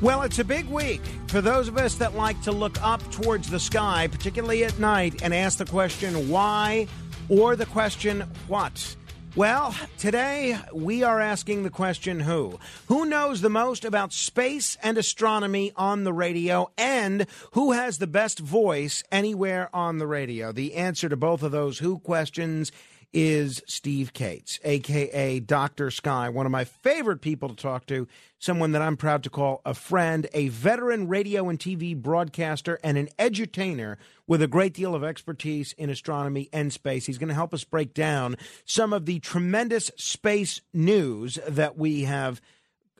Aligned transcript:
Well, 0.00 0.22
it's 0.22 0.38
a 0.38 0.44
big 0.44 0.66
week 0.68 1.00
for 1.26 1.40
those 1.40 1.66
of 1.66 1.76
us 1.76 1.96
that 1.96 2.14
like 2.14 2.40
to 2.42 2.52
look 2.52 2.80
up 2.80 3.02
towards 3.10 3.50
the 3.50 3.58
sky, 3.58 4.06
particularly 4.06 4.62
at 4.62 4.78
night, 4.78 5.22
and 5.24 5.34
ask 5.34 5.58
the 5.58 5.64
question 5.64 6.28
why 6.28 6.86
or 7.28 7.56
the 7.56 7.66
question 7.66 8.20
what. 8.46 8.94
Well, 9.34 9.74
today 9.98 10.56
we 10.72 11.02
are 11.02 11.20
asking 11.20 11.64
the 11.64 11.70
question 11.70 12.20
who? 12.20 12.60
Who 12.86 13.06
knows 13.06 13.40
the 13.40 13.50
most 13.50 13.84
about 13.84 14.12
space 14.12 14.76
and 14.84 14.96
astronomy 14.98 15.72
on 15.74 16.04
the 16.04 16.12
radio, 16.12 16.70
and 16.78 17.26
who 17.52 17.72
has 17.72 17.98
the 17.98 18.06
best 18.06 18.38
voice 18.38 19.02
anywhere 19.10 19.68
on 19.74 19.98
the 19.98 20.06
radio? 20.06 20.52
The 20.52 20.74
answer 20.74 21.08
to 21.08 21.16
both 21.16 21.42
of 21.42 21.50
those 21.50 21.80
who 21.80 21.98
questions 21.98 22.70
is 23.12 23.62
Steve 23.66 24.12
Kates, 24.12 24.60
aka 24.64 25.40
Dr. 25.40 25.90
Sky, 25.90 26.28
one 26.28 26.46
of 26.46 26.52
my 26.52 26.64
favorite 26.64 27.20
people 27.20 27.48
to 27.48 27.56
talk 27.56 27.86
to, 27.86 28.06
someone 28.38 28.72
that 28.72 28.82
I'm 28.82 28.96
proud 28.96 29.22
to 29.24 29.30
call 29.30 29.60
a 29.64 29.74
friend, 29.74 30.26
a 30.34 30.48
veteran 30.48 31.08
radio 31.08 31.48
and 31.48 31.58
TV 31.58 31.96
broadcaster, 31.96 32.78
and 32.84 32.98
an 32.98 33.08
edutainer 33.18 33.96
with 34.26 34.42
a 34.42 34.46
great 34.46 34.74
deal 34.74 34.94
of 34.94 35.02
expertise 35.02 35.72
in 35.74 35.90
astronomy 35.90 36.48
and 36.52 36.72
space. 36.72 37.06
He's 37.06 37.18
going 37.18 37.28
to 37.28 37.34
help 37.34 37.54
us 37.54 37.64
break 37.64 37.94
down 37.94 38.36
some 38.64 38.92
of 38.92 39.06
the 39.06 39.20
tremendous 39.20 39.90
space 39.96 40.60
news 40.72 41.38
that 41.48 41.76
we 41.78 42.02
have 42.02 42.40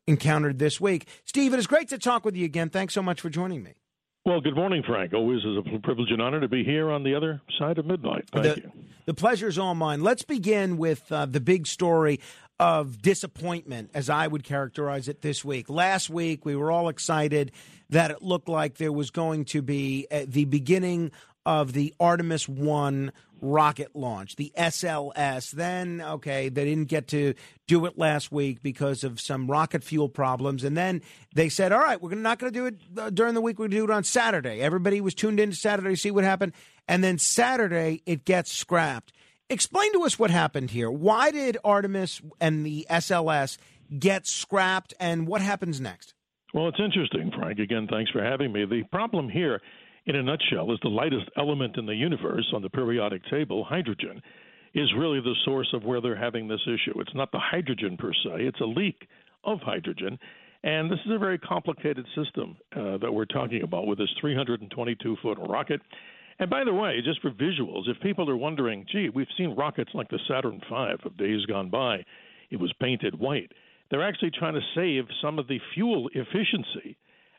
encountered 0.07 0.59
this 0.59 0.81
week. 0.81 1.07
Steve, 1.25 1.53
it 1.53 1.59
is 1.59 1.67
great 1.67 1.89
to 1.91 1.99
talk 1.99 2.25
with 2.25 2.35
you 2.35 2.45
again. 2.45 2.71
Thanks 2.71 2.95
so 2.95 3.03
much 3.03 3.21
for 3.21 3.29
joining 3.29 3.63
me. 3.63 3.78
Well, 4.29 4.43
good 4.43 4.57
morning, 4.57 4.83
Frank. 4.87 5.15
Always 5.15 5.43
is 5.43 5.57
a 5.57 5.79
privilege 5.79 6.11
and 6.11 6.21
honor 6.21 6.39
to 6.39 6.49
be 6.49 6.63
here 6.63 6.91
on 6.91 7.03
the 7.03 7.15
other 7.15 7.41
side 7.59 7.79
of 7.79 7.87
midnight. 7.87 8.29
Thank 8.31 8.45
the, 8.45 8.61
you. 8.61 8.73
The 9.07 9.15
pleasure 9.15 9.49
is 9.49 9.59
all 9.59 9.75
mine. 9.75 10.03
Let's 10.03 10.23
begin 10.23 10.77
with 10.77 11.11
uh, 11.11 11.25
the 11.25 11.41
big 11.41 11.67
story 11.67 12.21
of 12.61 13.01
disappointment, 13.01 13.89
as 13.95 14.11
I 14.11 14.27
would 14.27 14.45
characterize 14.45 15.09
it 15.09 15.23
this 15.23 15.47
week. 15.47 15.71
Last 15.71 16.11
week, 16.11 16.45
we 16.45 16.57
were 16.57 16.71
all 16.71 16.91
excited 16.91 17.53
that 17.89 18.11
it 18.11 18.21
looked 18.21 18.51
like 18.51 18.77
there 18.77 18.93
was 18.93 19.11
going 19.11 19.47
to 19.47 19.63
be 19.63 20.07
uh, 20.13 20.27
the 20.29 20.45
beginning 20.45 21.11
of 21.47 21.73
the 21.73 21.95
Artemis 21.99 22.49
1 22.49 23.13
rocket 23.41 23.95
launch, 23.95 24.37
the 24.37 24.53
SLS. 24.57 25.51
Then, 25.51 26.01
okay, 26.01 26.49
they 26.49 26.65
didn't 26.65 26.89
get 26.89 27.09
to 27.09 27.35
do 27.67 27.87
it 27.87 27.99
last 27.99 28.33
week 28.33 28.63
because 28.63 29.05
of 29.05 29.21
some 29.21 29.47
rocket 29.47 29.85
fuel 29.85 30.09
problems. 30.09 30.65
And 30.65 30.77
then 30.77 31.03
they 31.35 31.49
said, 31.49 31.73
all 31.73 31.81
right, 31.81 32.01
we're 32.01 32.15
not 32.15 32.39
going 32.39 32.53
to 32.53 32.59
do 32.59 32.67
it 32.67 32.77
uh, 32.99 33.11
during 33.11 33.35
the 33.35 33.41
week. 33.41 33.59
We're 33.59 33.69
going 33.69 33.71
to 33.73 33.77
do 33.77 33.85
it 33.85 33.91
on 33.91 34.05
Saturday. 34.05 34.61
Everybody 34.61 35.01
was 35.01 35.15
tuned 35.15 35.41
in 35.41 35.51
to 35.51 35.57
Saturday 35.57 35.91
to 35.91 35.97
see 35.97 36.11
what 36.11 36.25
happened. 36.25 36.53
And 36.87 37.05
then 37.05 37.19
Saturday, 37.19 38.03
it 38.07 38.25
gets 38.25 38.53
scrapped. 38.53 39.13
Explain 39.51 39.93
to 39.95 40.03
us 40.03 40.19
what 40.19 40.31
happened 40.31 40.71
here. 40.71 40.91
Why 40.91 41.31
did 41.31 41.57
Artemis 41.65 42.21
and 42.41 42.67
the 42.67 42.87
SLS 42.91 43.57
get 43.99 44.27
scrapped, 44.27 44.93
and 45.01 45.27
what 45.27 45.41
happens 45.41 45.81
next? 45.81 46.13
Well, 46.53 46.69
it's 46.69 46.81
interesting, 46.81 47.31
Frank. 47.35 47.59
Again, 47.59 47.87
thanks 47.91 48.11
for 48.11 48.23
having 48.23 48.53
me. 48.53 48.67
The 48.67 48.83
problem 48.91 49.31
here 49.31 49.61
in 50.09 50.17
a 50.17 50.23
nutshell, 50.23 50.73
is 50.73 50.79
the 50.83 50.89
lightest 50.89 51.29
element 51.37 51.77
in 51.77 51.85
the 51.85 51.95
universe 51.95 52.51
on 52.55 52.63
the 52.63 52.71
periodic 52.71 53.21
table, 53.31 53.63
hydrogen, 53.63 54.23
is 54.75 54.91
really 54.97 55.21
the 55.21 55.37
source 55.45 55.69
of 55.75 55.85
where 55.85 56.01
they're 56.01 56.17
having 56.17 56.49
this 56.49 56.63
issue. 56.67 56.99
It's 56.99 57.15
not 57.15 57.31
the 57.31 57.39
hydrogen 57.39 57.99
per 57.99 58.13
se, 58.15 58.31
it's 58.39 58.61
a 58.61 58.65
leak 58.65 59.07
of 59.45 59.61
hydrogen. 59.61 60.19
And 60.65 60.91
this 60.91 60.99
is 61.05 61.13
a 61.13 61.19
very 61.19 61.39
complicated 61.39 62.07
system 62.17 62.57
uh, 62.75 62.97
that 62.99 63.13
we're 63.13 63.27
talking 63.27 63.63
about 63.63 63.87
with 63.87 63.99
this 63.99 64.09
322 64.19 65.17
foot 65.23 65.39
rocket. 65.47 65.81
And 66.39 66.49
by 66.49 66.65
the 66.65 66.73
way, 66.73 67.01
just 67.05 67.21
for 67.21 67.31
visuals, 67.31 67.87
if 67.87 68.01
people 68.01 68.31
are 68.31 68.37
wondering, 68.37 68.87
gee, 68.91 69.11
we've 69.11 69.27
seen 69.37 69.57
rockets 69.57 69.91
like 69.93 70.09
the 70.09 70.19
Saturn 70.27 70.61
V 70.71 70.75
of 71.05 71.17
days 71.19 71.45
gone 71.47 71.69
by, 71.69 72.03
it 72.51 72.59
was 72.59 72.73
painted 72.81 73.19
white. 73.19 73.53
They're 73.91 74.07
actually 74.07 74.31
trying 74.31 74.55
to 74.55 74.61
save 74.75 75.05
some 75.23 75.39
of 75.39 75.49
the 75.49 75.61
fuel 75.75 76.09
efficiency 76.15 76.97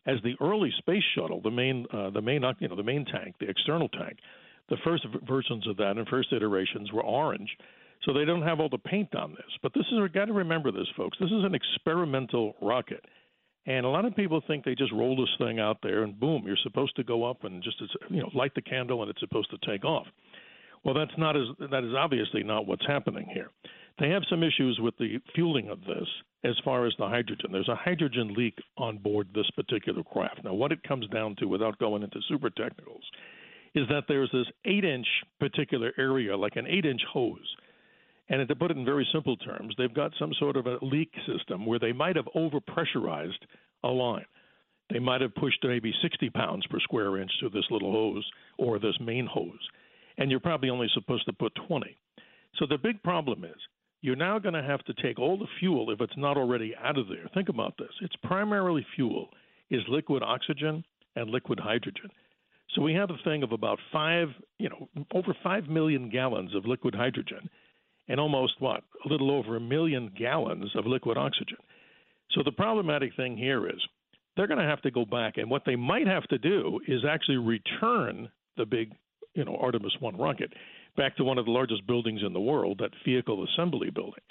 as 0.09 0.21
the 0.23 0.35
early 0.41 0.71
space 0.77 1.03
shuttle, 1.15 1.41
the 1.41 1.51
main, 1.51 1.85
uh, 1.93 2.09
the 2.09 2.21
main, 2.21 2.43
you 2.59 2.67
know, 2.67 2.75
the 2.75 2.83
main 2.83 3.05
tank, 3.05 3.35
the 3.39 3.49
external 3.49 3.89
tank, 3.89 4.17
the 4.69 4.77
first 4.83 5.05
versions 5.27 5.67
of 5.67 5.77
that 5.77 5.97
and 5.97 6.07
first 6.07 6.31
iterations 6.31 6.91
were 6.91 7.03
orange, 7.03 7.49
so 8.03 8.13
they 8.13 8.25
don't 8.25 8.41
have 8.41 8.59
all 8.59 8.69
the 8.69 8.77
paint 8.77 9.13
on 9.15 9.31
this. 9.31 9.51
But 9.61 9.73
this 9.73 9.85
is, 9.91 9.99
got 10.13 10.25
to 10.25 10.33
remember 10.33 10.71
this, 10.71 10.87
folks. 10.95 11.17
This 11.19 11.31
is 11.31 11.43
an 11.43 11.55
experimental 11.55 12.55
rocket, 12.61 13.03
and 13.65 13.85
a 13.85 13.89
lot 13.89 14.05
of 14.05 14.15
people 14.15 14.41
think 14.47 14.63
they 14.63 14.75
just 14.75 14.91
roll 14.93 15.15
this 15.15 15.29
thing 15.37 15.59
out 15.59 15.77
there 15.83 16.03
and 16.03 16.19
boom, 16.19 16.43
you're 16.45 16.57
supposed 16.63 16.95
to 16.95 17.03
go 17.03 17.23
up 17.23 17.43
and 17.43 17.61
just, 17.63 17.81
you 18.09 18.21
know, 18.21 18.29
light 18.33 18.55
the 18.55 18.61
candle 18.61 19.01
and 19.01 19.11
it's 19.11 19.19
supposed 19.19 19.51
to 19.51 19.57
take 19.69 19.85
off. 19.85 20.07
Well, 20.83 20.95
that's 20.95 21.17
not 21.17 21.35
as 21.35 21.43
that 21.71 21.83
is 21.83 21.93
obviously 21.93 22.41
not 22.41 22.65
what's 22.65 22.85
happening 22.87 23.27
here. 23.33 23.49
They 23.99 24.09
have 24.09 24.23
some 24.29 24.43
issues 24.43 24.79
with 24.81 24.97
the 24.97 25.19
fueling 25.35 25.69
of 25.69 25.81
this 25.81 26.07
as 26.43 26.55
far 26.63 26.85
as 26.85 26.93
the 26.97 27.07
hydrogen. 27.07 27.51
There's 27.51 27.67
a 27.67 27.75
hydrogen 27.75 28.33
leak 28.35 28.57
on 28.77 28.97
board 28.97 29.27
this 29.33 29.49
particular 29.55 30.03
craft. 30.03 30.41
Now, 30.43 30.53
what 30.53 30.71
it 30.71 30.83
comes 30.83 31.07
down 31.09 31.35
to, 31.39 31.45
without 31.45 31.77
going 31.79 32.03
into 32.03 32.19
super 32.29 32.49
technicals, 32.49 33.03
is 33.75 33.87
that 33.89 34.03
there's 34.07 34.31
this 34.31 34.47
eight 34.65 34.85
inch 34.85 35.07
particular 35.39 35.91
area, 35.97 36.35
like 36.35 36.55
an 36.55 36.67
eight 36.67 36.85
inch 36.85 37.01
hose. 37.11 37.55
And 38.29 38.47
to 38.47 38.55
put 38.55 38.71
it 38.71 38.77
in 38.77 38.85
very 38.85 39.07
simple 39.11 39.37
terms, 39.37 39.73
they've 39.77 39.93
got 39.93 40.11
some 40.19 40.33
sort 40.39 40.55
of 40.55 40.67
a 40.67 40.77
leak 40.81 41.11
system 41.25 41.65
where 41.65 41.79
they 41.79 41.91
might 41.91 42.15
have 42.15 42.27
overpressurized 42.35 43.39
a 43.83 43.87
line. 43.87 44.25
They 44.91 44.99
might 44.99 45.21
have 45.21 45.35
pushed 45.35 45.63
maybe 45.63 45.93
60 46.01 46.29
pounds 46.31 46.65
per 46.67 46.79
square 46.79 47.17
inch 47.17 47.31
through 47.39 47.51
this 47.51 47.65
little 47.69 47.91
hose 47.91 48.29
or 48.57 48.79
this 48.79 48.95
main 48.99 49.27
hose. 49.27 49.67
And 50.17 50.31
you're 50.31 50.39
probably 50.39 50.69
only 50.69 50.87
supposed 50.93 51.25
to 51.25 51.33
put 51.33 51.53
20. 51.67 51.95
So 52.57 52.65
the 52.67 52.77
big 52.77 53.01
problem 53.03 53.43
is 53.43 53.57
you're 54.01 54.15
now 54.15 54.39
going 54.39 54.53
to 54.53 54.63
have 54.63 54.83
to 54.85 54.93
take 55.01 55.19
all 55.19 55.37
the 55.37 55.47
fuel 55.59 55.91
if 55.91 55.99
it's 56.01 56.17
not 56.17 56.37
already 56.37 56.73
out 56.81 56.97
of 56.97 57.07
there. 57.07 57.29
Think 57.33 57.49
about 57.49 57.75
this. 57.77 57.89
Its 58.01 58.15
primarily 58.23 58.85
fuel 58.95 59.29
is 59.69 59.81
liquid 59.89 60.23
oxygen 60.23 60.83
and 61.15 61.29
liquid 61.29 61.59
hydrogen. 61.59 62.09
So 62.75 62.81
we 62.81 62.93
have 62.93 63.09
a 63.09 63.17
thing 63.23 63.43
of 63.43 63.51
about 63.51 63.79
five, 63.91 64.29
you 64.57 64.69
know, 64.69 64.87
over 65.13 65.35
five 65.43 65.67
million 65.67 66.09
gallons 66.09 66.55
of 66.55 66.65
liquid 66.65 66.95
hydrogen 66.95 67.49
and 68.07 68.19
almost 68.19 68.53
what? 68.59 68.83
A 69.05 69.07
little 69.07 69.31
over 69.31 69.55
a 69.55 69.61
million 69.61 70.11
gallons 70.17 70.71
of 70.75 70.85
liquid 70.85 71.17
oxygen. 71.17 71.57
So 72.31 72.41
the 72.43 72.51
problematic 72.51 73.15
thing 73.15 73.37
here 73.37 73.67
is 73.67 73.79
they're 74.35 74.47
going 74.47 74.59
to 74.59 74.65
have 74.65 74.81
to 74.83 74.91
go 74.91 75.03
back 75.03 75.37
and 75.37 75.49
what 75.49 75.63
they 75.65 75.75
might 75.75 76.07
have 76.07 76.23
to 76.27 76.37
do 76.37 76.79
is 76.87 77.01
actually 77.09 77.37
return 77.37 78.29
the 78.55 78.65
big, 78.65 78.93
you 79.33 79.45
know, 79.45 79.57
Artemis 79.57 79.95
1 79.99 80.17
rocket 80.17 80.53
back 80.97 81.15
to 81.17 81.23
one 81.23 81.37
of 81.37 81.45
the 81.45 81.51
largest 81.51 81.85
buildings 81.87 82.21
in 82.25 82.33
the 82.33 82.39
world, 82.39 82.79
that 82.79 82.91
vehicle 83.05 83.45
assembly 83.45 83.89
building. 83.89 84.21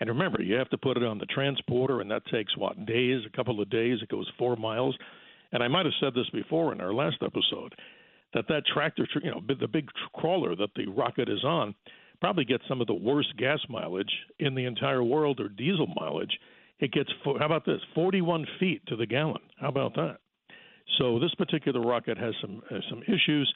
And 0.00 0.10
remember, 0.10 0.42
you 0.42 0.54
have 0.56 0.68
to 0.70 0.78
put 0.78 0.96
it 0.96 1.04
on 1.04 1.18
the 1.18 1.26
transporter, 1.26 2.00
and 2.00 2.10
that 2.10 2.26
takes 2.26 2.56
what 2.56 2.84
days, 2.86 3.22
a 3.26 3.36
couple 3.36 3.60
of 3.60 3.70
days. 3.70 3.98
It 4.02 4.08
goes 4.08 4.30
four 4.38 4.56
miles. 4.56 4.96
And 5.52 5.62
I 5.62 5.68
might 5.68 5.86
have 5.86 5.94
said 6.00 6.12
this 6.14 6.28
before 6.32 6.72
in 6.72 6.80
our 6.80 6.92
last 6.92 7.16
episode 7.22 7.74
that 8.34 8.48
that 8.48 8.64
tractor, 8.72 9.06
you 9.22 9.30
know, 9.30 9.40
the 9.48 9.68
big 9.68 9.88
crawler 10.14 10.54
that 10.56 10.68
the 10.76 10.86
rocket 10.86 11.28
is 11.28 11.44
on, 11.44 11.74
probably 12.20 12.44
gets 12.44 12.64
some 12.68 12.80
of 12.80 12.86
the 12.86 12.94
worst 12.94 13.36
gas 13.38 13.60
mileage 13.68 14.10
in 14.38 14.54
the 14.54 14.64
entire 14.64 15.02
world, 15.02 15.40
or 15.40 15.48
diesel 15.48 15.86
mileage. 15.98 16.38
It 16.80 16.92
gets 16.92 17.10
how 17.24 17.46
about 17.46 17.64
this? 17.64 17.80
41 17.94 18.46
feet 18.60 18.82
to 18.88 18.96
the 18.96 19.06
gallon. 19.06 19.40
How 19.58 19.68
about 19.68 19.94
that? 19.94 20.18
So 20.98 21.18
this 21.18 21.34
particular 21.34 21.80
rocket 21.80 22.18
has 22.18 22.34
some 22.40 22.62
uh, 22.70 22.80
some 22.90 23.02
issues. 23.02 23.52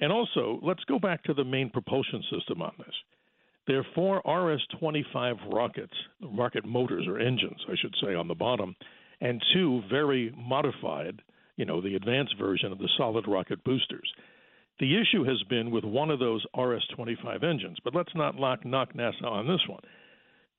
And 0.00 0.12
also, 0.12 0.58
let's 0.62 0.84
go 0.84 0.98
back 0.98 1.22
to 1.24 1.34
the 1.34 1.44
main 1.44 1.70
propulsion 1.70 2.22
system 2.30 2.62
on 2.62 2.72
this. 2.78 2.94
There 3.66 3.78
are 3.78 3.86
four 3.94 4.22
RS 4.26 4.62
25 4.80 5.36
rockets, 5.52 5.92
rocket 6.22 6.64
motors 6.64 7.06
or 7.06 7.18
engines, 7.18 7.60
I 7.68 7.74
should 7.80 7.94
say, 8.02 8.14
on 8.14 8.26
the 8.26 8.34
bottom, 8.34 8.74
and 9.20 9.42
two 9.52 9.82
very 9.90 10.34
modified, 10.36 11.20
you 11.56 11.66
know, 11.66 11.80
the 11.80 11.94
advanced 11.94 12.34
version 12.38 12.72
of 12.72 12.78
the 12.78 12.88
solid 12.96 13.28
rocket 13.28 13.62
boosters. 13.62 14.10
The 14.80 14.98
issue 14.98 15.24
has 15.24 15.42
been 15.50 15.70
with 15.70 15.84
one 15.84 16.10
of 16.10 16.18
those 16.18 16.44
RS 16.56 16.86
25 16.96 17.44
engines, 17.44 17.76
but 17.84 17.94
let's 17.94 18.14
not 18.14 18.36
lock, 18.36 18.64
knock 18.64 18.94
NASA 18.94 19.24
on 19.24 19.46
this 19.46 19.60
one. 19.68 19.82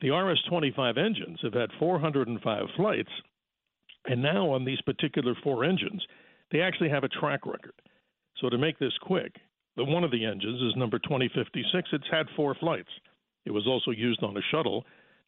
The 0.02 0.12
RS 0.12 0.42
25 0.48 0.98
engines 0.98 1.40
have 1.42 1.54
had 1.54 1.70
405 1.80 2.66
flights, 2.76 3.10
and 4.06 4.22
now 4.22 4.52
on 4.52 4.64
these 4.64 4.82
particular 4.82 5.34
four 5.44 5.64
engines, 5.64 6.06
they 6.52 6.62
actually 6.62 6.90
have 6.90 7.04
a 7.04 7.10
track 7.10 7.48
record. 7.48 7.74
So 8.42 8.50
to 8.50 8.58
make 8.58 8.80
this 8.80 8.98
quick, 9.02 9.36
the 9.78 9.86
one 9.86 10.04
of 10.04 10.12
the 10.12 10.26
engines 10.26 10.62
is 10.62 10.76
number 10.76 11.00
2056. 11.00 11.90
It's 11.94 12.04
had 12.12 12.26
four 12.36 12.56
flights. 12.56 12.90
It 13.46 13.52
was 13.52 13.68
also 13.68 13.92
used 13.92 14.24
on 14.24 14.36
a 14.36 14.42
shuttle 14.52 14.84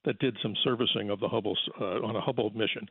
that 0.06 0.20
did 0.20 0.36
some 0.42 0.56
servicing 0.64 1.10
of 1.10 1.20
the 1.20 1.30
Hubble 1.30 1.58
uh, 1.80 2.02
on 2.06 2.16
a 2.16 2.22
Hubble 2.22 2.52
mission 2.56 2.88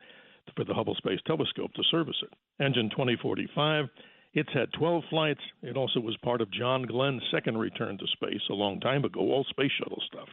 for 0.55 0.63
the 0.63 0.73
Hubble 0.73 0.95
Space 0.95 1.19
Telescope 1.27 1.73
to 1.73 1.83
service 1.91 2.21
it. 2.23 2.63
Engine 2.63 2.89
2045. 2.89 3.85
It's 4.33 4.51
had 4.53 4.73
12 4.73 5.03
flights. 5.09 5.41
It 5.61 5.77
also 5.77 5.99
was 5.99 6.17
part 6.23 6.41
of 6.41 6.51
John 6.51 6.83
Glenn's 6.83 7.21
second 7.31 7.57
return 7.57 7.97
to 7.99 8.07
space 8.07 8.41
a 8.49 8.53
long 8.53 8.79
time 8.79 9.05
ago, 9.05 9.19
all 9.19 9.45
space 9.49 9.71
shuttle 9.77 10.01
stuff. 10.07 10.27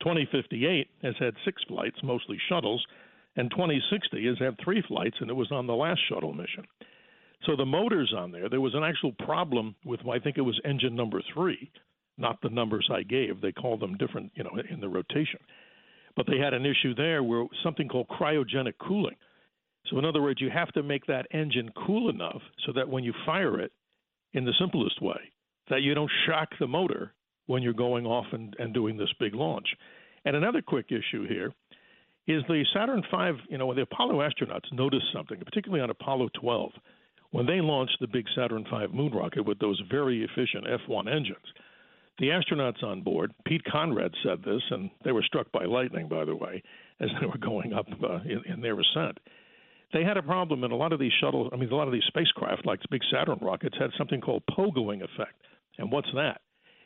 2058 0.00 0.88
has 1.02 1.14
had 1.18 1.34
six 1.44 1.62
flights, 1.66 1.96
mostly 2.02 2.38
shuttles, 2.48 2.84
and 3.36 3.50
2060 3.50 4.26
has 4.26 4.38
had 4.38 4.56
three 4.62 4.82
flights, 4.86 5.16
and 5.20 5.30
it 5.30 5.34
was 5.34 5.50
on 5.50 5.66
the 5.66 5.74
last 5.74 6.00
shuttle 6.08 6.32
mission. 6.32 6.64
So 7.46 7.56
the 7.56 7.66
motors 7.66 8.12
on 8.16 8.32
there, 8.32 8.48
there 8.48 8.60
was 8.60 8.74
an 8.74 8.84
actual 8.84 9.12
problem 9.12 9.74
with, 9.84 10.00
I 10.08 10.18
think 10.18 10.38
it 10.38 10.42
was 10.42 10.58
engine 10.64 10.94
number 10.94 11.20
three, 11.34 11.70
not 12.16 12.40
the 12.42 12.48
numbers 12.48 12.88
I 12.92 13.02
gave. 13.02 13.40
They 13.40 13.52
called 13.52 13.80
them 13.80 13.96
different, 13.96 14.32
you 14.34 14.44
know, 14.44 14.52
in 14.70 14.80
the 14.80 14.88
rotation. 14.88 15.40
But 16.16 16.26
they 16.26 16.38
had 16.38 16.54
an 16.54 16.64
issue 16.64 16.94
there 16.94 17.22
where 17.22 17.44
something 17.62 17.88
called 17.88 18.08
cryogenic 18.08 18.74
cooling. 18.78 19.16
So 19.86 19.98
in 19.98 20.04
other 20.04 20.22
words, 20.22 20.40
you 20.40 20.48
have 20.48 20.72
to 20.72 20.82
make 20.82 21.06
that 21.06 21.26
engine 21.32 21.70
cool 21.86 22.08
enough 22.08 22.40
so 22.64 22.72
that 22.72 22.88
when 22.88 23.04
you 23.04 23.12
fire 23.26 23.60
it, 23.60 23.72
in 24.34 24.44
the 24.44 24.54
simplest 24.58 25.00
way, 25.00 25.20
that 25.70 25.82
you 25.82 25.94
don't 25.94 26.10
shock 26.26 26.48
the 26.58 26.66
motor 26.66 27.14
when 27.46 27.62
you're 27.62 27.72
going 27.72 28.04
off 28.04 28.26
and, 28.32 28.54
and 28.58 28.74
doing 28.74 28.96
this 28.96 29.12
big 29.18 29.34
launch. 29.34 29.66
And 30.24 30.36
another 30.36 30.60
quick 30.60 30.86
issue 30.88 31.26
here 31.28 31.52
is 32.26 32.42
the 32.48 32.64
Saturn 32.74 33.02
V, 33.10 33.42
you 33.48 33.58
know, 33.58 33.72
the 33.74 33.82
Apollo 33.82 34.14
astronauts 34.14 34.72
noticed 34.72 35.06
something, 35.14 35.38
particularly 35.38 35.82
on 35.82 35.90
Apollo 35.90 36.30
12 36.40 36.72
when 37.34 37.46
they 37.46 37.60
launched 37.60 37.96
the 38.00 38.06
big 38.06 38.26
Saturn 38.36 38.64
V 38.70 38.86
moon 38.96 39.12
rocket 39.12 39.44
with 39.44 39.58
those 39.58 39.82
very 39.90 40.22
efficient 40.22 40.70
F 40.72 40.78
1 40.86 41.08
engines, 41.08 41.44
the 42.20 42.28
astronauts 42.28 42.80
on 42.84 43.02
board, 43.02 43.34
Pete 43.44 43.64
Conrad 43.64 44.12
said 44.22 44.38
this, 44.44 44.62
and 44.70 44.88
they 45.04 45.10
were 45.10 45.24
struck 45.24 45.50
by 45.50 45.64
lightning, 45.64 46.06
by 46.06 46.24
the 46.24 46.36
way, 46.36 46.62
as 47.00 47.08
they 47.20 47.26
were 47.26 47.38
going 47.38 47.72
up 47.72 47.86
uh, 48.04 48.20
in, 48.24 48.40
in 48.46 48.60
their 48.60 48.78
ascent. 48.78 49.18
They 49.92 50.04
had 50.04 50.16
a 50.16 50.22
problem 50.22 50.62
in 50.62 50.70
a 50.70 50.76
lot 50.76 50.92
of 50.92 51.00
these 51.00 51.10
shuttles, 51.20 51.50
I 51.52 51.56
mean, 51.56 51.68
a 51.72 51.74
lot 51.74 51.88
of 51.88 51.92
these 51.92 52.04
spacecraft, 52.06 52.66
like 52.66 52.80
the 52.82 52.88
big 52.88 53.02
Saturn 53.12 53.40
rockets, 53.42 53.76
had 53.80 53.90
something 53.98 54.20
called 54.20 54.44
pogoing 54.56 55.02
effect. 55.02 55.34
And 55.78 55.90
what's 55.90 56.12
that? 56.14 56.40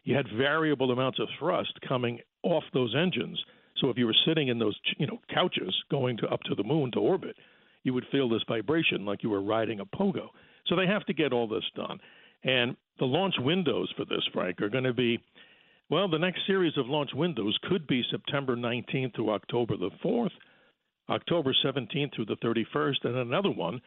You 0.05 0.17
had 0.17 0.25
variable 0.35 0.93
amounts 0.93 1.19
of 1.19 1.29
thrust 1.39 1.79
coming 1.87 2.21
off 2.43 2.65
those 2.73 2.95
engines. 2.97 3.39
So 3.83 3.91
if 3.91 3.99
you 3.99 4.07
were 4.07 4.17
sitting 4.27 4.49
in 4.49 4.59
those, 4.59 4.79
you 4.97 5.07
know, 5.07 5.19
couches 5.29 5.75
going 5.91 6.17
to 6.17 6.29
up 6.29 6.41
to 6.45 6.55
the 6.55 6.65
moon 6.65 6.91
to 6.93 7.01
orbit, 7.01 7.37
you 7.85 7.95
would 7.95 8.07
feel 8.11 8.29
this 8.29 8.43
vibration 8.49 9.05
like 9.05 9.23
you 9.23 9.31
were 9.31 9.43
riding 9.43 9.81
a 9.81 9.87
pogo. 9.87 10.29
So 10.67 10.77
they 10.77 10.87
have 10.87 11.05
to 11.07 11.15
get 11.15 11.33
all 11.33 11.49
this 11.49 11.65
done. 11.75 11.99
And 12.45 12.77
the 12.99 13.07
launch 13.07 13.35
windows 13.39 13.93
for 13.97 14.05
this, 14.05 14.23
Frank, 14.33 14.61
are 14.61 14.69
going 14.69 14.85
to 14.85 14.93
be 14.93 15.19
well, 15.91 16.07
the 16.07 16.19
next 16.19 16.41
series 16.47 16.77
of 16.77 16.87
launch 16.87 17.11
windows 17.15 17.59
could 17.63 17.87
be 17.87 18.03
September 18.11 18.57
19th 18.57 19.15
to 19.15 19.31
October 19.31 19.75
the 19.79 19.91
4th, 20.05 20.31
October 21.09 21.55
17th 21.65 22.15
through 22.15 22.27
the 22.27 22.37
31st, 22.45 23.05
and 23.05 23.17
another 23.17 23.51
one 23.51 23.81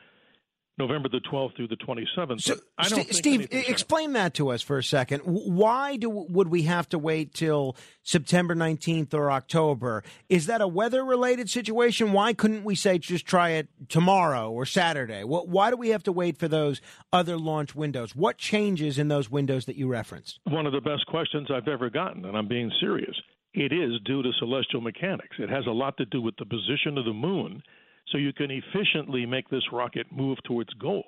November 0.81 1.10
the 1.10 1.22
12th 1.31 1.56
through 1.56 1.68
the 1.68 1.78
27th. 1.78 2.42
So, 2.42 2.56
St- 2.81 3.13
Steve, 3.13 3.48
explain 3.51 4.13
that 4.13 4.33
to 4.36 4.50
us 4.50 4.62
for 4.62 4.78
a 4.78 4.83
second. 4.83 5.19
Why 5.19 5.95
do 5.95 6.10
would 6.10 6.48
we 6.48 6.63
have 6.63 6.89
to 6.89 6.98
wait 6.98 7.33
till 7.33 7.75
September 8.04 8.56
19th 8.56 9.13
or 9.13 9.31
October? 9.31 10.04
Is 10.28 10.48
that 10.48 10.60
a 10.60 10.68
weather 10.68 11.06
related 11.06 11.50
situation? 11.50 12.13
Why 12.13 12.33
couldn't 12.33 12.63
we 12.63 12.74
say 12.74 12.98
just 12.98 13.25
try 13.25 13.51
it 13.51 13.68
tomorrow 13.89 14.50
or 14.50 14.66
Saturday? 14.66 15.24
What, 15.24 15.48
Why 15.48 15.69
do 15.69 15.78
we 15.78 15.89
have 15.89 16.04
to 16.04 16.12
wait 16.12 16.38
for 16.38 16.48
those 16.48 16.81
other 17.13 17.38
launch 17.38 17.75
windows? 17.75 18.16
What 18.16 18.38
changes 18.39 18.98
in 18.98 19.07
those 19.07 19.30
windows 19.30 19.66
that 19.66 19.75
you 19.75 19.88
referenced? 19.88 20.39
One 20.45 20.66
of 20.66 20.74
the 20.74 20.81
best 20.81 21.06
questions 21.07 21.50
I've 21.54 21.68
ever 21.68 21.89
gotten, 21.89 22.25
and 22.25 22.36
I'm 22.36 22.48
being 22.48 22.72
serious. 22.80 23.16
It 23.54 23.72
is 23.74 24.00
due 24.06 24.24
to 24.24 24.31
celestial 24.39 24.81
mechanics. 24.81 25.36
It 25.38 25.50
has 25.50 25.68
a 25.68 25.72
lot 25.72 25.98
to 25.98 26.06
do 26.06 26.22
with 26.22 26.36
the 26.38 26.45
position 26.45 26.98
of 26.98 27.06
the 27.06 27.13
moon 27.13 27.62
so 28.09 28.18
you 28.18 28.33
can 28.33 28.51
efficiently 28.51 29.25
make 29.25 29.50
this 29.50 29.63
rocket 29.71 30.07
move 30.12 30.38
to 30.48 30.62
its 30.62 30.74
goal. 30.74 31.03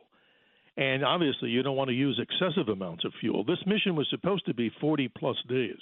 And 0.75 1.03
obviously, 1.05 1.49
you 1.49 1.61
don't 1.61 1.75
want 1.75 1.89
to 1.89 1.95
use 1.95 2.19
excessive 2.19 2.69
amounts 2.69 3.05
of 3.05 3.13
fuel. 3.19 3.43
This 3.43 3.63
mission 3.65 3.95
was 3.95 4.07
supposed 4.09 4.45
to 4.47 4.53
be 4.53 4.71
40 4.81 5.07
plus 5.09 5.37
days. 5.47 5.77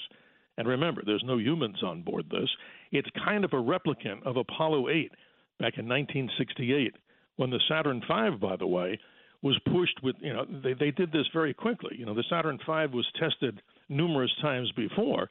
And 0.57 0.67
remember, 0.67 1.01
there's 1.05 1.23
no 1.25 1.37
humans 1.37 1.81
on 1.81 2.01
board 2.01 2.25
this. 2.29 2.49
It's 2.91 3.07
kind 3.23 3.45
of 3.45 3.53
a 3.53 3.55
replicant 3.55 4.23
of 4.25 4.35
Apollo 4.35 4.89
8 4.89 5.11
back 5.59 5.77
in 5.77 5.87
1968, 5.87 6.95
when 7.37 7.51
the 7.51 7.61
Saturn 7.69 8.01
V, 8.01 8.37
by 8.41 8.57
the 8.57 8.67
way, 8.67 8.99
was 9.41 9.57
pushed 9.71 10.03
with, 10.03 10.15
you 10.19 10.33
know, 10.33 10.45
they, 10.63 10.73
they 10.73 10.91
did 10.91 11.11
this 11.11 11.25
very 11.33 11.53
quickly. 11.53 11.95
You 11.97 12.05
know, 12.05 12.13
the 12.13 12.25
Saturn 12.29 12.57
V 12.57 12.93
was 12.93 13.07
tested 13.19 13.61
numerous 13.89 14.31
times 14.41 14.71
before, 14.75 15.29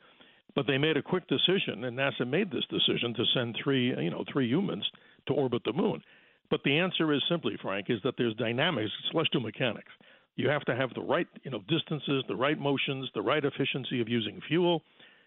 but 0.55 0.67
they 0.67 0.79
made 0.79 0.97
a 0.97 1.03
quick 1.03 1.29
decision, 1.29 1.85
and 1.85 1.97
NASA 1.97 2.27
made 2.27 2.51
this 2.51 2.65
decision 2.71 3.15
to 3.15 3.25
send 3.35 3.57
three, 3.63 3.95
you 4.03 4.11
know, 4.11 4.25
three 4.33 4.49
humans 4.49 4.89
to 5.31 5.41
orbit 5.41 5.63
the 5.65 5.73
moon. 5.73 6.03
But 6.51 6.61
the 6.65 6.79
answer 6.79 7.13
is 7.13 7.23
simply, 7.29 7.57
Frank, 7.63 7.87
is 7.89 8.01
that 8.05 8.15
there's 8.19 8.35
dynamics, 8.35 8.91
celestial 9.11 9.41
mechanics. 9.41 9.93
You 10.37 10.49
have 10.49 10.65
to 10.65 10.75
have 10.75 10.91
the 10.95 11.01
right, 11.01 11.27
you 11.43 11.51
know, 11.51 11.63
distances, 11.69 12.25
the 12.29 12.37
right 12.37 12.59
motions, 12.59 13.09
the 13.15 13.23
right 13.23 13.45
efficiency 13.45 14.01
of 14.01 14.09
using 14.09 14.41
fuel, 14.49 14.83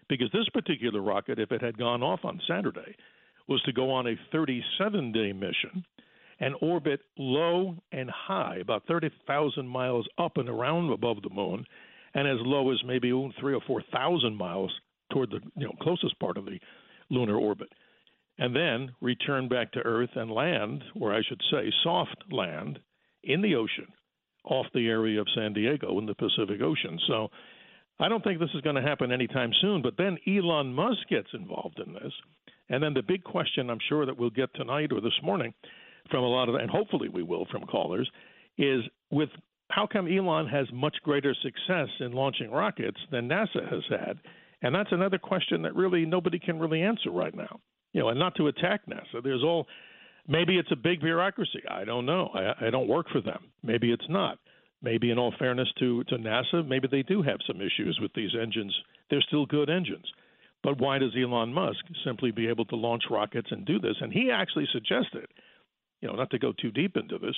because 0.08 0.30
this 0.32 0.48
particular 0.52 1.00
rocket, 1.00 1.38
if 1.38 1.50
it 1.50 1.62
had 1.62 1.78
gone 1.78 2.02
off 2.02 2.20
on 2.24 2.40
Saturday, 2.46 2.94
was 3.48 3.62
to 3.62 3.72
go 3.72 3.90
on 3.90 4.06
a 4.06 4.36
37-day 4.36 5.32
mission 5.32 5.84
and 6.40 6.54
orbit 6.60 7.00
low 7.16 7.76
and 7.92 8.10
high, 8.10 8.56
about 8.60 8.82
30,000 8.86 9.66
miles 9.66 10.06
up 10.18 10.36
and 10.36 10.48
around 10.48 10.90
above 10.92 11.22
the 11.22 11.30
moon, 11.30 11.64
and 12.14 12.28
as 12.28 12.38
low 12.40 12.70
as 12.70 12.78
maybe 12.84 13.10
three 13.40 13.54
or 13.54 13.60
four 13.66 13.82
thousand 13.92 14.36
miles 14.36 14.72
toward 15.12 15.30
the 15.30 15.40
you 15.56 15.66
know 15.66 15.72
closest 15.80 16.18
part 16.18 16.36
of 16.36 16.44
the 16.44 16.58
lunar 17.10 17.36
orbit 17.36 17.68
and 18.38 18.54
then 18.54 18.92
return 19.00 19.48
back 19.48 19.72
to 19.72 19.80
Earth 19.80 20.10
and 20.16 20.30
land, 20.30 20.82
or 21.00 21.14
I 21.14 21.22
should 21.22 21.40
say, 21.50 21.72
soft 21.82 22.16
land 22.30 22.78
in 23.22 23.42
the 23.42 23.54
ocean 23.54 23.86
off 24.44 24.66
the 24.74 24.88
area 24.88 25.20
of 25.20 25.28
San 25.34 25.52
Diego 25.52 25.98
in 25.98 26.06
the 26.06 26.14
Pacific 26.14 26.60
Ocean. 26.60 26.98
So 27.06 27.28
I 27.98 28.08
don't 28.08 28.22
think 28.22 28.40
this 28.40 28.50
is 28.54 28.60
going 28.60 28.76
to 28.76 28.82
happen 28.82 29.12
anytime 29.12 29.52
soon. 29.60 29.82
But 29.82 29.96
then 29.96 30.18
Elon 30.26 30.74
Musk 30.74 31.08
gets 31.08 31.28
involved 31.32 31.80
in 31.84 31.94
this. 31.94 32.12
And 32.68 32.82
then 32.82 32.94
the 32.94 33.02
big 33.02 33.24
question 33.24 33.70
I'm 33.70 33.78
sure 33.88 34.04
that 34.04 34.18
we'll 34.18 34.30
get 34.30 34.52
tonight 34.54 34.90
or 34.92 35.00
this 35.00 35.18
morning 35.22 35.54
from 36.10 36.24
a 36.24 36.28
lot 36.28 36.48
of, 36.48 36.56
and 36.56 36.70
hopefully 36.70 37.08
we 37.08 37.22
will 37.22 37.46
from 37.50 37.64
callers, 37.64 38.10
is 38.58 38.82
with 39.10 39.30
how 39.70 39.86
come 39.90 40.06
Elon 40.06 40.48
has 40.48 40.66
much 40.72 40.96
greater 41.02 41.34
success 41.42 41.88
in 42.00 42.12
launching 42.12 42.50
rockets 42.50 42.98
than 43.10 43.28
NASA 43.28 43.70
has 43.70 43.82
had? 43.88 44.18
And 44.60 44.74
that's 44.74 44.92
another 44.92 45.18
question 45.18 45.62
that 45.62 45.74
really 45.74 46.04
nobody 46.04 46.38
can 46.38 46.58
really 46.58 46.82
answer 46.82 47.10
right 47.10 47.34
now 47.34 47.60
you 47.94 48.00
know, 48.00 48.08
and 48.10 48.18
not 48.18 48.34
to 48.34 48.48
attack 48.48 48.82
NASA. 48.86 49.22
There's 49.22 49.42
all 49.42 49.66
maybe 50.28 50.58
it's 50.58 50.72
a 50.72 50.76
big 50.76 51.00
bureaucracy. 51.00 51.62
I 51.70 51.84
don't 51.84 52.04
know. 52.04 52.28
I, 52.34 52.66
I 52.66 52.70
don't 52.70 52.88
work 52.88 53.06
for 53.10 53.22
them. 53.22 53.46
Maybe 53.62 53.90
it's 53.90 54.08
not. 54.10 54.38
Maybe, 54.82 55.10
in 55.10 55.18
all 55.18 55.32
fairness 55.38 55.68
to 55.78 56.04
to 56.04 56.16
NASA, 56.16 56.66
maybe 56.66 56.88
they 56.90 57.02
do 57.02 57.22
have 57.22 57.38
some 57.46 57.62
issues 57.62 57.98
with 58.02 58.12
these 58.14 58.32
engines. 58.38 58.74
They're 59.08 59.22
still 59.22 59.46
good 59.46 59.70
engines. 59.70 60.04
But 60.62 60.78
why 60.78 60.98
does 60.98 61.12
Elon 61.16 61.54
Musk 61.54 61.84
simply 62.04 62.32
be 62.32 62.48
able 62.48 62.64
to 62.66 62.76
launch 62.76 63.04
rockets 63.10 63.48
and 63.50 63.64
do 63.64 63.78
this? 63.78 63.96
And 64.00 64.12
he 64.12 64.30
actually 64.30 64.66
suggested, 64.72 65.26
you 66.00 66.08
know, 66.08 66.14
not 66.14 66.30
to 66.30 66.38
go 66.38 66.52
too 66.52 66.70
deep 66.70 66.96
into 66.96 67.18
this, 67.18 67.36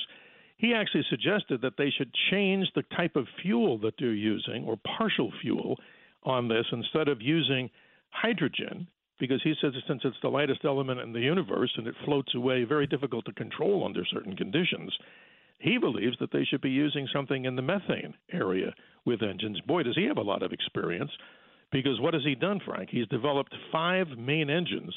he 0.57 0.73
actually 0.73 1.03
suggested 1.09 1.61
that 1.61 1.73
they 1.77 1.91
should 1.97 2.11
change 2.31 2.67
the 2.73 2.83
type 2.95 3.15
of 3.15 3.27
fuel 3.41 3.77
that 3.79 3.93
they're 3.99 4.13
using 4.13 4.63
or 4.65 4.77
partial 4.97 5.31
fuel 5.41 5.77
on 6.23 6.47
this 6.47 6.65
instead 6.71 7.07
of 7.09 7.21
using 7.21 7.69
hydrogen 8.09 8.87
because 9.19 9.41
he 9.43 9.53
says 9.61 9.73
since 9.87 10.01
it's 10.03 10.17
the 10.21 10.29
lightest 10.29 10.65
element 10.65 10.99
in 10.99 11.13
the 11.13 11.19
universe 11.19 11.71
and 11.77 11.87
it 11.87 11.95
floats 12.05 12.33
away, 12.35 12.63
very 12.63 12.87
difficult 12.87 13.25
to 13.25 13.33
control 13.33 13.85
under 13.85 14.05
certain 14.05 14.35
conditions. 14.35 14.95
He 15.59 15.77
believes 15.77 16.17
that 16.19 16.31
they 16.31 16.43
should 16.43 16.61
be 16.61 16.69
using 16.69 17.07
something 17.11 17.45
in 17.45 17.55
the 17.55 17.61
methane 17.61 18.13
area 18.31 18.73
with 19.05 19.23
engines. 19.23 19.59
Boy, 19.61 19.83
does 19.83 19.95
he 19.95 20.05
have 20.05 20.17
a 20.17 20.21
lot 20.21 20.43
of 20.43 20.51
experience. 20.51 21.11
Because 21.71 21.99
what 21.99 22.13
has 22.13 22.23
he 22.23 22.35
done, 22.35 22.61
Frank? 22.65 22.89
He's 22.91 23.07
developed 23.07 23.53
five 23.71 24.07
main 24.17 24.49
engines. 24.49 24.93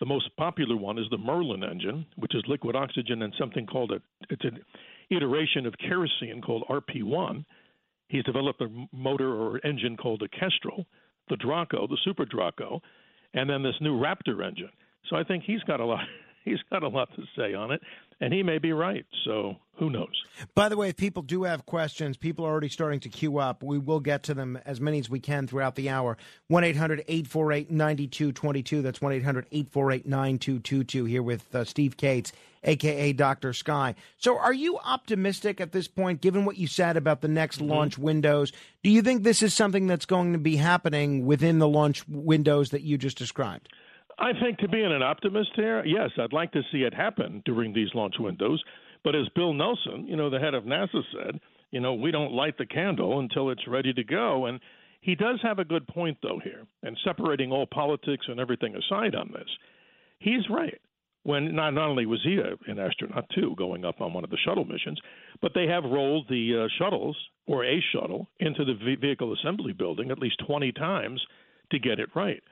The 0.00 0.06
most 0.06 0.34
popular 0.36 0.76
one 0.76 0.98
is 0.98 1.06
the 1.10 1.18
Merlin 1.18 1.62
engine, 1.62 2.06
which 2.16 2.34
is 2.34 2.42
liquid 2.48 2.74
oxygen 2.74 3.22
and 3.22 3.32
something 3.38 3.66
called 3.66 3.92
a 3.92 4.00
it's 4.28 4.44
an 4.44 4.58
iteration 5.10 5.66
of 5.66 5.74
kerosene 5.78 6.42
called 6.42 6.64
RP1. 6.68 7.44
He's 8.08 8.24
developed 8.24 8.60
a 8.60 8.86
motor 8.92 9.32
or 9.32 9.64
engine 9.64 9.96
called 9.96 10.22
a 10.22 10.28
Kestrel, 10.28 10.84
the 11.28 11.36
Draco, 11.36 11.86
the 11.86 11.98
Super 12.04 12.24
Draco, 12.24 12.82
and 13.34 13.48
then 13.48 13.62
this 13.62 13.74
new 13.80 13.98
Raptor 13.98 14.46
engine. 14.46 14.70
So 15.10 15.16
I 15.16 15.24
think 15.24 15.44
he's 15.44 15.62
got 15.62 15.80
a 15.80 15.84
lot. 15.84 16.04
He's 16.44 16.58
got 16.70 16.82
a 16.82 16.88
lot 16.88 17.08
to 17.16 17.22
say 17.34 17.54
on 17.54 17.70
it. 17.70 17.80
And 18.20 18.32
he 18.32 18.42
may 18.42 18.58
be 18.58 18.72
right. 18.72 19.06
So 19.24 19.56
who 19.76 19.90
knows? 19.90 20.22
By 20.54 20.68
the 20.68 20.76
way, 20.76 20.88
if 20.88 20.96
people 20.96 21.22
do 21.22 21.42
have 21.44 21.66
questions, 21.66 22.16
people 22.16 22.44
are 22.44 22.50
already 22.50 22.68
starting 22.68 23.00
to 23.00 23.08
queue 23.08 23.38
up. 23.38 23.62
We 23.62 23.78
will 23.78 23.98
get 23.98 24.22
to 24.24 24.34
them 24.34 24.58
as 24.64 24.80
many 24.80 25.00
as 25.00 25.10
we 25.10 25.18
can 25.18 25.48
throughout 25.48 25.74
the 25.74 25.90
hour. 25.90 26.16
1 26.48 26.62
800 26.62 27.00
848 27.08 27.70
9222. 27.70 28.82
That's 28.82 29.00
1 29.00 29.12
800 29.12 29.46
848 29.50 30.06
9222 30.06 31.04
here 31.06 31.22
with 31.22 31.52
uh, 31.54 31.64
Steve 31.64 31.96
Kates, 31.96 32.32
a.k.a. 32.62 33.12
Dr. 33.14 33.52
Sky. 33.52 33.96
So, 34.18 34.38
are 34.38 34.52
you 34.52 34.78
optimistic 34.78 35.60
at 35.60 35.72
this 35.72 35.88
point, 35.88 36.20
given 36.20 36.44
what 36.44 36.56
you 36.56 36.68
said 36.68 36.96
about 36.96 37.20
the 37.20 37.28
next 37.28 37.58
mm-hmm. 37.58 37.70
launch 37.70 37.98
windows? 37.98 38.52
Do 38.84 38.90
you 38.90 39.02
think 39.02 39.24
this 39.24 39.42
is 39.42 39.54
something 39.54 39.88
that's 39.88 40.06
going 40.06 40.34
to 40.34 40.38
be 40.38 40.56
happening 40.56 41.26
within 41.26 41.58
the 41.58 41.68
launch 41.68 42.06
windows 42.08 42.70
that 42.70 42.82
you 42.82 42.96
just 42.96 43.18
described? 43.18 43.68
I 44.18 44.32
think 44.40 44.58
to 44.58 44.68
being 44.68 44.92
an 44.92 45.02
optimist 45.02 45.50
here, 45.56 45.84
yes, 45.84 46.10
I'd 46.18 46.32
like 46.32 46.52
to 46.52 46.62
see 46.70 46.78
it 46.78 46.94
happen 46.94 47.42
during 47.44 47.72
these 47.72 47.88
launch 47.94 48.14
windows. 48.18 48.62
But 49.02 49.14
as 49.14 49.28
Bill 49.34 49.52
Nelson, 49.52 50.06
you 50.06 50.16
know, 50.16 50.30
the 50.30 50.38
head 50.38 50.54
of 50.54 50.64
NASA 50.64 51.02
said, 51.12 51.40
you 51.70 51.80
know, 51.80 51.94
we 51.94 52.10
don't 52.10 52.32
light 52.32 52.56
the 52.56 52.66
candle 52.66 53.18
until 53.18 53.50
it's 53.50 53.66
ready 53.66 53.92
to 53.92 54.04
go. 54.04 54.46
And 54.46 54.60
he 55.00 55.14
does 55.14 55.40
have 55.42 55.58
a 55.58 55.64
good 55.64 55.86
point, 55.88 56.16
though, 56.22 56.40
here. 56.42 56.66
And 56.82 56.96
separating 57.04 57.52
all 57.52 57.66
politics 57.66 58.26
and 58.28 58.40
everything 58.40 58.74
aside 58.76 59.14
on 59.14 59.30
this, 59.32 59.48
he's 60.18 60.48
right. 60.48 60.80
When 61.24 61.54
not, 61.54 61.70
not 61.70 61.88
only 61.88 62.06
was 62.06 62.20
he 62.22 62.36
a, 62.36 62.70
an 62.70 62.78
astronaut, 62.78 63.24
too, 63.34 63.54
going 63.56 63.84
up 63.84 64.00
on 64.00 64.12
one 64.12 64.24
of 64.24 64.30
the 64.30 64.38
shuttle 64.44 64.64
missions, 64.64 65.00
but 65.40 65.52
they 65.54 65.66
have 65.66 65.84
rolled 65.84 66.28
the 66.28 66.64
uh, 66.64 66.68
shuttles 66.78 67.16
or 67.46 67.64
a 67.64 67.82
shuttle 67.92 68.28
into 68.40 68.64
the 68.64 68.96
vehicle 69.00 69.34
assembly 69.34 69.72
building 69.72 70.10
at 70.10 70.18
least 70.18 70.42
20 70.46 70.70
times 70.72 71.20
to 71.70 71.78
get 71.78 71.98
it 71.98 72.10
right. 72.14 72.42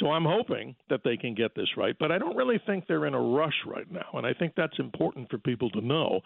So 0.00 0.10
I'm 0.10 0.24
hoping 0.24 0.74
that 0.90 1.02
they 1.04 1.16
can 1.16 1.34
get 1.34 1.54
this 1.54 1.68
right, 1.76 1.94
but 1.98 2.10
I 2.10 2.18
don't 2.18 2.36
really 2.36 2.60
think 2.66 2.86
they're 2.86 3.06
in 3.06 3.14
a 3.14 3.20
rush 3.20 3.54
right 3.66 3.90
now. 3.90 4.06
And 4.14 4.26
I 4.26 4.32
think 4.32 4.54
that's 4.56 4.78
important 4.78 5.30
for 5.30 5.38
people 5.38 5.70
to 5.70 5.80
know 5.80 6.20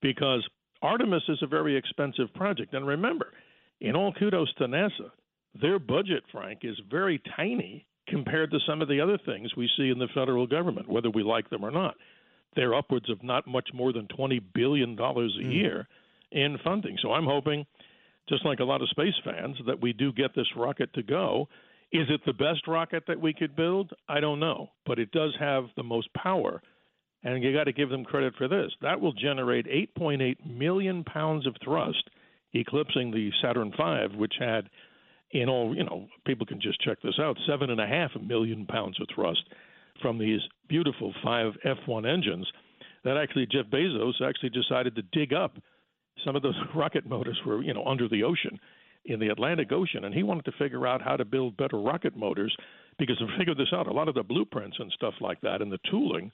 because 0.00 0.46
Artemis 0.82 1.22
is 1.28 1.42
a 1.42 1.46
very 1.46 1.76
expensive 1.76 2.32
project. 2.34 2.72
And 2.72 2.86
remember, 2.86 3.32
in 3.80 3.94
all 3.94 4.12
kudos 4.12 4.52
to 4.54 4.64
NASA, 4.64 5.10
their 5.60 5.78
budget, 5.78 6.24
Frank, 6.32 6.60
is 6.62 6.80
very 6.90 7.20
tiny 7.36 7.86
compared 8.08 8.50
to 8.50 8.58
some 8.66 8.80
of 8.80 8.88
the 8.88 9.00
other 9.00 9.18
things 9.24 9.54
we 9.56 9.68
see 9.76 9.90
in 9.90 9.98
the 9.98 10.08
federal 10.14 10.46
government, 10.46 10.88
whether 10.88 11.10
we 11.10 11.22
like 11.22 11.50
them 11.50 11.64
or 11.64 11.70
not. 11.70 11.96
They're 12.56 12.74
upwards 12.74 13.10
of 13.10 13.22
not 13.22 13.46
much 13.46 13.68
more 13.72 13.92
than 13.92 14.08
$20 14.18 14.40
billion 14.54 14.98
a 14.98 15.02
mm. 15.02 15.52
year 15.52 15.86
in 16.32 16.58
funding. 16.64 16.96
So 17.00 17.12
I'm 17.12 17.26
hoping, 17.26 17.66
just 18.28 18.44
like 18.44 18.60
a 18.60 18.64
lot 18.64 18.82
of 18.82 18.88
space 18.88 19.14
fans, 19.24 19.56
that 19.66 19.80
we 19.80 19.92
do 19.92 20.12
get 20.12 20.34
this 20.34 20.48
rocket 20.56 20.92
to 20.94 21.02
go 21.02 21.48
is 21.92 22.06
it 22.08 22.20
the 22.24 22.32
best 22.32 22.68
rocket 22.68 23.04
that 23.08 23.20
we 23.20 23.32
could 23.32 23.56
build? 23.56 23.92
I 24.08 24.20
don't 24.20 24.38
know, 24.38 24.70
but 24.86 24.98
it 24.98 25.10
does 25.10 25.34
have 25.40 25.64
the 25.76 25.82
most 25.82 26.12
power. 26.14 26.62
And 27.22 27.42
you 27.42 27.52
got 27.52 27.64
to 27.64 27.72
give 27.72 27.90
them 27.90 28.04
credit 28.04 28.34
for 28.38 28.48
this. 28.48 28.70
That 28.80 29.00
will 29.00 29.12
generate 29.12 29.66
8.8 29.66 30.46
million 30.46 31.04
pounds 31.04 31.46
of 31.46 31.56
thrust, 31.62 32.08
eclipsing 32.54 33.10
the 33.10 33.30
Saturn 33.42 33.72
V, 33.76 34.16
which 34.16 34.34
had, 34.38 34.70
in 35.32 35.48
all, 35.48 35.74
you 35.76 35.84
know, 35.84 36.06
people 36.26 36.46
can 36.46 36.60
just 36.60 36.80
check 36.80 36.98
this 37.02 37.18
out, 37.20 37.36
seven 37.46 37.70
and 37.70 37.80
a 37.80 37.86
half 37.86 38.10
million 38.22 38.66
pounds 38.66 38.98
of 39.00 39.08
thrust 39.14 39.42
from 40.00 40.16
these 40.16 40.40
beautiful 40.68 41.12
five 41.22 41.52
F1 41.64 42.10
engines. 42.10 42.50
That 43.04 43.16
actually 43.16 43.46
Jeff 43.46 43.66
Bezos 43.66 44.22
actually 44.22 44.50
decided 44.50 44.94
to 44.94 45.02
dig 45.12 45.32
up 45.32 45.56
some 46.24 46.36
of 46.36 46.42
those 46.42 46.58
rocket 46.74 47.04
motors 47.04 47.38
were, 47.44 47.62
you 47.62 47.74
know, 47.74 47.84
under 47.84 48.08
the 48.08 48.22
ocean 48.22 48.60
in 49.04 49.18
the 49.18 49.28
Atlantic 49.28 49.72
Ocean, 49.72 50.04
and 50.04 50.14
he 50.14 50.22
wanted 50.22 50.44
to 50.44 50.52
figure 50.52 50.86
out 50.86 51.02
how 51.02 51.16
to 51.16 51.24
build 51.24 51.56
better 51.56 51.78
rocket 51.78 52.16
motors 52.16 52.54
because 52.98 53.18
to 53.18 53.26
figure 53.38 53.54
this 53.54 53.72
out, 53.72 53.86
a 53.86 53.92
lot 53.92 54.08
of 54.08 54.14
the 54.14 54.22
blueprints 54.22 54.76
and 54.78 54.90
stuff 54.92 55.14
like 55.20 55.40
that 55.40 55.62
and 55.62 55.72
the 55.72 55.78
tooling 55.90 56.30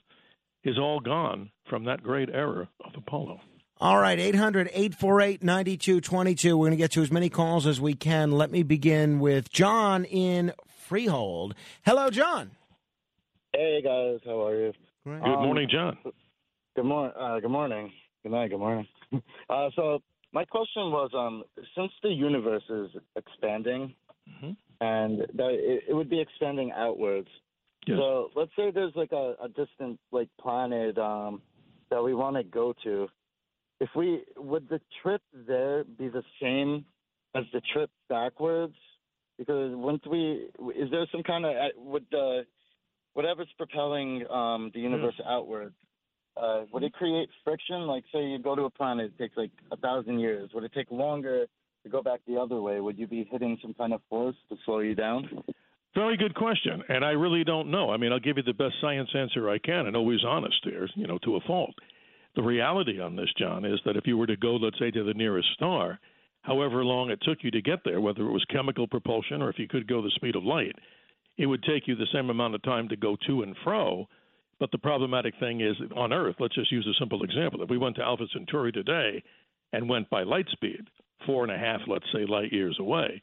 is 0.63 0.77
all 0.77 0.99
gone 0.99 1.49
from 1.69 1.85
that 1.85 2.03
great 2.03 2.29
era 2.29 2.67
of 2.83 2.91
Apollo. 2.97 3.39
All 3.79 3.99
right, 3.99 4.19
800 4.19 4.69
848 4.73 5.43
9222. 5.43 6.57
We're 6.57 6.63
going 6.63 6.71
to 6.71 6.77
get 6.77 6.91
to 6.93 7.01
as 7.03 7.11
many 7.11 7.29
calls 7.29 7.67
as 7.67 7.79
we 7.79 7.93
can. 7.93 8.31
Let 8.31 8.49
me 8.49 8.63
begin 8.63 9.19
with 9.19 9.51
John 9.51 10.03
in 10.05 10.51
Freehold. 10.87 11.53
Hello, 11.85 12.09
John. 12.09 12.51
Hey, 13.53 13.81
guys. 13.83 14.19
How 14.25 14.47
are 14.47 14.55
you? 14.55 14.73
Good 15.05 15.21
um, 15.21 15.43
morning, 15.43 15.69
John. 15.71 15.97
Good, 16.75 16.85
mor- 16.85 17.17
uh, 17.17 17.39
good 17.39 17.51
morning. 17.51 17.91
Good 18.23 18.31
night. 18.31 18.49
Good 18.49 18.59
morning. 18.59 18.87
Uh, 19.49 19.69
so, 19.77 20.01
my 20.33 20.45
question 20.45 20.91
was, 20.91 21.09
um, 21.15 21.43
since 21.75 21.91
the 22.03 22.09
universe 22.09 22.63
is 22.69 22.89
expanding, 23.15 23.93
mm-hmm. 24.29 24.51
and 24.81 25.21
that 25.21 25.49
it, 25.51 25.83
it, 25.89 25.93
would 25.93 26.09
be 26.09 26.19
expanding 26.19 26.71
outwards. 26.71 27.29
Yes. 27.85 27.97
So 27.97 28.29
let's 28.35 28.51
say 28.57 28.71
there's 28.71 28.95
like 28.95 29.11
a, 29.13 29.35
a 29.41 29.47
distant 29.47 29.99
like 30.11 30.29
planet 30.39 30.97
um, 30.97 31.41
that 31.89 32.03
we 32.03 32.13
want 32.13 32.35
to 32.35 32.43
go 32.43 32.73
to. 32.83 33.07
If 33.79 33.89
we 33.95 34.23
would 34.35 34.67
the 34.69 34.81
trip 35.01 35.21
there 35.47 35.83
be 35.83 36.09
the 36.09 36.23
same 36.41 36.85
as 37.35 37.45
the 37.53 37.61
trip 37.73 37.89
backwards? 38.09 38.75
Because 39.37 39.75
once 39.75 40.01
we 40.09 40.49
is 40.75 40.89
there 40.91 41.05
some 41.11 41.23
kind 41.23 41.45
of 41.45 41.53
would 41.77 42.05
the 42.11 42.45
whatever's 43.13 43.49
propelling 43.57 44.29
um, 44.29 44.71
the 44.73 44.79
universe 44.79 45.15
mm. 45.19 45.31
outwards 45.31 45.75
uh, 46.41 46.61
would 46.71 46.83
it 46.83 46.93
create 46.93 47.29
friction? 47.43 47.87
Like, 47.87 48.03
say 48.11 48.23
you 48.23 48.39
go 48.39 48.55
to 48.55 48.63
a 48.63 48.69
planet, 48.69 49.11
it 49.13 49.21
takes 49.21 49.37
like 49.37 49.51
a 49.71 49.77
thousand 49.77 50.19
years. 50.19 50.49
Would 50.53 50.63
it 50.63 50.71
take 50.73 50.91
longer 50.91 51.45
to 51.83 51.89
go 51.89 52.01
back 52.01 52.21
the 52.27 52.37
other 52.37 52.61
way? 52.61 52.79
Would 52.79 52.97
you 52.97 53.07
be 53.07 53.27
hitting 53.31 53.57
some 53.61 53.73
kind 53.73 53.93
of 53.93 54.01
force 54.09 54.35
to 54.49 54.57
slow 54.65 54.79
you 54.79 54.95
down? 54.95 55.43
Very 55.95 56.17
good 56.17 56.35
question, 56.35 56.83
and 56.89 57.03
I 57.03 57.11
really 57.11 57.43
don't 57.43 57.71
know. 57.71 57.89
I 57.89 57.97
mean, 57.97 58.11
I'll 58.11 58.19
give 58.19 58.37
you 58.37 58.43
the 58.43 58.53
best 58.53 58.75
science 58.81 59.09
answer 59.17 59.49
I 59.49 59.57
can, 59.57 59.87
and 59.87 59.95
always 59.95 60.23
honest 60.23 60.59
here, 60.63 60.87
you 60.95 61.07
know, 61.07 61.17
to 61.23 61.37
a 61.37 61.41
fault. 61.41 61.73
The 62.35 62.43
reality 62.43 63.01
on 63.01 63.15
this, 63.15 63.29
John, 63.39 63.65
is 63.65 63.79
that 63.85 63.97
if 63.97 64.05
you 64.05 64.15
were 64.15 64.27
to 64.27 64.37
go, 64.37 64.57
let's 64.57 64.77
say, 64.77 64.91
to 64.91 65.03
the 65.03 65.15
nearest 65.15 65.47
star, 65.55 65.99
however 66.41 66.85
long 66.85 67.09
it 67.09 67.19
took 67.23 67.39
you 67.41 67.49
to 67.49 67.61
get 67.63 67.79
there, 67.83 67.99
whether 67.99 68.21
it 68.27 68.31
was 68.31 68.45
chemical 68.51 68.85
propulsion 68.85 69.41
or 69.41 69.49
if 69.49 69.57
you 69.57 69.67
could 69.67 69.87
go 69.87 70.03
the 70.03 70.11
speed 70.15 70.35
of 70.35 70.43
light, 70.43 70.75
it 71.37 71.47
would 71.47 71.63
take 71.63 71.87
you 71.87 71.95
the 71.95 72.07
same 72.13 72.29
amount 72.29 72.53
of 72.53 72.61
time 72.61 72.87
to 72.89 72.95
go 72.95 73.17
to 73.27 73.41
and 73.41 73.55
fro 73.63 74.07
but 74.59 74.71
the 74.71 74.77
problematic 74.77 75.33
thing 75.39 75.61
is 75.61 75.75
on 75.95 76.13
Earth, 76.13 76.35
let's 76.39 76.55
just 76.55 76.71
use 76.71 76.87
a 76.87 76.99
simple 76.99 77.23
example. 77.23 77.61
If 77.61 77.69
we 77.69 77.77
went 77.77 77.95
to 77.97 78.03
Alpha 78.03 78.25
Centauri 78.33 78.71
today 78.71 79.23
and 79.73 79.89
went 79.89 80.09
by 80.09 80.23
light 80.23 80.47
speed, 80.51 80.81
four 81.25 81.43
and 81.43 81.51
a 81.51 81.57
half, 81.57 81.81
let's 81.87 82.05
say, 82.13 82.25
light 82.25 82.51
years 82.51 82.77
away, 82.79 83.21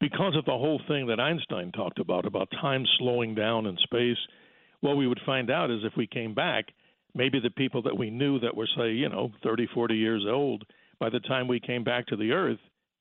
because 0.00 0.36
of 0.36 0.44
the 0.44 0.52
whole 0.52 0.80
thing 0.88 1.06
that 1.06 1.20
Einstein 1.20 1.72
talked 1.72 1.98
about, 1.98 2.26
about 2.26 2.50
time 2.60 2.84
slowing 2.98 3.34
down 3.34 3.66
in 3.66 3.76
space, 3.78 4.18
what 4.80 4.96
we 4.96 5.06
would 5.06 5.20
find 5.24 5.50
out 5.50 5.70
is 5.70 5.80
if 5.84 5.96
we 5.96 6.06
came 6.06 6.34
back, 6.34 6.66
maybe 7.14 7.40
the 7.40 7.50
people 7.50 7.82
that 7.82 7.96
we 7.96 8.10
knew 8.10 8.38
that 8.40 8.54
were, 8.56 8.68
say, 8.76 8.90
you 8.90 9.08
know, 9.08 9.32
30, 9.42 9.68
40 9.74 9.94
years 9.94 10.24
old, 10.28 10.64
by 11.00 11.08
the 11.08 11.20
time 11.20 11.48
we 11.48 11.60
came 11.60 11.82
back 11.82 12.06
to 12.06 12.16
the 12.16 12.32
Earth, 12.32 12.58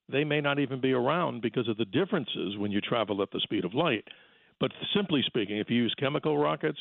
they 0.09 0.23
may 0.23 0.39
not 0.39 0.59
even 0.59 0.79
be 0.79 0.93
around 0.93 1.41
because 1.41 1.67
of 1.67 1.77
the 1.77 1.85
differences 1.85 2.57
when 2.57 2.71
you 2.71 2.79
travel 2.79 3.21
at 3.21 3.31
the 3.31 3.39
speed 3.41 3.65
of 3.65 3.73
light. 3.73 4.05
But 4.59 4.71
simply 4.95 5.21
speaking, 5.25 5.57
if 5.57 5.69
you 5.69 5.77
use 5.77 5.93
chemical 5.99 6.37
rockets, 6.37 6.79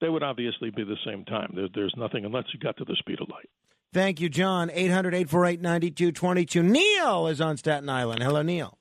they 0.00 0.08
would 0.08 0.22
obviously 0.22 0.70
be 0.70 0.84
the 0.84 0.96
same 1.04 1.24
time. 1.24 1.52
There, 1.54 1.68
there's 1.74 1.94
nothing 1.96 2.24
unless 2.24 2.44
you 2.52 2.60
got 2.60 2.76
to 2.78 2.84
the 2.84 2.96
speed 2.96 3.20
of 3.20 3.28
light. 3.28 3.48
Thank 3.92 4.20
you, 4.20 4.28
John. 4.28 4.70
800 4.70 5.14
848 5.14 5.60
9222. 5.60 6.62
Neil 6.62 7.28
is 7.28 7.40
on 7.40 7.56
Staten 7.56 7.88
Island. 7.88 8.22
Hello, 8.22 8.42
Neil. 8.42 8.76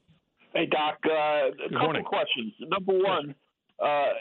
Hey, 0.54 0.66
Doc. 0.66 0.98
Uh, 1.06 1.10
a 1.10 1.52
couple 1.72 1.80
morning. 1.80 2.04
questions. 2.04 2.54
Number 2.60 2.94
one, 2.94 3.36
uh, 3.82 4.12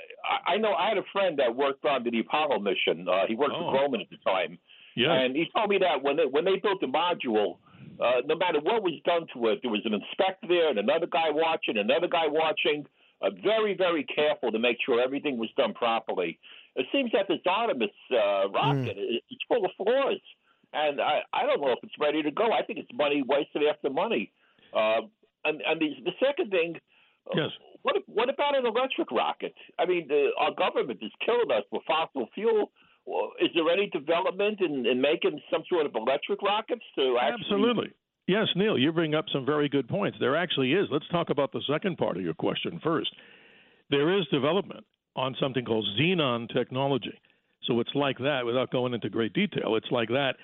I 0.47 0.57
know 0.59 0.73
I 0.73 0.89
had 0.89 0.99
a 0.99 1.05
friend 1.13 1.39
that 1.39 1.55
worked 1.55 1.85
on 1.85 2.05
the 2.05 2.21
Apollo 2.21 2.61
mission. 2.61 3.07
Uh, 3.09 3.27
he 3.29 3.35
worked 3.35 3.55
oh. 3.57 3.73
for 3.73 3.79
Grumman 3.79 4.01
at 4.03 4.11
the 4.11 4.19
time. 4.25 4.59
Yeah. 4.97 5.13
And 5.13 5.35
he 5.35 5.47
told 5.57 5.71
me 5.71 5.79
that 5.79 6.03
when 6.03 6.17
they, 6.17 6.27
when 6.27 6.45
they 6.45 6.57
built 6.63 6.81
the 6.81 6.87
module, 6.87 7.59
uh, 8.01 8.23
no 8.27 8.37
matter 8.37 8.61
what 8.61 8.83
was 8.83 8.95
done 9.05 9.27
to 9.35 9.49
it, 9.49 9.61
there 9.63 9.71
was 9.71 9.83
an 9.85 9.95
inspector 9.95 10.49
there 10.49 10.71
and 10.71 10.79
another 10.79 11.07
guy 11.07 11.31
watching, 11.31 11.79
another 11.79 12.09
guy 12.09 12.27
watching. 12.27 12.87
Uh, 13.23 13.31
very, 13.43 13.75
very 13.77 14.05
careful 14.05 14.51
to 14.53 14.59
make 14.59 14.77
sure 14.85 15.01
everything 15.01 15.39
was 15.39 15.49
done 15.57 15.73
properly. 15.73 16.39
It 16.77 16.87
seems 16.93 17.13
that 17.13 17.29
this 17.29 17.39
Artemis 17.47 17.91
uh, 18.11 18.51
rocket 18.51 18.97
mm. 18.97 19.21
it's 19.31 19.45
full 19.47 19.65
of 19.65 19.71
flaws, 19.77 20.21
and 20.73 21.01
I, 21.01 21.21
I 21.33 21.47
don't 21.47 21.61
know 21.61 21.71
if 21.71 21.79
it's 21.83 21.95
ready 22.01 22.23
to 22.23 22.31
go. 22.31 22.51
I 22.53 22.63
think 22.63 22.81
it's 22.81 22.91
money 22.93 23.23
wasted 23.27 23.63
after 23.63 23.91
money. 23.91 24.33
Uh, 24.75 25.07
and 25.45 25.63
and 25.63 25.81
the, 25.81 25.91
the 26.05 26.13
second 26.19 26.51
thing, 26.51 26.75
uh, 27.31 27.37
yes. 27.37 27.51
what 27.83 27.97
what 28.07 28.29
about 28.29 28.59
an 28.59 28.67
electric 28.67 29.11
rocket? 29.13 29.55
I 29.79 29.87
mean, 29.87 30.09
the, 30.09 30.31
our 30.39 30.53
government 30.55 30.99
is 31.01 31.13
killing 31.25 31.51
us 31.51 31.63
with 31.71 31.83
fossil 31.87 32.29
fuel. 32.35 32.73
Is 33.41 33.51
there 33.55 33.69
any 33.71 33.89
development 33.91 34.61
in, 34.61 34.87
in 34.87 35.01
making 35.01 35.39
some 35.53 35.63
sort 35.69 35.85
of 35.87 35.95
electric 35.95 36.43
rockets 36.43 36.83
to 36.97 37.19
actually? 37.21 37.45
Absolutely. 37.45 37.91
Yes, 38.27 38.49
Neil, 38.57 38.79
you 38.79 38.91
bring 38.91 39.15
up 39.15 39.27
some 39.31 39.45
very 39.45 39.69
good 39.69 39.87
points. 39.87 40.17
There 40.19 40.35
actually 40.35 40.73
is. 40.73 40.89
Let's 40.91 41.07
talk 41.09 41.29
about 41.29 41.53
the 41.53 41.61
second 41.71 41.99
part 41.99 42.17
of 42.17 42.23
your 42.23 42.33
question 42.33 42.81
first. 42.83 43.11
There 43.91 44.19
is 44.19 44.27
development 44.33 44.87
on 45.17 45.37
something 45.41 45.65
called 45.65 45.87
xenon 45.99 46.53
technology. 46.53 47.19
So 47.65 47.81
it's 47.81 47.95
like 47.95 48.19
that 48.19 48.45
without 48.45 48.71
going 48.71 48.95
into 48.95 49.09
great 49.09 49.33
detail. 49.33 49.77
It's 49.77 49.91
like 49.91 50.09
that. 50.09 50.37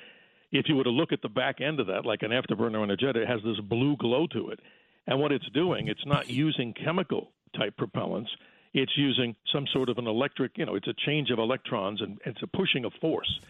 If 0.52 0.68
you 0.68 0.76
were 0.76 0.84
to 0.84 0.90
look 0.90 1.12
at 1.12 1.22
the 1.22 1.28
back 1.28 1.60
end 1.60 1.80
of 1.80 1.86
that, 1.88 2.04
like 2.04 2.22
an 2.22 2.30
afterburner 2.30 2.80
on 2.80 2.90
a 2.90 2.96
jet, 2.96 3.16
it 3.16 3.28
has 3.28 3.40
this 3.44 3.60
blue 3.60 3.96
glow 3.96 4.26
to 4.28 4.50
it. 4.50 4.60
And 5.06 5.20
what 5.20 5.32
it's 5.32 5.48
doing, 5.50 5.88
it's 5.88 6.06
not 6.06 6.28
using 6.28 6.72
chemical 6.72 7.30
type 7.56 7.74
propellants. 7.76 8.28
It's 8.72 8.92
using 8.96 9.34
some 9.52 9.66
sort 9.72 9.88
of 9.88 9.98
an 9.98 10.06
electric, 10.06 10.56
you 10.56 10.64
know, 10.64 10.76
it's 10.76 10.86
a 10.88 10.94
change 11.06 11.30
of 11.30 11.38
electrons 11.38 12.00
and 12.00 12.18
it's 12.24 12.42
a 12.42 12.46
pushing 12.46 12.84
of 12.84 12.92
force. 13.00 13.40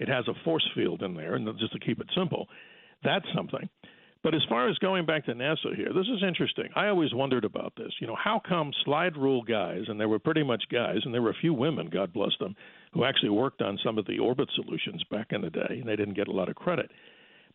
it 0.00 0.08
has 0.08 0.26
a 0.28 0.34
force 0.44 0.66
field 0.74 1.02
in 1.02 1.14
there, 1.14 1.36
and 1.36 1.46
just 1.58 1.72
to 1.72 1.78
keep 1.78 2.00
it 2.00 2.06
simple, 2.16 2.48
that's 3.04 3.26
something. 3.36 3.68
But 4.22 4.34
as 4.34 4.42
far 4.50 4.68
as 4.68 4.76
going 4.78 5.06
back 5.06 5.24
to 5.26 5.34
NASA 5.34 5.74
here, 5.74 5.92
this 5.94 6.06
is 6.06 6.22
interesting. 6.26 6.68
I 6.76 6.88
always 6.88 7.14
wondered 7.14 7.44
about 7.44 7.72
this. 7.76 7.92
You 8.00 8.06
know, 8.06 8.16
how 8.22 8.40
come 8.46 8.70
slide 8.84 9.16
rule 9.16 9.42
guys, 9.42 9.84
and 9.88 9.98
there 9.98 10.10
were 10.10 10.18
pretty 10.18 10.42
much 10.42 10.62
guys, 10.70 10.98
and 11.04 11.14
there 11.14 11.22
were 11.22 11.30
a 11.30 11.40
few 11.40 11.54
women, 11.54 11.88
God 11.88 12.12
bless 12.12 12.32
them, 12.38 12.54
who 12.92 13.04
actually 13.04 13.30
worked 13.30 13.62
on 13.62 13.78
some 13.82 13.96
of 13.96 14.06
the 14.06 14.18
orbit 14.18 14.50
solutions 14.54 15.02
back 15.10 15.28
in 15.30 15.40
the 15.40 15.48
day, 15.48 15.78
and 15.80 15.88
they 15.88 15.96
didn't 15.96 16.16
get 16.16 16.28
a 16.28 16.32
lot 16.32 16.50
of 16.50 16.54
credit. 16.54 16.90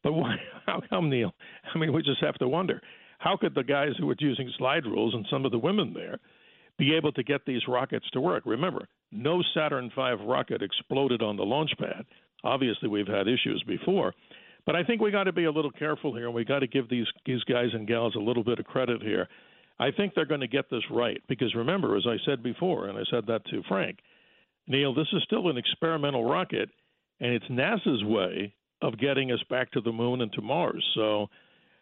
But 0.03 0.13
why, 0.13 0.37
how 0.65 0.81
come, 0.89 1.09
Neil? 1.09 1.33
I 1.73 1.77
mean, 1.77 1.93
we 1.93 2.01
just 2.01 2.21
have 2.21 2.35
to 2.35 2.47
wonder 2.47 2.81
how 3.19 3.37
could 3.37 3.53
the 3.53 3.63
guys 3.63 3.91
who 3.99 4.07
were 4.07 4.15
using 4.19 4.51
slide 4.57 4.85
rules 4.85 5.13
and 5.13 5.25
some 5.29 5.45
of 5.45 5.51
the 5.51 5.59
women 5.59 5.93
there 5.93 6.19
be 6.77 6.95
able 6.95 7.11
to 7.13 7.23
get 7.23 7.45
these 7.45 7.61
rockets 7.67 8.05
to 8.13 8.21
work? 8.21 8.43
Remember, 8.45 8.87
no 9.11 9.41
Saturn 9.53 9.91
V 9.95 10.15
rocket 10.25 10.61
exploded 10.61 11.21
on 11.21 11.37
the 11.37 11.43
launch 11.43 11.71
pad. 11.79 12.05
Obviously, 12.43 12.89
we've 12.89 13.07
had 13.07 13.27
issues 13.27 13.63
before. 13.67 14.13
But 14.65 14.75
I 14.75 14.83
think 14.83 15.01
we 15.01 15.11
got 15.11 15.25
to 15.25 15.33
be 15.33 15.45
a 15.45 15.51
little 15.51 15.71
careful 15.71 16.15
here, 16.15 16.25
and 16.25 16.33
we 16.33 16.43
got 16.43 16.59
to 16.59 16.67
give 16.67 16.89
these 16.89 17.07
these 17.25 17.43
guys 17.43 17.69
and 17.73 17.87
gals 17.87 18.15
a 18.15 18.19
little 18.19 18.43
bit 18.43 18.59
of 18.59 18.65
credit 18.65 19.01
here. 19.01 19.27
I 19.79 19.91
think 19.91 20.13
they're 20.13 20.25
going 20.25 20.41
to 20.41 20.47
get 20.47 20.69
this 20.69 20.83
right 20.89 21.21
because 21.27 21.53
remember, 21.53 21.97
as 21.97 22.05
I 22.07 22.17
said 22.25 22.41
before, 22.41 22.87
and 22.87 22.97
I 22.97 23.03
said 23.11 23.27
that 23.27 23.45
to 23.47 23.61
Frank, 23.67 23.99
Neil, 24.67 24.93
this 24.93 25.07
is 25.13 25.21
still 25.23 25.49
an 25.49 25.57
experimental 25.57 26.23
rocket, 26.23 26.69
and 27.19 27.33
it's 27.33 27.45
NASA's 27.45 28.03
way 28.03 28.53
of 28.81 28.97
getting 28.97 29.31
us 29.31 29.43
back 29.49 29.71
to 29.71 29.81
the 29.81 29.91
moon 29.91 30.21
and 30.21 30.31
to 30.33 30.41
Mars. 30.41 30.83
So 30.95 31.27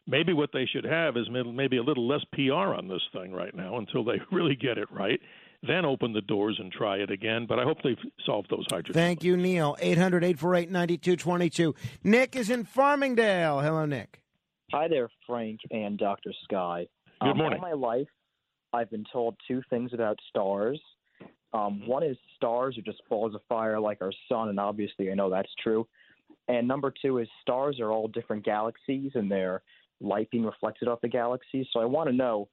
maybe 0.07 0.33
what 0.33 0.49
they 0.53 0.65
should 0.65 0.85
have 0.85 1.17
is 1.17 1.27
maybe 1.29 1.77
a 1.77 1.83
little 1.83 2.07
less 2.07 2.23
PR 2.33 2.73
on 2.73 2.87
this 2.87 3.01
thing 3.13 3.31
right 3.31 3.55
now 3.55 3.77
until 3.77 4.03
they 4.03 4.19
really 4.31 4.55
get 4.55 4.77
it 4.77 4.91
right. 4.91 5.19
Then 5.65 5.86
open 5.86 6.12
the 6.12 6.22
doors 6.22 6.58
and 6.60 6.72
try 6.72 6.98
it 6.98 7.10
again. 7.10 7.46
But 7.48 7.60
I 7.60 7.63
hope 7.63 7.77
they've 7.84 7.98
solved 8.25 8.50
those 8.50 8.65
hydrogen. 8.70 8.93
Thank 8.93 9.24
you, 9.24 9.38
Neil. 9.38 9.77
800 9.79 10.24
848 10.24 10.70
9222. 10.70 11.75
Nick 12.03 12.36
is 12.36 12.50
in 12.50 12.65
Farmingdale. 12.65 13.63
Hello, 13.63 13.86
Nick. 13.86 14.22
Hi 14.74 14.88
there, 14.88 15.10
Frank 15.25 15.60
and 15.72 15.98
Dr. 15.98 16.34
Sky. 16.43 16.88
Good 17.22 17.29
um, 17.29 17.38
morning. 17.38 17.60
All 17.63 17.70
my 17.70 17.75
life, 17.75 18.08
I've 18.74 18.89
been 18.89 19.05
told 19.12 19.36
two 19.48 19.62
things 19.70 19.93
about 19.93 20.17
stars. 20.29 20.82
Um, 21.53 21.82
Mm-hmm. 21.82 21.86
one 21.86 22.03
is 22.03 22.17
stars 22.36 22.77
are 22.77 22.82
just 22.82 23.01
balls 23.10 23.36
of 23.36 23.41
fire 23.48 23.79
like 23.79 24.00
our 24.01 24.12
sun, 24.27 24.50
and 24.50 24.60
obviously 24.60 25.12
I 25.12 25.13
know 25.13 25.29
that's 25.29 25.51
true. 25.62 25.88
And 26.48 26.67
number 26.67 26.91
two 27.01 27.20
is 27.20 27.27
stars 27.41 27.79
are 27.79 27.91
all 27.91 28.08
different 28.08 28.43
galaxies 28.43 29.12
and 29.13 29.32
their 29.32 29.62
light 30.01 30.29
being 30.32 30.43
reflected 30.43 30.88
off 30.88 31.00
the 31.01 31.08
galaxies. 31.08 31.67
So 31.72 31.79
I 31.79 31.86
want 31.86 32.10
to 32.10 32.15
know 32.15 32.50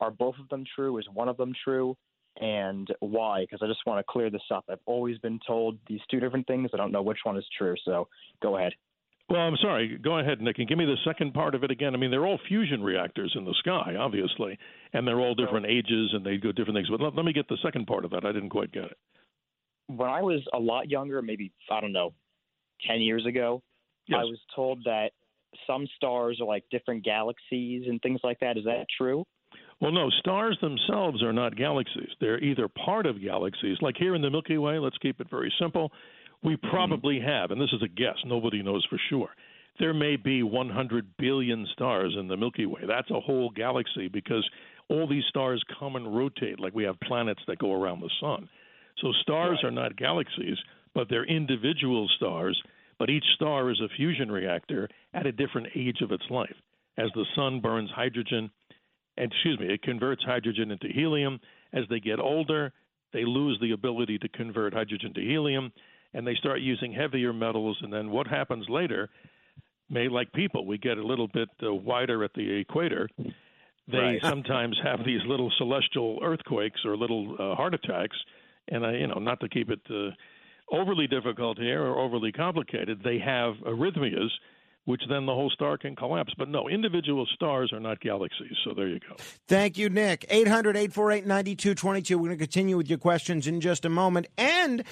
are 0.00 0.10
both 0.10 0.34
of 0.40 0.48
them 0.50 0.64
true? 0.76 0.98
Is 0.98 1.06
one 1.12 1.28
of 1.28 1.36
them 1.36 1.52
true? 1.64 1.96
And 2.40 2.88
why? 3.00 3.42
Because 3.42 3.60
I 3.62 3.66
just 3.66 3.80
want 3.86 3.98
to 4.04 4.04
clear 4.10 4.30
this 4.30 4.42
up. 4.52 4.64
I've 4.70 4.78
always 4.86 5.18
been 5.18 5.38
told 5.46 5.78
these 5.86 6.00
two 6.10 6.18
different 6.18 6.46
things. 6.46 6.70
I 6.72 6.76
don't 6.76 6.90
know 6.92 7.02
which 7.02 7.18
one 7.24 7.36
is 7.36 7.44
true. 7.56 7.74
So 7.84 8.08
go 8.42 8.56
ahead. 8.56 8.72
Well, 9.28 9.40
I'm 9.40 9.56
sorry. 9.62 9.98
Go 10.02 10.18
ahead, 10.18 10.40
Nick, 10.40 10.58
and 10.58 10.68
give 10.68 10.76
me 10.76 10.84
the 10.84 10.96
second 11.04 11.32
part 11.32 11.54
of 11.54 11.62
it 11.64 11.70
again. 11.70 11.94
I 11.94 11.98
mean, 11.98 12.10
they're 12.10 12.26
all 12.26 12.38
fusion 12.48 12.82
reactors 12.82 13.32
in 13.36 13.44
the 13.44 13.54
sky, 13.60 13.94
obviously, 13.98 14.58
and 14.92 15.06
they're 15.06 15.20
all 15.20 15.34
different 15.34 15.66
ages 15.66 16.10
and 16.12 16.24
they 16.26 16.36
do 16.36 16.52
different 16.52 16.76
things. 16.76 16.88
But 16.90 17.00
let, 17.00 17.14
let 17.14 17.24
me 17.24 17.32
get 17.32 17.48
the 17.48 17.56
second 17.62 17.86
part 17.86 18.04
of 18.04 18.10
that. 18.10 18.24
I 18.26 18.32
didn't 18.32 18.50
quite 18.50 18.72
get 18.72 18.84
it. 18.84 18.96
when 19.86 20.08
I 20.10 20.22
was 20.22 20.42
a 20.52 20.58
lot 20.58 20.90
younger, 20.90 21.22
maybe 21.22 21.52
I 21.70 21.80
don't 21.80 21.92
know, 21.92 22.12
ten 22.86 23.00
years 23.00 23.24
ago, 23.26 23.62
Yes. 24.08 24.18
I 24.20 24.24
was 24.24 24.38
told 24.54 24.82
that 24.84 25.10
some 25.66 25.86
stars 25.96 26.40
are 26.40 26.46
like 26.46 26.64
different 26.70 27.04
galaxies 27.04 27.84
and 27.86 28.00
things 28.02 28.20
like 28.24 28.40
that. 28.40 28.58
Is 28.58 28.64
that 28.64 28.86
true? 28.98 29.24
Well, 29.82 29.90
no, 29.90 30.10
stars 30.10 30.56
themselves 30.60 31.24
are 31.24 31.32
not 31.32 31.56
galaxies. 31.56 32.10
They're 32.20 32.38
either 32.38 32.68
part 32.68 33.04
of 33.04 33.20
galaxies, 33.20 33.78
like 33.80 33.96
here 33.98 34.14
in 34.14 34.22
the 34.22 34.30
Milky 34.30 34.56
Way, 34.56 34.78
let's 34.78 34.96
keep 34.98 35.20
it 35.20 35.28
very 35.28 35.52
simple. 35.60 35.90
We 36.44 36.54
mm-hmm. 36.54 36.70
probably 36.70 37.18
have, 37.18 37.50
and 37.50 37.60
this 37.60 37.72
is 37.72 37.82
a 37.82 37.88
guess, 37.88 38.14
nobody 38.24 38.62
knows 38.62 38.86
for 38.88 39.00
sure. 39.10 39.30
There 39.80 39.92
may 39.92 40.14
be 40.14 40.44
100 40.44 41.16
billion 41.18 41.66
stars 41.72 42.14
in 42.16 42.28
the 42.28 42.36
Milky 42.36 42.64
Way. 42.64 42.82
That's 42.86 43.10
a 43.10 43.18
whole 43.18 43.50
galaxy 43.50 44.06
because 44.06 44.48
all 44.88 45.08
these 45.08 45.24
stars 45.28 45.64
come 45.80 45.96
and 45.96 46.16
rotate 46.16 46.60
like 46.60 46.76
we 46.76 46.84
have 46.84 47.00
planets 47.00 47.42
that 47.48 47.58
go 47.58 47.72
around 47.72 48.02
the 48.02 48.10
sun. 48.20 48.48
So 49.00 49.10
stars 49.22 49.58
are 49.64 49.72
not 49.72 49.96
galaxies, 49.96 50.58
but 50.94 51.08
they're 51.10 51.24
individual 51.24 52.08
stars, 52.14 52.60
but 53.00 53.10
each 53.10 53.24
star 53.34 53.68
is 53.72 53.80
a 53.80 53.92
fusion 53.96 54.30
reactor 54.30 54.88
at 55.12 55.26
a 55.26 55.32
different 55.32 55.68
age 55.74 56.02
of 56.02 56.12
its 56.12 56.30
life. 56.30 56.54
As 56.98 57.10
the 57.16 57.26
sun 57.34 57.60
burns 57.60 57.90
hydrogen, 57.90 58.50
excuse 59.16 59.58
me, 59.58 59.72
it 59.72 59.82
converts 59.82 60.22
hydrogen 60.24 60.70
into 60.70 60.88
helium. 60.88 61.40
As 61.72 61.84
they 61.88 62.00
get 62.00 62.18
older, 62.20 62.72
they 63.12 63.24
lose 63.24 63.58
the 63.60 63.72
ability 63.72 64.18
to 64.18 64.28
convert 64.28 64.74
hydrogen 64.74 65.12
to 65.14 65.20
helium, 65.20 65.72
and 66.14 66.26
they 66.26 66.34
start 66.34 66.60
using 66.60 66.92
heavier 66.92 67.32
metals. 67.32 67.78
And 67.82 67.92
then 67.92 68.10
what 68.10 68.26
happens 68.26 68.66
later? 68.68 69.10
May 69.90 70.08
like 70.08 70.32
people, 70.32 70.66
we 70.66 70.78
get 70.78 70.98
a 70.98 71.06
little 71.06 71.28
bit 71.28 71.48
uh, 71.62 71.72
wider 71.74 72.24
at 72.24 72.32
the 72.34 72.60
equator. 72.60 73.08
They 73.88 73.98
Right. 73.98 74.22
sometimes 74.22 74.78
have 74.82 75.04
these 75.04 75.20
little 75.26 75.50
celestial 75.58 76.20
earthquakes 76.22 76.80
or 76.84 76.96
little 76.96 77.34
uh, 77.38 77.54
heart 77.54 77.74
attacks, 77.74 78.16
and 78.68 78.86
I, 78.86 78.92
you 78.94 79.06
know, 79.08 79.18
not 79.18 79.40
to 79.40 79.48
keep 79.48 79.70
it 79.70 79.80
uh, 79.90 80.10
overly 80.70 81.06
difficult 81.06 81.58
here 81.58 81.82
or 81.82 81.98
overly 81.98 82.32
complicated, 82.32 83.02
they 83.02 83.18
have 83.18 83.54
arrhythmias, 83.66 84.30
which 84.84 85.02
then 85.08 85.26
the 85.26 85.34
whole 85.34 85.50
star 85.50 85.78
can 85.78 85.94
collapse. 85.94 86.32
But 86.36 86.48
no, 86.48 86.68
individual 86.68 87.26
stars 87.34 87.72
are 87.72 87.80
not 87.80 88.00
galaxies. 88.00 88.56
So 88.64 88.74
there 88.74 88.88
you 88.88 88.98
go. 88.98 89.16
Thank 89.46 89.78
you, 89.78 89.88
Nick. 89.88 90.24
800 90.28 90.76
848 90.76 91.26
9222. 91.26 92.18
We're 92.18 92.28
going 92.28 92.38
to 92.38 92.44
continue 92.44 92.76
with 92.76 92.88
your 92.88 92.98
questions 92.98 93.46
in 93.46 93.60
just 93.60 93.84
a 93.84 93.88
moment. 93.88 94.26
And 94.36 94.84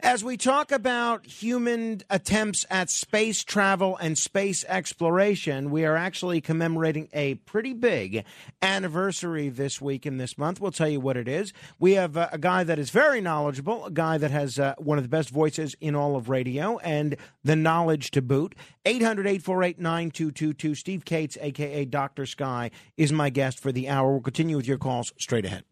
as 0.00 0.22
we 0.22 0.36
talk 0.36 0.72
about 0.72 1.24
human 1.24 2.02
attempts 2.10 2.66
at 2.70 2.90
space 2.90 3.42
travel 3.42 3.96
and 3.96 4.18
space 4.18 4.62
exploration, 4.68 5.70
we 5.70 5.86
are 5.86 5.96
actually 5.96 6.42
commemorating 6.42 7.08
a 7.14 7.36
pretty 7.36 7.72
big 7.72 8.24
anniversary 8.60 9.48
this 9.48 9.80
week 9.80 10.04
and 10.04 10.20
this 10.20 10.36
month. 10.36 10.60
We'll 10.60 10.70
tell 10.70 10.88
you 10.88 11.00
what 11.00 11.16
it 11.16 11.28
is. 11.28 11.54
We 11.78 11.92
have 11.92 12.16
uh, 12.16 12.28
a 12.30 12.38
guy 12.38 12.62
that 12.64 12.78
is 12.78 12.90
very 12.90 13.22
knowledgeable, 13.22 13.86
a 13.86 13.90
guy 13.90 14.18
that 14.18 14.30
has 14.30 14.58
uh, 14.58 14.74
one 14.76 14.98
of 14.98 15.04
the 15.04 15.08
best 15.08 15.30
voices 15.30 15.74
in 15.80 15.94
all 15.94 16.14
of 16.14 16.28
radio 16.28 16.76
and 16.78 17.16
the 17.42 17.56
knowledge 17.56 18.10
to 18.12 18.22
boot. 18.22 18.54
800 18.84 19.26
848 19.26 19.78
9222. 19.80 20.74
Steve 20.74 21.04
Kates, 21.06 21.38
a.k.a. 21.40 21.86
Dr. 21.86 22.26
Sky, 22.26 22.70
is 22.96 23.12
my 23.12 23.30
guest 23.30 23.58
for 23.58 23.72
the 23.72 23.88
hour. 23.88 24.12
We'll 24.12 24.20
continue 24.20 24.56
with 24.56 24.68
your 24.68 24.78
calls 24.78 25.12
straight 25.18 25.46
ahead. 25.46 25.64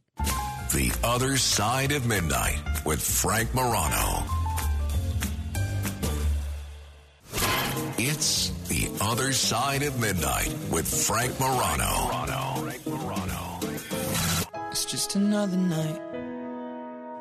The 0.74 0.92
Other 1.04 1.36
Side 1.36 1.92
of 1.92 2.04
Midnight 2.04 2.58
with 2.84 3.00
Frank 3.00 3.54
Morano. 3.54 4.24
It's 7.96 8.50
The 8.66 8.90
Other 9.00 9.32
Side 9.32 9.84
of 9.84 10.00
Midnight 10.00 10.52
with 10.72 10.88
Frank 11.06 11.38
Morano. 11.38 12.10
It's 14.72 14.84
just 14.84 15.14
another 15.14 15.56
night, 15.56 16.00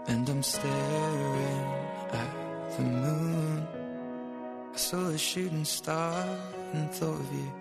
and 0.07 0.27
I'm 0.27 0.41
staring 0.41 1.65
at 2.11 2.77
the 2.77 2.83
moon. 2.83 3.67
I 4.73 4.77
saw 4.77 5.09
a 5.09 5.17
shooting 5.19 5.63
star 5.63 6.25
and 6.73 6.89
thought 6.89 7.19
of 7.19 7.31
you. 7.31 7.51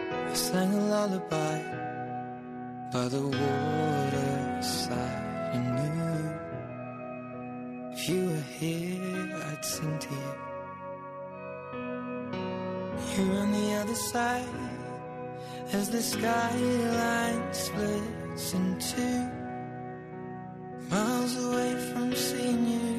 I 0.00 0.32
sang 0.32 0.72
a 0.72 0.86
lullaby 0.86 1.81
by 2.92 3.08
the 3.08 3.22
waterside. 3.22 4.90
You 5.54 5.60
knew 5.60 6.30
if 7.92 8.08
you 8.08 8.26
were 8.26 8.46
here, 8.58 9.36
I'd 9.48 9.64
sing 9.64 9.98
to 9.98 10.10
you. 10.10 10.34
You're 13.16 13.36
on 13.40 13.52
the 13.52 13.68
other 13.80 13.94
side 13.94 14.44
as 15.72 15.88
the 15.88 16.02
skyline 16.02 17.54
splits 17.54 18.52
in 18.52 18.78
two. 18.78 19.28
Miles 20.90 21.34
away 21.44 21.72
from 21.92 22.14
seeing 22.14 22.66
you. 22.68 22.91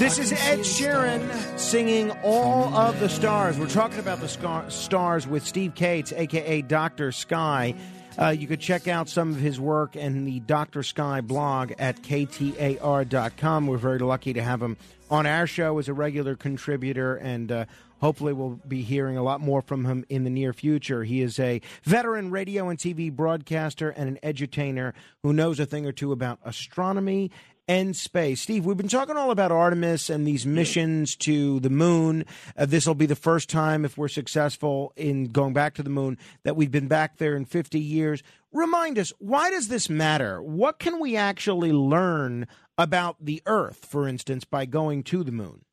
This 0.00 0.18
is 0.18 0.32
Ed 0.32 0.60
Sheeran 0.60 1.58
singing 1.58 2.10
All 2.22 2.72
of 2.72 2.98
the 3.00 3.08
Stars. 3.10 3.58
We're 3.58 3.68
talking 3.68 3.98
about 3.98 4.20
the 4.20 4.28
scar- 4.28 4.70
stars 4.70 5.26
with 5.26 5.46
Steve 5.46 5.74
Kates, 5.74 6.10
aka 6.14 6.62
Dr. 6.62 7.12
Sky. 7.12 7.74
Uh, 8.18 8.28
you 8.28 8.46
could 8.46 8.60
check 8.60 8.88
out 8.88 9.10
some 9.10 9.28
of 9.28 9.36
his 9.36 9.60
work 9.60 9.96
in 9.96 10.24
the 10.24 10.40
Dr. 10.40 10.82
Sky 10.82 11.20
blog 11.20 11.72
at 11.78 12.00
ktar.com. 12.00 13.66
We're 13.66 13.76
very 13.76 13.98
lucky 13.98 14.32
to 14.32 14.42
have 14.42 14.62
him 14.62 14.78
on 15.10 15.26
our 15.26 15.46
show 15.46 15.78
as 15.78 15.90
a 15.90 15.92
regular 15.92 16.34
contributor, 16.34 17.16
and 17.16 17.52
uh, 17.52 17.64
hopefully, 18.00 18.32
we'll 18.32 18.58
be 18.66 18.80
hearing 18.80 19.18
a 19.18 19.22
lot 19.22 19.42
more 19.42 19.60
from 19.60 19.84
him 19.84 20.06
in 20.08 20.24
the 20.24 20.30
near 20.30 20.54
future. 20.54 21.04
He 21.04 21.20
is 21.20 21.38
a 21.38 21.60
veteran 21.84 22.30
radio 22.30 22.70
and 22.70 22.78
TV 22.78 23.12
broadcaster 23.12 23.90
and 23.90 24.08
an 24.08 24.18
edutainer 24.22 24.94
who 25.22 25.34
knows 25.34 25.60
a 25.60 25.66
thing 25.66 25.84
or 25.84 25.92
two 25.92 26.10
about 26.12 26.38
astronomy 26.42 27.30
end 27.70 27.94
space. 27.94 28.42
Steve, 28.42 28.66
we've 28.66 28.76
been 28.76 28.88
talking 28.88 29.16
all 29.16 29.30
about 29.30 29.52
Artemis 29.52 30.10
and 30.10 30.26
these 30.26 30.44
missions 30.44 31.14
to 31.14 31.60
the 31.60 31.70
moon. 31.70 32.24
Uh, 32.56 32.66
this 32.66 32.84
will 32.84 32.96
be 32.96 33.06
the 33.06 33.14
first 33.14 33.48
time, 33.48 33.84
if 33.84 33.96
we're 33.96 34.08
successful 34.08 34.92
in 34.96 35.26
going 35.26 35.52
back 35.52 35.74
to 35.74 35.82
the 35.84 35.88
moon, 35.88 36.18
that 36.42 36.56
we've 36.56 36.72
been 36.72 36.88
back 36.88 37.18
there 37.18 37.36
in 37.36 37.44
50 37.44 37.78
years. 37.78 38.24
Remind 38.52 38.98
us, 38.98 39.12
why 39.20 39.50
does 39.50 39.68
this 39.68 39.88
matter? 39.88 40.42
What 40.42 40.80
can 40.80 40.98
we 40.98 41.16
actually 41.16 41.70
learn 41.70 42.48
about 42.76 43.24
the 43.24 43.40
Earth, 43.46 43.86
for 43.88 44.08
instance, 44.08 44.44
by 44.44 44.66
going 44.66 45.04
to 45.04 45.22
the 45.22 45.30
moon? 45.32 45.64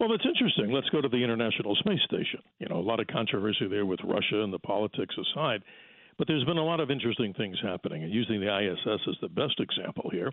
Well, 0.00 0.08
that's 0.08 0.26
interesting. 0.26 0.72
Let's 0.72 0.88
go 0.90 1.00
to 1.00 1.08
the 1.08 1.22
International 1.22 1.76
Space 1.76 2.02
Station. 2.04 2.40
You 2.58 2.68
know, 2.68 2.76
a 2.76 2.82
lot 2.82 2.98
of 2.98 3.06
controversy 3.06 3.68
there 3.68 3.86
with 3.86 4.00
Russia 4.02 4.42
and 4.42 4.52
the 4.52 4.58
politics 4.58 5.14
aside. 5.16 5.62
But 6.18 6.26
there's 6.26 6.44
been 6.44 6.58
a 6.58 6.64
lot 6.64 6.80
of 6.80 6.90
interesting 6.90 7.32
things 7.34 7.56
happening, 7.62 8.02
and 8.02 8.12
using 8.12 8.40
the 8.40 8.50
ISS 8.50 9.06
as 9.08 9.16
the 9.22 9.28
best 9.28 9.60
example 9.60 10.10
here. 10.10 10.32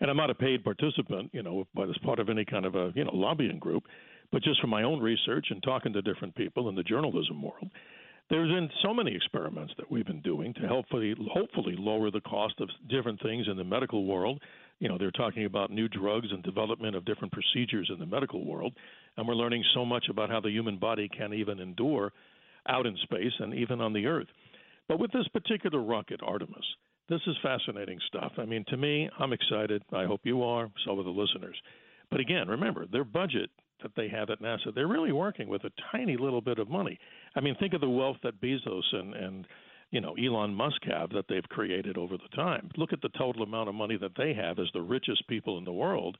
And 0.00 0.10
I'm 0.10 0.16
not 0.16 0.30
a 0.30 0.34
paid 0.34 0.62
participant, 0.62 1.30
you 1.32 1.42
know, 1.42 1.66
as 1.82 1.96
part 2.04 2.18
of 2.18 2.28
any 2.28 2.44
kind 2.44 2.66
of 2.66 2.74
a 2.74 2.92
you 2.94 3.04
know 3.04 3.14
lobbying 3.14 3.58
group, 3.58 3.84
but 4.32 4.42
just 4.42 4.60
from 4.60 4.70
my 4.70 4.82
own 4.82 5.00
research 5.00 5.46
and 5.50 5.62
talking 5.62 5.92
to 5.92 6.02
different 6.02 6.34
people 6.34 6.68
in 6.68 6.74
the 6.74 6.82
journalism 6.82 7.42
world. 7.42 7.70
There's 8.28 8.50
been 8.50 8.68
so 8.82 8.92
many 8.92 9.14
experiments 9.14 9.72
that 9.78 9.88
we've 9.88 10.04
been 10.04 10.20
doing 10.22 10.52
to 10.54 10.66
hopefully 10.66 11.14
hopefully 11.32 11.76
lower 11.78 12.10
the 12.10 12.20
cost 12.22 12.54
of 12.60 12.68
different 12.90 13.22
things 13.22 13.46
in 13.48 13.56
the 13.56 13.62
medical 13.62 14.04
world. 14.04 14.42
You 14.80 14.88
know, 14.88 14.98
they're 14.98 15.12
talking 15.12 15.44
about 15.44 15.70
new 15.70 15.88
drugs 15.88 16.26
and 16.32 16.42
development 16.42 16.96
of 16.96 17.04
different 17.04 17.32
procedures 17.32 17.88
in 17.92 18.00
the 18.00 18.06
medical 18.06 18.44
world, 18.44 18.74
and 19.16 19.28
we're 19.28 19.34
learning 19.34 19.64
so 19.74 19.84
much 19.84 20.06
about 20.10 20.28
how 20.28 20.40
the 20.40 20.50
human 20.50 20.76
body 20.76 21.08
can 21.08 21.32
even 21.32 21.60
endure 21.60 22.12
out 22.68 22.84
in 22.84 22.96
space 23.04 23.32
and 23.38 23.54
even 23.54 23.80
on 23.80 23.92
the 23.92 24.06
Earth. 24.06 24.26
But 24.88 24.98
with 24.98 25.12
this 25.12 25.28
particular 25.28 25.80
rocket, 25.80 26.20
Artemis, 26.22 26.66
this 27.08 27.20
is 27.26 27.36
fascinating 27.42 27.98
stuff. 28.06 28.32
I 28.38 28.44
mean, 28.44 28.64
to 28.68 28.76
me, 28.76 29.08
I'm 29.18 29.32
excited. 29.32 29.82
I 29.92 30.04
hope 30.04 30.20
you 30.24 30.42
are. 30.42 30.70
So 30.84 30.98
are 30.98 31.04
the 31.04 31.10
listeners. 31.10 31.56
But 32.10 32.20
again, 32.20 32.48
remember, 32.48 32.86
their 32.86 33.04
budget 33.04 33.50
that 33.82 33.92
they 33.96 34.08
have 34.08 34.30
at 34.30 34.40
NASA, 34.40 34.74
they're 34.74 34.88
really 34.88 35.12
working 35.12 35.48
with 35.48 35.64
a 35.64 35.70
tiny 35.92 36.16
little 36.16 36.40
bit 36.40 36.58
of 36.58 36.68
money. 36.68 36.98
I 37.34 37.40
mean, 37.40 37.54
think 37.56 37.74
of 37.74 37.80
the 37.80 37.88
wealth 37.88 38.16
that 38.22 38.40
Bezos 38.40 38.82
and, 38.92 39.14
and 39.14 39.46
you 39.90 40.00
know 40.00 40.14
Elon 40.14 40.54
Musk 40.54 40.82
have 40.84 41.10
that 41.10 41.26
they've 41.28 41.48
created 41.48 41.96
over 41.96 42.16
the 42.16 42.34
time. 42.34 42.70
Look 42.76 42.92
at 42.92 43.02
the 43.02 43.10
total 43.10 43.42
amount 43.42 43.68
of 43.68 43.74
money 43.74 43.96
that 43.98 44.12
they 44.16 44.34
have 44.34 44.58
as 44.58 44.66
the 44.72 44.82
richest 44.82 45.28
people 45.28 45.58
in 45.58 45.64
the 45.64 45.72
world. 45.72 46.16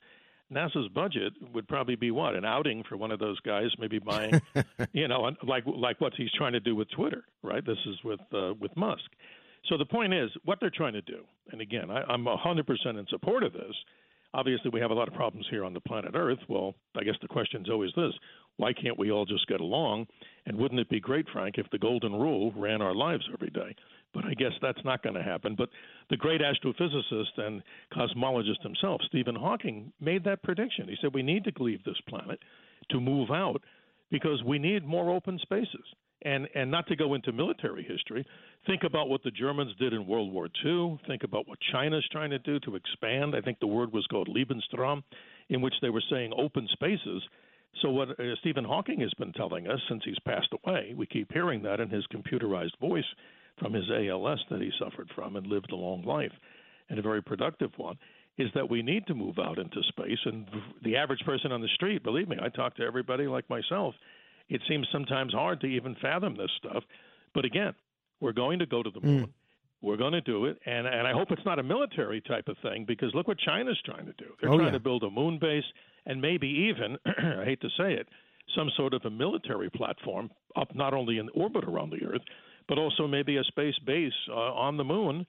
NASA's 0.52 0.88
budget 0.94 1.32
would 1.52 1.66
probably 1.66 1.96
be 1.96 2.12
what 2.12 2.36
an 2.36 2.44
outing 2.44 2.84
for 2.88 2.96
one 2.96 3.10
of 3.10 3.18
those 3.18 3.40
guys, 3.40 3.66
maybe 3.80 3.98
buying, 3.98 4.40
you 4.92 5.08
know, 5.08 5.32
like 5.42 5.64
like 5.66 6.00
what 6.00 6.12
he's 6.16 6.30
trying 6.32 6.52
to 6.52 6.60
do 6.60 6.76
with 6.76 6.88
Twitter, 6.90 7.24
right? 7.42 7.66
This 7.66 7.78
is 7.86 7.96
with 8.04 8.20
uh, 8.32 8.54
with 8.60 8.76
Musk. 8.76 9.10
So 9.68 9.76
the 9.76 9.84
point 9.84 10.14
is, 10.14 10.30
what 10.44 10.58
they're 10.60 10.70
trying 10.70 10.92
to 10.94 11.02
do, 11.02 11.24
and 11.50 11.60
again, 11.60 11.90
I, 11.90 12.02
I'm 12.02 12.24
100% 12.24 12.60
in 12.86 13.06
support 13.08 13.42
of 13.42 13.52
this. 13.52 13.74
Obviously, 14.34 14.70
we 14.70 14.80
have 14.80 14.90
a 14.90 14.94
lot 14.94 15.08
of 15.08 15.14
problems 15.14 15.46
here 15.50 15.64
on 15.64 15.72
the 15.72 15.80
planet 15.80 16.12
Earth. 16.14 16.38
Well, 16.48 16.74
I 16.96 17.04
guess 17.04 17.14
the 17.22 17.28
question 17.28 17.62
is 17.62 17.70
always 17.70 17.92
this: 17.96 18.12
Why 18.58 18.72
can't 18.72 18.98
we 18.98 19.10
all 19.10 19.24
just 19.24 19.46
get 19.46 19.60
along? 19.60 20.06
And 20.44 20.56
wouldn't 20.58 20.80
it 20.80 20.90
be 20.90 21.00
great, 21.00 21.26
Frank, 21.32 21.56
if 21.58 21.70
the 21.70 21.78
golden 21.78 22.12
rule 22.12 22.52
ran 22.54 22.82
our 22.82 22.94
lives 22.94 23.24
every 23.32 23.50
day? 23.50 23.74
but 24.16 24.24
I 24.24 24.32
guess 24.32 24.52
that's 24.62 24.82
not 24.82 25.02
going 25.02 25.14
to 25.14 25.22
happen. 25.22 25.54
But 25.56 25.68
the 26.08 26.16
great 26.16 26.40
astrophysicist 26.40 27.36
and 27.36 27.62
cosmologist 27.92 28.62
himself, 28.62 29.02
Stephen 29.06 29.34
Hawking, 29.34 29.92
made 30.00 30.24
that 30.24 30.42
prediction. 30.42 30.88
He 30.88 30.96
said 31.00 31.12
we 31.12 31.22
need 31.22 31.44
to 31.44 31.62
leave 31.62 31.84
this 31.84 32.00
planet 32.08 32.40
to 32.90 32.98
move 32.98 33.30
out 33.30 33.62
because 34.10 34.42
we 34.42 34.58
need 34.58 34.86
more 34.86 35.10
open 35.14 35.38
spaces. 35.42 35.84
And 36.22 36.48
and 36.54 36.70
not 36.70 36.86
to 36.88 36.96
go 36.96 37.14
into 37.14 37.30
military 37.32 37.82
history, 37.82 38.26
think 38.66 38.84
about 38.84 39.08
what 39.08 39.22
the 39.22 39.30
Germans 39.30 39.74
did 39.78 39.92
in 39.92 40.06
World 40.06 40.32
War 40.32 40.48
II. 40.64 40.98
Think 41.06 41.24
about 41.24 41.46
what 41.46 41.58
China's 41.72 42.06
trying 42.10 42.30
to 42.30 42.38
do 42.38 42.58
to 42.60 42.74
expand. 42.74 43.34
I 43.36 43.40
think 43.42 43.58
the 43.60 43.66
word 43.66 43.92
was 43.92 44.06
called 44.06 44.28
Lebensraum, 44.28 45.02
in 45.50 45.60
which 45.60 45.74
they 45.82 45.90
were 45.90 46.02
saying 46.10 46.32
open 46.36 46.66
spaces. 46.72 47.22
So 47.82 47.90
what 47.90 48.18
uh, 48.18 48.34
Stephen 48.40 48.64
Hawking 48.64 49.00
has 49.00 49.12
been 49.18 49.32
telling 49.34 49.66
us 49.68 49.80
since 49.88 50.02
he's 50.04 50.18
passed 50.24 50.48
away, 50.64 50.94
we 50.96 51.06
keep 51.06 51.30
hearing 51.32 51.62
that 51.64 51.80
in 51.80 51.90
his 51.90 52.06
computerized 52.06 52.78
voice 52.80 53.04
from 53.58 53.74
his 53.74 53.84
ALS 53.90 54.40
that 54.50 54.60
he 54.60 54.70
suffered 54.78 55.10
from 55.14 55.36
and 55.36 55.46
lived 55.46 55.72
a 55.72 55.76
long 55.76 56.02
life 56.02 56.32
and 56.88 56.98
a 56.98 57.02
very 57.02 57.22
productive 57.22 57.70
one 57.76 57.98
is 58.38 58.48
that 58.54 58.68
we 58.68 58.82
need 58.82 59.06
to 59.06 59.14
move 59.14 59.38
out 59.38 59.58
into 59.58 59.82
space 59.88 60.18
and 60.26 60.46
the 60.84 60.96
average 60.96 61.24
person 61.24 61.52
on 61.52 61.60
the 61.60 61.68
street 61.68 62.02
believe 62.02 62.28
me 62.28 62.36
I 62.40 62.48
talk 62.48 62.76
to 62.76 62.82
everybody 62.82 63.26
like 63.26 63.48
myself 63.48 63.94
it 64.48 64.60
seems 64.68 64.86
sometimes 64.92 65.32
hard 65.32 65.60
to 65.60 65.66
even 65.66 65.96
fathom 66.00 66.36
this 66.36 66.50
stuff 66.56 66.82
but 67.34 67.44
again 67.44 67.74
we're 68.20 68.32
going 68.32 68.58
to 68.58 68.66
go 68.66 68.82
to 68.82 68.90
the 68.90 69.00
moon 69.00 69.26
mm. 69.26 69.32
We're 69.82 69.98
going 69.98 70.14
to 70.14 70.22
do 70.22 70.46
it, 70.46 70.58
and 70.64 70.86
and 70.86 71.06
I 71.06 71.12
hope 71.12 71.30
it's 71.30 71.44
not 71.44 71.58
a 71.58 71.62
military 71.62 72.22
type 72.22 72.48
of 72.48 72.56
thing 72.62 72.86
because 72.88 73.14
look 73.14 73.28
what 73.28 73.38
China's 73.38 73.78
trying 73.84 74.06
to 74.06 74.14
do. 74.14 74.24
They're 74.40 74.50
oh, 74.50 74.56
trying 74.56 74.68
yeah. 74.68 74.72
to 74.72 74.80
build 74.80 75.02
a 75.02 75.10
moon 75.10 75.38
base 75.38 75.64
and 76.06 76.20
maybe 76.20 76.48
even, 76.48 76.96
I 77.06 77.44
hate 77.44 77.60
to 77.60 77.68
say 77.76 77.92
it, 77.92 78.08
some 78.56 78.70
sort 78.76 78.94
of 78.94 79.02
a 79.04 79.10
military 79.10 79.70
platform 79.70 80.30
up 80.54 80.74
not 80.74 80.94
only 80.94 81.18
in 81.18 81.28
orbit 81.34 81.64
around 81.64 81.90
the 81.90 82.04
Earth, 82.06 82.22
but 82.68 82.78
also 82.78 83.06
maybe 83.06 83.36
a 83.36 83.44
space 83.44 83.78
base 83.86 84.12
uh, 84.30 84.34
on 84.34 84.76
the 84.76 84.84
moon 84.84 85.26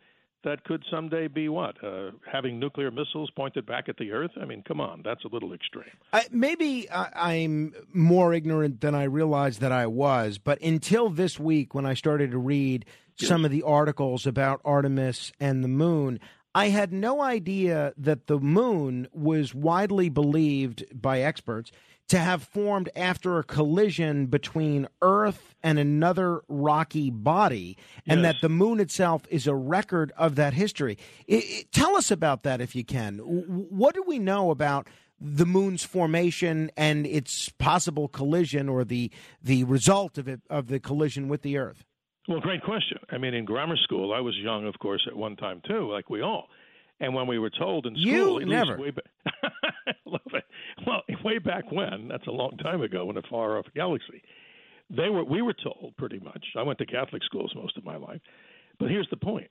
that 0.47 0.63
could 0.63 0.83
someday 0.89 1.27
be 1.27 1.49
what? 1.49 1.75
Uh, 1.83 2.11
having 2.31 2.57
nuclear 2.57 2.89
missiles 2.89 3.29
pointed 3.35 3.65
back 3.65 3.89
at 3.89 3.97
the 3.97 4.11
Earth? 4.11 4.31
I 4.41 4.45
mean, 4.45 4.63
come 4.65 4.79
on, 4.79 5.01
that's 5.03 5.25
a 5.25 5.27
little 5.27 5.53
extreme. 5.53 5.85
maybe 6.31 6.89
I, 6.89 7.33
am 7.33 7.73
more 7.91 8.33
ignorant 8.33 8.79
than 8.79 8.95
I 8.95 9.03
realized 9.03 9.59
that 9.59 9.73
I 9.73 9.87
was, 9.87 10.37
but 10.37 10.61
until 10.61 11.09
this 11.09 11.37
week, 11.37 11.75
when 11.75 11.85
I 11.85 11.95
started 11.95 12.31
to 12.31 12.37
read 12.37 12.85
yes. 13.17 13.27
some 13.27 13.43
of 13.43 13.51
the 13.51 13.63
articles 13.63 14.25
about 14.25 14.61
Artemis 14.63 15.33
and 15.37 15.65
the 15.65 15.67
moon, 15.67 16.21
I 16.55 16.69
had 16.69 16.93
no 16.93 17.21
idea 17.21 17.93
that 17.97 18.27
the 18.27 18.39
moon 18.39 19.09
was 19.11 19.53
widely 19.53 20.07
believed 20.07 20.85
by 20.93 21.19
experts 21.19 21.71
to 22.09 22.17
have 22.17 22.43
formed 22.43 22.89
after 22.95 23.37
a 23.37 23.43
collision 23.43 24.27
between 24.27 24.87
Earth 25.01 25.55
and 25.61 25.77
another 25.77 26.41
rocky 26.47 27.09
body, 27.09 27.77
and 28.07 28.21
yes. 28.21 28.33
that 28.33 28.41
the 28.41 28.49
moon 28.49 28.79
itself 28.79 29.23
is 29.29 29.47
a 29.47 29.55
record 29.55 30.13
of 30.17 30.35
that 30.35 30.53
history. 30.53 30.97
It, 31.27 31.43
it, 31.43 31.71
tell 31.71 31.95
us 31.97 32.09
about 32.11 32.43
that 32.43 32.61
if 32.61 32.75
you 32.75 32.83
can. 32.83 33.17
What 33.19 33.95
do 33.95 34.03
we 34.05 34.19
know 34.19 34.51
about? 34.51 34.87
the 35.19 35.45
moon's 35.47 35.83
formation 35.83 36.69
and 36.77 37.07
its 37.07 37.49
possible 37.49 38.07
collision 38.07 38.69
or 38.69 38.83
the 38.83 39.11
the 39.41 39.63
result 39.63 40.17
of 40.19 40.27
it 40.27 40.41
of 40.47 40.67
the 40.67 40.79
collision 40.79 41.27
with 41.27 41.41
the 41.41 41.57
earth 41.57 41.85
well 42.27 42.39
great 42.39 42.61
question 42.61 42.99
i 43.09 43.17
mean 43.17 43.33
in 43.33 43.43
grammar 43.43 43.77
school 43.77 44.13
i 44.13 44.19
was 44.19 44.35
young 44.37 44.67
of 44.67 44.77
course 44.77 45.03
at 45.07 45.15
one 45.15 45.35
time 45.35 45.59
too 45.67 45.91
like 45.91 46.07
we 46.09 46.21
all 46.21 46.49
and 46.99 47.13
when 47.13 47.27
we 47.27 47.39
were 47.39 47.49
told 47.49 47.85
in 47.85 47.95
school, 47.95 48.39
you 48.41 48.47
never. 48.47 48.77
Way 48.77 48.91
back, 48.91 49.05
love 50.05 50.21
it. 50.33 50.43
Well, 50.85 51.01
way 51.23 51.37
back 51.39 51.71
when, 51.71 52.07
that's 52.07 52.27
a 52.27 52.31
long 52.31 52.57
time 52.57 52.81
ago 52.81 53.09
in 53.09 53.17
a 53.17 53.21
far 53.29 53.57
off 53.57 53.65
galaxy. 53.75 54.21
They 54.89 55.09
were 55.09 55.23
we 55.23 55.41
were 55.41 55.55
told 55.55 55.93
pretty 55.97 56.19
much. 56.19 56.45
I 56.57 56.63
went 56.63 56.79
to 56.79 56.85
Catholic 56.85 57.23
schools 57.23 57.51
most 57.55 57.77
of 57.77 57.85
my 57.85 57.97
life, 57.97 58.21
but 58.79 58.89
here's 58.89 59.09
the 59.09 59.17
point: 59.17 59.49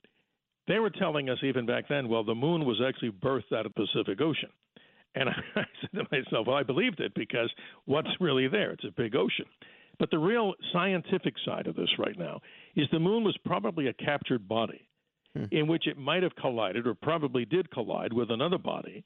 they 0.66 0.78
were 0.78 0.90
telling 0.90 1.28
us 1.28 1.38
even 1.42 1.66
back 1.66 1.84
then. 1.88 2.08
Well, 2.08 2.24
the 2.24 2.34
moon 2.34 2.64
was 2.64 2.80
actually 2.86 3.10
birthed 3.10 3.52
out 3.52 3.66
of 3.66 3.72
the 3.74 3.86
Pacific 3.86 4.20
Ocean, 4.20 4.50
and 5.16 5.28
I 5.56 5.62
said 5.80 5.90
to 5.94 6.04
myself, 6.12 6.46
well, 6.46 6.56
I 6.56 6.62
believed 6.62 7.00
it 7.00 7.12
because 7.14 7.50
what's 7.86 8.08
really 8.20 8.48
there? 8.48 8.70
It's 8.72 8.84
a 8.84 8.92
big 8.96 9.16
ocean. 9.16 9.46
But 9.98 10.10
the 10.10 10.18
real 10.18 10.52
scientific 10.72 11.34
side 11.44 11.66
of 11.66 11.74
this 11.74 11.88
right 11.98 12.18
now 12.18 12.40
is 12.76 12.86
the 12.92 12.98
moon 12.98 13.24
was 13.24 13.36
probably 13.46 13.86
a 13.86 13.94
captured 13.94 14.46
body 14.46 14.86
hmm. 15.36 15.44
in 15.50 15.66
which 15.66 15.86
it 15.86 15.98
might 15.98 16.22
have 16.22 16.34
collided 16.36 16.86
or 16.86 16.94
probably 16.94 17.44
did 17.44 17.70
collide 17.70 18.12
with 18.12 18.30
another 18.30 18.58
body 18.58 19.04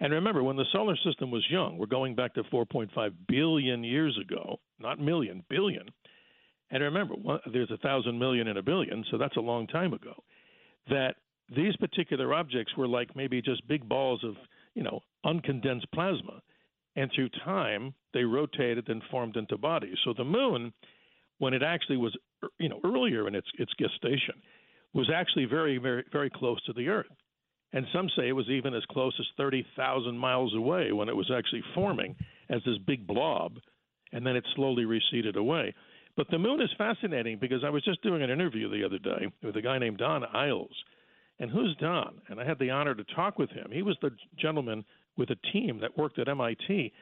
and 0.00 0.12
remember, 0.12 0.42
when 0.42 0.56
the 0.56 0.64
solar 0.72 0.96
system 1.04 1.30
was 1.30 1.44
young, 1.50 1.76
we're 1.76 1.86
going 1.86 2.14
back 2.14 2.34
to 2.34 2.44
4.5 2.44 3.12
billion 3.26 3.82
years 3.82 4.16
ago, 4.20 4.60
not 4.78 5.00
million, 5.00 5.42
billion. 5.48 5.88
And 6.70 6.82
remember, 6.82 7.14
there's 7.52 7.70
a 7.70 7.78
thousand 7.78 8.18
million 8.18 8.46
and 8.46 8.58
a 8.58 8.62
billion, 8.62 9.04
so 9.10 9.18
that's 9.18 9.36
a 9.36 9.40
long 9.40 9.66
time 9.66 9.92
ago. 9.92 10.12
That 10.88 11.16
these 11.54 11.74
particular 11.76 12.32
objects 12.32 12.76
were 12.76 12.86
like 12.86 13.16
maybe 13.16 13.42
just 13.42 13.66
big 13.66 13.88
balls 13.88 14.22
of, 14.22 14.34
you 14.74 14.82
know, 14.82 15.00
uncondensed 15.24 15.90
plasma. 15.92 16.42
And 16.94 17.10
through 17.14 17.30
time, 17.44 17.94
they 18.12 18.22
rotated 18.22 18.88
and 18.88 19.02
formed 19.10 19.36
into 19.36 19.56
bodies. 19.56 19.96
So 20.04 20.12
the 20.16 20.24
moon, 20.24 20.72
when 21.38 21.54
it 21.54 21.62
actually 21.62 21.96
was, 21.96 22.16
you 22.58 22.68
know, 22.68 22.80
earlier 22.84 23.26
in 23.26 23.34
its 23.34 23.48
its 23.58 23.72
gestation, 23.80 24.34
was 24.94 25.10
actually 25.14 25.44
very, 25.44 25.78
very, 25.78 26.04
very 26.12 26.30
close 26.30 26.62
to 26.64 26.72
the 26.72 26.88
Earth. 26.88 27.06
And 27.72 27.86
some 27.92 28.08
say 28.16 28.28
it 28.28 28.32
was 28.32 28.48
even 28.48 28.74
as 28.74 28.82
close 28.90 29.14
as 29.20 29.26
30,000 29.36 30.16
miles 30.16 30.54
away 30.54 30.92
when 30.92 31.08
it 31.08 31.16
was 31.16 31.30
actually 31.34 31.62
forming 31.74 32.16
as 32.48 32.62
this 32.64 32.78
big 32.86 33.06
blob, 33.06 33.58
and 34.12 34.26
then 34.26 34.36
it 34.36 34.44
slowly 34.56 34.86
receded 34.86 35.36
away. 35.36 35.74
But 36.16 36.30
the 36.30 36.38
moon 36.38 36.62
is 36.62 36.70
fascinating 36.78 37.38
because 37.38 37.62
I 37.64 37.70
was 37.70 37.84
just 37.84 38.02
doing 38.02 38.22
an 38.22 38.30
interview 38.30 38.70
the 38.70 38.84
other 38.84 38.98
day 38.98 39.30
with 39.42 39.56
a 39.56 39.62
guy 39.62 39.78
named 39.78 39.98
Don 39.98 40.24
Eyles. 40.34 40.74
And 41.38 41.50
who's 41.50 41.76
Don? 41.80 42.20
And 42.28 42.40
I 42.40 42.44
had 42.44 42.58
the 42.58 42.70
honor 42.70 42.94
to 42.94 43.04
talk 43.14 43.38
with 43.38 43.50
him. 43.50 43.68
He 43.70 43.82
was 43.82 43.96
the 44.02 44.10
gentleman 44.36 44.84
with 45.16 45.30
a 45.30 45.36
team 45.52 45.78
that 45.80 45.96
worked 45.96 46.18
at 46.18 46.28
MIT 46.28 46.92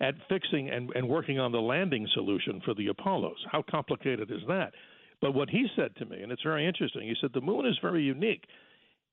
at 0.00 0.14
fixing 0.28 0.70
and, 0.70 0.90
and 0.94 1.08
working 1.08 1.38
on 1.38 1.52
the 1.52 1.60
landing 1.60 2.06
solution 2.14 2.60
for 2.64 2.74
the 2.74 2.88
Apollos. 2.88 3.44
How 3.50 3.64
complicated 3.68 4.30
is 4.30 4.42
that? 4.48 4.72
But 5.20 5.34
what 5.34 5.50
he 5.50 5.66
said 5.76 5.94
to 5.96 6.06
me, 6.06 6.22
and 6.22 6.32
it's 6.32 6.42
very 6.42 6.66
interesting, 6.66 7.02
he 7.02 7.14
said 7.20 7.30
the 7.34 7.40
moon 7.40 7.66
is 7.66 7.78
very 7.82 8.02
unique 8.02 8.44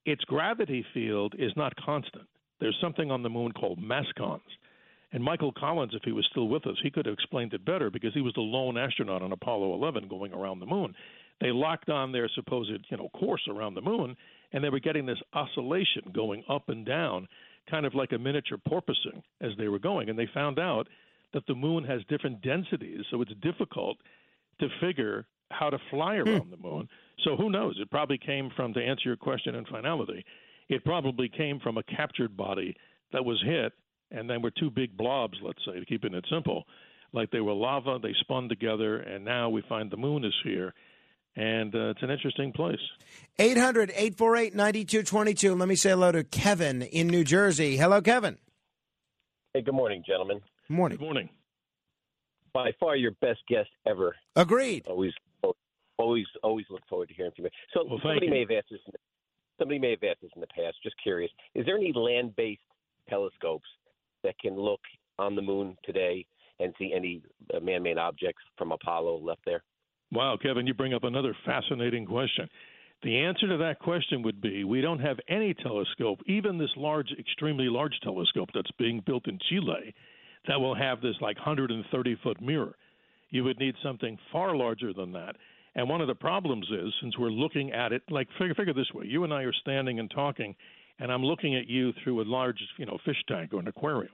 its 0.08 0.24
gravity 0.24 0.86
field 0.94 1.36
is 1.38 1.52
not 1.56 1.76
constant. 1.76 2.28
there's 2.60 2.78
something 2.82 3.12
on 3.12 3.22
the 3.22 3.30
moon 3.30 3.52
called 3.52 3.78
mascons. 3.78 4.42
And 5.12 5.24
Michael 5.24 5.52
Collins, 5.52 5.94
if 5.94 6.02
he 6.04 6.12
was 6.12 6.26
still 6.32 6.48
with 6.48 6.66
us, 6.66 6.78
he 6.82 6.90
could 6.90 7.06
have 7.06 7.14
explained 7.14 7.54
it 7.54 7.64
better 7.64 7.92
because 7.92 8.14
he 8.16 8.22
was 8.22 8.34
the 8.34 8.42
lone 8.42 8.78
astronaut 8.78 9.22
on 9.22 9.32
Apollo 9.32 9.74
11 9.76 10.08
going 10.08 10.34
around 10.34 10.60
the 10.60 10.66
moon. 10.66 10.96
They 11.40 11.52
locked 11.52 11.90
on 11.90 12.12
their 12.12 12.28
supposed, 12.34 12.88
you 12.90 12.98
know, 12.98 13.10
course 13.10 13.48
around 13.48 13.76
the 13.76 13.82
moon, 13.82 14.16
and 14.54 14.64
they 14.64 14.70
were 14.70 14.80
getting 14.80 15.06
this 15.06 15.22
oscillation 15.34 16.12
going 16.16 16.44
up 16.50 16.70
and 16.70 16.86
down, 16.86 17.28
kind 17.70 17.86
of 17.86 17.94
like 17.94 18.12
a 18.12 18.18
miniature 18.18 18.58
porpoising 18.58 19.22
as 19.40 19.52
they 19.58 19.68
were 19.68 19.78
going. 19.78 20.10
And 20.10 20.18
they 20.18 20.28
found 20.34 20.58
out 20.58 20.88
that 21.34 21.46
the 21.48 21.56
moon 21.56 21.84
has 21.84 22.02
different 22.10 22.42
densities, 22.42 23.02
so 23.12 23.22
it's 23.22 23.34
difficult 23.42 23.98
to 24.62 24.68
figure 24.82 25.28
how 25.52 25.70
to 25.70 25.78
fly 25.90 26.18
Hmm. 26.18 26.28
around 26.30 26.52
the 26.52 26.58
moon. 26.58 26.90
So 27.24 27.36
who 27.36 27.50
knows? 27.50 27.78
It 27.82 27.90
probably 27.90 28.18
came 28.18 28.50
from, 28.56 28.74
to 28.74 28.80
answer 28.84 29.04
your 29.10 29.18
question 29.18 29.56
in 29.56 29.66
finality, 29.66 30.24
it 30.70 30.84
probably 30.84 31.30
came 31.30 31.60
from 31.60 31.78
a 31.78 31.84
captured 31.84 32.36
body 32.38 32.76
that 33.14 33.24
was 33.24 33.42
hit, 33.46 33.74
and 34.12 34.30
then 34.30 34.42
were 34.42 34.52
two 34.52 34.70
big 34.70 34.96
blobs, 34.98 35.38
let's 35.42 35.64
say, 35.66 35.80
to 35.80 35.86
keeping 35.86 36.14
it 36.14 36.26
simple. 36.30 36.64
Like 37.14 37.32
they 37.32 37.40
were 37.40 37.54
lava, 37.54 38.00
they 38.02 38.14
spun 38.20 38.50
together, 38.50 38.98
and 38.98 39.24
now 39.24 39.50
we 39.50 39.62
find 39.70 39.90
the 39.90 39.98
moon 39.98 40.26
is 40.26 40.34
here. 40.44 40.74
And 41.38 41.74
uh, 41.76 41.90
it's 41.92 42.02
an 42.04 42.10
interesting 42.10 42.52
place. 42.52 42.80
800 43.40 43.92
848 43.92 44.56
9222. 44.56 45.56
Let 45.56 45.68
me 45.70 45.76
say 45.76 45.92
hello 45.92 46.12
to 46.12 46.24
Kevin 46.24 46.82
in 46.82 47.08
New 47.08 47.24
Jersey. 47.24 47.78
Hello, 47.78 48.02
Kevin. 48.02 48.38
Hey, 49.54 49.62
good 49.62 49.76
morning, 49.76 50.04
gentlemen. 50.06 50.42
Morning. 50.68 50.98
Good 50.98 51.04
morning. 51.06 51.30
By 52.54 52.72
far 52.80 52.96
your 52.96 53.12
best 53.22 53.40
guest 53.48 53.70
ever. 53.86 54.16
Agreed. 54.36 54.88
Always, 54.88 55.14
always, 55.98 56.26
always 56.44 56.66
look 56.70 56.82
forward 56.90 57.10
to 57.10 57.14
hearing 57.16 57.32
from 57.36 57.46
you. 57.46 57.52
So 57.74 57.86
Well, 57.86 58.00
somebody 58.02 58.28
you. 58.28 58.32
may 58.32 58.40
have 58.42 58.52
asked 58.52 58.70
this. 58.72 58.80
In 58.86 58.92
the, 58.94 59.00
somebody 59.60 59.80
may 59.80 59.92
have 59.92 60.04
asked 60.04 60.22
this 60.22 60.32
in 60.36 60.42
the 60.42 60.48
past. 60.48 60.78
Just 60.84 60.96
curious. 61.02 61.32
Is 61.56 61.66
there 61.66 61.76
any 61.76 61.92
land-based 61.94 62.62
telescopes 63.10 63.68
that 64.24 64.38
can 64.40 64.56
look 64.56 64.82
on 65.20 65.36
the 65.36 65.42
moon 65.42 65.78
today 65.84 66.26
and 66.60 66.74
see 66.80 66.94
any 66.96 67.22
uh, 67.54 67.60
man-made 67.60 67.98
objects 67.98 68.42
from 68.58 68.72
Apollo 68.72 69.20
left 69.20 69.42
there? 69.46 69.64
Wow, 70.12 70.38
Kevin, 70.42 70.66
you 70.66 70.74
bring 70.74 70.94
up 70.94 71.04
another 71.04 71.36
fascinating 71.46 72.06
question. 72.06 72.50
The 73.04 73.20
answer 73.20 73.48
to 73.50 73.58
that 73.58 73.80
question 73.80 74.24
would 74.24 74.42
be 74.42 74.64
we 74.64 74.82
don't 74.82 75.00
have 75.00 75.20
any 75.28 75.54
telescope, 75.54 76.20
even 76.26 76.58
this 76.58 76.72
large, 76.76 77.12
extremely 77.20 77.66
large 77.66 78.00
telescope 78.02 78.50
that's 78.54 78.72
being 78.80 79.04
built 79.06 79.28
in 79.28 79.38
Chile, 79.50 79.94
that 80.48 80.60
will 80.60 80.74
have 80.76 81.02
this 81.02 81.16
like 81.22 81.36
130 81.38 82.16
foot 82.24 82.42
mirror. 82.42 82.76
You 83.30 83.44
would 83.44 83.60
need 83.60 83.76
something 83.84 84.18
far 84.32 84.56
larger 84.56 84.94
than 84.94 85.12
that. 85.12 85.36
And 85.78 85.88
one 85.88 86.02
of 86.02 86.08
the 86.08 86.16
problems 86.16 86.68
is, 86.70 86.92
since 87.02 87.18
we're 87.18 87.30
looking 87.30 87.72
at 87.72 87.94
it, 87.94 88.02
like 88.10 88.28
figure, 88.38 88.56
figure 88.56 88.74
this 88.74 88.92
way: 88.94 89.06
you 89.06 89.24
and 89.24 89.34
I 89.34 89.44
are 89.44 89.54
standing 89.54 90.00
and 90.00 90.12
talking, 90.12 90.56
and 91.00 91.12
I'm 91.12 91.24
looking 91.24 91.56
at 91.56 91.68
you 91.68 91.94
through 92.04 92.22
a 92.22 92.26
large, 92.26 92.60
you 92.78 92.86
know, 92.86 92.98
fish 93.06 93.24
tank 93.30 93.54
or 93.54 93.60
an 93.60 93.68
aquarium, 93.68 94.14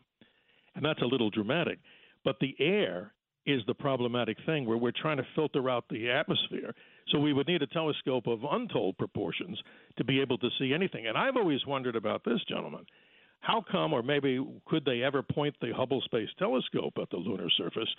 and 0.76 0.86
that's 0.86 1.02
a 1.02 1.06
little 1.06 1.30
dramatic. 1.30 1.80
But 2.24 2.36
the 2.40 2.56
air 2.60 3.14
is 3.46 3.62
the 3.66 3.74
problematic 3.74 4.38
thing 4.46 4.66
where 4.66 4.78
we're 4.78 4.92
trying 4.92 5.18
to 5.18 5.28
filter 5.36 5.70
out 5.70 5.86
the 5.90 6.10
atmosphere. 6.10 6.74
So 7.10 7.20
we 7.20 7.34
would 7.34 7.48
need 7.48 7.62
a 7.62 7.68
telescope 7.68 8.28
of 8.28 8.40
untold 8.50 8.98
proportions 8.98 9.62
to 9.98 10.04
be 10.06 10.22
able 10.22 10.38
to 10.38 10.50
see 10.58 10.74
anything. 10.74 11.08
And 11.08 11.18
I've 11.18 11.36
always 11.36 11.66
wondered 11.66 11.98
about 11.98 12.24
this, 12.24 12.40
gentlemen. 12.48 12.86
How 13.42 13.62
come, 13.70 13.92
or 13.92 14.02
maybe 14.02 14.40
could 14.66 14.86
they 14.86 15.04
ever 15.04 15.22
point 15.22 15.56
the 15.60 15.74
Hubble 15.76 16.02
Space 16.06 16.30
Telescope 16.40 16.94
at 17.02 17.10
the 17.10 17.18
lunar 17.18 17.50
surface? 17.58 17.90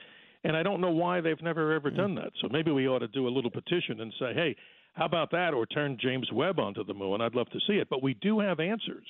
And 0.45 0.57
I 0.57 0.63
don't 0.63 0.81
know 0.81 0.91
why 0.91 1.21
they've 1.21 1.43
never 1.43 1.73
ever 1.73 1.91
hmm. 1.91 1.97
done 1.97 2.15
that. 2.17 2.33
So 2.41 2.49
maybe 2.51 2.71
we 2.71 2.89
ought 2.89 3.01
to 3.01 3.09
do 3.09 3.27
a 3.27 3.31
little 3.31 3.51
petition 3.51 4.01
and 4.01 4.13
say, 4.19 4.33
hey, 4.35 4.57
how 4.93 5.07
about 5.07 5.31
that? 5.33 5.55
Or 5.55 5.67
turn 5.67 5.99
James 6.01 6.31
Webb 6.33 6.61
onto 6.61 6.85
the 6.85 6.95
moon. 6.95 7.21
I'd 7.21 7.35
love 7.35 7.51
to 7.51 7.61
see 7.67 7.75
it. 7.75 7.89
But 7.91 8.03
we 8.03 8.15
do 8.15 8.39
have 8.41 8.61
answers. 8.61 9.05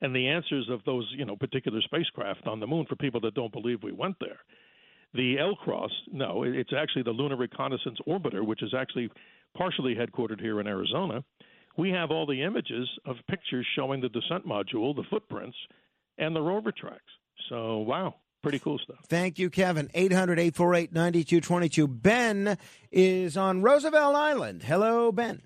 And 0.00 0.16
the 0.16 0.28
answers 0.28 0.68
of 0.70 0.80
those, 0.86 1.06
you 1.16 1.26
know, 1.26 1.36
particular 1.36 1.80
spacecraft 1.82 2.46
on 2.46 2.58
the 2.58 2.66
moon 2.66 2.86
for 2.88 2.96
people 2.96 3.20
that 3.20 3.34
don't 3.34 3.52
believe 3.52 3.82
we 3.82 3.92
went 3.92 4.16
there. 4.18 4.38
The 5.12 5.38
L 5.38 5.56
Cross, 5.56 5.90
no, 6.12 6.44
it's 6.44 6.72
actually 6.76 7.02
the 7.02 7.10
Lunar 7.10 7.36
Reconnaissance 7.36 7.98
Orbiter, 8.06 8.46
which 8.46 8.62
is 8.62 8.72
actually 8.74 9.10
partially 9.56 9.94
headquartered 9.94 10.40
here 10.40 10.60
in 10.60 10.66
Arizona. 10.66 11.22
We 11.76 11.90
have 11.90 12.10
all 12.10 12.26
the 12.26 12.42
images 12.42 12.88
of 13.04 13.16
pictures 13.28 13.66
showing 13.76 14.00
the 14.00 14.08
descent 14.08 14.46
module, 14.46 14.94
the 14.94 15.04
footprints, 15.10 15.56
and 16.18 16.34
the 16.34 16.40
rover 16.40 16.72
tracks. 16.72 17.00
So, 17.48 17.78
wow, 17.78 18.14
pretty 18.42 18.58
cool 18.58 18.78
stuff. 18.78 18.98
Thank 19.08 19.38
you, 19.38 19.50
Kevin. 19.50 19.90
800 19.94 20.38
848 20.38 20.92
9222. 20.92 21.86
Ben 21.88 22.58
is 22.90 23.36
on 23.36 23.62
Roosevelt 23.62 24.14
Island. 24.16 24.62
Hello, 24.62 25.12
Ben. 25.12 25.42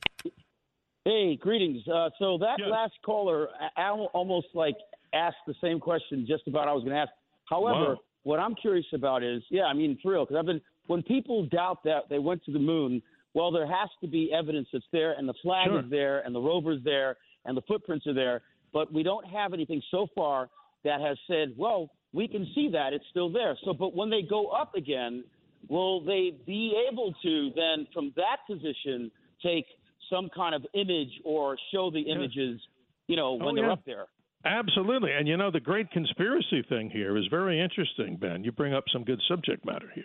Hey, 1.04 1.36
greetings. 1.36 1.86
Uh, 1.86 2.08
so 2.18 2.38
that 2.38 2.56
Yes. 2.58 2.68
last 2.70 2.94
caller 3.04 3.48
al- 3.76 4.10
almost 4.14 4.48
like 4.54 4.76
asked 5.12 5.44
the 5.46 5.54
same 5.60 5.78
question 5.78 6.24
just 6.26 6.46
about 6.48 6.68
I 6.68 6.72
was 6.72 6.82
going 6.82 6.94
to 6.94 7.00
ask. 7.00 7.12
However, 7.48 7.94
Wow. 7.94 8.00
what 8.22 8.40
I'm 8.40 8.54
curious 8.54 8.86
about 8.94 9.22
is, 9.22 9.42
yeah, 9.50 9.64
I 9.64 9.74
mean, 9.74 9.98
for 10.02 10.12
real, 10.12 10.24
because 10.24 10.36
I've 10.38 10.46
been 10.46 10.60
when 10.86 11.02
people 11.02 11.44
doubt 11.46 11.82
that 11.84 12.08
they 12.08 12.18
went 12.18 12.44
to 12.44 12.52
the 12.52 12.58
moon. 12.58 13.02
Well, 13.34 13.50
there 13.50 13.66
has 13.66 13.88
to 14.00 14.06
be 14.06 14.32
evidence 14.32 14.68
that's 14.72 14.86
there, 14.92 15.12
and 15.12 15.28
the 15.28 15.34
flag 15.34 15.66
Sure. 15.68 15.80
is 15.80 15.90
there, 15.90 16.20
and 16.20 16.32
the 16.34 16.40
rover's 16.40 16.82
there, 16.84 17.16
and 17.46 17.56
the 17.56 17.62
footprints 17.62 18.06
are 18.06 18.12
there. 18.12 18.42
But 18.72 18.92
we 18.92 19.02
don't 19.02 19.26
have 19.26 19.52
anything 19.52 19.82
so 19.90 20.06
far 20.14 20.48
that 20.84 21.00
has 21.00 21.18
said, 21.26 21.52
well, 21.56 21.90
we 22.14 22.28
can 22.28 22.46
see 22.54 22.70
that 22.72 22.92
it's 22.92 23.04
still 23.10 23.30
there. 23.30 23.58
So, 23.64 23.74
but 23.74 23.94
when 23.94 24.08
they 24.08 24.22
go 24.22 24.46
up 24.46 24.74
again, 24.74 25.24
will 25.68 26.00
they 26.04 26.32
be 26.46 26.74
able 26.90 27.12
to 27.22 27.50
then, 27.54 27.86
from 27.92 28.12
that 28.16 28.38
position, 28.46 29.10
take 29.42 29.66
some 30.08 30.30
kind 30.34 30.54
of 30.54 30.64
image 30.74 31.10
or 31.24 31.56
show 31.72 31.90
the 31.90 32.00
images, 32.02 32.60
you 33.08 33.16
know, 33.16 33.34
when 33.34 33.48
Oh, 33.48 33.54
they're 33.56 33.66
yeah. 33.66 33.72
up 33.72 33.84
there? 33.84 34.06
Absolutely. 34.44 35.10
And 35.12 35.26
you 35.26 35.36
know, 35.36 35.50
the 35.50 35.60
great 35.60 35.90
conspiracy 35.90 36.62
thing 36.68 36.90
here 36.90 37.16
is 37.16 37.24
very 37.30 37.60
interesting, 37.60 38.16
Ben. 38.16 38.44
You 38.44 38.52
bring 38.52 38.74
up 38.74 38.84
some 38.92 39.02
good 39.04 39.20
subject 39.26 39.64
matter 39.64 39.90
here. 39.94 40.04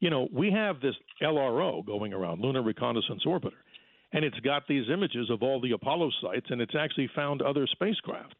You 0.00 0.10
know, 0.10 0.28
we 0.32 0.50
have 0.52 0.80
this 0.80 0.94
LRO 1.22 1.84
going 1.84 2.12
around, 2.12 2.40
Lunar 2.40 2.62
Reconnaissance 2.62 3.22
Orbiter, 3.26 3.50
and 4.14 4.24
it's 4.24 4.38
got 4.40 4.66
these 4.68 4.84
images 4.90 5.28
of 5.28 5.42
all 5.42 5.60
the 5.60 5.72
Apollo 5.72 6.10
sites, 6.22 6.46
and 6.48 6.60
it's 6.60 6.74
actually 6.78 7.10
found 7.14 7.42
other 7.42 7.66
spacecraft. 7.66 8.34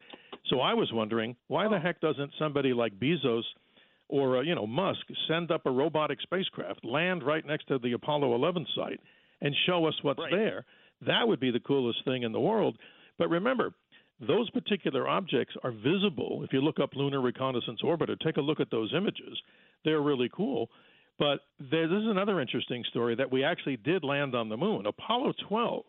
So 0.49 0.61
I 0.61 0.73
was 0.73 0.89
wondering, 0.93 1.35
why 1.47 1.67
the 1.67 1.79
heck 1.79 1.99
doesn't 1.99 2.31
somebody 2.39 2.73
like 2.73 2.97
Bezos 2.97 3.43
or, 4.07 4.37
uh, 4.37 4.41
you 4.41 4.55
know, 4.55 4.65
Musk 4.65 5.01
send 5.27 5.51
up 5.51 5.65
a 5.65 5.71
robotic 5.71 6.21
spacecraft, 6.21 6.85
land 6.85 7.23
right 7.23 7.45
next 7.45 7.67
to 7.67 7.77
the 7.77 7.91
Apollo 7.91 8.33
11 8.35 8.65
site, 8.73 9.01
and 9.41 9.53
show 9.65 9.85
us 9.85 9.95
what's 10.01 10.21
there? 10.31 10.65
That 11.05 11.27
would 11.27 11.41
be 11.41 11.51
the 11.51 11.59
coolest 11.59 12.05
thing 12.05 12.23
in 12.23 12.31
the 12.31 12.39
world. 12.39 12.77
But 13.17 13.29
remember, 13.29 13.73
those 14.25 14.49
particular 14.51 15.09
objects 15.09 15.55
are 15.63 15.71
visible. 15.71 16.41
If 16.43 16.53
you 16.53 16.61
look 16.61 16.79
up 16.79 16.95
Lunar 16.95 17.19
Reconnaissance 17.19 17.81
Orbiter, 17.83 18.17
take 18.17 18.37
a 18.37 18.41
look 18.41 18.61
at 18.61 18.71
those 18.71 18.93
images. 18.95 19.37
They're 19.83 20.01
really 20.01 20.29
cool. 20.33 20.69
But 21.17 21.39
there, 21.59 21.87
this 21.87 21.99
is 21.99 22.07
another 22.07 22.41
interesting 22.41 22.83
story 22.89 23.15
that 23.15 23.31
we 23.31 23.43
actually 23.43 23.77
did 23.77 24.03
land 24.03 24.35
on 24.35 24.49
the 24.49 24.57
moon. 24.57 24.85
Apollo 24.85 25.33
12, 25.47 25.83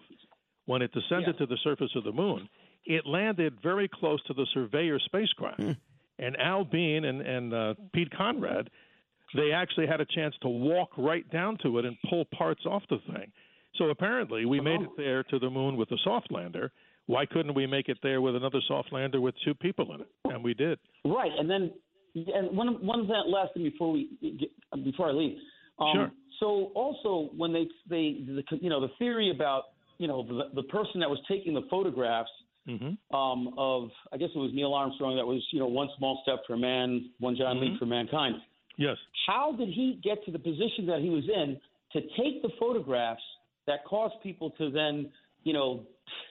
when 0.66 0.82
it 0.82 0.92
descended 0.92 1.36
to 1.38 1.46
the 1.46 1.58
surface 1.64 1.90
of 1.96 2.04
the 2.04 2.12
moon, 2.12 2.48
it 2.84 3.04
landed 3.06 3.58
very 3.62 3.88
close 3.92 4.22
to 4.24 4.34
the 4.34 4.46
Surveyor 4.54 4.98
spacecraft. 5.00 5.60
And 6.18 6.36
Al 6.38 6.64
Bean 6.64 7.04
and, 7.04 7.20
and 7.20 7.52
uh, 7.52 7.74
Pete 7.92 8.10
Conrad, 8.16 8.70
they 9.34 9.50
actually 9.52 9.86
had 9.86 10.00
a 10.00 10.06
chance 10.06 10.34
to 10.42 10.48
walk 10.48 10.90
right 10.96 11.28
down 11.30 11.58
to 11.62 11.78
it 11.78 11.84
and 11.84 11.96
pull 12.08 12.24
parts 12.26 12.64
off 12.64 12.82
the 12.88 12.98
thing. 13.12 13.32
So 13.76 13.86
apparently, 13.86 14.46
we 14.46 14.60
made 14.60 14.80
it 14.80 14.90
there 14.96 15.22
to 15.24 15.38
the 15.38 15.50
moon 15.50 15.76
with 15.76 15.90
a 15.90 15.98
soft 16.04 16.32
lander. 16.32 16.72
Why 17.06 17.26
couldn't 17.26 17.54
we 17.54 17.66
make 17.66 17.88
it 17.88 17.98
there 18.02 18.20
with 18.20 18.34
another 18.34 18.60
soft 18.66 18.92
lander 18.92 19.20
with 19.20 19.34
two 19.44 19.54
people 19.54 19.94
in 19.94 20.00
it? 20.00 20.08
And 20.24 20.42
we 20.42 20.54
did. 20.54 20.78
Right, 21.04 21.30
and 21.38 21.50
then 21.50 21.72
and 22.16 22.56
one 22.56 22.84
one 22.84 23.06
that 23.08 23.28
last 23.28 23.54
thing 23.54 23.62
before 23.62 23.92
we 23.92 24.10
get, 24.22 24.84
before 24.84 25.08
I 25.08 25.12
leave. 25.12 25.38
Um, 25.78 25.92
Sure. 25.94 26.10
So 26.40 26.70
also 26.74 27.30
when 27.36 27.52
they 27.52 27.66
they 27.88 28.24
the, 28.26 28.42
you 28.60 28.70
know 28.70 28.80
the 28.80 28.90
theory 28.98 29.30
about 29.30 29.64
you 29.98 30.08
know 30.08 30.26
the, 30.26 30.50
the 30.54 30.62
person 30.64 31.00
that 31.00 31.10
was 31.10 31.18
taking 31.28 31.54
the 31.54 31.62
photographs 31.70 32.30
Mm-hmm. 32.68 33.16
um, 33.16 33.54
of 33.56 33.90
I 34.12 34.16
guess 34.16 34.30
it 34.34 34.38
was 34.38 34.50
Neil 34.52 34.74
Armstrong 34.74 35.14
that 35.14 35.24
was 35.24 35.40
you 35.52 35.60
know 35.60 35.68
one 35.68 35.88
small 35.98 36.18
step 36.24 36.40
for 36.48 36.56
man, 36.56 37.10
one 37.20 37.36
giant 37.36 37.60
leap 37.60 37.78
for 37.78 37.86
mankind. 37.86 38.34
Yes. 38.76 38.96
How 39.28 39.54
did 39.56 39.68
he 39.68 40.00
get 40.02 40.24
to 40.24 40.32
the 40.32 40.38
position 40.40 40.84
that 40.88 40.98
he 41.00 41.08
was 41.08 41.22
in 41.32 41.60
to 41.92 42.00
take 42.16 42.42
the 42.42 42.48
photographs 42.58 43.22
that 43.68 43.84
caused 43.84 44.14
people 44.20 44.50
to 44.58 44.72
then 44.72 45.10
you 45.44 45.52
know 45.52 45.84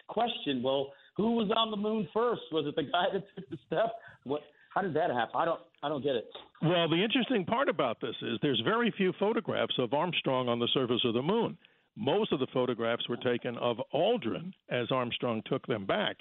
question? 0.10 0.62
Well, 0.62 0.92
who 1.16 1.32
was 1.32 1.50
on 1.56 1.72
the 1.72 1.78
moon 1.78 2.06
first? 2.14 2.42
Was 2.52 2.66
it 2.68 2.76
the 2.76 2.84
guy 2.84 3.06
that 3.14 3.24
took 3.34 3.50
the 3.50 3.58
step? 3.68 3.94
What? 4.26 4.42
How 4.76 4.82
did 4.82 4.94
that 4.94 5.10
happen? 5.10 5.32
I 5.36 5.46
don't. 5.46 5.60
I 5.82 5.90
don't 5.90 6.04
get 6.04 6.16
it. 6.16 6.26
Well, 6.62 6.90
the 6.90 7.02
interesting 7.02 7.46
part 7.46 7.70
about 7.70 8.02
this 8.02 8.16
is 8.22 8.38
there's 8.42 8.62
very 8.66 8.92
few 8.98 9.14
photographs 9.20 9.76
of 9.78 9.94
Armstrong 9.94 10.50
on 10.50 10.60
the 10.60 10.68
surface 10.74 11.02
of 11.06 11.14
the 11.14 11.22
moon. 11.22 11.58
Most 11.96 12.34
of 12.34 12.40
the 12.40 12.48
photographs 12.54 13.08
were 13.08 13.18
taken 13.18 13.56
of 13.58 13.78
Aldrin 13.94 14.52
as 14.70 14.92
Armstrong 14.92 15.42
took 15.46 15.66
them 15.68 15.86
back. 15.86 16.18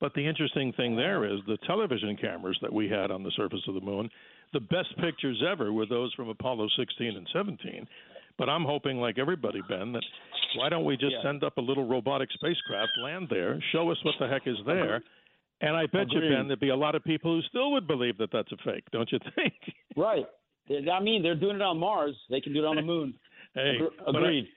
But 0.00 0.14
the 0.14 0.26
interesting 0.26 0.72
thing 0.74 0.94
there 0.96 1.24
is 1.24 1.40
the 1.46 1.58
television 1.66 2.16
cameras 2.16 2.56
that 2.62 2.72
we 2.72 2.88
had 2.88 3.10
on 3.10 3.24
the 3.24 3.32
surface 3.36 3.62
of 3.66 3.74
the 3.74 3.80
moon, 3.80 4.08
the 4.52 4.60
best 4.60 4.96
pictures 4.98 5.42
ever 5.46 5.72
were 5.72 5.86
those 5.86 6.14
from 6.14 6.28
Apollo 6.28 6.68
16 6.78 7.16
and 7.16 7.26
17. 7.32 7.86
But 8.38 8.48
I'm 8.48 8.64
hoping, 8.64 8.98
like 9.00 9.18
everybody, 9.18 9.60
Ben, 9.68 9.92
that 9.92 10.04
why 10.56 10.68
don't 10.68 10.84
we 10.84 10.96
just 10.96 11.12
Yeah. 11.16 11.22
send 11.22 11.42
up 11.42 11.58
a 11.58 11.60
little 11.60 11.84
robotic 11.84 12.30
spacecraft, 12.32 12.92
land 13.02 13.28
there, 13.28 13.60
show 13.72 13.90
us 13.90 14.02
what 14.04 14.14
the 14.20 14.28
heck 14.28 14.46
is 14.46 14.56
there, 14.64 15.02
And 15.60 15.74
I 15.76 15.86
bet 15.86 16.02
Agreed. 16.02 16.24
you, 16.30 16.36
Ben, 16.36 16.46
there'd 16.46 16.60
be 16.60 16.68
a 16.68 16.76
lot 16.76 16.94
of 16.94 17.02
people 17.04 17.34
who 17.34 17.42
still 17.48 17.72
would 17.72 17.86
believe 17.86 18.16
that 18.18 18.30
that's 18.32 18.50
a 18.52 18.56
fake, 18.64 18.84
don't 18.92 19.10
you 19.10 19.18
think? 19.34 19.54
Right. 19.96 20.24
I 20.92 21.00
mean, 21.00 21.22
they're 21.22 21.34
doing 21.34 21.56
it 21.56 21.62
on 21.62 21.78
Mars. 21.78 22.14
They 22.30 22.40
can 22.40 22.52
do 22.52 22.60
it 22.60 22.66
on 22.66 22.76
the 22.76 22.82
moon. 22.82 23.14
Hey, 23.54 23.78
but 23.80 24.14
I- 24.14 24.18
agreed. 24.20 24.48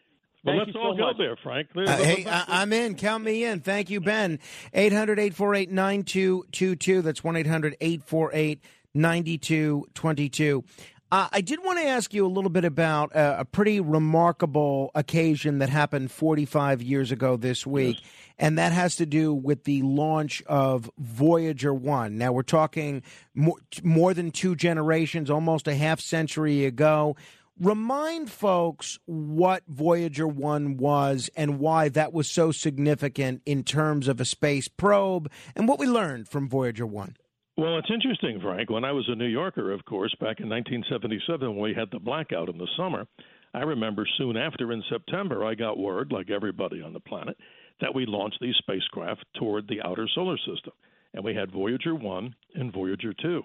Well, 0.43 0.55
Thank 0.57 0.67
let's 0.67 0.75
all 0.75 0.93
so 0.93 0.97
go 0.97 1.07
much. 1.09 1.17
there, 1.19 1.37
Frank. 1.43 1.69
Uh, 1.75 1.97
hey, 1.97 2.25
I, 2.27 2.43
I'm 2.47 2.73
in. 2.73 2.95
Count 2.95 3.23
me 3.23 3.43
in. 3.45 3.59
Thank 3.61 3.89
you, 3.91 4.01
Ben. 4.01 4.39
800 4.73 5.17
848 5.19 5.71
9222. 5.71 7.01
That's 7.03 7.23
1 7.23 7.35
800 7.35 7.77
848 7.79 8.59
9222. 8.93 10.63
Uh, 11.11 11.27
I 11.29 11.41
did 11.41 11.61
want 11.61 11.77
to 11.77 11.85
ask 11.85 12.13
you 12.13 12.25
a 12.25 12.29
little 12.29 12.49
bit 12.49 12.63
about 12.63 13.13
uh, 13.13 13.35
a 13.39 13.43
pretty 13.43 13.81
remarkable 13.81 14.91
occasion 14.95 15.59
that 15.59 15.67
happened 15.67 16.09
45 16.09 16.81
years 16.81 17.11
ago 17.11 17.35
this 17.35 17.67
week, 17.67 18.01
and 18.39 18.57
that 18.57 18.71
has 18.71 18.95
to 18.95 19.05
do 19.05 19.33
with 19.33 19.65
the 19.65 19.81
launch 19.81 20.41
of 20.43 20.89
Voyager 20.97 21.73
1. 21.73 22.17
Now, 22.17 22.31
we're 22.31 22.43
talking 22.43 23.03
more, 23.35 23.57
more 23.83 24.13
than 24.13 24.31
two 24.31 24.55
generations, 24.55 25.29
almost 25.29 25.67
a 25.67 25.75
half 25.75 25.99
century 25.99 26.63
ago. 26.63 27.17
Remind 27.59 28.31
folks 28.31 28.97
what 29.05 29.63
Voyager 29.67 30.27
1 30.27 30.77
was 30.77 31.29
and 31.35 31.59
why 31.59 31.89
that 31.89 32.13
was 32.13 32.31
so 32.31 32.53
significant 32.53 33.41
in 33.45 33.63
terms 33.63 34.07
of 34.07 34.21
a 34.21 34.25
space 34.25 34.69
probe 34.69 35.29
and 35.57 35.67
what 35.67 35.77
we 35.77 35.87
learned 35.87 36.29
from 36.29 36.47
Voyager 36.47 36.85
1. 36.85 37.17
Well, 37.57 37.77
it's 37.77 37.91
interesting, 37.91 38.39
Frank. 38.41 38.69
When 38.69 38.85
I 38.85 38.91
was 38.91 39.07
a 39.09 39.15
New 39.15 39.27
Yorker, 39.27 39.71
of 39.71 39.83
course, 39.85 40.13
back 40.19 40.39
in 40.39 40.49
1977, 40.49 41.49
when 41.49 41.59
we 41.59 41.73
had 41.73 41.89
the 41.91 41.99
blackout 41.99 42.49
in 42.49 42.57
the 42.57 42.67
summer, 42.77 43.05
I 43.53 43.59
remember 43.59 44.07
soon 44.17 44.37
after 44.37 44.71
in 44.71 44.81
September, 44.89 45.43
I 45.43 45.55
got 45.55 45.77
word, 45.77 46.11
like 46.11 46.29
everybody 46.29 46.81
on 46.81 46.93
the 46.93 47.01
planet, 47.01 47.37
that 47.81 47.93
we 47.93 48.05
launched 48.05 48.39
these 48.39 48.55
spacecraft 48.59 49.25
toward 49.37 49.67
the 49.67 49.81
outer 49.81 50.07
solar 50.15 50.37
system. 50.37 50.73
And 51.13 51.25
we 51.25 51.35
had 51.35 51.51
Voyager 51.51 51.93
1 51.93 52.35
and 52.55 52.71
Voyager 52.71 53.13
2. 53.13 53.43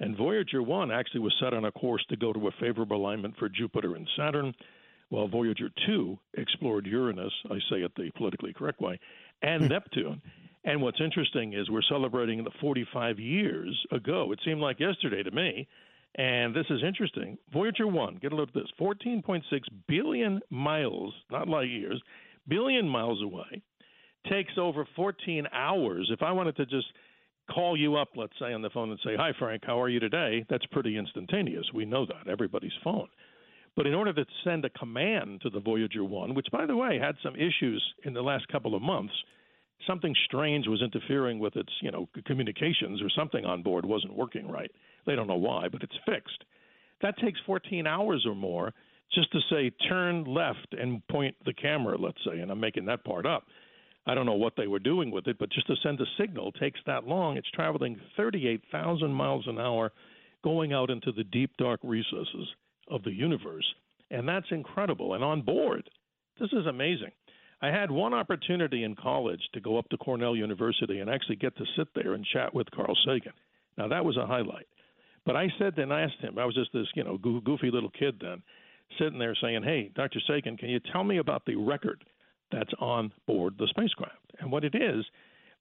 And 0.00 0.16
Voyager 0.16 0.62
1 0.62 0.90
actually 0.90 1.20
was 1.20 1.34
set 1.38 1.52
on 1.52 1.66
a 1.66 1.72
course 1.72 2.04
to 2.08 2.16
go 2.16 2.32
to 2.32 2.48
a 2.48 2.52
favorable 2.58 2.96
alignment 2.96 3.36
for 3.38 3.50
Jupiter 3.50 3.94
and 3.94 4.08
Saturn, 4.16 4.54
while 5.10 5.28
Voyager 5.28 5.68
2 5.86 6.18
explored 6.38 6.86
Uranus, 6.86 7.32
I 7.50 7.58
say 7.68 7.82
it 7.82 7.92
the 7.96 8.10
politically 8.16 8.54
correct 8.54 8.80
way, 8.80 8.98
and 9.42 9.64
hmm. 9.64 9.68
Neptune. 9.68 10.22
And 10.64 10.80
what's 10.80 11.00
interesting 11.00 11.54
is 11.54 11.70
we're 11.70 11.82
celebrating 11.82 12.44
the 12.44 12.50
45 12.60 13.18
years 13.18 13.86
ago. 13.90 14.30
It 14.32 14.40
seemed 14.44 14.60
like 14.60 14.78
yesterday 14.78 15.22
to 15.22 15.30
me. 15.30 15.66
And 16.16 16.54
this 16.54 16.66
is 16.70 16.82
interesting. 16.86 17.38
Voyager 17.52 17.86
1, 17.86 18.18
get 18.20 18.32
a 18.32 18.36
look 18.36 18.50
at 18.50 18.54
this 18.54 18.70
14.6 18.78 19.42
billion 19.88 20.40
miles, 20.50 21.14
not 21.30 21.48
light 21.48 21.68
years, 21.68 22.00
billion 22.48 22.86
miles 22.86 23.22
away, 23.22 23.62
takes 24.28 24.52
over 24.58 24.86
14 24.94 25.46
hours. 25.52 26.10
If 26.12 26.22
I 26.22 26.32
wanted 26.32 26.56
to 26.56 26.66
just 26.66 26.86
call 27.50 27.76
you 27.76 27.96
up, 27.96 28.08
let's 28.14 28.38
say, 28.38 28.52
on 28.52 28.62
the 28.62 28.70
phone 28.70 28.90
and 28.90 29.00
say, 29.02 29.16
Hi, 29.16 29.32
Frank, 29.38 29.62
how 29.64 29.80
are 29.80 29.88
you 29.88 30.00
today? 30.00 30.44
That's 30.48 30.66
pretty 30.66 30.96
instantaneous. 30.98 31.64
We 31.74 31.86
know 31.86 32.06
that, 32.06 32.30
everybody's 32.30 32.72
phone. 32.84 33.08
But 33.74 33.86
in 33.86 33.94
order 33.94 34.12
to 34.12 34.24
send 34.44 34.66
a 34.66 34.70
command 34.70 35.40
to 35.42 35.50
the 35.50 35.60
Voyager 35.60 36.04
1, 36.04 36.34
which, 36.34 36.48
by 36.52 36.66
the 36.66 36.76
way, 36.76 36.98
had 36.98 37.14
some 37.22 37.34
issues 37.36 37.82
in 38.04 38.12
the 38.12 38.20
last 38.20 38.46
couple 38.48 38.74
of 38.74 38.82
months, 38.82 39.14
something 39.86 40.14
strange 40.26 40.66
was 40.66 40.82
interfering 40.82 41.38
with 41.38 41.56
its, 41.56 41.72
you 41.80 41.90
know, 41.90 42.08
communications 42.26 43.00
or 43.02 43.10
something 43.10 43.44
on 43.44 43.62
board 43.62 43.84
wasn't 43.84 44.16
working 44.16 44.50
right. 44.50 44.70
They 45.06 45.16
don't 45.16 45.26
know 45.26 45.36
why, 45.36 45.68
but 45.68 45.82
it's 45.82 45.96
fixed. 46.06 46.44
That 47.00 47.18
takes 47.18 47.40
14 47.46 47.86
hours 47.86 48.24
or 48.26 48.34
more 48.34 48.72
just 49.12 49.30
to 49.32 49.40
say 49.50 49.70
turn 49.88 50.24
left 50.24 50.74
and 50.78 51.06
point 51.08 51.36
the 51.44 51.52
camera, 51.52 51.96
let's 51.98 52.18
say, 52.24 52.40
and 52.40 52.50
I'm 52.50 52.60
making 52.60 52.86
that 52.86 53.04
part 53.04 53.26
up. 53.26 53.44
I 54.06 54.14
don't 54.14 54.26
know 54.26 54.34
what 54.34 54.54
they 54.56 54.66
were 54.66 54.78
doing 54.78 55.10
with 55.10 55.26
it, 55.28 55.38
but 55.38 55.52
just 55.52 55.66
to 55.68 55.76
send 55.82 56.00
a 56.00 56.04
signal 56.18 56.50
takes 56.52 56.80
that 56.86 57.06
long. 57.06 57.36
It's 57.36 57.50
traveling 57.50 58.00
38,000 58.16 59.12
miles 59.12 59.46
an 59.46 59.58
hour 59.58 59.92
going 60.42 60.72
out 60.72 60.90
into 60.90 61.12
the 61.12 61.24
deep 61.24 61.52
dark 61.56 61.80
recesses 61.84 62.48
of 62.88 63.04
the 63.04 63.12
universe. 63.12 63.66
And 64.10 64.28
that's 64.28 64.46
incredible. 64.50 65.14
And 65.14 65.22
on 65.22 65.42
board, 65.42 65.88
this 66.40 66.50
is 66.52 66.66
amazing. 66.66 67.12
I 67.62 67.68
had 67.68 67.92
one 67.92 68.12
opportunity 68.12 68.82
in 68.82 68.96
college 68.96 69.40
to 69.54 69.60
go 69.60 69.78
up 69.78 69.88
to 69.90 69.96
Cornell 69.96 70.34
University 70.34 70.98
and 70.98 71.08
actually 71.08 71.36
get 71.36 71.56
to 71.56 71.64
sit 71.76 71.86
there 71.94 72.14
and 72.14 72.24
chat 72.24 72.52
with 72.52 72.68
Carl 72.72 72.96
Sagan. 73.06 73.32
Now 73.78 73.86
that 73.88 74.04
was 74.04 74.16
a 74.16 74.26
highlight. 74.26 74.66
But 75.24 75.36
I 75.36 75.46
said 75.58 75.74
then 75.76 75.92
I 75.92 76.02
asked 76.02 76.20
him, 76.20 76.38
I 76.38 76.44
was 76.44 76.56
just 76.56 76.72
this, 76.72 76.88
you 76.96 77.04
know, 77.04 77.16
goofy 77.16 77.70
little 77.70 77.90
kid 77.90 78.16
then, 78.20 78.42
sitting 78.98 79.18
there 79.20 79.36
saying, 79.40 79.62
"Hey, 79.62 79.92
Dr. 79.94 80.18
Sagan, 80.26 80.56
can 80.56 80.68
you 80.68 80.80
tell 80.80 81.04
me 81.04 81.18
about 81.18 81.46
the 81.46 81.54
record 81.54 82.04
that's 82.50 82.72
on 82.80 83.12
board 83.26 83.56
the 83.56 83.68
spacecraft?" 83.68 84.32
And 84.40 84.50
what 84.50 84.64
it 84.64 84.74
is, 84.74 85.04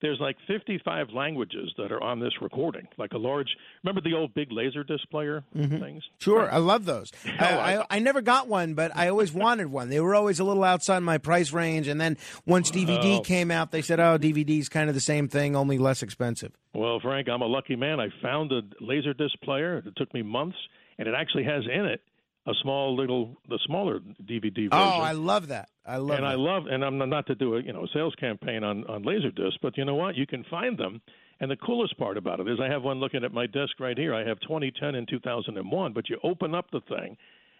there's 0.01 0.19
like 0.19 0.37
55 0.47 1.09
languages 1.13 1.71
that 1.77 1.91
are 1.91 2.01
on 2.01 2.19
this 2.19 2.33
recording, 2.41 2.87
like 2.97 3.13
a 3.13 3.17
large. 3.17 3.47
Remember 3.83 4.01
the 4.01 4.15
old 4.15 4.33
big 4.33 4.51
laser 4.51 4.83
disc 4.83 5.07
player 5.09 5.43
mm-hmm. 5.55 5.79
things? 5.79 6.03
Sure, 6.19 6.51
I 6.51 6.57
love 6.57 6.85
those. 6.85 7.11
I, 7.25 7.75
I, 7.77 7.85
I 7.89 7.99
never 7.99 8.21
got 8.21 8.47
one, 8.47 8.73
but 8.73 8.95
I 8.95 9.07
always 9.09 9.31
wanted 9.31 9.67
one. 9.67 9.89
They 9.89 9.99
were 9.99 10.15
always 10.15 10.39
a 10.39 10.43
little 10.43 10.63
outside 10.63 10.99
my 10.99 11.17
price 11.17 11.53
range. 11.53 11.87
And 11.87 11.99
then 12.01 12.17
once 12.45 12.71
DVD 12.71 13.19
Oh. 13.19 13.21
came 13.21 13.51
out, 13.51 13.71
they 13.71 13.81
said, 13.81 13.99
"Oh, 13.99 14.17
DVD's 14.17 14.69
kind 14.69 14.89
of 14.89 14.95
the 14.95 15.01
same 15.01 15.27
thing, 15.27 15.55
only 15.55 15.77
less 15.77 16.01
expensive." 16.03 16.51
Well, 16.73 16.99
Frank, 16.99 17.27
I'm 17.29 17.41
a 17.41 17.47
lucky 17.47 17.75
man. 17.75 17.99
I 17.99 18.07
found 18.21 18.51
a 18.51 18.61
laser 18.79 19.13
disc 19.13 19.35
player. 19.43 19.83
It 19.85 19.95
took 19.95 20.13
me 20.13 20.21
months, 20.21 20.57
and 20.97 21.07
it 21.07 21.13
actually 21.17 21.43
has 21.43 21.63
in 21.71 21.85
it 21.85 22.01
a 22.47 22.53
small 22.61 22.95
little, 22.95 23.37
the 23.47 23.59
smaller 23.65 23.99
DVD 23.99 24.55
version. 24.55 24.69
Oh, 24.71 24.99
I 25.01 25.11
love 25.11 25.49
that. 25.49 25.69
I 25.85 25.97
love 25.97 26.17
and 26.17 26.25
that. 26.25 26.31
I 26.31 26.35
love, 26.35 26.63
and 26.67 26.83
I'm 26.83 26.97
not 27.09 27.27
to 27.27 27.35
do 27.35 27.55
a 27.55 27.61
you 27.61 27.73
know 27.73 27.83
a 27.83 27.87
sales 27.93 28.15
campaign 28.19 28.63
on 28.63 28.83
on 28.85 29.03
Laserdisc, 29.03 29.53
but 29.61 29.77
you 29.77 29.85
know 29.85 29.95
what? 29.95 30.15
You 30.15 30.25
can 30.25 30.43
find 30.49 30.77
them. 30.77 31.01
And 31.39 31.49
the 31.49 31.55
coolest 31.55 31.97
part 31.97 32.17
about 32.17 32.39
it 32.39 32.47
is 32.47 32.59
I 32.61 32.71
have 32.71 32.83
one 32.83 32.99
looking 32.99 33.23
at 33.23 33.33
my 33.33 33.47
desk 33.47 33.79
right 33.79 33.97
here. 33.97 34.13
I 34.13 34.23
have 34.27 34.39
2010 34.41 34.93
and 34.93 35.07
2001, 35.07 35.93
but 35.93 36.07
you 36.07 36.19
open 36.23 36.53
up 36.53 36.69
the 36.71 36.81
thing, 36.81 37.17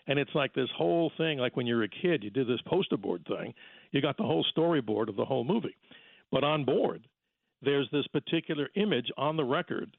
and 0.07 0.19
it's 0.19 0.35
like 0.35 0.53
this 0.53 0.69
whole 0.77 1.11
thing, 1.17 1.39
like 1.39 1.55
when 1.55 1.65
you 1.65 1.75
were 1.75 1.83
a 1.83 1.89
kid, 1.89 2.23
you 2.23 2.29
did 2.29 2.47
this 2.47 2.61
poster 2.67 2.97
board 2.97 3.25
thing. 3.27 3.53
You 3.91 4.01
got 4.01 4.17
the 4.17 4.23
whole 4.23 4.45
storyboard 4.55 5.09
of 5.09 5.15
the 5.15 5.25
whole 5.25 5.43
movie. 5.43 5.75
But 6.31 6.43
on 6.43 6.63
board, 6.63 7.07
there's 7.61 7.89
this 7.91 8.07
particular 8.07 8.69
image 8.75 9.11
on 9.17 9.35
the 9.35 9.43
record 9.43 9.95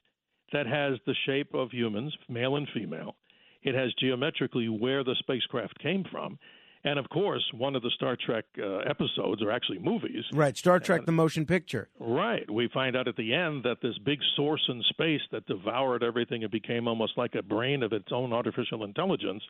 that 0.51 0.65
has 0.65 0.99
the 1.05 1.15
shape 1.25 1.53
of 1.53 1.71
humans, 1.71 2.15
male 2.29 2.55
and 2.55 2.67
female. 2.73 3.15
It 3.63 3.75
has 3.75 3.93
geometrically 3.99 4.69
where 4.69 5.03
the 5.03 5.15
spacecraft 5.19 5.79
came 5.79 6.03
from. 6.11 6.37
And 6.85 6.99
of 6.99 7.07
course, 7.09 7.43
one 7.53 7.77
of 7.77 7.81
the 7.81 7.91
Star 7.95 8.17
Trek 8.17 8.43
uh, 8.59 8.79
episodes, 8.79 9.41
or 9.41 9.51
actually 9.51 9.79
movies, 9.79 10.25
Right, 10.33 10.57
Star 10.57 10.79
Trek: 10.79 11.05
The 11.05 11.13
Motion 11.13 11.45
Picture. 11.45 11.87
Right. 11.97 12.49
We 12.51 12.67
find 12.73 12.97
out 12.97 13.07
at 13.07 13.15
the 13.15 13.33
end 13.33 13.63
that 13.63 13.77
this 13.81 13.97
big 13.99 14.19
source 14.35 14.63
in 14.67 14.83
space 14.89 15.21
that 15.31 15.45
devoured 15.45 16.03
everything 16.03 16.43
and 16.43 16.51
became 16.51 16.89
almost 16.89 17.17
like 17.17 17.35
a 17.35 17.41
brain 17.41 17.83
of 17.83 17.93
its 17.93 18.09
own 18.11 18.33
artificial 18.33 18.83
intelligence 18.83 19.43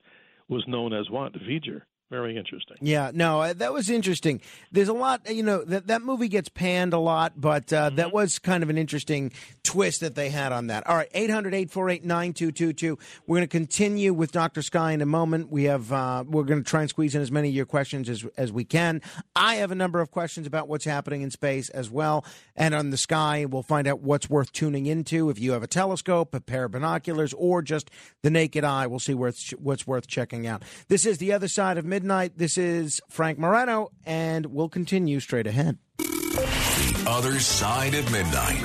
was 0.47 0.63
known 0.67 0.93
as 0.93 1.09
what? 1.09 1.33
V'ger. 1.33 1.81
Very 2.09 2.37
interesting. 2.37 2.77
Yeah, 2.79 3.09
no, 3.11 3.41
uh, 3.41 3.53
that 3.53 3.73
was 3.73 3.89
interesting. 3.89 4.39
There's 4.71 4.87
a 4.87 4.93
lot, 4.93 5.27
you 5.33 5.41
know, 5.41 5.63
that 5.63 5.87
that 5.87 6.03
movie 6.03 6.27
gets 6.27 6.47
panned 6.47 6.93
a 6.93 6.99
lot, 6.99 7.33
but 7.37 7.73
uh, 7.73 7.89
that 7.91 8.13
was 8.13 8.37
kind 8.37 8.61
of 8.61 8.69
an 8.69 8.77
interesting 8.77 9.31
twist 9.63 10.01
that 10.01 10.13
they 10.13 10.29
had 10.29 10.51
on 10.51 10.67
that. 10.67 10.85
All 10.85 10.95
right, 10.95 11.11
800-848-9222. 11.13 12.99
We're 13.25 13.37
going 13.37 13.47
to 13.47 13.51
continue 13.51 14.13
with 14.13 14.31
Dr. 14.31 14.61
Sky 14.61 14.91
in 14.91 15.01
a 15.01 15.07
moment. 15.07 15.49
We 15.49 15.63
have 15.63 15.91
uh, 15.91 16.23
we're 16.27 16.43
going 16.43 16.63
to 16.63 16.69
try 16.69 16.81
and 16.81 16.89
squeeze 16.89 17.15
in 17.15 17.21
as 17.21 17.31
many 17.31 17.49
of 17.49 17.55
your 17.55 17.65
questions 17.65 18.07
as 18.09 18.25
as 18.37 18.51
we 18.51 18.63
can. 18.63 19.01
I 19.35 19.55
have 19.55 19.71
a 19.71 19.75
number 19.75 19.99
of 19.99 20.11
questions 20.11 20.45
about 20.45 20.67
what's 20.67 20.85
happening 20.85 21.23
in 21.23 21.31
space 21.31 21.69
as 21.69 21.89
well, 21.89 22.25
and 22.55 22.75
on 22.75 22.91
the 22.91 22.97
sky, 22.97 23.45
we'll 23.45 23.63
find 23.63 23.87
out 23.87 24.01
what's 24.01 24.29
worth 24.29 24.51
tuning 24.51 24.85
into. 24.85 25.31
If 25.31 25.39
you 25.39 25.53
have 25.53 25.63
a 25.63 25.67
telescope, 25.67 26.35
a 26.35 26.41
pair 26.41 26.65
of 26.65 26.73
binoculars, 26.73 27.33
or 27.33 27.61
just 27.61 27.89
the 28.21 28.29
naked 28.29 28.63
eye, 28.63 28.85
we'll 28.85 28.99
see 28.99 29.15
what's 29.15 29.49
what's 29.51 29.87
worth 29.87 30.05
checking 30.05 30.45
out. 30.45 30.61
This 30.89 31.05
is 31.07 31.17
the 31.17 31.33
other 31.33 31.47
side 31.47 31.79
of 31.79 31.85
midnight. 31.93 32.35
This 32.35 32.57
is 32.57 32.99
Frank 33.07 33.37
Morano, 33.37 33.91
and 34.03 34.47
we'll 34.47 34.67
continue 34.67 35.19
straight 35.19 35.45
ahead. 35.45 35.77
The 35.99 37.05
other 37.05 37.39
side 37.39 37.93
of 37.93 38.11
midnight. 38.11 38.63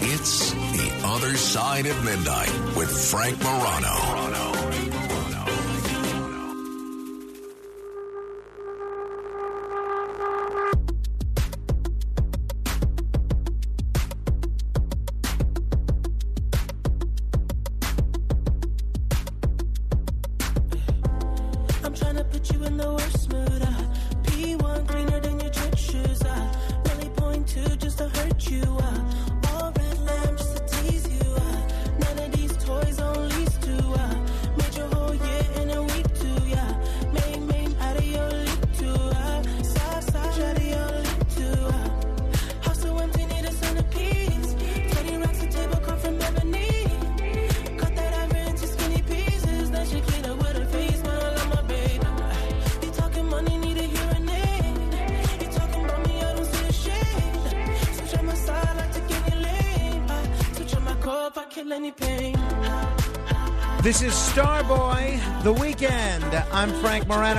It's 0.00 0.52
the 0.52 1.02
other 1.04 1.36
side 1.36 1.84
of 1.84 2.02
midnight 2.02 2.48
with 2.74 2.90
Frank 3.10 3.36
Morano. 3.42 4.19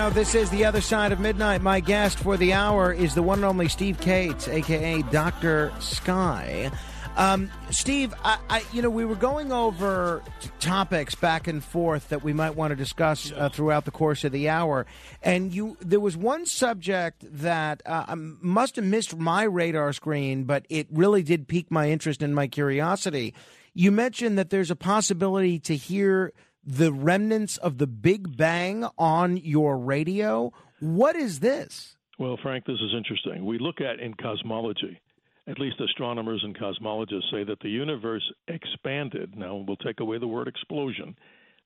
This 0.10 0.36
is 0.36 0.50
The 0.50 0.66
Other 0.66 0.82
Side 0.82 1.12
of 1.12 1.20
Midnight. 1.20 1.62
My 1.62 1.80
guest 1.80 2.18
for 2.18 2.36
the 2.36 2.54
hour 2.54 2.92
is 2.92 3.14
the 3.14 3.22
one 3.22 3.40
and 3.40 3.46
only 3.46 3.70
Steve 3.70 4.00
Kates, 4.02 4.48
a.k.a. 4.48 5.04
Dr. 5.04 5.72
Sky. 5.80 6.72
Um, 7.16 7.52
Steve, 7.70 8.14
I, 8.24 8.40
I, 8.50 8.64
you 8.74 8.82
know, 8.82 8.90
we 8.90 9.06
were 9.06 9.16
going 9.16 9.52
over 9.52 10.24
topics 10.60 11.14
back 11.14 11.48
and 11.48 11.64
forth 11.64 12.10
that 12.10 12.24
we 12.24 12.34
might 12.34 12.56
want 12.56 12.72
to 12.72 12.76
discuss 12.76 13.32
uh, 13.32 13.50
throughout 13.50 13.86
the 13.86 13.92
course 13.92 14.24
of 14.24 14.32
the 14.32 14.50
hour, 14.50 14.86
and 15.22 15.54
you, 15.54 15.78
there 15.80 16.00
was 16.00 16.18
one 16.18 16.46
subject 16.46 17.24
that 17.40 17.82
uh, 17.86 18.06
um, 18.08 18.40
must 18.42 18.78
have 18.78 18.86
missed 18.86 19.16
my 19.16 19.44
radar 19.44 19.94
screen, 19.94 20.46
but 20.46 20.66
it 20.70 20.88
really 20.92 21.22
did 21.22 21.48
pique 21.48 21.70
my 21.70 21.90
interest 21.90 22.24
and 22.24 22.34
my 22.34 22.48
curiosity. 22.48 23.34
You 23.74 23.92
mentioned 23.92 24.38
that 24.38 24.50
there's 24.50 24.72
a 24.72 24.76
possibility 24.76 25.60
to 25.60 25.76
hear 25.76 26.34
the 26.64 26.92
remnants 26.94 27.58
of 27.58 27.78
the 27.78 27.88
Big 27.88 28.38
Bang 28.38 28.86
on 28.98 29.38
your 29.38 29.78
radio. 29.78 30.52
What 30.80 31.16
is 31.16 31.40
this? 31.40 31.96
Well, 32.20 32.38
Frank, 32.42 32.66
this 32.66 32.80
is 32.80 32.94
interesting. 32.96 33.46
We 33.46 33.58
look 33.58 33.82
at 33.82 34.00
in 34.00 34.14
cosmology, 34.14 35.00
at 35.48 35.60
least 35.60 35.82
astronomers 35.82 36.44
and 36.44 36.58
cosmologists 36.58 37.32
say 37.32 37.44
that 37.44 37.60
the 37.62 37.70
universe 37.70 38.24
expanded. 38.48 39.36
Now, 39.36 39.56
we'll 39.56 39.78
take 39.78 40.00
away 40.00 40.20
the 40.20 40.28
word 40.28 40.48
explosion, 40.48 41.16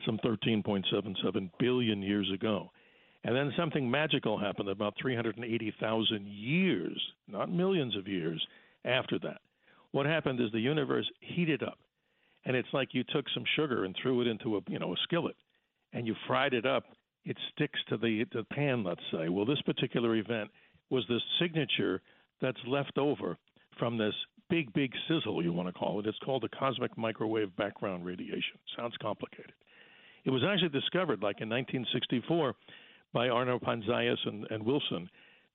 some 0.05 0.17
13.77 0.19 1.51
billion 1.59 2.01
years 2.01 2.31
ago. 2.33 2.71
And 3.25 3.35
then 3.35 3.51
something 3.57 3.89
magical 3.89 4.37
happened 4.37 4.69
about 4.69 4.93
380,000 5.01 6.27
years, 6.27 7.01
not 7.27 7.51
millions 7.51 7.97
of 7.97 8.07
years, 8.07 8.45
after 8.85 9.17
that. 9.19 9.41
What 9.91 10.05
happened 10.05 10.39
is 10.39 10.51
the 10.51 10.59
universe 10.59 11.09
heated 11.21 11.63
up. 11.63 11.79
And 12.45 12.55
it's 12.55 12.67
like 12.73 12.89
you 12.93 13.03
took 13.03 13.25
some 13.33 13.43
sugar 13.55 13.85
and 13.85 13.95
threw 14.01 14.21
it 14.21 14.27
into 14.27 14.57
a 14.57 14.61
you 14.67 14.79
know 14.79 14.93
a 14.93 14.97
skillet, 15.03 15.35
and 15.93 16.05
you 16.05 16.15
fried 16.27 16.53
it 16.53 16.65
up. 16.65 16.83
It 17.23 17.37
sticks 17.53 17.79
to 17.89 17.97
the 17.97 18.25
the 18.31 18.43
pan, 18.43 18.83
let's 18.83 19.01
say. 19.11 19.29
Well, 19.29 19.45
this 19.45 19.61
particular 19.61 20.15
event 20.15 20.49
was 20.89 21.03
the 21.07 21.19
signature 21.39 22.01
that's 22.41 22.59
left 22.67 22.97
over 22.97 23.37
from 23.79 23.97
this 23.97 24.13
big, 24.49 24.71
big 24.73 24.91
sizzle, 25.07 25.43
you 25.43 25.51
want 25.51 25.67
to 25.67 25.73
call 25.73 25.99
it. 25.99 26.05
It's 26.05 26.17
called 26.19 26.43
the 26.43 26.57
cosmic 26.57 26.97
microwave 26.97 27.55
background 27.55 28.05
radiation. 28.05 28.57
Sounds 28.77 28.95
complicated. 29.01 29.53
It 30.23 30.31
was 30.31 30.43
actually 30.43 30.69
discovered, 30.69 31.21
like 31.21 31.41
in 31.41 31.49
1964, 31.49 32.53
by 33.13 33.29
Arno 33.29 33.59
Penzias 33.59 34.17
and, 34.25 34.45
and 34.49 34.63
Wilson 34.63 35.09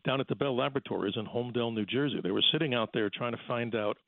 down 0.05 0.20
at 0.20 0.28
the 0.28 0.34
Bell 0.34 0.57
Laboratories 0.57 1.14
in 1.16 1.26
Holmdel, 1.26 1.74
New 1.74 1.84
Jersey. 1.84 2.20
They 2.22 2.30
were 2.30 2.43
sitting 2.53 2.72
out 2.72 2.91
there 2.95 3.11
trying 3.11 3.32
to 3.32 3.41
find 3.47 3.74
out, 3.74 3.99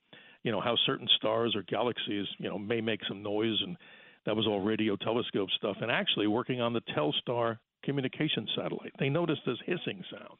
you 0.43 0.51
know, 0.51 0.61
how 0.61 0.75
certain 0.85 1.07
stars 1.15 1.55
or 1.55 1.63
galaxies, 1.63 2.27
you 2.37 2.49
know, 2.49 2.57
may 2.57 2.81
make 2.81 3.01
some 3.07 3.23
noise, 3.23 3.57
and 3.61 3.77
that 4.25 4.35
was 4.35 4.47
all 4.47 4.61
radio 4.61 4.95
telescope 4.95 5.49
stuff. 5.57 5.77
And 5.81 5.89
actually 5.89 6.27
working 6.27 6.61
on 6.61 6.73
the 6.73 6.81
Telstar 6.95 7.57
communication 7.83 8.47
satellite, 8.55 8.93
they 8.99 9.09
noticed 9.09 9.41
this 9.45 9.57
hissing 9.65 10.03
sound. 10.11 10.37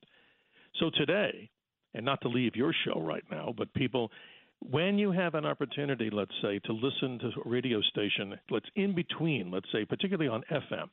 So 0.79 0.89
today, 0.95 1.49
and 1.93 2.05
not 2.05 2.21
to 2.21 2.27
leave 2.27 2.55
your 2.55 2.73
show 2.85 2.99
right 3.01 3.23
now, 3.31 3.53
but 3.55 3.73
people, 3.73 4.11
when 4.59 4.97
you 4.97 5.11
have 5.11 5.35
an 5.35 5.45
opportunity, 5.45 6.09
let's 6.11 6.31
say, 6.41 6.59
to 6.65 6.73
listen 6.73 7.19
to 7.19 7.31
a 7.45 7.49
radio 7.49 7.81
station, 7.81 8.35
let's 8.49 8.69
in 8.75 8.95
between, 8.95 9.51
let's 9.51 9.71
say, 9.71 9.85
particularly 9.85 10.29
on 10.29 10.43
FM, 10.51 10.89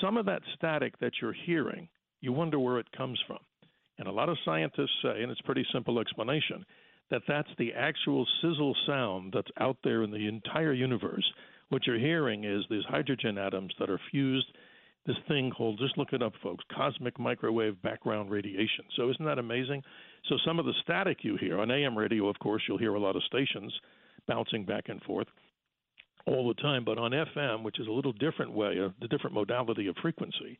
some 0.00 0.16
of 0.16 0.26
that 0.26 0.42
static 0.56 0.98
that 0.98 1.12
you're 1.20 1.32
hearing, 1.46 1.88
you 2.20 2.32
wonder 2.32 2.58
where 2.58 2.78
it 2.78 2.90
comes 2.96 3.20
from. 3.26 3.38
And 3.98 4.08
a 4.08 4.12
lot 4.12 4.28
of 4.28 4.36
scientists 4.44 4.90
say, 5.02 5.22
and 5.22 5.30
it's 5.30 5.40
a 5.40 5.44
pretty 5.44 5.64
simple 5.72 6.00
explanation, 6.00 6.66
that 7.10 7.22
that's 7.28 7.48
the 7.58 7.72
actual 7.72 8.26
sizzle 8.40 8.74
sound 8.86 9.32
that's 9.34 9.50
out 9.60 9.76
there 9.84 10.02
in 10.02 10.10
the 10.10 10.26
entire 10.26 10.72
universe. 10.72 11.24
What 11.68 11.86
you're 11.86 11.98
hearing 11.98 12.44
is 12.44 12.64
these 12.68 12.84
hydrogen 12.88 13.38
atoms 13.38 13.72
that 13.78 13.90
are 13.90 14.00
fused. 14.10 14.46
This 15.06 15.16
thing 15.28 15.52
called 15.56 15.78
just 15.78 15.96
look 15.96 16.12
it 16.12 16.22
up 16.22 16.32
folks 16.42 16.64
cosmic 16.74 17.18
microwave 17.18 17.80
background 17.82 18.30
radiation. 18.30 18.84
So 18.96 19.08
isn't 19.10 19.24
that 19.24 19.38
amazing? 19.38 19.82
So 20.28 20.36
some 20.44 20.58
of 20.58 20.66
the 20.66 20.74
static 20.82 21.18
you 21.22 21.36
hear 21.36 21.60
on 21.60 21.70
am 21.70 21.96
radio 21.96 22.28
of 22.28 22.38
course 22.40 22.62
you'll 22.66 22.78
hear 22.78 22.94
a 22.94 23.00
lot 23.00 23.14
of 23.14 23.22
stations 23.24 23.72
bouncing 24.26 24.64
back 24.64 24.88
and 24.88 25.00
forth 25.02 25.28
all 26.26 26.48
the 26.48 26.60
time. 26.60 26.84
But 26.84 26.98
on 26.98 27.12
fm 27.12 27.62
which 27.62 27.78
is 27.78 27.86
a 27.86 27.92
little 27.92 28.12
different 28.12 28.52
way 28.52 28.78
of 28.78 28.94
the 29.00 29.06
different 29.06 29.34
modality 29.34 29.86
of 29.86 29.94
frequency 30.02 30.58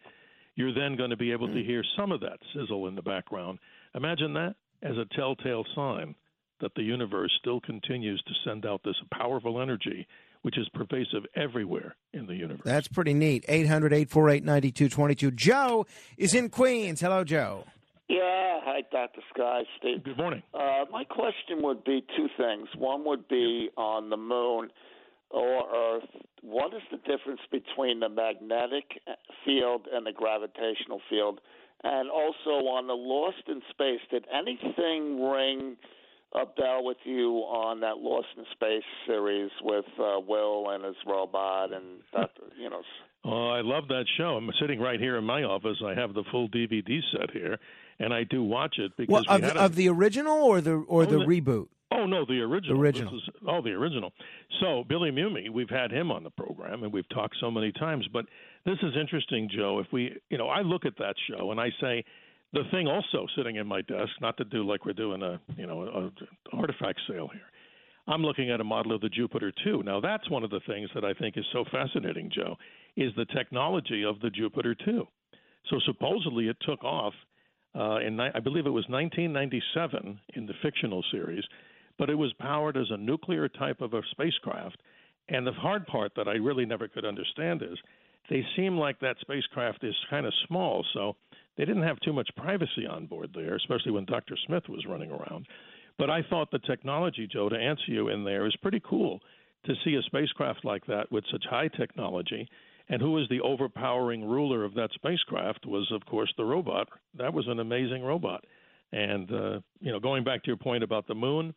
you're 0.54 0.72
then 0.72 0.96
going 0.96 1.10
to 1.10 1.16
be 1.16 1.32
able 1.32 1.48
to 1.48 1.60
hmm. 1.60 1.66
hear 1.66 1.84
some 1.96 2.12
of 2.12 2.20
that 2.20 2.38
sizzle 2.54 2.88
in 2.88 2.94
the 2.94 3.02
background. 3.02 3.58
Imagine 3.94 4.32
that 4.34 4.54
as 4.82 4.96
a 4.96 5.04
telltale 5.14 5.64
sign 5.74 6.14
that 6.60 6.74
the 6.74 6.82
universe 6.82 7.32
still 7.40 7.60
continues 7.60 8.22
to 8.26 8.32
send 8.44 8.66
out 8.66 8.80
this 8.84 8.96
powerful 9.12 9.60
energy 9.60 10.06
which 10.42 10.58
is 10.58 10.68
pervasive 10.74 11.24
everywhere 11.34 11.96
in 12.12 12.26
the 12.26 12.34
universe. 12.34 12.62
That's 12.64 12.86
pretty 12.86 13.14
neat. 13.14 13.44
800 13.48 13.92
848 13.92 14.44
9222. 14.44 15.30
Joe 15.32 15.86
is 16.16 16.34
in 16.34 16.50
Queens. 16.50 17.00
Hello, 17.00 17.24
Joe. 17.24 17.64
Yeah, 18.08 18.60
hi, 18.62 18.82
Dr. 18.92 19.22
Sky. 19.34 19.62
Steve. 19.76 20.04
Good 20.04 20.16
morning. 20.16 20.44
Uh, 20.54 20.84
my 20.92 21.02
question 21.02 21.62
would 21.62 21.82
be 21.82 22.04
two 22.16 22.28
things. 22.36 22.68
One 22.78 23.04
would 23.06 23.26
be 23.26 23.70
on 23.76 24.08
the 24.08 24.16
moon 24.16 24.70
or 25.30 25.96
Earth, 25.96 26.08
what 26.42 26.72
is 26.72 26.82
the 26.90 26.98
difference 26.98 27.40
between 27.50 28.00
the 28.00 28.08
magnetic 28.08 29.00
field 29.44 29.86
and 29.92 30.06
the 30.06 30.12
gravitational 30.12 31.00
field? 31.10 31.40
And 31.82 32.08
also 32.08 32.66
on 32.68 32.86
the 32.86 32.94
Lost 32.94 33.42
in 33.48 33.60
Space, 33.70 34.00
did 34.10 34.24
anything 34.32 35.22
ring 35.22 35.76
a 36.34 36.44
bell 36.44 36.84
with 36.84 36.98
you 37.04 37.30
on 37.48 37.80
that 37.80 37.98
Lost 37.98 38.26
in 38.36 38.44
Space 38.52 38.82
series 39.06 39.50
with 39.62 39.84
uh, 39.98 40.20
Will 40.26 40.70
and 40.70 40.84
his 40.84 40.96
robot 41.06 41.72
and 41.72 42.00
Dr. 42.12 42.42
you 42.58 42.68
know? 42.70 42.82
Oh, 43.24 43.48
I 43.48 43.60
love 43.62 43.88
that 43.88 44.04
show. 44.18 44.36
I'm 44.36 44.50
sitting 44.60 44.78
right 44.80 45.00
here 45.00 45.16
in 45.16 45.24
my 45.24 45.42
office. 45.42 45.78
I 45.84 45.94
have 45.94 46.14
the 46.14 46.22
full 46.30 46.48
DVD 46.48 47.00
set 47.12 47.30
here, 47.32 47.58
and 47.98 48.12
I 48.14 48.22
do 48.24 48.42
watch 48.44 48.76
it 48.78 48.92
because 48.96 49.12
Well, 49.12 49.24
we 49.28 49.34
of, 49.36 49.42
had 49.42 49.54
the, 49.56 49.60
a- 49.60 49.64
of 49.64 49.74
the 49.74 49.88
original 49.88 50.36
or 50.44 50.60
the 50.60 50.72
or 50.74 51.02
Oh, 51.02 51.06
the 51.06 51.18
the- 51.18 51.24
reboot? 51.24 51.68
Oh 51.92 52.04
no, 52.04 52.24
the 52.26 52.40
original. 52.40 52.76
The 52.76 52.82
original. 52.82 53.12
This 53.12 53.22
is- 53.22 53.34
oh, 53.48 53.62
the 53.62 53.70
original. 53.70 54.12
So 54.60 54.84
Billy 54.88 55.10
Mumy, 55.10 55.48
we've 55.50 55.70
had 55.70 55.90
him 55.90 56.10
on 56.10 56.22
the 56.24 56.30
program, 56.30 56.82
and 56.84 56.92
we've 56.92 57.08
talked 57.08 57.36
so 57.40 57.50
many 57.50 57.72
times. 57.72 58.06
But 58.12 58.26
this 58.64 58.76
is 58.82 58.92
interesting, 59.00 59.48
Joe. 59.52 59.78
If 59.80 59.86
we, 59.92 60.16
you 60.28 60.36
know, 60.38 60.48
I 60.48 60.60
look 60.62 60.84
at 60.84 60.96
that 60.98 61.14
show 61.30 61.50
and 61.52 61.60
I 61.60 61.70
say, 61.80 62.04
the 62.52 62.62
thing 62.70 62.86
also 62.86 63.26
sitting 63.36 63.56
in 63.56 63.66
my 63.66 63.82
desk, 63.82 64.12
not 64.20 64.36
to 64.38 64.44
do 64.44 64.66
like 64.66 64.84
we're 64.84 64.92
doing 64.92 65.22
a, 65.22 65.40
you 65.56 65.66
know, 65.66 65.82
a, 65.82 66.06
a 66.06 66.10
artifact 66.58 67.00
sale 67.08 67.28
here. 67.32 67.42
I'm 68.08 68.22
looking 68.22 68.50
at 68.50 68.60
a 68.60 68.64
model 68.64 68.92
of 68.92 69.00
the 69.00 69.08
Jupiter 69.08 69.52
2. 69.64 69.82
Now 69.82 70.00
that's 70.00 70.30
one 70.30 70.44
of 70.44 70.50
the 70.50 70.60
things 70.66 70.88
that 70.94 71.04
I 71.04 71.12
think 71.14 71.36
is 71.36 71.44
so 71.52 71.64
fascinating, 71.70 72.30
Joe, 72.32 72.56
is 72.96 73.12
the 73.16 73.24
technology 73.26 74.04
of 74.04 74.20
the 74.20 74.30
Jupiter 74.30 74.74
2. 74.74 75.06
So 75.70 75.80
supposedly 75.86 76.48
it 76.48 76.56
took 76.60 76.84
off 76.84 77.12
uh, 77.74 77.98
in 77.98 78.18
I 78.20 78.40
believe 78.40 78.66
it 78.66 78.70
was 78.70 78.86
1997 78.88 80.18
in 80.34 80.46
the 80.46 80.54
fictional 80.62 81.04
series, 81.10 81.44
but 81.98 82.08
it 82.08 82.14
was 82.14 82.32
powered 82.38 82.76
as 82.76 82.86
a 82.90 82.96
nuclear 82.96 83.48
type 83.48 83.80
of 83.80 83.92
a 83.92 84.00
spacecraft. 84.12 84.80
And 85.28 85.46
the 85.46 85.52
hard 85.52 85.86
part 85.86 86.12
that 86.16 86.28
I 86.28 86.34
really 86.34 86.64
never 86.64 86.88
could 86.88 87.04
understand 87.04 87.62
is 87.62 87.76
they 88.30 88.44
seem 88.56 88.78
like 88.78 89.00
that 89.00 89.16
spacecraft 89.20 89.84
is 89.84 89.94
kind 90.08 90.26
of 90.26 90.32
small, 90.46 90.84
so 90.94 91.16
they 91.56 91.64
didn't 91.64 91.82
have 91.82 92.00
too 92.00 92.12
much 92.12 92.28
privacy 92.36 92.86
on 92.88 93.06
board 93.06 93.30
there, 93.34 93.56
especially 93.56 93.92
when 93.92 94.04
Dr. 94.04 94.36
Smith 94.46 94.64
was 94.68 94.86
running 94.86 95.10
around. 95.10 95.46
But 95.98 96.10
I 96.10 96.22
thought 96.28 96.50
the 96.50 96.58
technology, 96.58 97.26
Joe, 97.30 97.48
to 97.48 97.56
answer 97.56 97.88
you 97.88 98.08
in 98.08 98.24
there 98.24 98.46
is 98.46 98.54
pretty 98.56 98.82
cool 98.88 99.20
to 99.64 99.74
see 99.84 99.94
a 99.94 100.02
spacecraft 100.02 100.64
like 100.64 100.86
that 100.86 101.10
with 101.10 101.24
such 101.30 101.44
high 101.48 101.68
technology. 101.68 102.48
And 102.88 103.00
who 103.00 103.12
was 103.12 103.28
the 103.28 103.40
overpowering 103.40 104.24
ruler 104.24 104.64
of 104.64 104.74
that 104.74 104.90
spacecraft 104.94 105.66
was, 105.66 105.90
of 105.92 106.04
course, 106.06 106.32
the 106.36 106.44
robot. 106.44 106.88
That 107.16 107.34
was 107.34 107.48
an 107.48 107.58
amazing 107.58 108.02
robot. 108.02 108.44
And, 108.92 109.32
uh, 109.32 109.60
you 109.80 109.90
know, 109.90 109.98
going 109.98 110.22
back 110.22 110.42
to 110.44 110.48
your 110.48 110.56
point 110.56 110.84
about 110.84 111.08
the 111.08 111.14
moon, 111.14 111.54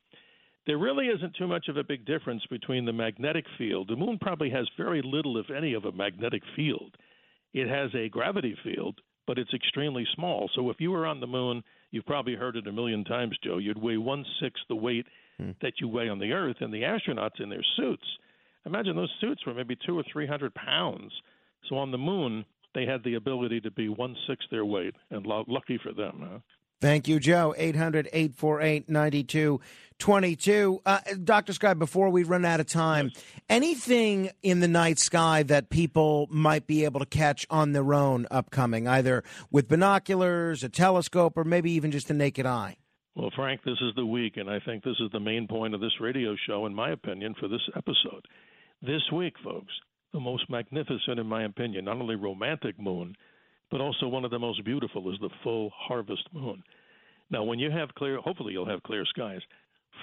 there 0.66 0.78
really 0.78 1.08
isn't 1.08 1.36
too 1.36 1.48
much 1.48 1.68
of 1.68 1.78
a 1.78 1.84
big 1.84 2.06
difference 2.06 2.44
between 2.50 2.86
the 2.86 2.94
magnetic 2.94 3.46
field. 3.58 3.90
The 3.90 3.96
moon 3.96 4.18
probably 4.20 4.50
has 4.50 4.68
very 4.78 5.02
little, 5.04 5.38
if 5.38 5.52
any, 5.56 5.74
of 5.74 5.86
a 5.86 5.92
magnetic 5.92 6.42
field. 6.56 6.96
It 7.54 7.68
has 7.68 7.94
a 7.94 8.10
gravity 8.10 8.56
field, 8.64 9.00
but 9.30 9.38
it's 9.38 9.54
extremely 9.54 10.08
small. 10.16 10.50
So 10.56 10.72
if 10.72 10.78
you 10.80 10.90
were 10.90 11.06
on 11.06 11.20
the 11.20 11.28
moon, 11.28 11.62
you've 11.92 12.08
probably 12.08 12.34
heard 12.34 12.56
it 12.56 12.66
a 12.66 12.72
million 12.72 13.04
times, 13.04 13.38
Joe, 13.44 13.60
you'd 13.60 13.80
weigh 13.80 13.98
one 13.98 14.26
sixth 14.42 14.64
the 14.68 14.76
weight 14.76 15.06
hmm. 15.38 15.52
that 15.62 15.74
you 15.80 15.88
weigh 15.88 16.10
on 16.10 16.18
the 16.18 16.32
Earth. 16.32 16.56
And 16.62 16.74
the 16.74 16.82
astronauts 16.82 17.40
in 17.40 17.48
their 17.48 17.64
suits, 17.78 18.08
imagine 18.66 18.96
those 18.96 19.14
suits 19.22 19.46
were 19.46 19.54
maybe 19.54 19.78
two 19.86 19.96
or 19.96 20.04
three 20.12 20.26
hundred 20.26 20.56
pounds. 20.56 21.12
So 21.70 21.78
on 21.78 21.92
the 21.92 21.98
moon, 22.00 22.44
they 22.74 22.88
had 22.88 23.04
the 23.04 23.14
ability 23.14 23.62
to 23.62 23.70
be 23.70 23.88
one 23.88 24.16
sixth 24.28 24.48
their 24.50 24.66
weight, 24.66 24.96
and 25.12 25.24
lo- 25.28 25.46
lucky 25.48 25.78
for 25.78 25.94
them. 25.94 26.22
Huh? 26.24 26.40
Thank 26.82 27.08
you, 27.08 27.20
Joe. 27.20 27.54
800 27.58 28.08
848 28.14 28.90
9222. 28.90 30.82
Uh, 30.86 31.00
Dr. 31.24 31.54
Sky, 31.54 31.74
before 31.74 32.10
we 32.10 32.24
run 32.24 32.46
out 32.46 32.62
of 32.62 32.68
time, 32.68 33.12
anything 33.50 34.30
in 34.42 34.62
the 34.62 34.68
night 34.68 34.98
sky 34.98 35.44
that 35.44 35.70
people 35.70 36.28
might 36.30 36.68
be 36.68 36.86
able 36.86 37.02
to 37.02 37.06
catch 37.06 37.46
on 37.50 37.74
their 37.74 37.94
own 37.94 38.28
upcoming, 38.32 38.88
either 38.88 39.24
with 39.52 39.68
binoculars, 39.68 40.64
a 40.64 40.70
telescope, 40.70 41.34
or 41.36 41.44
maybe 41.44 41.72
even 41.72 41.92
just 41.92 42.08
the 42.08 42.14
naked 42.14 42.46
eye? 42.46 42.78
Well, 43.16 43.32
Frank, 43.36 43.64
this 43.66 43.82
is 43.82 43.94
the 43.98 44.06
week, 44.06 44.38
and 44.38 44.50
I 44.50 44.60
think 44.66 44.84
this 44.84 44.96
is 45.02 45.12
the 45.12 45.20
main 45.20 45.48
point 45.48 45.74
of 45.74 45.82
this 45.82 46.00
radio 46.00 46.38
show, 46.48 46.66
in 46.66 46.74
my 46.74 46.92
opinion, 46.92 47.36
for 47.38 47.50
this 47.50 47.68
episode. 47.76 48.26
This 48.82 49.02
week, 49.14 49.34
folks, 49.44 49.74
the 50.14 50.22
most 50.22 50.50
magnificent, 50.50 51.20
in 51.20 51.26
my 51.26 51.44
opinion, 51.44 51.84
not 51.86 51.98
only 51.98 52.16
romantic 52.16 52.80
moon, 52.80 53.18
but 53.72 53.82
also 53.82 54.08
one 54.08 54.26
of 54.26 54.32
the 54.32 54.40
most 54.40 54.64
beautiful 54.64 55.12
is 55.12 55.20
the 55.20 55.30
full 55.44 55.72
harvest 55.76 56.28
moon. 56.34 56.64
Now, 57.30 57.44
when 57.44 57.60
you 57.60 57.70
have 57.70 57.94
clear, 57.96 58.20
hopefully 58.20 58.54
you'll 58.54 58.70
have 58.70 58.84
clear 58.84 59.06
skies. 59.06 59.42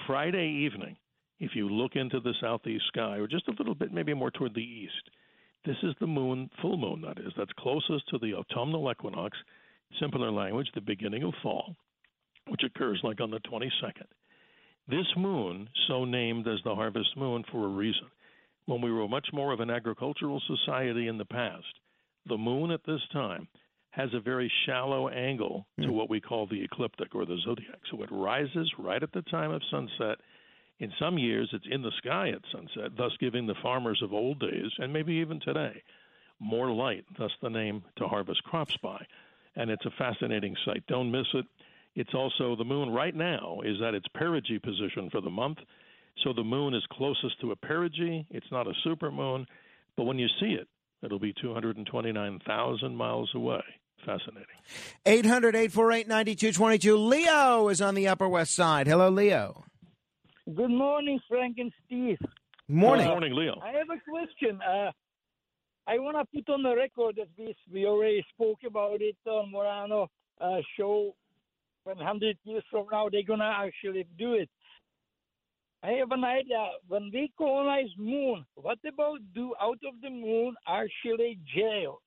Friday 0.05 0.47
evening, 0.65 0.95
if 1.39 1.51
you 1.55 1.69
look 1.69 1.95
into 1.95 2.19
the 2.19 2.33
southeast 2.39 2.85
sky, 2.87 3.17
or 3.17 3.27
just 3.27 3.47
a 3.47 3.55
little 3.57 3.75
bit, 3.75 3.91
maybe 3.91 4.13
more 4.13 4.31
toward 4.31 4.53
the 4.53 4.61
east, 4.61 5.09
this 5.65 5.75
is 5.83 5.93
the 5.99 6.07
moon, 6.07 6.49
full 6.61 6.77
moon, 6.77 7.01
that 7.01 7.19
is, 7.19 7.33
that's 7.37 7.51
closest 7.59 8.07
to 8.09 8.17
the 8.19 8.33
autumnal 8.33 8.89
equinox, 8.89 9.37
simpler 9.99 10.31
language, 10.31 10.69
the 10.73 10.81
beginning 10.81 11.23
of 11.23 11.33
fall, 11.43 11.75
which 12.47 12.63
occurs 12.63 13.01
like 13.03 13.19
on 13.19 13.31
the 13.31 13.39
22nd. 13.39 14.07
This 14.87 15.07
moon, 15.17 15.67
so 15.87 16.05
named 16.05 16.47
as 16.47 16.59
the 16.63 16.73
harvest 16.73 17.17
moon 17.17 17.43
for 17.51 17.65
a 17.65 17.69
reason. 17.69 18.07
When 18.65 18.81
we 18.81 18.91
were 18.91 19.07
much 19.07 19.27
more 19.33 19.51
of 19.51 19.59
an 19.59 19.69
agricultural 19.69 20.41
society 20.47 21.07
in 21.07 21.17
the 21.17 21.25
past, 21.25 21.65
the 22.27 22.37
moon 22.37 22.71
at 22.71 22.85
this 22.85 23.01
time 23.11 23.47
has 23.91 24.09
a 24.13 24.19
very 24.19 24.51
shallow 24.65 25.09
angle 25.09 25.65
to 25.79 25.87
hmm. 25.87 25.93
what 25.93 26.09
we 26.09 26.21
call 26.21 26.45
the 26.45 26.63
ecliptic 26.63 27.15
or 27.15 27.25
the 27.25 27.37
zodiac. 27.43 27.79
So 27.89 28.03
it 28.03 28.09
rises 28.11 28.71
right 28.77 29.01
at 29.01 29.11
the 29.11 29.23
time 29.23 29.51
of 29.51 29.61
sunset. 29.71 30.19
In 30.79 30.93
some 30.99 31.17
years, 31.17 31.49
it's 31.51 31.65
in 31.69 31.81
the 31.81 31.91
sky 31.97 32.29
at 32.29 32.41
sunset, 32.51 32.91
thus 32.95 33.11
giving 33.19 33.47
the 33.47 33.55
farmers 33.63 33.99
of 34.03 34.13
old 34.13 34.39
days, 34.39 34.71
and 34.77 34.93
maybe 34.93 35.13
even 35.13 35.39
today, 35.39 35.81
more 36.39 36.71
light, 36.71 37.05
thus 37.17 37.31
the 37.41 37.49
name 37.49 37.83
to 37.95 38.07
harvest 38.07 38.43
crops 38.43 38.77
by. 38.83 39.03
And 39.55 39.71
it's 39.71 39.85
a 39.85 39.91
fascinating 39.97 40.55
sight. 40.63 40.83
Don't 40.87 41.09
miss 41.09 41.25
it. 41.33 41.45
It's 41.95 42.13
also 42.13 42.55
the 42.55 42.63
moon 42.63 42.91
right 42.91 43.15
now 43.15 43.61
is 43.65 43.81
at 43.81 43.95
its 43.95 44.05
perigee 44.15 44.59
position 44.59 45.09
for 45.09 45.19
the 45.19 45.31
month. 45.31 45.57
So 46.23 46.31
the 46.31 46.43
moon 46.43 46.75
is 46.75 46.83
closest 46.91 47.41
to 47.41 47.51
a 47.51 47.55
perigee. 47.55 48.27
It's 48.29 48.51
not 48.51 48.67
a 48.67 48.73
supermoon, 48.85 49.47
but 49.95 50.03
when 50.03 50.19
you 50.19 50.27
see 50.39 50.51
it, 50.51 50.67
it'll 51.03 51.19
be 51.19 51.33
229,000 51.41 52.95
miles 52.95 53.31
away. 53.35 53.63
Fascinating. 54.05 54.45
800 55.05 55.55
848 55.55 56.07
9222. 56.07 56.97
Leo 56.97 57.69
is 57.69 57.81
on 57.81 57.95
the 57.95 58.07
Upper 58.07 58.29
West 58.29 58.53
Side. 58.53 58.87
Hello, 58.87 59.09
Leo. 59.09 59.65
Good 60.45 60.69
morning, 60.69 61.19
Frank 61.27 61.57
and 61.57 61.73
Steve. 61.85 62.17
Morning. 62.67 63.05
Good 63.05 63.11
morning, 63.11 63.35
Leo. 63.35 63.59
I 63.63 63.71
have 63.71 63.89
a 63.89 63.99
question. 64.09 64.59
Uh, 64.61 64.91
I 65.87 65.99
want 65.99 66.17
to 66.17 66.25
put 66.43 66.53
on 66.53 66.63
the 66.63 66.75
record 66.75 67.15
that 67.17 67.27
we, 67.37 67.55
we 67.71 67.85
already 67.85 68.23
spoke 68.33 68.59
about 68.65 69.01
it 69.01 69.17
on 69.25 69.51
Morano 69.51 70.09
uh, 70.39 70.57
show. 70.77 71.15
100 71.83 72.37
years 72.43 72.63
from 72.69 72.85
now, 72.91 73.07
they're 73.09 73.23
going 73.23 73.39
to 73.39 73.45
actually 73.45 74.05
do 74.19 74.33
it. 74.33 74.49
I 75.83 75.91
have 75.91 76.11
an 76.11 76.23
idea. 76.23 76.69
When 76.87 77.09
we 77.13 77.31
colonize 77.37 77.89
moon, 77.97 78.45
what 78.55 78.79
about 78.87 79.19
do 79.33 79.53
out 79.61 79.79
of 79.87 80.01
the 80.01 80.09
moon 80.09 80.55
actually 80.67 81.39
jail? 81.55 82.01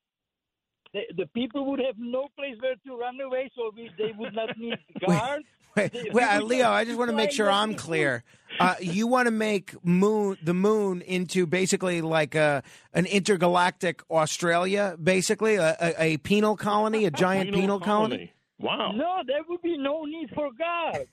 The, 0.92 1.02
the 1.16 1.26
people 1.26 1.66
would 1.70 1.78
have 1.80 1.94
no 1.98 2.28
place 2.36 2.56
where 2.60 2.74
to 2.86 2.96
run 3.00 3.20
away, 3.20 3.50
so 3.54 3.70
we, 3.76 3.90
they 3.96 4.12
would 4.18 4.34
not 4.34 4.58
need 4.58 4.76
guards. 5.06 5.44
Wait, 5.76 5.92
They- 5.92 6.10
wait, 6.12 6.24
uh, 6.24 6.42
Leo, 6.42 6.68
I 6.68 6.84
just 6.84 6.98
want 6.98 7.10
to 7.10 7.16
make 7.16 7.30
sure 7.30 7.50
I'm 7.50 7.74
clear. 7.74 8.24
Uh, 8.58 8.74
you 8.80 9.06
want 9.06 9.26
to 9.26 9.30
make 9.30 9.76
moon 9.86 10.36
the 10.42 10.52
moon 10.52 11.02
into 11.02 11.46
basically 11.46 12.02
like 12.02 12.34
a 12.34 12.64
an 12.92 13.06
intergalactic 13.06 14.02
Australia, 14.10 14.96
basically 15.00 15.54
a, 15.54 15.76
a, 15.80 16.02
a 16.02 16.16
penal 16.18 16.56
colony, 16.56 17.04
a 17.04 17.10
giant 17.24 17.54
penal, 17.54 17.78
colony. 17.78 18.32
Wow. 18.58 18.90
No, 18.90 19.22
there 19.24 19.42
would 19.48 19.62
be 19.62 19.78
no 19.78 20.04
need 20.04 20.30
for 20.34 20.50
guards. 20.58 21.08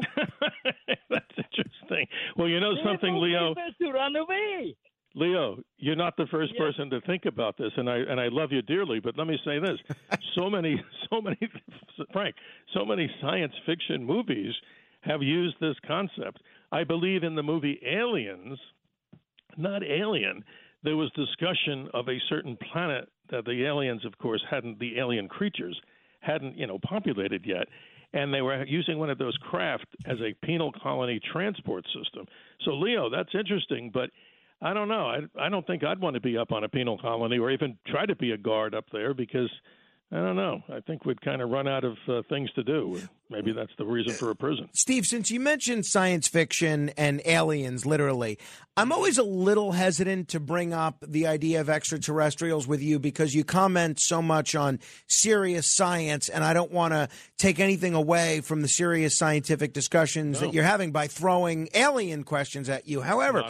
That's 1.10 1.24
interesting. 1.36 2.06
Well, 2.36 2.48
you 2.48 2.60
know 2.60 2.74
They 2.74 2.82
something, 2.84 3.16
Leo. 3.16 3.54
to 3.54 3.90
run 3.92 4.16
away. 4.16 4.76
Leo, 5.14 5.58
you're 5.78 5.96
not 5.96 6.16
the 6.16 6.26
first 6.30 6.56
person 6.56 6.88
to 6.90 7.00
think 7.00 7.24
about 7.24 7.56
this, 7.58 7.72
and 7.76 7.90
I 7.90 7.96
and 7.96 8.20
I 8.20 8.28
love 8.28 8.52
you 8.52 8.62
dearly. 8.62 9.00
But 9.00 9.18
let 9.18 9.26
me 9.26 9.38
say 9.44 9.58
this: 9.58 9.78
so 10.38 10.48
many, 10.48 10.80
so 11.10 11.20
many, 11.20 11.38
Frank, 12.12 12.36
so 12.74 12.84
many 12.84 13.10
science 13.20 13.52
fiction 13.66 14.04
movies 14.04 14.54
have 15.00 15.22
used 15.22 15.56
this 15.60 15.76
concept. 15.86 16.40
I 16.70 16.84
believe 16.84 17.24
in 17.24 17.34
the 17.34 17.42
movie 17.42 17.80
Aliens, 17.84 18.58
not 19.56 19.82
Alien. 19.82 20.44
There 20.82 20.96
was 20.96 21.10
discussion 21.12 21.88
of 21.92 22.08
a 22.08 22.18
certain 22.28 22.56
planet 22.72 23.08
that 23.30 23.44
the 23.44 23.64
aliens, 23.66 24.04
of 24.06 24.16
course, 24.18 24.42
hadn't 24.50 24.78
the 24.78 24.98
alien 24.98 25.28
creatures 25.28 25.78
hadn't 26.20 26.56
you 26.56 26.66
know 26.66 26.78
populated 26.78 27.44
yet, 27.44 27.66
and 28.12 28.32
they 28.34 28.42
were 28.42 28.64
using 28.64 28.98
one 28.98 29.10
of 29.10 29.18
those 29.18 29.36
craft 29.36 29.86
as 30.06 30.18
a 30.20 30.34
penal 30.44 30.72
colony 30.82 31.20
transport 31.32 31.84
system. 31.86 32.26
So, 32.64 32.72
Leo, 32.72 33.08
that's 33.08 33.34
interesting, 33.34 33.90
but 33.92 34.10
I 34.62 34.74
don't 34.74 34.88
know. 34.88 35.06
I 35.06 35.20
I 35.38 35.48
don't 35.48 35.66
think 35.66 35.84
I'd 35.84 36.00
want 36.00 36.14
to 36.14 36.20
be 36.20 36.36
up 36.36 36.52
on 36.52 36.64
a 36.64 36.68
penal 36.68 36.98
colony 36.98 37.38
or 37.38 37.50
even 37.50 37.78
try 37.86 38.06
to 38.06 38.16
be 38.16 38.32
a 38.32 38.36
guard 38.36 38.74
up 38.74 38.84
there 38.92 39.14
because 39.14 39.50
I 40.12 40.16
don't 40.16 40.34
know. 40.34 40.60
I 40.68 40.80
think 40.80 41.04
we'd 41.04 41.20
kind 41.20 41.40
of 41.40 41.50
run 41.50 41.68
out 41.68 41.84
of 41.84 41.96
uh, 42.08 42.22
things 42.28 42.50
to 42.54 42.64
do. 42.64 43.00
Maybe 43.28 43.52
that's 43.52 43.70
the 43.78 43.84
reason 43.84 44.12
for 44.12 44.30
a 44.30 44.34
prison. 44.34 44.68
Steve, 44.72 45.06
since 45.06 45.30
you 45.30 45.38
mentioned 45.38 45.86
science 45.86 46.26
fiction 46.26 46.88
and 46.96 47.22
aliens, 47.24 47.86
literally, 47.86 48.36
I'm 48.76 48.90
always 48.90 49.18
a 49.18 49.22
little 49.22 49.70
hesitant 49.70 50.26
to 50.30 50.40
bring 50.40 50.72
up 50.74 50.96
the 51.06 51.28
idea 51.28 51.60
of 51.60 51.70
extraterrestrials 51.70 52.66
with 52.66 52.82
you 52.82 52.98
because 52.98 53.36
you 53.36 53.44
comment 53.44 54.00
so 54.00 54.20
much 54.20 54.56
on 54.56 54.80
serious 55.06 55.72
science, 55.72 56.28
and 56.28 56.42
I 56.42 56.54
don't 56.54 56.72
want 56.72 56.92
to 56.92 57.08
take 57.38 57.60
anything 57.60 57.94
away 57.94 58.40
from 58.40 58.62
the 58.62 58.68
serious 58.68 59.16
scientific 59.16 59.72
discussions 59.72 60.40
No. 60.40 60.48
that 60.48 60.54
you're 60.54 60.64
having 60.64 60.90
by 60.90 61.06
throwing 61.06 61.68
alien 61.72 62.24
questions 62.24 62.68
at 62.68 62.88
you. 62.88 63.00
However, 63.02 63.44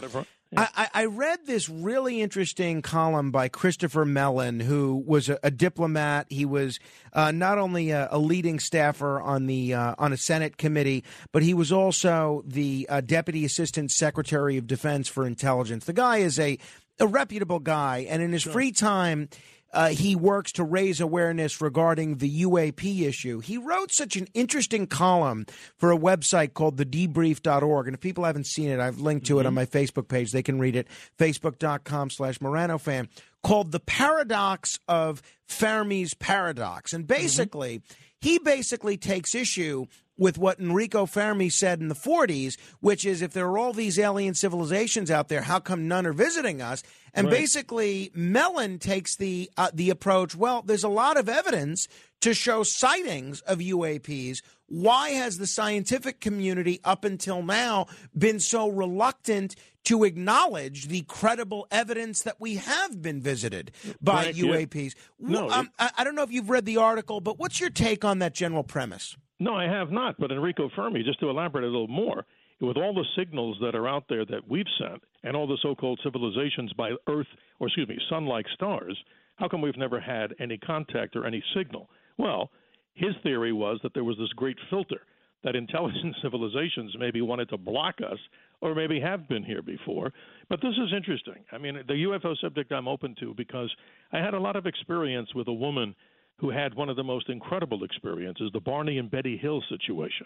I, 0.57 0.89
I 0.93 1.05
read 1.05 1.45
this 1.45 1.69
really 1.69 2.21
interesting 2.21 2.81
column 2.81 3.31
by 3.31 3.47
Christopher 3.47 4.03
Mellon, 4.03 4.59
who 4.59 5.01
was 5.05 5.29
a, 5.29 5.39
a 5.43 5.49
diplomat. 5.51 6.27
He 6.29 6.43
was 6.43 6.79
uh, 7.13 7.31
not 7.31 7.57
only 7.57 7.91
a, 7.91 8.09
a 8.11 8.17
leading 8.17 8.59
staffer 8.59 9.21
on 9.21 9.47
the 9.47 9.73
uh, 9.73 9.95
on 9.97 10.11
a 10.11 10.17
Senate 10.17 10.57
committee, 10.57 11.05
but 11.31 11.41
he 11.41 11.53
was 11.53 11.71
also 11.71 12.43
the 12.45 12.85
uh, 12.89 13.01
deputy 13.01 13.45
assistant 13.45 13.91
secretary 13.91 14.57
of 14.57 14.67
defense 14.67 15.07
for 15.07 15.25
intelligence. 15.25 15.85
The 15.85 15.93
guy 15.93 16.17
is 16.17 16.37
a 16.37 16.57
a 16.99 17.07
reputable 17.07 17.59
guy, 17.59 18.05
and 18.09 18.21
in 18.21 18.33
his 18.33 18.43
free 18.43 18.71
time. 18.71 19.29
Uh, 19.73 19.89
he 19.89 20.15
works 20.15 20.51
to 20.53 20.63
raise 20.63 20.99
awareness 20.99 21.61
regarding 21.61 22.17
the 22.17 22.43
UAP 22.43 23.01
issue. 23.01 23.39
He 23.39 23.57
wrote 23.57 23.91
such 23.91 24.15
an 24.15 24.27
interesting 24.33 24.87
column 24.87 25.45
for 25.77 25.91
a 25.91 25.97
website 25.97 26.53
called 26.53 26.77
thedebrief.org. 26.77 27.87
And 27.87 27.93
if 27.93 28.01
people 28.01 28.25
haven't 28.25 28.47
seen 28.47 28.69
it, 28.69 28.79
I've 28.79 28.99
linked 28.99 29.25
to 29.27 29.39
it 29.39 29.45
on 29.45 29.53
my 29.53 29.65
Facebook 29.65 30.07
page. 30.07 30.31
They 30.31 30.43
can 30.43 30.59
read 30.59 30.75
it, 30.75 30.87
facebook.com 31.17 32.09
slash 32.09 32.41
Morano 32.41 32.77
fan, 32.77 33.07
called 33.43 33.71
The 33.71 33.79
Paradox 33.79 34.79
of 34.87 35.21
Fermi's 35.47 36.13
Paradox. 36.13 36.93
And 36.93 37.07
basically, 37.07 37.81
he 38.19 38.39
basically 38.39 38.97
takes 38.97 39.33
issue 39.33 39.87
with 40.21 40.37
what 40.37 40.59
Enrico 40.59 41.07
Fermi 41.07 41.49
said 41.49 41.79
in 41.81 41.87
the 41.87 41.95
40s, 41.95 42.55
which 42.79 43.05
is 43.05 43.23
if 43.23 43.33
there 43.33 43.47
are 43.47 43.57
all 43.57 43.73
these 43.73 43.97
alien 43.97 44.35
civilizations 44.35 45.09
out 45.09 45.29
there, 45.29 45.41
how 45.41 45.59
come 45.59 45.87
none 45.87 46.05
are 46.05 46.13
visiting 46.13 46.61
us? 46.61 46.83
And 47.11 47.25
Right. 47.25 47.39
basically, 47.39 48.11
Mellon 48.13 48.77
takes 48.77 49.15
the 49.15 49.49
uh, 49.57 49.71
the 49.73 49.89
approach. 49.89 50.35
Well, 50.35 50.61
there's 50.61 50.83
a 50.83 50.89
lot 50.89 51.17
of 51.17 51.27
evidence 51.27 51.87
to 52.21 52.35
show 52.35 52.61
sightings 52.61 53.41
of 53.41 53.57
UAPs. 53.57 54.43
Why 54.67 55.09
has 55.09 55.39
the 55.39 55.47
scientific 55.47 56.21
community 56.21 56.79
up 56.83 57.03
until 57.03 57.41
now 57.41 57.87
been 58.15 58.39
so 58.39 58.69
reluctant 58.69 59.55
to 59.85 60.03
acknowledge 60.03 60.87
the 60.87 61.01
credible 61.01 61.65
evidence 61.71 62.21
that 62.21 62.35
we 62.39 62.57
have 62.57 63.01
been 63.01 63.21
visited 63.21 63.71
by 63.99 64.25
yeah. 64.25 64.43
UAPs? 64.43 64.93
No, 65.19 65.49
um, 65.49 65.71
I, 65.79 65.89
I 65.97 66.03
don't 66.03 66.13
know 66.13 66.21
if 66.21 66.31
you've 66.31 66.51
read 66.51 66.65
the 66.65 66.77
article, 66.77 67.21
but 67.21 67.39
what's 67.39 67.59
your 67.59 67.71
take 67.71 68.05
on 68.05 68.19
that 68.19 68.35
general 68.35 68.63
premise? 68.63 69.17
No, 69.41 69.55
I 69.55 69.63
have 69.63 69.91
not. 69.91 70.19
But 70.19 70.31
Enrico 70.31 70.69
Fermi, 70.75 71.01
just 71.01 71.19
to 71.21 71.29
elaborate 71.29 71.63
a 71.63 71.67
little 71.67 71.87
more, 71.87 72.27
with 72.61 72.77
all 72.77 72.93
the 72.93 73.05
signals 73.17 73.57
that 73.59 73.73
are 73.73 73.87
out 73.87 74.03
there 74.07 74.23
that 74.23 74.47
we've 74.47 74.67
sent, 74.77 75.01
and 75.23 75.35
all 75.35 75.47
the 75.47 75.57
so-called 75.63 75.99
civilizations 76.03 76.71
by 76.73 76.91
Earth, 77.07 77.25
or 77.59 77.65
excuse 77.65 77.87
me, 77.87 77.97
sun-like 78.07 78.45
stars, 78.53 78.95
how 79.37 79.47
come 79.47 79.59
we've 79.59 79.77
never 79.77 79.99
had 79.99 80.35
any 80.39 80.59
contact 80.59 81.15
or 81.15 81.25
any 81.25 81.43
signal? 81.55 81.89
Well, 82.19 82.51
his 82.93 83.15
theory 83.23 83.51
was 83.51 83.79
that 83.81 83.95
there 83.95 84.03
was 84.03 84.15
this 84.19 84.31
great 84.35 84.57
filter 84.69 85.01
that 85.43 85.55
intelligent 85.55 86.15
civilizations 86.21 86.95
maybe 86.99 87.21
wanted 87.21 87.49
to 87.49 87.57
block 87.57 87.95
us 87.99 88.19
or 88.61 88.75
maybe 88.75 88.99
have 88.99 89.27
been 89.27 89.43
here 89.43 89.63
before. 89.63 90.13
But 90.49 90.61
this 90.61 90.75
is 90.77 90.93
interesting. 90.95 91.43
I 91.51 91.57
mean, 91.57 91.79
the 91.87 91.93
UFO 91.93 92.39
subject 92.39 92.71
I'm 92.71 92.87
open 92.87 93.15
to 93.21 93.33
because 93.33 93.73
I 94.13 94.19
had 94.19 94.35
a 94.35 94.39
lot 94.39 94.55
of 94.55 94.67
experience 94.67 95.33
with 95.33 95.47
a 95.47 95.53
woman 95.53 95.95
who 96.37 96.49
had 96.49 96.73
one 96.73 96.89
of 96.89 96.95
the 96.95 97.03
most 97.03 97.29
incredible 97.29 97.83
experiences, 97.83 98.49
the 98.53 98.59
Barney 98.59 98.97
and 98.97 99.11
Betty 99.11 99.37
Hill 99.37 99.61
situation. 99.69 100.25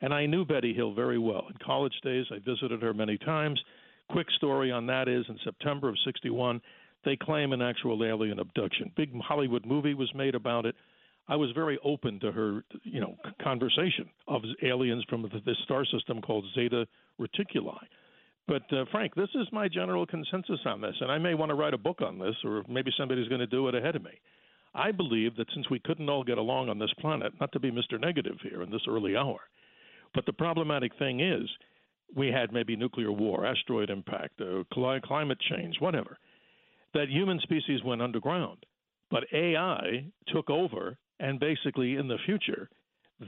And 0.00 0.12
I 0.12 0.26
knew 0.26 0.44
Betty 0.44 0.74
Hill 0.74 0.94
very 0.94 1.18
well. 1.18 1.46
In 1.48 1.56
college 1.64 1.94
days, 2.02 2.26
I 2.30 2.38
visited 2.38 2.82
her 2.82 2.92
many 2.92 3.16
times. 3.18 3.60
Quick 4.10 4.26
story 4.36 4.72
on 4.72 4.86
that 4.86 5.08
is 5.08 5.24
in 5.28 5.38
September 5.44 5.88
of 5.88 5.96
61, 6.04 6.60
they 7.04 7.16
claim 7.16 7.52
an 7.52 7.62
actual 7.62 8.04
alien 8.04 8.38
abduction. 8.38 8.90
Big 8.96 9.10
Hollywood 9.20 9.64
movie 9.64 9.94
was 9.94 10.12
made 10.14 10.34
about 10.34 10.66
it. 10.66 10.74
I 11.28 11.36
was 11.36 11.50
very 11.52 11.78
open 11.84 12.18
to 12.20 12.32
her, 12.32 12.64
you 12.82 13.00
know, 13.00 13.16
conversation 13.42 14.08
of 14.26 14.42
aliens 14.62 15.04
from 15.08 15.22
this 15.46 15.56
star 15.64 15.84
system 15.84 16.20
called 16.20 16.44
Zeta 16.54 16.86
Reticuli. 17.20 17.78
But 18.48 18.62
uh, 18.72 18.84
Frank, 18.90 19.14
this 19.14 19.28
is 19.34 19.46
my 19.52 19.68
general 19.68 20.04
consensus 20.04 20.58
on 20.66 20.80
this, 20.80 20.96
and 21.00 21.12
I 21.12 21.18
may 21.18 21.34
want 21.34 21.50
to 21.50 21.54
write 21.54 21.74
a 21.74 21.78
book 21.78 22.02
on 22.02 22.18
this, 22.18 22.34
or 22.44 22.64
maybe 22.68 22.90
somebody's 22.98 23.28
going 23.28 23.40
to 23.40 23.46
do 23.46 23.68
it 23.68 23.74
ahead 23.74 23.94
of 23.94 24.02
me. 24.02 24.10
I 24.74 24.90
believe 24.90 25.36
that 25.36 25.48
since 25.54 25.68
we 25.70 25.80
couldn't 25.80 26.08
all 26.08 26.24
get 26.24 26.38
along 26.38 26.68
on 26.68 26.78
this 26.78 26.92
planet, 27.00 27.32
not 27.40 27.52
to 27.52 27.60
be 27.60 27.70
Mr. 27.70 28.00
Negative 28.00 28.36
here 28.42 28.62
in 28.62 28.70
this 28.70 28.82
early 28.88 29.16
hour, 29.16 29.40
but 30.14 30.26
the 30.26 30.32
problematic 30.32 30.92
thing 30.98 31.20
is 31.20 31.48
we 32.14 32.28
had 32.28 32.52
maybe 32.52 32.76
nuclear 32.76 33.12
war, 33.12 33.46
asteroid 33.46 33.90
impact, 33.90 34.40
uh, 34.40 34.64
climate 34.72 35.38
change, 35.50 35.76
whatever, 35.80 36.18
that 36.94 37.08
human 37.08 37.40
species 37.40 37.82
went 37.84 38.02
underground. 38.02 38.64
But 39.10 39.24
AI 39.32 40.06
took 40.28 40.48
over, 40.50 40.96
and 41.20 41.38
basically 41.38 41.96
in 41.96 42.08
the 42.08 42.18
future, 42.24 42.68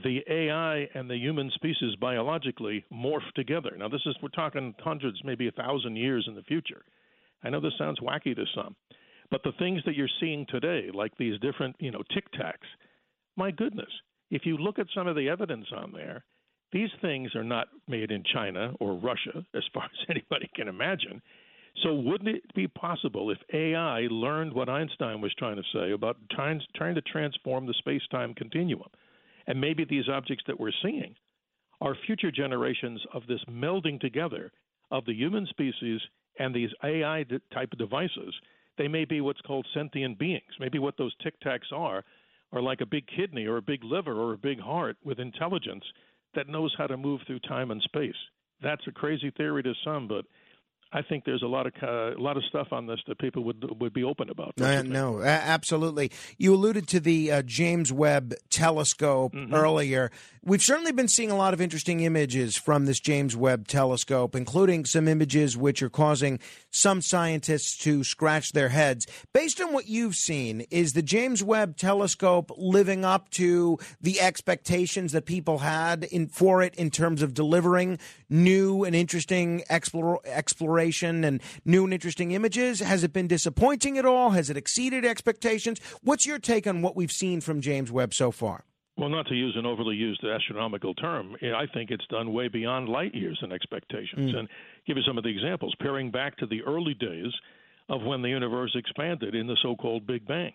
the 0.03 0.21
AI 0.27 0.89
and 0.93 1.09
the 1.09 1.17
human 1.17 1.51
species 1.51 1.95
biologically 2.01 2.83
morph 2.91 3.31
together. 3.35 3.75
Now, 3.77 3.87
this 3.87 4.01
is, 4.05 4.15
we're 4.21 4.29
talking 4.29 4.73
hundreds, 4.79 5.23
maybe 5.23 5.47
a 5.47 5.51
thousand 5.51 5.95
years 5.95 6.25
in 6.27 6.35
the 6.35 6.43
future. 6.43 6.83
I 7.43 7.49
know 7.49 7.61
this 7.61 7.77
sounds 7.77 7.99
wacky 7.99 8.35
to 8.35 8.45
some, 8.53 8.75
but 9.31 9.43
the 9.43 9.53
things 9.59 9.81
that 9.85 9.95
you're 9.95 10.09
seeing 10.19 10.45
today, 10.49 10.89
like 10.93 11.11
these 11.17 11.39
different, 11.39 11.75
you 11.79 11.91
know, 11.91 12.03
tic 12.13 12.31
tacs, 12.33 12.67
my 13.35 13.51
goodness, 13.51 13.89
if 14.31 14.45
you 14.45 14.57
look 14.57 14.79
at 14.79 14.87
some 14.93 15.07
of 15.07 15.15
the 15.15 15.29
evidence 15.29 15.67
on 15.75 15.91
there, 15.91 16.23
these 16.71 16.89
things 17.01 17.35
are 17.35 17.43
not 17.43 17.67
made 17.87 18.11
in 18.11 18.23
China 18.33 18.73
or 18.79 18.95
Russia, 18.95 19.45
as 19.55 19.63
far 19.73 19.85
as 19.85 20.07
anybody 20.09 20.49
can 20.55 20.67
imagine. 20.67 21.21
So, 21.83 21.93
wouldn't 21.93 22.29
it 22.29 22.53
be 22.53 22.67
possible 22.67 23.31
if 23.31 23.37
AI 23.53 24.07
learned 24.09 24.53
what 24.53 24.69
Einstein 24.69 25.19
was 25.19 25.33
trying 25.37 25.57
to 25.57 25.63
say 25.73 25.91
about 25.91 26.17
trying, 26.31 26.61
trying 26.75 26.95
to 26.95 27.01
transform 27.01 27.65
the 27.65 27.73
space 27.73 28.01
time 28.11 28.33
continuum? 28.33 28.89
And 29.47 29.59
maybe 29.59 29.85
these 29.85 30.07
objects 30.09 30.45
that 30.47 30.59
we're 30.59 30.71
seeing 30.81 31.15
are 31.81 31.97
future 32.05 32.31
generations 32.31 33.01
of 33.13 33.27
this 33.27 33.41
melding 33.49 33.99
together 33.99 34.51
of 34.89 35.05
the 35.05 35.13
human 35.13 35.45
species 35.47 35.99
and 36.39 36.55
these 36.55 36.69
AI 36.83 37.25
type 37.53 37.71
devices. 37.77 38.33
They 38.77 38.87
may 38.87 39.05
be 39.05 39.21
what's 39.21 39.41
called 39.41 39.67
sentient 39.73 40.19
beings. 40.19 40.59
Maybe 40.59 40.79
what 40.79 40.97
those 40.97 41.15
tic 41.23 41.39
tacs 41.41 41.71
are 41.71 42.03
are 42.51 42.61
like 42.61 42.81
a 42.81 42.85
big 42.85 43.05
kidney 43.07 43.45
or 43.45 43.57
a 43.57 43.61
big 43.61 43.83
liver 43.83 44.13
or 44.13 44.33
a 44.33 44.37
big 44.37 44.59
heart 44.59 44.97
with 45.03 45.19
intelligence 45.19 45.83
that 46.35 46.49
knows 46.49 46.73
how 46.77 46.87
to 46.87 46.97
move 46.97 47.21
through 47.25 47.39
time 47.39 47.71
and 47.71 47.81
space. 47.81 48.15
That's 48.61 48.85
a 48.87 48.91
crazy 48.91 49.31
theory 49.31 49.63
to 49.63 49.73
some, 49.83 50.07
but 50.07 50.25
I 50.91 51.01
think 51.01 51.25
there's 51.25 51.43
a 51.43 51.47
lot 51.47 51.67
of 51.67 51.73
uh, 51.81 52.15
a 52.15 52.21
lot 52.21 52.37
of 52.37 52.43
stuff 52.45 52.67
on 52.71 52.87
this 52.87 52.99
that 53.07 53.19
people 53.19 53.43
would 53.43 53.81
would 53.81 53.93
be 53.93 54.03
open 54.03 54.29
about. 54.29 54.53
Uh, 54.59 54.81
no, 54.81 55.21
absolutely. 55.21 56.11
You 56.37 56.53
alluded 56.53 56.87
to 56.89 56.99
the 56.99 57.31
uh, 57.31 57.41
James 57.41 57.91
Webb 57.91 58.33
Telescope 58.49 59.33
mm-hmm. 59.33 59.53
earlier. 59.53 60.11
We've 60.47 60.61
certainly 60.61 60.91
been 60.91 61.07
seeing 61.07 61.31
a 61.31 61.35
lot 61.35 61.55
of 61.55 61.59
interesting 61.59 62.01
images 62.01 62.55
from 62.55 62.85
this 62.85 62.99
James 62.99 63.35
Webb 63.35 63.67
Telescope, 63.67 64.35
including 64.35 64.85
some 64.85 65.07
images 65.07 65.57
which 65.57 65.81
are 65.81 65.89
causing 65.89 66.39
some 66.69 67.01
scientists 67.01 67.75
to 67.79 68.03
scratch 68.03 68.51
their 68.51 68.69
heads. 68.69 69.07
Based 69.33 69.59
on 69.59 69.73
what 69.73 69.89
you've 69.89 70.15
seen, 70.15 70.61
is 70.69 70.93
the 70.93 71.01
James 71.01 71.43
Webb 71.43 71.77
Telescope 71.77 72.51
living 72.57 73.03
up 73.03 73.31
to 73.31 73.79
the 73.99 74.21
expectations 74.21 75.13
that 75.13 75.25
people 75.25 75.57
had 75.57 76.03
in 76.03 76.27
for 76.27 76.61
it 76.61 76.75
in 76.75 76.91
terms 76.91 77.23
of 77.23 77.33
delivering 77.33 77.97
new 78.29 78.83
and 78.83 78.95
interesting 78.95 79.63
explore, 79.69 80.19
and 80.79 81.41
new 81.65 81.83
and 81.83 81.93
interesting 81.93 82.31
images? 82.31 82.79
Has 82.79 83.03
it 83.03 83.13
been 83.13 83.27
disappointing 83.27 83.97
at 83.97 84.05
all? 84.05 84.31
Has 84.31 84.49
it 84.49 84.57
exceeded 84.57 85.05
expectations? 85.05 85.79
What's 86.01 86.25
your 86.25 86.39
take 86.39 86.67
on 86.67 86.81
what 86.81 86.95
we've 86.95 87.11
seen 87.11 87.41
from 87.41 87.61
James 87.61 87.91
Webb 87.91 88.13
so 88.13 88.31
far? 88.31 88.65
Well, 88.97 89.09
not 89.09 89.27
to 89.27 89.35
use 89.35 89.55
an 89.57 89.65
overly 89.65 89.95
used 89.95 90.23
astronomical 90.23 90.93
term, 90.93 91.35
I 91.41 91.65
think 91.73 91.91
it's 91.91 92.07
done 92.07 92.31
way 92.31 92.47
beyond 92.47 92.87
light 92.87 93.13
years 93.13 93.37
and 93.41 93.51
expectations. 93.51 94.31
Mm. 94.31 94.37
And 94.37 94.49
give 94.87 94.95
you 94.95 95.03
some 95.03 95.17
of 95.17 95.25
the 95.25 95.29
examples, 95.29 95.75
peering 95.81 96.11
back 96.11 96.37
to 96.37 96.45
the 96.45 96.61
early 96.63 96.93
days 96.93 97.33
of 97.89 98.03
when 98.03 98.21
the 98.21 98.29
universe 98.29 98.71
expanded 98.73 99.35
in 99.35 99.47
the 99.47 99.57
so 99.61 99.75
called 99.75 100.07
Big 100.07 100.25
Bang. 100.25 100.53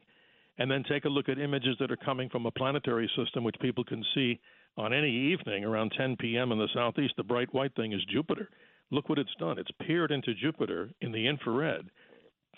And 0.59 0.71
then 0.71 0.85
take 0.89 1.05
a 1.05 1.09
look 1.09 1.29
at 1.29 1.39
images 1.39 1.77
that 1.81 1.91
are 1.91 1.97
coming 1.97 2.29
from 2.29 2.47
a 2.47 2.51
planetary 2.51 3.11
system, 3.17 3.45
which 3.45 3.57
people 3.61 3.85
can 3.85 4.05
see 4.15 4.41
on 4.77 4.93
any 4.93 5.11
evening 5.11 5.65
around 5.65 5.93
10 5.97 6.17
p.m. 6.19 6.53
in 6.53 6.59
the 6.59 6.69
southeast. 6.75 7.15
The 7.17 7.23
bright 7.23 7.53
white 7.53 7.75
thing 7.77 7.93
is 7.93 8.01
Jupiter. 8.11 8.49
Look 8.91 9.09
what 9.09 9.19
it's 9.19 9.35
done. 9.39 9.59
It's 9.59 9.71
peered 9.87 10.11
into 10.11 10.35
Jupiter 10.35 10.91
in 11.01 11.13
the 11.13 11.27
infrared, 11.27 11.89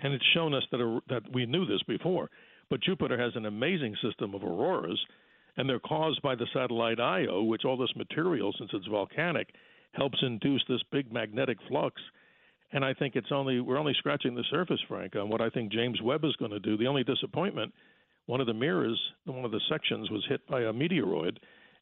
and 0.03 0.15
it's 0.15 0.25
shown 0.35 0.55
us 0.55 0.63
that, 0.71 0.81
a, 0.81 1.01
that 1.09 1.23
we 1.33 1.47
knew 1.47 1.67
this 1.67 1.83
before. 1.87 2.31
But 2.71 2.81
Jupiter 2.81 3.19
has 3.19 3.33
an 3.37 3.47
amazing 3.47 3.95
system 4.03 4.35
of 4.35 4.43
auroras, 4.43 4.99
and 5.57 5.69
they're 5.69 5.79
caused 5.79 6.23
by 6.23 6.35
the 6.35 6.47
satellite 6.55 7.01
Io, 7.01 7.43
which 7.43 7.65
all 7.65 7.77
this 7.77 7.95
material, 7.97 8.55
since 8.59 8.71
it's 8.73 8.87
volcanic, 8.87 9.49
helps 9.93 10.19
induce 10.23 10.65
this 10.69 10.81
big 10.91 11.13
magnetic 11.13 11.59
flux. 11.69 12.01
And 12.73 12.83
I 12.83 12.95
think 12.95 13.17
it's 13.17 13.31
only 13.31 13.61
we're 13.61 13.79
only 13.79 13.95
scratching 13.99 14.35
the 14.35 14.45
surface, 14.51 14.81
Frank, 14.89 15.15
on 15.17 15.29
what 15.29 15.43
I 15.43 15.51
think 15.51 15.71
James 15.71 16.01
Webb 16.01 16.25
is 16.25 16.35
going 16.37 16.53
to 16.53 16.61
do. 16.61 16.79
The 16.79 16.87
only 16.87 17.05
disappointment, 17.05 17.75
one 18.25 18.41
of 18.41 18.47
the 18.47 18.55
mirrors, 18.55 18.99
one 19.27 19.45
of 19.45 19.51
the 19.51 19.61
sections 19.69 20.11
was 20.11 20.25
hit 20.27 20.47
by 20.47 20.63
a 20.63 20.73
meteoroid, 20.73 21.37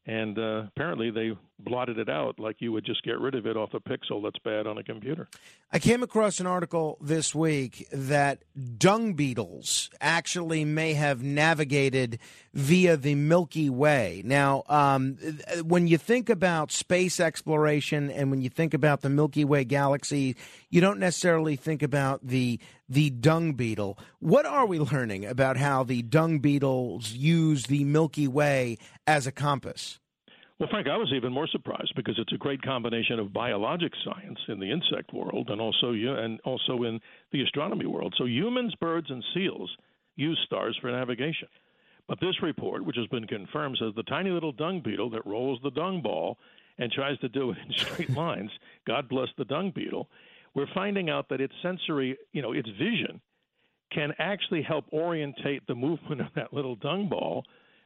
and 0.05 0.37
uh, 0.37 0.63
apparently 0.67 1.09
they 1.09 1.31
blotted 1.63 1.97
it 1.97 2.09
out 2.09 2.39
like 2.39 2.57
you 2.59 2.71
would 2.71 2.85
just 2.85 3.03
get 3.03 3.19
rid 3.19 3.35
of 3.35 3.45
it 3.45 3.55
off 3.55 3.73
a 3.73 3.79
pixel 3.79 4.21
that's 4.23 4.39
bad 4.39 4.67
on 4.67 4.77
a 4.77 4.83
computer. 4.83 5.27
I 5.71 5.79
came 5.79 6.03
across 6.03 6.39
an 6.39 6.47
article 6.47 6.97
this 7.01 7.33
week 7.33 7.87
that 7.93 8.43
dung 8.77 9.13
beetles 9.13 9.89
actually 10.01 10.65
may 10.65 10.93
have 10.93 11.23
navigated 11.23 12.19
via 12.53 12.97
the 12.97 13.15
Milky 13.15 13.69
Way. 13.69 14.21
Now, 14.25 14.63
um, 14.67 15.17
when 15.63 15.87
you 15.87 15.97
think 15.97 16.29
about 16.29 16.71
space 16.71 17.19
exploration 17.19 18.11
and 18.11 18.29
when 18.31 18.41
you 18.41 18.49
think 18.49 18.73
about 18.73 19.01
the 19.01 19.09
Milky 19.09 19.45
Way 19.45 19.63
galaxy, 19.63 20.35
you 20.69 20.81
don't 20.81 20.99
necessarily 20.99 21.55
think 21.55 21.81
about 21.81 22.25
the 22.25 22.59
the 22.89 23.09
dung 23.09 23.53
beetle. 23.53 23.97
What 24.19 24.45
are 24.45 24.65
we 24.65 24.77
learning 24.77 25.25
about 25.25 25.55
how 25.55 25.85
the 25.85 26.01
dung 26.01 26.39
beetles 26.39 27.13
use 27.13 27.67
the 27.67 27.85
Milky 27.85 28.27
Way 28.27 28.79
as 29.07 29.25
a 29.25 29.31
compass? 29.31 30.00
Well, 30.61 30.69
Frank, 30.69 30.87
I 30.87 30.95
was 30.95 31.11
even 31.11 31.33
more 31.33 31.47
surprised 31.47 31.91
because 31.95 32.19
it's 32.19 32.33
a 32.33 32.37
great 32.37 32.61
combination 32.61 33.17
of 33.17 33.33
biologic 33.33 33.93
science 34.05 34.37
in 34.47 34.59
the 34.59 34.69
insect 34.69 35.11
world 35.11 35.49
and 35.49 35.59
also 35.59 35.93
and 35.93 36.39
also 36.41 36.83
in 36.83 36.99
the 37.31 37.41
astronomy 37.41 37.87
world. 37.87 38.13
So 38.15 38.25
humans, 38.25 38.75
birds, 38.75 39.09
and 39.09 39.23
seals 39.33 39.75
use 40.17 40.39
stars 40.45 40.77
for 40.79 40.91
navigation. 40.91 41.47
But 42.07 42.19
this 42.19 42.43
report, 42.43 42.85
which 42.85 42.95
has 42.97 43.07
been 43.07 43.25
confirmed, 43.25 43.79
says 43.79 43.93
the 43.95 44.03
tiny 44.03 44.29
little 44.29 44.51
dung 44.51 44.81
beetle 44.85 45.09
that 45.09 45.25
rolls 45.25 45.59
the 45.63 45.71
dung 45.71 46.03
ball 46.03 46.37
and 46.77 46.91
tries 46.91 47.17
to 47.21 47.29
do 47.29 47.49
it 47.49 47.57
in 47.65 47.73
straight 47.75 48.11
lines. 48.11 48.51
God 48.85 49.09
bless 49.09 49.29
the 49.39 49.45
dung 49.45 49.71
beetle. 49.73 50.09
We're 50.53 50.71
finding 50.75 51.09
out 51.09 51.27
that 51.29 51.41
its 51.41 51.55
sensory, 51.63 52.15
you 52.33 52.43
know, 52.43 52.51
its 52.51 52.69
vision 52.69 53.19
can 53.91 54.13
actually 54.19 54.61
help 54.61 54.85
orientate 54.93 55.65
the 55.65 55.73
movement 55.87 56.21
of 56.21 56.27
that 56.35 56.53
little 56.53 56.75
dung 56.75 57.09
ball 57.09 57.45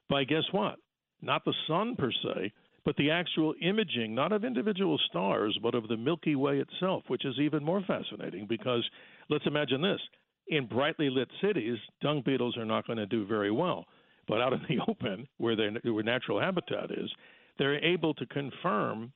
by 0.09 0.25
guess 0.25 0.43
what? 0.51 0.75
Not 1.21 1.45
the 1.45 1.53
sun 1.67 1.95
per 1.95 2.11
se, 2.11 2.51
but 2.85 2.95
the 2.97 3.09
actual 3.09 3.55
imaging, 3.61 4.13
not 4.13 4.31
of 4.31 4.45
individual 4.45 4.99
stars, 5.09 5.57
but 5.61 5.73
of 5.73 5.87
the 5.87 5.97
Milky 5.97 6.35
Way 6.35 6.59
itself, 6.59 7.03
which 7.07 7.25
is 7.25 7.35
even 7.39 7.63
more 7.63 7.83
fascinating 7.85 8.45
because 8.47 8.87
let's 9.29 9.47
imagine 9.47 9.81
this. 9.81 9.99
In 10.47 10.67
brightly 10.67 11.09
lit 11.09 11.27
cities, 11.41 11.79
dung 12.01 12.21
beetles 12.23 12.55
are 12.55 12.65
not 12.65 12.85
going 12.85 12.97
to 12.97 13.07
do 13.07 13.25
very 13.25 13.49
well. 13.49 13.85
But 14.27 14.41
out 14.41 14.53
in 14.53 14.61
the 14.69 14.83
open, 14.87 15.27
where 15.37 15.55
their 15.55 15.71
where 15.83 16.03
natural 16.03 16.39
habitat 16.39 16.91
is, 16.91 17.09
they're 17.57 17.83
able 17.83 18.13
to 18.15 18.25
confirm. 18.27 19.11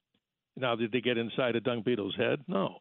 Now, 0.58 0.76
did 0.76 0.92
they 0.92 1.02
get 1.02 1.18
inside 1.18 1.56
a 1.56 1.62
dung 1.62 1.84
beetle's 1.86 2.16
head? 2.18 2.40
No. 2.48 2.78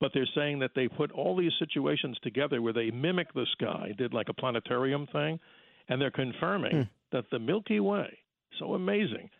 But 0.00 0.10
they're 0.12 0.28
saying 0.34 0.58
that 0.58 0.72
they 0.74 0.88
put 0.88 1.12
all 1.12 1.36
these 1.36 1.52
situations 1.60 2.18
together 2.24 2.60
where 2.60 2.72
they 2.72 2.90
mimic 2.90 3.32
the 3.32 3.46
sky, 3.52 3.92
did 3.96 4.12
like 4.12 4.28
a 4.28 4.34
planetarium 4.34 5.06
thing, 5.12 5.38
and 5.88 6.00
they're 6.00 6.10
confirming 6.10 6.72
mm. 6.72 6.88
that 7.12 7.24
the 7.30 7.38
Milky 7.38 7.78
Way, 7.78 8.18
so 8.58 8.74
amazing, 8.74 9.30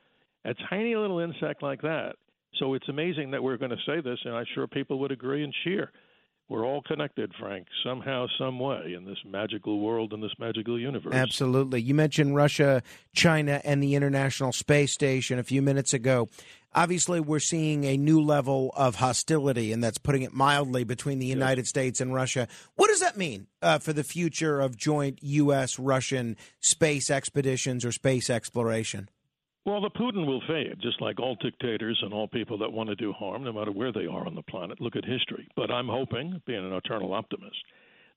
a 0.45 0.55
tiny 0.68 0.95
little 0.97 1.18
insect 1.20 1.62
like 1.62 1.82
that. 1.82 2.14
So 2.59 2.74
it's 2.74 2.88
amazing 2.88 3.30
that 3.30 3.43
we're 3.43 3.57
going 3.57 3.70
to 3.70 3.76
say 3.86 4.01
this, 4.01 4.18
and 4.24 4.34
I'm 4.34 4.45
sure 4.55 4.66
people 4.66 4.99
would 5.01 5.12
agree 5.12 5.43
and 5.43 5.55
cheer. 5.64 5.90
We're 6.49 6.66
all 6.66 6.82
connected, 6.82 7.32
Frank, 7.40 7.66
somehow, 7.82 8.26
some 8.36 8.59
way, 8.59 8.93
in 8.95 9.07
this 9.07 9.16
magical 9.24 9.80
world, 9.80 10.12
in 10.12 10.20
this 10.20 10.34
magical 10.38 10.78
universe. 10.78 11.14
Absolutely. 11.14 11.80
You 11.80 11.95
mentioned 11.95 12.36
Russia, 12.36 12.82
China, 13.14 13.62
and 13.64 13.82
the 13.82 13.95
International 13.95 14.53
Space 14.53 14.93
Station 14.93 15.38
a 15.38 15.45
few 15.45 15.62
minutes 15.62 15.95
ago. 15.95 16.28
Obviously, 16.74 17.20
we're 17.20 17.38
seeing 17.38 17.84
a 17.84 17.97
new 17.97 18.20
level 18.20 18.70
of 18.76 18.97
hostility, 18.97 19.72
and 19.72 19.82
that's 19.82 19.97
putting 19.97 20.22
it 20.22 20.34
mildly, 20.34 20.84
between 20.84 21.20
the 21.20 21.26
United 21.26 21.62
yes. 21.62 21.68
States 21.70 22.01
and 22.03 22.12
Russia. 22.12 22.49
What 22.74 22.88
does 22.88 23.01
that 23.01 23.16
mean 23.16 23.47
uh, 23.62 23.78
for 23.78 23.95
the 23.95 24.05
future 24.05 24.61
of 24.61 24.76
joint 24.76 25.20
U.S. 25.22 25.78
Russian 25.78 26.36
space 26.61 27.11
expeditions 27.11 27.82
or 27.84 27.93
space 27.93 28.28
exploration? 28.28 29.09
Well, 29.64 29.80
the 29.80 29.90
Putin 29.90 30.26
will 30.26 30.42
fade, 30.48 30.76
just 30.82 31.00
like 31.00 31.20
all 31.20 31.36
dictators 31.36 31.98
and 32.02 32.12
all 32.12 32.26
people 32.26 32.58
that 32.58 32.72
want 32.72 32.88
to 32.88 32.96
do 32.96 33.12
harm, 33.12 33.44
no 33.44 33.52
matter 33.52 33.70
where 33.70 33.92
they 33.92 34.06
are 34.06 34.26
on 34.26 34.34
the 34.34 34.42
planet. 34.42 34.80
Look 34.80 34.96
at 34.96 35.04
history. 35.04 35.48
But 35.54 35.70
I'm 35.70 35.86
hoping, 35.86 36.42
being 36.46 36.66
an 36.66 36.72
eternal 36.72 37.14
optimist, 37.14 37.56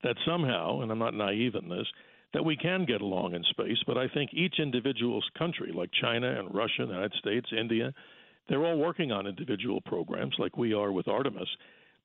that 0.02 0.16
somehow, 0.26 0.80
and 0.80 0.90
I'm 0.90 0.98
not 0.98 1.14
naive 1.14 1.54
in 1.54 1.68
this, 1.68 1.86
that 2.34 2.44
we 2.44 2.56
can 2.56 2.84
get 2.84 3.00
along 3.00 3.34
in 3.34 3.44
space. 3.44 3.78
But 3.86 3.96
I 3.96 4.08
think 4.08 4.34
each 4.34 4.58
individual 4.58 5.22
country, 5.38 5.70
like 5.72 5.90
China 6.00 6.38
and 6.38 6.52
Russia, 6.52 6.84
the 6.84 6.94
United 6.94 7.14
States, 7.20 7.46
India, 7.56 7.94
they're 8.48 8.64
all 8.64 8.78
working 8.78 9.12
on 9.12 9.28
individual 9.28 9.80
programs 9.80 10.34
like 10.38 10.56
we 10.56 10.74
are 10.74 10.90
with 10.90 11.06
Artemis. 11.06 11.48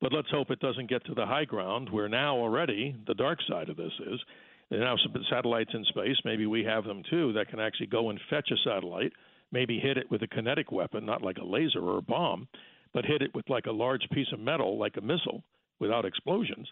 But 0.00 0.12
let's 0.12 0.30
hope 0.30 0.50
it 0.50 0.60
doesn't 0.60 0.88
get 0.88 1.04
to 1.06 1.14
the 1.14 1.26
high 1.26 1.44
ground 1.44 1.88
where 1.90 2.08
now 2.08 2.36
already 2.36 2.96
the 3.06 3.14
dark 3.14 3.40
side 3.48 3.68
of 3.68 3.76
this 3.76 3.92
is. 4.06 4.20
There 4.70 4.80
are 4.80 4.84
now 4.84 4.96
satellites 5.28 5.70
in 5.74 5.84
space. 5.84 6.16
Maybe 6.24 6.46
we 6.46 6.64
have 6.64 6.84
them 6.84 7.02
too 7.10 7.32
that 7.34 7.48
can 7.48 7.60
actually 7.60 7.88
go 7.88 8.10
and 8.10 8.18
fetch 8.30 8.50
a 8.50 8.56
satellite, 8.64 9.12
maybe 9.52 9.78
hit 9.78 9.96
it 9.96 10.10
with 10.10 10.22
a 10.22 10.26
kinetic 10.26 10.72
weapon, 10.72 11.06
not 11.06 11.22
like 11.22 11.38
a 11.38 11.44
laser 11.44 11.80
or 11.80 11.98
a 11.98 12.02
bomb, 12.02 12.48
but 12.92 13.04
hit 13.04 13.22
it 13.22 13.34
with 13.34 13.48
like 13.48 13.66
a 13.66 13.72
large 13.72 14.02
piece 14.12 14.26
of 14.32 14.40
metal, 14.40 14.78
like 14.78 14.96
a 14.96 15.00
missile, 15.00 15.42
without 15.78 16.04
explosions. 16.04 16.68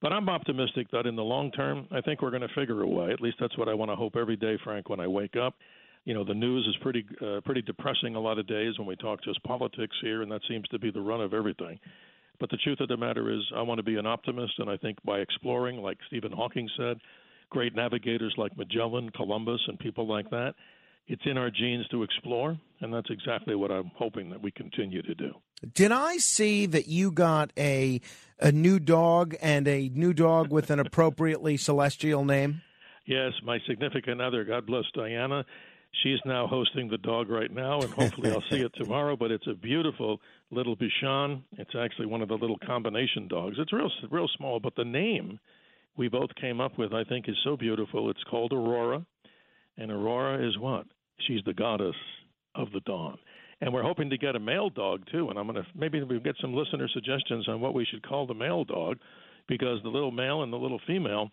But 0.00 0.12
I'm 0.12 0.28
optimistic 0.28 0.90
that 0.90 1.06
in 1.06 1.14
the 1.14 1.22
long 1.22 1.52
term, 1.52 1.86
I 1.92 2.00
think 2.00 2.22
we're 2.22 2.30
going 2.30 2.42
to 2.42 2.54
figure 2.56 2.82
a 2.82 2.86
way. 2.86 3.12
At 3.12 3.20
least 3.20 3.36
that's 3.38 3.56
what 3.56 3.68
I 3.68 3.74
want 3.74 3.90
to 3.90 3.96
hope 3.96 4.16
every 4.16 4.36
day, 4.36 4.58
Frank, 4.64 4.88
when 4.88 4.98
I 4.98 5.06
wake 5.06 5.36
up. 5.36 5.54
You 6.04 6.14
know, 6.14 6.24
the 6.24 6.34
news 6.34 6.66
is 6.66 6.74
pretty 6.82 7.06
uh, 7.24 7.40
pretty 7.44 7.62
depressing 7.62 8.16
a 8.16 8.20
lot 8.20 8.38
of 8.38 8.48
days 8.48 8.76
when 8.78 8.88
we 8.88 8.96
talk 8.96 9.22
just 9.22 9.40
politics 9.44 9.94
here, 10.02 10.22
and 10.22 10.32
that 10.32 10.40
seems 10.48 10.66
to 10.68 10.78
be 10.78 10.90
the 10.90 11.00
run 11.00 11.20
of 11.20 11.32
everything. 11.32 11.78
But 12.40 12.50
the 12.50 12.56
truth 12.56 12.80
of 12.80 12.88
the 12.88 12.96
matter 12.96 13.32
is, 13.32 13.40
I 13.54 13.62
want 13.62 13.78
to 13.78 13.84
be 13.84 13.96
an 13.96 14.06
optimist, 14.06 14.54
and 14.58 14.68
I 14.68 14.76
think 14.76 14.98
by 15.04 15.20
exploring, 15.20 15.76
like 15.76 15.98
Stephen 16.08 16.32
Hawking 16.32 16.68
said, 16.76 16.98
great 17.50 17.76
navigators 17.76 18.34
like 18.36 18.56
Magellan, 18.56 19.10
Columbus, 19.10 19.60
and 19.68 19.78
people 19.78 20.08
like 20.08 20.28
that, 20.30 20.54
it's 21.06 21.22
in 21.24 21.36
our 21.36 21.50
genes 21.50 21.86
to 21.88 22.02
explore, 22.02 22.58
and 22.80 22.92
that's 22.92 23.10
exactly 23.10 23.54
what 23.54 23.70
I'm 23.70 23.90
hoping 23.96 24.30
that 24.30 24.40
we 24.40 24.50
continue 24.50 25.02
to 25.02 25.14
do. 25.14 25.32
Did 25.74 25.92
I 25.92 26.16
see 26.16 26.66
that 26.66 26.88
you 26.88 27.10
got 27.10 27.52
a 27.56 28.00
a 28.40 28.50
new 28.50 28.80
dog 28.80 29.36
and 29.40 29.68
a 29.68 29.88
new 29.90 30.12
dog 30.12 30.50
with 30.50 30.70
an 30.70 30.80
appropriately 30.80 31.56
celestial 31.56 32.24
name? 32.24 32.62
Yes, 33.06 33.32
my 33.44 33.58
significant 33.66 34.20
other, 34.20 34.44
God 34.44 34.66
bless 34.66 34.84
Diana, 34.94 35.44
she's 36.02 36.18
now 36.24 36.46
hosting 36.46 36.88
the 36.88 36.98
dog 36.98 37.28
right 37.28 37.50
now, 37.50 37.80
and 37.80 37.92
hopefully 37.92 38.30
I'll 38.30 38.44
see 38.50 38.60
it 38.60 38.72
tomorrow. 38.74 39.16
But 39.16 39.30
it's 39.30 39.46
a 39.46 39.54
beautiful 39.54 40.20
little 40.50 40.76
Bichon. 40.76 41.42
It's 41.58 41.74
actually 41.78 42.06
one 42.06 42.22
of 42.22 42.28
the 42.28 42.36
little 42.36 42.58
combination 42.64 43.28
dogs. 43.28 43.56
It's 43.58 43.72
real, 43.72 43.90
real 44.10 44.28
small, 44.36 44.60
but 44.60 44.74
the 44.76 44.84
name 44.84 45.38
we 45.96 46.08
both 46.08 46.34
came 46.40 46.60
up 46.60 46.78
with, 46.78 46.92
I 46.92 47.04
think, 47.04 47.28
is 47.28 47.36
so 47.44 47.56
beautiful. 47.56 48.10
It's 48.10 48.22
called 48.24 48.52
Aurora, 48.52 49.04
and 49.76 49.90
Aurora 49.90 50.46
is 50.46 50.58
what? 50.58 50.86
She's 51.26 51.40
the 51.44 51.54
goddess 51.54 51.96
of 52.54 52.70
the 52.72 52.80
dawn. 52.80 53.18
And 53.60 53.72
we're 53.72 53.82
hoping 53.82 54.10
to 54.10 54.18
get 54.18 54.34
a 54.34 54.40
male 54.40 54.70
dog 54.70 55.04
too. 55.10 55.30
And 55.30 55.38
I'm 55.38 55.46
to 55.54 55.64
maybe 55.74 56.02
we 56.02 56.18
get 56.20 56.34
some 56.40 56.54
listener 56.54 56.88
suggestions 56.92 57.48
on 57.48 57.60
what 57.60 57.74
we 57.74 57.84
should 57.84 58.06
call 58.06 58.26
the 58.26 58.34
male 58.34 58.64
dog, 58.64 58.98
because 59.48 59.80
the 59.82 59.88
little 59.88 60.10
male 60.10 60.42
and 60.42 60.52
the 60.52 60.56
little 60.56 60.80
female, 60.86 61.30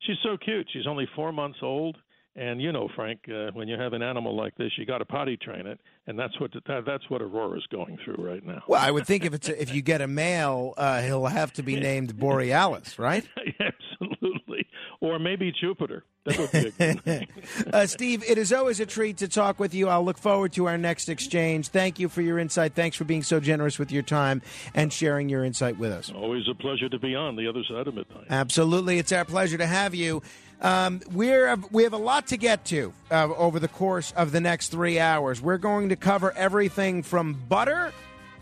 she's 0.00 0.16
so 0.22 0.36
cute. 0.36 0.66
She's 0.72 0.86
only 0.86 1.06
four 1.14 1.32
months 1.32 1.58
old, 1.62 1.96
and 2.36 2.60
you 2.60 2.70
know, 2.70 2.88
Frank, 2.94 3.20
uh, 3.28 3.50
when 3.54 3.66
you 3.66 3.78
have 3.80 3.94
an 3.94 4.02
animal 4.02 4.36
like 4.36 4.54
this, 4.56 4.70
you 4.76 4.84
got 4.84 4.98
to 4.98 5.04
potty 5.04 5.36
train 5.38 5.66
it, 5.66 5.80
and 6.06 6.18
that's 6.18 6.38
what 6.38 6.52
that, 6.52 6.84
that's 6.86 7.08
what 7.08 7.22
Aurora's 7.22 7.66
going 7.70 7.98
through 8.04 8.22
right 8.22 8.44
now. 8.44 8.62
Well, 8.68 8.80
I 8.80 8.90
would 8.90 9.06
think 9.06 9.24
if 9.24 9.32
it's 9.32 9.48
a, 9.48 9.60
if 9.60 9.74
you 9.74 9.80
get 9.82 10.00
a 10.02 10.06
male, 10.06 10.74
uh, 10.76 11.00
he'll 11.02 11.26
have 11.26 11.52
to 11.54 11.62
be 11.62 11.80
named 11.80 12.18
Borealis, 12.18 12.98
right? 12.98 13.26
Absolutely, 13.60 14.66
or 15.00 15.18
maybe 15.18 15.52
Jupiter. 15.58 16.04
That 16.26 16.38
would 16.38 16.50
be 16.52 16.58
a 16.58 16.70
good 16.72 17.06
name. 17.06 17.26
uh, 17.72 17.86
Steve, 17.86 18.24
it 18.28 18.36
is 18.36 18.52
always 18.52 18.80
a 18.80 18.86
treat 18.86 19.18
to 19.18 19.28
talk 19.28 19.58
with 19.60 19.72
you. 19.74 19.88
I'll 19.88 20.04
look 20.04 20.18
forward 20.18 20.52
to 20.54 20.66
our 20.66 20.76
next 20.76 21.08
exchange. 21.08 21.68
Thank 21.68 21.98
you 22.00 22.08
for 22.08 22.20
your 22.20 22.38
insight. 22.38 22.74
Thanks 22.74 22.96
for 22.96 23.04
being 23.04 23.22
so 23.22 23.38
generous 23.38 23.78
with 23.78 23.92
your 23.92 24.02
time 24.02 24.42
and 24.74 24.92
sharing 24.92 25.28
your 25.28 25.44
insight 25.44 25.78
with 25.78 25.92
us. 25.92 26.10
Always 26.10 26.42
a 26.50 26.54
pleasure 26.54 26.88
to 26.88 26.98
be 26.98 27.14
on 27.14 27.36
the 27.36 27.46
other 27.48 27.62
side 27.68 27.86
of 27.86 27.94
midnight. 27.94 28.26
Absolutely, 28.28 28.98
it's 28.98 29.12
our 29.12 29.24
pleasure 29.24 29.56
to 29.56 29.66
have 29.66 29.94
you. 29.94 30.20
Um, 30.60 31.00
we're 31.12 31.54
we 31.70 31.82
have 31.82 31.92
a 31.92 31.98
lot 31.98 32.28
to 32.28 32.36
get 32.36 32.64
to 32.66 32.92
uh, 33.10 33.28
over 33.34 33.58
the 33.58 33.68
course 33.68 34.12
of 34.16 34.32
the 34.32 34.40
next 34.40 34.68
three 34.68 34.98
hours. 34.98 35.40
We're 35.40 35.58
going 35.58 35.90
to 35.90 35.96
cover 35.96 36.32
everything 36.32 37.02
from 37.02 37.34
butter 37.48 37.92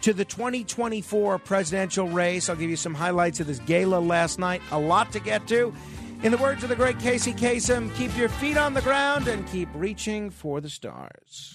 to 0.02 0.12
the 0.12 0.24
2024 0.24 1.38
presidential 1.38 2.08
race. 2.08 2.48
I'll 2.48 2.56
give 2.56 2.70
you 2.70 2.76
some 2.76 2.94
highlights 2.94 3.40
of 3.40 3.46
this 3.46 3.58
gala 3.60 3.98
last 3.98 4.38
night. 4.38 4.62
A 4.70 4.78
lot 4.78 5.12
to 5.12 5.20
get 5.20 5.48
to. 5.48 5.74
In 6.22 6.30
the 6.30 6.38
words 6.38 6.62
of 6.62 6.68
the 6.68 6.76
great 6.76 6.98
Casey 7.00 7.32
Kasem, 7.32 7.94
keep 7.96 8.16
your 8.16 8.28
feet 8.28 8.56
on 8.56 8.74
the 8.74 8.82
ground 8.82 9.28
and 9.28 9.46
keep 9.48 9.68
reaching 9.74 10.30
for 10.30 10.60
the 10.60 10.70
stars. 10.70 11.54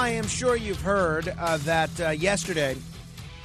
I 0.00 0.08
am 0.12 0.26
sure 0.26 0.56
you've 0.56 0.80
heard 0.80 1.28
uh, 1.28 1.58
that 1.58 2.00
uh, 2.00 2.08
yesterday 2.08 2.74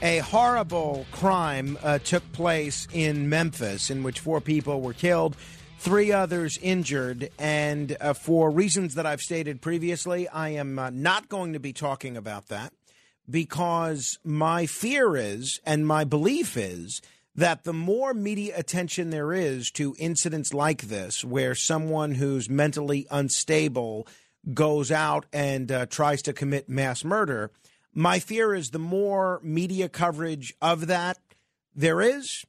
a 0.01 0.19
horrible 0.19 1.05
crime 1.11 1.77
uh, 1.83 1.99
took 1.99 2.23
place 2.31 2.87
in 2.93 3.27
Memphis 3.27 3.89
in 3.89 4.03
which 4.03 4.21
four 4.21 4.39
people 4.39 4.79
were 4.79 4.93
killed, 4.93 5.35
three 5.79 6.13
others 6.13 6.57
injured. 6.61 7.29
And 7.37 7.97
uh, 7.99 8.13
for 8.13 8.49
reasons 8.49 8.95
that 8.95 9.05
I've 9.05 9.19
stated 9.19 9.61
previously, 9.61 10.29
I 10.29 10.51
am 10.51 10.79
uh, 10.79 10.91
not 10.91 11.27
going 11.27 11.51
to 11.51 11.59
be 11.59 11.73
talking 11.73 12.15
about 12.15 12.47
that 12.47 12.71
because 13.29 14.17
my 14.23 14.65
fear 14.65 15.17
is 15.17 15.59
and 15.65 15.85
my 15.85 16.05
belief 16.05 16.55
is 16.55 17.01
that 17.35 17.65
the 17.65 17.73
more 17.73 18.13
media 18.13 18.53
attention 18.55 19.09
there 19.09 19.33
is 19.33 19.69
to 19.71 19.93
incidents 19.99 20.53
like 20.53 20.83
this, 20.83 21.21
where 21.21 21.53
someone 21.53 22.13
who's 22.13 22.49
mentally 22.49 23.05
unstable 23.11 24.07
goes 24.53 24.91
out 24.91 25.25
and 25.33 25.71
uh, 25.71 25.85
tries 25.87 26.21
to 26.23 26.33
commit 26.33 26.69
mass 26.69 27.03
murder, 27.03 27.51
my 27.93 28.19
fear 28.19 28.53
is 28.53 28.71
the 28.71 28.79
more 28.79 29.39
media 29.43 29.89
coverage 29.89 30.53
of 30.61 30.87
that 30.87 31.17
there 31.73 32.01
is, 32.01 32.45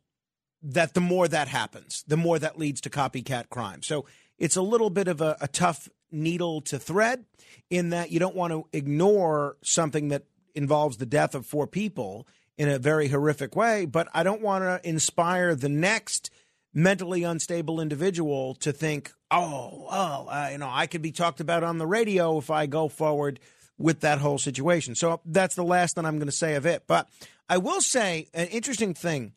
that 0.63 0.95
the 0.95 1.01
more 1.01 1.29
that 1.29 1.49
happens, 1.49 2.05
the 2.07 2.17
more 2.17 2.39
that 2.39 2.59
leads 2.59 2.81
to 2.83 2.91
copycat 2.91 3.49
crime. 3.49 3.83
So 3.83 4.07
it's 4.39 4.57
a 4.57 4.63
little 4.63 4.91
bit 4.91 5.09
of 5.09 5.21
a, 5.21 5.37
a 5.41 5.49
tough 5.49 5.89
needle 6.11 6.61
to 6.63 6.79
thread 6.79 7.25
in 7.71 7.91
that 7.91 8.11
you 8.11 8.19
don't 8.19 8.37
want 8.37 8.53
to 8.53 8.67
ignore 8.73 9.57
something 9.63 10.09
that 10.09 10.25
involves 10.55 10.97
the 10.97 11.07
death 11.07 11.35
of 11.35 11.47
four 11.47 11.67
people 11.67 12.27
in 12.57 12.69
a 12.69 12.79
very 12.79 13.09
horrific 13.09 13.55
way, 13.55 13.85
but 13.85 14.09
I 14.15 14.23
don't 14.23 14.41
want 14.41 14.65
to 14.65 14.89
inspire 14.89 15.55
the 15.55 15.69
next 15.69 16.31
mentally 16.77 17.25
unstable 17.25 17.81
individual 17.81 18.55
to 18.57 18.71
think, 18.71 19.11
oh, 19.31 19.87
oh, 19.91 20.27
uh, 20.29 20.51
you 20.53 20.59
know, 20.59 20.69
I 20.71 20.87
could 20.87 21.01
be 21.01 21.11
talked 21.11 21.41
about 21.41 21.65
on 21.65 21.79
the 21.79 21.87
radio 21.87 22.37
if 22.37 22.51
I 22.51 22.67
go 22.67 22.89
forward 22.89 23.41
with 23.79 24.01
that 24.01 24.19
whole 24.19 24.39
situation. 24.39 24.95
So 24.95 25.23
that's 25.25 25.55
the 25.55 25.65
last 25.65 25.97
that 25.97 26.05
I'm 26.05 26.19
going 26.19 26.29
to 26.29 26.33
say 26.33 26.55
of 26.55 26.67
it. 26.67 26.85
But 26.87 27.09
I 27.49 27.57
will 27.57 27.81
say 27.81 28.29
an 28.35 28.49
interesting 28.49 28.93
thing. 28.93 29.33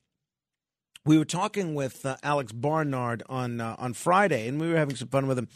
We 1.05 1.17
were 1.17 1.25
talking 1.25 1.75
with 1.75 2.05
uh, 2.05 2.17
Alex 2.23 2.51
Barnard 2.51 3.23
on 3.29 3.61
uh, 3.61 3.75
on 3.79 3.93
Friday, 3.93 4.47
and 4.47 4.59
we 4.59 4.69
were 4.69 4.77
having 4.77 4.97
some 4.97 5.07
fun 5.07 5.27
with 5.27 5.39
him. 5.39 5.47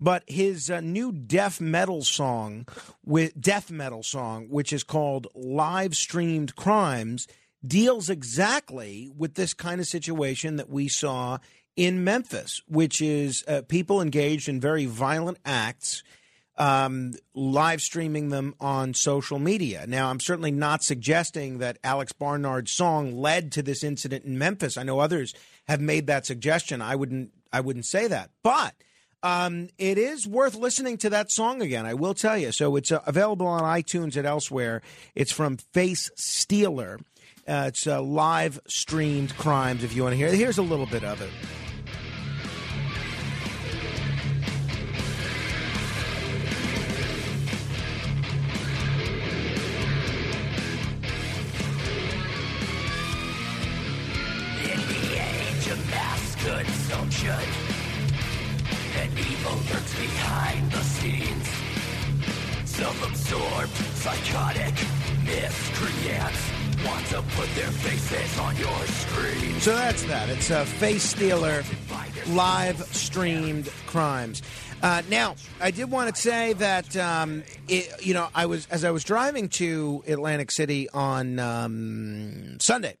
But 0.00 0.22
his 0.28 0.70
uh, 0.70 0.80
new 0.80 1.10
death 1.10 1.60
metal 1.60 2.02
song, 2.02 2.66
with 3.04 3.38
death 3.38 3.72
metal 3.72 4.04
song, 4.04 4.46
which 4.48 4.72
is 4.72 4.84
called 4.84 5.26
"Live 5.34 5.96
Streamed 5.96 6.54
Crimes," 6.54 7.26
deals 7.66 8.10
exactly 8.10 9.10
with 9.16 9.34
this 9.34 9.54
kind 9.54 9.80
of 9.80 9.86
situation 9.86 10.56
that 10.56 10.68
we 10.68 10.88
saw 10.88 11.38
in 11.76 12.04
Memphis, 12.04 12.62
which 12.68 13.00
is 13.00 13.42
uh, 13.48 13.62
people 13.66 14.00
engaged 14.00 14.48
in 14.48 14.60
very 14.60 14.86
violent 14.86 15.38
acts, 15.44 16.02
um, 16.56 17.14
live 17.34 17.80
streaming 17.80 18.28
them 18.28 18.54
on 18.60 18.94
social 18.94 19.38
media. 19.38 19.86
Now, 19.88 20.10
I'm 20.10 20.20
certainly 20.20 20.52
not 20.52 20.84
suggesting 20.84 21.58
that 21.58 21.78
Alex 21.82 22.12
Barnard's 22.12 22.70
song 22.70 23.16
led 23.16 23.50
to 23.52 23.62
this 23.62 23.82
incident 23.82 24.24
in 24.24 24.38
Memphis. 24.38 24.76
I 24.76 24.84
know 24.84 25.00
others 25.00 25.34
have 25.66 25.80
made 25.80 26.06
that 26.06 26.26
suggestion. 26.26 26.80
I 26.80 26.94
wouldn't. 26.94 27.32
I 27.52 27.60
wouldn't 27.60 27.86
say 27.86 28.08
that, 28.08 28.30
but. 28.42 28.74
Um, 29.22 29.70
it 29.78 29.96
is 29.96 30.28
worth 30.28 30.54
listening 30.54 30.98
to 30.98 31.08
that 31.08 31.32
song 31.32 31.62
again. 31.62 31.86
I 31.86 31.94
will 31.94 32.12
tell 32.12 32.36
you. 32.36 32.52
So 32.52 32.76
it's 32.76 32.92
uh, 32.92 33.00
available 33.06 33.46
on 33.46 33.62
iTunes 33.62 34.18
and 34.18 34.26
elsewhere. 34.26 34.82
It's 35.14 35.32
from 35.32 35.56
Face 35.56 36.10
Stealer. 36.14 37.00
Uh, 37.46 37.64
it's 37.68 37.86
uh, 37.86 38.00
live 38.00 38.58
streamed 38.66 39.36
crimes 39.36 39.84
if 39.84 39.94
you 39.94 40.02
want 40.02 40.14
to 40.14 40.16
hear. 40.16 40.28
Here's 40.28 40.58
a 40.58 40.62
little 40.62 40.86
bit 40.86 41.04
of 41.04 41.20
it. 41.20 41.30
self-absorbed, 62.74 63.76
psychotic 63.94 64.74
miscreants 65.24 66.53
want 66.84 67.06
to 67.06 67.22
put 67.36 67.48
their 67.54 67.70
faces 67.70 68.38
on 68.38 68.56
your 68.56 68.78
screen. 68.86 69.60
So 69.60 69.74
that's 69.74 70.02
that. 70.04 70.28
It's 70.28 70.50
a 70.50 70.64
face 70.64 71.02
stealer 71.02 71.62
live 72.28 72.78
streamed 72.94 73.68
crimes. 73.86 74.42
Uh, 74.82 75.02
now, 75.08 75.34
I 75.60 75.70
did 75.70 75.90
want 75.90 76.14
to 76.14 76.20
say 76.20 76.52
that 76.54 76.96
um, 76.96 77.42
it, 77.68 78.04
you 78.04 78.12
know 78.12 78.28
I 78.34 78.46
was 78.46 78.66
as 78.70 78.84
I 78.84 78.90
was 78.90 79.02
driving 79.02 79.48
to 79.50 80.04
Atlantic 80.06 80.50
City 80.50 80.90
on 80.90 81.38
um, 81.38 82.58
Sunday. 82.60 82.96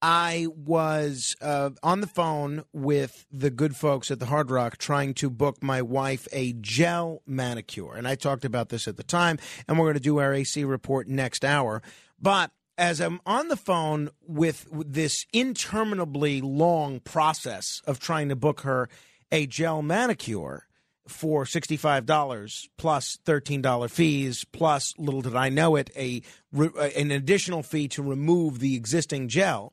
I 0.00 0.46
was 0.54 1.34
uh, 1.40 1.70
on 1.82 2.00
the 2.00 2.06
phone 2.06 2.64
with 2.72 3.26
the 3.32 3.50
good 3.50 3.74
folks 3.74 4.10
at 4.10 4.20
the 4.20 4.26
Hard 4.26 4.50
Rock 4.50 4.76
trying 4.76 5.14
to 5.14 5.30
book 5.30 5.62
my 5.62 5.82
wife 5.82 6.28
a 6.32 6.52
gel 6.60 7.22
manicure. 7.26 7.94
And 7.94 8.06
I 8.06 8.14
talked 8.14 8.44
about 8.44 8.68
this 8.68 8.86
at 8.86 8.96
the 8.96 9.02
time, 9.02 9.38
and 9.66 9.78
we're 9.78 9.86
going 9.86 9.94
to 9.94 10.00
do 10.00 10.18
our 10.18 10.32
AC 10.32 10.64
report 10.64 11.08
next 11.08 11.44
hour. 11.44 11.82
But 12.20 12.50
as 12.78 13.00
I'm 13.00 13.20
on 13.24 13.48
the 13.48 13.56
phone 13.56 14.10
with 14.26 14.66
this 14.72 15.26
interminably 15.32 16.40
long 16.40 17.00
process 17.00 17.80
of 17.86 17.98
trying 17.98 18.28
to 18.28 18.36
book 18.36 18.60
her 18.60 18.88
a 19.32 19.46
gel 19.46 19.82
manicure 19.82 20.66
for 21.08 21.44
$65 21.44 22.68
plus 22.76 23.18
$13 23.24 23.90
fees 23.90 24.44
plus 24.52 24.92
little 24.98 25.22
did 25.22 25.36
I 25.36 25.48
know 25.48 25.76
it 25.76 25.90
a 25.96 26.22
uh, 26.56 26.68
an 26.96 27.12
additional 27.12 27.62
fee 27.62 27.86
to 27.88 28.02
remove 28.02 28.58
the 28.58 28.74
existing 28.74 29.28
gel 29.28 29.72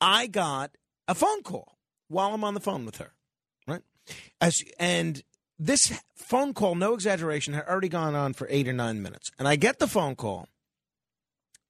I 0.00 0.26
got 0.26 0.72
a 1.08 1.14
phone 1.14 1.42
call 1.42 1.78
while 2.08 2.34
I'm 2.34 2.44
on 2.44 2.54
the 2.54 2.60
phone 2.60 2.84
with 2.84 2.98
her 2.98 3.12
right? 3.66 3.82
As 4.38 4.62
and 4.78 5.22
this 5.58 5.98
phone 6.14 6.52
call 6.52 6.74
no 6.74 6.92
exaggeration 6.92 7.54
had 7.54 7.66
already 7.66 7.88
gone 7.88 8.14
on 8.14 8.34
for 8.34 8.46
8 8.50 8.68
or 8.68 8.72
9 8.72 9.02
minutes. 9.02 9.30
And 9.38 9.48
I 9.48 9.56
get 9.56 9.78
the 9.78 9.86
phone 9.86 10.14
call 10.14 10.48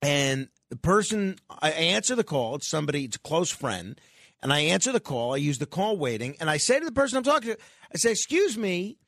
and 0.02 0.48
the 0.70 0.76
person 0.76 1.36
I 1.48 1.70
answer 1.70 2.14
the 2.14 2.24
call. 2.24 2.56
It's 2.56 2.68
somebody, 2.68 3.04
it's 3.04 3.16
a 3.16 3.20
close 3.20 3.50
friend, 3.50 4.00
and 4.42 4.52
I 4.52 4.60
answer 4.60 4.92
the 4.92 5.00
call. 5.00 5.34
I 5.34 5.38
use 5.38 5.58
the 5.58 5.66
call 5.66 5.96
waiting, 5.96 6.36
and 6.40 6.50
I 6.50 6.56
say 6.56 6.78
to 6.78 6.84
the 6.84 6.92
person 6.92 7.18
I'm 7.18 7.24
talking 7.24 7.52
to, 7.52 7.58
I 7.94 7.98
say, 7.98 8.10
"Excuse 8.10 8.58
me, 8.58 8.98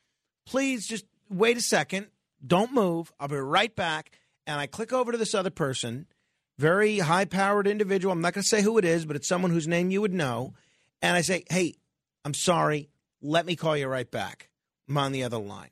please 0.47 0.87
just 0.87 1.05
wait 1.29 1.57
a 1.57 1.61
second. 1.61 2.07
Don't 2.47 2.73
move. 2.73 3.13
I'll 3.19 3.29
be 3.29 3.37
right 3.37 3.75
back." 3.75 4.13
And 4.47 4.61
I 4.61 4.67
click 4.67 4.93
over 4.93 5.13
to 5.13 5.19
this 5.19 5.35
other 5.35 5.51
person, 5.51 6.07
very 6.59 7.01
high-powered 7.01 7.67
individual. 7.67 8.13
I'm 8.13 8.21
not 8.21 8.35
going 8.35 8.43
to 8.43 8.49
say 8.49 8.63
who 8.63 8.79
it 8.79 8.85
is, 8.85 9.05
but 9.05 9.17
it's 9.17 9.27
someone 9.27 9.51
whose 9.51 9.67
name 9.67 9.91
you 9.91 10.01
would 10.01 10.15
know. 10.15 10.55
And 11.03 11.17
I 11.17 11.23
say, 11.23 11.45
"Hey, 11.51 11.75
I'm 12.25 12.35
sorry. 12.35 12.91
Let 13.21 13.45
me 13.45 13.57
call 13.57 13.77
you 13.77 13.89
right 13.89 14.11
back. 14.11 14.51
I'm 14.89 14.99
on 14.99 15.13
the 15.13 15.25
other 15.25 15.39
line." 15.39 15.71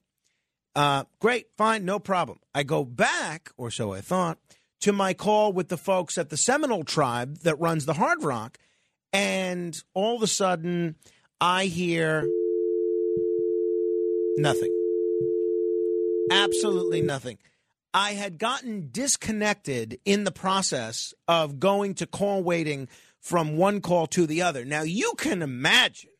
Uh, 0.74 1.04
great, 1.20 1.46
fine, 1.56 1.84
no 1.84 2.00
problem. 2.00 2.40
I 2.52 2.64
go 2.64 2.84
back, 2.84 3.52
or 3.56 3.70
so 3.70 3.92
I 3.92 4.00
thought 4.00 4.38
to 4.80 4.92
my 4.92 5.14
call 5.14 5.52
with 5.52 5.68
the 5.68 5.76
folks 5.76 6.18
at 6.18 6.30
the 6.30 6.36
Seminole 6.36 6.84
tribe 6.84 7.38
that 7.38 7.58
runs 7.60 7.86
the 7.86 7.94
Hard 7.94 8.22
Rock. 8.22 8.58
And 9.12 9.80
all 9.94 10.16
of 10.16 10.22
a 10.22 10.26
sudden, 10.26 10.96
I 11.40 11.66
hear 11.66 12.28
nothing. 14.36 14.72
Absolutely 16.30 17.02
nothing. 17.02 17.38
I 17.92 18.12
had 18.12 18.38
gotten 18.38 18.88
disconnected 18.90 20.00
in 20.04 20.24
the 20.24 20.32
process 20.32 21.14
of 21.28 21.60
going 21.60 21.94
to 21.94 22.06
call 22.06 22.42
waiting 22.42 22.88
from 23.20 23.56
one 23.56 23.80
call 23.80 24.06
to 24.08 24.26
the 24.26 24.42
other. 24.42 24.64
Now, 24.64 24.82
you 24.82 25.12
can 25.16 25.42
imagine 25.42 26.10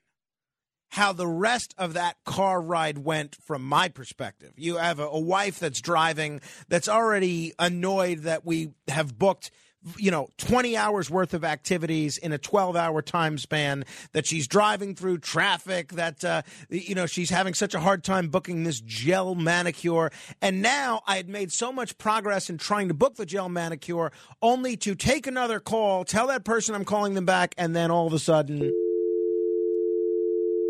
how 0.95 1.13
the 1.13 1.27
rest 1.27 1.75
of 1.77 1.95
that 1.95 2.17
car 2.25 2.61
ride 2.61 2.99
went 2.99 3.35
from 3.43 3.65
my 3.65 3.89
perspective. 3.89 4.53
You 4.57 4.77
have 4.77 5.01
a, 5.01 5.07
a, 5.07 5.19
wife 5.19 5.59
that's 5.59 5.81
driving 5.81 6.41
that's 6.69 6.89
already 6.89 7.53
annoyed 7.59 8.21
that 8.21 8.47
we 8.47 8.71
have 8.87 9.19
booked 9.19 9.51
you 9.99 10.11
know 10.11 10.29
20 10.39 10.77
hours 10.77 11.11
worth 11.11 11.35
of 11.35 11.45
activities 11.45 12.17
in 12.17 12.33
a 12.33 12.39
12 12.39 12.77
hour 12.77 13.03
time 13.03 13.37
span 13.39 13.85
that 14.13 14.25
she's 14.25 14.47
driving 14.47 14.95
through 14.95 15.19
traffic 15.19 15.93
that 15.93 16.25
uh, 16.25 16.41
you 16.71 16.95
know 16.95 17.05
she's 17.05 17.29
having 17.29 17.53
such 17.53 17.75
a 17.75 17.81
hard 17.81 18.03
time 18.03 18.29
booking 18.29 18.65
this 18.65 18.81
gel 18.81 19.35
manicure 19.35 20.11
and 20.41 20.63
now 20.63 21.03
i 21.07 21.17
had 21.17 21.29
made 21.29 21.53
so 21.53 21.71
much 21.71 21.99
progress 21.99 22.49
in 22.49 22.57
trying 22.57 22.89
to 22.89 22.95
book 22.95 23.17
the 23.17 23.27
gel 23.27 23.51
manicure 23.51 24.11
only 24.41 24.75
to 24.75 24.95
take 24.95 25.27
another 25.27 25.61
call 25.61 26.03
tell 26.03 26.29
that 26.29 26.45
person 26.45 26.75
i'm 26.75 26.87
calling 26.87 27.13
them 27.13 27.27
back 27.27 27.55
and 27.59 27.77
then 27.77 27.91
all 27.91 28.07
of 28.07 28.15
a 28.15 28.19
sudden 28.19 28.73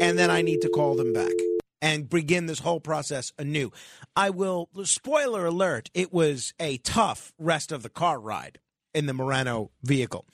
and 0.01 0.18
then 0.18 0.30
I 0.30 0.42
need 0.42 0.61
to 0.62 0.68
call 0.68 0.95
them 0.95 1.12
back 1.12 1.32
and 1.80 2.09
begin 2.09 2.47
this 2.47 2.61
whole 2.61 2.80
process 2.80 3.32
anew. 3.38 3.70
I 4.16 4.30
will, 4.30 4.70
spoiler 4.84 5.47
alert, 5.47 5.90
it 5.95 6.12
was 6.12 6.55
a 6.59 6.78
tough 6.78 7.32
rest 7.38 7.72
of 7.72 7.82
the 7.82 7.90
car 7.90 8.18
ride 8.18 8.59
in 8.95 9.07
the 9.07 9.12
Morano 9.12 9.70
vehicle. 9.82 10.24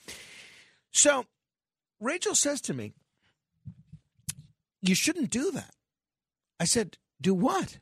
So 0.91 1.25
Rachel 1.99 2.35
says 2.35 2.61
to 2.61 2.73
me, 2.73 2.93
You 4.81 4.95
shouldn't 4.95 5.29
do 5.29 5.51
that. 5.51 5.73
I 6.59 6.65
said, 6.65 6.97
Do 7.19 7.33
what? 7.33 7.79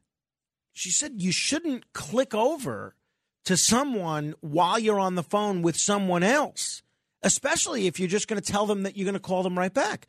She 0.74 0.90
said, 0.90 1.14
You 1.18 1.32
shouldn't 1.32 1.94
click 1.94 2.34
over 2.34 2.96
to 3.46 3.58
someone 3.58 4.36
while 4.42 4.80
you're 4.80 5.00
on 5.00 5.16
the 5.16 5.24
phone 5.24 5.62
with 5.62 5.76
someone 5.76 6.24
else, 6.24 6.82
especially 7.24 7.88
if 7.88 8.00
you're 8.00 8.10
just 8.10 8.28
going 8.28 8.42
to 8.42 8.52
tell 8.52 8.66
them 8.66 8.84
that 8.84 8.98
you're 8.98 9.06
going 9.06 9.14
to 9.14 9.20
call 9.20 9.44
them 9.44 9.58
right 9.58 9.74
back. 9.74 10.08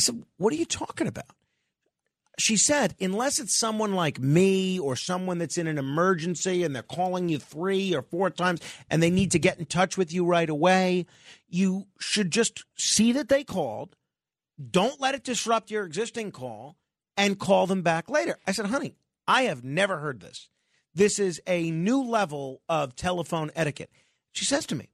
I 0.00 0.02
said, 0.02 0.24
What 0.38 0.54
are 0.54 0.56
you 0.56 0.64
talking 0.64 1.06
about? 1.06 1.26
She 2.38 2.56
said, 2.56 2.94
Unless 3.02 3.38
it's 3.38 3.54
someone 3.54 3.92
like 3.92 4.18
me 4.18 4.78
or 4.78 4.96
someone 4.96 5.36
that's 5.36 5.58
in 5.58 5.66
an 5.66 5.76
emergency 5.76 6.64
and 6.64 6.74
they're 6.74 6.82
calling 6.82 7.28
you 7.28 7.38
three 7.38 7.94
or 7.94 8.00
four 8.00 8.30
times 8.30 8.62
and 8.88 9.02
they 9.02 9.10
need 9.10 9.30
to 9.32 9.38
get 9.38 9.58
in 9.58 9.66
touch 9.66 9.98
with 9.98 10.10
you 10.10 10.24
right 10.24 10.48
away, 10.48 11.04
you 11.50 11.86
should 11.98 12.30
just 12.30 12.64
see 12.78 13.12
that 13.12 13.28
they 13.28 13.44
called. 13.44 13.94
Don't 14.70 15.02
let 15.02 15.14
it 15.14 15.22
disrupt 15.22 15.70
your 15.70 15.84
existing 15.84 16.32
call 16.32 16.78
and 17.14 17.38
call 17.38 17.66
them 17.66 17.82
back 17.82 18.08
later. 18.08 18.38
I 18.46 18.52
said, 18.52 18.66
Honey, 18.66 18.96
I 19.28 19.42
have 19.42 19.62
never 19.62 19.98
heard 19.98 20.20
this. 20.20 20.48
This 20.94 21.18
is 21.18 21.42
a 21.46 21.70
new 21.70 22.02
level 22.02 22.62
of 22.70 22.96
telephone 22.96 23.50
etiquette. 23.54 23.90
She 24.32 24.46
says 24.46 24.64
to 24.68 24.74
me, 24.74 24.88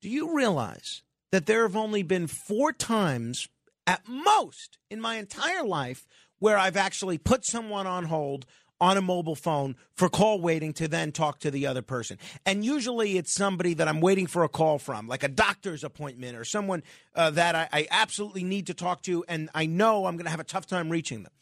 Do 0.00 0.08
you 0.08 0.34
realize 0.34 1.02
that 1.32 1.44
there 1.44 1.64
have 1.64 1.76
only 1.76 2.02
been 2.02 2.26
four 2.26 2.72
times 2.72 3.50
at 3.88 4.06
most 4.06 4.76
in 4.90 5.00
my 5.00 5.16
entire 5.16 5.64
life 5.64 6.06
where 6.38 6.58
I've 6.58 6.76
actually 6.76 7.16
put 7.16 7.46
someone 7.46 7.86
on 7.86 8.04
hold 8.04 8.44
on 8.80 8.96
a 8.96 9.02
mobile 9.02 9.34
phone 9.34 9.74
for 9.96 10.08
call 10.08 10.40
waiting 10.40 10.72
to 10.74 10.86
then 10.86 11.10
talk 11.10 11.40
to 11.40 11.50
the 11.50 11.66
other 11.66 11.82
person. 11.82 12.18
And 12.46 12.64
usually 12.64 13.16
it's 13.16 13.34
somebody 13.34 13.74
that 13.74 13.88
I'm 13.88 14.00
waiting 14.00 14.26
for 14.26 14.44
a 14.44 14.48
call 14.48 14.78
from, 14.78 15.08
like 15.08 15.24
a 15.24 15.28
doctor's 15.28 15.82
appointment 15.82 16.36
or 16.36 16.44
someone 16.44 16.84
uh, 17.14 17.30
that 17.30 17.56
I, 17.56 17.68
I 17.72 17.86
absolutely 17.90 18.44
need 18.44 18.66
to 18.68 18.74
talk 18.74 19.02
to, 19.02 19.24
and 19.26 19.48
I 19.54 19.66
know 19.66 20.06
I'm 20.06 20.16
going 20.16 20.26
to 20.26 20.30
have 20.30 20.38
a 20.38 20.44
tough 20.44 20.66
time 20.66 20.90
reaching 20.90 21.22
them. 21.24 21.32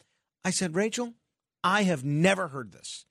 I 0.44 0.50
said, 0.50 0.74
Rachel, 0.76 1.14
I 1.62 1.82
have 1.82 2.04
never 2.04 2.48
heard 2.48 2.72
this. 2.72 3.04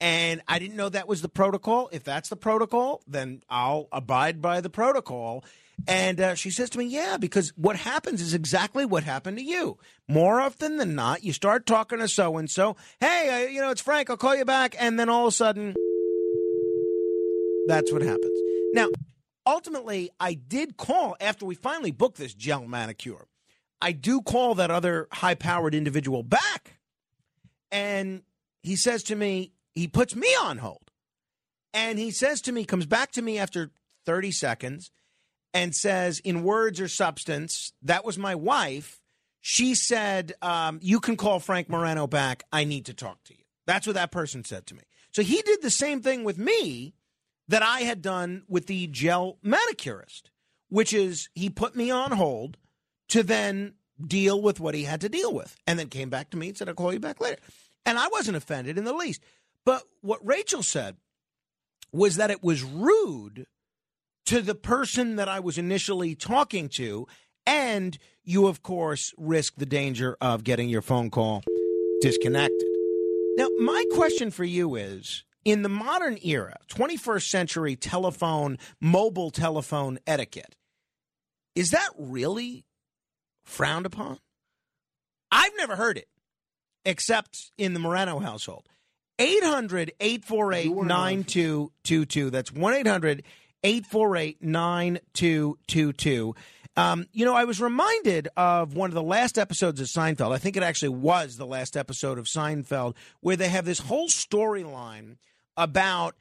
And 0.00 0.42
I 0.46 0.58
didn't 0.58 0.76
know 0.76 0.88
that 0.90 1.08
was 1.08 1.22
the 1.22 1.28
protocol. 1.28 1.88
If 1.90 2.04
that's 2.04 2.28
the 2.28 2.36
protocol, 2.36 3.02
then 3.06 3.42
I'll 3.48 3.88
abide 3.92 4.42
by 4.42 4.60
the 4.60 4.68
protocol. 4.68 5.44
And 5.88 6.20
uh, 6.20 6.34
she 6.34 6.50
says 6.50 6.70
to 6.70 6.78
me, 6.78 6.86
Yeah, 6.86 7.16
because 7.16 7.52
what 7.56 7.76
happens 7.76 8.20
is 8.20 8.34
exactly 8.34 8.84
what 8.84 9.04
happened 9.04 9.38
to 9.38 9.44
you. 9.44 9.78
More 10.08 10.40
often 10.40 10.76
than 10.76 10.94
not, 10.94 11.24
you 11.24 11.32
start 11.32 11.66
talking 11.66 11.98
to 11.98 12.08
so 12.08 12.36
and 12.36 12.50
so. 12.50 12.76
Hey, 13.00 13.50
you 13.52 13.60
know, 13.60 13.70
it's 13.70 13.80
Frank. 13.80 14.10
I'll 14.10 14.16
call 14.16 14.36
you 14.36 14.44
back. 14.44 14.74
And 14.78 14.98
then 14.98 15.08
all 15.08 15.26
of 15.26 15.32
a 15.32 15.36
sudden, 15.36 15.74
that's 17.66 17.92
what 17.92 18.02
happens. 18.02 18.38
Now, 18.72 18.88
ultimately, 19.46 20.10
I 20.20 20.34
did 20.34 20.76
call 20.76 21.16
after 21.20 21.46
we 21.46 21.54
finally 21.54 21.90
booked 21.90 22.18
this 22.18 22.34
gel 22.34 22.66
manicure. 22.66 23.26
I 23.80 23.92
do 23.92 24.22
call 24.22 24.54
that 24.56 24.70
other 24.70 25.08
high 25.12 25.34
powered 25.34 25.74
individual 25.74 26.22
back. 26.22 26.78
And 27.70 28.22
he 28.62 28.76
says 28.76 29.02
to 29.04 29.16
me, 29.16 29.52
he 29.76 29.86
puts 29.86 30.16
me 30.16 30.28
on 30.40 30.58
hold. 30.58 30.90
And 31.72 31.98
he 31.98 32.10
says 32.10 32.40
to 32.42 32.52
me, 32.52 32.64
comes 32.64 32.86
back 32.86 33.12
to 33.12 33.22
me 33.22 33.38
after 33.38 33.70
30 34.06 34.32
seconds 34.32 34.90
and 35.54 35.74
says, 35.74 36.18
in 36.20 36.42
words 36.42 36.80
or 36.80 36.88
substance, 36.88 37.72
that 37.82 38.04
was 38.04 38.18
my 38.18 38.34
wife. 38.34 38.98
She 39.40 39.74
said, 39.74 40.32
um, 40.42 40.80
You 40.82 40.98
can 40.98 41.16
call 41.16 41.38
Frank 41.38 41.68
Morano 41.68 42.06
back. 42.06 42.44
I 42.50 42.64
need 42.64 42.86
to 42.86 42.94
talk 42.94 43.22
to 43.24 43.34
you. 43.34 43.44
That's 43.66 43.86
what 43.86 43.94
that 43.94 44.10
person 44.10 44.42
said 44.42 44.66
to 44.66 44.74
me. 44.74 44.82
So 45.12 45.22
he 45.22 45.42
did 45.42 45.62
the 45.62 45.70
same 45.70 46.00
thing 46.00 46.24
with 46.24 46.38
me 46.38 46.94
that 47.48 47.62
I 47.62 47.80
had 47.80 48.02
done 48.02 48.42
with 48.48 48.66
the 48.66 48.86
gel 48.88 49.38
manicurist, 49.42 50.30
which 50.68 50.92
is 50.92 51.28
he 51.34 51.50
put 51.50 51.76
me 51.76 51.90
on 51.90 52.12
hold 52.12 52.56
to 53.10 53.22
then 53.22 53.74
deal 54.04 54.40
with 54.40 54.60
what 54.60 54.74
he 54.74 54.84
had 54.84 55.00
to 55.02 55.08
deal 55.08 55.32
with 55.32 55.56
and 55.66 55.78
then 55.78 55.88
came 55.88 56.10
back 56.10 56.30
to 56.30 56.36
me 56.36 56.48
and 56.48 56.56
said, 56.56 56.68
I'll 56.68 56.74
call 56.74 56.92
you 56.92 57.00
back 57.00 57.20
later. 57.20 57.40
And 57.84 57.98
I 57.98 58.08
wasn't 58.08 58.36
offended 58.36 58.78
in 58.78 58.84
the 58.84 58.92
least. 58.92 59.22
But 59.66 59.82
what 60.00 60.24
Rachel 60.24 60.62
said 60.62 60.96
was 61.92 62.16
that 62.16 62.30
it 62.30 62.42
was 62.42 62.62
rude 62.62 63.46
to 64.26 64.40
the 64.40 64.54
person 64.54 65.16
that 65.16 65.28
I 65.28 65.40
was 65.40 65.58
initially 65.58 66.14
talking 66.14 66.70
to. 66.70 67.06
And 67.46 67.98
you, 68.24 68.46
of 68.46 68.62
course, 68.62 69.12
risk 69.18 69.54
the 69.56 69.66
danger 69.66 70.16
of 70.20 70.44
getting 70.44 70.68
your 70.68 70.82
phone 70.82 71.10
call 71.10 71.42
disconnected. 72.00 72.68
Now, 73.36 73.48
my 73.58 73.84
question 73.92 74.30
for 74.30 74.44
you 74.44 74.76
is 74.76 75.24
in 75.44 75.62
the 75.62 75.68
modern 75.68 76.18
era, 76.24 76.56
21st 76.68 77.28
century 77.28 77.76
telephone, 77.76 78.58
mobile 78.80 79.30
telephone 79.30 79.98
etiquette, 80.06 80.56
is 81.54 81.70
that 81.70 81.90
really 81.98 82.64
frowned 83.44 83.86
upon? 83.86 84.18
I've 85.30 85.56
never 85.56 85.76
heard 85.76 85.98
it, 85.98 86.08
except 86.84 87.52
in 87.58 87.74
the 87.74 87.80
Morano 87.80 88.18
household. 88.18 88.68
800 89.18 89.92
848 90.00 90.76
9222. 90.76 92.30
That's 92.30 92.52
1 92.52 92.74
800 92.74 93.22
848 93.62 94.42
9222. 94.42 96.34
Um, 96.78 97.06
you 97.12 97.24
know, 97.24 97.34
I 97.34 97.44
was 97.44 97.60
reminded 97.60 98.28
of 98.36 98.74
one 98.74 98.90
of 98.90 98.94
the 98.94 99.02
last 99.02 99.38
episodes 99.38 99.80
of 99.80 99.86
Seinfeld. 99.86 100.32
I 100.32 100.38
think 100.38 100.58
it 100.58 100.62
actually 100.62 100.90
was 100.90 101.36
the 101.36 101.46
last 101.46 101.76
episode 101.76 102.18
of 102.18 102.26
Seinfeld, 102.26 102.94
where 103.20 103.36
they 103.36 103.48
have 103.48 103.64
this 103.64 103.78
whole 103.78 104.08
storyline 104.08 105.16
about 105.56 106.16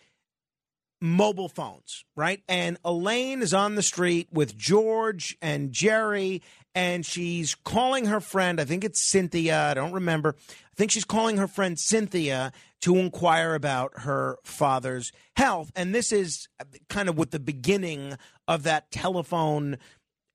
mobile 1.01 1.49
phones, 1.49 2.03
right? 2.15 2.41
And 2.47 2.77
Elaine 2.83 3.41
is 3.41 3.53
on 3.53 3.75
the 3.75 3.83
street 3.83 4.27
with 4.31 4.57
George 4.57 5.37
and 5.41 5.71
Jerry, 5.71 6.41
and 6.73 7.05
she's 7.05 7.55
calling 7.55 8.05
her 8.05 8.19
friend. 8.19 8.59
I 8.59 8.65
think 8.65 8.83
it's 8.83 9.01
Cynthia. 9.01 9.69
I 9.69 9.73
don't 9.73 9.93
remember. 9.93 10.35
I 10.49 10.75
think 10.75 10.91
she's 10.91 11.05
calling 11.05 11.37
her 11.37 11.47
friend 11.47 11.79
Cynthia 11.79 12.51
to 12.81 12.97
inquire 12.97 13.55
about 13.55 13.99
her 13.99 14.37
father's 14.43 15.11
health. 15.35 15.71
And 15.75 15.95
this 15.95 16.11
is 16.11 16.47
kind 16.89 17.09
of 17.09 17.17
what 17.17 17.31
the 17.31 17.39
beginning 17.39 18.17
of 18.47 18.63
that 18.63 18.91
telephone 18.91 19.77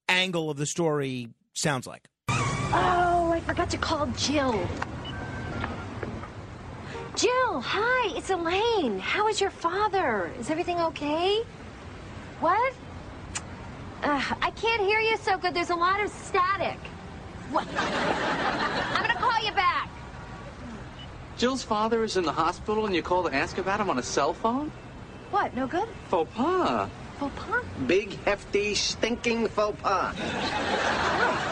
angle 0.08 0.50
of 0.50 0.56
the 0.56 0.66
story 0.66 1.28
sounds 1.52 1.86
like. 1.86 2.08
Oh, 2.28 3.30
I 3.32 3.40
forgot 3.46 3.70
to 3.70 3.78
call 3.78 4.06
Jill. 4.08 4.66
Jill, 7.16 7.60
hi, 7.60 8.16
it's 8.16 8.30
Elaine. 8.30 8.98
How 9.00 9.28
is 9.28 9.40
your 9.40 9.50
father? 9.50 10.30
Is 10.38 10.48
everything 10.48 10.80
okay? 10.80 11.42
What? 12.38 12.72
Uh, 14.02 14.22
I 14.40 14.50
can't 14.52 14.82
hear 14.82 15.00
you 15.00 15.16
so 15.18 15.36
good. 15.36 15.52
There's 15.52 15.70
a 15.70 15.74
lot 15.74 16.00
of 16.00 16.10
static. 16.10 16.78
What? 17.50 17.66
I'm 17.76 19.02
gonna 19.02 19.18
call 19.18 19.44
you 19.44 19.52
back. 19.52 19.90
Jill's 21.36 21.64
father 21.64 22.04
is 22.04 22.16
in 22.16 22.24
the 22.24 22.32
hospital 22.32 22.86
and 22.86 22.94
you 22.94 23.02
call 23.02 23.28
to 23.28 23.34
ask 23.34 23.58
about 23.58 23.80
him 23.80 23.90
on 23.90 23.98
a 23.98 24.02
cell 24.02 24.32
phone? 24.32 24.70
What? 25.30 25.54
No 25.54 25.66
good? 25.66 25.88
Faux 26.08 26.30
pas. 26.34 26.88
Faux 27.20 27.30
pas? 27.36 27.62
Big, 27.86 28.18
hefty, 28.24 28.74
stinking 28.74 29.46
faux 29.48 29.78
pas. 29.82 30.14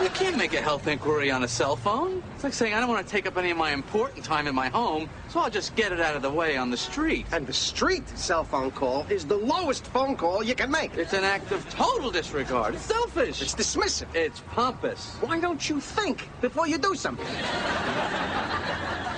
You 0.03 0.09
can't 0.11 0.39
make 0.39 0.55
a 0.55 0.63
health 0.63 0.87
inquiry 0.87 1.31
on 1.31 1.45
a 1.45 1.49
cell 1.49 1.77
phone. 1.77 2.23
It's 2.35 2.43
like 2.43 2.55
saying, 2.55 2.73
I 2.73 2.81
don't 2.81 2.89
want 2.89 3.07
to 3.07 3.13
take 3.13 3.27
up 3.27 3.37
any 3.37 3.51
of 3.51 3.59
my 3.59 3.73
important 3.73 4.25
time 4.25 4.47
in 4.47 4.55
my 4.55 4.69
home, 4.69 5.11
so 5.29 5.41
I'll 5.41 5.51
just 5.51 5.77
get 5.77 5.93
it 5.93 6.01
out 6.01 6.17
of 6.17 6.23
the 6.23 6.31
way 6.31 6.57
on 6.57 6.71
the 6.71 6.77
street. 6.79 7.27
And 7.33 7.47
the 7.47 7.53
street 7.53 8.09
cell 8.17 8.45
phone 8.45 8.71
call 8.71 9.05
is 9.11 9.27
the 9.27 9.37
lowest 9.37 9.85
phone 9.89 10.17
call 10.17 10.43
you 10.43 10.55
can 10.55 10.71
make. 10.71 10.97
It's 10.97 11.13
an 11.13 11.25
act 11.25 11.53
of 11.53 11.69
total 11.69 12.11
disregard. 12.11 12.75
It's 12.75 12.85
selfish. 12.85 13.43
It's 13.43 13.55
dismissive. 13.55 14.07
It's 14.15 14.41
pompous. 14.55 15.17
Why 15.21 15.39
don't 15.39 15.69
you 15.69 15.81
think 15.81 16.31
before 16.41 16.67
you 16.67 16.79
do 16.79 16.95
something? 16.95 17.27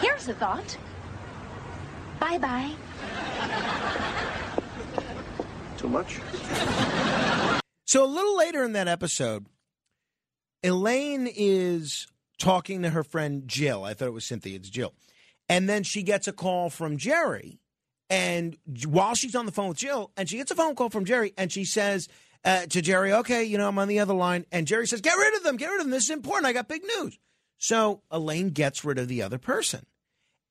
Here's 0.00 0.26
a 0.26 0.34
thought. 0.34 0.76
Bye 2.18 2.38
bye. 2.38 4.30
Too 5.80 5.88
much? 5.88 6.20
So 7.86 8.04
a 8.04 8.06
little 8.06 8.36
later 8.36 8.62
in 8.64 8.74
that 8.74 8.86
episode, 8.86 9.46
Elaine 10.62 11.26
is 11.26 12.06
talking 12.38 12.82
to 12.82 12.90
her 12.90 13.02
friend 13.02 13.44
Jill. 13.46 13.82
I 13.82 13.94
thought 13.94 14.08
it 14.08 14.12
was 14.12 14.26
Cynthia. 14.26 14.56
It's 14.56 14.68
Jill. 14.68 14.92
And 15.48 15.70
then 15.70 15.82
she 15.82 16.02
gets 16.02 16.28
a 16.28 16.34
call 16.34 16.68
from 16.68 16.98
Jerry. 16.98 17.60
And 18.10 18.58
while 18.86 19.14
she's 19.14 19.34
on 19.34 19.46
the 19.46 19.52
phone 19.52 19.68
with 19.68 19.78
Jill, 19.78 20.10
and 20.18 20.28
she 20.28 20.36
gets 20.36 20.50
a 20.50 20.54
phone 20.54 20.74
call 20.74 20.90
from 20.90 21.06
Jerry, 21.06 21.32
and 21.38 21.50
she 21.50 21.64
says 21.64 22.08
uh, 22.44 22.66
to 22.66 22.82
Jerry, 22.82 23.14
okay, 23.14 23.44
you 23.44 23.56
know, 23.56 23.66
I'm 23.66 23.78
on 23.78 23.88
the 23.88 24.00
other 24.00 24.12
line. 24.12 24.44
And 24.52 24.66
Jerry 24.66 24.86
says, 24.86 25.00
get 25.00 25.16
rid 25.16 25.34
of 25.36 25.44
them, 25.44 25.56
get 25.56 25.68
rid 25.68 25.80
of 25.80 25.86
them. 25.86 25.92
This 25.92 26.04
is 26.04 26.10
important. 26.10 26.44
I 26.44 26.52
got 26.52 26.68
big 26.68 26.82
news. 26.98 27.18
So 27.56 28.02
Elaine 28.10 28.50
gets 28.50 28.84
rid 28.84 28.98
of 28.98 29.08
the 29.08 29.22
other 29.22 29.38
person. 29.38 29.86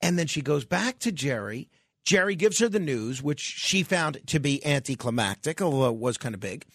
And 0.01 0.17
then 0.17 0.25
she 0.25 0.41
goes 0.41 0.65
back 0.65 0.97
to 0.99 1.11
Jerry. 1.11 1.69
Jerry 2.05 2.35
gives 2.35 2.59
her 2.59 2.69
the 2.69 2.79
news, 2.79 3.21
which 3.21 3.39
she 3.39 3.83
found 3.83 4.19
to 4.27 4.39
be 4.39 4.65
anticlimactic, 4.65 5.61
although 5.61 5.89
it 5.89 5.97
was 5.97 6.17
kind 6.17 6.33
of 6.33 6.41
big. 6.41 6.65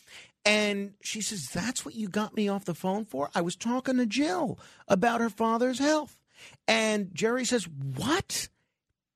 And 0.44 0.94
she 1.00 1.20
says, 1.20 1.48
That's 1.52 1.84
what 1.84 1.94
you 1.94 2.08
got 2.08 2.36
me 2.36 2.48
off 2.48 2.64
the 2.66 2.74
phone 2.74 3.04
for? 3.04 3.30
I 3.34 3.40
was 3.40 3.56
talking 3.56 3.96
to 3.96 4.06
Jill 4.06 4.58
about 4.86 5.20
her 5.20 5.30
father's 5.30 5.78
health. 5.78 6.18
And 6.68 7.14
Jerry 7.14 7.44
says, 7.44 7.66
What? 7.96 8.48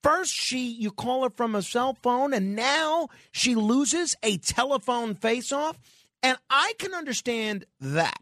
First, 0.02 0.32
she 0.32 0.70
you 0.70 0.90
call 0.90 1.24
her 1.24 1.30
from 1.30 1.54
a 1.54 1.62
cell 1.62 1.96
phone, 2.02 2.32
and 2.32 2.54
now 2.54 3.09
she 3.32 3.54
loses 3.54 4.16
a 4.22 4.38
telephone 4.38 5.14
face 5.14 5.52
off. 5.52 5.78
And 6.22 6.38
I 6.48 6.72
can 6.78 6.94
understand 6.94 7.64
that. 7.80 8.18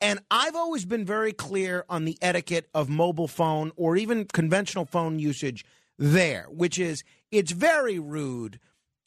And 0.00 0.20
I've 0.30 0.56
always 0.56 0.86
been 0.86 1.04
very 1.04 1.32
clear 1.32 1.84
on 1.88 2.04
the 2.04 2.16
etiquette 2.22 2.68
of 2.74 2.88
mobile 2.88 3.28
phone 3.28 3.72
or 3.76 3.96
even 3.96 4.24
conventional 4.24 4.86
phone 4.86 5.18
usage 5.18 5.64
there, 6.00 6.46
which 6.48 6.78
is 6.78 7.04
it's 7.30 7.52
very 7.52 8.00
rude 8.00 8.58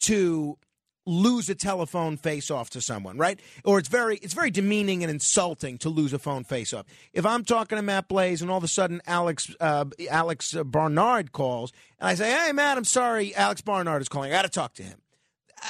to 0.01 0.57
lose 1.05 1.49
a 1.49 1.55
telephone 1.55 2.15
face 2.15 2.49
off 2.49 2.69
to 2.69 2.79
someone, 2.79 3.17
right? 3.17 3.37
Or 3.65 3.79
it's 3.79 3.89
very 3.89 4.17
it's 4.17 4.33
very 4.33 4.51
demeaning 4.51 5.03
and 5.03 5.11
insulting 5.11 5.77
to 5.79 5.89
lose 5.89 6.13
a 6.13 6.19
phone 6.19 6.45
face 6.45 6.71
off. 6.71 6.85
If 7.11 7.25
I'm 7.25 7.43
talking 7.43 7.75
to 7.77 7.81
Matt 7.81 8.07
Blaze 8.07 8.41
and 8.41 8.49
all 8.49 8.57
of 8.57 8.63
a 8.63 8.69
sudden 8.69 9.01
Alex 9.05 9.53
uh, 9.59 9.85
Alex 10.09 10.53
Barnard 10.65 11.33
calls 11.33 11.73
and 11.99 12.07
I 12.07 12.15
say, 12.15 12.31
"Hey 12.31 12.53
Matt, 12.53 12.77
I'm 12.77 12.85
sorry, 12.85 13.35
Alex 13.35 13.61
Barnard 13.61 14.01
is 14.01 14.07
calling. 14.07 14.31
I 14.31 14.35
got 14.35 14.43
to 14.43 14.49
talk 14.49 14.75
to 14.75 14.83
him." 14.83 14.99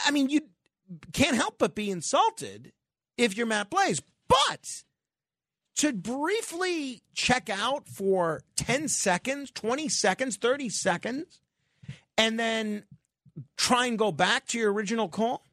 I 0.05 0.11
mean, 0.11 0.29
you 0.29 0.41
can't 1.13 1.35
help 1.35 1.55
but 1.57 1.73
be 1.73 1.89
insulted 1.89 2.73
if 3.17 3.37
you're 3.37 3.47
Matt 3.47 3.69
Blaze, 3.69 4.01
but 4.27 4.83
to 5.77 5.93
briefly 5.93 7.01
check 7.13 7.49
out 7.49 7.87
for 7.87 8.41
10 8.55 8.87
seconds, 8.87 9.51
20 9.51 9.89
seconds, 9.89 10.37
30 10.37 10.69
seconds, 10.69 11.39
and 12.17 12.39
then 12.39 12.83
try 13.57 13.87
and 13.87 13.97
go 13.97 14.11
back 14.11 14.45
to 14.47 14.59
your 14.59 14.71
original 14.71 15.09
call, 15.09 15.45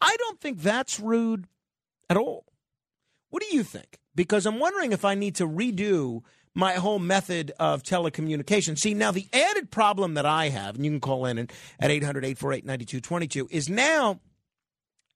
I 0.00 0.14
don't 0.18 0.40
think 0.40 0.60
that's 0.60 0.98
rude 0.98 1.46
at 2.10 2.16
all. 2.16 2.46
What 3.30 3.42
do 3.42 3.54
you 3.54 3.62
think? 3.62 3.98
Because 4.14 4.46
I'm 4.46 4.58
wondering 4.58 4.92
if 4.92 5.04
I 5.04 5.14
need 5.14 5.36
to 5.36 5.46
redo 5.46 6.22
my 6.54 6.74
whole 6.74 7.00
method 7.00 7.52
of 7.58 7.82
telecommunication. 7.82 8.78
See, 8.78 8.94
now 8.94 9.10
the 9.10 9.28
added 9.32 9.70
problem 9.70 10.14
that 10.14 10.26
I 10.26 10.50
have, 10.50 10.76
and 10.76 10.84
you 10.84 10.90
can 10.92 11.00
call 11.00 11.26
in 11.26 11.38
at 11.38 11.90
800 11.90 12.24
848 12.24 12.64
9222, 12.64 13.48
is 13.50 13.68
now 13.68 14.20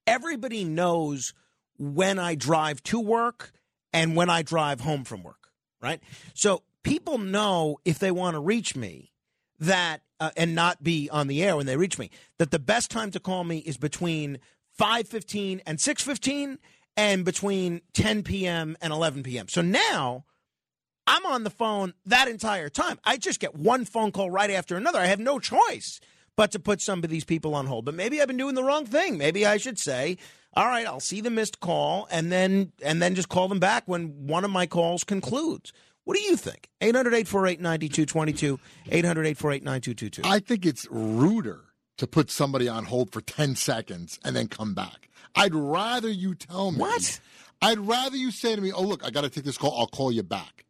everybody 0.06 0.64
knows 0.64 1.32
when 1.78 2.18
I 2.18 2.34
drive 2.34 2.82
to 2.84 2.98
work 2.98 3.52
and 3.92 4.16
when 4.16 4.30
I 4.30 4.42
drive 4.42 4.80
home 4.80 5.04
from 5.04 5.22
work, 5.22 5.48
right? 5.80 6.00
So 6.34 6.62
people 6.82 7.18
know 7.18 7.78
if 7.84 7.98
they 7.98 8.10
want 8.10 8.34
to 8.34 8.40
reach 8.40 8.76
me 8.76 9.12
that 9.58 10.02
uh, 10.20 10.30
and 10.36 10.54
not 10.54 10.82
be 10.82 11.08
on 11.10 11.26
the 11.28 11.42
air 11.42 11.56
when 11.56 11.66
they 11.66 11.76
reach 11.76 11.98
me 11.98 12.10
that 12.38 12.50
the 12.50 12.58
best 12.58 12.90
time 12.90 13.10
to 13.12 13.20
call 13.20 13.44
me 13.44 13.58
is 13.58 13.76
between 13.76 14.38
5:15 14.78 15.60
and 15.66 15.78
6:15 15.78 16.58
and 16.96 17.24
between 17.24 17.80
10 17.94 18.22
p.m. 18.24 18.76
and 18.80 18.92
11 18.92 19.22
p.m. 19.22 19.48
So 19.48 19.62
now 19.62 20.24
I'm 21.06 21.24
on 21.26 21.44
the 21.44 21.50
phone 21.50 21.94
that 22.06 22.28
entire 22.28 22.68
time. 22.68 22.98
I 23.04 23.16
just 23.16 23.40
get 23.40 23.54
one 23.54 23.84
phone 23.84 24.12
call 24.12 24.30
right 24.30 24.50
after 24.50 24.76
another. 24.76 24.98
I 24.98 25.06
have 25.06 25.20
no 25.20 25.38
choice 25.38 26.00
but 26.38 26.52
to 26.52 26.60
put 26.60 26.80
some 26.80 27.02
of 27.02 27.10
these 27.10 27.24
people 27.24 27.56
on 27.56 27.66
hold. 27.66 27.84
But 27.84 27.94
maybe 27.94 28.22
I've 28.22 28.28
been 28.28 28.36
doing 28.36 28.54
the 28.54 28.62
wrong 28.62 28.86
thing. 28.86 29.18
Maybe 29.18 29.44
I 29.44 29.56
should 29.56 29.76
say, 29.76 30.18
all 30.54 30.66
right, 30.66 30.86
I'll 30.86 31.00
see 31.00 31.20
the 31.20 31.30
missed 31.30 31.58
call 31.58 32.06
and 32.12 32.30
then 32.30 32.70
and 32.80 33.02
then 33.02 33.16
just 33.16 33.28
call 33.28 33.48
them 33.48 33.58
back 33.58 33.82
when 33.86 34.28
one 34.28 34.44
of 34.44 34.50
my 34.52 34.64
calls 34.64 35.02
concludes. 35.02 35.72
What 36.04 36.16
do 36.16 36.22
you 36.22 36.36
think? 36.36 36.68
800 36.80 37.12
848 37.12 37.60
9222. 37.60 38.60
800 38.88 39.26
848 39.26 39.64
9222. 39.64 40.22
I 40.24 40.38
think 40.38 40.64
it's 40.64 40.86
ruder 40.92 41.64
to 41.96 42.06
put 42.06 42.30
somebody 42.30 42.68
on 42.68 42.84
hold 42.84 43.10
for 43.10 43.20
10 43.20 43.56
seconds 43.56 44.20
and 44.24 44.36
then 44.36 44.46
come 44.46 44.74
back. 44.74 45.08
I'd 45.34 45.56
rather 45.56 46.08
you 46.08 46.36
tell 46.36 46.70
me. 46.70 46.78
What? 46.78 47.18
I'd 47.60 47.80
rather 47.80 48.16
you 48.16 48.30
say 48.30 48.54
to 48.54 48.62
me, 48.62 48.70
oh, 48.70 48.82
look, 48.82 49.04
I 49.04 49.10
got 49.10 49.22
to 49.22 49.28
take 49.28 49.42
this 49.42 49.58
call. 49.58 49.76
I'll 49.76 49.88
call 49.88 50.12
you 50.12 50.22
back. 50.22 50.64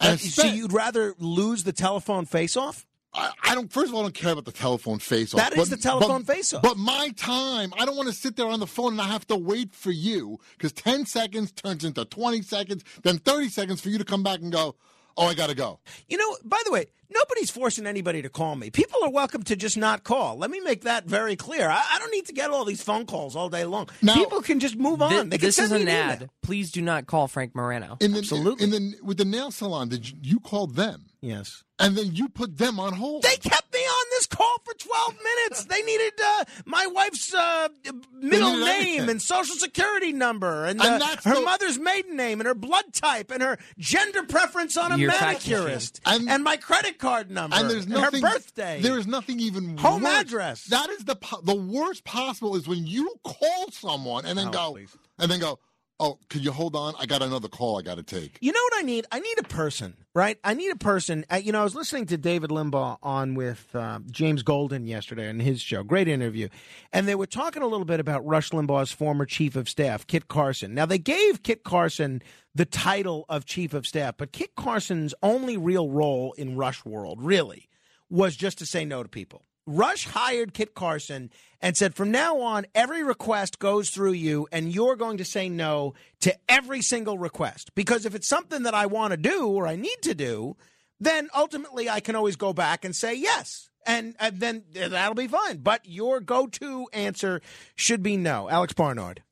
Uh, 0.00 0.16
so 0.16 0.46
you'd 0.46 0.72
rather 0.72 1.14
lose 1.18 1.64
the 1.64 1.74
telephone 1.74 2.24
face 2.24 2.56
off? 2.56 2.86
I, 3.16 3.32
I 3.42 3.54
don't. 3.54 3.72
First 3.72 3.88
of 3.88 3.94
all, 3.94 4.00
I 4.00 4.04
don't 4.04 4.14
care 4.14 4.32
about 4.32 4.44
the 4.44 4.52
telephone 4.52 4.98
face 4.98 5.32
off. 5.32 5.40
That 5.40 5.56
is 5.56 5.70
the 5.70 5.76
telephone 5.76 6.24
face-off. 6.24 6.62
But 6.62 6.76
my 6.76 7.10
time, 7.16 7.72
I 7.78 7.86
don't 7.86 7.96
want 7.96 8.08
to 8.08 8.14
sit 8.14 8.36
there 8.36 8.46
on 8.46 8.60
the 8.60 8.66
phone 8.66 8.92
and 8.92 9.00
I 9.00 9.06
have 9.06 9.26
to 9.28 9.36
wait 9.36 9.74
for 9.74 9.90
you 9.90 10.38
because 10.52 10.72
ten 10.72 11.06
seconds 11.06 11.50
turns 11.52 11.84
into 11.84 12.04
twenty 12.04 12.42
seconds, 12.42 12.84
then 13.02 13.18
thirty 13.18 13.48
seconds 13.48 13.80
for 13.80 13.88
you 13.88 13.98
to 13.98 14.04
come 14.04 14.22
back 14.22 14.40
and 14.40 14.52
go. 14.52 14.76
Oh, 15.16 15.26
I 15.26 15.32
got 15.34 15.48
to 15.48 15.54
go. 15.54 15.80
You 16.08 16.18
know, 16.18 16.36
by 16.44 16.60
the 16.66 16.70
way, 16.70 16.86
nobody's 17.10 17.50
forcing 17.50 17.86
anybody 17.86 18.22
to 18.22 18.28
call 18.28 18.56
me. 18.56 18.70
People 18.70 19.02
are 19.04 19.10
welcome 19.10 19.42
to 19.44 19.56
just 19.56 19.76
not 19.76 20.04
call. 20.04 20.36
Let 20.38 20.50
me 20.50 20.60
make 20.60 20.82
that 20.82 21.04
very 21.06 21.36
clear. 21.36 21.68
I, 21.68 21.82
I 21.94 21.98
don't 21.98 22.10
need 22.12 22.26
to 22.26 22.32
get 22.32 22.50
all 22.50 22.64
these 22.64 22.82
phone 22.82 23.06
calls 23.06 23.36
all 23.36 23.48
day 23.48 23.64
long. 23.64 23.88
People 24.14 24.42
can 24.42 24.60
just 24.60 24.76
move 24.76 25.02
on. 25.02 25.10
Thi- 25.10 25.28
they 25.30 25.38
can 25.38 25.46
this 25.48 25.56
send 25.56 25.66
is 25.66 25.72
me 25.72 25.82
an 25.82 25.88
email. 25.88 26.10
ad. 26.12 26.30
Please 26.42 26.70
do 26.70 26.82
not 26.82 27.06
call 27.06 27.28
Frank 27.28 27.54
Morano. 27.54 27.96
In 28.00 28.12
the, 28.12 28.56
In 28.60 28.70
the 28.70 28.94
with 29.02 29.16
the 29.18 29.24
nail 29.24 29.50
salon, 29.50 29.88
did 29.88 30.08
you, 30.10 30.16
you 30.22 30.40
call 30.40 30.66
them? 30.66 31.06
Yes. 31.20 31.64
And 31.78 31.96
then 31.96 32.14
you 32.14 32.28
put 32.28 32.56
them 32.56 32.78
on 32.80 32.92
hold. 32.94 33.22
They 33.22 33.36
kept 33.36 33.72
me 33.74 33.80
on 33.80 34.06
this 34.10 34.26
call 34.26 34.56
for 34.64 34.72
12 34.74 35.14
minutes. 35.22 35.64
They 35.64 35.82
needed 35.82 36.12
uh, 36.24 36.44
my 36.64 36.86
wife's 36.86 37.34
uh, 37.34 37.68
middle 38.14 38.52
name 38.52 38.60
everything. 38.62 39.10
and 39.10 39.20
social 39.20 39.56
security 39.56 40.12
number 40.12 40.64
and, 40.64 40.80
And 40.80 41.02
uh, 41.02 41.16
her 41.24 41.34
the- 41.34 41.40
mother's 41.42 41.78
maiden 41.78 42.16
name 42.16 42.40
and 42.40 42.46
her 42.46 42.54
blood 42.54 42.92
type 42.92 43.30
and 43.30 43.42
her 43.42 43.58
gender 43.78 44.22
preference 44.22 44.76
on 44.76 44.92
a 44.92 44.96
Your 44.96 45.10
fact 45.10 45.46
manicurist 45.48 46.00
and, 46.06 46.44
my 46.44 46.56
credit 46.56 46.95
card 46.96 47.30
number 47.30 47.56
and 47.56 47.70
there's 47.70 47.86
nothing. 47.86 48.22
her 48.22 48.32
birthday. 48.34 48.80
There 48.80 48.98
is 48.98 49.06
nothing 49.06 49.38
even 49.40 49.76
Home 49.78 50.02
worse. 50.02 50.20
address. 50.20 50.64
That 50.64 50.88
is 50.90 51.04
the 51.04 51.16
the 51.44 51.54
worst 51.54 52.04
possible 52.04 52.56
is 52.56 52.66
when 52.66 52.86
you 52.86 53.14
call 53.24 53.70
someone 53.70 54.24
and 54.26 54.36
then 54.38 54.48
Oh, 54.48 54.52
go 54.52 54.72
please. 54.72 54.96
and 55.18 55.30
then 55.30 55.40
go. 55.40 55.58
Oh, 55.98 56.18
could 56.28 56.44
you 56.44 56.52
hold 56.52 56.76
on? 56.76 56.92
I 56.98 57.06
got 57.06 57.22
another 57.22 57.48
call 57.48 57.78
I 57.78 57.82
got 57.82 57.96
to 57.96 58.02
take. 58.02 58.36
You 58.42 58.52
know 58.52 58.60
what 58.62 58.78
I 58.78 58.82
need? 58.82 59.06
I 59.10 59.18
need 59.18 59.38
a 59.38 59.44
person, 59.44 59.96
right? 60.14 60.38
I 60.44 60.52
need 60.52 60.70
a 60.70 60.76
person. 60.76 61.24
Uh, 61.32 61.36
you 61.36 61.52
know, 61.52 61.60
I 61.62 61.64
was 61.64 61.74
listening 61.74 62.04
to 62.06 62.18
David 62.18 62.50
Limbaugh 62.50 62.98
on 63.02 63.34
with 63.34 63.74
uh, 63.74 64.00
James 64.10 64.42
Golden 64.42 64.86
yesterday 64.86 65.26
on 65.30 65.40
his 65.40 65.62
show. 65.62 65.82
Great 65.82 66.06
interview. 66.06 66.48
And 66.92 67.08
they 67.08 67.14
were 67.14 67.26
talking 67.26 67.62
a 67.62 67.66
little 67.66 67.86
bit 67.86 67.98
about 67.98 68.26
Rush 68.26 68.50
Limbaugh's 68.50 68.92
former 68.92 69.24
chief 69.24 69.56
of 69.56 69.70
staff, 69.70 70.06
Kit 70.06 70.28
Carson. 70.28 70.74
Now, 70.74 70.84
they 70.84 70.98
gave 70.98 71.42
Kit 71.42 71.64
Carson 71.64 72.22
the 72.54 72.66
title 72.66 73.24
of 73.30 73.46
chief 73.46 73.72
of 73.72 73.86
staff, 73.86 74.16
but 74.18 74.32
Kit 74.32 74.54
Carson's 74.54 75.14
only 75.22 75.56
real 75.56 75.88
role 75.88 76.34
in 76.34 76.56
Rush 76.56 76.84
World, 76.84 77.22
really, 77.22 77.70
was 78.10 78.36
just 78.36 78.58
to 78.58 78.66
say 78.66 78.84
no 78.84 79.02
to 79.02 79.08
people. 79.08 79.45
Rush 79.66 80.06
hired 80.06 80.54
Kit 80.54 80.74
Carson 80.74 81.30
and 81.60 81.76
said, 81.76 81.94
from 81.94 82.10
now 82.10 82.38
on, 82.40 82.66
every 82.74 83.02
request 83.02 83.58
goes 83.58 83.90
through 83.90 84.12
you, 84.12 84.46
and 84.52 84.72
you're 84.72 84.94
going 84.96 85.16
to 85.18 85.24
say 85.24 85.48
no 85.48 85.94
to 86.20 86.36
every 86.48 86.82
single 86.82 87.18
request. 87.18 87.74
Because 87.74 88.06
if 88.06 88.14
it's 88.14 88.28
something 88.28 88.62
that 88.62 88.74
I 88.74 88.86
want 88.86 89.10
to 89.12 89.16
do 89.16 89.48
or 89.48 89.66
I 89.66 89.74
need 89.76 89.96
to 90.02 90.14
do, 90.14 90.56
then 91.00 91.28
ultimately 91.34 91.90
I 91.90 92.00
can 92.00 92.14
always 92.14 92.36
go 92.36 92.52
back 92.52 92.84
and 92.84 92.94
say 92.94 93.14
yes. 93.14 93.68
And, 93.86 94.14
and 94.20 94.40
then 94.40 94.64
that'll 94.74 95.14
be 95.14 95.28
fine. 95.28 95.58
But 95.58 95.82
your 95.84 96.20
go 96.20 96.46
to 96.46 96.88
answer 96.92 97.40
should 97.74 98.02
be 98.02 98.16
no. 98.16 98.48
Alex 98.48 98.72
Barnard. 98.72 99.22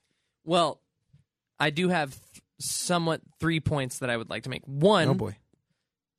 Well, 0.44 0.80
I 1.58 1.70
do 1.70 1.88
have 1.88 2.18
somewhat 2.58 3.20
three 3.40 3.60
points 3.60 3.98
that 3.98 4.10
I 4.10 4.16
would 4.16 4.30
like 4.30 4.44
to 4.44 4.50
make. 4.50 4.62
One, 4.66 5.08
Oh, 5.08 5.14
boy. 5.14 5.36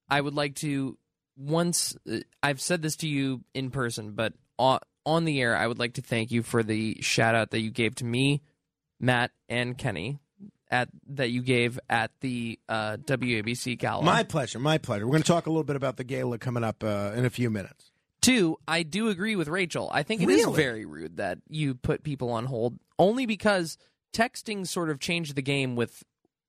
I 0.09 0.21
would 0.21 0.33
like 0.35 0.55
to 0.55 0.97
once 1.37 1.95
uh, 2.09 2.17
I've 2.41 2.61
said 2.61 2.81
this 2.81 2.95
to 2.97 3.07
you 3.07 3.41
in 3.53 3.71
person, 3.71 4.11
but 4.11 4.33
on, 4.57 4.79
on 5.05 5.25
the 5.25 5.41
air, 5.41 5.55
I 5.55 5.67
would 5.67 5.79
like 5.79 5.93
to 5.93 6.01
thank 6.01 6.31
you 6.31 6.43
for 6.43 6.63
the 6.63 6.97
shout 7.01 7.35
out 7.35 7.51
that 7.51 7.59
you 7.61 7.71
gave 7.71 7.95
to 7.95 8.05
me, 8.05 8.41
Matt, 8.99 9.31
and 9.49 9.77
Kenny 9.77 10.19
at 10.71 10.89
that 11.09 11.29
you 11.29 11.41
gave 11.43 11.79
at 11.89 12.11
the 12.21 12.59
uh, 12.67 12.97
WABC 12.97 13.77
gala. 13.77 14.03
My 14.03 14.23
pleasure. 14.23 14.59
My 14.59 14.77
pleasure. 14.79 15.05
We're 15.05 15.11
going 15.11 15.23
to 15.23 15.27
talk 15.27 15.45
a 15.45 15.49
little 15.49 15.63
bit 15.63 15.75
about 15.75 15.97
the 15.97 16.03
gala 16.03 16.37
coming 16.39 16.63
up 16.63 16.83
uh, 16.83 17.11
in 17.15 17.25
a 17.25 17.29
few 17.29 17.49
minutes. 17.51 17.91
Two, 18.21 18.57
I 18.67 18.81
do 18.81 19.09
agree 19.09 19.35
with 19.35 19.47
Rachel. 19.47 19.89
I 19.93 20.01
think 20.01 20.21
it 20.23 20.29
is 20.29 20.45
Really? 20.45 20.55
very 20.55 20.85
rude 20.85 21.17
that 21.17 21.37
you 21.47 21.75
put 21.75 22.01
people 22.03 22.31
on 22.31 22.45
hold 22.45 22.79
only 22.97 23.27
because 23.27 23.77
texting 24.13 24.65
sort 24.65 24.89
of 24.89 24.99
changed 24.99 25.35
the 25.35 25.43
game 25.43 25.75
with 25.75 26.01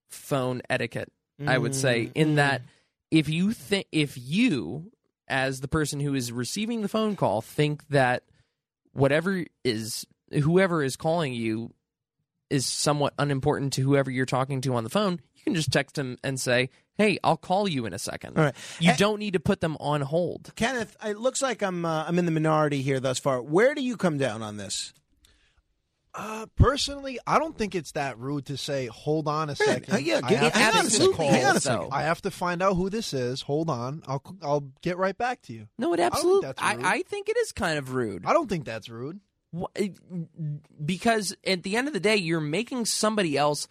phone 0.09 0.63
etiquette. 0.71 1.13
I 1.47 1.59
would 1.59 1.75
say 1.75 2.11
in 2.15 2.37
that 2.37 2.63
if 3.11 3.29
you 3.29 3.53
think 3.53 3.87
if 3.93 4.17
you 4.17 4.93
as 5.29 5.61
the 5.61 5.69
person 5.69 6.01
who 6.01 6.15
is 6.15 6.31
receiving 6.33 6.83
the 6.83 6.89
phone 6.89 7.17
call 7.17 7.41
think 7.41 7.87
that 7.89 8.23
whatever 8.93 9.45
is 9.65 10.07
whoever 10.33 10.83
is 10.83 10.97
calling 10.97 11.33
you 11.33 11.73
is 12.49 12.67
somewhat 12.67 13.13
unimportant 13.19 13.73
to 13.75 13.83
whoever 13.83 14.11
you're 14.11 14.25
talking 14.25 14.61
to 14.61 14.75
on 14.75 14.85
the 14.85 14.91
phone, 14.91 15.21
you 15.35 15.43
can 15.43 15.55
just 15.55 15.73
text 15.73 15.97
them 15.97 16.17
and 16.23 16.41
say, 16.41 16.71
"Hey, 16.97 17.19
I'll 17.25 17.37
call 17.37 17.69
you 17.69 17.87
in 17.87 17.93
a 17.93 17.99
second. 17.99 18.39
All 18.39 18.45
right. 18.45 18.55
You 18.79 18.95
don't 18.97 19.19
need 19.19 19.33
to 19.33 19.41
put 19.41 19.61
them 19.61 19.77
on 19.81 20.01
hold. 20.03 20.53
Kenneth, 20.55 20.97
it 21.05 21.19
looks 21.19 21.43
like 21.43 21.63
I'm 21.63 21.85
uh, 21.85 22.05
I'm 22.07 22.19
in 22.19 22.25
the 22.25 22.31
minority 22.31 22.83
here 22.83 23.01
thus 23.01 23.19
far. 23.19 23.43
Where 23.43 23.75
do 23.75 23.83
you 23.83 23.97
come 23.97 24.19
down 24.19 24.43
on 24.43 24.57
this? 24.57 24.93
Uh, 26.19 26.47
personally, 26.57 27.19
I 27.27 27.39
don't 27.39 27.57
think 27.59 27.75
it's 27.75 27.93
that 27.93 28.19
rude 28.19 28.47
to 28.47 28.57
say, 28.57 28.87
"Hold 28.87 29.29
on 29.29 29.51
a 29.51 29.57
second. 29.57 29.93
Uh, 29.95 29.99
yeah, 29.99 30.21
I 30.25 30.29
get- 30.31 30.39
have 30.43 30.53
to 30.53 30.59
hang 30.59 30.75
on 30.79 30.87
a 30.87 30.91
second. 30.91 31.13
call. 31.15 31.29
Hang 31.31 31.45
on 31.45 31.57
a 31.57 31.61
second. 31.61 31.89
I 31.93 32.03
have 32.05 32.23
to 32.23 32.31
find 32.31 32.63
out 32.63 32.75
who 32.77 32.89
this 32.89 33.13
is. 33.13 33.43
Hold 33.43 33.69
on. 33.69 34.03
I'll 34.07 34.23
I'll 34.43 34.65
get 34.83 34.97
right 34.97 35.17
back 35.17 35.43
to 35.43 35.53
you." 35.53 35.69
No, 35.79 35.93
it 35.93 36.01
I 36.01 36.09
don't 36.09 36.13
think 36.13 36.15
absolutely. 36.15 36.47
that's 36.47 36.63
I, 36.63 36.75
rude. 36.75 36.85
I 36.87 37.03
think 37.03 37.29
it 37.29 37.37
is 37.37 37.53
kind 37.53 37.79
of 37.79 37.93
rude. 37.95 38.25
I 38.25 38.33
don't 38.33 38.49
think 38.49 38.65
that's 38.65 38.89
rude. 38.89 39.21
Because 40.85 41.35
at 41.47 41.63
the 41.63 41.77
end 41.77 41.89
of 41.89 41.95
the 41.95 42.01
day, 42.01 42.17
you're 42.17 42.41
making 42.41 42.87
somebody 42.87 43.37
else 43.37 43.69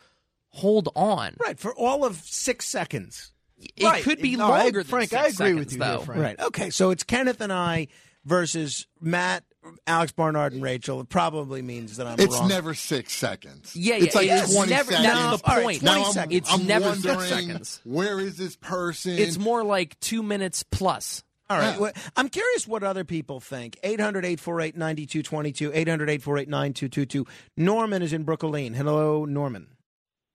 hold 0.49 0.89
on. 0.95 1.35
Right 1.39 1.59
for 1.59 1.73
all 1.75 2.05
of 2.05 2.17
six 2.23 2.65
seconds. 2.67 3.31
It 3.75 3.83
Right. 3.85 4.03
could 4.03 4.21
be 4.21 4.35
No, 4.35 4.51
I- 4.51 4.63
longer. 4.63 4.83
than 4.83 4.89
Frank, 4.89 5.09
six 5.11 5.21
I 5.21 5.27
agree 5.27 5.53
with 5.59 5.71
seconds, 5.71 5.73
you 5.77 5.83
here, 5.83 5.97
though. 5.97 6.03
Frank. 6.03 6.21
Right. 6.21 6.39
Okay. 6.39 6.69
So 6.69 6.91
it's 6.91 7.03
Kenneth 7.03 7.41
and 7.41 7.51
I 7.53 7.87
versus 8.25 8.87
Matt, 8.99 9.43
Alex 9.87 10.11
Barnard, 10.11 10.53
and 10.53 10.61
Rachel. 10.63 11.01
It 11.01 11.09
probably 11.09 11.61
means 11.61 11.97
that 11.97 12.07
I'm 12.07 12.17
wrong. 12.17 12.19
It's 12.27 12.35
wrong. 12.39 12.47
never 12.47 12.73
six 12.73 13.13
seconds. 13.13 13.75
Yeah, 13.75 13.95
yeah. 13.95 14.03
it's 14.05 14.15
yeah, 14.15 14.19
like 14.21 14.29
it 14.29 14.49
is 14.49 14.55
20 14.55 14.69
never- 14.71 14.91
seconds. 14.91 15.13
that's 15.13 15.41
the 15.41 15.49
All 15.49 15.55
right, 15.57 15.63
point. 15.63 15.83
now 15.83 15.91
20 15.93 16.03
I'm- 16.03 16.13
seconds. 16.13 16.35
It's 16.35 16.53
I'm 16.53 16.67
never 16.67 16.93
six 16.95 17.05
wondering, 17.05 17.29
seconds. 17.29 17.81
Where 17.83 18.19
is 18.19 18.37
this 18.37 18.55
person? 18.55 19.13
It's 19.17 19.37
more 19.37 19.63
like 19.63 19.99
two 19.99 20.23
minutes 20.23 20.63
plus. 20.63 21.23
All 21.47 21.59
right. 21.59 21.79
Well, 21.79 21.91
I'm 22.15 22.29
curious 22.29 22.67
what 22.67 22.81
other 22.83 23.03
people 23.03 23.39
think. 23.39 23.77
800 23.83 24.25
848 24.25 24.75
9222. 24.77 25.71
800 25.73 26.09
848 26.09 26.49
9222. 26.49 27.25
Norman 27.55 28.01
is 28.01 28.13
in 28.13 28.23
Brooklyn. 28.23 28.73
Hello, 28.73 29.25
Norman. 29.25 29.67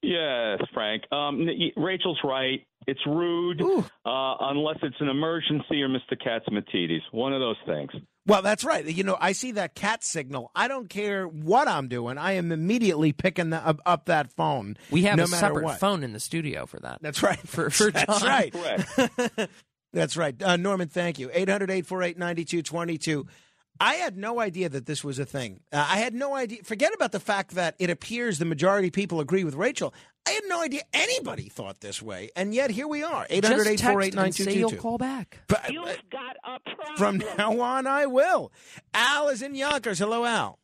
Yes, 0.02 0.60
Frank. 0.72 1.02
Um, 1.12 1.44
y- 1.46 1.72
Rachel's 1.76 2.20
right. 2.24 2.64
It's 2.86 3.00
rude 3.06 3.60
uh, 3.60 3.82
unless 4.40 4.78
it's 4.82 4.96
an 5.00 5.08
emergency 5.08 5.82
or 5.82 5.88
Mr. 5.88 6.14
Catsimatidis. 6.16 7.00
One 7.12 7.32
of 7.34 7.40
those 7.40 7.56
things. 7.66 7.90
Well, 8.26 8.42
that's 8.42 8.64
right. 8.64 8.84
You 8.84 9.02
know, 9.02 9.16
I 9.18 9.32
see 9.32 9.52
that 9.52 9.74
cat 9.74 10.04
signal. 10.04 10.50
I 10.54 10.68
don't 10.68 10.88
care 10.88 11.26
what 11.26 11.66
I'm 11.68 11.88
doing. 11.88 12.18
I 12.18 12.32
am 12.32 12.52
immediately 12.52 13.12
picking 13.12 13.50
the, 13.50 13.56
up, 13.56 13.80
up 13.86 14.06
that 14.06 14.30
phone. 14.32 14.76
We 14.90 15.02
have 15.04 15.16
no 15.16 15.24
a 15.24 15.26
separate 15.26 15.64
what. 15.64 15.80
phone 15.80 16.02
in 16.04 16.12
the 16.12 16.20
studio 16.20 16.66
for 16.66 16.78
that. 16.80 16.98
That's 17.00 17.22
right. 17.22 17.38
For, 17.48 17.70
for 17.70 17.90
That's 17.90 18.20
John. 18.20 18.28
right. 18.28 19.48
That's 19.92 20.16
right. 20.16 20.40
Uh, 20.40 20.56
Norman, 20.56 20.88
thank 20.88 21.18
you. 21.18 21.30
800 21.32 21.70
848 21.70 22.18
9222. 22.18 23.26
I 23.80 23.94
had 23.94 24.18
no 24.18 24.40
idea 24.40 24.68
that 24.68 24.84
this 24.84 25.02
was 25.02 25.18
a 25.18 25.24
thing. 25.24 25.60
Uh, 25.72 25.86
I 25.88 25.96
had 25.96 26.12
no 26.12 26.34
idea. 26.34 26.62
Forget 26.62 26.92
about 26.94 27.12
the 27.12 27.20
fact 27.20 27.52
that 27.52 27.76
it 27.78 27.88
appears 27.88 28.38
the 28.38 28.44
majority 28.44 28.88
of 28.88 28.92
people 28.92 29.20
agree 29.20 29.42
with 29.42 29.54
Rachel. 29.54 29.94
I 30.28 30.32
had 30.32 30.42
no 30.48 30.62
idea 30.62 30.82
anybody 30.92 31.48
thought 31.48 31.80
this 31.80 32.02
way. 32.02 32.28
And 32.36 32.54
yet 32.54 32.70
here 32.70 32.86
we 32.86 33.02
are. 33.02 33.26
800 33.30 33.56
Just 33.56 33.66
text 33.66 33.84
848 33.84 34.14
and 34.14 34.34
say 34.34 34.58
you'll 34.58 34.72
call 34.72 34.98
back. 34.98 35.38
You've 35.70 35.84
got 36.10 36.36
a 36.44 36.60
problem. 36.60 36.96
From 36.96 37.22
now 37.38 37.58
on, 37.60 37.86
I 37.86 38.04
will. 38.04 38.52
Al 38.92 39.28
is 39.28 39.40
in 39.40 39.54
Yonkers. 39.54 39.98
Hello, 39.98 40.26
Al. 40.26 40.58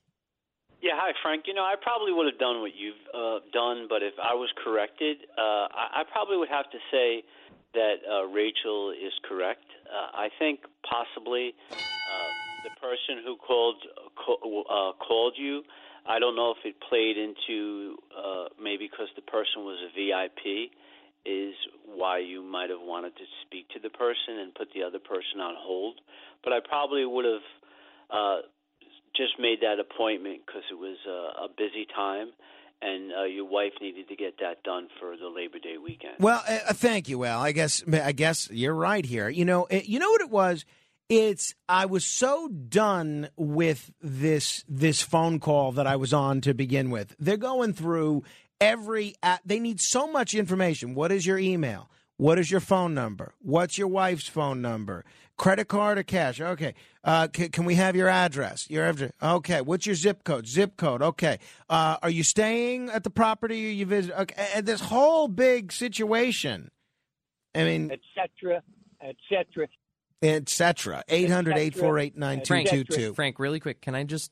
Yeah, 0.83 0.93
hi, 0.95 1.13
Frank. 1.23 1.45
You 1.47 1.55
know, 1.55 1.65
I 1.65 1.75
probably 1.81 2.13
would 2.13 2.27
have 2.27 2.39
done 2.39 2.61
what 2.61 2.73
you've 2.77 2.95
uh, 3.15 3.41
done, 3.53 3.87
but 3.89 4.03
if 4.03 4.15
I 4.23 4.35
was 4.35 4.51
corrected, 4.63 5.17
uh, 5.39 5.41
I, 5.73 6.01
I 6.01 6.03
probably 6.13 6.37
would 6.37 6.51
have 6.51 6.71
to 6.71 6.79
say 6.93 7.25
that 7.73 7.95
uh, 8.09 8.27
Rachel 8.27 8.91
is 8.91 9.13
correct. 9.27 9.65
Uh, 9.87 10.17
I 10.17 10.29
think 10.39 10.61
possibly 10.89 11.55
uh, 11.73 11.77
the 12.67 12.75
person 12.81 13.23
who 13.25 13.37
called 13.37 13.77
uh, 14.27 14.93
called 14.99 15.35
you. 15.39 15.63
I 16.09 16.19
don't 16.19 16.37
know 16.37 16.53
if 16.53 16.63
it 16.65 16.77
played 16.89 17.17
into 17.17 17.97
uh, 18.11 18.47
maybe 18.63 18.89
because 18.91 19.09
the 19.17 19.23
person 19.23 19.63
was 19.63 19.79
a 19.87 19.91
VIP 19.95 20.71
is 21.27 21.55
why 21.85 22.19
you 22.19 22.43
might 22.43 22.71
have 22.71 22.83
wanted 22.83 23.17
to 23.17 23.27
speak 23.45 23.69
to 23.71 23.81
the 23.81 23.91
person 23.91 24.39
and 24.39 24.55
put 24.55 24.69
the 24.75 24.83
other 24.83 25.01
person 25.01 25.41
on 25.41 25.55
hold. 25.59 26.01
But 26.45 26.53
I 26.53 26.61
probably 26.67 27.05
would 27.05 27.25
have 27.25 27.47
uh, 28.11 28.39
just 29.17 29.35
made 29.39 29.59
that 29.63 29.81
appointment 29.81 30.43
because 30.47 30.63
it 30.71 30.79
was 30.79 30.97
uh, 31.07 31.47
a 31.47 31.49
busy 31.49 31.87
time, 31.95 32.31
and 32.81 33.11
uh, 33.13 33.25
your 33.25 33.47
wife 33.47 33.73
needed 33.81 34.09
to 34.09 34.17
get 34.17 34.39
that 34.39 34.63
done 34.63 34.89
for 35.01 35.17
the 35.17 35.29
Labor 35.29 35.59
Day 35.59 35.79
weekend. 35.83 36.15
Well, 36.21 36.43
uh, 36.47 36.73
thank 36.75 37.09
you, 37.09 37.25
Al. 37.25 37.41
I 37.41 37.51
guess 37.51 37.83
I 37.93 38.13
guess 38.13 38.49
you're 38.53 38.75
right 38.75 39.05
here. 39.05 39.29
You 39.29 39.45
know, 39.45 39.67
uh, 39.73 39.81
you 39.85 39.99
know 39.99 40.11
what 40.11 40.21
it 40.21 40.31
was. 40.31 40.65
It's 41.09 41.55
I 41.69 41.87
was 41.87 42.05
so 42.05 42.49
done 42.49 43.29
with 43.37 43.93
this 44.01 44.65
this 44.69 45.03
phone 45.03 45.39
call 45.39 45.71
that 45.73 45.87
I 45.87 45.95
was 45.95 46.13
on 46.13 46.41
to 46.41 46.53
begin 46.53 46.91
with. 46.91 47.15
They're 47.19 47.37
going 47.37 47.75
through 47.75 48.25
every. 48.61 49.15
They 49.45 49.61
need 49.61 49.81
so 49.81 50.09
much 50.09 50.35
information. 50.35 50.95
What 50.95 51.13
is 51.13 51.25
your 51.25 51.39
email? 51.39 51.89
What 52.17 52.39
is 52.39 52.51
your 52.51 52.61
phone 52.61 52.93
number? 52.95 53.35
What's 53.41 53.79
your 53.79 53.89
wife's 53.89 54.27
phone 54.27 54.61
number? 54.61 55.05
Credit 55.37 55.69
card 55.69 55.99
or 55.99 56.03
cash? 56.03 56.41
Okay. 56.41 56.75
Uh, 57.05 57.29
can, 57.29 57.51
can 57.51 57.65
we 57.67 57.75
have 57.75 57.95
your 57.95 58.09
address? 58.09 58.69
Your 58.71 58.87
address. 58.87 59.13
Okay. 59.23 59.61
What's 59.61 59.87
your 59.87 59.95
zip 59.95 60.25
code? 60.25 60.49
Zip 60.49 60.77
code. 60.77 61.03
Okay. 61.03 61.39
Uh, 61.69 61.99
are 62.03 62.11
you 62.11 62.25
staying 62.25 62.89
at 62.89 63.05
the 63.05 63.11
property 63.11 63.67
or 63.67 63.71
you 63.71 63.87
visit? 63.87 64.19
Okay. 64.19 64.49
And 64.55 64.67
this 64.67 64.81
whole 64.81 65.29
big 65.29 65.73
situation. 65.73 66.71
I 67.55 67.65
mean, 67.65 67.93
etc., 67.93 68.63
etc. 69.03 69.69
etc. 70.23 71.05
800 71.09 71.57
848 71.57 72.13
Frank, 72.15 72.17
9222. 72.17 73.15
Frank, 73.15 73.39
really 73.39 73.61
quick, 73.61 73.81
can 73.81 73.95
I 73.95 74.05
just 74.05 74.31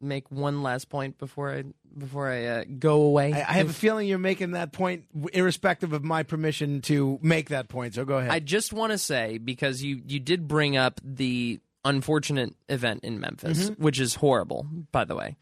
make 0.00 0.30
one 0.30 0.62
last 0.62 0.88
point 0.88 1.18
before 1.18 1.50
I 1.52 1.64
before 1.96 2.28
I 2.30 2.44
uh, 2.46 2.64
go 2.78 3.02
away? 3.02 3.32
I, 3.32 3.38
I 3.40 3.52
have 3.54 3.70
a 3.70 3.72
feeling 3.72 4.08
you're 4.08 4.18
making 4.18 4.52
that 4.52 4.72
point 4.72 5.04
irrespective 5.32 5.92
of 5.92 6.04
my 6.04 6.22
permission 6.22 6.80
to 6.82 7.18
make 7.22 7.48
that 7.50 7.68
point. 7.68 7.94
So 7.94 8.04
go 8.04 8.18
ahead. 8.18 8.30
I 8.30 8.40
just 8.40 8.72
want 8.72 8.92
to 8.92 8.98
say 8.98 9.38
because 9.38 9.82
you 9.82 10.00
you 10.06 10.20
did 10.20 10.46
bring 10.48 10.76
up 10.76 11.00
the 11.02 11.60
unfortunate 11.84 12.54
event 12.68 13.04
in 13.04 13.20
Memphis, 13.20 13.70
Mhm. 13.70 13.78
which 13.78 14.00
is 14.00 14.14
horrible, 14.16 14.66
by 14.90 15.04
the 15.04 15.14
way, 15.14 15.36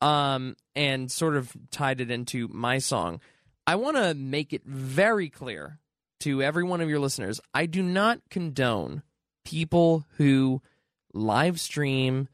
um, 0.00 0.56
and 0.74 1.10
sort 1.10 1.36
of 1.36 1.52
tied 1.70 2.00
it 2.00 2.10
into 2.10 2.48
my 2.48 2.78
song. 2.78 3.20
I 3.66 3.76
want 3.76 3.96
to 3.96 4.12
make 4.14 4.52
it 4.52 4.64
very 4.66 5.28
clear 5.30 5.78
to 6.20 6.42
every 6.42 6.64
one 6.64 6.80
of 6.80 6.88
your 6.88 6.98
listeners: 6.98 7.40
I 7.54 7.66
do 7.66 7.82
not 7.82 8.20
condone 8.28 9.02
people 9.44 10.06
who 10.16 10.60
live 11.12 11.60
stream 11.60 12.28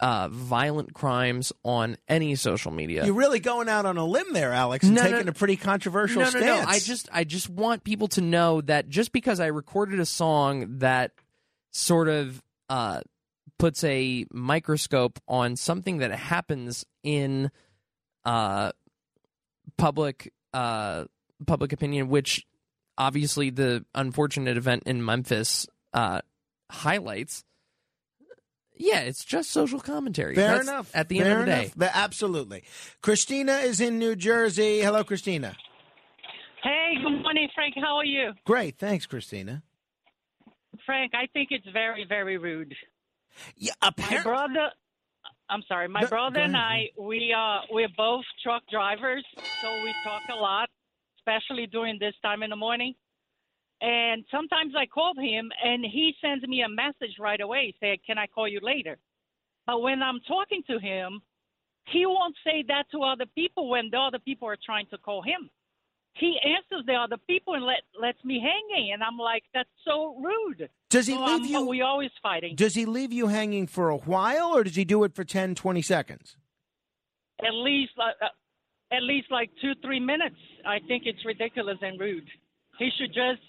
uh, 0.00 0.28
violent 0.28 0.94
crimes 0.94 1.52
on 1.64 1.96
any 2.06 2.36
social 2.36 2.70
media. 2.70 3.04
You're 3.04 3.14
really 3.14 3.40
going 3.40 3.68
out 3.68 3.84
on 3.84 3.96
a 3.96 4.04
limb 4.04 4.32
there, 4.32 4.52
Alex, 4.52 4.84
and 4.84 4.94
No, 4.94 5.02
no, 5.02 5.10
taking 5.10 5.28
a 5.28 5.32
pretty 5.32 5.56
controversial 5.56 6.20
no, 6.20 6.24
no, 6.24 6.30
stance. 6.30 6.62
No, 6.62 6.68
I 6.68 6.78
just 6.78 7.08
I 7.12 7.24
just 7.24 7.48
want 7.48 7.84
people 7.84 8.08
to 8.08 8.20
know 8.20 8.60
that 8.62 8.88
just 8.88 9.12
because 9.12 9.40
I 9.40 9.46
recorded 9.46 9.98
a 9.98 10.06
song 10.06 10.78
that 10.78 11.12
sort 11.72 12.08
of 12.08 12.42
uh, 12.68 13.00
puts 13.58 13.82
a 13.84 14.24
microscope 14.32 15.18
on 15.26 15.56
something 15.56 15.98
that 15.98 16.12
happens 16.12 16.84
in 17.02 17.50
uh, 18.24 18.70
public 19.76 20.32
uh, 20.54 21.04
public 21.46 21.72
opinion, 21.72 22.08
which 22.08 22.46
obviously 22.96 23.50
the 23.50 23.84
unfortunate 23.94 24.56
event 24.56 24.84
in 24.86 25.04
Memphis 25.04 25.66
uh, 25.92 26.20
highlights. 26.70 27.44
Yeah, 28.80 29.00
it's 29.00 29.24
just 29.24 29.50
social 29.50 29.80
commentary. 29.80 30.34
Fair 30.36 30.44
That's- 30.48 30.68
enough. 30.68 30.90
At 30.94 31.08
the 31.08 31.18
Fair 31.18 31.26
end 31.26 31.40
of 31.40 31.46
the 31.46 31.52
day, 31.52 31.72
enough. 31.76 31.90
Absolutely. 31.94 32.62
Christina 33.02 33.54
is 33.56 33.80
in 33.80 33.98
New 33.98 34.14
Jersey. 34.14 34.80
Hello, 34.80 35.02
Christina. 35.02 35.56
Hey, 36.62 36.94
good 37.02 37.22
morning, 37.22 37.48
Frank. 37.54 37.74
How 37.76 37.96
are 37.96 38.04
you? 38.04 38.32
Great. 38.44 38.78
Thanks, 38.78 39.06
Christina. 39.06 39.62
Frank, 40.86 41.12
I 41.14 41.26
think 41.32 41.48
it's 41.50 41.66
very, 41.72 42.04
very 42.08 42.38
rude. 42.38 42.74
Yeah, 43.56 43.72
apparently. 43.82 44.18
my 44.18 44.22
brother. 44.22 44.70
I'm 45.50 45.62
sorry. 45.66 45.88
My 45.88 46.00
No, 46.02 46.06
brother 46.08 46.40
and 46.40 46.56
I, 46.56 46.88
we 46.98 47.34
uh, 47.36 47.60
we're 47.70 47.88
both 47.96 48.24
truck 48.42 48.62
drivers, 48.70 49.24
so 49.62 49.68
we 49.82 49.94
talk 50.04 50.22
a 50.32 50.36
lot, 50.36 50.68
especially 51.18 51.66
during 51.66 51.98
this 51.98 52.14
time 52.22 52.42
in 52.42 52.50
the 52.50 52.56
morning. 52.56 52.94
And 53.80 54.24
sometimes 54.30 54.74
I 54.76 54.86
call 54.86 55.14
him, 55.16 55.50
and 55.62 55.84
he 55.84 56.14
sends 56.20 56.44
me 56.46 56.62
a 56.62 56.68
message 56.68 57.16
right 57.20 57.40
away, 57.40 57.74
saying, 57.80 57.98
"Can 58.06 58.18
I 58.18 58.26
call 58.26 58.48
you 58.48 58.60
later?" 58.60 58.98
But 59.66 59.82
when 59.82 60.02
I'm 60.02 60.20
talking 60.20 60.62
to 60.64 60.78
him, 60.78 61.22
he 61.86 62.04
won't 62.06 62.36
say 62.44 62.62
that 62.68 62.90
to 62.90 63.02
other 63.02 63.26
people 63.26 63.68
when 63.68 63.90
the 63.90 63.98
other 63.98 64.18
people 64.18 64.48
are 64.48 64.56
trying 64.64 64.86
to 64.86 64.98
call 64.98 65.22
him. 65.22 65.48
He 66.14 66.36
answers 66.42 66.84
the 66.86 66.94
other 66.94 67.18
people 67.28 67.54
and 67.54 67.64
let 67.64 67.82
lets 68.00 68.22
me 68.24 68.40
hanging, 68.40 68.92
and 68.92 69.04
I'm 69.04 69.16
like, 69.18 69.44
"That's 69.54 69.70
so 69.84 70.16
rude." 70.16 70.68
Does 70.90 71.06
he 71.06 71.14
So 71.14 71.20
leave 71.24 71.42
I'm- 71.42 71.44
you- 71.44 71.66
We 71.68 71.80
always 71.82 72.10
fighting. 72.20 72.56
Does 72.56 72.74
he 72.74 72.84
leave 72.84 73.12
you 73.12 73.28
hanging 73.28 73.68
for 73.68 73.90
a 73.90 73.96
while, 73.98 74.56
or 74.56 74.64
does 74.64 74.74
he 74.74 74.84
do 74.84 75.04
it 75.04 75.14
for 75.14 75.22
10, 75.24 75.54
20 75.54 75.82
seconds? 75.82 76.36
at 77.40 77.54
least 77.54 77.92
uh, 77.96 78.10
uh, 78.20 78.28
at 78.90 79.02
least 79.04 79.30
like 79.30 79.48
two 79.60 79.72
three 79.76 80.00
minutes. 80.00 80.34
I 80.66 80.80
think 80.88 81.06
it's 81.06 81.24
ridiculous 81.24 81.78
and 81.82 82.00
rude. 82.00 82.28
He 82.80 82.90
should 82.98 83.12
just 83.14 83.42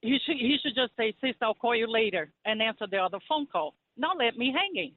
he 0.00 0.18
should 0.24 0.36
he 0.36 0.56
should 0.62 0.74
just 0.74 0.96
say, 0.96 1.14
"Sis, 1.20 1.34
I'll 1.42 1.54
call 1.54 1.74
you 1.74 1.90
later," 1.90 2.32
and 2.44 2.62
answer 2.62 2.86
the 2.90 2.98
other 2.98 3.18
phone 3.28 3.46
call. 3.46 3.74
Not 3.96 4.18
let 4.18 4.36
me 4.36 4.54
hanging. 4.54 4.94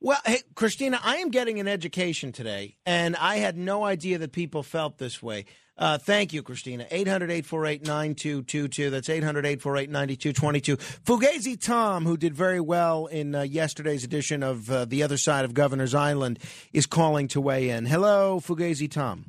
Well, 0.00 0.18
hey, 0.24 0.42
Christina, 0.54 0.98
I 1.02 1.16
am 1.16 1.30
getting 1.30 1.60
an 1.60 1.68
education 1.68 2.32
today, 2.32 2.76
and 2.86 3.14
I 3.16 3.36
had 3.36 3.56
no 3.56 3.84
idea 3.84 4.18
that 4.18 4.32
people 4.32 4.62
felt 4.62 4.98
this 4.98 5.22
way. 5.22 5.44
Uh, 5.76 5.96
thank 5.96 6.32
you, 6.32 6.42
Christina. 6.42 6.86
800 6.90 7.30
848 7.30 7.86
9222. 7.86 8.90
That's 8.90 9.08
800 9.08 9.46
848 9.46 9.90
9222. 9.90 10.76
Fugazi 10.76 11.60
Tom, 11.60 12.04
who 12.04 12.16
did 12.16 12.34
very 12.34 12.60
well 12.60 13.06
in 13.06 13.34
uh, 13.34 13.42
yesterday's 13.42 14.02
edition 14.02 14.42
of 14.42 14.68
uh, 14.70 14.84
The 14.86 15.04
Other 15.04 15.16
Side 15.16 15.44
of 15.44 15.54
Governor's 15.54 15.94
Island, 15.94 16.40
is 16.72 16.86
calling 16.86 17.28
to 17.28 17.40
weigh 17.40 17.70
in. 17.70 17.86
Hello, 17.86 18.40
Fugazi 18.40 18.90
Tom. 18.90 19.26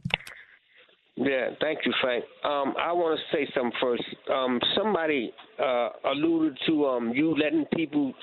Yeah, 1.22 1.50
thank 1.60 1.80
you, 1.86 1.94
Frank. 2.00 2.24
Um, 2.46 2.74
I 2.80 2.94
want 2.94 3.20
to 3.20 3.38
say 3.38 3.46
something 3.54 3.74
first. 3.82 4.04
Um, 4.34 4.58
somebody 4.74 5.34
uh, 5.62 5.90
alluded 6.06 6.58
to 6.68 6.86
um, 6.86 7.12
you 7.14 7.36
letting 7.38 7.66
people 7.76 8.14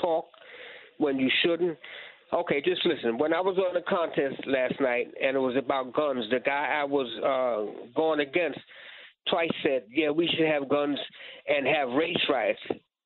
talk 0.00 0.24
when 0.98 1.20
you 1.20 1.30
shouldn't. 1.44 1.78
Okay, 2.32 2.60
just 2.64 2.84
listen. 2.84 3.16
When 3.16 3.32
I 3.32 3.40
was 3.40 3.58
on 3.58 3.74
the 3.74 3.82
contest 3.88 4.44
last 4.44 4.74
night 4.80 5.06
and 5.22 5.36
it 5.36 5.38
was 5.38 5.54
about 5.56 5.92
guns, 5.92 6.24
the 6.32 6.40
guy 6.40 6.80
I 6.80 6.82
was 6.82 7.06
uh, 7.22 7.92
going 7.94 8.18
against 8.18 8.58
twice 9.30 9.52
said, 9.62 9.84
"Yeah, 9.88 10.10
we 10.10 10.26
should 10.26 10.48
have 10.48 10.68
guns 10.68 10.98
and 11.46 11.64
have 11.64 11.90
race 11.90 12.16
riots." 12.28 12.58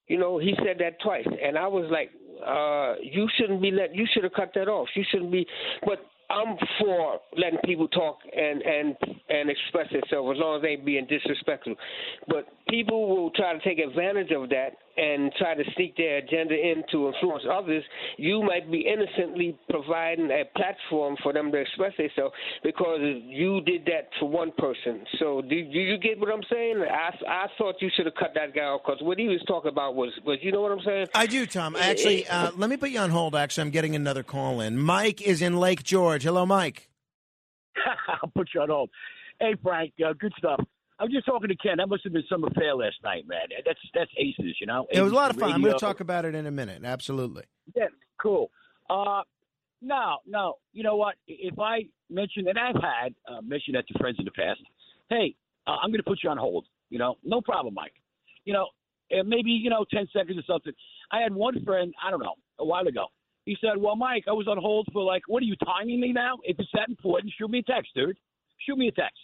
You 0.06 0.18
know, 0.18 0.38
he 0.38 0.54
said 0.64 0.78
that 0.78 0.98
twice, 1.02 1.26
and 1.26 1.58
I 1.58 1.66
was 1.66 1.90
like, 1.90 2.10
uh, 2.46 2.94
"You 3.02 3.28
shouldn't 3.36 3.60
be 3.60 3.70
let. 3.70 3.94
You 3.94 4.06
should 4.14 4.24
have 4.24 4.32
cut 4.32 4.52
that 4.54 4.66
off. 4.68 4.88
You 4.94 5.04
shouldn't 5.10 5.30
be." 5.30 5.46
But 5.84 5.98
I'm 6.30 6.56
for 6.78 7.20
letting 7.36 7.58
people 7.64 7.88
talk 7.88 8.18
and 8.36 8.62
and 8.62 8.96
and 9.28 9.50
express 9.50 9.90
themselves 9.90 10.36
as 10.36 10.40
long 10.40 10.56
as 10.56 10.62
they 10.62 10.68
ain't 10.68 10.84
being 10.84 11.06
disrespectful. 11.06 11.74
But 12.26 12.46
people 12.68 13.08
will 13.08 13.30
try 13.30 13.52
to 13.52 13.60
take 13.60 13.78
advantage 13.78 14.30
of 14.30 14.48
that 14.50 14.70
and 14.96 15.32
try 15.38 15.54
to 15.54 15.62
sneak 15.76 15.96
their 15.96 16.18
agenda 16.18 16.54
in 16.54 16.82
to 16.90 17.08
influence 17.08 17.44
others. 17.50 17.84
You 18.16 18.42
might 18.42 18.70
be 18.70 18.84
innocently 18.86 19.56
providing 19.70 20.30
a 20.30 20.44
platform 20.56 21.16
for 21.22 21.32
them 21.32 21.52
to 21.52 21.58
express 21.58 21.92
themselves 21.96 22.34
because 22.64 22.98
you 23.26 23.60
did 23.62 23.84
that 23.86 24.08
for 24.18 24.28
one 24.28 24.50
person. 24.58 25.04
So 25.18 25.40
do, 25.42 25.48
do 25.48 25.78
you 25.78 25.98
get 25.98 26.18
what 26.18 26.32
I'm 26.32 26.42
saying? 26.50 26.82
I 26.90 27.10
I 27.28 27.46
thought 27.56 27.76
you 27.80 27.90
should 27.96 28.06
have 28.06 28.16
cut 28.16 28.32
that 28.34 28.54
guy 28.54 28.62
off 28.62 28.82
because 28.84 29.00
what 29.02 29.18
he 29.18 29.28
was 29.28 29.42
talking 29.46 29.70
about 29.70 29.94
was 29.94 30.12
was 30.24 30.38
you 30.42 30.52
know 30.52 30.60
what 30.60 30.72
I'm 30.72 30.84
saying? 30.84 31.06
I 31.14 31.26
do, 31.26 31.46
Tom. 31.46 31.76
Actually, 31.76 32.26
uh, 32.26 32.50
let 32.56 32.68
me 32.68 32.76
put 32.76 32.90
you 32.90 32.98
on 32.98 33.10
hold. 33.10 33.36
Actually, 33.36 33.62
I'm 33.62 33.70
getting 33.70 33.94
another 33.94 34.22
call 34.22 34.60
in. 34.60 34.78
Mike 34.78 35.22
is 35.22 35.42
in 35.42 35.56
Lake 35.56 35.84
George. 35.84 36.24
Hello, 36.24 36.44
Mike. 36.44 36.88
I'll 38.08 38.30
put 38.30 38.48
you 38.54 38.62
on 38.62 38.68
hold. 38.68 38.90
Hey, 39.40 39.54
Frank, 39.62 39.92
uh, 40.04 40.12
good 40.18 40.32
stuff. 40.36 40.60
I 40.98 41.04
was 41.04 41.12
just 41.12 41.26
talking 41.26 41.48
to 41.48 41.56
Ken. 41.56 41.76
That 41.78 41.88
must 41.88 42.02
have 42.04 42.12
been 42.12 42.24
some 42.28 42.42
affair 42.44 42.74
last 42.74 42.96
night, 43.04 43.26
man. 43.26 43.48
That's 43.64 43.78
that's 43.94 44.10
aces, 44.18 44.56
you 44.60 44.66
know. 44.66 44.86
It 44.90 45.00
was 45.00 45.12
a 45.12 45.14
lot 45.14 45.30
of 45.30 45.38
fun. 45.38 45.52
I'm 45.52 45.60
going 45.60 45.72
to 45.72 45.78
talk 45.78 46.00
about 46.00 46.24
it 46.24 46.34
in 46.34 46.46
a 46.46 46.50
minute. 46.50 46.82
Absolutely. 46.84 47.44
Yeah, 47.74 47.86
cool. 48.20 48.50
Uh, 48.90 49.22
no, 49.80 50.18
no. 50.26 50.54
You 50.72 50.82
know 50.82 50.96
what? 50.96 51.14
If 51.28 51.58
I 51.58 51.82
mention, 52.10 52.48
and 52.48 52.58
I've 52.58 52.74
had 52.82 53.14
uh, 53.28 53.40
mentioned 53.42 53.76
that 53.76 53.86
to 53.88 53.98
friends 53.98 54.16
in 54.18 54.24
the 54.24 54.32
past, 54.32 54.60
hey, 55.08 55.36
uh, 55.66 55.76
I'm 55.82 55.90
going 55.90 56.00
to 56.00 56.08
put 56.08 56.18
you 56.22 56.30
on 56.30 56.36
hold. 56.36 56.66
You 56.90 56.98
know, 56.98 57.16
no 57.22 57.40
problem, 57.40 57.74
Mike. 57.74 57.92
You 58.44 58.54
know, 58.54 58.66
and 59.10 59.28
maybe 59.28 59.50
you 59.50 59.70
know, 59.70 59.84
ten 59.92 60.08
seconds 60.12 60.38
or 60.38 60.42
something. 60.46 60.72
I 61.12 61.20
had 61.20 61.32
one 61.32 61.62
friend, 61.64 61.94
I 62.04 62.10
don't 62.10 62.20
know, 62.20 62.34
a 62.58 62.64
while 62.64 62.86
ago. 62.88 63.06
He 63.44 63.56
said, 63.60 63.76
"Well, 63.78 63.94
Mike, 63.94 64.24
I 64.26 64.32
was 64.32 64.48
on 64.48 64.58
hold 64.58 64.88
for 64.92 65.02
like, 65.02 65.22
what 65.28 65.42
are 65.42 65.46
you 65.46 65.56
timing 65.64 66.00
me 66.00 66.12
now? 66.12 66.38
If 66.42 66.58
it's 66.58 66.68
that 66.74 66.88
important, 66.88 67.32
shoot 67.38 67.48
me 67.48 67.60
a 67.60 67.62
text, 67.62 67.92
dude. 67.94 68.18
Shoot 68.66 68.76
me 68.76 68.88
a 68.88 68.92
text. 68.92 69.20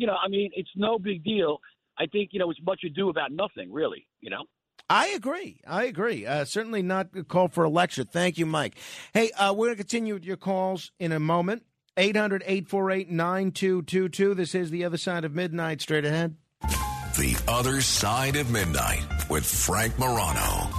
You 0.00 0.06
know, 0.06 0.16
I 0.16 0.28
mean, 0.28 0.50
it's 0.54 0.70
no 0.76 0.98
big 0.98 1.22
deal. 1.22 1.58
I 1.98 2.06
think 2.06 2.30
you 2.32 2.38
know 2.38 2.50
it's 2.50 2.60
much 2.64 2.80
ado 2.86 3.10
about 3.10 3.32
nothing, 3.32 3.70
really. 3.70 4.06
You 4.20 4.30
know." 4.30 4.44
I 4.88 5.08
agree. 5.08 5.60
I 5.66 5.84
agree. 5.84 6.26
Uh, 6.26 6.44
certainly 6.46 6.82
not 6.82 7.08
a 7.14 7.22
call 7.22 7.48
for 7.48 7.64
a 7.64 7.68
lecture. 7.68 8.02
Thank 8.02 8.38
you, 8.38 8.46
Mike. 8.46 8.76
Hey, 9.12 9.30
uh, 9.32 9.52
we're 9.52 9.66
going 9.66 9.76
to 9.76 9.82
continue 9.84 10.14
with 10.14 10.24
your 10.24 10.38
calls 10.38 10.90
in 10.98 11.12
a 11.12 11.20
moment. 11.20 11.64
800 11.98 12.42
848 12.46 13.10
9222. 13.10 14.34
This 14.34 14.54
is 14.54 14.70
The 14.70 14.84
Other 14.84 14.96
Side 14.96 15.24
of 15.24 15.34
Midnight. 15.34 15.82
Straight 15.82 16.06
ahead. 16.06 16.34
The 16.62 17.36
Other 17.46 17.82
Side 17.82 18.36
of 18.36 18.50
Midnight 18.50 19.04
with 19.28 19.44
Frank 19.44 19.98
Morano. 19.98 20.70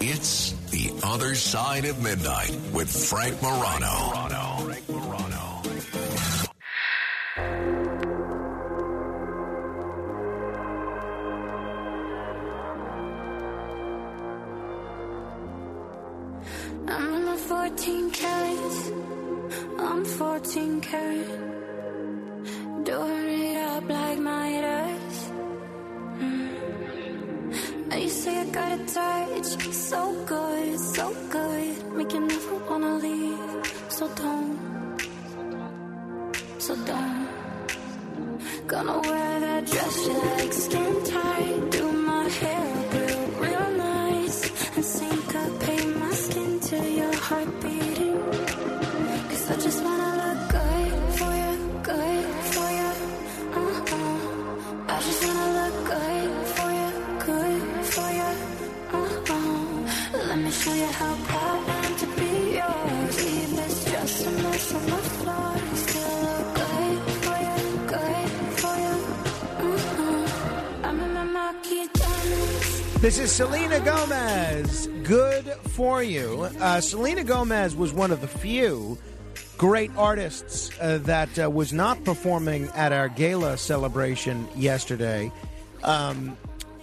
It's 0.00 0.52
The 0.70 0.90
Other 1.04 1.36
Side 1.36 1.84
of 1.84 2.02
Midnight 2.02 2.54
with 2.72 2.90
Frank 2.90 3.40
Morano. 3.40 3.86
Frank 3.86 4.32
Morano. 4.32 4.53
I'm 19.94 20.04
14 20.04 20.80
carat. 20.80 21.28
Doing 22.82 23.28
it 23.46 23.56
up 23.70 23.88
like 23.88 24.18
my 24.18 24.48
ears. 24.48 25.18
Mm. 26.18 28.02
You 28.02 28.08
say 28.08 28.36
I 28.40 28.44
got 28.46 28.72
a 28.72 28.86
touch. 28.92 29.50
So 29.72 30.00
good, 30.26 30.80
so 30.80 31.14
good. 31.30 31.92
Make 31.96 32.12
you 32.12 32.26
never 32.26 32.56
wanna 32.68 32.94
leave. 33.06 33.62
So 33.88 34.08
don't. 34.22 34.58
So 36.58 36.74
don't. 36.90 37.28
Gonna 38.66 38.98
wear 39.08 39.40
that 39.46 39.62
dress 39.72 39.96
you 40.08 40.14
like 40.14 40.52
skin 40.52 40.94
tight. 41.04 41.70
Do 41.70 41.84
my 42.10 42.24
hair 42.40 42.66
real, 42.94 43.22
real 43.44 43.68
nice. 43.76 44.38
And 44.74 44.84
syncopate 44.84 45.96
my 46.02 46.12
skin 46.24 46.58
to 46.68 46.78
your 46.98 47.14
heart 47.28 47.50
my 71.14 71.24
Marquis 71.24 71.88
diamonds. 71.94 73.00
This 73.00 73.18
is 73.18 73.32
Selena 73.32 73.80
Gomez. 73.80 74.88
Good 75.04 75.46
for 75.70 76.02
you. 76.02 76.48
Uh, 76.60 76.82
Selena 76.82 77.24
Gomez 77.24 77.74
was 77.74 77.94
one 77.94 78.10
of 78.10 78.20
the 78.20 78.28
few 78.28 78.98
great 79.56 79.90
artists 79.96 80.70
uh, 80.80 80.98
that 81.02 81.38
uh, 81.38 81.50
was 81.50 81.72
not 81.72 82.02
performing 82.04 82.68
at 82.74 82.92
our 82.92 83.08
gala 83.08 83.56
celebration 83.56 84.48
yesterday. 84.56 85.30
Um, 85.82 86.36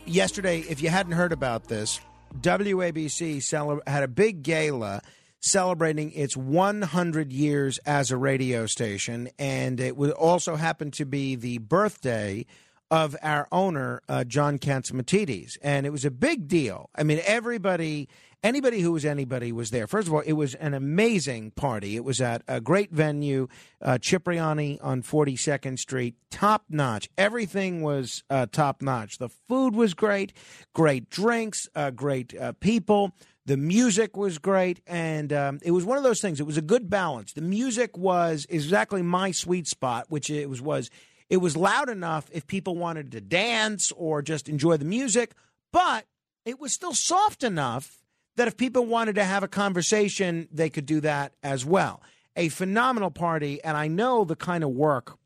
yesterday, 0.05 0.59
if 0.61 0.81
you 0.81 0.89
hadn't 0.89 1.13
heard 1.13 1.31
about 1.31 1.65
this, 1.67 1.99
WABC 2.39 3.81
had 3.87 4.03
a 4.03 4.07
big 4.07 4.43
gala 4.43 5.01
celebrating 5.41 6.11
its 6.11 6.37
100 6.37 7.33
years 7.33 7.77
as 7.79 8.11
a 8.11 8.17
radio 8.17 8.65
station, 8.67 9.29
and 9.39 9.79
it 9.79 9.97
would 9.97 10.11
also 10.11 10.55
happen 10.55 10.91
to 10.91 11.05
be 11.05 11.35
the 11.35 11.57
birthday 11.57 12.45
of 12.91 13.15
our 13.23 13.47
owner, 13.51 14.01
uh, 14.07 14.23
John 14.23 14.59
Catsimatidis. 14.59 15.57
And 15.61 15.85
it 15.85 15.91
was 15.91 16.05
a 16.05 16.11
big 16.11 16.47
deal. 16.47 16.89
I 16.93 17.03
mean, 17.03 17.21
everybody, 17.25 18.09
anybody 18.43 18.81
who 18.81 18.91
was 18.91 19.05
anybody 19.05 19.51
was 19.51 19.71
there. 19.71 19.87
First 19.87 20.07
of 20.07 20.13
all, 20.13 20.21
it 20.21 20.33
was 20.33 20.55
an 20.55 20.73
amazing 20.73 21.51
party. 21.51 21.95
It 21.95 22.03
was 22.03 22.21
at 22.21 22.43
a 22.47 22.59
great 22.61 22.91
venue, 22.91 23.47
uh, 23.81 23.97
Cipriani 23.97 24.79
on 24.81 25.03
42nd 25.03 25.79
Street, 25.79 26.15
top 26.29 26.65
notch. 26.69 27.09
Everything 27.17 27.81
was 27.81 28.23
uh, 28.29 28.47
top 28.51 28.81
notch. 28.81 29.17
The 29.17 29.29
food 29.29 29.75
was 29.75 29.93
great, 29.93 30.33
great 30.73 31.09
drinks, 31.09 31.67
uh, 31.75 31.91
great 31.91 32.37
uh, 32.37 32.53
people. 32.53 33.13
The 33.45 33.57
music 33.57 34.15
was 34.15 34.37
great, 34.37 34.81
and 34.85 35.33
um, 35.33 35.59
it 35.63 35.71
was 35.71 35.83
one 35.83 35.97
of 35.97 36.03
those 36.03 36.21
things. 36.21 36.39
It 36.39 36.45
was 36.45 36.57
a 36.57 36.61
good 36.61 36.89
balance. 36.89 37.33
The 37.33 37.41
music 37.41 37.97
was 37.97 38.45
exactly 38.49 39.01
my 39.01 39.31
sweet 39.31 39.67
spot, 39.67 40.05
which 40.09 40.29
it 40.29 40.47
was 40.47 40.61
was 40.61 40.91
it 41.27 41.37
was 41.37 41.57
loud 41.57 41.89
enough 41.89 42.29
if 42.31 42.45
people 42.45 42.75
wanted 42.75 43.11
to 43.13 43.21
dance 43.21 43.91
or 43.93 44.21
just 44.21 44.47
enjoy 44.47 44.77
the 44.77 44.85
music, 44.85 45.33
but 45.73 46.05
it 46.45 46.59
was 46.59 46.71
still 46.71 46.93
soft 46.93 47.43
enough 47.43 48.00
that 48.35 48.47
if 48.47 48.57
people 48.57 48.85
wanted 48.85 49.15
to 49.15 49.23
have 49.23 49.43
a 49.43 49.47
conversation, 49.47 50.47
they 50.51 50.69
could 50.69 50.85
do 50.85 51.01
that 51.01 51.33
as 51.43 51.65
well. 51.65 52.01
A 52.35 52.49
phenomenal 52.49 53.11
party, 53.11 53.61
and 53.63 53.75
I 53.75 53.87
know 53.87 54.23
the 54.23 54.35
kind 54.35 54.63
of 54.63 54.69
work 54.71 55.17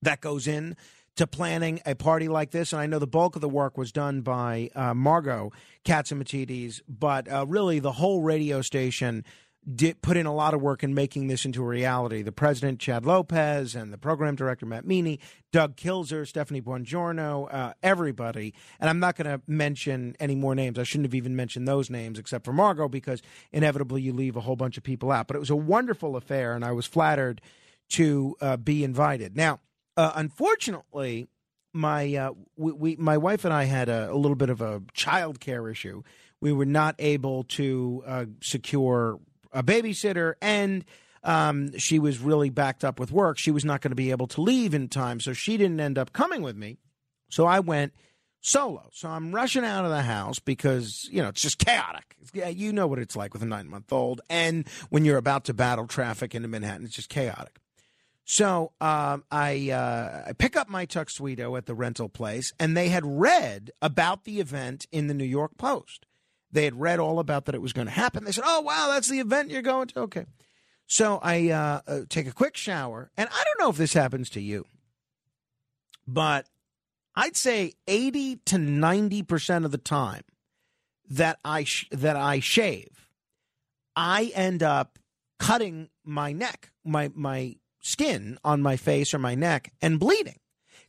that 0.00 0.20
goes 0.20 0.46
in 0.46 0.76
to 1.16 1.26
planning 1.26 1.80
a 1.84 1.94
party 1.94 2.28
like 2.28 2.50
this. 2.50 2.72
And 2.72 2.80
I 2.80 2.86
know 2.86 2.98
the 2.98 3.06
bulk 3.06 3.36
of 3.36 3.42
the 3.42 3.48
work 3.48 3.76
was 3.76 3.92
done 3.92 4.22
by 4.22 4.70
uh, 4.74 4.94
Margot 4.94 5.52
Catsimatidis, 5.84 6.80
but 6.88 7.30
uh, 7.30 7.44
really 7.46 7.78
the 7.78 7.92
whole 7.92 8.22
radio 8.22 8.62
station 8.62 9.24
did 9.72 10.02
put 10.02 10.16
in 10.16 10.26
a 10.26 10.34
lot 10.34 10.54
of 10.54 10.60
work 10.60 10.82
in 10.82 10.92
making 10.92 11.28
this 11.28 11.44
into 11.44 11.62
a 11.62 11.66
reality. 11.66 12.22
The 12.22 12.32
president, 12.32 12.80
Chad 12.80 13.06
Lopez, 13.06 13.74
and 13.74 13.92
the 13.92 13.98
program 13.98 14.34
director, 14.34 14.66
Matt 14.66 14.84
Meany, 14.84 15.20
Doug 15.52 15.76
Kilzer, 15.76 16.26
Stephanie 16.26 16.60
Buongiorno, 16.60 17.52
uh, 17.52 17.72
everybody. 17.82 18.54
And 18.80 18.90
I'm 18.90 18.98
not 18.98 19.16
going 19.16 19.26
to 19.26 19.40
mention 19.46 20.16
any 20.18 20.34
more 20.34 20.54
names. 20.54 20.78
I 20.78 20.82
shouldn't 20.82 21.06
have 21.06 21.14
even 21.14 21.36
mentioned 21.36 21.68
those 21.68 21.90
names 21.90 22.18
except 22.18 22.44
for 22.44 22.52
Margot 22.52 22.88
because 22.88 23.22
inevitably 23.52 24.02
you 24.02 24.12
leave 24.12 24.36
a 24.36 24.40
whole 24.40 24.56
bunch 24.56 24.76
of 24.76 24.82
people 24.82 25.12
out. 25.12 25.28
But 25.28 25.36
it 25.36 25.40
was 25.40 25.50
a 25.50 25.56
wonderful 25.56 26.16
affair, 26.16 26.54
and 26.54 26.64
I 26.64 26.72
was 26.72 26.86
flattered 26.86 27.40
to 27.90 28.36
uh, 28.40 28.56
be 28.56 28.82
invited. 28.82 29.36
Now, 29.36 29.60
uh, 29.96 30.12
unfortunately, 30.16 31.28
my 31.72 32.14
uh, 32.14 32.32
we, 32.56 32.72
we 32.72 32.96
my 32.96 33.16
wife 33.16 33.44
and 33.44 33.54
I 33.54 33.64
had 33.64 33.88
a, 33.88 34.10
a 34.10 34.16
little 34.16 34.34
bit 34.34 34.50
of 34.50 34.60
a 34.60 34.82
child 34.92 35.40
care 35.40 35.68
issue. 35.68 36.02
We 36.40 36.52
were 36.52 36.66
not 36.66 36.96
able 36.98 37.44
to 37.44 38.02
uh, 38.04 38.24
secure 38.40 39.20
a 39.52 39.62
babysitter, 39.62 40.34
and 40.40 40.84
um, 41.24 41.76
she 41.78 41.98
was 41.98 42.18
really 42.18 42.50
backed 42.50 42.84
up 42.84 42.98
with 42.98 43.12
work. 43.12 43.38
She 43.38 43.50
was 43.50 43.64
not 43.64 43.80
going 43.80 43.90
to 43.90 43.96
be 43.96 44.10
able 44.10 44.26
to 44.28 44.40
leave 44.40 44.74
in 44.74 44.88
time, 44.88 45.20
so 45.20 45.32
she 45.32 45.56
didn't 45.56 45.80
end 45.80 45.98
up 45.98 46.12
coming 46.12 46.42
with 46.42 46.56
me. 46.56 46.78
So 47.28 47.46
I 47.46 47.60
went 47.60 47.92
solo. 48.42 48.90
So 48.92 49.08
I'm 49.08 49.34
rushing 49.34 49.64
out 49.64 49.84
of 49.84 49.90
the 49.90 50.02
house 50.02 50.38
because, 50.38 51.08
you 51.10 51.22
know, 51.22 51.28
it's 51.28 51.40
just 51.40 51.58
chaotic. 51.58 52.16
Yeah, 52.34 52.48
you 52.48 52.72
know 52.72 52.86
what 52.86 52.98
it's 52.98 53.16
like 53.16 53.32
with 53.32 53.42
a 53.42 53.46
nine 53.46 53.68
month 53.68 53.92
old. 53.92 54.20
And 54.28 54.68
when 54.90 55.04
you're 55.04 55.16
about 55.16 55.44
to 55.44 55.54
battle 55.54 55.86
traffic 55.86 56.34
into 56.34 56.48
Manhattan, 56.48 56.84
it's 56.84 56.94
just 56.94 57.08
chaotic. 57.08 57.58
So 58.24 58.72
um, 58.80 59.24
I, 59.30 59.70
uh, 59.70 60.24
I 60.28 60.32
pick 60.32 60.56
up 60.56 60.68
my 60.68 60.84
tuxedo 60.84 61.56
at 61.56 61.66
the 61.66 61.74
rental 61.74 62.08
place, 62.08 62.52
and 62.58 62.76
they 62.76 62.88
had 62.88 63.04
read 63.04 63.70
about 63.80 64.24
the 64.24 64.40
event 64.40 64.86
in 64.92 65.06
the 65.06 65.14
New 65.14 65.24
York 65.24 65.56
Post. 65.58 66.06
They 66.52 66.64
had 66.64 66.78
read 66.78 67.00
all 67.00 67.18
about 67.18 67.46
that 67.46 67.54
it 67.54 67.62
was 67.62 67.72
going 67.72 67.86
to 67.86 67.92
happen. 67.92 68.24
They 68.24 68.32
said, 68.32 68.44
"Oh 68.46 68.60
wow, 68.60 68.88
that's 68.90 69.08
the 69.08 69.20
event 69.20 69.50
you're 69.50 69.62
going 69.62 69.88
to." 69.88 70.00
Okay, 70.00 70.26
so 70.86 71.18
I 71.22 71.48
uh, 71.50 71.80
uh, 71.86 72.00
take 72.08 72.26
a 72.26 72.32
quick 72.32 72.56
shower, 72.56 73.10
and 73.16 73.28
I 73.30 73.44
don't 73.44 73.64
know 73.64 73.70
if 73.70 73.76
this 73.76 73.94
happens 73.94 74.28
to 74.30 74.40
you, 74.40 74.66
but 76.06 76.46
I'd 77.16 77.36
say 77.36 77.72
eighty 77.88 78.36
to 78.46 78.58
ninety 78.58 79.22
percent 79.22 79.64
of 79.64 79.70
the 79.70 79.78
time 79.78 80.24
that 81.08 81.38
I 81.44 81.64
sh- 81.64 81.88
that 81.90 82.16
I 82.16 82.40
shave, 82.40 83.08
I 83.96 84.30
end 84.34 84.62
up 84.62 84.98
cutting 85.38 85.88
my 86.04 86.32
neck, 86.32 86.70
my 86.84 87.10
my 87.14 87.56
skin 87.80 88.38
on 88.44 88.62
my 88.62 88.76
face 88.76 89.12
or 89.14 89.18
my 89.18 89.34
neck, 89.34 89.72
and 89.80 89.98
bleeding. 89.98 90.38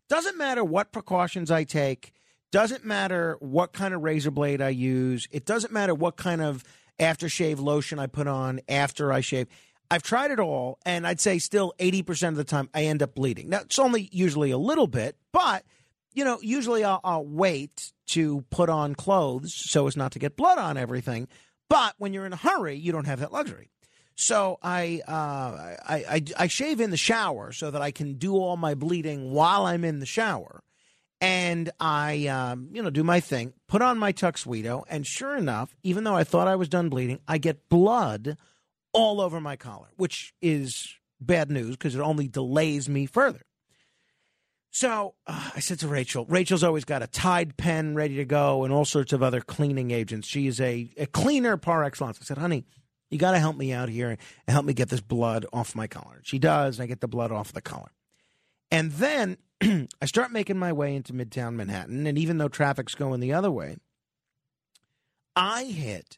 Doesn't 0.10 0.38
matter 0.38 0.64
what 0.64 0.92
precautions 0.92 1.50
I 1.50 1.64
take. 1.64 2.13
Doesn't 2.54 2.86
matter 2.86 3.36
what 3.40 3.74
kind 3.74 3.96
of 3.96 4.04
razor 4.04 4.30
blade 4.30 4.62
I 4.62 4.70
use. 4.70 5.28
It 5.32 5.44
doesn't 5.44 5.74
matter 5.74 5.96
what 5.96 6.18
kind 6.18 6.40
of 6.40 6.64
aftershave 7.00 7.60
lotion 7.60 7.98
I 7.98 8.06
put 8.06 8.28
on 8.28 8.62
after 8.70 9.12
I 9.12 9.22
shave. 9.22 9.48
I've 9.90 10.04
tried 10.04 10.30
it 10.30 10.40
all, 10.40 10.78
and 10.86 11.08
I'd 11.08 11.20
say 11.20 11.40
still 11.40 11.74
80% 11.80 12.28
of 12.28 12.36
the 12.36 12.44
time 12.44 12.70
I 12.72 12.84
end 12.84 13.02
up 13.02 13.16
bleeding. 13.16 13.50
Now, 13.50 13.62
it's 13.62 13.80
only 13.80 14.08
usually 14.12 14.52
a 14.52 14.60
little 14.60 14.86
bit, 14.86 15.18
but, 15.32 15.66
you 16.14 16.24
know, 16.24 16.38
usually 16.44 16.84
I'll, 16.84 17.02
I'll 17.04 17.26
wait 17.26 17.92
to 18.10 18.46
put 18.52 18.70
on 18.70 18.94
clothes 18.94 19.52
so 19.56 19.88
as 19.88 19.98
not 19.98 20.12
to 20.12 20.20
get 20.20 20.38
blood 20.38 20.60
on 20.60 20.78
everything. 20.78 21.30
But 21.72 21.96
when 21.98 22.14
you're 22.14 22.28
in 22.28 22.34
a 22.34 22.36
hurry, 22.36 22.76
you 22.76 22.92
don't 22.92 23.08
have 23.08 23.22
that 23.22 23.34
luxury. 23.34 23.72
So 24.14 24.60
I, 24.62 25.02
uh, 25.08 25.12
I, 25.12 26.06
I, 26.08 26.24
I 26.38 26.48
shave 26.48 26.82
in 26.82 26.92
the 26.92 26.98
shower 26.98 27.52
so 27.52 27.72
that 27.72 27.82
I 27.82 27.90
can 27.90 28.14
do 28.14 28.36
all 28.36 28.58
my 28.58 28.76
bleeding 28.76 29.32
while 29.32 29.66
I'm 29.66 29.84
in 29.84 30.00
the 30.00 30.06
shower 30.06 30.62
and 31.24 31.72
I, 31.80 32.28
um, 32.28 32.68
you 32.74 32.84
know, 32.84 32.90
do 32.90 33.02
my 33.02 33.22
thing, 33.22 33.54
put 33.70 33.82
on 33.82 33.98
my 33.98 34.12
tuxedo, 34.12 34.84
and 34.90 35.08
sure 35.08 35.38
enough, 35.38 35.74
even 35.82 36.04
though 36.04 36.16
I 36.16 36.26
thought 36.26 36.50
I 36.50 36.58
was 36.58 36.68
done 36.68 36.90
bleeding, 36.90 37.22
I 37.26 37.38
get 37.38 37.70
blood 37.70 38.38
all 38.92 39.22
over 39.22 39.40
my 39.40 39.56
collar, 39.56 39.88
which 39.96 40.34
is 40.42 40.94
bad 41.22 41.50
news 41.50 41.78
because 41.78 41.96
it 41.96 42.02
only 42.02 42.28
delays 42.28 42.90
me 42.90 43.06
further. 43.06 43.40
So 44.70 45.14
uh, 45.26 45.52
I 45.56 45.62
said 45.62 45.80
to 45.80 45.88
Rachel, 45.88 46.26
Rachel's 46.26 46.64
always 46.64 46.84
got 46.84 47.02
a 47.02 47.08
Tide 47.08 47.56
pen 47.56 47.96
ready 47.96 48.18
to 48.18 48.26
go 48.26 48.66
and 48.66 48.74
all 48.74 48.84
sorts 48.84 49.14
of 49.14 49.24
other 49.24 49.40
cleaning 49.40 49.92
agents. 49.92 50.28
She 50.28 50.48
is 50.48 50.60
a, 50.60 50.90
a 50.98 51.06
cleaner 51.06 51.56
par 51.56 51.86
excellence. 51.86 52.20
I 52.22 52.26
said, 52.26 52.38
honey, 52.38 52.66
you 53.10 53.18
got 53.18 53.32
to 53.32 53.40
help 53.40 53.56
me 53.56 53.72
out 53.72 53.88
here 53.88 54.10
and 54.10 54.20
help 54.50 54.66
me 54.66 54.74
get 54.74 54.90
this 54.90 55.00
blood 55.00 55.46
off 55.54 55.74
my 55.74 55.88
collar. 55.88 56.20
She 56.24 56.38
does, 56.38 56.80
and 56.80 56.84
I 56.84 56.88
get 56.88 57.00
the 57.00 57.08
blood 57.08 57.32
off 57.32 57.54
the 57.54 57.62
collar. 57.62 57.92
And 58.72 58.92
then 58.92 59.38
I 60.02 60.06
start 60.06 60.32
making 60.32 60.58
my 60.58 60.74
way 60.74 60.96
into 60.96 61.14
Midtown 61.14 61.56
Manhattan, 61.56 62.08
and 62.08 62.18
even 62.18 62.38
though 62.38 62.48
traffic's 62.48 62.96
going 62.96 63.20
the 63.20 63.34
other 63.34 63.52
way, 63.52 63.78
I 65.36 65.66
hit 65.66 66.18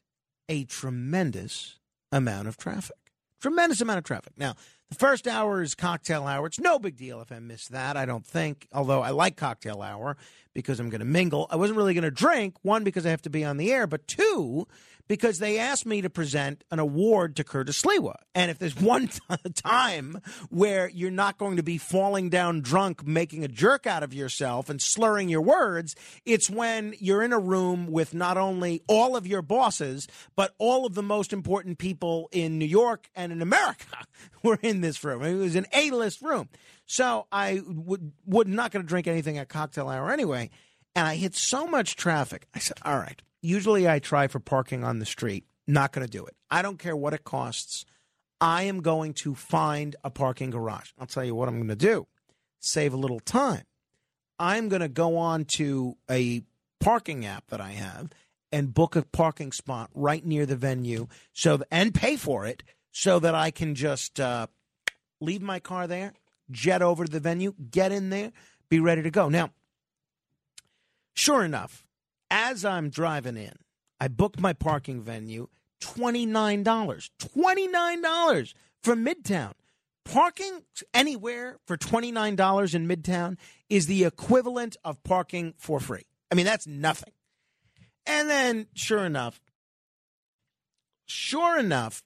a 0.50 0.64
tremendous 0.66 1.80
amount 2.12 2.48
of 2.48 2.58
traffic. 2.58 2.96
Tremendous 3.42 3.82
amount 3.82 4.00
of 4.00 4.04
traffic. 4.04 4.34
Now, 4.38 4.56
the 4.90 4.96
first 4.96 5.28
hour 5.28 5.62
is 5.62 5.76
cocktail 5.76 6.26
hour. 6.26 6.48
It's 6.48 6.60
no 6.60 6.80
big 6.80 6.96
deal 6.96 7.22
if 7.22 7.32
I 7.32 7.40
miss 7.40 7.68
that, 7.68 7.98
I 7.98 8.06
don't 8.06 8.26
think, 8.26 8.68
although 8.72 9.02
I 9.02 9.10
like 9.10 9.36
cocktail 9.36 9.82
hour 9.82 10.18
because 10.56 10.80
I'm 10.80 10.90
going 10.90 11.00
to 11.00 11.06
mingle. 11.06 11.48
I 11.50 11.58
wasn't 11.58 11.78
really 11.78 11.94
going 11.94 12.04
to 12.04 12.12
drink, 12.12 12.56
one, 12.62 12.84
because 12.84 13.06
I 13.06 13.10
have 13.10 13.22
to 13.24 13.30
be 13.30 13.44
on 13.44 13.58
the 13.58 13.72
air, 13.72 13.88
but 13.88 14.08
two, 14.08 14.68
because 15.08 15.40
they 15.40 15.60
asked 15.60 15.86
me 15.86 16.02
to 16.02 16.10
present 16.10 16.64
an 16.72 16.80
award 16.80 17.36
to 17.36 17.44
Curtis 17.44 17.82
Sliwa. 17.82 18.16
And 18.34 18.50
if 18.50 18.58
there's 18.60 18.76
one 18.80 19.08
t- 19.08 19.20
time 19.54 20.22
where 20.50 20.90
you're 20.90 21.12
not 21.12 21.38
going 21.38 21.58
to 21.58 21.64
be 21.64 21.78
falling 21.78 22.30
down 22.30 22.62
drunk, 22.62 23.06
making 23.06 23.44
a 23.44 23.48
jerk 23.48 23.86
out 23.86 24.04
of 24.04 24.14
yourself 24.14 24.70
and 24.70 24.82
slurring 24.82 25.30
your 25.30 25.42
words, 25.42 25.96
it's 26.26 26.50
when 26.50 26.96
you're 27.00 27.24
in 27.24 27.34
a 27.34 27.40
room 27.40 27.88
with 27.92 28.14
not 28.14 28.38
only 28.38 28.82
all 28.88 29.16
of 29.16 29.28
your 29.28 29.42
bosses, 29.42 30.08
but 30.36 30.54
all 30.58 30.86
of 30.86 30.96
the 30.96 31.04
most 31.04 31.34
important 31.34 31.78
people 31.78 32.30
in 32.32 32.58
New 32.58 32.66
York 32.66 33.10
and 33.16 33.32
in 33.32 33.42
America. 33.42 33.86
We're 34.44 34.60
in 34.62 34.76
in 34.76 34.82
this 34.82 35.04
room. 35.04 35.24
It 35.24 35.34
was 35.36 35.56
an 35.56 35.66
A 35.74 35.90
list 35.92 36.22
room. 36.22 36.50
So 36.86 37.28
I 37.32 37.62
would, 37.66 38.12
would 38.26 38.48
not 38.48 38.72
going 38.72 38.84
to 38.84 38.88
drink 38.88 39.08
anything 39.08 39.38
at 39.38 39.50
cocktail 39.50 39.90
hour 39.90 40.12
anyway. 40.12 40.50
And 40.96 41.08
I 41.08 41.16
hit 41.16 41.36
so 41.36 41.68
much 41.68 41.96
traffic. 41.96 42.48
I 42.54 42.60
said, 42.60 42.78
all 42.84 42.98
right. 42.98 43.22
Usually 43.42 43.88
I 43.88 44.00
try 44.00 44.28
for 44.28 44.40
parking 44.40 44.84
on 44.84 45.00
the 45.00 45.06
street. 45.06 45.46
Not 45.68 45.92
going 45.92 46.06
to 46.06 46.12
do 46.12 46.26
it. 46.26 46.36
I 46.50 46.62
don't 46.62 46.80
care 46.80 46.96
what 46.96 47.14
it 47.14 47.24
costs. 47.24 47.86
I 48.40 48.64
am 48.64 48.82
going 48.82 49.14
to 49.16 49.34
find 49.34 49.96
a 50.04 50.10
parking 50.10 50.52
garage. 50.52 50.92
I'll 51.00 51.08
tell 51.08 51.24
you 51.24 51.36
what 51.36 51.48
I'm 51.48 51.56
going 51.56 51.68
to 51.70 51.76
do 51.76 52.08
save 52.60 52.94
a 52.94 52.98
little 52.98 53.20
time. 53.20 53.64
I'm 54.40 54.70
going 54.70 54.82
to 54.82 54.90
go 54.90 55.18
on 55.18 55.46
to 55.46 55.98
a 56.10 56.42
parking 56.80 57.26
app 57.26 57.48
that 57.48 57.62
I 57.62 57.72
have 57.72 58.10
and 58.52 58.74
book 58.74 58.96
a 58.96 59.04
parking 59.04 59.52
spot 59.52 59.90
right 59.94 60.26
near 60.26 60.46
the 60.46 60.56
venue 60.56 61.08
so 61.32 61.62
and 61.72 61.94
pay 61.94 62.16
for 62.16 62.46
it 62.46 62.64
so 62.92 63.20
that 63.20 63.36
I 63.36 63.52
can 63.52 63.76
just 63.76 64.20
uh, 64.20 64.48
leave 65.20 65.42
my 65.42 65.60
car 65.60 65.88
there, 65.88 66.14
jet 66.52 66.82
over 66.82 67.06
to 67.06 67.12
the 67.12 67.20
venue, 67.20 67.54
get 67.72 67.92
in 67.92 68.10
there, 68.10 68.32
be 68.70 68.80
ready 68.80 69.02
to 69.02 69.12
go. 69.12 69.30
Now, 69.30 69.52
sure 71.14 71.44
enough, 71.44 71.86
as 72.30 72.66
I'm 72.66 72.90
driving 72.90 73.38
in, 73.38 73.54
I 74.00 74.08
booked 74.08 74.40
my 74.40 74.54
parking 74.54 75.02
venue 75.02 75.48
$29. 75.82 76.64
$29 76.64 78.54
from 78.82 79.06
Midtown. 79.06 79.52
Parking 80.04 80.62
anywhere 80.94 81.58
for 81.66 81.78
$29 81.78 82.76
in 82.76 82.88
Midtown 82.88 83.38
is 83.70 83.88
the 83.88 84.04
equivalent 84.04 84.78
of 84.84 85.02
parking 85.04 85.54
for 85.58 85.80
free. 85.80 86.04
I 86.32 86.36
mean, 86.36 86.46
that's 86.46 86.68
nothing. 86.68 87.12
And 88.06 88.30
then, 88.30 88.68
sure 88.76 89.04
enough, 89.04 89.42
sure 91.06 91.60
enough, 91.60 92.04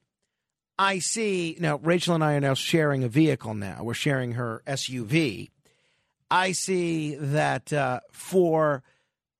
I 0.80 0.99
see 0.99 1.57
now 1.60 1.77
Rachel 1.84 2.15
and 2.15 2.23
I 2.23 2.35
are 2.35 2.39
now 2.39 2.53
sharing 2.53 3.03
a 3.03 3.10
vehicle 3.10 3.53
now. 3.53 3.84
We're 3.84 3.93
sharing 3.93 4.31
her 4.31 4.64
SUV. 4.65 5.49
I 6.31 6.53
see 6.53 7.15
that 7.15 7.73
uh, 7.73 7.99
for 8.14 8.81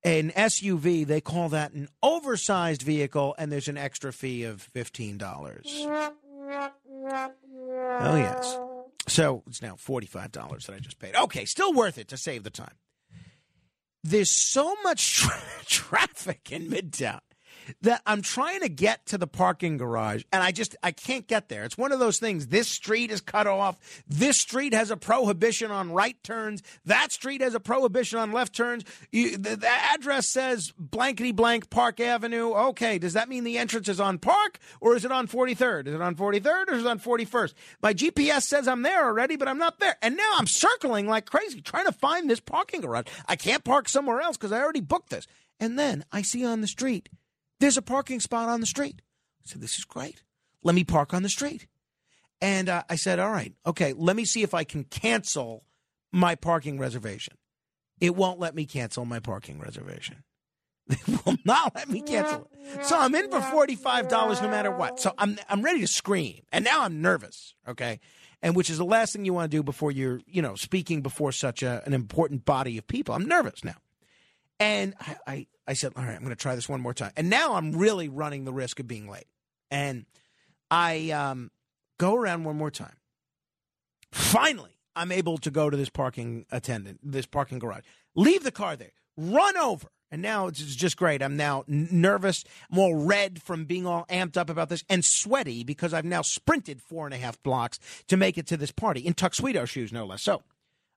an 0.04 0.32
SUV, 0.32 1.06
they 1.06 1.22
call 1.22 1.48
that 1.48 1.72
an 1.72 1.88
oversized 2.02 2.82
vehicle, 2.82 3.34
and 3.38 3.50
there's 3.50 3.68
an 3.68 3.78
extra 3.78 4.12
fee 4.12 4.44
of 4.44 4.68
$15. 4.74 5.22
Oh, 8.02 8.16
yes. 8.16 8.58
So 9.08 9.42
it's 9.46 9.62
now 9.62 9.76
$45 9.76 10.66
that 10.66 10.74
I 10.74 10.78
just 10.78 10.98
paid. 10.98 11.16
Okay, 11.16 11.46
still 11.46 11.72
worth 11.72 11.96
it 11.96 12.08
to 12.08 12.18
save 12.18 12.42
the 12.42 12.50
time. 12.50 12.74
There's 14.04 14.30
so 14.30 14.74
much 14.84 15.16
tra- 15.20 15.64
traffic 15.64 16.52
in 16.52 16.68
Midtown 16.68 17.20
that 17.82 18.02
I'm 18.06 18.22
trying 18.22 18.60
to 18.60 18.68
get 18.68 19.06
to 19.06 19.18
the 19.18 19.26
parking 19.26 19.76
garage 19.76 20.24
and 20.32 20.42
I 20.42 20.52
just 20.52 20.76
I 20.82 20.92
can't 20.92 21.26
get 21.26 21.48
there. 21.48 21.64
It's 21.64 21.78
one 21.78 21.92
of 21.92 21.98
those 21.98 22.18
things. 22.18 22.48
This 22.48 22.68
street 22.68 23.10
is 23.10 23.20
cut 23.20 23.46
off. 23.46 23.78
This 24.08 24.38
street 24.38 24.72
has 24.74 24.90
a 24.90 24.96
prohibition 24.96 25.70
on 25.70 25.92
right 25.92 26.22
turns. 26.22 26.62
That 26.84 27.12
street 27.12 27.40
has 27.40 27.54
a 27.54 27.60
prohibition 27.60 28.18
on 28.18 28.32
left 28.32 28.54
turns. 28.54 28.84
You, 29.12 29.36
the, 29.36 29.56
the 29.56 29.68
address 29.68 30.28
says 30.28 30.72
blankety 30.78 31.32
blank 31.32 31.70
Park 31.70 32.00
Avenue. 32.00 32.52
Okay, 32.52 32.98
does 32.98 33.14
that 33.14 33.28
mean 33.28 33.44
the 33.44 33.58
entrance 33.58 33.88
is 33.88 34.00
on 34.00 34.18
Park 34.18 34.58
or 34.80 34.96
is 34.96 35.04
it 35.04 35.12
on 35.12 35.28
43rd? 35.28 35.86
Is 35.86 35.94
it 35.94 36.00
on 36.00 36.14
43rd 36.14 36.68
or 36.68 36.74
is 36.74 36.84
it 36.84 36.88
on 36.88 36.98
41st? 36.98 37.54
My 37.82 37.94
GPS 37.94 38.42
says 38.42 38.68
I'm 38.68 38.82
there 38.82 39.06
already, 39.06 39.36
but 39.36 39.48
I'm 39.48 39.58
not 39.58 39.78
there. 39.78 39.96
And 40.02 40.16
now 40.16 40.32
I'm 40.36 40.46
circling 40.46 41.06
like 41.06 41.26
crazy 41.26 41.60
trying 41.60 41.86
to 41.86 41.92
find 41.92 42.28
this 42.28 42.40
parking 42.40 42.80
garage. 42.80 43.06
I 43.26 43.36
can't 43.36 43.64
park 43.64 43.88
somewhere 43.88 44.20
else 44.20 44.36
because 44.36 44.52
I 44.52 44.60
already 44.60 44.80
booked 44.80 45.10
this. 45.10 45.26
And 45.58 45.78
then 45.78 46.04
I 46.10 46.22
see 46.22 46.44
on 46.44 46.62
the 46.62 46.66
street 46.66 47.10
there's 47.60 47.76
a 47.76 47.82
parking 47.82 48.20
spot 48.20 48.48
on 48.48 48.60
the 48.60 48.66
street. 48.66 49.02
I 49.42 49.44
said, 49.44 49.60
This 49.60 49.78
is 49.78 49.84
great. 49.84 50.22
Let 50.62 50.74
me 50.74 50.84
park 50.84 51.14
on 51.14 51.22
the 51.22 51.28
street. 51.28 51.66
And 52.42 52.68
uh, 52.68 52.82
I 52.88 52.96
said, 52.96 53.18
All 53.18 53.30
right, 53.30 53.54
okay, 53.66 53.92
let 53.96 54.16
me 54.16 54.24
see 54.24 54.42
if 54.42 54.54
I 54.54 54.64
can 54.64 54.84
cancel 54.84 55.64
my 56.12 56.34
parking 56.34 56.78
reservation. 56.78 57.34
It 58.00 58.16
won't 58.16 58.40
let 58.40 58.54
me 58.54 58.64
cancel 58.64 59.04
my 59.04 59.20
parking 59.20 59.60
reservation. 59.60 60.24
It 61.06 61.24
will 61.24 61.36
not 61.44 61.74
let 61.76 61.88
me 61.88 62.02
cancel 62.02 62.48
it. 62.50 62.84
So 62.84 62.98
I'm 62.98 63.14
in 63.14 63.30
for 63.30 63.38
$45 63.38 64.42
no 64.42 64.48
matter 64.48 64.72
what. 64.72 64.98
So 64.98 65.12
I'm, 65.18 65.38
I'm 65.48 65.62
ready 65.62 65.80
to 65.80 65.86
scream. 65.86 66.42
And 66.50 66.64
now 66.64 66.82
I'm 66.82 67.00
nervous, 67.00 67.54
okay? 67.68 68.00
And 68.42 68.56
which 68.56 68.70
is 68.70 68.78
the 68.78 68.84
last 68.84 69.12
thing 69.12 69.24
you 69.24 69.32
want 69.32 69.48
to 69.50 69.56
do 69.56 69.62
before 69.62 69.92
you're, 69.92 70.20
you 70.26 70.42
know, 70.42 70.56
speaking 70.56 71.00
before 71.00 71.30
such 71.30 71.62
a, 71.62 71.82
an 71.86 71.92
important 71.92 72.44
body 72.44 72.76
of 72.76 72.88
people. 72.88 73.14
I'm 73.14 73.26
nervous 73.26 73.62
now. 73.62 73.76
And 74.58 74.94
I, 75.00 75.16
I, 75.26 75.46
I 75.70 75.74
said, 75.74 75.92
all 75.94 76.02
right, 76.02 76.16
I'm 76.16 76.22
going 76.22 76.30
to 76.30 76.36
try 76.36 76.56
this 76.56 76.68
one 76.68 76.80
more 76.80 76.92
time. 76.92 77.12
And 77.16 77.30
now 77.30 77.54
I'm 77.54 77.70
really 77.70 78.08
running 78.08 78.44
the 78.44 78.52
risk 78.52 78.80
of 78.80 78.88
being 78.88 79.08
late. 79.08 79.28
And 79.70 80.04
I 80.68 81.12
um, 81.12 81.52
go 81.96 82.16
around 82.16 82.42
one 82.42 82.56
more 82.56 82.72
time. 82.72 82.96
Finally, 84.10 84.76
I'm 84.96 85.12
able 85.12 85.38
to 85.38 85.48
go 85.48 85.70
to 85.70 85.76
this 85.76 85.88
parking 85.88 86.44
attendant, 86.50 86.98
this 87.04 87.24
parking 87.24 87.60
garage, 87.60 87.84
leave 88.16 88.42
the 88.42 88.50
car 88.50 88.74
there, 88.74 88.90
run 89.16 89.56
over. 89.56 89.86
And 90.10 90.22
now 90.22 90.48
it's 90.48 90.58
just 90.74 90.96
great. 90.96 91.22
I'm 91.22 91.36
now 91.36 91.62
nervous. 91.68 92.42
I'm 92.72 93.06
red 93.06 93.40
from 93.40 93.64
being 93.64 93.86
all 93.86 94.06
amped 94.10 94.36
up 94.36 94.50
about 94.50 94.70
this 94.70 94.82
and 94.88 95.04
sweaty 95.04 95.62
because 95.62 95.94
I've 95.94 96.04
now 96.04 96.22
sprinted 96.22 96.82
four 96.82 97.04
and 97.04 97.14
a 97.14 97.18
half 97.18 97.40
blocks 97.44 97.78
to 98.08 98.16
make 98.16 98.36
it 98.36 98.48
to 98.48 98.56
this 98.56 98.72
party 98.72 99.06
in 99.06 99.14
tuxedo 99.14 99.66
shoes, 99.66 99.92
no 99.92 100.04
less. 100.04 100.22
So 100.22 100.42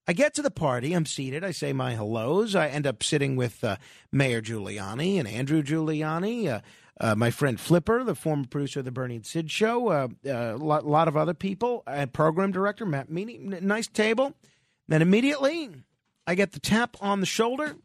I 0.08 0.14
get 0.14 0.34
to 0.36 0.42
the 0.42 0.52
party. 0.52 0.94
I'm 0.94 1.06
seated. 1.06 1.44
I 1.44 1.52
say 1.52 1.72
my 1.72 1.94
hellos. 1.94 2.56
I 2.56 2.68
end 2.68 2.86
up 2.86 3.04
sitting 3.04 3.36
with 3.36 3.64
uh, 3.64 3.78
Mayor 4.12 4.42
Giuliani 4.42 5.18
and 5.18 5.28
Andrew 5.28 5.64
Giuliani, 5.64 6.48
uh, 6.48 6.60
uh, 7.00 7.16
my 7.16 7.32
friend 7.32 7.60
Flipper, 7.60 8.04
the 8.04 8.16
former 8.16 8.46
producer 8.46 8.80
of 8.80 8.86
the 8.86 8.92
Bernie 8.92 9.16
and 9.16 9.26
Sid 9.26 9.50
show, 9.50 9.92
a 9.92 10.10
uh, 10.30 10.58
lot, 10.58 10.86
lot, 10.86 11.08
of 11.08 11.18
other 11.18 11.34
people, 11.34 11.84
and 11.88 12.14
program 12.14 12.52
director 12.52 12.86
Matt 12.86 13.10
Meany. 13.10 13.38
Nice 13.38 13.88
table. 13.88 14.34
Then 14.88 15.02
immediately, 15.02 15.70
I 16.28 16.36
get 16.36 16.52
the 16.52 16.60
tap 16.60 16.98
on 17.02 17.20
the 17.20 17.26
shoulder. 17.26 17.78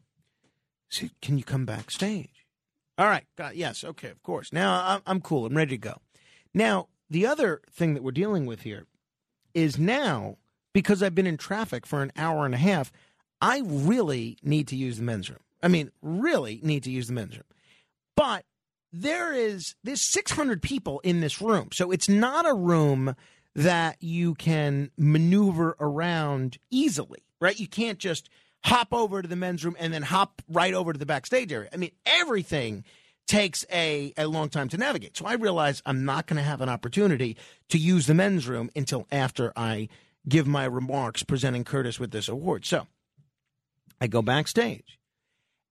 Say, 0.90 1.11
can 1.23 1.39
you 1.39 1.45
come 1.45 1.65
backstage? 1.65 2.47
All 2.99 3.07
right. 3.07 3.24
Got, 3.36 3.57
yes. 3.57 3.85
Okay. 3.85 4.11
Of 4.11 4.23
course. 4.23 4.53
Now 4.53 4.82
I'm, 4.85 5.03
I'm 5.07 5.20
cool. 5.20 5.47
I'm 5.47 5.57
ready 5.57 5.70
to 5.70 5.78
go. 5.78 6.01
Now 6.53 6.89
the 7.09 7.27
other 7.27 7.62
thing 7.70 7.95
that 7.95 8.03
we're 8.03 8.11
dealing 8.11 8.45
with 8.45 8.62
here 8.62 8.86
is 9.55 9.78
now 9.78 10.36
because 10.78 11.02
I've 11.02 11.14
been 11.16 11.26
in 11.26 11.36
traffic 11.36 11.84
for 11.84 12.02
an 12.02 12.12
hour 12.16 12.46
and 12.46 12.55
a 12.55 12.59
half, 12.59 12.92
I 13.40 13.62
really 13.64 14.38
need 14.44 14.68
to 14.68 14.76
use 14.76 14.98
the 14.98 15.02
men's 15.02 15.28
room. 15.28 15.40
I 15.60 15.66
mean, 15.66 15.90
really 16.02 16.60
need 16.62 16.84
to 16.84 16.90
use 16.92 17.09
the 17.09 17.14
men's 17.14 17.34
room. 17.34 17.42
But 18.14 18.44
there 18.92 19.32
is 19.32 19.74
there's 19.82 20.09
600 20.12 20.62
people 20.62 21.00
in 21.00 21.18
this 21.18 21.42
room. 21.42 21.70
So 21.72 21.90
it's 21.90 22.09
not 22.09 22.48
a 22.48 22.55
room 22.55 23.16
that 23.56 23.96
you 23.98 24.36
can 24.36 24.92
maneuver 24.96 25.74
around 25.80 26.59
easily, 26.70 27.24
right? 27.40 27.59
You 27.59 27.66
can't 27.66 27.98
just 27.98 28.30
hop 28.62 28.94
over 28.94 29.20
to 29.20 29.26
the 29.26 29.34
men's 29.34 29.64
room 29.64 29.74
and 29.80 29.92
then 29.92 30.02
hop 30.02 30.42
right 30.48 30.74
over 30.74 30.92
to 30.92 30.98
the 30.98 31.06
backstage 31.06 31.52
area. 31.52 31.70
I 31.72 31.76
mean, 31.76 31.90
everything 32.06 32.84
takes 33.26 33.64
a, 33.72 34.12
a 34.16 34.28
long 34.28 34.48
time 34.48 34.68
to 34.68 34.76
navigate. 34.76 35.16
So 35.16 35.26
I 35.26 35.32
realize 35.32 35.82
I'm 35.84 36.05
not 36.05 36.28
going 36.28 36.36
to 36.36 36.42
have 36.44 36.60
an 36.60 36.68
opportunity 36.68 37.36
to 37.70 37.78
use 37.78 38.06
the 38.06 38.14
men's 38.14 38.46
room 38.46 38.70
until 38.76 39.09
after 39.10 39.52
I 39.56 39.88
give 40.28 40.46
my 40.46 40.64
remarks 40.64 41.22
presenting 41.22 41.64
Curtis 41.64 41.98
with 41.98 42.10
this 42.10 42.28
award. 42.28 42.64
So 42.66 42.86
I 44.00 44.06
go 44.06 44.22
backstage 44.22 44.98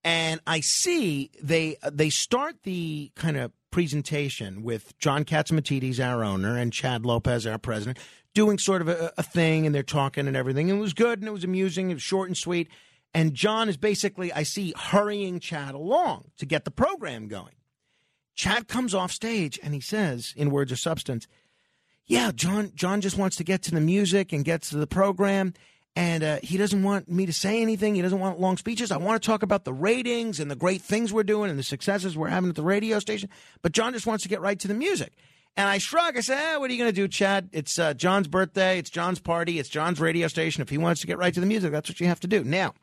and 0.04 0.40
I 0.48 0.62
see 0.62 1.32
they 1.42 1.78
uh, 1.84 1.92
they 1.94 2.10
start 2.10 2.56
the 2.64 3.12
kind 3.16 3.38
of 3.38 3.52
presentation 3.72 4.64
with 4.64 4.98
John 5.00 5.26
Catsimatidis, 5.26 6.00
our 6.00 6.24
owner, 6.24 6.58
and 6.58 6.72
Chad 6.72 7.06
Lopez, 7.06 7.46
our 7.46 7.58
president, 7.58 8.00
doing 8.34 8.58
sort 8.58 8.82
of 8.82 8.88
a, 8.88 9.12
a 9.18 9.24
thing, 9.24 9.66
and 9.66 9.76
they're 9.76 9.84
talking 9.84 10.28
and 10.28 10.38
everything. 10.38 10.70
And 10.70 10.80
it 10.80 10.82
was 10.82 10.94
good 10.94 11.20
and 11.20 11.28
it 11.28 11.32
was 11.32 11.44
amusing. 11.44 11.92
It 11.92 11.96
was 11.96 12.04
short 12.04 12.30
and 12.30 12.38
sweet. 12.38 12.70
And 13.14 13.34
John 13.34 13.68
is 13.68 13.78
basically, 13.78 14.32
I 14.32 14.44
see, 14.44 14.74
hurrying 14.78 15.40
Chad 15.40 15.76
along 15.76 16.32
to 16.38 16.46
get 16.46 16.66
the 16.66 16.72
program 16.72 17.28
going. 17.28 17.56
Chad 18.36 18.68
comes 18.68 18.94
off 18.94 19.12
stage 19.12 19.60
and 19.64 19.74
he 19.74 19.82
says, 19.82 20.34
in 20.38 20.52
words 20.52 20.72
of 20.72 20.80
substance, 20.80 21.28
yeah, 22.08 22.32
John 22.34 22.72
John 22.74 23.02
just 23.02 23.18
wants 23.18 23.36
to 23.38 23.44
get 23.44 23.64
to 23.64 23.72
the 23.72 23.82
music 23.82 24.34
and 24.34 24.44
get 24.44 24.64
to 24.64 24.78
the 24.78 24.88
program. 24.88 25.54
And 25.96 26.24
uh, 26.24 26.38
he 26.44 26.58
doesn't 26.58 26.84
want 26.84 27.10
me 27.10 27.26
to 27.26 27.34
say 27.34 27.60
anything. 27.60 27.96
He 27.96 28.04
doesn't 28.04 28.20
want 28.20 28.40
long 28.40 28.56
speeches. 28.58 28.92
I 28.92 28.98
want 28.98 29.22
to 29.22 29.26
talk 29.26 29.42
about 29.42 29.66
the 29.66 29.74
ratings 29.74 30.40
and 30.40 30.50
the 30.50 30.56
great 30.56 30.82
things 30.82 31.12
we're 31.12 31.24
doing 31.24 31.50
and 31.50 31.58
the 31.58 31.64
successes 31.64 32.16
we're 32.16 32.28
having 32.28 32.52
at 32.52 32.56
the 32.56 32.62
radio 32.62 33.00
station. 33.00 33.30
But 33.64 33.72
John 33.72 33.94
just 33.94 34.06
wants 34.06 34.22
to 34.22 34.30
get 34.30 34.40
right 34.40 34.60
to 34.60 34.68
the 34.68 34.76
music. 34.76 35.14
And 35.56 35.68
I 35.68 35.80
shrug. 35.80 36.16
I 36.16 36.20
say, 36.20 36.36
eh, 36.36 36.58
"What 36.58 36.70
are 36.70 36.74
you 36.74 36.80
going 36.80 36.94
to 36.94 36.96
do, 36.96 37.08
Chad? 37.08 37.50
It's 37.52 37.80
uh, 37.80 37.96
John's 37.96 38.28
birthday. 38.28 38.78
It's 38.78 38.92
John's 38.92 39.20
party. 39.20 39.58
It's 39.58 39.70
John's 39.70 40.00
radio 40.00 40.28
station. 40.28 40.62
If 40.62 40.70
he 40.70 40.78
wants 40.78 41.02
to 41.02 41.08
get 41.08 41.18
right 41.18 41.34
to 41.34 41.40
the 41.40 41.48
music, 41.48 41.72
that's 41.72 41.90
what 41.90 42.00
you 42.00 42.06
have 42.06 42.20
to 42.20 42.28
do." 42.28 42.44
Now, 42.44 42.76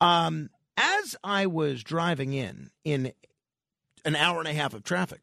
um, 0.00 0.50
as 0.76 1.14
I 1.22 1.46
was 1.46 1.84
driving 1.84 2.32
in 2.32 2.70
in 2.84 3.12
an 4.04 4.16
hour 4.16 4.40
and 4.40 4.48
a 4.48 4.52
half 4.52 4.74
of 4.74 4.82
traffic, 4.82 5.20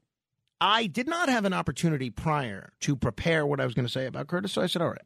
I 0.61 0.87
did 0.87 1.07
not 1.07 1.29
have 1.29 1.45
an 1.45 1.53
opportunity 1.53 2.09
prior 2.09 2.73
to 2.81 2.95
prepare 2.95 3.45
what 3.45 3.59
I 3.59 3.65
was 3.65 3.73
going 3.73 3.85
to 3.85 3.91
say 3.91 4.05
about 4.05 4.27
Curtis. 4.27 4.51
So 4.51 4.61
I 4.61 4.67
said, 4.67 4.81
all 4.81 4.89
right, 4.89 5.01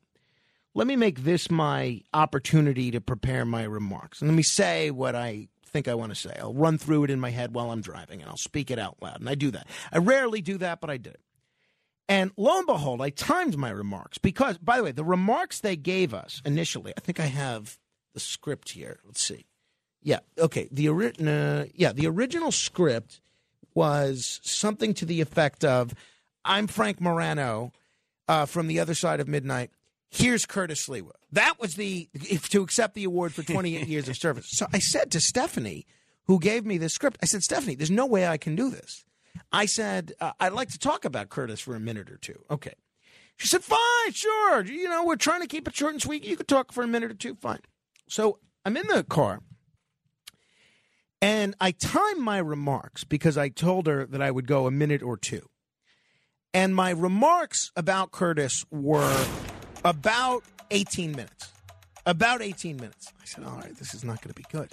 let 0.73 0.87
me 0.87 0.95
make 0.95 1.23
this 1.23 1.51
my 1.51 2.01
opportunity 2.13 2.91
to 2.91 3.01
prepare 3.01 3.45
my 3.45 3.63
remarks. 3.63 4.21
And 4.21 4.29
let 4.29 4.35
me 4.35 4.43
say 4.43 4.89
what 4.89 5.15
I 5.15 5.47
think 5.65 5.87
I 5.87 5.93
want 5.95 6.11
to 6.11 6.15
say. 6.15 6.35
I'll 6.39 6.53
run 6.53 6.77
through 6.77 7.05
it 7.05 7.11
in 7.11 7.19
my 7.19 7.29
head 7.29 7.53
while 7.53 7.71
I'm 7.71 7.81
driving 7.81 8.21
and 8.21 8.29
I'll 8.29 8.37
speak 8.37 8.71
it 8.71 8.79
out 8.79 8.97
loud. 9.01 9.19
And 9.19 9.29
I 9.29 9.35
do 9.35 9.51
that. 9.51 9.67
I 9.91 9.99
rarely 9.99 10.41
do 10.41 10.57
that, 10.59 10.81
but 10.81 10.89
I 10.89 10.97
did 10.97 11.13
it. 11.13 11.21
And 12.09 12.31
lo 12.35 12.57
and 12.57 12.67
behold, 12.67 13.01
I 13.01 13.09
timed 13.09 13.57
my 13.57 13.69
remarks 13.69 14.17
because, 14.17 14.57
by 14.57 14.77
the 14.77 14.83
way, 14.83 14.91
the 14.91 15.05
remarks 15.05 15.59
they 15.59 15.75
gave 15.75 16.13
us 16.13 16.41
initially, 16.45 16.93
I 16.97 16.99
think 16.99 17.19
I 17.19 17.25
have 17.25 17.79
the 18.13 18.19
script 18.19 18.71
here. 18.71 18.99
Let's 19.05 19.21
see. 19.21 19.45
Yeah, 20.01 20.19
okay. 20.37 20.67
The 20.71 20.89
ori- 20.89 21.13
uh, 21.25 21.65
yeah, 21.73 21.93
the 21.93 22.07
original 22.07 22.51
script 22.51 23.21
was 23.75 24.39
something 24.43 24.93
to 24.95 25.05
the 25.05 25.21
effect 25.21 25.63
of, 25.63 25.93
"I'm 26.45 26.67
Frank 26.67 27.01
Morano 27.01 27.71
uh, 28.27 28.45
from 28.45 28.67
the 28.67 28.79
other 28.79 28.93
side 28.93 29.19
of 29.19 29.27
midnight. 29.27 29.71
Here's 30.09 30.45
Curtis 30.45 30.87
Sliwa." 30.87 31.11
That 31.31 31.59
was 31.59 31.75
the 31.75 32.09
if 32.13 32.49
to 32.49 32.61
accept 32.61 32.93
the 32.93 33.03
award 33.03 33.33
for 33.33 33.43
28 33.43 33.87
years 33.87 34.07
of 34.07 34.17
service. 34.17 34.47
So 34.49 34.67
I 34.73 34.79
said 34.79 35.11
to 35.11 35.19
Stephanie, 35.19 35.85
who 36.25 36.39
gave 36.39 36.65
me 36.65 36.77
this 36.77 36.93
script, 36.93 37.17
I 37.21 37.25
said, 37.25 37.43
"Stephanie, 37.43 37.75
there's 37.75 37.91
no 37.91 38.05
way 38.05 38.27
I 38.27 38.37
can 38.37 38.55
do 38.55 38.69
this." 38.69 39.03
I 39.51 39.65
said, 39.65 40.13
uh, 40.19 40.33
"I'd 40.39 40.53
like 40.53 40.69
to 40.69 40.79
talk 40.79 41.05
about 41.05 41.29
Curtis 41.29 41.59
for 41.59 41.75
a 41.75 41.79
minute 41.79 42.09
or 42.09 42.17
two. 42.17 42.43
Okay. 42.51 42.73
She 43.37 43.47
said, 43.47 43.63
"Fine, 43.63 44.13
sure. 44.13 44.63
You 44.63 44.87
know, 44.89 45.05
we're 45.05 45.15
trying 45.15 45.41
to 45.41 45.47
keep 45.47 45.67
it 45.67 45.75
short 45.75 45.93
and 45.93 46.01
sweet. 46.01 46.23
You 46.23 46.37
could 46.37 46.47
talk 46.47 46.71
for 46.71 46.83
a 46.83 46.87
minute 46.87 47.11
or 47.11 47.15
two. 47.15 47.35
Fine." 47.35 47.61
So 48.07 48.39
I'm 48.65 48.77
in 48.77 48.87
the 48.87 49.03
car. 49.03 49.41
And 51.23 51.55
I 51.61 51.71
timed 51.71 52.19
my 52.19 52.37
remarks 52.37 53.05
because 53.05 53.37
I 53.37 53.47
told 53.47 53.87
her 53.87 54.05
that 54.07 54.21
I 54.21 54.29
would 54.29 54.45
go 54.45 54.67
a 54.67 54.71
minute 54.71 55.01
or 55.01 55.15
two. 55.15 55.47
And 56.53 56.75
my 56.75 56.89
remarks 56.89 57.71
about 57.77 58.11
Curtis 58.11 58.65
were 58.69 59.25
about 59.85 60.43
18 60.69 61.13
minutes. 61.13 61.47
About 62.05 62.41
18 62.41 62.75
minutes. 62.75 63.13
I 63.21 63.23
said, 63.23 63.45
"All 63.45 63.55
right, 63.55 63.73
this 63.77 63.93
is 63.93 64.03
not 64.03 64.21
going 64.21 64.33
to 64.33 64.35
be 64.35 64.45
good. 64.51 64.69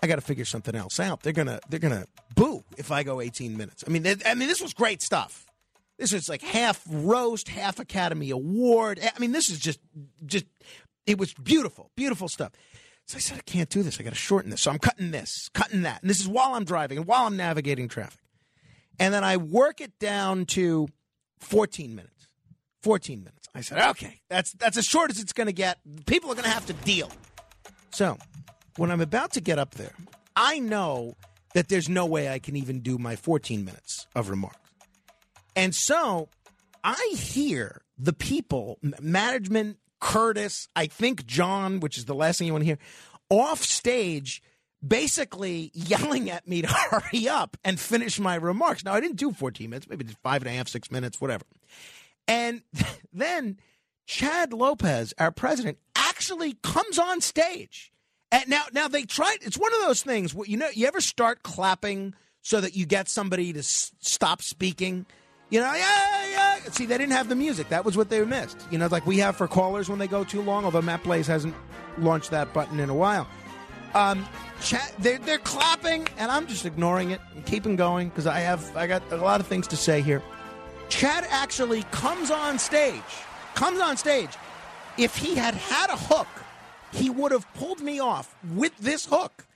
I 0.00 0.06
got 0.06 0.14
to 0.14 0.20
figure 0.20 0.44
something 0.44 0.76
else 0.76 1.00
out. 1.00 1.24
They're 1.24 1.32
going 1.32 1.48
to 1.48 1.58
they're 1.68 1.80
going 1.80 2.00
to 2.00 2.06
boo 2.36 2.62
if 2.78 2.92
I 2.92 3.02
go 3.02 3.20
18 3.20 3.56
minutes." 3.56 3.82
I 3.84 3.90
mean, 3.90 4.06
I 4.24 4.36
mean 4.36 4.46
this 4.46 4.62
was 4.62 4.72
great 4.72 5.02
stuff. 5.02 5.46
This 5.98 6.12
was 6.12 6.28
like 6.28 6.42
half 6.42 6.80
roast, 6.88 7.48
half 7.48 7.80
Academy 7.80 8.30
Award. 8.30 9.00
I 9.02 9.18
mean, 9.18 9.32
this 9.32 9.50
is 9.50 9.58
just 9.58 9.80
just 10.24 10.46
it 11.06 11.18
was 11.18 11.34
beautiful, 11.34 11.90
beautiful 11.96 12.28
stuff. 12.28 12.52
So 13.06 13.16
I 13.16 13.20
said, 13.20 13.38
I 13.38 13.42
can't 13.42 13.68
do 13.68 13.82
this. 13.82 14.00
I 14.00 14.02
got 14.02 14.10
to 14.10 14.16
shorten 14.16 14.50
this. 14.50 14.62
So 14.62 14.70
I'm 14.70 14.80
cutting 14.80 15.12
this, 15.12 15.48
cutting 15.54 15.82
that. 15.82 16.02
And 16.02 16.10
this 16.10 16.20
is 16.20 16.26
while 16.26 16.54
I'm 16.54 16.64
driving 16.64 16.98
and 16.98 17.06
while 17.06 17.26
I'm 17.26 17.36
navigating 17.36 17.88
traffic. 17.88 18.18
And 18.98 19.14
then 19.14 19.22
I 19.22 19.36
work 19.36 19.80
it 19.80 19.98
down 19.98 20.46
to 20.46 20.88
14 21.38 21.94
minutes. 21.94 22.26
14 22.82 23.20
minutes. 23.20 23.48
I 23.54 23.60
said, 23.60 23.78
okay, 23.90 24.20
that's 24.28 24.52
that's 24.52 24.76
as 24.76 24.84
short 24.84 25.10
as 25.10 25.18
it's 25.18 25.32
going 25.32 25.46
to 25.46 25.52
get. 25.52 25.78
People 26.06 26.30
are 26.30 26.34
going 26.34 26.44
to 26.44 26.50
have 26.50 26.66
to 26.66 26.72
deal. 26.72 27.10
So 27.90 28.18
when 28.76 28.90
I'm 28.90 29.00
about 29.00 29.32
to 29.32 29.40
get 29.40 29.58
up 29.58 29.74
there, 29.76 29.94
I 30.34 30.58
know 30.58 31.16
that 31.54 31.68
there's 31.68 31.88
no 31.88 32.04
way 32.04 32.28
I 32.28 32.38
can 32.38 32.56
even 32.56 32.80
do 32.80 32.98
my 32.98 33.16
14 33.16 33.64
minutes 33.64 34.06
of 34.14 34.28
remarks. 34.28 34.58
And 35.54 35.74
so 35.74 36.28
I 36.84 37.14
hear 37.16 37.80
the 37.98 38.12
people, 38.12 38.78
management, 39.00 39.78
Curtis, 40.00 40.68
I 40.76 40.86
think 40.86 41.26
John, 41.26 41.80
which 41.80 41.98
is 41.98 42.04
the 42.04 42.14
last 42.14 42.38
thing 42.38 42.46
you 42.46 42.52
want 42.52 42.62
to 42.62 42.66
hear, 42.66 42.78
off 43.30 43.62
stage 43.62 44.42
basically 44.86 45.70
yelling 45.74 46.30
at 46.30 46.46
me 46.46 46.62
to 46.62 46.68
hurry 46.90 47.28
up 47.28 47.56
and 47.64 47.78
finish 47.80 48.18
my 48.18 48.34
remarks. 48.34 48.84
Now, 48.84 48.94
I 48.94 49.00
didn't 49.00 49.16
do 49.16 49.32
14 49.32 49.68
minutes, 49.70 49.88
maybe 49.88 50.04
just 50.04 50.18
five 50.22 50.42
and 50.42 50.48
a 50.48 50.52
half, 50.52 50.68
six 50.68 50.90
minutes, 50.90 51.20
whatever. 51.20 51.44
And 52.28 52.62
then 53.12 53.58
Chad 54.06 54.52
Lopez, 54.52 55.14
our 55.18 55.32
president, 55.32 55.78
actually 55.94 56.54
comes 56.62 56.98
on 56.98 57.20
stage. 57.20 57.92
And 58.32 58.48
now, 58.48 58.64
now 58.72 58.88
they 58.88 59.04
tried. 59.04 59.38
It's 59.42 59.58
one 59.58 59.72
of 59.74 59.80
those 59.80 60.02
things 60.02 60.34
where 60.34 60.46
you 60.46 60.56
know 60.56 60.68
you 60.72 60.86
ever 60.86 61.00
start 61.00 61.42
clapping 61.42 62.14
so 62.42 62.60
that 62.60 62.76
you 62.76 62.84
get 62.84 63.08
somebody 63.08 63.52
to 63.52 63.60
s- 63.60 63.92
stop 64.00 64.42
speaking. 64.42 65.06
You 65.48 65.60
know, 65.60 65.72
yeah, 65.74 66.26
yeah. 66.30 66.58
See, 66.72 66.86
they 66.86 66.98
didn't 66.98 67.12
have 67.12 67.28
the 67.28 67.36
music. 67.36 67.68
That 67.68 67.84
was 67.84 67.96
what 67.96 68.10
they 68.10 68.24
missed. 68.24 68.66
You 68.70 68.78
know, 68.78 68.88
like 68.88 69.06
we 69.06 69.18
have 69.18 69.36
for 69.36 69.46
callers 69.46 69.88
when 69.88 69.98
they 69.98 70.08
go 70.08 70.24
too 70.24 70.42
long. 70.42 70.64
Although 70.64 70.82
Matt 70.82 71.04
Blaze 71.04 71.26
hasn't 71.26 71.54
launched 71.98 72.30
that 72.30 72.52
button 72.52 72.80
in 72.80 72.90
a 72.90 72.94
while. 72.94 73.28
Um, 73.94 74.26
chat, 74.60 74.92
they're 74.98 75.18
they're 75.18 75.38
clapping, 75.38 76.06
and 76.18 76.30
I'm 76.30 76.46
just 76.46 76.66
ignoring 76.66 77.12
it 77.12 77.20
and 77.34 77.46
keeping 77.46 77.76
going 77.76 78.08
because 78.08 78.26
I 78.26 78.40
have 78.40 78.76
I 78.76 78.86
got 78.86 79.02
a 79.12 79.16
lot 79.16 79.40
of 79.40 79.46
things 79.46 79.68
to 79.68 79.76
say 79.76 80.02
here. 80.02 80.22
Chad 80.88 81.26
actually 81.30 81.82
comes 81.84 82.30
on 82.30 82.58
stage, 82.58 83.02
comes 83.54 83.80
on 83.80 83.96
stage. 83.96 84.30
If 84.98 85.16
he 85.16 85.34
had 85.34 85.54
had 85.54 85.90
a 85.90 85.96
hook, 85.96 86.28
he 86.92 87.10
would 87.10 87.32
have 87.32 87.52
pulled 87.54 87.80
me 87.80 88.00
off 88.00 88.34
with 88.54 88.76
this 88.78 89.06
hook. 89.06 89.46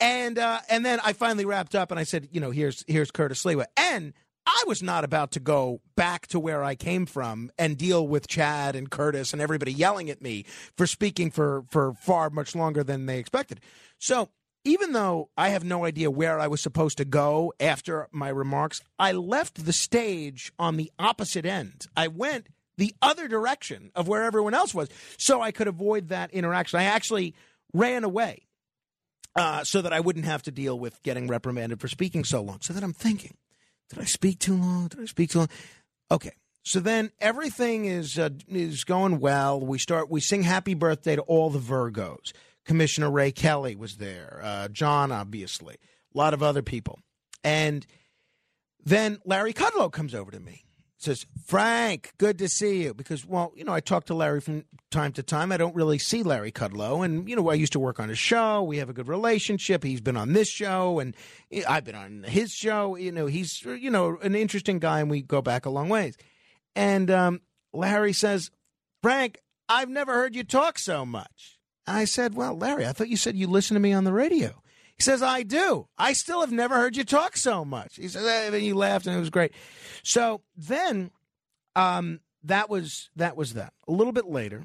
And 0.00 0.38
uh, 0.38 0.60
and 0.68 0.84
then 0.84 1.00
I 1.04 1.12
finally 1.12 1.44
wrapped 1.44 1.74
up 1.74 1.90
and 1.90 2.00
I 2.00 2.04
said, 2.04 2.28
you 2.32 2.40
know, 2.40 2.50
here's 2.50 2.84
here's 2.88 3.10
Curtis 3.10 3.42
Sliwa. 3.44 3.66
And 3.76 4.12
I 4.46 4.64
was 4.66 4.82
not 4.82 5.04
about 5.04 5.32
to 5.32 5.40
go 5.40 5.80
back 5.96 6.26
to 6.28 6.40
where 6.40 6.64
I 6.64 6.74
came 6.74 7.06
from 7.06 7.50
and 7.58 7.76
deal 7.76 8.06
with 8.06 8.26
Chad 8.26 8.74
and 8.74 8.90
Curtis 8.90 9.32
and 9.32 9.40
everybody 9.40 9.72
yelling 9.72 10.10
at 10.10 10.22
me 10.22 10.44
for 10.76 10.86
speaking 10.86 11.30
for 11.30 11.64
for 11.70 11.94
far 11.94 12.30
much 12.30 12.54
longer 12.54 12.82
than 12.82 13.06
they 13.06 13.18
expected. 13.18 13.60
So 13.98 14.30
even 14.64 14.92
though 14.92 15.30
I 15.36 15.50
have 15.50 15.64
no 15.64 15.84
idea 15.84 16.10
where 16.10 16.38
I 16.38 16.46
was 16.46 16.60
supposed 16.60 16.98
to 16.98 17.04
go 17.04 17.52
after 17.58 18.08
my 18.12 18.28
remarks, 18.28 18.80
I 18.98 19.12
left 19.12 19.64
the 19.64 19.72
stage 19.72 20.52
on 20.58 20.76
the 20.76 20.92
opposite 20.98 21.44
end. 21.44 21.86
I 21.96 22.08
went 22.08 22.46
the 22.78 22.94
other 23.02 23.28
direction 23.28 23.90
of 23.94 24.08
where 24.08 24.24
everyone 24.24 24.54
else 24.54 24.74
was 24.74 24.88
so 25.18 25.40
I 25.40 25.52
could 25.52 25.68
avoid 25.68 26.08
that 26.08 26.32
interaction. 26.32 26.80
I 26.80 26.84
actually 26.84 27.34
ran 27.72 28.04
away 28.04 28.46
uh, 29.36 29.64
so 29.64 29.82
that 29.82 29.92
I 29.92 30.00
wouldn't 30.00 30.24
have 30.24 30.42
to 30.44 30.50
deal 30.50 30.78
with 30.78 31.02
getting 31.02 31.26
reprimanded 31.26 31.80
for 31.80 31.88
speaking 31.88 32.24
so 32.24 32.42
long. 32.42 32.60
So 32.60 32.72
that 32.72 32.82
I'm 32.82 32.92
thinking, 32.92 33.36
did 33.90 33.98
I 33.98 34.04
speak 34.04 34.38
too 34.38 34.56
long? 34.56 34.88
Did 34.88 35.00
I 35.00 35.04
speak 35.06 35.30
too 35.30 35.40
long? 35.40 35.48
Okay. 36.10 36.32
So 36.64 36.78
then 36.78 37.10
everything 37.20 37.86
is 37.86 38.18
uh, 38.18 38.30
is 38.48 38.84
going 38.84 39.18
well. 39.18 39.60
We 39.60 39.78
start. 39.78 40.10
We 40.10 40.20
sing 40.20 40.42
"Happy 40.42 40.74
Birthday" 40.74 41.16
to 41.16 41.22
all 41.22 41.50
the 41.50 41.58
Virgos. 41.58 42.32
Commissioner 42.64 43.10
Ray 43.10 43.32
Kelly 43.32 43.74
was 43.74 43.96
there. 43.96 44.40
Uh, 44.42 44.68
John, 44.68 45.10
obviously, 45.10 45.74
a 46.14 46.18
lot 46.18 46.34
of 46.34 46.42
other 46.42 46.62
people, 46.62 47.00
and 47.42 47.84
then 48.84 49.18
Larry 49.24 49.52
Kudlow 49.52 49.90
comes 49.90 50.14
over 50.14 50.30
to 50.30 50.38
me. 50.38 50.64
Says, 51.02 51.26
Frank, 51.44 52.12
good 52.18 52.38
to 52.38 52.48
see 52.48 52.84
you. 52.84 52.94
Because, 52.94 53.26
well, 53.26 53.52
you 53.56 53.64
know, 53.64 53.72
I 53.72 53.80
talk 53.80 54.04
to 54.06 54.14
Larry 54.14 54.40
from 54.40 54.64
time 54.90 55.12
to 55.12 55.22
time. 55.22 55.50
I 55.50 55.56
don't 55.56 55.74
really 55.74 55.98
see 55.98 56.22
Larry 56.22 56.52
Kudlow. 56.52 57.04
And, 57.04 57.28
you 57.28 57.34
know, 57.34 57.50
I 57.50 57.54
used 57.54 57.72
to 57.72 57.80
work 57.80 57.98
on 57.98 58.08
his 58.08 58.18
show. 58.18 58.62
We 58.62 58.78
have 58.78 58.88
a 58.88 58.92
good 58.92 59.08
relationship. 59.08 59.82
He's 59.82 60.00
been 60.00 60.16
on 60.16 60.32
this 60.32 60.48
show, 60.48 61.00
and 61.00 61.16
I've 61.68 61.84
been 61.84 61.96
on 61.96 62.22
his 62.22 62.52
show. 62.52 62.96
You 62.96 63.10
know, 63.10 63.26
he's, 63.26 63.62
you 63.64 63.90
know, 63.90 64.18
an 64.22 64.36
interesting 64.36 64.78
guy, 64.78 65.00
and 65.00 65.10
we 65.10 65.22
go 65.22 65.42
back 65.42 65.66
a 65.66 65.70
long 65.70 65.88
ways. 65.88 66.16
And 66.76 67.10
um, 67.10 67.40
Larry 67.72 68.12
says, 68.12 68.50
Frank, 69.02 69.40
I've 69.68 69.88
never 69.88 70.12
heard 70.12 70.36
you 70.36 70.44
talk 70.44 70.78
so 70.78 71.04
much. 71.04 71.58
I 71.86 72.04
said, 72.04 72.34
Well, 72.34 72.56
Larry, 72.56 72.86
I 72.86 72.92
thought 72.92 73.08
you 73.08 73.16
said 73.16 73.36
you 73.36 73.46
listened 73.48 73.76
to 73.76 73.80
me 73.80 73.92
on 73.92 74.04
the 74.04 74.12
radio. 74.12 74.61
He 75.02 75.04
says, 75.04 75.20
I 75.20 75.42
do. 75.42 75.88
I 75.98 76.12
still 76.12 76.42
have 76.42 76.52
never 76.52 76.76
heard 76.76 76.96
you 76.96 77.02
talk 77.02 77.36
so 77.36 77.64
much. 77.64 77.96
He 77.96 78.06
says, 78.06 78.24
eh, 78.24 78.46
and 78.46 78.54
he 78.54 78.72
laughed, 78.72 79.08
and 79.08 79.16
it 79.16 79.18
was 79.18 79.30
great. 79.30 79.52
So 80.04 80.42
then 80.56 81.10
um, 81.74 82.20
that 82.44 82.70
was 82.70 83.10
that 83.16 83.36
was 83.36 83.54
that. 83.54 83.72
A 83.88 83.90
little 83.90 84.12
bit 84.12 84.26
later, 84.26 84.62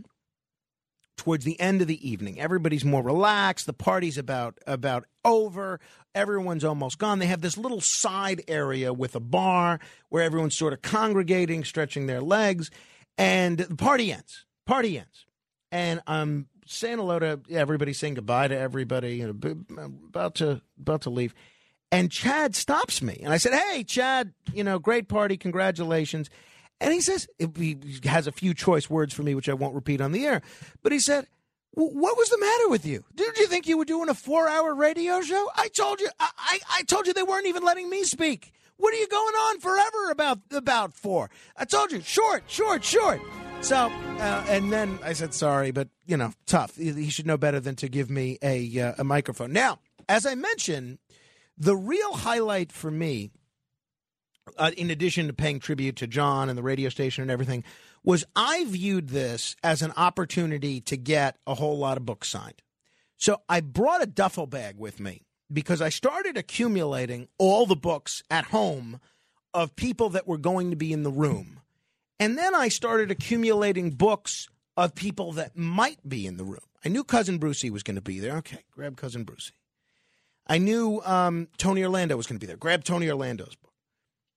towards 1.15 1.43
the 1.43 1.59
end 1.59 1.81
of 1.81 1.87
the 1.87 2.07
evening, 2.07 2.39
everybody's 2.39 2.85
more 2.85 3.01
relaxed. 3.01 3.65
The 3.65 3.73
party's 3.73 4.19
about 4.19 4.59
about 4.67 5.05
over. 5.25 5.79
Everyone's 6.13 6.63
almost 6.63 6.99
gone. 6.99 7.17
They 7.17 7.25
have 7.25 7.41
this 7.41 7.57
little 7.57 7.81
side 7.81 8.43
area 8.47 8.93
with 8.93 9.15
a 9.15 9.19
bar 9.19 9.79
where 10.09 10.21
everyone's 10.21 10.55
sort 10.55 10.71
of 10.71 10.83
congregating, 10.83 11.63
stretching 11.63 12.05
their 12.05 12.21
legs, 12.21 12.69
and 13.17 13.57
the 13.57 13.75
party 13.75 14.11
ends. 14.11 14.45
Party 14.67 14.99
ends, 14.99 15.25
and 15.71 15.99
I'm 16.05 16.45
saying 16.67 16.97
hello 16.97 17.19
to 17.19 17.39
everybody, 17.49 17.93
saying 17.93 18.15
goodbye 18.15 18.47
to 18.47 18.57
everybody, 18.57 19.15
you 19.15 19.27
know, 19.27 19.91
about 20.07 20.35
to 20.35 20.61
about 20.79 21.01
to 21.01 21.09
leave. 21.09 21.33
And 21.91 22.11
Chad 22.11 22.55
stops 22.55 23.01
me, 23.01 23.19
and 23.23 23.31
I 23.31 23.37
said, 23.37 23.53
"Hey, 23.53 23.83
Chad, 23.83 24.33
you 24.53 24.63
know, 24.63 24.77
great 24.77 25.07
party, 25.07 25.37
congratulations." 25.37 26.29
And 26.79 26.93
he 26.93 27.01
says 27.01 27.27
he 27.39 27.77
has 28.03 28.27
a 28.27 28.31
few 28.31 28.53
choice 28.53 28.89
words 28.89 29.13
for 29.13 29.23
me, 29.23 29.33
which 29.35 29.49
I 29.49 29.53
won't 29.53 29.73
repeat 29.73 30.01
on 30.01 30.11
the 30.11 30.25
air. 30.25 30.41
But 30.83 30.91
he 30.91 30.99
said, 30.99 31.27
"W- 31.75 31.97
"What 31.97 32.17
was 32.17 32.29
the 32.29 32.37
matter 32.37 32.69
with 32.69 32.85
you? 32.85 33.03
Did 33.15 33.37
you 33.37 33.47
think 33.47 33.67
you 33.67 33.77
were 33.77 33.85
doing 33.85 34.09
a 34.09 34.13
four-hour 34.13 34.75
radio 34.75 35.21
show? 35.21 35.49
I 35.55 35.69
told 35.69 36.01
you, 36.01 36.09
I, 36.19 36.29
I, 36.37 36.59
I 36.79 36.83
told 36.83 37.07
you 37.07 37.13
they 37.13 37.23
weren't 37.23 37.47
even 37.47 37.63
letting 37.63 37.89
me 37.89 38.03
speak. 38.03 38.53
What 38.75 38.93
are 38.93 38.97
you 38.97 39.07
going 39.07 39.33
on 39.33 39.59
forever 39.59 40.11
about 40.11 40.39
about 40.51 40.93
for? 40.93 41.29
I 41.55 41.65
told 41.65 41.91
you, 41.91 42.01
short, 42.01 42.43
short, 42.47 42.83
short." 42.83 43.21
So, 43.61 43.75
uh, 43.77 44.45
and 44.47 44.71
then 44.71 44.99
I 45.03 45.13
said, 45.13 45.33
"Sorry, 45.33 45.71
but 45.71 45.89
you 46.05 46.15
know, 46.15 46.33
tough. 46.45 46.75
He 46.75 47.09
should 47.09 47.27
know 47.27 47.37
better 47.37 47.59
than 47.59 47.75
to 47.77 47.89
give 47.89 48.09
me 48.09 48.37
a 48.41 48.79
uh, 48.79 48.93
a 48.99 49.03
microphone." 49.03 49.51
Now, 49.51 49.79
as 50.07 50.25
I 50.25 50.35
mentioned, 50.35 50.99
the 51.57 51.75
real 51.75 52.13
highlight 52.13 52.71
for 52.71 52.89
me 52.89 53.31
uh, 54.57 54.71
in 54.77 54.89
addition 54.89 55.27
to 55.27 55.33
paying 55.33 55.59
tribute 55.59 55.95
to 55.97 56.07
John 56.07 56.49
and 56.49 56.57
the 56.57 56.63
radio 56.63 56.89
station 56.89 57.21
and 57.23 57.31
everything, 57.31 57.63
was 58.03 58.25
I 58.35 58.65
viewed 58.65 59.09
this 59.09 59.55
as 59.63 59.81
an 59.81 59.93
opportunity 59.97 60.79
to 60.81 60.97
get 60.97 61.37
a 61.45 61.55
whole 61.55 61.77
lot 61.77 61.97
of 61.97 62.05
books 62.05 62.29
signed. 62.29 62.61
So 63.17 63.41
I 63.49 63.61
brought 63.61 64.03
a 64.03 64.07
duffel 64.07 64.47
bag 64.47 64.77
with 64.77 64.99
me 64.99 65.25
because 65.51 65.81
I 65.81 65.89
started 65.89 66.37
accumulating 66.37 67.27
all 67.37 67.65
the 67.65 67.75
books 67.75 68.23
at 68.29 68.45
home 68.45 68.99
of 69.53 69.75
people 69.75 70.09
that 70.09 70.27
were 70.27 70.37
going 70.37 70.69
to 70.69 70.75
be 70.75 70.93
in 70.93 71.03
the 71.03 71.11
room 71.11 71.61
And 72.19 72.37
then 72.37 72.55
I 72.55 72.69
started 72.69 73.11
accumulating 73.11 73.91
books 73.91 74.47
of 74.75 74.95
people 74.95 75.33
that 75.33 75.55
might 75.57 76.07
be 76.07 76.25
in 76.25 76.37
the 76.37 76.43
room. 76.43 76.59
I 76.83 76.89
knew 76.89 77.03
Cousin 77.03 77.39
Brucie 77.39 77.69
was 77.69 77.83
going 77.83 77.95
to 77.95 78.01
be 78.01 78.19
there. 78.19 78.37
Okay, 78.37 78.63
grab 78.71 78.97
Cousin 78.97 79.25
Brucie. 79.25 79.51
I 80.47 80.57
knew 80.57 81.01
um, 81.03 81.49
Tony 81.57 81.83
Orlando 81.83 82.15
was 82.15 82.25
going 82.25 82.39
to 82.39 82.43
be 82.43 82.47
there. 82.47 82.57
Grab 82.57 82.83
Tony 82.83 83.09
Orlando's 83.09 83.55
book. 83.55 83.73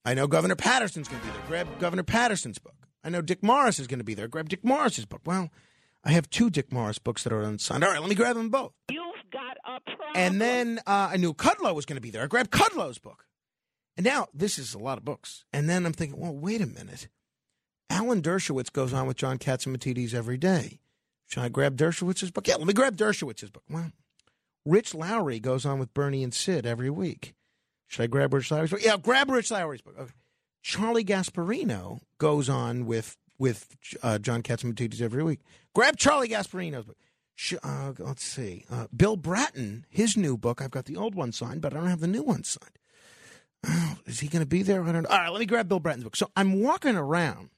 I 0.04 0.14
know 0.14 0.26
Governor 0.26 0.56
Paterson's 0.56 1.08
going 1.08 1.20
to 1.20 1.26
be 1.26 1.32
there. 1.32 1.42
Grab 1.46 1.78
Governor 1.78 2.02
Paterson's 2.02 2.58
book. 2.58 2.74
I 3.04 3.10
know 3.10 3.22
Dick 3.22 3.42
Morris 3.42 3.78
is 3.78 3.86
going 3.86 3.98
to 3.98 4.04
be 4.04 4.14
there. 4.14 4.28
Grab 4.28 4.48
Dick 4.48 4.64
Morris's 4.64 5.04
book. 5.04 5.20
Well, 5.24 5.50
I 6.02 6.12
have 6.12 6.28
two 6.30 6.50
Dick 6.50 6.72
Morris 6.72 6.98
books 6.98 7.22
that 7.24 7.32
are 7.32 7.42
unsigned. 7.42 7.84
All 7.84 7.90
right, 7.90 8.00
let 8.00 8.08
me 8.08 8.14
grab 8.14 8.36
them 8.36 8.48
both. 8.48 8.72
You've 8.90 9.02
got 9.30 9.56
a 9.64 9.80
problem. 9.80 10.16
And 10.16 10.40
then 10.40 10.80
uh, 10.86 11.10
I 11.12 11.16
knew 11.16 11.34
Kudlow 11.34 11.74
was 11.74 11.86
going 11.86 11.96
to 11.96 12.02
be 12.02 12.10
there. 12.10 12.22
I 12.22 12.26
grabbed 12.26 12.50
Kudlow's 12.50 12.98
book. 12.98 13.26
And 13.96 14.04
now 14.04 14.28
this 14.34 14.58
is 14.58 14.74
a 14.74 14.78
lot 14.78 14.98
of 14.98 15.04
books. 15.04 15.44
And 15.52 15.68
then 15.68 15.84
I'm 15.84 15.92
thinking, 15.92 16.18
well, 16.18 16.34
wait 16.34 16.60
a 16.60 16.66
minute. 16.66 17.08
Alan 17.90 18.22
Dershowitz 18.22 18.72
goes 18.72 18.92
on 18.92 19.06
with 19.06 19.16
John 19.16 19.36
Catsimatidis 19.38 20.14
every 20.14 20.38
day. 20.38 20.78
Should 21.26 21.42
I 21.42 21.48
grab 21.48 21.76
Dershowitz's 21.76 22.30
book? 22.30 22.48
Yeah, 22.48 22.56
let 22.56 22.66
me 22.66 22.72
grab 22.72 22.96
Dershowitz's 22.96 23.50
book. 23.50 23.64
Well, 23.68 23.92
Rich 24.64 24.94
Lowry 24.94 25.40
goes 25.40 25.66
on 25.66 25.78
with 25.78 25.92
Bernie 25.92 26.22
and 26.22 26.32
Sid 26.32 26.66
every 26.66 26.90
week. 26.90 27.34
Should 27.88 28.02
I 28.02 28.06
grab 28.06 28.32
Rich 28.32 28.50
Lowry's 28.50 28.70
book? 28.70 28.82
Yeah, 28.82 28.96
grab 28.96 29.30
Rich 29.30 29.50
Lowry's 29.50 29.82
book. 29.82 29.96
Okay. 29.98 30.12
Charlie 30.62 31.04
Gasparino 31.04 32.00
goes 32.18 32.48
on 32.48 32.86
with 32.86 33.16
with 33.38 33.76
uh, 34.02 34.18
John 34.18 34.42
Catsimatidis 34.42 35.00
every 35.00 35.22
week. 35.22 35.40
Grab 35.74 35.96
Charlie 35.96 36.28
Gasparino's 36.28 36.84
book. 36.84 36.96
Sh- 37.34 37.54
uh, 37.62 37.92
let's 37.98 38.22
see. 38.22 38.66
Uh, 38.70 38.86
Bill 38.94 39.16
Bratton, 39.16 39.86
his 39.88 40.16
new 40.16 40.36
book. 40.36 40.60
I've 40.60 40.70
got 40.70 40.84
the 40.84 40.96
old 40.96 41.14
one 41.14 41.32
signed, 41.32 41.62
but 41.62 41.72
I 41.72 41.78
don't 41.78 41.88
have 41.88 42.00
the 42.00 42.06
new 42.06 42.22
one 42.22 42.44
signed. 42.44 42.78
Oh, 43.66 43.96
is 44.06 44.20
he 44.20 44.28
going 44.28 44.42
to 44.42 44.46
be 44.46 44.62
there? 44.62 44.84
I 44.84 44.92
don't 44.92 45.02
know. 45.04 45.08
All 45.08 45.18
right, 45.18 45.30
let 45.30 45.40
me 45.40 45.46
grab 45.46 45.68
Bill 45.68 45.80
Bratton's 45.80 46.04
book. 46.04 46.16
So 46.16 46.30
I'm 46.36 46.60
walking 46.60 46.96
around 46.96 47.48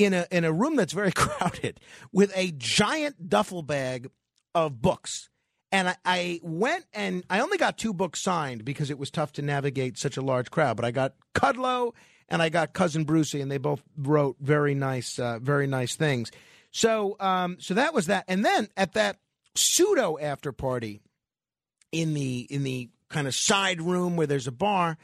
in 0.00 0.14
a 0.14 0.26
in 0.30 0.44
a 0.44 0.52
room 0.52 0.76
that's 0.76 0.92
very 0.92 1.12
crowded 1.14 1.80
with 2.12 2.32
a 2.36 2.52
giant 2.56 3.28
duffel 3.28 3.62
bag 3.62 4.10
of 4.54 4.80
books. 4.80 5.28
And 5.72 5.88
I, 5.88 5.96
I 6.04 6.40
went 6.42 6.84
and 6.92 7.24
I 7.30 7.40
only 7.40 7.58
got 7.58 7.78
two 7.78 7.92
books 7.92 8.20
signed 8.20 8.64
because 8.64 8.90
it 8.90 8.98
was 8.98 9.10
tough 9.10 9.32
to 9.34 9.42
navigate 9.42 9.98
such 9.98 10.16
a 10.16 10.22
large 10.22 10.50
crowd. 10.50 10.76
But 10.76 10.84
I 10.84 10.90
got 10.90 11.14
Kudlow 11.34 11.92
and 12.28 12.42
I 12.42 12.48
got 12.48 12.72
Cousin 12.72 13.04
Brucie, 13.04 13.42
and 13.42 13.50
they 13.50 13.58
both 13.58 13.82
wrote 13.96 14.36
very 14.40 14.74
nice, 14.74 15.18
uh, 15.18 15.38
very 15.40 15.66
nice 15.66 15.96
things. 15.96 16.30
So, 16.70 17.16
um, 17.18 17.56
so 17.60 17.74
that 17.74 17.92
was 17.92 18.06
that. 18.06 18.24
And 18.28 18.44
then 18.44 18.68
at 18.76 18.94
that 18.94 19.18
pseudo 19.56 20.16
after 20.18 20.52
party 20.52 21.02
in 21.92 22.14
the 22.14 22.46
in 22.50 22.62
the 22.62 22.88
kind 23.08 23.26
of 23.26 23.34
side 23.34 23.82
room 23.82 24.16
where 24.16 24.28
there's 24.28 24.46
a 24.46 24.52
bar, 24.52 24.96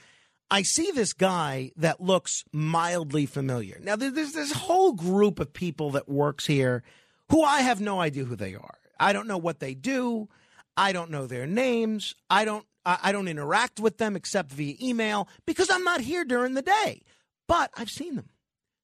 I 0.51 0.63
see 0.63 0.91
this 0.93 1.13
guy 1.13 1.73
that 1.77 2.01
looks 2.01 2.45
mildly 2.53 3.27
familiar. 3.27 3.79
Now, 3.83 3.97
there's 3.97 4.33
this 4.33 4.53
whole 4.53 4.93
group 4.93 5.41
of 5.41 5.53
people 5.53 5.91
that 5.93 6.09
works 6.09 6.47
here 6.47 6.83
who 7.31 7.43
I 7.43 7.63
have 7.63 7.81
no 7.81 8.01
idea 8.01 8.25
who 8.25 8.37
they 8.37 8.55
are. 8.55 8.79
I 8.99 9.13
don't 9.13 9.27
know 9.27 9.39
what 9.39 9.61
they 9.61 9.75
do. 9.75 10.29
I 10.77 10.93
don't 10.93 11.11
know 11.11 11.27
their 11.27 11.47
names. 11.47 12.15
I 12.31 12.45
don't. 12.45 12.65
I 12.89 13.11
don't 13.11 13.27
interact 13.27 13.81
with 13.81 13.99
them 13.99 14.15
except 14.15 14.53
via 14.53 14.77
email 14.81 15.29
because 15.45 15.69
I'm 15.71 15.83
not 15.83 16.03
here 16.03 16.25
during 16.25 16.55
the 16.55 16.63
day. 16.63 17.03
But 17.49 17.73
I've 17.77 17.91
seen 17.91 18.15
them. 18.15 18.29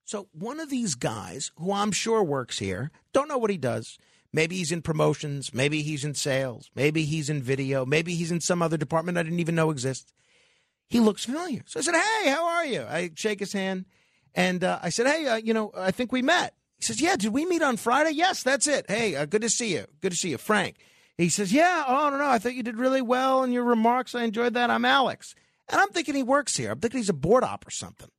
So 0.05 0.27
one 0.33 0.59
of 0.59 0.71
these 0.71 0.97
guys, 0.97 1.53
who 1.57 1.73
I'm 1.73 1.93
sure 1.93 2.25
works 2.25 2.59
here, 2.59 2.91
don't 3.13 3.29
know 3.29 3.39
what 3.39 3.51
he 3.51 3.57
does. 3.57 3.99
Maybe 4.33 4.57
he's 4.57 4.73
in 4.73 4.83
promotions. 4.83 5.55
Maybe 5.55 5.83
he's 5.83 6.05
in 6.05 6.15
sales. 6.15 6.69
Maybe 6.75 7.05
he's 7.05 7.31
in 7.31 7.45
video. 7.45 7.87
Maybe 7.87 8.17
he's 8.17 8.33
in 8.33 8.41
some 8.41 8.61
other 8.61 8.77
department 8.77 9.19
I 9.19 9.23
didn't 9.23 9.39
even 9.39 9.55
know 9.55 9.71
exists. 9.71 10.13
He 10.93 11.01
looks 11.01 11.25
familiar. 11.25 11.63
So 11.65 11.81
I 11.81 11.83
said, 11.83 11.95
Hey, 11.95 12.29
how 12.29 12.45
are 12.47 12.67
you? 12.67 12.83
I 12.83 13.11
shake 13.15 13.41
his 13.41 13.55
hand. 13.55 13.87
And 14.35 14.63
uh, 14.63 14.79
I 14.83 14.91
said, 14.91 15.07
Hey, 15.07 15.27
uh, 15.27 15.37
you 15.37 15.55
know, 15.55 15.73
I 15.75 15.91
think 15.91 16.13
we 16.13 16.21
met. 16.21 16.55
He 16.77 16.85
says, 16.85 17.01
Yeah, 17.01 17.17
did 17.17 17.33
we 17.33 17.47
meet 17.47 17.63
on 17.63 17.79
Friday? 17.79 18.11
Yes, 18.11 18.43
that's 18.43 18.67
it. 18.67 18.85
Hey, 18.91 19.17
uh, 19.17 19.25
good 19.25 19.41
to 19.41 19.49
see 19.49 19.73
you. 19.73 19.87
Good 20.03 20.13
to 20.13 20.19
see 20.19 20.29
you, 20.29 20.37
Frank. 20.37 20.77
He 21.17 21.31
says, 21.31 21.51
Yeah, 21.51 21.85
oh, 21.89 22.11
no, 22.11 22.19
no. 22.19 22.27
I 22.27 22.39
thought 22.39 22.55
you 22.55 22.63
did 22.63 22.77
really 22.77 23.01
well 23.01 23.43
in 23.43 23.53
your 23.53 23.65
remarks. 23.65 24.15
I 24.15 24.25
enjoyed 24.25 24.53
that. 24.53 24.69
I'm 24.69 24.85
Alex. 24.85 25.35
And 25.71 25.81
I'm 25.81 25.89
thinking 25.89 26.15
he 26.15 26.23
works 26.23 26.59
here. 26.59 26.73
I'm 26.73 26.79
thinking 26.79 26.99
he's 26.99 27.09
a 27.09 27.15
board 27.15 27.43
op 27.43 27.67
or 27.67 27.71
something. 27.71 28.11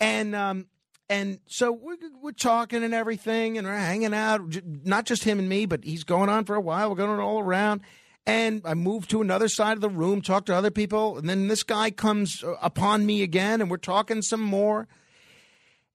And 0.00 0.34
um, 0.34 0.66
and 1.08 1.38
so 1.46 1.70
we're, 1.70 1.96
we're 2.20 2.32
talking 2.32 2.82
and 2.82 2.92
everything, 2.92 3.56
and 3.56 3.68
we're 3.68 3.76
hanging 3.76 4.14
out. 4.14 4.40
Not 4.64 5.06
just 5.06 5.22
him 5.22 5.38
and 5.38 5.48
me, 5.48 5.66
but 5.66 5.84
he's 5.84 6.02
going 6.02 6.28
on 6.28 6.44
for 6.44 6.56
a 6.56 6.60
while. 6.60 6.90
We're 6.90 6.96
going 6.96 7.20
all 7.20 7.38
around. 7.38 7.82
And 8.26 8.62
I 8.64 8.74
move 8.74 9.08
to 9.08 9.22
another 9.22 9.48
side 9.48 9.76
of 9.76 9.80
the 9.80 9.88
room, 9.88 10.20
talk 10.20 10.46
to 10.46 10.54
other 10.54 10.70
people, 10.70 11.18
and 11.18 11.28
then 11.28 11.48
this 11.48 11.62
guy 11.62 11.90
comes 11.90 12.44
uh, 12.44 12.54
upon 12.60 13.06
me 13.06 13.22
again, 13.22 13.60
and 13.60 13.70
we're 13.70 13.78
talking 13.78 14.22
some 14.22 14.42
more. 14.42 14.88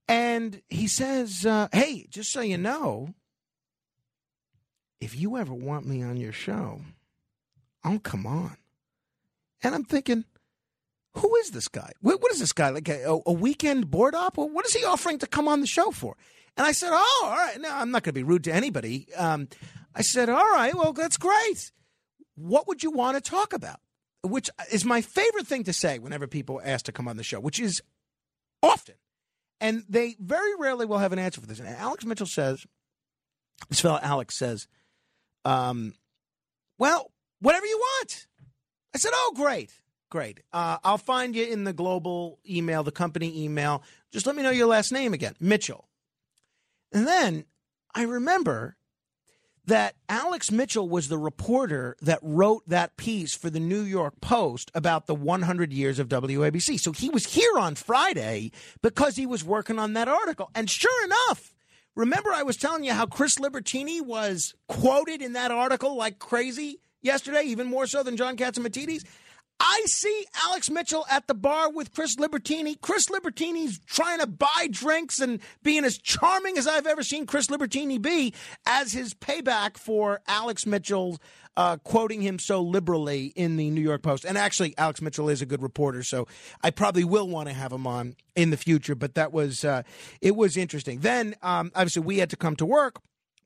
And 0.07 0.61
he 0.69 0.88
says, 0.88 1.45
uh, 1.45 1.68
"Hey, 1.72 2.07
just 2.10 2.31
so 2.31 2.41
you 2.41 2.57
know, 2.57 3.14
if 4.99 5.18
you 5.18 5.38
ever 5.38 5.53
want 5.53 5.85
me 5.85 6.03
on 6.03 6.18
your 6.18 6.34
show, 6.34 6.81
I'll 7.84 7.99
come 7.99 8.26
on." 8.26 8.57
And 9.64 9.73
I'm 9.73 9.85
thinking, 9.85 10.26
who 11.15 11.35
is 11.38 11.52
this 11.52 11.68
guy? 11.68 11.91
What, 12.02 12.22
what 12.22 12.31
is 12.31 12.39
this 12.39 12.52
guy 12.52 12.69
like? 12.69 12.89
A, 12.89 13.19
a 13.26 13.31
weekend 13.31 13.89
board 13.89 14.15
op? 14.15 14.38
What 14.38 14.65
is 14.65 14.73
he 14.73 14.84
offering 14.84 15.19
to 15.19 15.27
come 15.27 15.47
on 15.47 15.61
the 15.61 15.68
show 15.68 15.91
for? 15.91 16.15
And 16.57 16.65
I 16.65 16.72
said, 16.72 16.89
"Oh, 16.91 17.22
all 17.26 17.31
right. 17.31 17.60
No, 17.60 17.69
I'm 17.72 17.91
not 17.91 18.03
going 18.03 18.14
to 18.14 18.19
be 18.19 18.23
rude 18.23 18.43
to 18.45 18.53
anybody." 18.53 19.07
Um, 19.15 19.47
I 19.95 20.02
said, 20.02 20.30
"All 20.30 20.52
right. 20.52 20.76
Well, 20.76 20.93
that's 20.93 21.18
great. 21.18 21.72
What 22.36 22.68
would 22.68 22.84
you 22.84 22.91
want 22.91 23.16
to 23.18 23.30
talk 23.30 23.53
about?" 23.53 23.80
Which 24.24 24.49
is 24.72 24.86
my 24.86 25.02
favorite 25.02 25.48
thing 25.48 25.64
to 25.66 25.74
say 25.74 25.99
whenever 25.99 26.28
people 26.28 26.62
ask 26.64 26.86
to 26.86 26.91
come 26.91 27.07
on 27.07 27.18
the 27.18 27.24
show, 27.24 27.40
which 27.40 27.60
is 27.60 27.82
often, 28.64 28.95
and 29.60 29.84
they 29.88 30.16
very 30.20 30.56
rarely 30.56 30.86
will 30.86 30.98
have 30.98 31.14
an 31.14 31.20
answer 31.20 31.41
for 31.41 31.48
this. 31.48 31.60
And 31.60 31.68
Alex 31.68 32.06
Mitchell 32.06 32.26
says, 32.26 32.66
"This 33.70 33.82
fellow 33.82 33.99
Alex 34.02 34.38
says, 34.38 34.68
um, 35.44 35.94
well, 36.78 37.12
whatever 37.40 37.66
you 37.66 37.78
want." 37.78 38.28
I 38.94 38.98
said, 38.98 39.12
"Oh, 39.14 39.34
great." 39.36 39.82
Great. 40.12 40.40
Uh, 40.53 40.78
I'll 40.84 40.99
find 40.99 41.36
you 41.36 41.45
in 41.45 41.64
the 41.64 41.74
global 41.74 42.40
email, 42.48 42.84
the 42.84 42.91
company 42.91 43.44
email. 43.44 43.84
Just 44.14 44.26
let 44.26 44.36
me 44.36 44.44
know 44.44 44.52
your 44.52 44.68
last 44.68 44.91
name 44.91 45.14
again, 45.14 45.36
Mitchell. 45.40 45.90
And 46.94 47.06
then 47.07 47.45
I 47.94 48.03
remember 48.03 48.78
that 49.68 49.96
Alex 50.08 50.52
Mitchell 50.52 50.88
was 50.88 51.08
the 51.08 51.18
reporter 51.18 51.96
that 52.02 52.20
wrote 52.22 52.64
that 52.68 52.98
piece 52.98 53.34
for 53.34 53.50
the 53.50 53.60
New 53.60 53.82
York 53.82 54.22
Post 54.22 54.72
about 54.76 55.08
the 55.08 55.16
100 55.16 55.74
years 55.74 56.00
of 56.00 56.08
WABC. 56.08 56.80
So 56.80 56.92
he 56.92 57.10
was 57.10 57.34
here 57.34 57.58
on 57.58 57.76
Friday 57.76 58.52
because 58.82 59.16
he 59.16 59.26
was 59.26 59.44
working 59.44 59.80
on 59.80 59.94
that 59.94 60.08
article. 60.08 60.50
And 60.54 60.70
sure 60.70 61.04
enough, 61.06 61.54
remember 61.96 62.32
I 62.32 62.44
was 62.44 62.58
telling 62.58 62.84
you 62.84 62.94
how 62.94 63.06
Chris 63.06 63.36
Libertini 63.40 64.02
was 64.02 64.54
quoted 64.68 65.22
in 65.22 65.34
that 65.34 65.52
article 65.52 65.96
like 65.96 66.20
crazy 66.20 66.80
yesterday, 67.02 67.44
even 67.44 67.68
more 67.68 67.88
so 67.88 68.04
than 68.04 68.18
John 68.18 68.38
Catsimatidis? 68.38 69.04
I 69.60 69.84
see 69.86 70.26
Alex 70.48 70.69
Mitchell 70.69 71.06
at 71.10 71.27
the 71.27 71.34
bar 71.34 71.72
with 71.72 71.94
Chris 71.94 72.18
Libertini. 72.18 72.80
Chris 72.82 73.07
Libertini's 73.07 73.80
trying 73.80 74.19
to 74.19 74.27
buy 74.27 74.68
drinks 74.69 75.19
and 75.19 75.40
being 75.64 75.86
as 75.86 75.98
charming 75.98 76.57
as 76.57 76.68
I've 76.68 76.88
ever 76.88 77.03
seen 77.03 77.26
Chris 77.26 77.48
Libertini 77.48 78.02
be 78.02 78.34
as 78.65 78.91
his 78.91 79.14
payback 79.14 79.77
for 79.77 80.22
Alex 80.27 80.65
Mitchell 80.65 81.19
uh, 81.57 81.77
quoting 81.77 82.22
him 82.22 82.38
so 82.38 82.61
liberally 82.61 83.27
in 83.27 83.56
the 83.56 83.69
New 83.69 83.82
York 83.82 84.02
Post. 84.02 84.26
And 84.26 84.38
actually, 84.38 84.77
Alex 84.77 85.02
Mitchell 85.02 85.30
is 85.30 85.41
a 85.41 85.45
good 85.45 85.61
reporter, 85.61 86.03
so 86.03 86.27
I 86.61 86.72
probably 86.72 87.03
will 87.03 87.27
want 87.27 87.48
to 87.48 87.53
have 87.53 87.72
him 87.72 87.88
on 87.88 88.15
in 88.36 88.49
the 88.49 88.57
future. 88.57 88.95
But 88.95 89.15
that 89.15 89.32
was 89.32 89.64
uh, 89.64 89.84
it 90.22 90.36
was 90.36 90.57
interesting. 90.57 90.99
Then 90.99 91.36
um, 91.41 91.72
obviously 91.76 92.02
we 92.02 92.18
had 92.18 92.30
to 92.32 92.38
come 92.38 92.56
to 92.57 92.65
work 92.65 93.02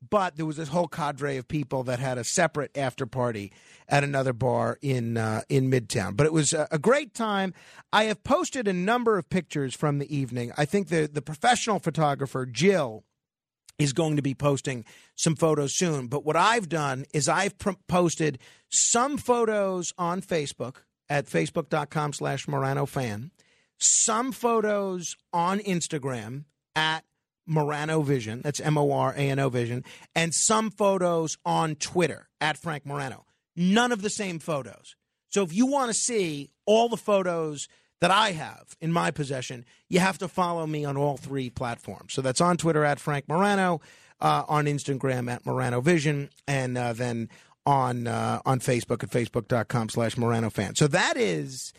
but 0.08 0.36
there 0.36 0.46
was 0.46 0.56
this 0.56 0.68
whole 0.68 0.88
cadre 0.88 1.36
of 1.36 1.46
people 1.46 1.82
that 1.84 1.98
had 1.98 2.18
a 2.18 2.24
separate 2.24 2.76
after 2.76 3.06
party 3.06 3.52
at 3.88 4.04
another 4.04 4.32
bar 4.32 4.78
in 4.80 5.16
uh, 5.16 5.42
in 5.48 5.70
Midtown. 5.70 6.16
But 6.16 6.26
it 6.26 6.32
was 6.32 6.52
a, 6.52 6.66
a 6.70 6.78
great 6.78 7.14
time. 7.14 7.52
I 7.92 8.04
have 8.04 8.22
posted 8.24 8.66
a 8.66 8.72
number 8.72 9.18
of 9.18 9.28
pictures 9.28 9.74
from 9.74 9.98
the 9.98 10.14
evening. 10.14 10.52
I 10.56 10.64
think 10.64 10.88
the 10.88 11.08
the 11.12 11.22
professional 11.22 11.78
photographer 11.78 12.46
Jill 12.46 13.04
is 13.78 13.92
going 13.92 14.16
to 14.16 14.22
be 14.22 14.34
posting 14.34 14.84
some 15.14 15.34
photos 15.34 15.74
soon. 15.74 16.06
But 16.06 16.24
what 16.24 16.36
I've 16.36 16.68
done 16.68 17.06
is 17.14 17.28
I've 17.28 17.58
pr- 17.58 17.70
posted 17.88 18.38
some 18.68 19.16
photos 19.16 19.92
on 19.96 20.20
Facebook 20.20 20.76
at 21.08 21.26
facebook.com 21.26 22.12
slash 22.12 22.46
Morano 22.46 22.86
fan, 22.86 23.32
some 23.78 24.32
photos 24.32 25.16
on 25.32 25.58
Instagram 25.60 26.44
at 26.76 27.04
Morano 27.50 28.00
Vision. 28.02 28.40
That's 28.42 28.60
M 28.60 28.78
O 28.78 28.92
R 28.92 29.12
A 29.12 29.18
N 29.18 29.38
O 29.40 29.48
Vision. 29.48 29.84
And 30.14 30.32
some 30.32 30.70
photos 30.70 31.36
on 31.44 31.74
Twitter 31.74 32.28
at 32.40 32.56
Frank 32.56 32.86
Morano. 32.86 33.26
None 33.56 33.92
of 33.92 34.00
the 34.00 34.08
same 34.08 34.38
photos. 34.38 34.94
So 35.28 35.42
if 35.42 35.52
you 35.52 35.66
want 35.66 35.88
to 35.90 35.94
see 35.94 36.50
all 36.64 36.88
the 36.88 36.96
photos 36.96 37.68
that 38.00 38.10
I 38.10 38.32
have 38.32 38.76
in 38.80 38.92
my 38.92 39.10
possession, 39.10 39.64
you 39.88 39.98
have 39.98 40.18
to 40.18 40.28
follow 40.28 40.66
me 40.66 40.84
on 40.84 40.96
all 40.96 41.16
three 41.16 41.50
platforms. 41.50 42.14
So 42.14 42.22
that's 42.22 42.40
on 42.40 42.56
Twitter 42.56 42.84
at 42.84 42.98
Frank 42.98 43.28
Morano, 43.28 43.80
uh, 44.20 44.44
on 44.48 44.64
Instagram 44.66 45.30
at 45.30 45.44
Morano 45.44 45.80
Vision, 45.80 46.30
and 46.46 46.78
uh, 46.78 46.92
then 46.92 47.28
on 47.66 48.06
uh, 48.06 48.40
on 48.46 48.60
Facebook 48.60 49.02
at 49.02 49.10
facebook.com 49.10 49.88
slash 49.88 50.16
Morano 50.16 50.50
fan. 50.50 50.76
So 50.76 50.86
that 50.86 51.16
is 51.16 51.72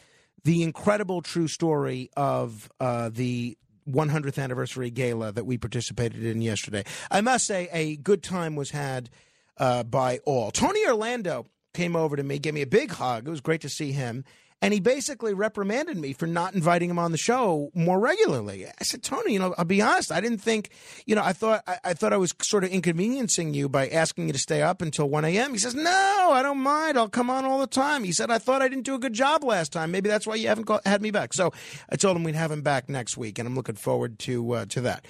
the 0.44 0.64
incredible 0.64 1.22
true 1.22 1.48
story 1.48 2.10
of 2.16 2.70
uh, 2.80 3.10
the 3.10 3.58
100th 3.90 4.42
anniversary 4.42 4.90
gala 4.90 5.32
that 5.32 5.46
we 5.46 5.58
participated 5.58 6.24
in 6.24 6.42
yesterday. 6.42 6.84
I 7.10 7.22
must 7.22 7.46
say, 7.46 7.70
a 7.72 7.98
good 7.98 8.24
time 8.24 8.56
was 8.56 8.72
had 8.72 9.10
uh, 9.58 9.84
by 9.84 10.20
all. 10.26 10.52
Tony 10.52 10.86
Orlando 10.88 11.48
came 11.74 11.96
over 11.96 12.16
to 12.16 12.24
me, 12.24 12.40
gave 12.40 12.54
me 12.54 12.62
a 12.62 12.68
big 12.68 12.92
hug. 12.92 13.28
It 13.28 13.32
was 13.32 13.42
great 13.42 13.62
to 13.62 13.70
see 13.70 13.92
him. 13.92 14.24
And 14.64 14.76
he 14.76 14.80
basically 14.80 15.34
reprimanded 15.34 15.98
me 15.98 16.14
for 16.14 16.28
not 16.28 16.54
inviting 16.54 16.90
him 16.90 17.00
on 17.00 17.12
the 17.12 17.18
show 17.18 17.72
more 17.74 18.00
regularly. 18.00 18.68
I 18.68 18.84
said, 18.84 19.02
Tony, 19.02 19.34
you 19.34 19.40
know, 19.40 19.56
I'll 19.58 19.66
be 19.66 19.82
honest. 19.82 20.12
I 20.12 20.22
didn't 20.22 20.38
think, 20.38 20.70
you 21.08 21.16
know, 21.16 21.24
I 21.24 21.34
thought 21.34 21.64
I, 21.66 21.78
I 21.84 21.94
thought 21.94 22.14
I 22.14 22.18
was 22.18 22.34
sort 22.44 22.64
of 22.64 22.70
inconveniencing 22.70 23.56
you 23.56 23.68
by 23.68 23.88
asking 23.90 24.28
you 24.28 24.34
to 24.34 24.40
stay 24.40 24.62
up 24.62 24.84
until 24.84 25.10
one 25.10 25.26
a.m. 25.26 25.52
He 25.52 25.58
says, 25.58 25.74
No, 25.74 26.30
I 26.32 26.44
don't 26.44 26.60
mind. 26.60 26.98
I'll 26.98 27.10
come 27.10 27.32
on 27.32 27.44
all 27.44 27.60
the 27.60 27.66
time. 27.68 28.04
He 28.04 28.12
said, 28.12 28.30
I 28.30 28.38
thought 28.38 28.62
I 28.62 28.68
didn't 28.68 28.86
do 28.86 28.94
a 28.94 29.00
good 29.00 29.14
job 29.14 29.44
last 29.44 29.74
time. 29.74 29.92
Maybe 29.92 30.10
that's 30.10 30.28
why 30.28 30.36
you 30.36 30.48
haven't 30.48 30.66
got, 30.66 30.86
had 30.86 31.02
me 31.02 31.10
back. 31.10 31.34
So 31.34 31.52
I 31.90 31.96
told 31.96 32.16
him 32.16 32.24
we'd 32.24 32.36
have 32.36 32.52
him 32.52 32.62
back 32.62 32.88
next 32.88 33.18
week, 33.18 33.40
and 33.40 33.48
I'm 33.48 33.56
looking 33.56 33.76
forward 33.76 34.20
to 34.20 34.52
uh, 34.52 34.66
to 34.68 34.82
that. 34.82 35.06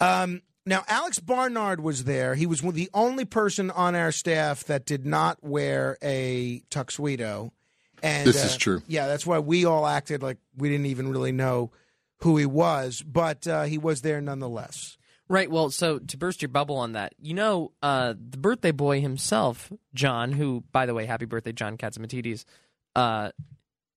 Um, 0.00 0.40
now, 0.66 0.82
Alex 0.88 1.20
Barnard 1.20 1.80
was 1.80 2.04
there. 2.04 2.34
He 2.34 2.46
was 2.46 2.62
the 2.62 2.88
only 2.94 3.26
person 3.26 3.70
on 3.70 3.94
our 3.94 4.10
staff 4.10 4.64
that 4.64 4.86
did 4.86 5.04
not 5.04 5.44
wear 5.44 5.98
a 6.02 6.62
tuxedo. 6.70 7.52
And 8.04 8.26
This 8.28 8.44
is 8.44 8.54
uh, 8.54 8.58
true. 8.58 8.82
Yeah, 8.86 9.06
that's 9.06 9.26
why 9.26 9.38
we 9.38 9.64
all 9.64 9.86
acted 9.86 10.22
like 10.22 10.36
we 10.56 10.68
didn't 10.68 10.86
even 10.86 11.08
really 11.10 11.32
know 11.32 11.70
who 12.18 12.36
he 12.36 12.46
was, 12.46 13.02
but 13.02 13.46
uh, 13.48 13.62
he 13.64 13.78
was 13.78 14.02
there 14.02 14.20
nonetheless. 14.20 14.96
Right. 15.28 15.50
Well, 15.50 15.70
so 15.70 15.98
to 15.98 16.16
burst 16.18 16.42
your 16.42 16.50
bubble 16.50 16.76
on 16.76 16.92
that, 16.92 17.14
you 17.18 17.32
know, 17.32 17.72
uh, 17.82 18.12
the 18.12 18.36
birthday 18.36 18.72
boy 18.72 19.00
himself, 19.00 19.72
John, 19.94 20.32
who, 20.32 20.64
by 20.70 20.84
the 20.84 20.92
way, 20.92 21.06
happy 21.06 21.24
birthday, 21.24 21.52
John 21.52 21.78
Catsimatidis, 21.78 22.44
uh, 22.94 23.30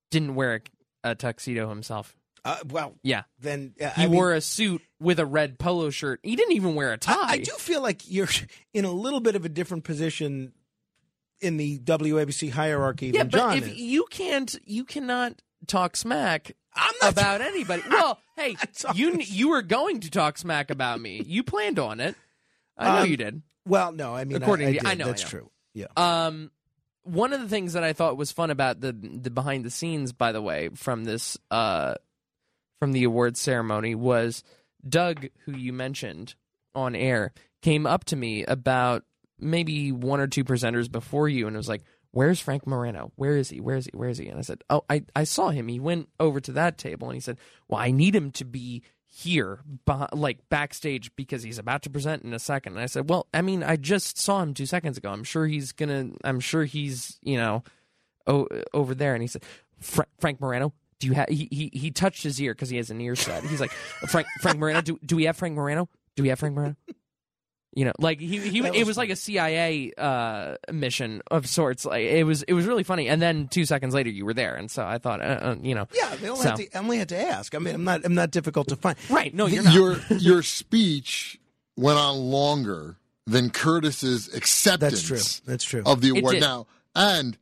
didn't 0.09 0.35
wear 0.35 0.61
a, 1.03 1.09
a 1.11 1.15
tuxedo 1.15 1.67
himself. 1.67 2.15
Uh, 2.45 2.55
well, 2.69 2.95
Yeah. 3.03 3.23
then 3.41 3.73
uh, 3.81 3.89
He 3.89 4.03
I 4.03 4.05
mean- 4.05 4.15
wore 4.15 4.33
a 4.33 4.39
suit 4.39 4.81
with 5.01 5.19
a 5.19 5.25
red 5.25 5.59
polo 5.59 5.89
shirt. 5.89 6.21
He 6.23 6.37
didn't 6.37 6.53
even 6.53 6.75
wear 6.75 6.93
a 6.93 6.97
tie. 6.97 7.13
I, 7.13 7.31
I 7.33 7.37
do 7.39 7.51
feel 7.59 7.81
like 7.81 8.09
you're 8.09 8.29
in 8.73 8.85
a 8.85 8.91
little 8.91 9.19
bit 9.19 9.35
of 9.35 9.43
a 9.43 9.49
different 9.49 9.83
position 9.83 10.53
in 11.41 11.57
the 11.57 11.79
WABC 11.79 12.51
hierarchy 12.51 13.07
yeah, 13.07 13.23
than 13.23 13.29
but 13.29 13.37
John 13.37 13.57
if 13.57 13.67
is. 13.67 13.75
you 13.77 14.05
can't, 14.09 14.55
you 14.65 14.83
cannot 14.85 15.41
talk 15.67 15.95
smack 15.95 16.51
about 17.01 17.41
anybody. 17.41 17.83
Well, 17.89 18.19
hey, 18.35 18.55
you 18.93 19.17
you 19.19 19.49
were 19.49 19.61
going 19.63 20.01
to 20.01 20.09
talk 20.11 20.37
smack 20.37 20.69
about 20.69 20.99
me. 21.01 21.21
You 21.25 21.43
planned 21.43 21.79
on 21.79 21.99
it. 21.99 22.15
I 22.77 22.95
know 22.97 23.01
Um, 23.03 23.09
you 23.09 23.17
did. 23.17 23.41
Well, 23.65 23.91
no, 23.91 24.15
I 24.15 24.23
mean, 24.23 24.41
according 24.41 24.67
I, 24.67 24.69
I 24.69 24.73
to 24.73 24.83
you. 24.83 24.89
I 24.91 24.93
know 24.93 25.05
that's 25.07 25.23
I 25.23 25.25
know. 25.25 25.29
true. 25.29 25.51
Yeah. 25.73 25.85
Um, 25.97 26.51
one 27.03 27.33
of 27.33 27.41
the 27.41 27.47
things 27.49 27.73
that 27.73 27.83
I 27.83 27.93
thought 27.93 28.17
was 28.17 28.31
fun 28.31 28.49
about 28.51 28.79
the 28.81 28.91
the 28.93 29.29
behind 29.31 29.63
the 29.65 29.71
scenes, 29.71 30.11
by 30.13 30.31
the 30.31 30.41
way, 30.41 30.69
from 30.75 31.03
this 31.05 31.37
uh 31.51 31.95
from 32.79 32.91
the 32.91 33.03
awards 33.05 33.39
ceremony 33.39 33.95
was 33.95 34.43
Doug, 34.87 35.27
who 35.45 35.53
you 35.53 35.73
mentioned 35.73 36.35
on 36.75 36.95
air, 36.95 37.33
came 37.61 37.87
up 37.87 38.03
to 38.05 38.15
me 38.15 38.43
about 38.45 39.03
maybe 39.39 39.91
one 39.91 40.19
or 40.19 40.27
two 40.27 40.43
presenters 40.43 40.91
before 40.91 41.29
you 41.29 41.47
and 41.47 41.55
it 41.55 41.57
was 41.57 41.69
like, 41.69 41.83
Where's 42.11 42.39
Frank 42.39 42.65
Morano? 42.65 43.11
Where 43.15 43.35
is 43.37 43.49
he? 43.49 43.59
Where 43.59 43.75
is 43.75 43.85
he? 43.85 43.91
Where 43.95 44.09
is 44.09 44.17
he? 44.17 44.27
And 44.27 44.39
I 44.39 44.41
said, 44.41 44.63
Oh, 44.69 44.83
I, 44.89 45.03
I 45.15 45.23
saw 45.25 45.49
him. 45.49 45.67
He 45.67 45.79
went 45.79 46.09
over 46.19 46.39
to 46.39 46.51
that 46.53 46.77
table 46.77 47.07
and 47.09 47.15
he 47.15 47.19
said, 47.21 47.37
Well, 47.67 47.79
I 47.79 47.91
need 47.91 48.15
him 48.15 48.31
to 48.31 48.45
be 48.45 48.81
here, 49.05 49.61
like 50.13 50.47
backstage, 50.49 51.11
because 51.15 51.43
he's 51.43 51.57
about 51.59 51.81
to 51.83 51.89
present 51.89 52.23
in 52.23 52.33
a 52.33 52.39
second. 52.39 52.73
And 52.73 52.81
I 52.81 52.85
said, 52.85 53.09
Well, 53.09 53.27
I 53.33 53.41
mean, 53.41 53.61
I 53.63 53.75
just 53.75 54.17
saw 54.17 54.41
him 54.41 54.53
two 54.53 54.65
seconds 54.65 54.97
ago. 54.97 55.09
I'm 55.09 55.23
sure 55.23 55.45
he's 55.47 55.71
gonna. 55.73 56.09
I'm 56.23 56.39
sure 56.39 56.65
he's, 56.65 57.19
you 57.21 57.37
know, 57.37 57.63
o- 58.25 58.47
over 58.73 58.95
there. 58.95 59.13
And 59.13 59.21
he 59.21 59.27
said, 59.27 59.43
Fra- 59.79 60.07
Frank 60.19 60.39
Morano. 60.39 60.73
Do 60.99 61.07
you 61.07 61.13
have? 61.13 61.29
He, 61.29 61.47
he 61.51 61.69
he 61.77 61.91
touched 61.91 62.23
his 62.23 62.39
ear 62.41 62.53
because 62.55 62.69
he 62.69 62.77
has 62.77 62.89
an 62.89 62.99
ear 63.01 63.15
set. 63.15 63.43
He's 63.43 63.61
like, 63.61 63.71
Frank 64.09 64.27
Frank 64.41 64.57
Morano. 64.59 64.81
Do 64.81 64.97
do 65.05 65.15
we 65.15 65.25
have 65.25 65.37
Frank 65.37 65.55
Morano? 65.55 65.89
Do 66.15 66.23
we 66.23 66.29
have 66.29 66.39
Frank 66.39 66.55
Morano? 66.55 66.75
You 67.77 67.85
know, 67.85 67.91
like 67.99 68.19
he, 68.19 68.39
he 68.39 68.61
That 68.61 68.73
it 68.73 68.79
was 68.79 68.87
was 68.87 68.97
like 68.97 69.11
a 69.11 69.15
CIA 69.15 69.91
uh, 69.99 70.55
mission 70.71 71.21
of 71.29 71.45
sorts. 71.45 71.85
Like 71.85 72.01
it 72.05 72.23
was 72.23 72.41
it 72.41 72.53
was 72.53 72.65
really 72.65 72.81
funny. 72.81 73.07
And 73.07 73.21
then 73.21 73.47
two 73.49 73.65
seconds 73.65 73.93
later, 73.93 74.09
you 74.09 74.25
were 74.25 74.33
there, 74.33 74.55
and 74.55 74.71
so 74.71 74.83
I 74.83 74.97
thought, 74.97 75.21
uh, 75.21 75.23
uh, 75.25 75.55
you 75.61 75.75
know, 75.75 75.87
Yeah, 75.93 76.15
they 76.15 76.27
only, 76.27 76.41
so- 76.41 76.49
had 76.49 76.57
to, 76.57 76.77
only 76.79 76.97
had 76.97 77.09
to 77.09 77.21
ask. 77.21 77.53
I 77.53 77.59
mean, 77.59 77.75
I'm 77.75 77.83
not 77.83 78.03
I'm 78.03 78.15
not 78.15 78.31
difficult 78.31 78.69
to 78.69 78.77
find. 78.77 78.97
Right? 79.11 79.31
No, 79.31 79.45
you're 79.45 79.61
not. 79.61 79.75
your 79.75 79.99
your 80.17 80.41
speech 80.41 81.39
went 81.75 81.99
on 81.99 82.17
longer 82.17 82.95
than 83.27 83.51
Curtis's 83.51 84.33
acceptance. 84.33 85.03
That's 85.03 85.03
true. 85.03 85.43
That's 85.45 85.63
true. 85.63 85.83
Of 85.85 86.01
the 86.01 86.17
award 86.17 86.39
now, 86.39 86.65
and 86.95 87.37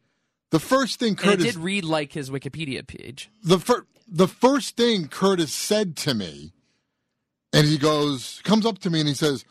the 0.52 0.60
first 0.60 1.00
thing 1.00 1.12
And 1.12 1.20
it 1.20 1.24
Curtis 1.24 1.46
did 1.46 1.56
read 1.56 1.86
like 1.86 2.12
his 2.12 2.30
Wikipedia 2.30 2.86
page. 2.86 3.30
the 3.42 3.58
fir- 3.58 3.86
the 4.06 4.28
first 4.28 4.76
thing 4.76 5.08
Curtis 5.08 5.54
said 5.54 5.96
to 5.96 6.14
me, 6.14 6.52
and 7.54 7.66
he 7.66 7.78
goes, 7.78 8.42
comes 8.44 8.66
up 8.66 8.80
to 8.80 8.90
me 8.90 9.00
and 9.00 9.08
he 9.08 9.16
says, 9.16 9.46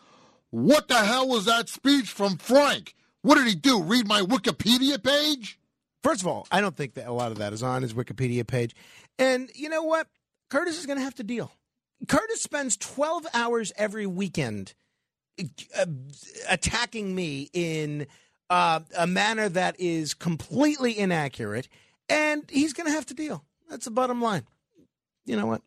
"What 0.55 0.86
the 0.86 0.98
hell 0.98 1.28
was 1.28 1.47
that 1.47 1.68
speech 1.68 2.09
from 2.09 2.36
Frank? 2.36 2.94
What 3.22 3.35
did 3.36 3.47
he 3.48 3.56
do? 3.56 3.82
Read 3.82 4.06
my 4.06 4.22
Wikipedia 4.22 5.02
page?" 5.02 5.59
First 6.05 6.20
of 6.20 6.28
all, 6.28 6.47
I 6.52 6.60
don't 6.60 6.76
think 6.76 6.94
that 6.94 7.09
a 7.09 7.12
lot 7.12 7.32
of 7.32 7.39
that 7.39 7.52
is 7.52 7.62
on 7.62 7.82
his 7.82 7.94
Wikipedia 7.94 8.47
page. 8.47 8.74
And 9.18 9.51
you 9.55 9.68
know 9.68 9.82
what? 9.82 10.06
Curtis 10.51 10.78
is 10.78 10.86
going 10.86 10.98
to 10.98 11.05
have 11.05 11.14
to 11.16 11.24
deal. 11.24 11.51
Curtis 12.06 12.43
spends 12.43 12.76
12 12.76 13.26
hours 13.35 13.72
every 13.76 14.06
weekend 14.06 14.74
uh, 15.76 15.86
attacking 16.48 17.14
me 17.14 17.51
in 17.52 18.06
uh, 18.51 18.81
a 18.97 19.06
manner 19.06 19.48
that 19.48 19.81
is 19.81 20.14
completely 20.14 20.97
inaccurate, 20.97 21.68
and 22.09 22.44
he's 22.48 22.72
going 22.72 22.86
to 22.86 22.93
have 22.93 23.06
to 23.06 23.14
deal. 23.14 23.44
That's 23.68 23.86
the 23.86 23.90
bottom 23.90 24.22
line. 24.22 24.44
You 25.24 25.36
know 25.36 25.47
what? 25.47 25.62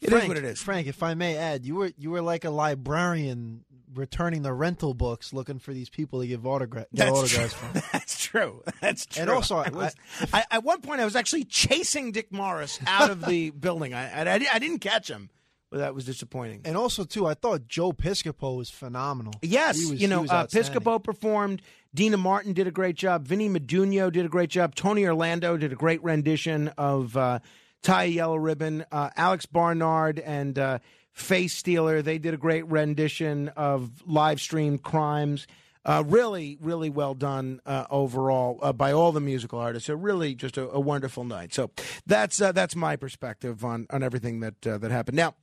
It 0.00 0.08
is 0.08 0.10
Frank, 0.10 0.28
what 0.28 0.36
it 0.36 0.44
is. 0.44 0.62
Frank, 0.62 0.86
if 0.86 1.02
I 1.02 1.14
may 1.14 1.36
add, 1.36 1.64
you 1.64 1.76
were 1.76 1.92
you 1.96 2.10
were 2.10 2.20
like 2.20 2.44
a 2.44 2.50
librarian 2.50 3.64
returning 3.96 4.42
the 4.42 4.52
rental 4.52 4.94
books, 4.94 5.32
looking 5.32 5.58
for 5.58 5.72
these 5.72 5.88
people 5.88 6.20
to 6.20 6.26
give 6.26 6.46
autograph 6.46 6.86
That's 6.92 7.10
autographs 7.10 7.54
true. 7.54 7.68
from. 7.68 7.82
That's 7.92 8.24
true. 8.24 8.62
That's 8.80 9.06
true. 9.06 9.22
And 9.22 9.30
also, 9.30 9.56
I 9.56 9.68
was, 9.70 9.94
I, 10.32 10.44
at 10.50 10.64
one 10.64 10.80
point, 10.80 11.00
I 11.00 11.04
was 11.04 11.16
actually 11.16 11.44
chasing 11.44 12.12
Dick 12.12 12.32
Morris 12.32 12.78
out 12.86 13.10
of 13.10 13.24
the 13.26 13.50
building. 13.58 13.94
I, 13.94 14.22
I, 14.22 14.34
I 14.52 14.58
didn't 14.58 14.78
catch 14.80 15.08
him, 15.08 15.30
but 15.70 15.78
that 15.78 15.94
was 15.94 16.04
disappointing. 16.04 16.62
And 16.64 16.76
also, 16.76 17.04
too, 17.04 17.26
I 17.26 17.34
thought 17.34 17.66
Joe 17.68 17.92
Piscopo 17.92 18.56
was 18.56 18.70
phenomenal. 18.70 19.32
Yes, 19.42 19.76
was- 19.76 20.00
you 20.00 20.08
know, 20.08 20.24
uh. 20.24 20.46
Piscopo 20.46 21.02
performed. 21.02 21.62
Deana 21.94 22.18
Martin 22.18 22.52
did 22.52 22.66
a 22.66 22.70
great 22.70 22.94
job. 22.94 23.26
Vinnie 23.26 23.48
Medugno 23.48 24.12
did 24.12 24.26
a 24.26 24.28
great 24.28 24.50
job. 24.50 24.74
Tony 24.74 25.06
Orlando 25.06 25.56
did 25.56 25.72
a 25.72 25.76
great 25.76 26.02
rendition 26.04 26.68
of 26.76 27.16
uh, 27.16 27.38
Tie 27.82 28.04
a 28.04 28.08
Yellow 28.08 28.36
Ribbon. 28.36 28.84
Uh, 28.90 29.10
Alex 29.16 29.46
Barnard 29.46 30.18
and 30.18 30.58
uh, 30.58 30.78
Face 31.12 31.54
Stealer, 31.54 32.02
they 32.02 32.18
did 32.18 32.34
a 32.34 32.36
great 32.36 32.66
rendition 32.66 33.48
of 33.50 34.02
live 34.06 34.40
streamed 34.40 34.82
crimes. 34.82 35.46
Uh, 35.84 36.02
really, 36.04 36.58
really 36.60 36.90
well 36.90 37.14
done 37.14 37.60
uh, 37.64 37.84
overall 37.90 38.58
uh, 38.60 38.72
by 38.72 38.90
all 38.90 39.12
the 39.12 39.20
musical 39.20 39.58
artists. 39.60 39.86
So 39.86 39.94
really, 39.94 40.34
just 40.34 40.58
a, 40.58 40.68
a 40.68 40.80
wonderful 40.80 41.22
night. 41.22 41.54
So 41.54 41.70
that's 42.04 42.40
uh, 42.40 42.50
that's 42.50 42.74
my 42.74 42.96
perspective 42.96 43.64
on 43.64 43.86
on 43.90 44.02
everything 44.02 44.40
that 44.40 44.66
uh, 44.66 44.78
that 44.78 44.90
happened. 44.90 45.16
Now, 45.16 45.36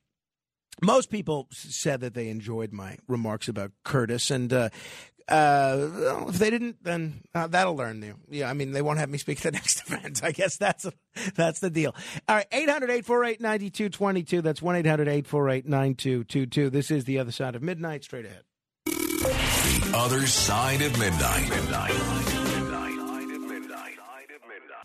most 0.82 1.10
people 1.10 1.48
said 1.52 2.02
that 2.02 2.14
they 2.14 2.28
enjoyed 2.28 2.74
my 2.74 2.98
remarks 3.08 3.48
about 3.48 3.72
Curtis, 3.86 4.30
and 4.30 4.52
uh, 5.28 6.26
if 6.28 6.38
they 6.38 6.50
didn't, 6.50 6.84
then 6.84 7.22
uh, 7.34 7.48
that'll 7.48 7.76
learn 7.76 8.00
them. 8.00 8.20
Yeah, 8.30 8.50
I 8.50 8.54
mean, 8.54 8.72
they 8.72 8.82
won't 8.82 9.00
have 9.00 9.10
me 9.10 9.18
speak 9.18 9.38
at 9.40 9.44
the 9.44 9.52
next 9.58 9.88
event. 9.88 10.24
I 10.24 10.32
guess 10.32 10.58
that's 10.58 10.86
that's 11.36 11.60
the 11.60 11.70
deal. 11.70 11.96
All 12.28 12.36
right, 12.36 12.48
800 12.52 12.90
848 12.90 13.42
9222. 13.42 14.42
That's 14.42 14.62
1 14.62 14.76
800 14.78 15.08
848 15.08 15.66
9222. 15.68 16.70
This 16.70 16.92
is 16.92 17.06
The 17.06 17.20
Other 17.20 17.32
Side 17.32 17.56
of 17.56 17.62
Midnight. 17.62 18.04
Straight 18.04 18.26
ahead. 18.26 18.44
The 18.86 19.92
other 19.96 20.26
side 20.28 20.82
of 20.82 20.98
midnight. 21.00 22.33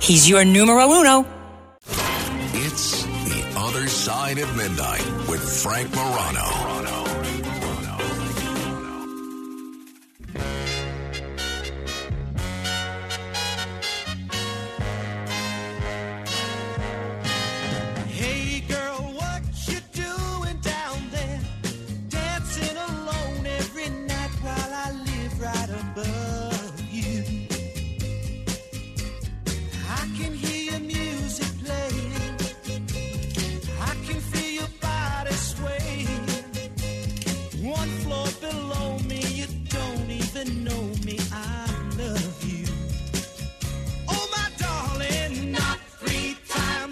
He's 0.00 0.28
your 0.28 0.44
numero 0.44 0.86
uno. 0.92 1.26
It's 2.54 3.02
The 3.02 3.42
Other 3.56 3.88
Side 3.88 4.38
of 4.38 4.56
Midnight 4.56 5.04
with 5.28 5.42
Frank 5.62 5.92
Morano. 5.92 6.99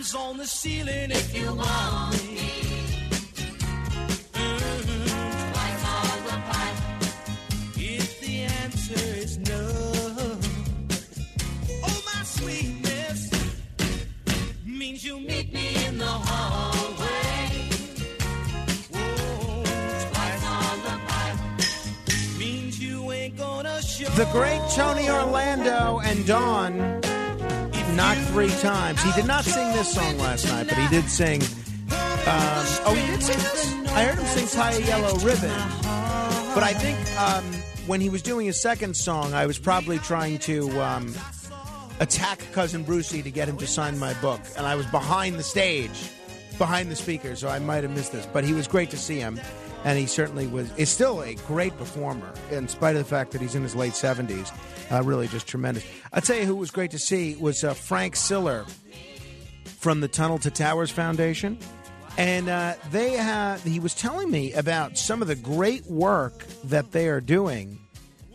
Ceiling 0.09 1.11
if 1.11 1.37
you 1.37 1.53
want 1.55 2.13
me. 2.33 2.51
Mm-hmm. 4.33 5.53
If 7.77 8.21
the 8.21 8.41
answer 8.65 9.05
is 9.19 9.37
no, 9.39 9.69
oh 11.85 12.03
my 12.07 12.23
sweetness 12.25 13.31
means 14.65 15.05
you 15.05 15.21
meet 15.21 15.53
me 15.53 15.85
in 15.85 15.99
the 15.99 16.07
hallway. 16.07 17.69
Oh, 18.95 19.63
on 20.57 20.79
the 20.85 20.97
you 22.81 23.13
ain't 23.13 23.37
gonna 23.37 23.83
show. 23.83 24.09
The 24.11 24.25
great 24.33 24.63
Tony 24.75 25.11
Orlando 25.11 26.01
and 26.03 26.27
Dawn 26.27 27.08
knocked 27.99 28.20
three 28.29 28.49
times. 28.61 29.03
He 29.03 29.11
did 29.11 29.27
not 29.27 29.45
sing 29.45 29.73
this 29.73 29.93
song 29.93 30.19
last 30.19 30.47
night, 30.47 30.69
but 30.69 30.79
he 30.79 30.87
did 30.87 31.11
sing. 31.11 31.43
Um, 31.43 32.65
oh, 32.87 32.95
he 32.97 33.05
did 33.11 33.20
sing 33.20 33.37
this? 33.39 33.73
I 33.89 34.05
heard 34.05 34.19
him 34.20 34.27
sing 34.27 34.47
Tie 34.47 34.73
a 34.75 34.81
Yellow 34.81 35.15
Ribbon. 35.16 35.51
But 36.55 36.62
I 36.62 36.75
think 36.75 36.97
um, 37.19 37.45
when 37.89 38.01
he 38.01 38.09
was 38.09 38.23
doing 38.23 38.47
his 38.47 38.61
second 38.61 38.97
song, 38.97 39.35
I 39.35 39.47
was 39.47 39.59
probably 39.59 39.99
trying 39.99 40.39
to 40.41 40.81
um, 40.81 41.12
attack 41.99 42.41
Cousin 42.53 42.85
Brucie 42.85 43.20
to 43.25 43.33
get 43.33 43.49
him 43.49 43.57
to 43.57 43.66
sign 43.66 43.99
my 43.99 44.15
book. 44.15 44.43
And 44.57 44.65
I 44.65 44.77
was 44.77 44.87
behind 44.87 45.35
the 45.35 45.43
stage, 45.43 46.09
behind 46.57 46.93
the 46.93 46.97
speaker, 46.97 47.35
so 47.35 47.49
I 47.49 47.59
might 47.59 47.83
have 47.83 47.93
missed 47.93 48.12
this. 48.12 48.27
But 48.33 48.45
he 48.45 48.53
was 48.53 48.69
great 48.69 48.91
to 48.91 48.97
see 48.97 49.19
him. 49.19 49.41
And 49.85 49.99
he 49.99 50.07
certainly 50.07 50.47
was, 50.47 50.71
is 50.77 50.89
still 50.91 51.23
a 51.23 51.35
great 51.35 51.77
performer, 51.79 52.33
in 52.51 52.69
spite 52.69 52.97
of 52.97 53.03
the 53.03 53.09
fact 53.09 53.31
that 53.33 53.41
he's 53.41 53.55
in 53.55 53.63
his 53.63 53.77
late 53.77 53.93
70s. 53.93 54.53
Uh, 54.91 55.03
really 55.03 55.29
just 55.29 55.47
tremendous. 55.47 55.85
I'll 56.13 56.23
tell 56.23 56.37
you 56.37 56.45
who 56.45 56.57
was 56.57 56.71
great 56.71 56.91
to 56.93 56.99
see 56.99 57.37
was 57.37 57.63
uh, 57.63 57.75
Frank 57.75 58.17
Siller 58.17 58.65
from 59.65 60.01
the 60.01 60.09
Tunnel 60.09 60.39
to 60.41 60.51
Towers 60.51 60.91
Foundation. 60.91 61.59
And 62.17 62.49
uh, 62.49 62.75
they 62.91 63.13
have, 63.13 63.63
he 63.63 63.79
was 63.79 63.95
telling 63.95 64.31
me 64.31 64.53
about 64.53 64.99
some 64.99 65.23
of 65.23 65.29
the 65.29 65.37
great 65.37 65.87
work 65.87 66.45
that 66.65 66.91
they 66.91 67.09
are 67.09 67.21
doing 67.21 67.79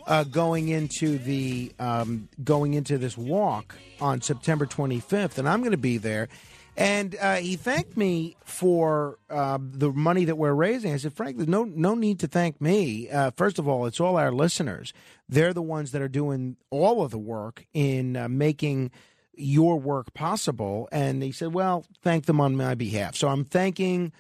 uh, 0.08 0.24
going 0.24 0.70
into 0.70 1.18
the 1.18 1.72
um, 1.80 2.28
going 2.44 2.74
into 2.74 2.98
this 2.98 3.18
walk 3.18 3.76
on 4.02 4.22
September 4.22 4.66
25th, 4.66 5.38
and 5.38 5.48
I'm 5.48 5.60
going 5.62 5.72
to 5.72 5.78
be 5.78 5.98
there. 5.98 6.30
And 6.76 7.16
uh, 7.22 7.36
he 7.36 7.56
thanked 7.56 7.96
me 7.96 8.36
for 8.46 9.20
uh, 9.30 9.60
the 9.62 9.92
money 9.92 10.26
that 10.26 10.38
we're 10.38 10.54
raising. 10.54 10.92
I 10.92 10.98
said, 10.98 11.14
Frank, 11.14 11.38
there's 11.38 11.48
no 11.48 11.64
no 11.64 11.94
need 11.94 12.20
to 12.22 12.28
thank 12.28 12.60
me. 12.60 13.10
Uh, 13.10 13.32
first 13.32 13.60
of 13.60 13.68
all, 13.68 13.86
it's 13.86 14.00
all 14.00 14.18
our 14.18 14.32
listeners. 14.32 14.92
They're 15.30 15.54
the 15.54 15.62
ones 15.62 15.92
that 15.92 16.02
are 16.02 16.08
doing 16.08 16.58
all 16.72 17.04
of 17.04 17.12
the 17.12 17.20
work 17.20 17.66
in 17.74 18.18
uh, 18.18 18.28
making 18.28 18.92
your 19.36 19.80
work 19.80 20.14
possible. 20.14 20.90
And 20.92 21.22
he 21.22 21.32
said, 21.32 21.54
well, 21.54 21.86
thank 22.02 22.26
them 22.26 22.42
on 22.42 22.56
my 22.56 22.76
behalf. 22.76 23.16
So 23.16 23.28
I'm 23.28 23.46
thanking 23.46 24.12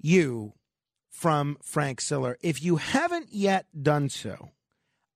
you 0.00 0.52
from 1.10 1.56
Frank 1.62 2.00
Siller. 2.00 2.36
If 2.42 2.62
you 2.62 2.76
haven't 2.76 3.28
yet 3.30 3.66
done 3.80 4.08
so, 4.08 4.50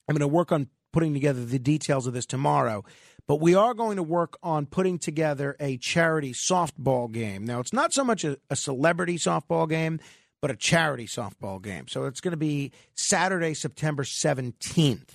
I'm 0.10 0.14
going 0.14 0.19
to 0.19 0.27
work 0.27 0.52
on 0.52 0.68
putting 0.91 1.14
together 1.14 1.45
the 1.45 1.60
details 1.60 2.07
of 2.07 2.14
this 2.14 2.26
tomorrow, 2.26 2.84
but 3.27 3.41
we 3.41 3.53
are 3.53 3.73
going 3.73 3.97
to 3.97 4.03
work 4.03 4.38
on 4.41 4.65
putting 4.65 4.97
together 4.97 5.57
a 5.60 5.77
charity 5.77 6.34
softball 6.34 7.11
game. 7.11 7.45
Now, 7.45 7.60
it's 7.60 7.73
not 7.73 7.93
so 7.93 8.03
much 8.03 8.23
a, 8.23 8.38
a 8.49 8.56
celebrity 8.56 9.18
softball 9.18 9.69
game, 9.69 9.99
but 10.41 10.52
a 10.52 10.56
charity 10.56 11.06
softball 11.06 11.61
game. 11.61 11.88
So 11.88 12.06
it's 12.06 12.22
going 12.22 12.31
to 12.31 12.38
be 12.38 12.72
Saturday, 12.93 13.53
September 13.53 14.03
17th. 14.03 15.10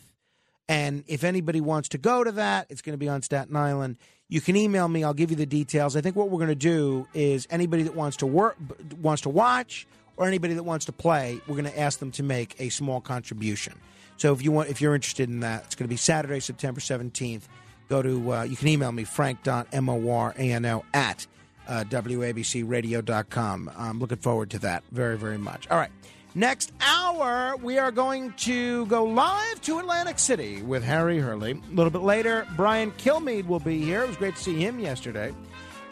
And 0.71 1.03
if 1.09 1.25
anybody 1.25 1.61
wants 1.61 1.89
to 1.89 1.99
go 1.99 2.23
to 2.23 2.31
that, 2.31 2.69
it's 2.71 2.81
going 2.81 2.93
to 2.93 2.99
be 2.99 3.09
on 3.09 3.23
Staten 3.23 3.57
Island. 3.57 3.97
You 4.29 4.41
can 4.41 4.55
email 4.55 4.87
me. 4.87 5.03
I'll 5.03 5.13
give 5.13 5.31
you 5.31 5.37
the 5.37 5.45
details. 5.45 5.97
I 5.97 6.01
think 6.01 6.15
what 6.15 6.31
we're 6.31 6.39
going 6.39 6.49
to 6.49 6.55
do 6.55 7.09
is 7.13 7.49
anybody 7.51 7.83
that 7.83 7.97
wants 7.97 8.19
to 8.19 8.27
work, 8.27 8.57
wants 9.03 9.23
to 9.23 9.31
watch, 9.31 9.89
or 10.17 10.29
anybody 10.29 10.55
that 10.55 10.63
wants 10.63 10.85
to 10.85 10.93
play, 10.93 11.41
we're 11.49 11.57
going 11.57 11.65
to 11.65 11.77
ask 11.77 11.99
them 11.99 12.13
to 12.13 12.23
make 12.23 12.55
a 12.61 12.69
small 12.69 13.01
contribution. 13.01 13.73
So 14.17 14.33
if 14.33 14.45
you 14.45 14.53
want, 14.53 14.69
if 14.69 14.81
you're 14.81 14.95
interested 14.95 15.29
in 15.29 15.41
that, 15.41 15.65
it's 15.65 15.75
going 15.75 15.89
to 15.89 15.93
be 15.93 15.97
Saturday, 15.97 16.39
September 16.39 16.81
17th. 16.81 17.49
Go 17.89 18.01
to 18.03 18.33
uh, 18.33 18.43
you 18.45 18.55
can 18.55 18.69
email 18.69 18.93
me 18.93 19.03
frank.morano 19.03 20.85
at 20.95 21.27
uh, 21.67 21.83
wabcradio.com. 21.89 23.71
I'm 23.77 23.99
looking 23.99 24.19
forward 24.19 24.51
to 24.51 24.61
that 24.61 24.85
very 24.93 25.19
very 25.19 25.39
much. 25.39 25.69
All 25.69 25.79
right. 25.79 25.91
Next 26.35 26.73
hour, 26.81 27.57
we 27.57 27.79
are 27.79 27.91
going 27.91 28.33
to 28.35 28.87
go 28.87 29.05
live 29.05 29.61
to 29.63 29.81
Atlantic 29.81 30.21
City 30.21 30.63
with 30.63 30.85
Harry 30.85 31.19
Hurley. 31.19 31.53
A 31.53 31.75
little 31.75 31.91
bit 31.91 32.03
later, 32.03 32.47
Brian 32.57 32.93
Kilmeade 32.93 33.49
will 33.49 33.59
be 33.59 33.81
here. 33.81 34.05
It 34.05 34.09
was 34.09 34.17
great 34.17 34.37
to 34.37 34.43
see 34.43 34.55
him 34.55 34.79
yesterday. 34.79 35.35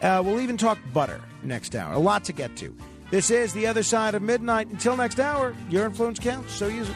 Uh, 0.01 0.21
we'll 0.23 0.39
even 0.39 0.55
talk 0.55 0.77
butter 0.93 1.19
next 1.43 1.75
hour. 1.75 1.93
A 1.93 1.99
lot 1.99 2.23
to 2.23 2.31
get 2.31 2.55
to. 2.57 2.73
This 3.11 3.31
is 3.31 3.51
The 3.51 3.67
Other 3.67 3.83
Side 3.83 4.15
of 4.15 4.21
Midnight. 4.21 4.69
Until 4.69 4.95
next 4.95 5.19
hour, 5.19 5.53
your 5.69 5.85
influence 5.85 6.19
counts, 6.19 6.53
so 6.53 6.67
use 6.67 6.89
it. 6.89 6.95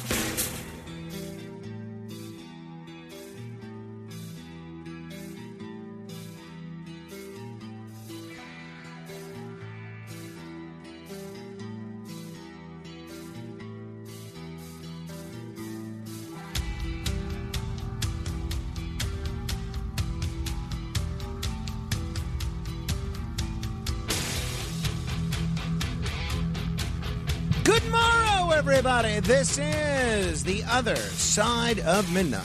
Everybody. 28.61 29.19
This 29.21 29.57
is 29.57 30.43
The 30.43 30.63
Other 30.69 30.95
Side 30.95 31.79
of 31.79 32.13
Midnight. 32.13 32.43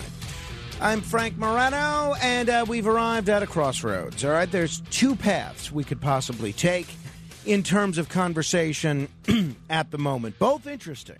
I'm 0.80 1.02
Frank 1.02 1.36
Morano, 1.36 2.14
and 2.22 2.48
uh, 2.48 2.64
we've 2.66 2.86
arrived 2.86 3.28
at 3.28 3.42
a 3.42 3.46
crossroads. 3.46 4.24
All 4.24 4.30
right, 4.30 4.50
there's 4.50 4.80
two 4.88 5.14
paths 5.14 5.70
we 5.70 5.84
could 5.84 6.00
possibly 6.00 6.54
take 6.54 6.86
in 7.44 7.62
terms 7.62 7.98
of 7.98 8.08
conversation 8.08 9.08
at 9.68 9.90
the 9.90 9.98
moment, 9.98 10.38
both 10.38 10.66
interesting. 10.66 11.18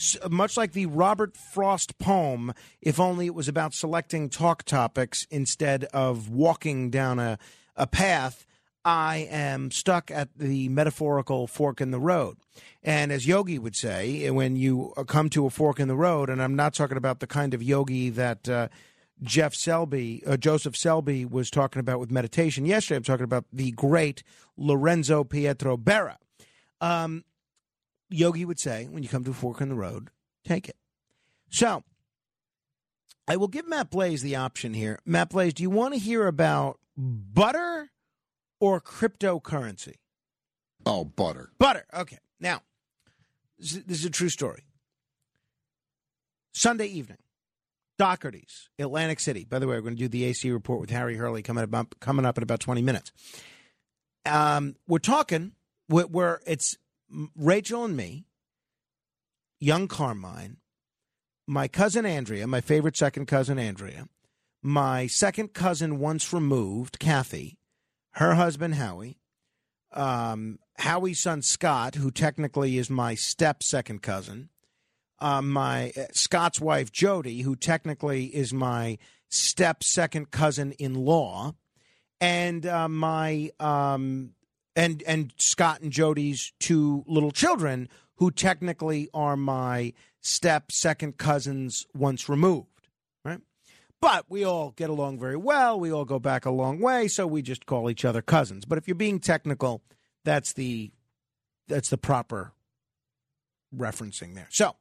S- 0.00 0.16
much 0.28 0.56
like 0.56 0.72
the 0.72 0.86
Robert 0.86 1.36
Frost 1.36 1.96
poem, 2.00 2.54
if 2.82 2.98
only 2.98 3.26
it 3.26 3.36
was 3.36 3.46
about 3.46 3.72
selecting 3.72 4.28
talk 4.28 4.64
topics 4.64 5.28
instead 5.30 5.84
of 5.94 6.28
walking 6.28 6.90
down 6.90 7.20
a, 7.20 7.38
a 7.76 7.86
path, 7.86 8.44
I 8.84 9.28
am 9.30 9.70
stuck 9.70 10.10
at 10.10 10.36
the 10.36 10.68
metaphorical 10.68 11.46
fork 11.46 11.80
in 11.80 11.90
the 11.90 12.00
road. 12.00 12.36
And 12.82 13.10
as 13.10 13.26
Yogi 13.26 13.58
would 13.58 13.74
say, 13.74 14.28
when 14.30 14.56
you 14.56 14.92
come 15.06 15.30
to 15.30 15.46
a 15.46 15.50
fork 15.50 15.80
in 15.80 15.88
the 15.88 15.96
road, 15.96 16.28
and 16.28 16.42
I'm 16.42 16.54
not 16.54 16.74
talking 16.74 16.98
about 16.98 17.20
the 17.20 17.26
kind 17.26 17.54
of 17.54 17.62
yogi 17.62 18.10
that 18.10 18.46
uh, 18.48 18.68
Jeff 19.22 19.54
Selby, 19.54 20.22
uh, 20.26 20.36
Joseph 20.36 20.76
Selby 20.76 21.24
was 21.24 21.50
talking 21.50 21.80
about 21.80 21.98
with 21.98 22.10
meditation 22.10 22.66
yesterday. 22.66 22.96
I'm 22.96 23.04
talking 23.04 23.24
about 23.24 23.46
the 23.52 23.70
great 23.72 24.22
Lorenzo 24.56 25.24
Pietro 25.24 25.78
Berra. 25.78 26.16
Um, 26.80 27.24
Yogi 28.10 28.44
would 28.44 28.60
say, 28.60 28.86
when 28.90 29.02
you 29.02 29.08
come 29.08 29.24
to 29.24 29.30
a 29.30 29.34
fork 29.34 29.62
in 29.62 29.70
the 29.70 29.74
road, 29.74 30.10
take 30.44 30.68
it. 30.68 30.76
So, 31.48 31.84
I 33.26 33.36
will 33.36 33.48
give 33.48 33.66
Matt 33.66 33.90
Blaze 33.90 34.20
the 34.20 34.36
option 34.36 34.74
here. 34.74 34.98
Matt 35.06 35.30
Blaze, 35.30 35.54
do 35.54 35.62
you 35.62 35.70
want 35.70 35.94
to 35.94 36.00
hear 36.00 36.26
about 36.26 36.78
butter 36.96 37.90
or 38.64 38.80
cryptocurrency? 38.80 39.96
Oh, 40.86 41.04
butter. 41.04 41.50
Butter. 41.58 41.84
Okay. 41.92 42.18
Now, 42.40 42.62
this 43.58 43.74
is, 43.74 44.06
a 44.06 44.10
true 44.10 44.30
story. 44.30 44.64
Sunday 46.54 46.86
evening, 46.86 47.18
Doherty's, 47.98 48.70
Atlantic 48.78 49.20
City. 49.20 49.44
By 49.44 49.58
the 49.58 49.66
way, 49.66 49.76
we're 49.76 49.82
going 49.82 49.96
to 49.96 49.98
do 49.98 50.08
the 50.08 50.24
AC 50.24 50.50
report 50.50 50.80
with 50.80 50.88
Harry 50.88 51.16
Hurley 51.16 51.42
coming 51.42 51.74
up, 51.74 51.94
coming 52.00 52.24
up 52.24 52.38
in 52.38 52.42
about 52.42 52.60
20 52.60 52.80
minutes. 52.80 53.12
Um, 54.24 54.76
we're 54.88 54.98
talking 54.98 55.52
where, 55.88 56.06
where 56.06 56.40
it's 56.46 56.78
Rachel 57.36 57.84
and 57.84 57.94
me, 57.94 58.24
young 59.60 59.88
Carmine, 59.88 60.56
my 61.46 61.68
cousin 61.68 62.06
Andrea, 62.06 62.46
my 62.46 62.62
favorite 62.62 62.96
second 62.96 63.26
cousin 63.26 63.58
Andrea, 63.58 64.08
my 64.62 65.06
second 65.06 65.52
cousin 65.52 65.98
once 65.98 66.32
removed, 66.32 66.98
Kathy, 66.98 67.58
her 68.14 68.34
husband 68.34 68.76
Howie, 68.76 69.18
um, 69.92 70.58
Howie's 70.78 71.20
son 71.20 71.42
Scott, 71.42 71.96
who 71.96 72.10
technically 72.10 72.78
is 72.78 72.90
my 72.90 73.14
step 73.14 73.62
second 73.62 74.02
cousin, 74.02 74.50
uh, 75.20 75.42
my 75.42 75.92
uh, 75.96 76.04
Scott's 76.12 76.60
wife 76.60 76.92
Jody, 76.92 77.42
who 77.42 77.56
technically 77.56 78.26
is 78.26 78.52
my 78.52 78.98
step 79.28 79.82
second 79.82 80.30
cousin 80.30 80.72
in 80.72 80.94
law, 80.94 81.54
and 82.20 82.66
uh, 82.66 82.88
my 82.88 83.50
um, 83.60 84.30
and 84.76 85.02
and 85.06 85.32
Scott 85.38 85.80
and 85.80 85.92
Jody's 85.92 86.52
two 86.60 87.04
little 87.06 87.32
children, 87.32 87.88
who 88.16 88.30
technically 88.30 89.08
are 89.14 89.36
my 89.36 89.92
step 90.20 90.72
second 90.72 91.18
cousins 91.18 91.86
once 91.94 92.28
removed? 92.28 92.73
But 94.04 94.26
we 94.28 94.44
all 94.44 94.72
get 94.72 94.90
along 94.90 95.18
very 95.18 95.38
well. 95.38 95.80
We 95.80 95.90
all 95.90 96.04
go 96.04 96.18
back 96.18 96.44
a 96.44 96.50
long 96.50 96.78
way, 96.78 97.08
so 97.08 97.26
we 97.26 97.40
just 97.40 97.64
call 97.64 97.88
each 97.88 98.04
other 98.04 98.20
cousins. 98.20 98.66
But 98.66 98.76
if 98.76 98.86
you're 98.86 98.94
being 98.94 99.18
technical, 99.18 99.82
that's 100.26 100.52
the 100.52 100.92
that's 101.68 101.88
the 101.88 101.96
proper 101.96 102.52
referencing 103.74 104.34
there. 104.34 104.48
So 104.50 104.76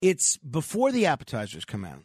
it's 0.00 0.36
before 0.36 0.92
the 0.92 1.06
appetizers 1.06 1.64
come 1.64 1.84
out, 1.84 2.04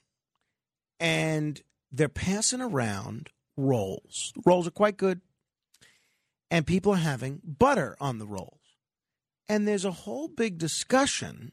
and 1.00 1.62
they're 1.92 2.10
passing 2.10 2.60
around 2.60 3.30
rolls. 3.56 4.34
Rolls 4.48 4.68
are 4.68 4.72
quite 4.72 4.98
good, 4.98 5.22
and 6.50 6.66
people 6.66 6.94
are 6.94 6.96
having 6.96 7.40
butter 7.46 7.96
on 8.02 8.18
the 8.18 8.26
rolls. 8.26 8.62
And 9.48 9.68
there's 9.68 9.86
a 9.86 9.92
whole 9.92 10.28
big 10.28 10.58
discussion 10.58 11.52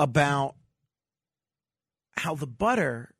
about 0.00 0.56
how 2.20 2.34
the 2.34 2.46
butter 2.46 3.14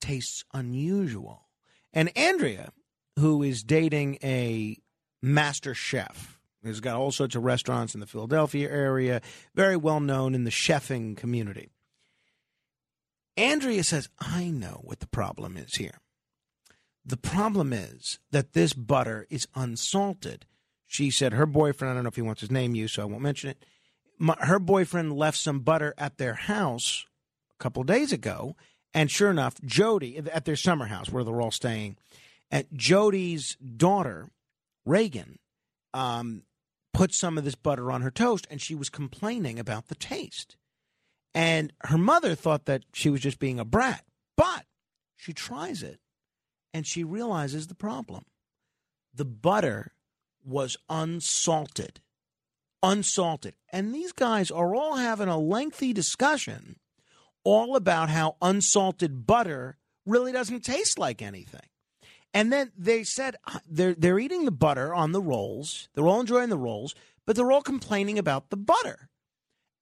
tastes 0.00 0.44
unusual. 0.52 1.48
And 1.92 2.16
Andrea, 2.16 2.72
who 3.18 3.42
is 3.42 3.62
dating 3.62 4.18
a 4.22 4.76
master 5.22 5.74
chef, 5.74 6.38
who's 6.62 6.80
got 6.80 6.96
all 6.96 7.12
sorts 7.12 7.34
of 7.34 7.44
restaurants 7.44 7.94
in 7.94 8.00
the 8.00 8.06
Philadelphia 8.06 8.70
area, 8.70 9.20
very 9.54 9.76
well 9.76 10.00
known 10.00 10.34
in 10.34 10.44
the 10.44 10.50
chefing 10.50 11.16
community. 11.16 11.70
Andrea 13.36 13.82
says, 13.82 14.08
I 14.18 14.50
know 14.50 14.80
what 14.84 15.00
the 15.00 15.06
problem 15.06 15.56
is 15.56 15.76
here. 15.76 15.98
The 17.04 17.16
problem 17.16 17.72
is 17.72 18.18
that 18.30 18.52
this 18.52 18.74
butter 18.74 19.26
is 19.30 19.48
unsalted. 19.54 20.46
She 20.86 21.10
said 21.10 21.32
her 21.32 21.46
boyfriend, 21.46 21.90
I 21.90 21.94
don't 21.94 22.04
know 22.04 22.08
if 22.08 22.16
he 22.16 22.22
wants 22.22 22.42
his 22.42 22.50
name 22.50 22.74
used, 22.74 22.94
so 22.94 23.02
I 23.02 23.06
won't 23.06 23.22
mention 23.22 23.50
it. 23.50 23.64
My, 24.18 24.36
her 24.40 24.58
boyfriend 24.58 25.14
left 25.14 25.38
some 25.38 25.60
butter 25.60 25.94
at 25.98 26.18
their 26.18 26.34
house 26.34 27.06
couple 27.62 27.84
days 27.84 28.12
ago. 28.12 28.56
And 28.92 29.10
sure 29.10 29.30
enough, 29.30 29.60
Jody, 29.62 30.18
at 30.18 30.44
their 30.44 30.56
summer 30.56 30.86
house 30.86 31.08
where 31.08 31.24
they're 31.24 31.40
all 31.40 31.50
staying, 31.50 31.96
and 32.50 32.66
Jody's 32.74 33.56
daughter, 33.56 34.28
Reagan, 34.84 35.38
um, 35.94 36.42
put 36.92 37.14
some 37.14 37.38
of 37.38 37.44
this 37.44 37.54
butter 37.54 37.90
on 37.90 38.02
her 38.02 38.10
toast 38.10 38.46
and 38.50 38.60
she 38.60 38.74
was 38.74 38.90
complaining 38.90 39.58
about 39.58 39.88
the 39.88 39.94
taste. 39.94 40.56
And 41.34 41.72
her 41.84 41.96
mother 41.96 42.34
thought 42.34 42.66
that 42.66 42.82
she 42.92 43.08
was 43.08 43.22
just 43.22 43.38
being 43.38 43.58
a 43.58 43.64
brat. 43.64 44.04
But 44.36 44.66
she 45.16 45.32
tries 45.32 45.82
it 45.82 46.00
and 46.74 46.86
she 46.86 47.04
realizes 47.04 47.68
the 47.68 47.74
problem. 47.74 48.24
The 49.14 49.24
butter 49.24 49.92
was 50.44 50.76
unsalted. 50.90 52.00
Unsalted. 52.82 53.54
And 53.70 53.94
these 53.94 54.12
guys 54.12 54.50
are 54.50 54.74
all 54.74 54.96
having 54.96 55.28
a 55.28 55.38
lengthy 55.38 55.94
discussion 55.94 56.76
all 57.44 57.76
about 57.76 58.08
how 58.08 58.36
unsalted 58.40 59.26
butter 59.26 59.76
really 60.06 60.32
doesn't 60.32 60.64
taste 60.64 60.98
like 60.98 61.22
anything. 61.22 61.60
And 62.34 62.52
then 62.52 62.72
they 62.76 63.04
said 63.04 63.36
uh, 63.46 63.58
they're 63.68 63.94
they're 63.94 64.18
eating 64.18 64.44
the 64.44 64.50
butter 64.50 64.94
on 64.94 65.12
the 65.12 65.20
rolls. 65.20 65.88
They're 65.94 66.06
all 66.06 66.20
enjoying 66.20 66.48
the 66.48 66.58
rolls, 66.58 66.94
but 67.26 67.36
they're 67.36 67.52
all 67.52 67.62
complaining 67.62 68.18
about 68.18 68.50
the 68.50 68.56
butter. 68.56 69.08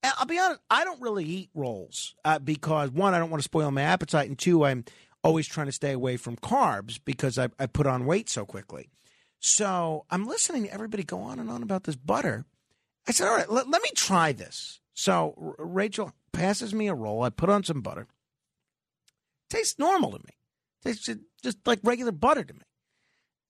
And 0.03 0.13
I'll 0.17 0.25
be 0.25 0.39
honest, 0.39 0.61
I 0.69 0.83
don't 0.83 1.01
really 1.01 1.25
eat 1.25 1.49
rolls 1.53 2.15
uh, 2.25 2.39
because 2.39 2.89
one, 2.89 3.13
I 3.13 3.19
don't 3.19 3.29
want 3.29 3.41
to 3.41 3.45
spoil 3.45 3.69
my 3.71 3.83
appetite, 3.83 4.27
and 4.27 4.37
two, 4.37 4.65
I'm 4.65 4.83
always 5.23 5.47
trying 5.47 5.67
to 5.67 5.71
stay 5.71 5.91
away 5.91 6.17
from 6.17 6.35
carbs 6.37 6.99
because 7.03 7.37
I, 7.37 7.49
I 7.59 7.67
put 7.67 7.87
on 7.87 8.05
weight 8.05 8.29
so 8.29 8.45
quickly. 8.45 8.89
So 9.39 10.05
I'm 10.09 10.27
listening 10.27 10.63
to 10.63 10.73
everybody 10.73 11.03
go 11.03 11.19
on 11.19 11.39
and 11.39 11.49
on 11.49 11.63
about 11.63 11.83
this 11.83 11.95
butter. 11.95 12.45
I 13.07 13.11
said, 13.11 13.27
all 13.27 13.35
right, 13.35 13.49
let, 13.49 13.67
me 13.67 13.89
try 13.95 14.31
this. 14.31 14.79
So 14.93 15.55
Rachel 15.57 16.13
passes 16.33 16.73
me 16.73 16.87
a 16.87 16.93
roll. 16.93 17.23
I 17.23 17.29
put 17.29 17.49
on 17.49 17.63
some 17.63 17.81
butter. 17.81 18.07
Tastes 19.49 19.77
normal 19.77 20.11
to 20.11 20.19
me. 20.19 20.33
Tastes 20.83 21.09
just 21.43 21.57
like 21.65 21.79
regular 21.83 22.11
butter 22.11 22.43
to 22.43 22.53
me. 22.53 22.61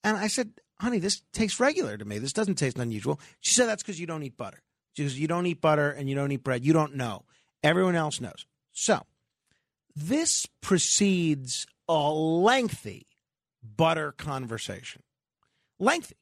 And 0.03 0.17
I 0.17 0.27
said, 0.27 0.53
honey, 0.79 0.99
this 0.99 1.21
tastes 1.31 1.59
regular 1.59 1.97
to 1.97 2.05
me. 2.05 2.17
This 2.17 2.33
doesn't 2.33 2.55
taste 2.55 2.77
unusual. 2.77 3.19
She 3.39 3.53
said, 3.53 3.67
that's 3.67 3.83
because 3.83 3.99
you 3.99 4.07
don't 4.07 4.23
eat 4.23 4.37
butter. 4.37 4.61
She 4.93 5.03
goes, 5.03 5.17
you 5.17 5.27
don't 5.27 5.45
eat 5.45 5.61
butter 5.61 5.91
and 5.91 6.09
you 6.09 6.15
don't 6.15 6.31
eat 6.31 6.43
bread. 6.43 6.65
You 6.65 6.73
don't 6.73 6.95
know. 6.95 7.23
Everyone 7.63 7.95
else 7.95 8.19
knows. 8.19 8.45
So 8.71 9.03
this 9.95 10.47
precedes 10.61 11.67
a 11.87 12.09
lengthy 12.11 13.05
butter 13.63 14.11
conversation. 14.11 15.03
Lengthy. 15.79 16.15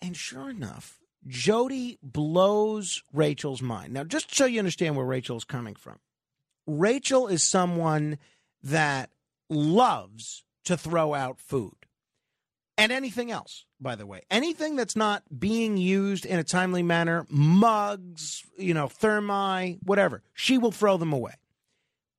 And 0.00 0.16
sure 0.16 0.48
enough, 0.48 0.99
Jody 1.26 1.98
blows 2.02 3.02
Rachel's 3.12 3.62
mind. 3.62 3.92
Now, 3.92 4.04
just 4.04 4.34
so 4.34 4.46
you 4.46 4.58
understand 4.58 4.96
where 4.96 5.06
Rachel's 5.06 5.44
coming 5.44 5.74
from, 5.74 5.98
Rachel 6.66 7.28
is 7.28 7.42
someone 7.42 8.18
that 8.62 9.10
loves 9.48 10.44
to 10.64 10.76
throw 10.76 11.14
out 11.14 11.40
food 11.40 11.74
and 12.78 12.92
anything 12.92 13.30
else, 13.30 13.66
by 13.80 13.94
the 13.94 14.06
way. 14.06 14.22
Anything 14.30 14.76
that's 14.76 14.96
not 14.96 15.22
being 15.38 15.76
used 15.76 16.24
in 16.24 16.38
a 16.38 16.44
timely 16.44 16.82
manner, 16.82 17.26
mugs, 17.28 18.42
you 18.56 18.72
know, 18.72 18.86
thermi, 18.86 19.78
whatever, 19.82 20.22
she 20.32 20.56
will 20.56 20.72
throw 20.72 20.96
them 20.96 21.12
away. 21.12 21.34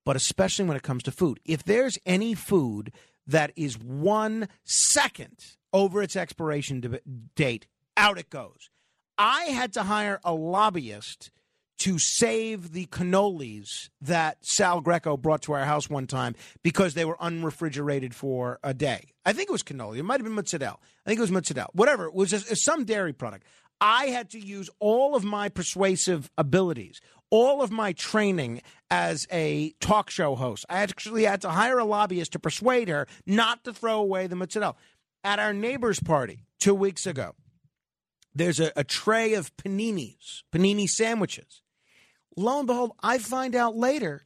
But 0.05 0.15
especially 0.15 0.65
when 0.65 0.77
it 0.77 0.83
comes 0.83 1.03
to 1.03 1.11
food. 1.11 1.39
If 1.45 1.63
there's 1.63 1.97
any 2.05 2.33
food 2.33 2.91
that 3.27 3.51
is 3.55 3.77
one 3.77 4.49
second 4.63 5.37
over 5.71 6.01
its 6.01 6.15
expiration 6.15 6.99
date, 7.35 7.67
out 7.95 8.17
it 8.17 8.29
goes. 8.29 8.70
I 9.23 9.43
had 9.51 9.73
to 9.73 9.83
hire 9.83 10.19
a 10.23 10.33
lobbyist 10.33 11.29
to 11.77 11.99
save 11.99 12.71
the 12.71 12.87
cannolis 12.87 13.89
that 14.01 14.39
Sal 14.41 14.81
Greco 14.81 15.15
brought 15.15 15.43
to 15.43 15.53
our 15.53 15.63
house 15.63 15.87
one 15.87 16.07
time 16.07 16.33
because 16.63 16.95
they 16.95 17.05
were 17.05 17.17
unrefrigerated 17.21 18.15
for 18.15 18.57
a 18.63 18.73
day. 18.73 19.13
I 19.23 19.33
think 19.33 19.49
it 19.49 19.51
was 19.51 19.61
cannoli. 19.61 19.99
It 19.99 20.03
might 20.03 20.19
have 20.19 20.23
been 20.23 20.33
mozzarella. 20.33 20.79
I 21.05 21.09
think 21.09 21.19
it 21.19 21.21
was 21.21 21.31
mozzarella. 21.31 21.69
Whatever. 21.73 22.05
It 22.05 22.15
was 22.15 22.63
some 22.63 22.83
dairy 22.83 23.13
product. 23.13 23.45
I 23.79 24.05
had 24.05 24.31
to 24.31 24.39
use 24.39 24.71
all 24.79 25.15
of 25.15 25.23
my 25.23 25.49
persuasive 25.49 26.31
abilities, 26.35 26.99
all 27.29 27.61
of 27.61 27.71
my 27.71 27.93
training 27.93 28.63
as 28.89 29.27
a 29.31 29.75
talk 29.79 30.09
show 30.09 30.33
host. 30.33 30.65
I 30.67 30.77
actually 30.79 31.25
had 31.25 31.41
to 31.41 31.49
hire 31.49 31.77
a 31.77 31.85
lobbyist 31.85 32.31
to 32.31 32.39
persuade 32.39 32.89
her 32.89 33.05
not 33.27 33.65
to 33.65 33.73
throw 33.73 33.99
away 33.99 34.25
the 34.25 34.35
mozzarella. 34.35 34.73
At 35.23 35.37
our 35.37 35.53
neighbor's 35.53 35.99
party 35.99 36.47
two 36.59 36.73
weeks 36.73 37.05
ago, 37.05 37.35
there's 38.33 38.59
a, 38.59 38.71
a 38.75 38.83
tray 38.83 39.33
of 39.33 39.55
paninis, 39.57 40.43
panini 40.51 40.87
sandwiches. 40.87 41.61
Lo 42.37 42.59
and 42.59 42.67
behold, 42.67 42.93
I 43.01 43.17
find 43.17 43.55
out 43.55 43.75
later 43.75 44.25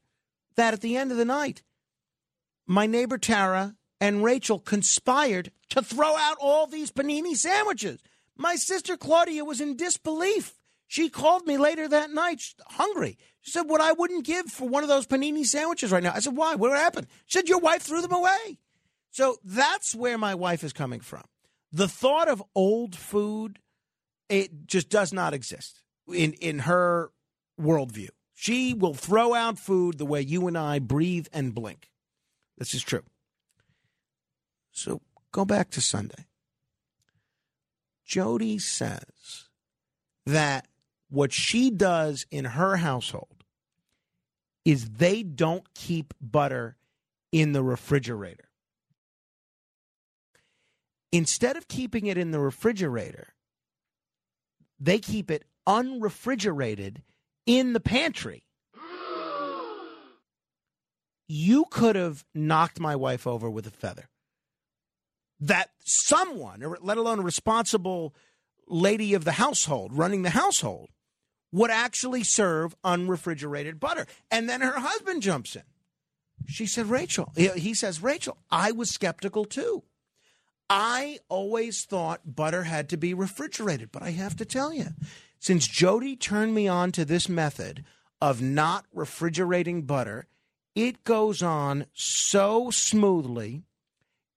that 0.56 0.74
at 0.74 0.82
the 0.82 0.98
end 0.98 1.12
of 1.12 1.18
the 1.18 1.26
night, 1.26 1.64
my 2.68 2.86
neighbor 2.86 3.18
Tara 3.18 3.76
and 4.00 4.24
Rachel 4.24 4.60
conspired 4.60 5.52
to 5.70 5.82
throw 5.82 6.16
out 6.16 6.38
all 6.40 6.68
these 6.68 6.92
panini 6.92 7.36
sandwiches. 7.36 8.00
My 8.38 8.56
sister 8.56 8.98
Claudia 8.98 9.46
was 9.46 9.62
in 9.62 9.78
disbelief. 9.78 10.56
She 10.88 11.10
called 11.10 11.48
me 11.48 11.58
later 11.58 11.88
that 11.88 12.12
night, 12.12 12.42
hungry. 12.68 13.18
She 13.42 13.52
said, 13.52 13.64
What 13.64 13.82
I 13.82 13.94
wouldn't 13.94 14.26
give 14.26 14.48
for 14.48 14.68
one 14.68 14.84
of 14.84 14.90
those 14.90 15.08
panini 15.08 15.46
sandwiches 15.46 15.92
right 15.92 16.04
now. 16.04 16.14
I 16.14 16.20
said, 16.20 16.36
Why? 16.36 16.56
What 16.56 16.72
happened? 16.72 17.08
She 17.26 17.40
said, 17.40 17.50
Your 17.50 17.60
wife 17.60 17.82
threw 17.82 18.02
them 18.02 18.14
away. 18.14 18.60
So 19.12 19.38
that's 19.44 19.96
where 19.96 20.18
my 20.18 20.36
wife 20.36 20.64
is 20.64 20.74
coming 20.74 21.00
from. 21.00 21.24
The 21.72 21.88
thought 21.88 22.28
of 22.28 22.44
old 22.54 22.96
food, 22.96 23.60
it 24.30 24.68
just 24.68 24.90
does 24.90 25.14
not 25.14 25.34
exist 25.34 25.84
in, 26.12 26.34
in 26.34 26.60
her 26.60 27.12
worldview. 27.60 28.10
She 28.34 28.74
will 28.74 28.94
throw 28.94 29.34
out 29.34 29.58
food 29.58 29.98
the 29.98 30.06
way 30.06 30.22
you 30.22 30.48
and 30.48 30.58
I 30.58 30.80
breathe 30.80 31.28
and 31.32 31.56
blink. 31.56 31.90
This 32.58 32.74
is 32.74 32.84
true. 32.84 33.04
So 34.72 35.02
go 35.32 35.46
back 35.46 35.70
to 35.72 35.82
Sunday. 35.82 36.26
Jody 38.06 38.60
says 38.60 39.50
that 40.26 40.68
what 41.10 41.32
she 41.32 41.72
does 41.72 42.26
in 42.30 42.46
her 42.46 42.78
household 42.78 43.46
is 44.66 44.90
they 44.90 45.24
don't 45.24 45.74
keep 45.74 46.14
butter 46.20 46.78
in 47.32 47.54
the 47.54 47.64
refrigerator. 47.64 48.50
Instead 51.12 51.56
of 51.56 51.68
keeping 51.68 52.08
it 52.08 52.18
in 52.18 52.32
the 52.32 52.40
refrigerator, 52.40 53.35
they 54.80 55.00
keep 55.00 55.32
it 55.32 55.46
unrefrigerated 55.68 57.02
in 57.46 57.74
the 57.74 57.80
pantry. 57.80 58.44
You 61.28 61.66
could 61.72 61.96
have 61.96 62.24
knocked 62.36 62.80
my 62.80 62.96
wife 62.96 63.26
over 63.26 63.50
with 63.50 63.66
a 63.66 63.72
feather. 63.72 64.10
That 65.40 65.72
someone, 65.84 66.64
or 66.64 66.78
let 66.82 66.98
alone 66.98 67.20
a 67.20 67.24
responsible 67.24 68.16
lady 68.68 69.14
of 69.14 69.26
the 69.26 69.34
household 69.34 69.92
running 69.94 70.22
the 70.22 70.30
household, 70.30 70.90
would 71.52 71.72
actually 71.72 72.24
serve 72.24 72.76
unrefrigerated 72.84 73.80
butter. 73.80 74.06
And 74.30 74.48
then 74.48 74.62
her 74.62 74.80
husband 74.80 75.24
jumps 75.24 75.56
in. 75.56 75.64
She 76.48 76.66
said, 76.68 76.88
Rachel, 76.88 77.32
he 77.36 77.48
he 77.50 77.74
says, 77.74 78.04
Rachel, 78.04 78.38
I 78.52 78.72
was 78.72 78.92
skeptical 78.92 79.46
too. 79.46 79.84
I 80.70 81.20
always 81.30 81.86
thought 81.86 82.36
butter 82.36 82.64
had 82.64 82.90
to 82.90 82.98
be 82.98 83.14
refrigerated, 83.14 83.92
but 83.92 84.02
I 84.02 84.12
have 84.12 84.36
to 84.38 84.46
tell 84.46 84.74
you, 84.74 84.88
since 85.40 85.68
Jody 85.68 86.16
turned 86.16 86.56
me 86.56 86.68
on 86.68 86.92
to 86.94 87.06
this 87.06 87.30
method 87.30 87.84
of 88.20 88.42
not 88.42 88.86
refrigerating 88.94 89.84
butter, 89.84 90.28
it 90.74 91.04
goes 91.04 91.44
on 91.44 91.86
so 91.94 92.72
smoothly. 92.72 93.64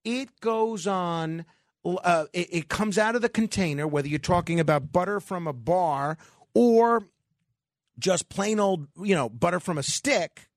It 0.04 0.40
goes 0.40 0.86
on, 0.86 1.46
uh, 1.84 2.26
it, 2.32 2.48
it 2.52 2.68
comes 2.68 2.98
out 2.98 3.16
of 3.16 3.22
the 3.22 3.28
container, 3.28 3.86
whether 3.86 4.08
you're 4.08 4.18
talking 4.18 4.60
about 4.60 4.92
butter 4.92 5.20
from 5.20 5.46
a 5.46 5.52
bar 5.52 6.18
or 6.54 7.04
just 7.98 8.28
plain 8.28 8.60
old, 8.60 8.88
you 9.02 9.14
know, 9.14 9.28
butter 9.28 9.60
from 9.60 9.78
a 9.78 9.82
stick. 9.82 10.48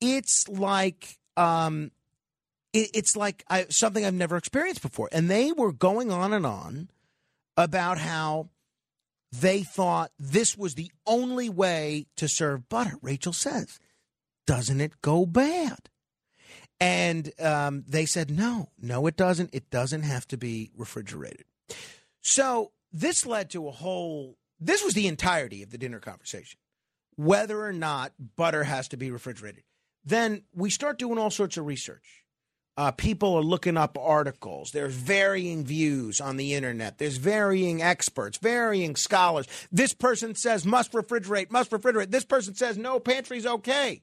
It's 0.00 0.48
like, 0.48 1.18
um, 1.36 1.92
it, 2.74 2.90
it's 2.92 3.16
like 3.16 3.44
I, 3.48 3.66
something 3.70 4.04
I've 4.04 4.12
never 4.12 4.36
experienced 4.36 4.82
before. 4.82 5.08
And 5.12 5.30
they 5.30 5.52
were 5.52 5.72
going 5.72 6.12
on 6.12 6.34
and 6.34 6.44
on 6.44 6.90
about 7.56 7.96
how 7.98 8.50
they 9.32 9.62
thought 9.62 10.12
this 10.18 10.58
was 10.58 10.74
the 10.74 10.92
only 11.06 11.48
way 11.48 12.06
to 12.16 12.28
serve 12.28 12.68
butter. 12.68 12.96
Rachel 13.00 13.32
says, 13.32 13.78
doesn't 14.46 14.80
it 14.80 15.00
go 15.00 15.24
bad? 15.24 15.88
And 16.80 17.32
um, 17.40 17.84
they 17.88 18.04
said, 18.04 18.30
no, 18.30 18.68
no, 18.78 19.06
it 19.06 19.16
doesn't. 19.16 19.54
It 19.54 19.70
doesn't 19.70 20.02
have 20.02 20.28
to 20.28 20.36
be 20.36 20.70
refrigerated. 20.76 21.46
So 22.20 22.72
this 22.92 23.24
led 23.24 23.50
to 23.50 23.68
a 23.68 23.70
whole, 23.70 24.36
this 24.60 24.84
was 24.84 24.94
the 24.94 25.06
entirety 25.06 25.62
of 25.62 25.70
the 25.70 25.78
dinner 25.78 26.00
conversation 26.00 26.58
whether 27.16 27.64
or 27.64 27.72
not 27.72 28.12
butter 28.36 28.64
has 28.64 28.88
to 28.88 28.96
be 28.96 29.10
refrigerated. 29.10 29.62
Then 30.04 30.42
we 30.54 30.70
start 30.70 30.98
doing 30.98 31.18
all 31.18 31.30
sorts 31.30 31.56
of 31.56 31.66
research. 31.66 32.23
Uh, 32.76 32.90
people 32.90 33.34
are 33.36 33.42
looking 33.42 33.76
up 33.76 33.96
articles. 34.00 34.72
There's 34.72 34.94
varying 34.94 35.64
views 35.64 36.20
on 36.20 36.36
the 36.36 36.54
internet. 36.54 36.98
There's 36.98 37.18
varying 37.18 37.80
experts, 37.80 38.38
varying 38.38 38.96
scholars. 38.96 39.46
This 39.70 39.94
person 39.94 40.34
says 40.34 40.66
must 40.66 40.92
refrigerate, 40.92 41.52
must 41.52 41.70
refrigerate. 41.70 42.10
This 42.10 42.24
person 42.24 42.54
says 42.56 42.76
no, 42.76 42.98
pantry's 42.98 43.46
okay. 43.46 44.02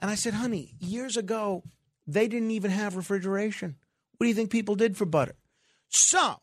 And 0.00 0.10
I 0.10 0.16
said, 0.16 0.34
honey, 0.34 0.74
years 0.80 1.16
ago, 1.16 1.62
they 2.08 2.26
didn't 2.26 2.50
even 2.50 2.72
have 2.72 2.96
refrigeration. 2.96 3.76
What 4.16 4.24
do 4.24 4.28
you 4.28 4.34
think 4.34 4.50
people 4.50 4.74
did 4.74 4.96
for 4.96 5.04
butter? 5.04 5.36
So 5.88 6.40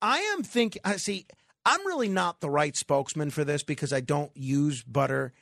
I 0.00 0.18
am 0.18 0.44
thinking, 0.44 0.80
I 0.84 0.96
see, 0.96 1.26
I'm 1.66 1.84
really 1.86 2.08
not 2.08 2.40
the 2.40 2.50
right 2.50 2.76
spokesman 2.76 3.30
for 3.30 3.44
this 3.44 3.64
because 3.64 3.92
I 3.92 4.00
don't 4.00 4.30
use 4.36 4.84
butter 4.84 5.32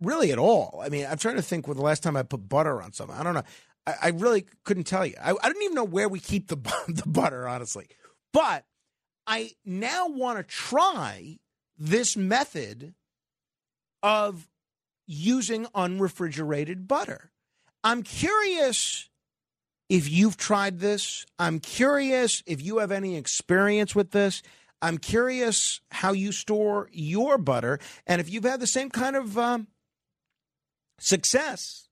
really 0.00 0.30
at 0.32 0.38
all. 0.38 0.80
I 0.82 0.88
mean, 0.88 1.06
I'm 1.06 1.18
trying 1.18 1.36
to 1.36 1.42
think 1.42 1.66
when 1.66 1.76
the 1.76 1.82
last 1.82 2.02
time 2.02 2.16
I 2.16 2.22
put 2.22 2.48
butter 2.48 2.80
on 2.82 2.92
something. 2.92 3.16
I 3.16 3.22
don't 3.22 3.34
know. 3.34 3.42
I, 3.88 3.94
I 4.02 4.08
really 4.10 4.44
couldn't 4.64 4.84
tell 4.84 5.06
you. 5.06 5.14
I, 5.20 5.30
I 5.30 5.48
don't 5.48 5.62
even 5.62 5.74
know 5.74 5.84
where 5.84 6.08
we 6.08 6.20
keep 6.20 6.48
the, 6.48 6.56
the 6.88 7.04
butter, 7.06 7.48
honestly. 7.48 7.86
But 8.32 8.64
I 9.26 9.52
now 9.64 10.08
want 10.08 10.38
to 10.38 10.44
try 10.44 11.38
this 11.78 12.16
method 12.16 12.94
of 14.02 14.48
using 15.06 15.66
unrefrigerated 15.74 16.86
butter. 16.86 17.30
I'm 17.82 18.02
curious 18.02 19.08
if 19.88 20.10
you've 20.10 20.36
tried 20.36 20.80
this. 20.80 21.24
I'm 21.38 21.58
curious 21.58 22.42
if 22.46 22.62
you 22.62 22.78
have 22.78 22.92
any 22.92 23.16
experience 23.16 23.94
with 23.94 24.10
this. 24.10 24.42
I'm 24.82 24.98
curious 24.98 25.80
how 25.90 26.12
you 26.12 26.30
store 26.30 26.88
your 26.92 27.38
butter 27.38 27.80
and 28.06 28.20
if 28.20 28.30
you've 28.30 28.44
had 28.44 28.60
the 28.60 28.66
same 28.66 28.90
kind 28.90 29.16
of 29.16 29.36
um, 29.36 29.66
success 31.00 31.88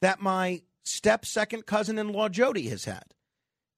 that 0.00 0.20
my 0.20 0.62
step 0.82 1.24
second 1.24 1.66
cousin 1.66 1.98
in 1.98 2.12
law 2.12 2.28
Jody 2.28 2.68
has 2.68 2.84
had. 2.84 3.14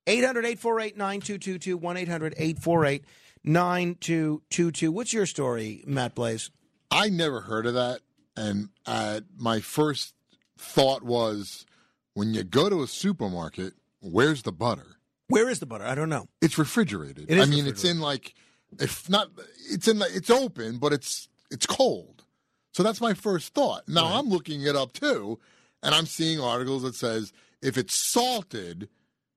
800 0.06 0.44
848 0.44 0.96
9222 0.96 1.76
1 1.76 1.96
800 1.96 2.34
848 2.36 3.04
9222. 3.44 4.92
What's 4.92 5.12
your 5.12 5.26
story, 5.26 5.84
Matt 5.86 6.14
Blaze? 6.14 6.50
I 6.90 7.08
never 7.08 7.40
heard 7.40 7.66
of 7.66 7.74
that. 7.74 8.00
And 8.36 8.70
uh, 8.86 9.20
my 9.36 9.60
first 9.60 10.14
thought 10.58 11.02
was 11.02 11.66
when 12.14 12.34
you 12.34 12.44
go 12.44 12.68
to 12.68 12.82
a 12.82 12.86
supermarket, 12.86 13.74
where's 14.00 14.42
the 14.42 14.52
butter? 14.52 14.96
Where 15.28 15.48
is 15.48 15.60
the 15.60 15.66
butter? 15.66 15.84
I 15.84 15.94
don't 15.94 16.08
know. 16.08 16.28
It's 16.40 16.58
refrigerated. 16.58 17.30
It 17.30 17.40
I 17.40 17.46
mean, 17.46 17.66
it's 17.66 17.84
in 17.84 18.00
like, 18.00 18.34
if 18.78 19.08
not, 19.08 19.28
it's 19.70 19.88
in, 19.88 19.98
the, 19.98 20.06
it's 20.12 20.30
open, 20.30 20.78
but 20.78 20.92
it's 20.92 21.28
it's 21.50 21.66
cold. 21.66 22.24
So 22.72 22.82
that's 22.82 23.00
my 23.00 23.14
first 23.14 23.54
thought. 23.54 23.88
Now 23.88 24.18
I'm 24.18 24.28
looking 24.28 24.62
it 24.62 24.76
up 24.76 24.92
too, 24.92 25.38
and 25.82 25.94
I'm 25.94 26.06
seeing 26.06 26.40
articles 26.40 26.82
that 26.82 26.94
says 26.94 27.32
if 27.60 27.76
it's 27.78 27.94
salted, 28.12 28.88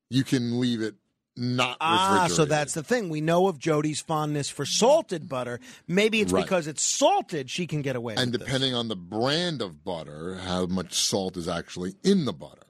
you 0.10 0.24
can 0.24 0.60
leave 0.60 0.82
it 0.82 0.96
not 1.38 1.76
Ah, 1.82 2.28
so 2.32 2.46
that's 2.46 2.74
the 2.74 2.82
thing. 2.84 3.10
We 3.10 3.20
know 3.20 3.48
of 3.48 3.60
Jody's 3.60 4.00
fondness 4.00 4.50
for 4.50 4.66
salted 4.66 5.28
butter. 5.28 5.60
Maybe 5.86 6.22
it's 6.22 6.32
Right. 6.32 6.44
because 6.46 6.66
it's 6.66 6.82
salted 6.82 7.50
she 7.50 7.68
can 7.68 7.82
get 7.82 7.98
away 7.98 8.16
and 8.16 8.32
with 8.32 8.40
this. 8.40 8.48
depending 8.48 8.74
on 8.74 8.88
the 8.88 8.96
brand 8.96 9.62
of 9.62 9.84
butter, 9.84 10.36
how 10.36 10.66
much 10.66 10.94
salt 10.94 11.36
is 11.36 11.50
actually 11.50 11.96
in 12.04 12.24
the 12.24 12.32
butter. 12.32 12.62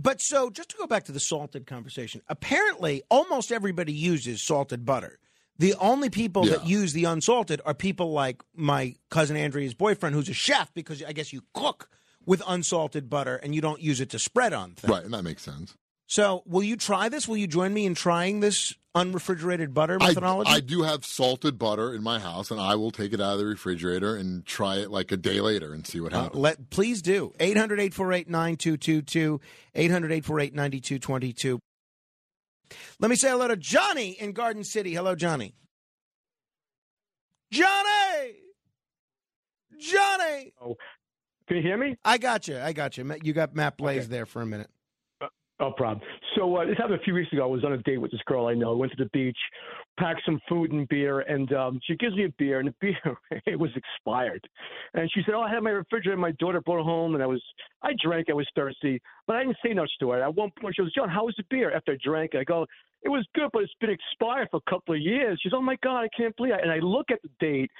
But 0.00 0.20
so, 0.20 0.50
just 0.50 0.70
to 0.70 0.76
go 0.76 0.86
back 0.88 1.04
to 1.04 1.12
the 1.12 1.20
salted 1.20 1.66
conversation, 1.66 2.20
apparently 2.28 3.02
almost 3.08 3.52
everybody 3.52 3.92
uses 3.92 4.42
salted 4.42 4.84
butter. 4.84 5.18
The 5.60 5.74
only 5.80 6.10
people 6.10 6.44
that 6.46 6.66
use 6.66 6.92
the 6.92 7.04
unsalted 7.04 7.60
are 7.64 7.74
people 7.74 8.12
like 8.12 8.42
my 8.54 8.94
cousin 9.10 9.36
Andrea's 9.36 9.74
boyfriend, 9.74 10.14
who's 10.16 10.28
a 10.28 10.34
chef, 10.34 10.72
because 10.74 11.02
I 11.04 11.12
guess 11.12 11.32
you 11.32 11.42
cook 11.54 11.88
with 12.28 12.42
unsalted 12.46 13.08
butter 13.10 13.36
and 13.36 13.54
you 13.54 13.60
don't 13.60 13.80
use 13.80 14.00
it 14.00 14.10
to 14.10 14.18
spread 14.18 14.52
on 14.52 14.72
things. 14.74 14.90
Right, 14.92 15.02
and 15.04 15.12
that 15.14 15.22
makes 15.24 15.42
sense. 15.42 15.74
So, 16.06 16.42
will 16.46 16.62
you 16.62 16.76
try 16.76 17.08
this? 17.08 17.26
Will 17.28 17.36
you 17.36 17.46
join 17.46 17.74
me 17.74 17.84
in 17.84 17.94
trying 17.94 18.40
this 18.40 18.74
unrefrigerated 18.94 19.74
butter 19.74 19.98
methodology? 19.98 20.50
I, 20.50 20.54
I 20.54 20.60
do 20.60 20.82
have 20.82 21.04
salted 21.04 21.58
butter 21.58 21.92
in 21.94 22.02
my 22.02 22.18
house, 22.18 22.50
and 22.50 22.58
I 22.60 22.76
will 22.76 22.90
take 22.90 23.12
it 23.12 23.20
out 23.20 23.34
of 23.34 23.38
the 23.38 23.44
refrigerator 23.46 24.16
and 24.16 24.44
try 24.46 24.76
it 24.76 24.90
like 24.90 25.12
a 25.12 25.16
day 25.18 25.40
later 25.40 25.74
and 25.74 25.86
see 25.86 26.00
what 26.00 26.14
Uh, 26.14 26.22
happens. 26.22 26.40
let 26.40 26.70
please 26.70 27.02
do 27.02 27.32
800 27.40 27.78
848 27.80 28.28
9222 28.30 29.40
800 29.74 30.12
848 30.12 30.54
9222 30.54 31.58
let 33.00 33.08
me 33.10 33.16
say 33.16 33.28
hello 33.30 33.48
to 33.48 33.56
johnny 33.56 34.10
in 34.12 34.32
garden 34.32 34.64
city 34.64 34.92
hello 34.94 35.14
johnny 35.14 35.54
Johnny, 37.50 38.34
Johnny. 39.78 40.52
Oh, 40.60 40.76
can 41.48 41.56
you 41.56 41.62
hear 41.62 41.78
me? 41.78 41.96
I 42.04 42.18
got 42.18 42.46
you. 42.46 42.58
I 42.58 42.72
got 42.72 42.96
you. 42.96 43.10
You 43.22 43.32
got 43.32 43.54
Matt 43.54 43.76
Blaze 43.76 44.08
there 44.08 44.26
for 44.26 44.42
a 44.42 44.46
minute. 44.46 44.70
No 45.60 45.72
problem. 45.72 46.06
So 46.36 46.56
uh, 46.56 46.66
this 46.66 46.76
happened 46.76 47.00
a 47.00 47.02
few 47.02 47.14
weeks 47.14 47.32
ago. 47.32 47.42
I 47.42 47.46
was 47.46 47.64
on 47.64 47.72
a 47.72 47.78
date 47.78 47.96
with 47.98 48.12
this 48.12 48.20
girl 48.26 48.46
I 48.46 48.54
know. 48.54 48.76
Went 48.76 48.92
to 48.92 49.02
the 49.02 49.10
beach, 49.12 49.36
packed 49.98 50.22
some 50.24 50.40
food 50.48 50.70
and 50.70 50.86
beer, 50.88 51.20
and 51.20 51.52
um, 51.52 51.80
she 51.82 51.96
gives 51.96 52.14
me 52.14 52.26
a 52.26 52.32
beer, 52.38 52.60
and 52.60 52.68
the 52.68 52.74
beer 52.80 53.40
it 53.44 53.58
was 53.58 53.70
expired. 53.74 54.46
And 54.94 55.10
she 55.12 55.22
said, 55.26 55.34
"Oh, 55.34 55.40
I 55.40 55.50
had 55.50 55.64
my 55.64 55.70
refrigerator. 55.70 56.16
My 56.16 56.30
daughter 56.32 56.60
brought 56.60 56.80
it 56.80 56.84
home, 56.84 57.14
and 57.14 57.22
I 57.24 57.26
was 57.26 57.42
I 57.82 57.90
drank. 58.00 58.28
I 58.30 58.34
was 58.34 58.48
thirsty, 58.54 59.02
but 59.26 59.34
I 59.34 59.42
didn't 59.42 59.56
say 59.64 59.74
much 59.74 59.90
to 59.98 60.10
her." 60.10 60.22
At 60.22 60.34
one 60.36 60.52
point, 60.60 60.76
she 60.76 60.82
goes, 60.82 60.94
"John, 60.94 61.08
how 61.08 61.24
was 61.24 61.34
the 61.36 61.44
beer?" 61.50 61.74
After 61.74 61.92
I 61.92 61.96
drank, 62.04 62.36
I 62.36 62.44
go, 62.44 62.64
"It 63.02 63.08
was 63.08 63.26
good, 63.34 63.50
but 63.52 63.62
it's 63.64 63.72
been 63.80 63.90
expired 63.90 64.48
for 64.52 64.60
a 64.64 64.70
couple 64.70 64.94
of 64.94 65.00
years." 65.00 65.40
She's, 65.42 65.52
"Oh 65.52 65.62
my 65.62 65.76
God, 65.82 66.02
I 66.02 66.08
can't 66.16 66.36
believe 66.36 66.54
it!" 66.54 66.60
And 66.62 66.70
I 66.70 66.78
look 66.78 67.10
at 67.10 67.20
the 67.22 67.30
date, 67.40 67.70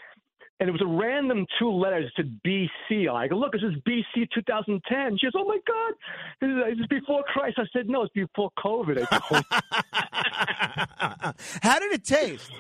and 0.61 0.69
it 0.69 0.73
was 0.73 0.83
a 0.83 0.87
random 0.87 1.47
two 1.59 1.71
letters 1.71 2.13
to 2.17 2.25
BC. 2.47 3.11
I 3.11 3.27
go, 3.29 3.37
look, 3.37 3.53
this 3.53 3.63
is 3.63 3.75
BC 3.87 4.29
2010. 4.35 5.19
She 5.19 5.27
goes, 5.27 5.33
oh 5.37 5.45
my 5.45 5.59
God, 5.67 5.95
this 6.41 6.51
is, 6.51 6.57
this 6.77 6.81
is 6.81 6.87
before 6.89 7.23
Christ. 7.25 7.59
I 7.59 7.65
said, 7.73 7.89
no, 7.89 8.03
it's 8.03 8.13
before 8.13 8.51
COVID. 8.59 9.07
How 11.63 11.79
did 11.79 11.93
it 11.93 12.05
taste? 12.05 12.51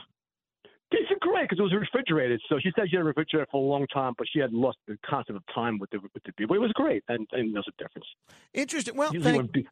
Tasted 0.92 1.20
great 1.20 1.48
because 1.48 1.58
it 1.58 1.62
was 1.62 1.74
refrigerated. 1.74 2.40
So 2.48 2.58
she 2.62 2.70
said 2.74 2.88
she 2.88 2.96
had 2.96 3.02
a 3.02 3.04
refrigerator 3.04 3.46
for 3.50 3.62
a 3.62 3.68
long 3.68 3.86
time, 3.88 4.14
but 4.16 4.26
she 4.32 4.38
had 4.38 4.52
lost 4.52 4.78
the 4.86 4.96
concept 5.04 5.36
of 5.36 5.42
time 5.54 5.78
with 5.78 5.90
the 5.90 5.98
with 5.98 6.22
the 6.24 6.32
beer. 6.36 6.46
But 6.46 6.54
it 6.54 6.60
was 6.60 6.72
great, 6.72 7.04
and, 7.08 7.26
and 7.32 7.54
there's 7.54 7.68
a 7.68 7.82
difference. 7.82 8.06
Interesting. 8.54 8.96
Well, 8.96 9.12
Usually 9.12 9.32
thank, 9.32 9.52
when 9.52 9.64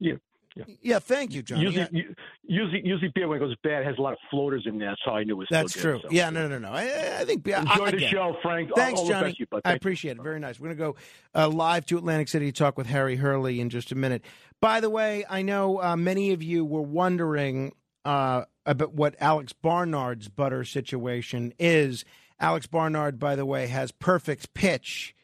yeah. 0.00 0.14
Yeah. 0.56 0.64
yeah, 0.82 0.98
thank 1.00 1.32
you, 1.34 1.42
Johnny. 1.42 1.62
Usually, 1.62 1.80
Yeah. 1.90 2.02
u- 2.08 2.14
usually, 2.44 2.82
usually 2.86 3.10
beer 3.12 3.26
when 3.26 3.38
it 3.38 3.40
goes 3.40 3.56
bad 3.64 3.84
has 3.84 3.96
a 3.98 4.00
lot 4.00 4.12
of 4.12 4.20
floaters 4.30 4.64
in 4.66 4.78
there. 4.78 4.90
That's 4.90 5.00
how 5.04 5.16
I 5.16 5.24
knew 5.24 5.34
it 5.34 5.38
was. 5.38 5.48
That's 5.50 5.72
still 5.72 5.82
true. 5.82 5.92
good, 5.94 6.02
so. 6.02 6.08
Yeah, 6.12 6.30
no, 6.30 6.46
no, 6.46 6.58
no. 6.60 6.70
I, 6.70 6.82
I 7.20 7.24
think. 7.24 7.48
I- 7.52 7.60
Enjoy 7.62 7.90
the 7.90 7.96
again, 7.96 8.10
show, 8.12 8.36
Frank. 8.40 8.70
Thanks, 8.76 9.00
all 9.00 9.06
the 9.06 9.12
Johnny. 9.12 9.26
best 9.30 9.40
you, 9.40 9.46
bud. 9.46 9.62
I 9.64 9.70
Thank 9.70 9.72
you. 9.74 9.76
appreciate 9.78 10.16
it. 10.18 10.22
Very 10.22 10.38
nice. 10.38 10.60
We're 10.60 10.74
going 10.74 10.94
to 10.94 10.98
go 11.34 11.40
uh, 11.40 11.48
live 11.48 11.86
to 11.86 11.98
Atlantic 11.98 12.28
City 12.28 12.52
to 12.52 12.56
talk 12.56 12.78
with 12.78 12.86
Harry 12.86 13.16
Hurley 13.16 13.58
in 13.60 13.68
just 13.68 13.90
a 13.90 13.96
minute. 13.96 14.22
By 14.60 14.78
the 14.80 14.90
way, 14.90 15.24
I 15.28 15.42
know 15.42 15.82
uh, 15.82 15.96
many 15.96 16.30
of 16.32 16.40
you 16.42 16.64
were 16.64 16.82
wondering 16.82 17.72
uh, 18.04 18.44
about 18.64 18.94
what 18.94 19.16
Alex 19.18 19.52
Barnard's 19.52 20.28
butter 20.28 20.62
situation 20.64 21.52
is. 21.58 22.04
Alex 22.38 22.66
Barnard, 22.68 23.18
by 23.18 23.34
the 23.34 23.44
way, 23.46 23.66
has 23.66 23.90
perfect 23.90 24.54
pitch, 24.54 25.14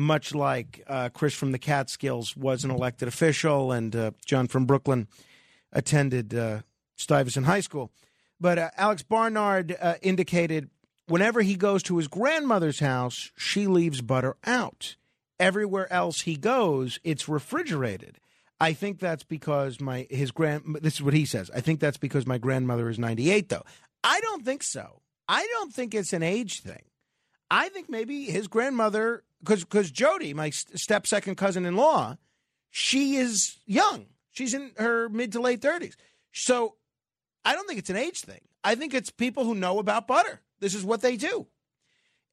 much 0.00 0.34
like 0.34 0.82
uh, 0.86 1.10
Chris 1.10 1.34
from 1.34 1.52
the 1.52 1.58
Catskills 1.58 2.36
was 2.36 2.64
an 2.64 2.70
elected 2.70 3.06
official, 3.06 3.70
and 3.70 3.94
uh, 3.94 4.10
John 4.24 4.48
from 4.48 4.64
Brooklyn 4.64 5.06
attended 5.72 6.34
uh, 6.34 6.60
Stuyvesant 6.96 7.46
High 7.46 7.60
School. 7.60 7.92
But 8.40 8.58
uh, 8.58 8.70
Alex 8.76 9.02
Barnard 9.02 9.76
uh, 9.80 9.94
indicated 10.00 10.70
whenever 11.06 11.42
he 11.42 11.54
goes 11.54 11.82
to 11.84 11.98
his 11.98 12.08
grandmother's 12.08 12.80
house, 12.80 13.30
she 13.36 13.66
leaves 13.66 14.00
butter 14.00 14.36
out. 14.44 14.96
Everywhere 15.38 15.90
else 15.92 16.22
he 16.22 16.36
goes, 16.36 16.98
it's 17.04 17.28
refrigerated. 17.28 18.18
I 18.58 18.72
think 18.72 18.98
that's 18.98 19.24
because 19.24 19.80
my 19.80 20.06
his 20.10 20.30
grand. 20.32 20.78
This 20.82 20.94
is 20.94 21.02
what 21.02 21.14
he 21.14 21.24
says. 21.24 21.50
I 21.54 21.60
think 21.60 21.80
that's 21.80 21.96
because 21.96 22.26
my 22.26 22.38
grandmother 22.38 22.88
is 22.90 22.98
ninety 22.98 23.30
eight. 23.30 23.48
Though 23.48 23.64
I 24.04 24.20
don't 24.20 24.44
think 24.44 24.62
so. 24.62 25.00
I 25.28 25.46
don't 25.46 25.72
think 25.72 25.94
it's 25.94 26.12
an 26.12 26.22
age 26.22 26.60
thing. 26.60 26.82
I 27.50 27.68
think 27.68 27.88
maybe 27.90 28.24
his 28.24 28.46
grandmother, 28.48 29.24
because 29.40 29.64
because 29.64 29.90
Jody, 29.90 30.34
my 30.34 30.50
step 30.50 31.06
second 31.06 31.36
cousin 31.36 31.66
in 31.66 31.76
law, 31.76 32.16
she 32.70 33.16
is 33.16 33.58
young. 33.66 34.06
She's 34.30 34.54
in 34.54 34.70
her 34.76 35.08
mid 35.08 35.32
to 35.32 35.40
late 35.40 35.60
thirties. 35.60 35.96
So 36.32 36.76
I 37.44 37.54
don't 37.54 37.66
think 37.66 37.78
it's 37.78 37.90
an 37.90 37.96
age 37.96 38.20
thing. 38.20 38.40
I 38.62 38.74
think 38.74 38.94
it's 38.94 39.10
people 39.10 39.44
who 39.44 39.54
know 39.54 39.78
about 39.78 40.06
butter. 40.06 40.40
This 40.60 40.74
is 40.74 40.84
what 40.84 41.00
they 41.00 41.16
do. 41.16 41.46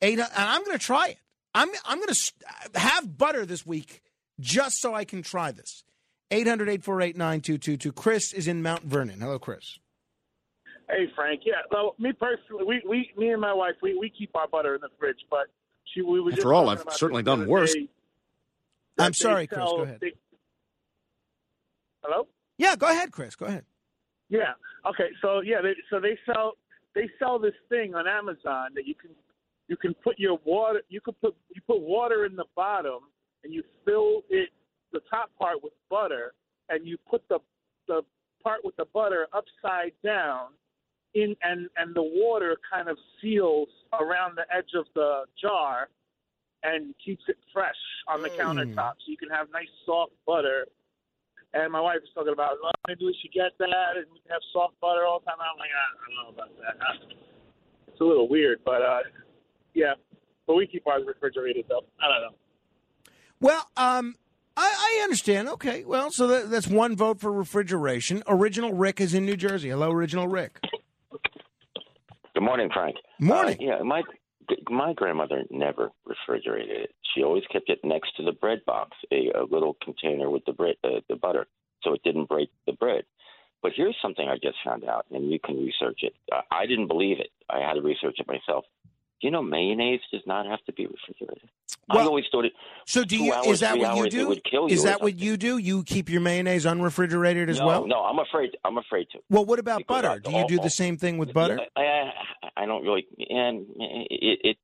Eight, 0.02 0.20
uh, 0.20 0.28
and 0.36 0.50
I'm 0.50 0.64
going 0.64 0.78
to 0.78 0.86
try 0.86 1.08
it. 1.08 1.18
I'm 1.56 1.70
I'm 1.86 1.98
going 1.98 2.14
to 2.14 2.32
uh, 2.76 2.80
have 2.80 3.18
butter 3.18 3.46
this 3.46 3.66
week 3.66 4.04
just 4.40 4.80
so 4.80 4.94
I 4.94 5.06
can 5.06 5.24
try 5.24 5.52
this. 5.52 5.84
800-848-9222. 6.30 7.96
Chris 7.96 8.34
is 8.34 8.48
in 8.48 8.62
Mount 8.62 8.84
Vernon. 8.84 9.22
Hello, 9.22 9.40
Chris. 9.40 9.80
Hey 10.90 11.08
Frank, 11.16 11.42
yeah. 11.46 11.56
Well, 11.72 11.96
me 12.00 12.14
personally, 12.14 12.64
we, 12.66 12.82
we 12.88 13.12
me 13.18 13.32
and 13.32 13.42
my 13.42 13.54
wife, 13.54 13.76
we, 13.82 13.98
we 13.98 14.10
keep 14.10 14.36
our 14.36 14.48
butter 14.48 14.76
in 14.76 14.82
the 14.82 14.90
fridge, 14.98 15.20
but 15.30 15.48
she 15.94 16.02
we 16.02 16.22
were 16.22 16.32
just 16.32 16.40
After 16.40 16.54
all, 16.54 16.70
I've 16.70 16.84
certainly 16.92 17.24
done 17.24 17.48
worse. 17.48 17.74
day 17.74 17.88
I'm 18.98 19.12
they 19.12 19.14
sorry, 19.14 19.48
Chris. 19.48 19.60
Go 19.60 19.82
ahead. 19.84 20.00
they- 20.02 20.14
Hello. 22.04 22.28
Yeah, 22.58 22.76
go 22.76 22.88
ahead, 22.90 23.12
Chris. 23.12 23.36
Go 23.36 23.46
ahead. 23.48 23.66
Yeah. 24.30 24.54
Okay. 24.86 25.10
So 25.22 25.42
yeah, 25.42 25.62
they, 25.62 25.74
so 25.90 26.00
they 26.00 26.18
sell 26.26 26.54
they 26.96 27.10
sell 27.20 27.38
this 27.38 27.54
thing 27.70 27.94
on 27.96 28.08
Amazon 28.08 28.70
that 28.76 28.86
you 28.88 28.96
can 28.96 29.12
you 29.68 29.76
can 29.78 29.94
put 30.04 30.18
your 30.18 30.40
water 30.46 30.82
you 30.90 31.02
can 31.02 31.14
put 31.16 31.36
you 31.54 31.62
put 31.68 31.82
water 31.82 32.26
in 32.26 32.36
the 32.36 32.46
bottom 32.56 33.00
and 33.44 33.54
you 33.54 33.64
fill 33.86 34.22
it 34.30 34.50
the 34.94 35.02
top 35.10 35.30
part 35.38 35.62
with 35.62 35.74
butter 35.90 36.34
and 36.70 36.88
you 36.88 36.98
put 37.10 37.28
the 37.30 37.40
the 37.88 38.02
part 38.44 38.64
with 38.64 38.76
the 38.78 38.86
butter 38.94 39.28
upside 39.34 39.92
down 40.04 40.48
in 41.14 41.36
and 41.44 41.70
and 41.78 41.96
the 41.96 42.04
water 42.04 42.58
kind 42.72 42.90
of 42.90 42.98
seals 43.22 43.70
around 43.94 44.38
the 44.38 44.46
edge 44.56 44.72
of 44.76 44.86
the 44.94 45.24
jar 45.42 45.90
and 46.64 46.94
keeps 47.04 47.24
it 47.28 47.38
fresh 47.54 47.76
on 48.08 48.22
the 48.22 48.30
countertop 48.30 48.94
so 49.00 49.06
you 49.08 49.18
can 49.18 49.30
have 49.30 49.48
nice 49.54 49.70
soft 49.86 50.12
butter 50.26 50.66
and 51.54 51.72
my 51.72 51.82
wife 51.82 51.98
was 52.02 52.10
talking 52.14 52.34
about, 52.34 52.58
oh, 52.64 52.72
maybe 52.88 53.06
we 53.06 53.16
should 53.22 53.32
get 53.32 53.58
that 53.60 53.96
and 53.96 54.06
we 54.12 54.20
can 54.20 54.32
have 54.32 54.42
soft 54.52 54.80
butter 54.82 55.06
all 55.06 55.20
the 55.20 55.26
time. 55.26 55.40
I'm 55.40 55.58
like, 55.58 55.70
I 55.72 55.86
don't 55.96 56.16
know 56.16 56.44
about 56.44 56.52
that. 56.62 57.18
It's 57.88 58.02
a 58.02 58.06
little 58.06 58.30
weird, 58.30 58.60
but 58.64 58.84
uh, 58.84 59.00
yeah. 59.74 59.94
But 60.46 60.54
we 60.54 60.68
keep 60.68 60.86
ours 60.86 61.02
refrigerated, 61.08 61.66
though. 61.68 61.82
I 62.00 62.08
don't 62.08 62.22
know. 62.22 62.38
Well, 63.40 63.68
um, 63.76 64.14
I, 64.56 65.00
I 65.00 65.04
understand. 65.04 65.50
Okay, 65.50 65.84
well, 65.84 66.12
so 66.12 66.28
that, 66.28 66.52
that's 66.52 66.68
one 66.68 66.96
vote 66.96 67.20
for 67.20 67.32
refrigeration. 67.32 68.22
Original 68.28 68.72
Rick 68.72 69.02
is 69.02 69.16
in 69.16 69.26
New 69.26 69.36
Jersey. 69.36 69.70
Hello, 69.70 69.92
Original 69.92 70.28
Rick. 70.28 70.60
Good 72.38 72.44
morning, 72.44 72.70
Frank. 72.72 72.98
Morning. 73.20 73.58
Uh, 73.60 73.64
yeah, 73.64 73.82
my 73.82 74.04
my 74.70 74.94
grandmother 74.94 75.46
never 75.50 75.90
refrigerated 76.06 76.82
it. 76.82 76.92
She 77.16 77.24
always 77.24 77.42
kept 77.52 77.68
it 77.68 77.80
next 77.84 78.16
to 78.18 78.24
the 78.24 78.32
bread 78.32 78.60
box, 78.64 78.96
a, 79.12 79.32
a 79.32 79.42
little 79.50 79.76
container 79.84 80.30
with 80.30 80.46
the 80.46 80.54
bread, 80.54 80.76
uh, 80.84 81.00
the 81.10 81.16
butter, 81.16 81.48
so 81.82 81.96
it 81.96 82.04
didn't 82.04 82.30
break 82.30 82.52
the 82.68 82.74
bread. 82.74 83.06
But 83.64 83.72
here's 83.76 83.98
something 84.04 84.30
I 84.30 84.36
just 84.36 84.58
found 84.64 84.84
out, 84.84 85.08
and 85.10 85.32
you 85.32 85.40
can 85.44 85.58
research 85.58 86.02
it. 86.04 86.14
Uh, 86.32 86.42
I 86.52 86.68
didn't 86.68 86.90
believe 86.90 87.20
it. 87.20 87.32
I 87.50 87.58
had 87.58 87.74
to 87.74 87.82
research 87.82 88.18
it 88.20 88.28
myself. 88.28 88.66
You 89.22 89.32
know 89.32 89.42
mayonnaise 89.42 90.02
does 90.12 90.22
not 90.28 90.46
have 90.46 90.64
to 90.66 90.74
be 90.74 90.86
refrigerated? 90.86 91.50
I 91.90 92.00
always 92.02 92.26
thought 92.32 92.46
it. 92.46 92.54
So 92.86 93.04
do 93.04 93.18
you? 93.18 93.34
Hours, 93.34 93.48
is 93.48 93.60
that 93.62 93.78
what 93.78 93.98
you 93.98 94.10
do? 94.10 94.38
You. 94.52 94.68
Is 94.68 94.84
that 94.84 95.02
what 95.02 95.18
you 95.18 95.38
do? 95.38 95.58
You 95.58 95.84
keep 95.84 96.10
your 96.10 96.22
mayonnaise 96.22 96.66
unrefrigerated 96.66 97.50
as 97.50 97.60
no, 97.60 97.66
well? 97.66 97.88
No, 97.88 98.04
I'm 98.04 98.20
afraid. 98.20 98.52
I'm 98.64 98.78
afraid 98.78 99.08
to. 99.14 99.20
Well, 99.30 99.46
what 99.46 99.60
about 99.60 99.80
Because 99.80 100.02
butter? 100.04 100.20
Do 100.20 100.32
you 100.32 100.48
do 100.48 100.60
the 100.60 100.70
same 100.70 100.98
thing 100.98 101.18
with 101.18 101.34
butter? 101.34 101.60
I, 101.76 101.82
I, 101.82 102.12
I 102.58 102.66
don't 102.66 102.84
really, 102.84 103.08
and 103.30 103.66
it, 104.10 104.40
it. 104.44 104.58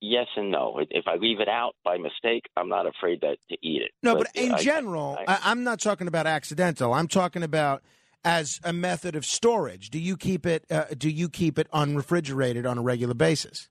Yes 0.00 0.26
and 0.36 0.50
no. 0.50 0.80
If 0.90 1.06
I 1.06 1.16
leave 1.16 1.40
it 1.40 1.48
out 1.48 1.74
by 1.82 1.96
mistake, 1.96 2.44
I'm 2.56 2.68
not 2.68 2.86
afraid 2.86 3.22
that 3.22 3.38
to 3.50 3.56
eat 3.62 3.82
it. 3.82 3.90
No, 4.02 4.16
but 4.16 4.28
in 4.34 4.52
I- 4.52 4.58
general, 4.58 5.18
I, 5.26 5.38
I'm 5.44 5.64
not 5.64 5.80
talking 5.80 6.08
about 6.08 6.26
accidental. 6.26 6.92
I'm 6.92 7.08
talking 7.08 7.42
about 7.42 7.82
as 8.24 8.60
a 8.64 8.72
method 8.72 9.14
of 9.16 9.24
storage. 9.24 9.90
Do 9.90 9.98
you 9.98 10.16
keep 10.16 10.46
it? 10.46 10.64
Uh, 10.70 10.84
do 10.96 11.10
you 11.10 11.28
keep 11.28 11.58
it 11.58 11.68
unrefrigerated 11.72 12.66
on 12.66 12.78
a 12.78 12.82
regular 12.82 13.14
basis? 13.14 13.68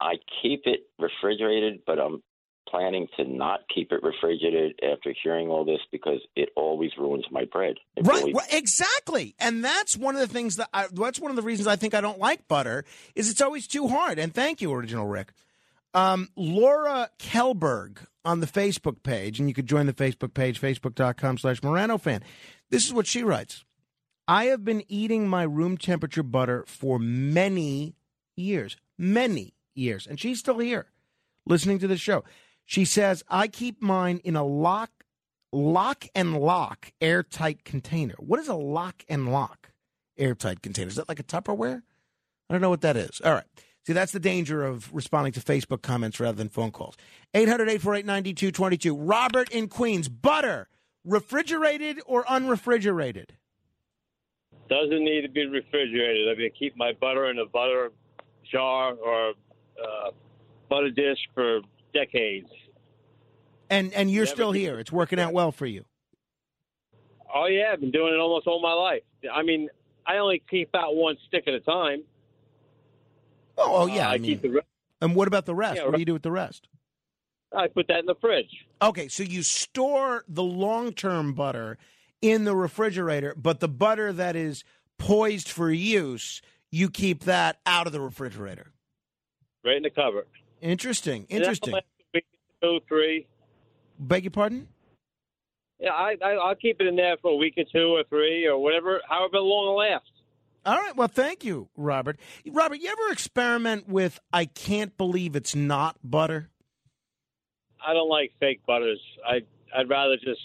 I 0.00 0.14
keep 0.42 0.62
it 0.64 0.80
refrigerated, 0.98 1.80
but 1.86 1.98
I'm 2.00 2.22
planning 2.68 3.06
to 3.16 3.24
not 3.24 3.60
keep 3.72 3.92
it 3.92 4.02
refrigerated 4.02 4.80
after 4.82 5.14
hearing 5.22 5.48
all 5.48 5.64
this 5.64 5.80
because 5.90 6.20
it 6.36 6.48
always 6.56 6.90
ruins 6.98 7.24
my 7.30 7.44
bread. 7.44 7.74
It 7.96 8.06
Right, 8.06 8.20
really- 8.22 8.32
right, 8.32 8.52
exactly, 8.54 9.34
and 9.38 9.62
that's 9.64 9.96
one 9.96 10.14
of 10.14 10.20
the 10.20 10.32
things 10.32 10.56
that 10.56 10.68
I, 10.72 10.86
that's 10.92 11.20
one 11.20 11.30
of 11.30 11.36
the 11.36 11.42
reasons 11.42 11.66
I 11.66 11.76
think 11.76 11.92
I 11.94 12.00
don't 12.00 12.18
like 12.18 12.48
butter 12.48 12.84
is 13.14 13.30
it's 13.30 13.40
always 13.40 13.66
too 13.66 13.88
hard. 13.88 14.18
And 14.18 14.32
thank 14.34 14.60
you, 14.62 14.72
original 14.72 15.06
Rick. 15.06 15.32
Um, 15.94 16.30
Laura 16.36 17.10
Kelberg 17.18 17.98
on 18.24 18.40
the 18.40 18.46
Facebook 18.46 19.02
page, 19.02 19.38
and 19.38 19.48
you 19.48 19.54
could 19.54 19.66
join 19.66 19.84
the 19.86 19.92
Facebook 19.92 20.32
page, 20.32 20.58
facebook.com 20.60 21.36
slash 21.38 21.62
Morano 21.62 21.98
fan. 21.98 22.22
This 22.70 22.86
is 22.86 22.94
what 22.94 23.06
she 23.06 23.22
writes. 23.22 23.64
I 24.28 24.44
have 24.46 24.64
been 24.64 24.84
eating 24.88 25.28
my 25.28 25.42
room 25.42 25.76
temperature 25.76 26.22
butter 26.22 26.64
for 26.66 26.98
many 26.98 27.96
years, 28.36 28.76
many 28.96 29.54
years, 29.74 30.06
and 30.06 30.18
she's 30.18 30.38
still 30.38 30.58
here 30.58 30.86
listening 31.46 31.78
to 31.80 31.88
the 31.88 31.96
show. 31.96 32.24
She 32.64 32.84
says, 32.84 33.22
I 33.28 33.48
keep 33.48 33.82
mine 33.82 34.20
in 34.24 34.36
a 34.36 34.44
lock, 34.44 34.90
lock 35.52 36.06
and 36.14 36.38
lock 36.38 36.92
airtight 37.00 37.64
container. 37.64 38.14
What 38.18 38.40
is 38.40 38.48
a 38.48 38.54
lock 38.54 39.04
and 39.08 39.32
lock 39.32 39.72
airtight 40.16 40.62
container? 40.62 40.88
Is 40.88 40.96
that 40.96 41.08
like 41.08 41.20
a 41.20 41.24
Tupperware? 41.24 41.82
I 42.48 42.54
don't 42.54 42.60
know 42.60 42.70
what 42.70 42.82
that 42.82 42.96
is. 42.96 43.20
All 43.24 43.32
right. 43.32 43.44
See, 43.84 43.92
that's 43.92 44.12
the 44.12 44.20
danger 44.20 44.64
of 44.64 44.92
responding 44.94 45.32
to 45.32 45.40
Facebook 45.40 45.82
comments 45.82 46.20
rather 46.20 46.36
than 46.36 46.48
phone 46.48 46.70
calls. 46.70 46.96
800 47.34 47.64
848 47.64 48.06
9222. 48.06 48.96
Robert 48.96 49.50
in 49.50 49.66
Queens. 49.66 50.08
Butter, 50.08 50.68
refrigerated 51.04 52.00
or 52.06 52.24
unrefrigerated? 52.28 53.34
Doesn't 54.72 55.04
need 55.04 55.20
to 55.20 55.28
be 55.28 55.44
refrigerated. 55.46 56.30
I 56.30 56.34
mean, 56.38 56.50
keep 56.58 56.74
my 56.78 56.92
butter 56.98 57.30
in 57.30 57.38
a 57.38 57.44
butter 57.44 57.90
jar 58.50 58.94
or 58.94 59.30
uh, 59.30 60.10
butter 60.70 60.88
dish 60.88 61.18
for 61.34 61.60
decades. 61.92 62.48
And 63.68 63.92
and 63.92 64.10
you're 64.10 64.24
Never 64.24 64.34
still 64.34 64.52
here. 64.52 64.78
It's 64.78 64.90
working 64.90 65.20
out 65.20 65.34
well 65.34 65.52
for 65.52 65.66
you. 65.66 65.84
Oh 67.34 67.46
yeah, 67.46 67.70
I've 67.70 67.80
been 67.80 67.90
doing 67.90 68.14
it 68.14 68.18
almost 68.18 68.46
all 68.46 68.62
my 68.62 68.72
life. 68.72 69.02
I 69.30 69.42
mean, 69.42 69.68
I 70.06 70.16
only 70.16 70.42
keep 70.48 70.74
out 70.74 70.96
one 70.96 71.18
stick 71.28 71.44
at 71.46 71.52
a 71.52 71.60
time. 71.60 72.04
Oh, 73.58 73.82
oh 73.82 73.86
yeah. 73.86 74.08
Uh, 74.08 74.12
I 74.12 74.14
I 74.14 74.18
mean, 74.18 74.30
keep 74.30 74.42
the 74.42 74.50
rest. 74.52 74.66
and 75.02 75.14
what 75.14 75.28
about 75.28 75.44
the 75.44 75.54
rest? 75.54 75.76
Yeah, 75.76 75.84
what 75.84 75.96
do 75.96 76.00
you 76.00 76.06
do 76.06 76.14
with 76.14 76.22
the 76.22 76.32
rest? 76.32 76.66
I 77.54 77.68
put 77.68 77.88
that 77.88 77.98
in 77.98 78.06
the 78.06 78.14
fridge. 78.14 78.64
Okay, 78.80 79.08
so 79.08 79.22
you 79.22 79.42
store 79.42 80.24
the 80.26 80.42
long-term 80.42 81.34
butter 81.34 81.76
in 82.22 82.44
the 82.44 82.56
refrigerator, 82.56 83.34
but 83.36 83.60
the 83.60 83.68
butter 83.68 84.12
that 84.12 84.36
is 84.36 84.64
poised 84.98 85.48
for 85.48 85.70
use, 85.70 86.40
you 86.70 86.88
keep 86.88 87.24
that 87.24 87.58
out 87.66 87.86
of 87.86 87.92
the 87.92 88.00
refrigerator. 88.00 88.72
right 89.64 89.76
in 89.76 89.82
the 89.82 89.90
cupboard. 89.90 90.26
Interesting. 90.60 91.26
Interesting. 91.28 91.74
week, 92.14 92.24
two, 92.62 92.78
three. 92.88 93.26
Beg 93.98 94.24
your 94.24 94.30
pardon? 94.30 94.68
Yeah, 95.80 95.90
I, 95.90 96.16
I 96.24 96.30
I'll 96.34 96.54
keep 96.54 96.80
it 96.80 96.86
in 96.86 96.94
there 96.94 97.16
for 97.20 97.32
a 97.32 97.36
week 97.36 97.54
or 97.56 97.64
two 97.72 97.96
or 97.96 98.04
three 98.08 98.46
or 98.46 98.56
whatever, 98.56 99.00
however 99.08 99.38
long 99.38 99.74
it 99.74 99.90
lasts. 99.90 100.08
All 100.64 100.76
right. 100.76 100.94
Well, 100.94 101.08
thank 101.08 101.44
you, 101.44 101.68
Robert. 101.76 102.20
Robert, 102.48 102.78
you 102.80 102.88
ever 102.88 103.12
experiment 103.12 103.88
with 103.88 104.20
I 104.32 104.44
can't 104.44 104.96
believe 104.96 105.34
it's 105.34 105.56
not 105.56 105.96
butter? 106.04 106.50
I 107.84 107.92
don't 107.94 108.08
like 108.08 108.30
fake 108.38 108.60
butters. 108.64 109.00
I 109.28 109.40
I'd 109.76 109.88
rather 109.88 110.16
just 110.16 110.40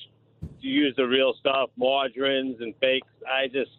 use 0.62 0.94
the 0.98 1.08
real 1.08 1.34
stuff, 1.40 1.70
margarines 1.78 2.58
and 2.60 2.74
fakes. 2.80 3.08
I 3.28 3.48
just 3.48 3.72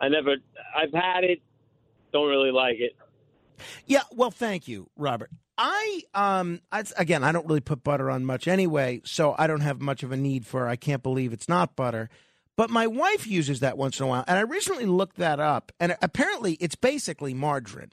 I 0.00 0.08
never 0.08 0.36
I've 0.76 0.92
had 0.92 1.24
it, 1.24 1.40
don't 2.12 2.28
really 2.28 2.52
like 2.52 2.76
it. 2.78 2.96
Yeah, 3.86 4.02
well, 4.12 4.30
thank 4.30 4.68
you, 4.68 4.88
Robert. 4.96 5.30
I 5.58 6.02
um 6.14 6.60
I, 6.72 6.84
again, 6.96 7.22
I 7.22 7.32
don't 7.32 7.46
really 7.46 7.60
put 7.60 7.84
butter 7.84 8.10
on 8.10 8.24
much 8.24 8.48
anyway, 8.48 9.02
so 9.04 9.34
I 9.38 9.46
don't 9.46 9.60
have 9.60 9.80
much 9.80 10.02
of 10.02 10.12
a 10.12 10.16
need 10.16 10.46
for 10.46 10.66
I 10.66 10.76
can't 10.76 11.02
believe 11.02 11.32
it's 11.32 11.48
not 11.48 11.76
butter. 11.76 12.08
But 12.56 12.68
my 12.68 12.86
wife 12.86 13.26
uses 13.26 13.60
that 13.60 13.78
once 13.78 13.98
in 13.98 14.04
a 14.04 14.08
while, 14.08 14.24
and 14.26 14.36
I 14.36 14.42
recently 14.42 14.84
looked 14.84 15.16
that 15.16 15.40
up, 15.40 15.72
and 15.80 15.96
apparently 16.02 16.54
it's 16.54 16.74
basically 16.74 17.32
margarine. 17.32 17.92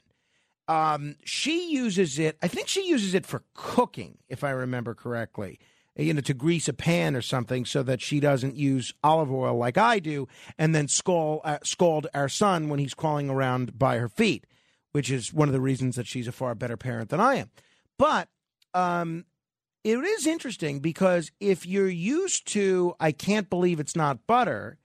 Um, 0.66 1.16
she 1.24 1.72
uses 1.72 2.18
it. 2.18 2.36
I 2.42 2.48
think 2.48 2.68
she 2.68 2.86
uses 2.86 3.14
it 3.14 3.24
for 3.24 3.42
cooking, 3.54 4.18
if 4.28 4.44
I 4.44 4.50
remember 4.50 4.94
correctly. 4.94 5.58
You 5.98 6.14
know, 6.14 6.20
to 6.20 6.34
grease 6.34 6.68
a 6.68 6.72
pan 6.72 7.16
or 7.16 7.22
something, 7.22 7.64
so 7.64 7.82
that 7.82 8.00
she 8.00 8.20
doesn't 8.20 8.54
use 8.54 8.94
olive 9.02 9.32
oil 9.32 9.56
like 9.56 9.76
I 9.76 9.98
do, 9.98 10.28
and 10.56 10.72
then 10.74 10.86
scald 10.86 11.40
uh, 11.44 12.08
our 12.14 12.28
son 12.28 12.68
when 12.68 12.78
he's 12.78 12.94
crawling 12.94 13.28
around 13.28 13.76
by 13.76 13.98
her 13.98 14.08
feet, 14.08 14.46
which 14.92 15.10
is 15.10 15.32
one 15.32 15.48
of 15.48 15.52
the 15.52 15.60
reasons 15.60 15.96
that 15.96 16.06
she's 16.06 16.28
a 16.28 16.32
far 16.32 16.54
better 16.54 16.76
parent 16.76 17.10
than 17.10 17.18
I 17.18 17.34
am. 17.34 17.50
But 17.98 18.28
um, 18.74 19.24
it 19.82 19.98
is 19.98 20.26
interesting 20.26 20.80
because 20.80 21.32
if 21.40 21.66
you're 21.66 21.88
used 21.88 22.46
to, 22.52 22.94
I 23.00 23.10
can't 23.10 23.50
believe 23.50 23.80
it's 23.80 23.96
not 23.96 24.26
butter, 24.26 24.78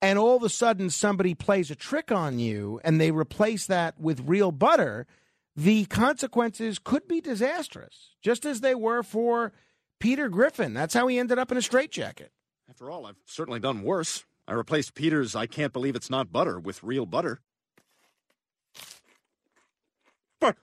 and 0.00 0.18
all 0.18 0.36
of 0.36 0.42
a 0.42 0.48
sudden 0.48 0.90
somebody 0.90 1.34
plays 1.34 1.70
a 1.70 1.76
trick 1.76 2.12
on 2.12 2.38
you 2.38 2.80
and 2.84 3.00
they 3.00 3.10
replace 3.10 3.66
that 3.66 3.98
with 4.00 4.28
real 4.28 4.52
butter, 4.52 5.06
the 5.54 5.84
consequences 5.86 6.78
could 6.78 7.06
be 7.06 7.20
disastrous, 7.20 8.10
just 8.22 8.44
as 8.44 8.60
they 8.60 8.74
were 8.74 9.02
for 9.02 9.52
Peter 10.02 10.28
Griffin. 10.28 10.74
That's 10.74 10.94
how 10.94 11.06
he 11.06 11.20
ended 11.20 11.38
up 11.38 11.52
in 11.52 11.56
a 11.56 11.62
straitjacket. 11.62 12.32
After 12.68 12.90
all, 12.90 13.06
I've 13.06 13.14
certainly 13.24 13.60
done 13.60 13.84
worse. 13.84 14.24
I 14.48 14.54
replaced 14.54 14.96
Peter's 14.96 15.36
I 15.36 15.46
can't 15.46 15.72
believe 15.72 15.94
it's 15.94 16.10
not 16.10 16.32
butter 16.32 16.58
with 16.58 16.82
real 16.82 17.06
butter. 17.06 17.40
But 20.40 20.56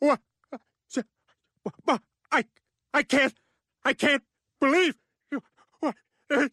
what? 0.00 0.18
But 1.86 2.02
I 2.32 2.46
I 2.92 3.04
can't 3.04 3.32
I 3.84 3.92
can't 3.92 4.24
believe 4.60 4.96
what 5.78 5.94
uh, 6.28 6.48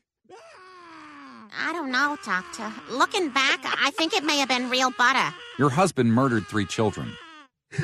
I 1.60 1.74
don't 1.74 1.92
know, 1.92 2.18
Doctor. 2.24 2.72
Looking 2.92 3.30
back, 3.30 3.62
I 3.64 3.90
think 3.92 4.14
it 4.14 4.24
may 4.24 4.38
have 4.38 4.50
been 4.50 4.70
real 4.70 4.92
butter. 4.92 5.34
Your 5.58 5.72
husband 5.72 6.14
murdered 6.14 6.46
three 6.46 6.66
children. 6.66 7.14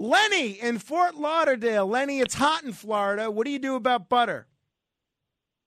Lenny 0.00 0.52
in 0.52 0.78
Fort 0.78 1.14
Lauderdale. 1.14 1.86
Lenny, 1.86 2.20
it's 2.20 2.34
hot 2.34 2.64
in 2.64 2.72
Florida. 2.72 3.30
What 3.30 3.44
do 3.44 3.50
you 3.50 3.58
do 3.58 3.74
about 3.74 4.08
butter? 4.08 4.46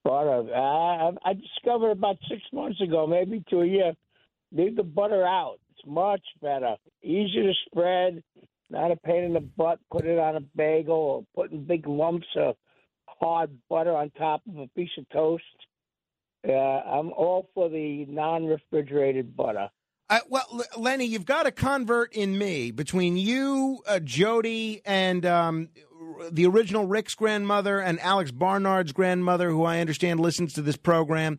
Butter. 0.02 0.52
Uh, 0.52 1.12
I 1.24 1.34
discovered 1.34 1.92
about 1.92 2.16
six 2.28 2.42
months 2.52 2.80
ago, 2.80 3.06
maybe 3.06 3.44
to 3.50 3.60
a 3.60 3.66
year, 3.66 3.92
leave 4.50 4.74
the 4.74 4.82
butter 4.82 5.24
out. 5.24 5.58
It's 5.70 5.86
much 5.86 6.22
better. 6.42 6.74
Easier 7.02 7.44
to 7.44 7.52
spread, 7.66 8.24
not 8.70 8.90
a 8.90 8.96
pain 8.96 9.22
in 9.22 9.34
the 9.34 9.40
butt. 9.40 9.78
Put 9.92 10.04
it 10.04 10.18
on 10.18 10.34
a 10.34 10.40
bagel 10.56 10.94
or 10.94 11.24
putting 11.36 11.64
big 11.64 11.86
lumps 11.86 12.26
of 12.36 12.56
hard 13.06 13.56
butter 13.70 13.96
on 13.96 14.10
top 14.10 14.42
of 14.48 14.58
a 14.58 14.66
piece 14.74 14.90
of 14.98 15.08
toast. 15.10 15.44
Uh, 16.46 16.52
I'm 16.52 17.12
all 17.12 17.48
for 17.54 17.68
the 17.68 18.04
non-refrigerated 18.06 19.36
butter. 19.36 19.70
Uh, 20.10 20.20
well, 20.28 20.44
Lenny, 20.76 21.06
you've 21.06 21.24
got 21.24 21.46
a 21.46 21.50
convert 21.50 22.12
in 22.12 22.36
me 22.36 22.70
between 22.70 23.16
you, 23.16 23.82
uh, 23.86 23.98
Jody, 24.00 24.82
and 24.84 25.24
um, 25.24 25.68
r- 25.98 26.30
the 26.30 26.46
original 26.46 26.86
Rick's 26.86 27.14
grandmother 27.14 27.80
and 27.80 27.98
Alex 28.00 28.30
Barnard's 28.30 28.92
grandmother, 28.92 29.48
who 29.50 29.64
I 29.64 29.80
understand 29.80 30.20
listens 30.20 30.52
to 30.54 30.62
this 30.62 30.76
program. 30.76 31.38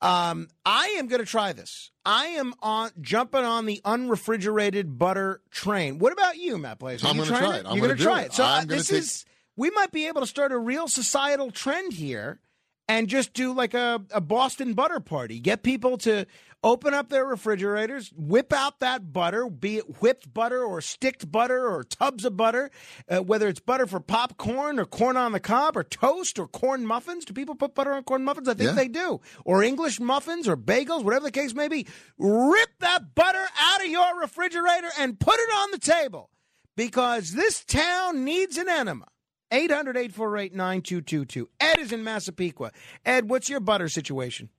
Um, 0.00 0.48
I 0.64 0.96
am 0.98 1.08
going 1.08 1.20
to 1.20 1.26
try 1.26 1.52
this. 1.52 1.90
I 2.06 2.28
am 2.28 2.54
on 2.62 2.90
jumping 3.02 3.44
on 3.44 3.66
the 3.66 3.82
unrefrigerated 3.84 4.96
butter 4.98 5.42
train. 5.50 5.98
What 5.98 6.14
about 6.14 6.38
you, 6.38 6.56
Matt 6.56 6.78
Blaze? 6.78 7.04
I'm 7.04 7.18
gonna 7.18 7.26
try 7.28 7.58
it. 7.58 7.66
I'm 7.66 7.76
You're 7.76 7.88
gonna 7.88 7.94
gonna 7.96 7.96
try 7.96 8.22
it. 8.22 8.26
it. 8.28 8.32
So 8.32 8.44
uh, 8.44 8.64
this 8.64 8.88
take- 8.88 8.98
is 9.00 9.26
we 9.56 9.68
might 9.70 9.92
be 9.92 10.06
able 10.08 10.22
to 10.22 10.26
start 10.26 10.52
a 10.52 10.58
real 10.58 10.88
societal 10.88 11.50
trend 11.50 11.92
here 11.92 12.40
and 12.88 13.08
just 13.08 13.34
do 13.34 13.52
like 13.52 13.74
a, 13.74 14.00
a 14.10 14.22
Boston 14.22 14.72
butter 14.72 15.00
party. 15.00 15.38
Get 15.38 15.62
people 15.62 15.98
to 15.98 16.24
open 16.62 16.92
up 16.92 17.08
their 17.08 17.24
refrigerators, 17.24 18.12
whip 18.16 18.52
out 18.52 18.80
that 18.80 19.12
butter, 19.12 19.48
be 19.48 19.78
it 19.78 20.00
whipped 20.02 20.32
butter 20.32 20.62
or 20.62 20.80
sticked 20.80 21.30
butter 21.30 21.66
or 21.68 21.82
tubs 21.84 22.24
of 22.24 22.36
butter, 22.36 22.70
uh, 23.08 23.18
whether 23.22 23.48
it's 23.48 23.60
butter 23.60 23.86
for 23.86 24.00
popcorn 24.00 24.78
or 24.78 24.84
corn 24.84 25.16
on 25.16 25.32
the 25.32 25.40
cob 25.40 25.76
or 25.76 25.84
toast 25.84 26.38
or 26.38 26.46
corn 26.46 26.84
muffins. 26.86 27.24
Do 27.24 27.32
people 27.32 27.54
put 27.54 27.74
butter 27.74 27.92
on 27.92 28.02
corn 28.04 28.24
muffins? 28.24 28.48
I 28.48 28.54
think 28.54 28.68
Yeah. 28.70 28.74
they 28.74 28.88
do. 28.88 29.20
Or 29.44 29.62
English 29.62 30.00
muffins 30.00 30.46
or 30.48 30.56
bagels, 30.56 31.02
whatever 31.04 31.24
the 31.24 31.30
case 31.32 31.54
may 31.54 31.68
be. 31.68 31.86
Rip 32.18 32.70
that 32.80 33.14
butter 33.14 33.46
out 33.58 33.80
of 33.80 33.86
your 33.90 34.20
refrigerator 34.20 34.90
and 34.98 35.18
put 35.18 35.38
it 35.38 35.48
on 35.56 35.70
the 35.70 35.78
table 35.78 36.30
because 36.76 37.32
this 37.32 37.64
town 37.64 38.24
needs 38.24 38.56
an 38.58 38.68
enema. 38.68 39.06
800 39.52 39.96
848 39.96 40.54
9222. 40.54 41.48
Ed 41.58 41.78
is 41.80 41.90
in 41.90 42.04
Massapequa. 42.04 42.70
Ed, 43.04 43.28
what's 43.28 43.48
your 43.48 43.58
butter 43.60 43.88
situation? 43.88 44.50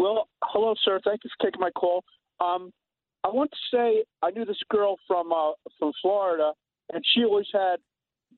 Well, 0.00 0.28
hello, 0.44 0.74
sir. 0.82 0.98
Thank 1.04 1.24
you 1.24 1.30
for 1.38 1.44
taking 1.44 1.60
my 1.60 1.70
call. 1.72 2.04
Um, 2.40 2.72
I 3.22 3.28
want 3.28 3.50
to 3.50 3.76
say 3.76 4.02
I 4.22 4.30
knew 4.30 4.46
this 4.46 4.56
girl 4.70 4.96
from 5.06 5.30
uh, 5.30 5.52
from 5.78 5.92
Florida, 6.00 6.54
and 6.90 7.04
she 7.12 7.22
always 7.22 7.48
had 7.52 7.76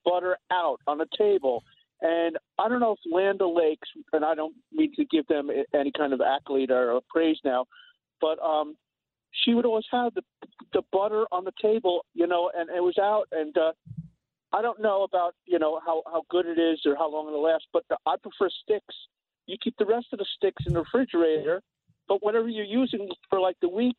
butter 0.05 0.37
out 0.51 0.79
on 0.89 0.99
the 0.99 1.07
table. 1.17 1.63
And 2.01 2.37
I 2.59 2.69
don't 2.69 2.81
know 2.81 2.97
if 2.97 2.99
Land 3.15 3.43
O'Lakes, 3.43 3.89
and 4.13 4.25
I 4.25 4.35
don't 4.35 4.57
mean 4.73 4.93
to 4.97 5.05
give 5.05 5.25
them 5.29 5.51
any 5.73 5.93
kind 5.97 6.13
of 6.13 6.21
accolade 6.21 6.73
or 6.73 7.01
praise 7.09 7.39
now, 7.45 7.67
but 8.21 8.41
um, 8.41 8.77
she 9.31 9.55
would 9.55 9.65
always 9.65 9.87
have 9.93 10.13
the 10.15 10.23
the 10.73 10.83
butter 10.91 11.27
on 11.31 11.45
the 11.45 11.53
table, 11.63 12.05
you 12.13 12.27
know, 12.27 12.51
and 12.57 12.71
it 12.71 12.83
was 12.83 12.99
out. 12.99 13.29
And 13.31 13.57
uh, 13.57 13.71
I 14.53 14.63
don't 14.63 14.83
know 14.83 15.05
about 15.05 15.37
you 15.47 15.61
know 15.61 15.79
how 15.87 16.03
how 16.07 16.25
good 16.29 16.47
it 16.47 16.59
is 16.59 16.81
or 16.87 16.97
how 16.97 17.09
long 17.09 17.29
it'll 17.29 17.45
last, 17.45 17.69
but 17.73 17.85
I 18.05 18.17
prefer 18.21 18.51
sticks. 18.65 18.97
You 19.47 19.57
keep 19.63 19.77
the 19.79 19.87
rest 19.87 20.07
of 20.13 20.19
the 20.19 20.27
sticks 20.37 20.65
in 20.67 20.75
the 20.75 20.81
refrigerator, 20.81 21.63
but 22.09 22.23
whatever 22.23 22.49
you're 22.49 22.65
using 22.65 23.09
for 23.29 23.41
like 23.41 23.57
the 23.61 23.69
week, 23.69 23.97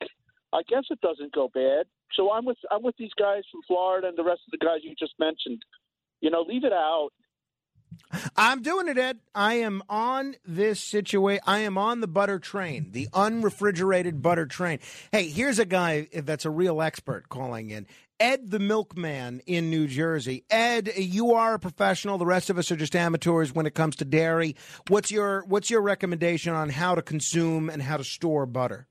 I 0.54 0.62
guess 0.68 0.84
it 0.90 1.02
doesn't 1.02 1.34
go 1.34 1.50
bad. 1.54 1.86
So 2.14 2.32
I'm 2.32 2.46
with 2.46 2.58
I'm 2.72 2.84
with 2.84 2.96
these 2.98 3.14
guys 3.20 3.44
from 3.52 3.62
Florida 3.68 4.08
and 4.08 4.18
the 4.18 4.24
rest 4.24 4.42
of 4.48 4.58
the 4.58 4.64
guys 4.64 4.80
you 4.84 4.94
just 4.98 5.14
mentioned. 5.20 5.64
You 6.22 6.30
know, 6.30 6.42
leave 6.42 6.64
it 6.64 6.74
out. 6.74 7.10
I'm 8.36 8.62
doing 8.62 8.88
it, 8.88 8.98
Ed. 8.98 9.20
I 9.34 9.56
am 9.56 9.84
on 9.90 10.36
this 10.46 10.80
situation. 10.80 11.44
I 11.46 11.60
am 11.60 11.78
on 11.78 12.02
the 12.02 12.08
butter 12.08 12.40
train, 12.40 12.92
the 12.92 13.08
unrefrigerated 13.14 14.22
butter 14.22 14.46
train. 14.46 14.80
Hey, 15.12 15.30
here's 15.30 15.60
a 15.60 15.66
guy 15.66 16.08
that's 16.14 16.46
a 16.46 16.50
real 16.50 16.82
expert 16.82 17.30
calling 17.30 17.70
in. 17.70 17.88
Ed 18.20 18.52
the 18.52 18.60
milkman 18.60 19.42
in 19.46 19.70
New 19.70 19.88
Jersey. 19.88 20.46
Ed, 20.50 20.94
you 20.96 21.34
are 21.34 21.56
a 21.56 21.60
professional. 21.60 22.18
The 22.18 22.26
rest 22.26 22.50
of 22.50 22.58
us 22.58 22.72
are 22.72 22.76
just 22.76 22.96
amateurs 22.96 23.54
when 23.54 23.66
it 23.66 23.74
comes 23.74 23.98
to 23.98 24.06
dairy. 24.06 24.56
What's 24.88 25.12
your 25.12 25.44
what's 25.48 25.70
your 25.70 25.82
recommendation 25.82 26.54
on 26.54 26.70
how 26.70 26.96
to 26.96 27.02
consume 27.02 27.70
and 27.70 27.82
how 27.82 27.98
to 27.98 28.04
store 28.04 28.46
butter? 28.46 28.88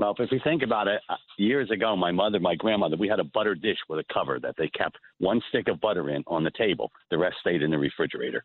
Well, 0.00 0.16
if 0.18 0.30
we 0.32 0.40
think 0.42 0.62
about 0.62 0.88
it, 0.88 1.00
uh, 1.10 1.16
years 1.36 1.70
ago, 1.70 1.94
my 1.94 2.10
mother, 2.10 2.40
my 2.40 2.54
grandmother, 2.54 2.96
we 2.96 3.06
had 3.06 3.20
a 3.20 3.24
butter 3.24 3.54
dish 3.54 3.76
with 3.88 4.00
a 4.00 4.12
cover 4.12 4.40
that 4.40 4.54
they 4.56 4.68
kept 4.68 4.96
one 5.18 5.42
stick 5.50 5.68
of 5.68 5.78
butter 5.80 6.08
in 6.08 6.24
on 6.26 6.42
the 6.42 6.50
table. 6.56 6.90
The 7.10 7.18
rest 7.18 7.36
stayed 7.40 7.62
in 7.62 7.70
the 7.70 7.78
refrigerator. 7.78 8.42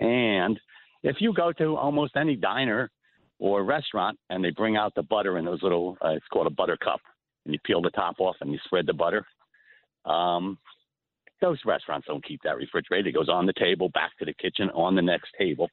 And 0.00 0.58
if 1.04 1.16
you 1.20 1.32
go 1.32 1.52
to 1.52 1.76
almost 1.76 2.16
any 2.16 2.34
diner, 2.34 2.90
or 3.40 3.64
restaurant, 3.64 4.18
and 4.28 4.44
they 4.44 4.50
bring 4.50 4.76
out 4.76 4.94
the 4.94 5.02
butter 5.02 5.38
in 5.38 5.44
those 5.44 5.62
little. 5.62 5.96
Uh, 6.04 6.10
it's 6.10 6.26
called 6.30 6.46
a 6.46 6.50
butter 6.50 6.76
cup, 6.76 7.00
and 7.44 7.54
you 7.54 7.60
peel 7.64 7.80
the 7.80 7.90
top 7.90 8.16
off 8.20 8.36
and 8.40 8.52
you 8.52 8.58
spread 8.64 8.86
the 8.86 8.92
butter. 8.92 9.26
Um, 10.04 10.58
those 11.40 11.58
restaurants 11.64 12.06
don't 12.06 12.24
keep 12.24 12.42
that 12.44 12.58
refrigerated. 12.58 13.08
It 13.08 13.18
goes 13.18 13.30
on 13.30 13.46
the 13.46 13.54
table, 13.54 13.88
back 13.88 14.10
to 14.18 14.26
the 14.26 14.34
kitchen, 14.34 14.68
on 14.70 14.94
the 14.94 15.02
next 15.02 15.30
table. 15.38 15.70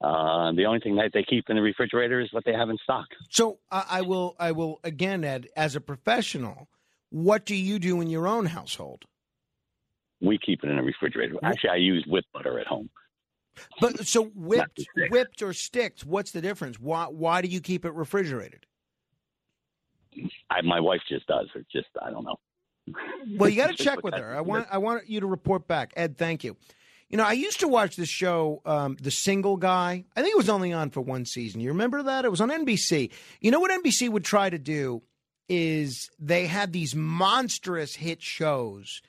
Uh, 0.00 0.52
the 0.52 0.64
only 0.66 0.80
thing 0.80 0.96
that 0.96 1.10
they 1.14 1.22
keep 1.22 1.48
in 1.48 1.56
the 1.56 1.62
refrigerator 1.62 2.20
is 2.20 2.28
what 2.32 2.44
they 2.44 2.52
have 2.52 2.68
in 2.68 2.76
stock. 2.82 3.06
So 3.30 3.58
I 3.70 3.84
I 3.90 4.00
will 4.02 4.36
I 4.38 4.52
will 4.52 4.78
again 4.84 5.24
Ed 5.24 5.48
as 5.56 5.74
a 5.74 5.80
professional, 5.80 6.68
what 7.10 7.46
do 7.46 7.54
you 7.54 7.78
do 7.78 8.00
in 8.00 8.08
your 8.08 8.28
own 8.28 8.46
household? 8.46 9.04
We 10.20 10.38
keep 10.38 10.62
it 10.64 10.70
in 10.70 10.76
the 10.76 10.82
refrigerator. 10.82 11.36
Actually, 11.42 11.70
I 11.70 11.76
use 11.76 12.04
whipped 12.06 12.32
butter 12.32 12.58
at 12.60 12.66
home. 12.66 12.90
But 13.80 14.06
so 14.06 14.24
whipped 14.34 14.86
whipped 15.10 15.40
or 15.40 15.54
sticked, 15.54 16.04
what's 16.04 16.30
the 16.30 16.42
difference? 16.42 16.78
Why 16.78 17.04
why 17.04 17.40
do 17.40 17.48
you 17.48 17.60
keep 17.60 17.86
it 17.86 17.94
refrigerated? 17.94 18.66
I, 20.50 20.62
my 20.62 20.80
wife 20.80 21.00
just 21.08 21.26
does. 21.26 21.48
Or 21.54 21.62
just 21.72 21.88
I 22.02 22.10
don't 22.10 22.24
know. 22.24 22.36
Well, 23.36 23.48
you 23.48 23.56
got 23.56 23.70
to 23.76 23.82
check 23.82 24.02
with 24.02 24.14
her. 24.14 24.36
I 24.36 24.42
want 24.42 24.68
I 24.70 24.78
want 24.78 25.08
you 25.08 25.20
to 25.20 25.26
report 25.26 25.66
back. 25.66 25.92
Ed, 25.96 26.18
thank 26.18 26.44
you. 26.44 26.56
You 27.08 27.16
know, 27.16 27.24
I 27.24 27.32
used 27.32 27.60
to 27.60 27.68
watch 27.68 27.94
this 27.96 28.08
show, 28.08 28.62
um, 28.64 28.96
The 29.00 29.12
Single 29.12 29.56
Guy. 29.56 30.04
I 30.16 30.22
think 30.22 30.32
it 30.32 30.36
was 30.36 30.48
only 30.48 30.72
on 30.72 30.90
for 30.90 31.00
one 31.00 31.24
season. 31.24 31.60
You 31.60 31.68
remember 31.68 32.02
that? 32.02 32.24
It 32.24 32.30
was 32.30 32.40
on 32.40 32.50
NBC. 32.50 33.10
You 33.40 33.50
know 33.50 33.60
what 33.60 33.70
NBC 33.70 34.08
would 34.08 34.24
try 34.24 34.50
to 34.50 34.58
do 34.58 35.02
is 35.48 36.10
they 36.18 36.46
had 36.46 36.72
these 36.72 36.96
monstrous 36.96 37.94
hit 37.94 38.22
shows 38.22 39.02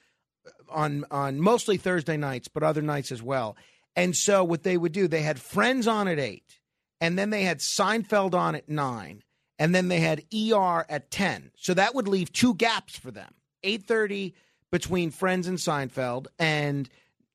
on 0.70 1.06
on 1.10 1.42
mostly 1.42 1.78
Thursday 1.78 2.18
nights, 2.18 2.48
but 2.48 2.62
other 2.62 2.82
nights 2.82 3.12
as 3.12 3.24
well. 3.24 3.58
And 3.96 4.16
so 4.16 4.44
what 4.44 4.62
they 4.62 4.78
would 4.78 4.92
do, 4.92 5.08
they 5.08 5.24
had 5.24 5.40
Friends 5.40 5.88
on 5.88 6.08
at 6.08 6.20
eight, 6.20 6.60
and 7.02 7.18
then 7.18 7.32
they 7.32 7.44
had 7.44 7.60
Seinfeld 7.60 8.36
on 8.36 8.54
at 8.54 8.70
nine, 8.70 9.24
and 9.58 9.74
then 9.74 9.88
they 9.88 10.00
had 10.00 10.24
ER 10.32 10.86
at 10.88 11.10
ten. 11.10 11.52
So 11.56 11.74
that 11.74 11.96
would 11.96 12.08
leave 12.08 12.32
two 12.32 12.54
gaps 12.54 12.96
for 12.96 13.10
them: 13.10 13.34
eight 13.64 13.86
thirty 13.88 14.36
between 14.72 15.10
Friends 15.10 15.48
and 15.48 15.58
Seinfeld, 15.58 16.28
and 16.38 16.88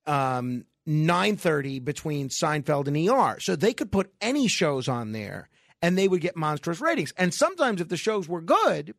um, 0.05 0.65
nine 0.85 1.37
thirty 1.37 1.79
between 1.79 2.29
Seinfeld 2.29 2.87
and 2.87 3.09
ER. 3.09 3.39
So 3.39 3.55
they 3.55 3.73
could 3.73 3.91
put 3.91 4.11
any 4.21 4.47
shows 4.47 4.87
on 4.87 5.11
there, 5.11 5.49
and 5.81 5.97
they 5.97 6.07
would 6.07 6.21
get 6.21 6.35
monstrous 6.35 6.81
ratings. 6.81 7.13
And 7.17 7.33
sometimes, 7.33 7.81
if 7.81 7.89
the 7.89 7.97
shows 7.97 8.27
were 8.27 8.41
good, 8.41 8.95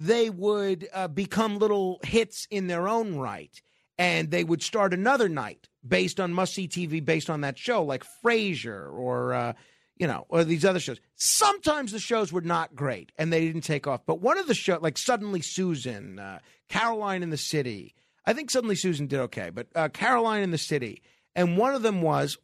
they 0.00 0.30
would 0.30 0.88
uh, 0.92 1.08
become 1.08 1.58
little 1.58 2.00
hits 2.02 2.48
in 2.50 2.66
their 2.66 2.88
own 2.88 3.16
right. 3.16 3.60
And 3.98 4.30
they 4.30 4.44
would 4.44 4.62
start 4.62 4.94
another 4.94 5.28
night 5.28 5.68
based 5.86 6.18
on 6.18 6.32
must 6.32 6.54
see 6.54 6.66
TV, 6.66 7.04
based 7.04 7.28
on 7.28 7.42
that 7.42 7.58
show, 7.58 7.84
like 7.84 8.04
Frasier 8.24 8.90
or, 8.90 9.34
uh, 9.34 9.52
you 9.98 10.06
know, 10.06 10.24
or 10.30 10.42
these 10.42 10.64
other 10.64 10.80
shows. 10.80 10.98
Sometimes 11.16 11.92
the 11.92 11.98
shows 11.98 12.32
were 12.32 12.40
not 12.40 12.74
great 12.74 13.12
and 13.18 13.30
they 13.30 13.44
didn't 13.46 13.60
take 13.60 13.86
off. 13.86 14.00
But 14.06 14.22
one 14.22 14.38
of 14.38 14.46
the 14.46 14.54
shows, 14.54 14.80
like 14.80 14.96
Suddenly 14.96 15.42
Susan, 15.42 16.18
uh, 16.18 16.38
Caroline 16.70 17.22
in 17.22 17.28
the 17.28 17.36
City, 17.36 17.94
I 18.26 18.32
think 18.32 18.50
Suddenly 18.50 18.76
Susan 18.76 19.06
did 19.06 19.20
okay, 19.20 19.50
but 19.50 19.68
uh, 19.74 19.88
Caroline 19.88 20.42
in 20.42 20.50
the 20.50 20.58
City. 20.58 21.02
And 21.34 21.56
one 21.56 21.74
of 21.74 21.82
them 21.82 22.02
was 22.02 22.38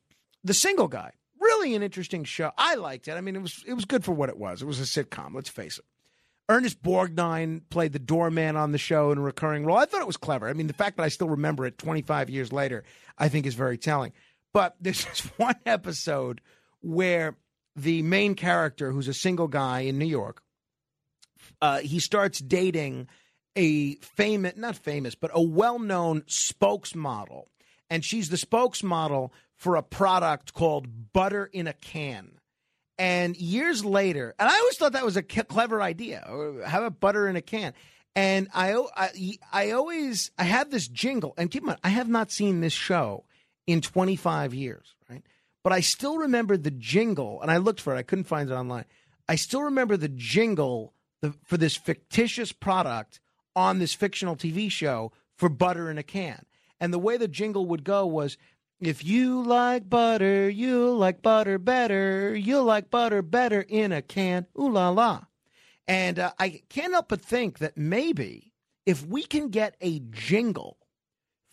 The 0.45 0.55
Single 0.55 0.89
Guy. 0.89 1.13
Really 1.41 1.75
an 1.75 1.83
interesting 1.83 2.25
show. 2.25 2.53
I 2.57 2.77
liked 2.77 3.09
it. 3.09 3.13
I 3.13 3.21
mean, 3.21 3.37
it 3.37 3.43
was 3.43 3.63
it 3.67 3.75
was 3.75 3.85
good 3.85 4.05
for 4.05 4.13
what 4.13 4.29
it 4.29 4.39
was. 4.39 4.63
It 4.63 4.67
was 4.67 4.81
a 4.81 4.85
sitcom, 4.85 5.35
let's 5.35 5.49
face 5.49 5.79
it. 5.79 5.85
Ernest 6.49 6.83
Borgnine 6.83 7.63
played 7.71 7.93
the 7.93 7.99
doorman 7.99 8.57
on 8.57 8.73
the 8.73 8.79
show 8.79 9.11
in 9.11 9.19
a 9.19 9.23
recurring 9.23 9.65
role. 9.65 9.77
I 9.77 9.85
thought 9.85 10.01
it 10.01 10.07
was 10.07 10.17
clever. 10.17 10.49
I 10.49 10.53
mean, 10.53 10.69
the 10.69 10.73
fact 10.73 10.97
that 10.97 11.03
I 11.03 11.09
still 11.09 11.29
remember 11.29 11.67
it 11.67 11.77
25 11.79 12.31
years 12.31 12.53
later, 12.53 12.85
I 13.19 13.29
think 13.29 13.47
is 13.47 13.55
very 13.55 13.77
telling. 13.77 14.13
But 14.53 14.77
there's 14.81 15.05
this 15.05 15.21
one 15.37 15.57
episode 15.67 16.41
where 16.81 17.37
the 17.75 18.03
main 18.03 18.35
character, 18.35 18.93
who's 18.93 19.09
a 19.09 19.15
single 19.15 19.49
guy 19.49 19.81
in 19.81 19.99
New 19.99 20.07
York, 20.07 20.43
uh, 21.61 21.79
he 21.79 22.01
starts 22.01 22.39
dating 22.39 23.09
a 23.57 23.95
famous, 23.97 24.57
not 24.57 24.77
famous, 24.77 25.15
but 25.15 25.31
a 25.35 25.43
well 25.43 25.79
known 25.79 26.23
spokesmodel. 26.23 27.47
And 27.89 28.05
she's 28.05 28.29
the 28.29 28.37
spokesmodel 28.37 29.31
for 29.55 29.77
a 29.77 29.83
product 29.83 30.53
called 30.53 31.13
Butter 31.13 31.49
in 31.53 31.67
a 31.67 31.73
Can. 31.73 32.37
And 32.99 33.37
years 33.37 33.85
later, 33.85 34.35
and 34.39 34.49
I 34.49 34.59
always 34.59 34.77
thought 34.77 34.93
that 34.93 35.05
was 35.05 35.17
a 35.17 35.23
clever 35.23 35.83
idea. 35.83 36.25
or 36.29 36.63
Have 36.65 36.83
a 36.83 36.91
butter 36.91 37.29
in 37.29 37.37
a 37.37 37.43
can. 37.43 37.75
And 38.15 38.49
I, 38.55 38.83
I, 38.97 39.39
I 39.53 39.71
always, 39.73 40.31
I 40.39 40.45
have 40.45 40.71
this 40.71 40.89
jingle, 40.89 41.35
and 41.37 41.51
keep 41.51 41.63
in 41.63 41.67
mind, 41.67 41.81
I 41.85 41.91
have 41.91 42.09
not 42.09 42.31
seen 42.31 42.63
this 42.63 42.73
show 42.73 43.25
in 43.67 43.83
25 43.83 44.55
years, 44.55 44.95
right? 45.11 45.23
But 45.63 45.75
I 45.75 45.81
still 45.81 46.17
remember 46.17 46.57
the 46.57 46.71
jingle, 46.71 47.43
and 47.43 47.51
I 47.51 47.59
looked 47.59 47.81
for 47.81 47.95
it. 47.95 47.99
I 47.99 48.03
couldn't 48.03 48.25
find 48.25 48.51
it 48.51 48.55
online. 48.55 48.87
I 49.29 49.35
still 49.35 49.65
remember 49.65 49.99
the 49.99 50.09
jingle 50.09 50.95
for 51.45 51.59
this 51.59 51.77
fictitious 51.77 52.53
product 52.53 53.21
on 53.57 53.79
this 53.79 53.95
fictional 53.95 54.37
TV 54.37 54.71
show 54.71 55.11
for 55.35 55.49
butter 55.49 55.91
in 55.91 55.99
a 55.99 56.03
can. 56.03 56.45
And 56.79 56.93
the 56.93 56.99
way 56.99 57.17
the 57.17 57.27
jingle 57.27 57.67
would 57.67 57.83
go 57.83 58.07
was 58.07 58.37
if 58.79 59.03
you 59.03 59.43
like 59.43 59.89
butter, 59.89 60.49
you 60.51 60.95
like 60.95 61.23
butter 61.23 61.59
better. 61.59 62.37
You'll 62.37 62.65
like 62.65 62.91
butter 62.91 63.23
better 63.23 63.65
in 63.67 63.91
a 63.91 64.03
can. 64.03 64.47
Ooh 64.59 64.71
la 64.71 64.91
la. 64.91 65.25
And 65.89 66.19
uh, 66.19 66.33
I 66.39 66.63
can't 66.69 66.93
help 66.93 67.09
but 67.09 67.23
think 67.23 67.59
that 67.59 67.79
maybe 67.79 68.53
if 68.85 69.05
we 69.07 69.23
can 69.23 69.49
get 69.49 69.77
a 69.81 70.01
jingle 70.01 70.77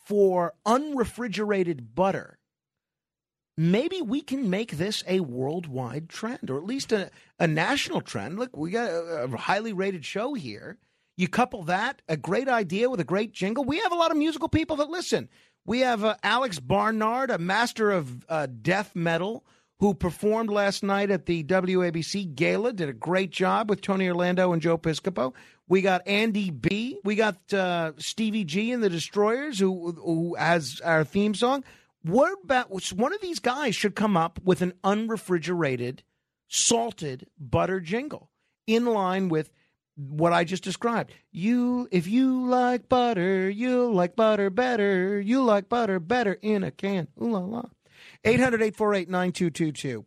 for 0.05 0.53
unrefrigerated 0.65 1.95
butter, 1.95 2.39
maybe 3.57 4.01
we 4.01 4.21
can 4.21 4.49
make 4.49 4.71
this 4.71 5.03
a 5.07 5.21
worldwide 5.21 6.09
trend 6.09 6.49
or 6.49 6.57
at 6.57 6.65
least 6.65 6.91
a, 6.91 7.09
a 7.39 7.47
national 7.47 8.01
trend. 8.01 8.37
Look, 8.37 8.57
we 8.57 8.71
got 8.71 8.89
a, 8.89 9.23
a 9.23 9.37
highly 9.37 9.71
rated 9.71 10.03
show 10.03 10.33
here. 10.33 10.77
You 11.15 11.27
couple 11.27 11.63
that, 11.63 12.01
a 12.07 12.17
great 12.17 12.47
idea 12.47 12.89
with 12.89 12.99
a 12.99 13.05
great 13.05 13.33
jingle. 13.33 13.63
We 13.63 13.79
have 13.79 13.91
a 13.91 13.95
lot 13.95 14.11
of 14.11 14.17
musical 14.17 14.49
people 14.49 14.77
that 14.77 14.89
listen. 14.89 15.29
We 15.65 15.81
have 15.81 16.03
uh, 16.03 16.15
Alex 16.23 16.59
Barnard, 16.59 17.29
a 17.29 17.37
master 17.37 17.91
of 17.91 18.25
uh, 18.27 18.47
death 18.61 18.95
metal, 18.95 19.45
who 19.79 19.93
performed 19.93 20.49
last 20.49 20.81
night 20.81 21.11
at 21.11 21.25
the 21.25 21.43
WABC 21.43 22.35
Gala, 22.35 22.73
did 22.73 22.89
a 22.89 22.93
great 22.93 23.31
job 23.31 23.69
with 23.69 23.81
Tony 23.81 24.07
Orlando 24.07 24.53
and 24.53 24.61
Joe 24.61 24.77
Piscopo. 24.77 25.33
We 25.67 25.81
got 25.81 26.07
Andy 26.07 26.51
B. 26.51 26.99
We 27.03 27.15
got 27.15 27.53
uh, 27.53 27.93
Stevie 27.97 28.43
G 28.43 28.71
and 28.71 28.83
the 28.83 28.89
Destroyers, 28.89 29.59
who 29.59 29.91
who 29.91 30.35
has 30.35 30.81
our 30.83 31.03
theme 31.03 31.33
song. 31.33 31.63
What 32.01 32.37
about 32.43 32.69
one 32.93 33.13
of 33.13 33.21
these 33.21 33.39
guys 33.39 33.75
should 33.75 33.95
come 33.95 34.17
up 34.17 34.39
with 34.43 34.61
an 34.61 34.73
unrefrigerated, 34.83 36.03
salted 36.47 37.27
butter 37.39 37.79
jingle 37.79 38.29
in 38.67 38.85
line 38.85 39.29
with 39.29 39.51
what 39.95 40.33
I 40.33 40.43
just 40.43 40.63
described. 40.63 41.13
You, 41.31 41.87
if 41.91 42.07
you 42.07 42.47
like 42.47 42.89
butter, 42.89 43.49
you 43.49 43.91
like 43.91 44.15
butter 44.15 44.49
better. 44.49 45.19
You 45.21 45.43
like 45.43 45.69
butter 45.69 45.99
better 45.99 46.37
in 46.41 46.63
a 46.63 46.71
can. 46.71 47.07
Ooh 47.21 47.31
la 47.31 47.39
la. 47.39 47.63
800 48.23 48.61
848 48.61 49.09
9222. 49.09 50.05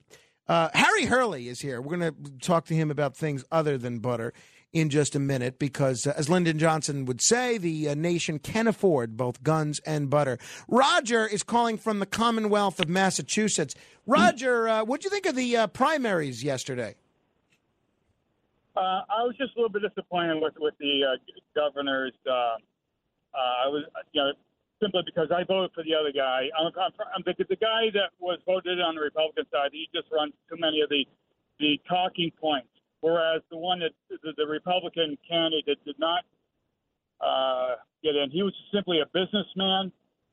Uh, 0.48 0.68
Harry 0.74 1.04
Hurley 1.06 1.48
is 1.48 1.60
here. 1.60 1.80
We're 1.80 1.96
going 1.96 2.14
to 2.14 2.30
talk 2.40 2.66
to 2.66 2.74
him 2.74 2.90
about 2.90 3.16
things 3.16 3.44
other 3.50 3.76
than 3.78 3.98
butter 3.98 4.32
in 4.72 4.90
just 4.90 5.14
a 5.14 5.18
minute 5.18 5.58
because, 5.58 6.06
uh, 6.06 6.14
as 6.16 6.28
Lyndon 6.28 6.58
Johnson 6.58 7.04
would 7.06 7.20
say, 7.20 7.58
the 7.58 7.88
uh, 7.88 7.94
nation 7.94 8.38
can 8.38 8.66
afford 8.66 9.16
both 9.16 9.42
guns 9.42 9.80
and 9.80 10.10
butter. 10.10 10.38
Roger 10.68 11.26
is 11.26 11.42
calling 11.42 11.78
from 11.78 11.98
the 11.98 12.06
Commonwealth 12.06 12.78
of 12.78 12.88
Massachusetts. 12.88 13.74
Roger, 14.06 14.68
uh, 14.68 14.84
what 14.84 15.00
do 15.00 15.06
you 15.06 15.10
think 15.10 15.26
of 15.26 15.34
the 15.34 15.56
uh, 15.56 15.66
primaries 15.68 16.44
yesterday? 16.44 16.94
Uh, 18.77 19.01
I 19.09 19.24
was 19.24 19.35
just 19.39 19.57
a 19.57 19.59
little 19.59 19.73
bit 19.73 19.82
disappointed 19.82 20.40
with 20.40 20.55
with 20.59 20.74
the 20.78 21.01
uh, 21.05 21.16
governor's. 21.55 22.12
Uh, 22.28 22.32
uh, 22.32 23.65
I 23.65 23.69
was, 23.69 23.85
you 24.12 24.20
know, 24.23 24.32
simply 24.82 25.03
because 25.05 25.28
I 25.31 25.44
voted 25.44 25.70
for 25.74 25.82
the 25.85 25.94
other 25.94 26.12
guy. 26.12 26.48
I'm, 26.59 26.73
I'm, 26.77 26.93
I'm 27.16 27.23
the, 27.24 27.35
the 27.48 27.57
guy 27.57 27.89
that 27.93 28.12
was 28.19 28.39
voted 28.47 28.81
on 28.81 28.94
the 28.94 29.01
Republican 29.01 29.44
side. 29.53 29.70
He 29.73 29.89
just 29.94 30.09
runs 30.12 30.32
too 30.48 30.57
many 30.59 30.81
of 30.81 30.89
the 30.89 31.05
the 31.59 31.81
talking 31.89 32.31
points, 32.40 32.69
whereas 33.01 33.40
the 33.51 33.57
one 33.57 33.81
that 33.81 33.93
the, 34.11 34.32
the 34.36 34.47
Republican 34.47 35.16
candidate 35.28 35.78
did 35.85 35.98
not 35.98 36.24
uh, 37.20 37.77
get 38.03 38.15
in. 38.15 38.31
He 38.31 38.43
was 38.43 38.53
simply 38.73 39.01
a 39.01 39.07
businessman 39.12 39.90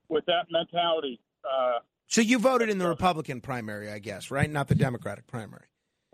with 0.10 0.26
that 0.26 0.48
mentality. 0.52 1.20
Uh, 1.44 1.80
So 2.08 2.20
you 2.20 2.40
voted 2.40 2.70
in 2.70 2.78
the 2.78 2.88
Republican 2.88 3.40
primary, 3.40 3.90
I 3.90 4.00
guess, 4.00 4.30
right? 4.32 4.50
Not 4.50 4.68
the 4.68 4.76
Democratic 4.76 5.28
primary. 5.28 5.66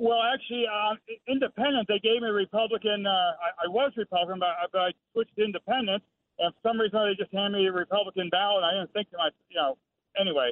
Well, 0.01 0.21
actually, 0.33 0.63
uh, 0.65 0.95
independent. 1.27 1.87
They 1.89 1.99
gave 1.99 2.21
me 2.21 2.29
Republican. 2.29 3.05
Uh, 3.05 3.09
I, 3.11 3.65
I 3.65 3.67
was 3.67 3.91
Republican, 3.97 4.39
but, 4.39 4.47
I- 4.47 4.65
but 4.71 4.79
I 4.79 4.89
switched 5.13 5.35
to 5.35 5.43
independent. 5.43 6.01
And 6.39 6.53
for 6.55 6.69
some 6.69 6.79
reason, 6.79 6.97
they 7.03 7.15
just 7.21 7.33
handed 7.33 7.59
me 7.59 7.67
a 7.67 7.71
Republican 7.73 8.29
ballot. 8.29 8.63
I 8.63 8.71
didn't 8.79 8.93
think 8.93 9.09
to 9.11 9.17
myself, 9.17 9.33
you 9.49 9.57
know. 9.57 9.77
Anyway, 10.19 10.51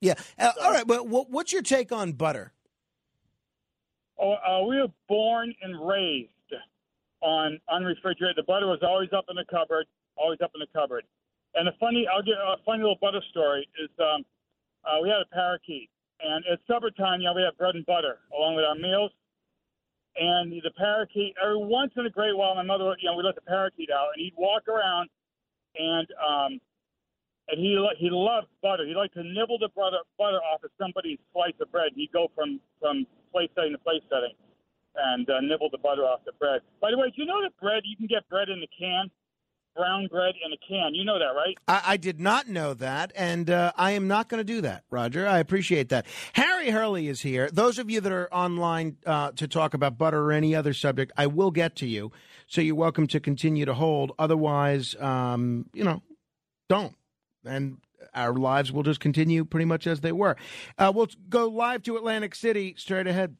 Yeah. 0.00 0.14
Uh, 0.38 0.52
all 0.62 0.70
right. 0.72 0.86
But 0.86 1.08
what, 1.08 1.30
what's 1.30 1.52
your 1.52 1.62
take 1.62 1.90
on 1.92 2.12
butter? 2.12 2.52
oh, 4.18 4.34
uh, 4.34 4.64
we 4.66 4.76
were 4.80 4.88
born 5.08 5.52
and 5.62 5.86
raised 5.86 6.30
on 7.20 7.58
unrefrigerated. 7.68 8.36
The 8.36 8.44
butter 8.44 8.66
was 8.68 8.78
always 8.82 9.08
up 9.12 9.24
in 9.28 9.36
the 9.36 9.44
cupboard, 9.50 9.86
always 10.16 10.38
up 10.42 10.52
in 10.54 10.60
the 10.60 10.68
cupboard. 10.78 11.04
And 11.56 11.66
the 11.66 11.72
funny, 11.80 12.06
I'll 12.06 12.22
get 12.22 12.34
a 12.34 12.56
funny 12.64 12.82
little 12.82 12.98
butter 13.00 13.20
story 13.30 13.68
is 13.82 13.90
um, 13.98 14.24
uh, 14.84 15.00
we 15.02 15.08
had 15.08 15.18
a 15.22 15.34
parakeet, 15.34 15.90
And 16.20 16.44
at 16.50 16.60
supper 16.66 16.90
time, 16.90 17.20
you 17.20 17.26
know, 17.26 17.34
we 17.34 17.42
have 17.42 17.56
bread 17.58 17.74
and 17.74 17.84
butter 17.86 18.18
along 18.36 18.56
with 18.56 18.64
our 18.64 18.74
meals. 18.74 19.10
And 20.16 20.52
the 20.52 20.70
parakeet, 20.78 21.34
every 21.42 21.58
once 21.58 21.92
in 21.96 22.06
a 22.06 22.10
great 22.10 22.36
while, 22.36 22.54
my 22.54 22.62
mother, 22.62 22.94
you 23.00 23.10
know, 23.10 23.16
we 23.16 23.24
let 23.24 23.34
the 23.34 23.42
parakeet 23.42 23.90
out, 23.90 24.14
and 24.14 24.22
he'd 24.22 24.34
walk 24.38 24.68
around, 24.68 25.10
and 25.74 26.06
um, 26.22 26.60
and 27.48 27.58
he 27.58 27.74
he 27.98 28.08
loved 28.10 28.46
butter. 28.62 28.86
He 28.86 28.94
liked 28.94 29.14
to 29.14 29.24
nibble 29.24 29.58
the 29.58 29.70
butter 29.74 29.98
butter 30.16 30.38
off 30.38 30.62
of 30.62 30.70
somebody's 30.78 31.18
slice 31.32 31.58
of 31.60 31.70
bread. 31.72 31.90
He'd 31.96 32.12
go 32.12 32.30
from 32.34 32.60
from 32.78 33.06
place 33.32 33.50
setting 33.56 33.72
to 33.72 33.78
place 33.78 34.06
setting, 34.06 34.38
and 34.94 35.28
uh, 35.28 35.40
nibble 35.42 35.68
the 35.70 35.82
butter 35.82 36.06
off 36.06 36.20
the 36.24 36.32
bread. 36.38 36.62
By 36.80 36.92
the 36.92 36.98
way, 36.98 37.10
do 37.10 37.20
you 37.20 37.26
know 37.26 37.42
that 37.42 37.58
bread 37.58 37.82
you 37.82 37.96
can 37.96 38.06
get 38.06 38.22
bread 38.28 38.48
in 38.48 38.60
the 38.60 38.70
can, 38.70 39.10
brown 39.74 40.06
bread 40.06 40.34
in 40.44 40.52
a 40.52 40.56
can? 40.68 40.94
You 40.94 41.04
know 41.04 41.18
that, 41.18 41.34
right? 41.36 41.56
I, 41.68 41.82
I 41.92 41.96
did 41.96 42.20
not 42.20 42.48
know 42.48 42.74
that, 42.74 43.12
and 43.16 43.50
uh, 43.50 43.72
I 43.76 43.92
am 43.92 44.08
not 44.08 44.28
going 44.28 44.38
to 44.38 44.44
do 44.44 44.60
that, 44.62 44.84
Roger. 44.90 45.26
I 45.26 45.38
appreciate 45.38 45.88
that. 45.90 46.06
Harry 46.34 46.70
Hurley 46.70 47.08
is 47.08 47.20
here. 47.20 47.48
Those 47.52 47.78
of 47.78 47.90
you 47.90 48.00
that 48.00 48.12
are 48.12 48.32
online 48.32 48.96
uh, 49.06 49.32
to 49.32 49.48
talk 49.48 49.74
about 49.74 49.98
butter 49.98 50.22
or 50.22 50.32
any 50.32 50.54
other 50.54 50.72
subject, 50.72 51.12
I 51.16 51.26
will 51.26 51.50
get 51.50 51.76
to 51.76 51.86
you. 51.86 52.12
So 52.46 52.60
you're 52.60 52.74
welcome 52.74 53.06
to 53.08 53.20
continue 53.20 53.64
to 53.64 53.74
hold. 53.74 54.12
Otherwise, 54.18 54.94
um, 55.00 55.66
you 55.72 55.84
know, 55.84 56.02
don't. 56.68 56.94
And 57.44 57.78
our 58.14 58.32
lives 58.34 58.72
will 58.72 58.82
just 58.82 59.00
continue 59.00 59.44
pretty 59.44 59.64
much 59.64 59.86
as 59.86 60.00
they 60.00 60.12
were. 60.12 60.36
Uh, 60.78 60.92
we'll 60.94 61.08
go 61.28 61.46
live 61.48 61.82
to 61.84 61.96
Atlantic 61.96 62.34
City 62.34 62.74
straight 62.76 63.06
ahead. 63.06 63.36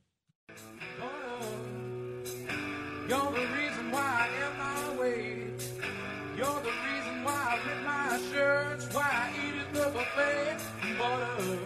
You're 6.36 6.47
the 6.47 6.74
reason 6.86 7.23
why 7.23 7.32
I 7.32 7.59
rip 7.65 7.81
my 7.85 8.19
shirts, 8.32 8.89
why 8.93 9.09
I 9.09 9.31
eat 9.39 9.55
at 9.61 9.73
the 9.73 9.86
buffet. 9.94 10.59
Butter. 10.98 11.59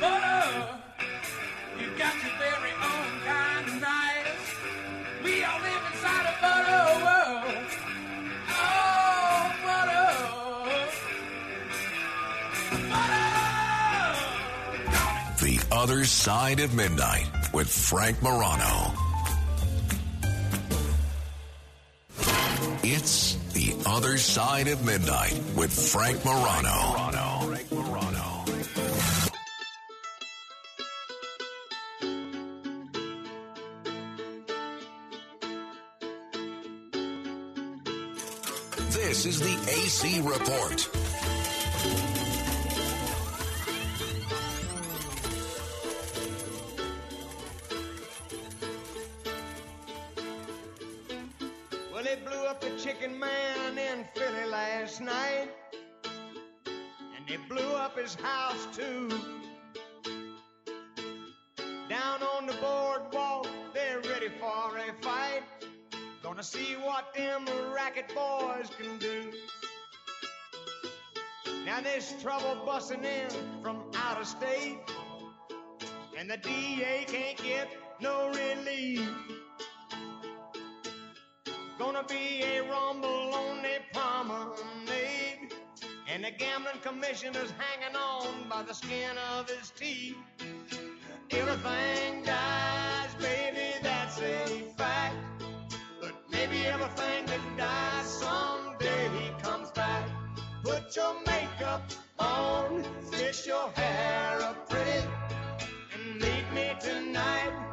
Butter. 0.00 0.78
You 1.78 1.86
got 1.98 2.14
your 2.22 2.32
very 2.38 2.72
own 2.90 3.10
kind 3.26 3.68
of. 3.68 4.48
We 5.22 5.44
all 5.44 5.60
live 5.60 5.84
inside 5.92 6.26
a 6.26 6.34
butter 6.40 6.84
world. 7.04 7.66
Oh, 8.50 9.52
butter. 9.66 10.08
The 15.44 15.60
Other 15.70 16.04
Side 16.04 16.60
of 16.60 16.74
Midnight 16.74 17.28
with 17.52 17.68
Frank 17.68 18.22
Morano. 18.22 18.97
It's 22.90 23.34
The 23.52 23.74
Other 23.84 24.16
Side 24.16 24.66
of 24.66 24.82
Midnight 24.82 25.38
with 25.54 25.70
Frank 25.70 26.24
Morano. 26.24 27.10
This 38.90 39.26
is 39.26 39.38
the 39.38 39.70
AC 39.70 40.22
Report. 40.22 41.17
Trouble 72.20 72.56
busting 72.66 73.04
in 73.04 73.28
from 73.62 73.82
out 73.94 74.20
of 74.20 74.26
state. 74.26 74.78
And 76.18 76.28
the 76.28 76.36
DA 76.36 77.04
can't 77.06 77.38
get 77.38 77.68
no 78.00 78.28
relief. 78.30 79.08
Gonna 81.78 82.02
be 82.08 82.42
a 82.42 82.62
rumble 82.62 83.34
on 83.34 83.62
the 83.62 83.78
promenade. 83.92 85.52
And 86.12 86.24
the 86.24 86.32
gambling 86.32 86.80
commissioner's 86.82 87.52
hanging 87.52 87.94
on 87.94 88.48
by 88.48 88.64
the 88.64 88.74
skin 88.74 89.16
of 89.36 89.48
his 89.48 89.70
teeth. 89.70 90.16
Everything 91.30 92.24
dies, 92.24 93.14
baby, 93.20 93.78
that's 93.80 94.18
a 94.20 94.64
fact. 94.76 95.14
But 96.00 96.14
maybe 96.28 96.66
everything 96.66 97.26
that 97.26 97.40
dies 97.56 98.06
someday 98.06 99.32
comes 99.40 99.70
back. 99.70 100.08
Put 100.64 100.96
your 100.96 101.14
makeup 101.24 101.92
on, 102.28 102.84
fix 103.10 103.46
your 103.46 103.70
hair 103.74 104.42
up 104.42 104.68
pretty, 104.68 105.06
and 105.94 106.20
meet 106.20 106.46
me 106.54 106.72
tonight. 106.80 107.67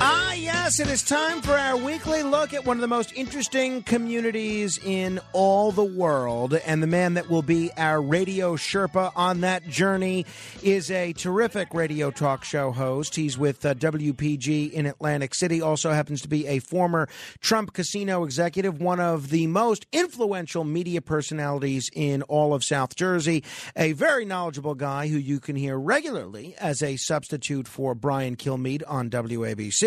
Ah, 0.00 0.32
yes, 0.34 0.80
it 0.80 0.88
is 0.88 1.02
time 1.02 1.40
for 1.40 1.52
our 1.52 1.76
weekly 1.76 2.22
look 2.22 2.52
at 2.52 2.64
one 2.64 2.76
of 2.76 2.80
the 2.82 2.86
most 2.86 3.12
interesting 3.14 3.82
communities 3.82 4.78
in 4.84 5.18
all 5.32 5.72
the 5.72 5.84
world. 5.84 6.54
And 6.54 6.82
the 6.82 6.86
man 6.86 7.14
that 7.14 7.30
will 7.30 7.42
be 7.42 7.70
our 7.76 8.00
radio 8.00 8.54
Sherpa 8.56 9.10
on 9.16 9.40
that 9.40 9.66
journey 9.66 10.26
is 10.62 10.90
a 10.90 11.12
terrific 11.14 11.72
radio 11.74 12.10
talk 12.10 12.44
show 12.44 12.70
host. 12.70 13.16
He's 13.16 13.38
with 13.38 13.64
uh, 13.64 13.74
WPG 13.74 14.72
in 14.72 14.86
Atlantic 14.86 15.34
City, 15.34 15.60
also 15.60 15.90
happens 15.92 16.22
to 16.22 16.28
be 16.28 16.46
a 16.46 16.58
former 16.58 17.08
Trump 17.40 17.72
casino 17.72 18.24
executive, 18.24 18.80
one 18.80 19.00
of 19.00 19.30
the 19.30 19.46
most 19.46 19.86
influential 19.92 20.64
media 20.64 21.00
personalities 21.00 21.90
in 21.92 22.22
all 22.22 22.52
of 22.52 22.62
South 22.62 22.94
Jersey, 22.94 23.42
a 23.74 23.92
very 23.92 24.24
knowledgeable 24.24 24.74
guy 24.74 25.08
who 25.08 25.18
you 25.18 25.40
can 25.40 25.56
hear 25.56 25.78
regularly 25.78 26.54
as 26.58 26.82
a 26.82 26.96
substitute 26.96 27.66
for 27.66 27.94
Brian 27.94 28.36
Kilmeade 28.36 28.82
on 28.86 29.10
WABC 29.10 29.77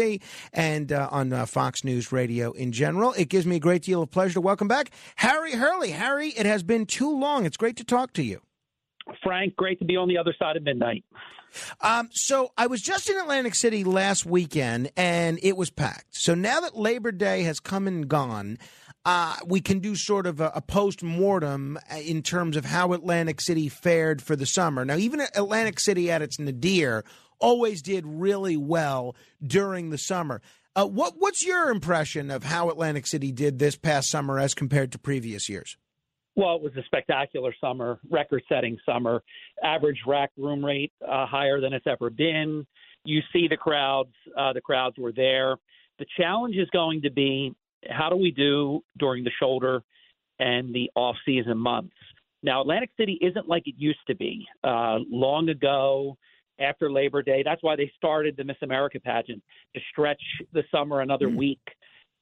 and 0.54 0.92
uh, 0.92 1.10
on 1.12 1.34
uh, 1.34 1.46
Fox 1.46 1.84
News 1.84 2.12
Radio 2.12 2.52
in 2.52 2.72
general. 2.72 3.14
It 3.14 3.30
gives 3.30 3.46
me 3.46 3.58
a 3.58 3.60
great 3.60 3.84
deal 3.84 4.02
of 4.02 4.12
pleasure 4.12 4.36
to 4.36 4.42
welcome 4.42 4.68
back 4.68 4.92
Harry 5.16 5.54
Hurley. 5.54 5.92
Harry, 5.92 6.30
it 6.30 6.46
has 6.46 6.64
been 6.64 6.86
too 6.86 7.18
long. 7.18 7.46
It's 7.46 7.58
great 7.58 7.78
to 7.78 7.84
talk 7.84 8.14
to 8.14 8.24
you. 8.24 8.42
Frank, 9.24 9.56
great 9.56 9.80
to 9.80 9.86
be 9.86 9.98
on 9.98 10.08
the 10.08 10.18
other 10.18 10.34
side 10.38 10.56
of 10.56 10.64
midnight. 10.64 11.04
Um, 11.82 12.10
so 12.12 12.52
I 12.58 12.68
was 12.68 12.82
just 12.82 13.10
in 13.10 13.18
Atlantic 13.18 13.56
City 13.56 13.84
last 13.84 14.26
weekend, 14.26 14.92
and 14.96 15.40
it 15.44 15.58
was 15.58 15.70
packed. 15.70 16.16
So 16.16 16.34
now 16.34 16.62
that 16.62 16.78
Labor 16.78 17.12
Day 17.12 17.44
has 17.44 17.60
come 17.60 17.88
and 17.88 18.08
gone, 18.08 18.58
uh, 19.04 19.36
we 19.46 19.62
can 19.62 19.80
do 19.80 19.96
sort 19.96 20.28
of 20.28 20.40
a, 20.40 20.52
a 20.56 20.62
post 20.62 21.04
mortem 21.04 21.78
in 21.98 22.22
terms 22.22 22.56
of 22.56 22.66
how 22.66 22.94
Atlantic 22.94 23.42
City 23.42 23.68
fared 23.68 24.22
for 24.22 24.36
the 24.36 24.46
summer. 24.46 24.86
Now, 24.86 24.96
even 24.96 25.22
Atlantic 25.22 25.80
City 25.80 26.12
at 26.12 26.22
its 26.22 26.40
nadir 26.40 27.04
always 27.42 27.82
did 27.82 28.06
really 28.06 28.58
well 28.58 29.16
during 29.46 29.90
the 29.90 29.98
summer. 29.98 30.42
Uh, 30.76 30.86
what 30.86 31.16
what's 31.18 31.46
your 31.46 31.70
impression 31.70 32.32
of 32.32 32.44
how 32.44 32.70
Atlantic 32.70 33.06
City 33.06 33.32
did 33.32 33.60
this 33.60 33.76
past 33.76 34.10
summer 34.10 34.40
as 34.40 34.54
compared 34.54 34.92
to 34.94 35.00
previous 35.00 35.50
years? 35.50 35.76
Well, 36.36 36.56
it 36.56 36.62
was 36.62 36.72
a 36.78 36.84
spectacular 36.86 37.54
summer, 37.60 38.00
record 38.10 38.44
setting 38.48 38.78
summer. 38.86 39.22
Average 39.64 40.00
rack 40.08 40.32
room 40.38 40.64
rate 40.64 40.94
uh, 41.06 41.26
higher 41.26 41.60
than 41.60 41.74
it's 41.74 41.88
ever 41.88 42.10
been. 42.10 42.66
You 43.04 43.20
see 43.34 43.48
the 43.50 43.58
crowds, 43.58 44.14
uh, 44.38 44.54
the 44.54 44.62
crowds 44.62 44.96
were 44.98 45.12
there. 45.12 45.58
The 46.00 46.06
challenge 46.18 46.56
is 46.56 46.70
going 46.70 47.02
to 47.02 47.12
be 47.12 47.54
how 47.90 48.10
do 48.10 48.16
we 48.16 48.32
do 48.32 48.82
during 48.98 49.24
the 49.24 49.32
shoulder 49.40 49.84
and 50.40 50.74
the 50.74 50.90
off 50.96 51.16
season 51.26 51.58
months? 51.58 51.96
Now, 52.44 52.62
Atlantic 52.62 52.92
City 52.98 53.20
isn't 53.22 53.48
like 53.48 53.68
it 53.68 53.76
used 53.78 54.00
to 54.08 54.16
be. 54.16 54.48
Uh, 54.64 55.00
long 55.10 55.50
ago, 55.50 56.18
after 56.62 56.92
Labor 56.92 57.22
Day, 57.22 57.44
that's 57.44 57.64
why 57.64 57.76
they 57.76 57.92
started 57.98 58.36
the 58.38 58.44
Miss 58.44 58.58
America 58.62 59.00
pageant 59.00 59.42
to 59.76 59.82
stretch 59.92 60.22
the 60.54 60.64
summer 60.72 61.02
another 61.02 61.30
week. 61.30 61.62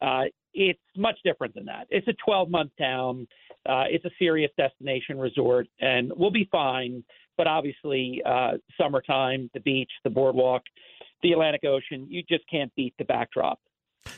Uh, 0.01 0.23
it's 0.53 0.79
much 0.95 1.17
different 1.23 1.53
than 1.53 1.65
that. 1.65 1.87
It's 1.89 2.07
a 2.07 2.13
12 2.25 2.49
month 2.49 2.71
town. 2.77 3.27
Uh, 3.67 3.83
it's 3.89 4.05
a 4.05 4.11
serious 4.17 4.51
destination 4.57 5.19
resort, 5.19 5.67
and 5.79 6.11
we'll 6.15 6.31
be 6.31 6.47
fine. 6.51 7.03
But 7.37 7.47
obviously, 7.47 8.21
uh, 8.25 8.53
summertime, 8.77 9.49
the 9.53 9.59
beach, 9.61 9.91
the 10.03 10.09
boardwalk, 10.09 10.63
the 11.23 11.33
Atlantic 11.33 11.63
Ocean, 11.65 12.07
you 12.09 12.23
just 12.27 12.43
can't 12.49 12.73
beat 12.75 12.93
the 12.97 13.05
backdrop. 13.05 13.59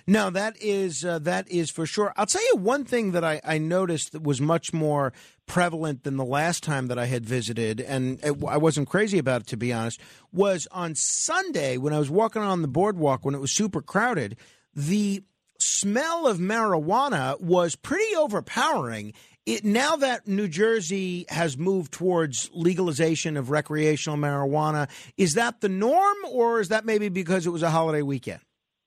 No, 0.07 0.30
that 0.30 0.55
is 0.61 1.05
uh, 1.05 1.19
that 1.19 1.49
is 1.49 1.69
for 1.69 1.85
sure. 1.85 2.13
I'll 2.18 2.26
tell 2.26 2.43
you 2.43 2.57
one 2.57 2.85
thing 2.85 3.11
that 3.11 3.23
I, 3.23 3.41
I 3.43 3.57
noticed 3.57 4.11
that 4.11 4.23
was 4.23 4.41
much 4.41 4.73
more 4.73 5.13
prevalent 5.45 6.03
than 6.03 6.18
the 6.18 6.26
last 6.26 6.63
time 6.63 6.88
that 6.88 6.97
I 6.97 7.05
had 7.05 7.26
visited, 7.26 7.81
and 7.81 8.19
it, 8.23 8.43
I 8.47 8.57
wasn't 8.57 8.89
crazy 8.89 9.18
about 9.18 9.41
it 9.41 9.47
to 9.47 9.57
be 9.57 9.73
honest. 9.73 9.99
Was 10.31 10.68
on 10.72 10.95
Sunday 10.95 11.77
when 11.77 11.93
I 11.93 11.99
was 11.99 12.09
walking 12.09 12.41
on 12.41 12.61
the 12.61 12.68
boardwalk 12.68 13.26
when 13.26 13.35
it 13.35 13.41
was 13.41 13.51
super 13.51 13.81
crowded. 13.81 14.38
The 14.73 15.23
smell 15.59 16.26
of 16.26 16.39
marijuana 16.39 17.39
was 17.39 17.76
pretty 17.76 18.15
overpowering 18.15 19.13
It, 19.45 19.65
now 19.65 19.95
that 19.95 20.27
New 20.27 20.47
Jersey 20.47 21.26
has 21.30 21.57
moved 21.57 21.91
towards 21.91 22.49
legalization 22.53 23.38
of 23.38 23.49
recreational 23.49 24.18
marijuana, 24.18 24.88
is 25.18 25.34
that 25.34 25.61
the 25.61 25.69
norm, 25.69 26.18
or 26.30 26.61
is 26.61 26.69
that 26.69 26.85
maybe 26.85 27.09
because 27.09 27.47
it 27.47 27.49
was 27.49 27.63
a 27.63 27.72
holiday 27.72 28.03
weekend? 28.03 28.39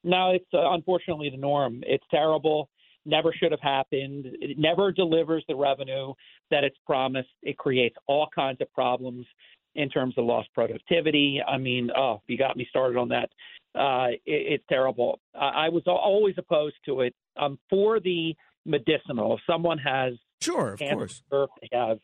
No, 0.05 0.33
it's 0.33 0.45
uh, 0.53 0.71
unfortunately 0.73 1.31
the 1.31 1.37
norm. 1.37 1.83
It's 1.87 2.05
terrible. 2.11 2.69
Never 3.07 3.33
should 3.33 3.51
have 3.51 3.61
happened. 3.61 4.27
It 4.41 4.59
never 4.59 4.93
delivers 4.93 5.45
the 5.49 5.57
revenue 5.57 6.15
that 6.51 6.65
it's 6.65 6.77
promised. 6.87 7.29
It 7.43 7.59
creates 7.59 7.97
all 8.07 8.29
kinds 8.35 8.61
of 8.61 8.73
problems 8.73 9.27
in 9.75 9.89
terms 9.89 10.15
of 10.17 10.25
lost 10.25 10.49
productivity. 10.55 11.43
I 11.47 11.59
mean, 11.59 11.91
oh, 11.97 12.23
you 12.29 12.39
got 12.39 12.57
me 12.57 12.67
started 12.71 12.99
on 12.99 13.09
that. 13.09 13.31
Uh, 13.75 14.09
it, 14.11 14.21
it's 14.27 14.65
terrible. 14.69 15.21
I, 15.35 15.67
I 15.67 15.69
was 15.69 15.83
al- 15.87 15.97
always 15.97 16.35
opposed 16.39 16.77
to 16.87 17.01
it. 17.01 17.15
Um, 17.37 17.59
for 17.69 17.99
the 17.99 18.35
medicinal, 18.65 19.35
if 19.35 19.41
someone 19.47 19.79
has 19.79 20.15
sure, 20.41 20.75
of 20.75 20.79
course, 20.79 21.23
they 21.31 21.69
have 21.73 21.99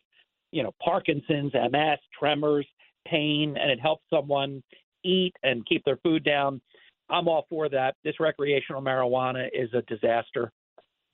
you 0.51 0.63
know 0.63 0.73
Parkinson's, 0.83 1.53
MS, 1.53 1.99
tremors, 2.17 2.67
pain, 3.07 3.55
and 3.59 3.71
it 3.71 3.79
helps 3.79 4.03
someone 4.09 4.61
eat 5.03 5.33
and 5.43 5.65
keep 5.65 5.83
their 5.85 5.97
food 5.97 6.23
down. 6.23 6.61
I'm 7.11 7.27
all 7.27 7.45
for 7.49 7.69
that. 7.69 7.95
This 8.03 8.19
recreational 8.19 8.81
marijuana 8.81 9.47
is 9.53 9.69
a 9.73 9.81
disaster. 9.83 10.51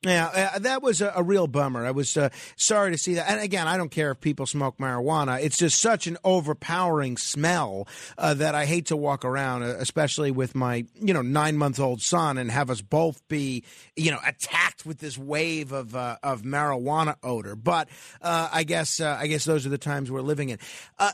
Yeah, 0.03 0.51
uh, 0.53 0.59
that 0.59 0.83
was 0.83 1.01
a, 1.01 1.23
real 1.23 1.47
bummer. 1.47 1.83
I 1.83 1.89
was 1.89 2.15
uh, 2.15 2.29
sorry 2.55 2.91
to 2.91 2.99
see 2.99 3.15
that. 3.15 3.31
And 3.31 3.41
again, 3.41 3.67
I 3.67 3.77
don't 3.77 3.89
care 3.89 4.11
if 4.11 4.21
people 4.21 4.45
smoke 4.45 4.77
marijuana. 4.77 5.41
It's 5.41 5.57
just 5.57 5.79
such 5.79 6.05
an 6.05 6.17
overpowering 6.23 7.17
smell 7.17 7.87
uh, 8.15 8.35
that 8.35 8.53
I 8.53 8.65
hate 8.65 8.85
to 8.87 8.95
walk 8.95 9.25
around, 9.25 9.63
uh, 9.63 9.75
especially 9.79 10.29
with 10.29 10.53
my 10.53 10.85
you 10.93 11.15
know 11.15 11.23
nine 11.23 11.57
month 11.57 11.79
old 11.79 12.03
son, 12.03 12.37
and 12.37 12.51
have 12.51 12.69
us 12.69 12.79
both 12.79 13.27
be 13.27 13.63
you 13.95 14.11
know 14.11 14.19
attacked 14.23 14.85
with 14.85 14.99
this 14.99 15.17
wave 15.17 15.71
of 15.71 15.95
uh, 15.95 16.17
of 16.21 16.43
marijuana 16.43 17.15
odor. 17.23 17.55
But 17.55 17.89
I 18.21 18.65
guess 18.65 19.01
I 19.01 19.25
guess 19.25 19.45
those 19.45 19.65
are 19.65 19.69
the 19.69 19.79
times 19.79 20.11
we're 20.11 20.21
living 20.21 20.49
in. 20.49 20.59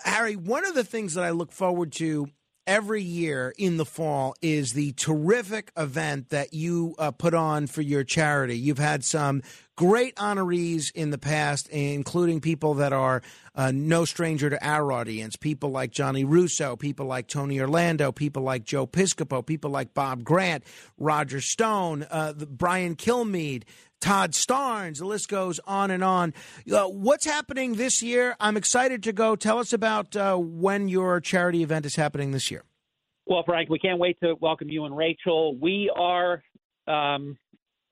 Harry, 0.04 0.36
one 0.36 0.66
of 0.66 0.76
the 0.76 0.84
things 0.84 1.14
that 1.14 1.24
I 1.24 1.30
look 1.30 1.54
forward 1.54 1.94
to 1.94 2.28
every 2.66 3.02
year 3.02 3.54
in 3.58 3.78
the 3.78 3.86
fall 3.86 4.36
is 4.42 4.74
the 4.74 4.92
terrific 4.94 5.72
event 5.78 6.30
that 6.30 6.54
you 6.54 6.96
uh, 6.98 7.12
put 7.12 7.34
on 7.34 7.68
for 7.68 7.82
your 7.82 8.04
charity. 8.04 8.58
You've 8.58 8.80
had 8.80 9.04
some 9.04 9.42
great 9.76 10.16
honorees 10.16 10.92
in 10.94 11.10
the 11.10 11.18
past, 11.18 11.68
including 11.70 12.42
people 12.42 12.76
that 12.76 12.94
are 12.94 13.22
uh, 13.56 13.72
no 13.74 14.06
stranger 14.06 14.50
to 14.50 14.66
our 14.66 14.92
audience. 14.92 15.36
People 15.36 15.70
like 15.70 15.92
Johnny 15.92 16.24
Russo, 16.24 16.76
people 16.76 17.06
like 17.06 17.28
Tony 17.28 17.60
Orlando, 17.60 18.12
people 18.12 18.44
like 18.44 18.64
Joe 18.64 18.88
Piscopo, 18.88 19.46
people 19.46 19.72
like 19.72 19.94
Bob 19.94 20.24
Grant, 20.24 20.64
Roger 20.98 21.42
Stone, 21.42 22.06
uh, 22.10 22.34
Brian 22.34 22.96
Kilmeade. 22.96 23.64
Todd 24.02 24.34
Starnes. 24.34 24.98
The 24.98 25.06
list 25.06 25.30
goes 25.30 25.62
on 25.66 25.90
and 25.90 26.04
on. 26.04 26.34
Uh, 26.70 26.88
what's 26.88 27.24
happening 27.24 27.76
this 27.76 28.04
year? 28.04 28.36
I'm 28.38 28.58
excited 28.58 29.02
to 29.04 29.14
go. 29.14 29.38
Tell 29.38 29.60
us 29.60 29.72
about 29.72 30.14
uh, 30.18 30.36
when 30.36 30.90
your 30.90 31.22
charity 31.22 31.64
event 31.64 31.86
is 31.86 31.96
happening 31.96 32.32
this 32.32 32.52
year. 32.52 32.66
Well, 33.26 33.44
Frank, 33.46 33.70
we 33.70 33.80
can't 33.80 34.00
wait 34.00 34.20
to 34.22 34.36
welcome 34.42 34.68
you 34.68 34.84
and 34.84 34.98
Rachel. 34.98 35.56
We 35.56 35.90
are 35.96 36.44
um, 36.86 37.38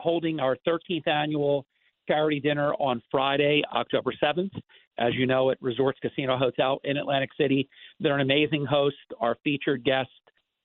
holding 0.01 0.41
our 0.41 0.57
13th 0.67 1.07
annual 1.07 1.65
charity 2.07 2.39
dinner 2.39 2.73
on 2.75 3.01
Friday, 3.09 3.61
October 3.73 4.11
7th. 4.21 4.51
As 4.97 5.15
you 5.15 5.25
know, 5.25 5.49
at 5.49 5.57
Resorts 5.61 5.99
Casino 5.99 6.37
Hotel 6.37 6.79
in 6.83 6.97
Atlantic 6.97 7.29
City. 7.39 7.67
They're 7.99 8.15
an 8.15 8.21
amazing 8.21 8.65
host. 8.65 8.97
Our 9.19 9.37
featured 9.43 9.83
guest 9.83 10.09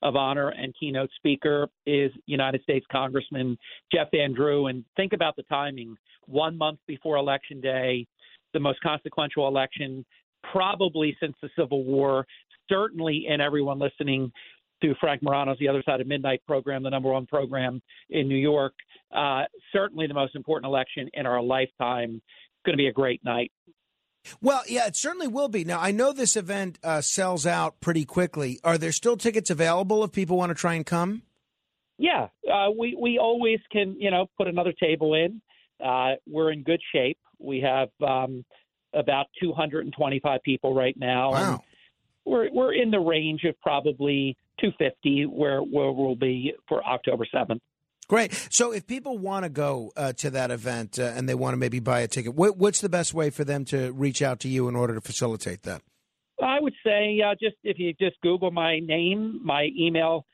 of 0.02 0.16
honor 0.16 0.50
and 0.50 0.74
keynote 0.78 1.10
speaker 1.16 1.68
is 1.86 2.12
United 2.26 2.62
States 2.62 2.84
Congressman 2.90 3.56
Jeff 3.92 4.08
Van 4.12 4.34
Drew. 4.34 4.66
And 4.66 4.84
think 4.97 5.12
about 5.12 5.36
the 5.36 5.42
timing 5.44 5.97
one 6.26 6.58
month 6.58 6.81
before 6.86 7.16
Election 7.16 7.60
Day, 7.60 8.06
the 8.52 8.60
most 8.60 8.81
consequential 8.82 9.48
election 9.48 10.05
probably 10.52 11.16
since 11.20 11.34
the 11.42 11.48
Civil 11.58 11.84
War, 11.84 12.26
certainly 12.68 13.26
in 13.28 13.40
everyone 13.40 13.78
listening 13.78 14.31
to 14.82 14.94
Frank 15.00 15.22
Morano's 15.22 15.58
The 15.58 15.68
Other 15.68 15.82
Side 15.84 16.00
of 16.00 16.06
Midnight 16.06 16.42
program, 16.46 16.82
the 16.82 16.90
number 16.90 17.10
one 17.10 17.26
program 17.26 17.80
in 18.10 18.28
New 18.28 18.36
York. 18.36 18.74
Uh, 19.14 19.44
certainly 19.72 20.06
the 20.06 20.14
most 20.14 20.34
important 20.34 20.68
election 20.68 21.08
in 21.14 21.26
our 21.26 21.42
lifetime. 21.42 22.16
It's 22.16 22.64
going 22.64 22.74
to 22.74 22.82
be 22.82 22.88
a 22.88 22.92
great 22.92 23.24
night. 23.24 23.52
Well, 24.40 24.62
yeah, 24.66 24.86
it 24.86 24.96
certainly 24.96 25.28
will 25.28 25.48
be. 25.48 25.64
Now, 25.64 25.80
I 25.80 25.92
know 25.92 26.12
this 26.12 26.36
event 26.36 26.78
uh, 26.82 27.00
sells 27.00 27.46
out 27.46 27.80
pretty 27.80 28.05
quickly. 28.05 28.58
Are 28.64 28.76
there 28.76 28.92
still 28.92 29.16
tickets 29.16 29.50
available 29.50 30.02
if 30.05 30.12
people 30.12 30.36
want 30.36 30.50
to 30.50 30.55
try 30.55 30.74
and 30.74 30.84
come? 30.84 31.22
Yeah, 31.98 32.28
uh, 32.52 32.70
we 32.78 32.96
we 33.00 33.18
always 33.18 33.58
can 33.72 33.96
you 33.98 34.10
know 34.10 34.26
put 34.36 34.48
another 34.48 34.72
table 34.72 35.14
in. 35.14 35.40
Uh, 35.82 36.14
we're 36.26 36.52
in 36.52 36.62
good 36.62 36.80
shape. 36.92 37.18
We 37.38 37.60
have 37.60 37.88
um, 38.06 38.44
about 38.92 39.26
225 39.40 40.42
people 40.42 40.74
right 40.74 40.96
now. 40.98 41.32
Wow. 41.32 41.50
And 41.52 41.60
we're 42.26 42.52
we're 42.52 42.74
in 42.74 42.90
the 42.90 43.00
range 43.00 43.44
of 43.44 43.58
probably 43.60 44.36
250 44.60 45.26
where 45.26 45.60
where 45.60 45.93
we'll 45.93 46.17
be 46.17 46.52
for 46.68 46.85
October 46.85 47.26
7th. 47.35 47.60
Great. 48.09 48.33
So, 48.51 48.73
if 48.73 48.86
people 48.86 49.18
want 49.18 49.44
to 49.44 49.49
go 49.49 49.91
uh, 49.97 50.12
to 50.15 50.31
that 50.31 50.52
event 50.52 50.99
uh, 50.99 51.02
and 51.02 51.28
they 51.28 51.35
want 51.35 51.55
to 51.55 51.57
maybe 51.57 51.81
buy 51.81 52.01
a 52.01 52.09
ticket, 52.09 52.35
what, 52.35 52.57
what's 52.57 52.81
the 52.81 52.89
best 52.89 53.12
way 53.12 53.31
for 53.31 53.43
them 53.43 53.65
to 53.67 53.93
reach 53.93 54.23
out 54.23 54.39
to 54.41 54.49
you 54.49 54.68
in 54.68 54.76
order 54.76 54.94
to 54.94 55.01
facilitate 55.01 55.65
that? 55.65 55.83
I 56.41 56.60
would 56.60 56.75
say 56.85 57.20
uh, 57.20 57.35
just 57.41 57.57
if 57.65 57.78
you 57.78 57.94
just 57.94 58.20
Google 58.23 58.52
my 58.52 58.78
name, 58.78 59.41
my 59.43 59.68
email 59.76 60.25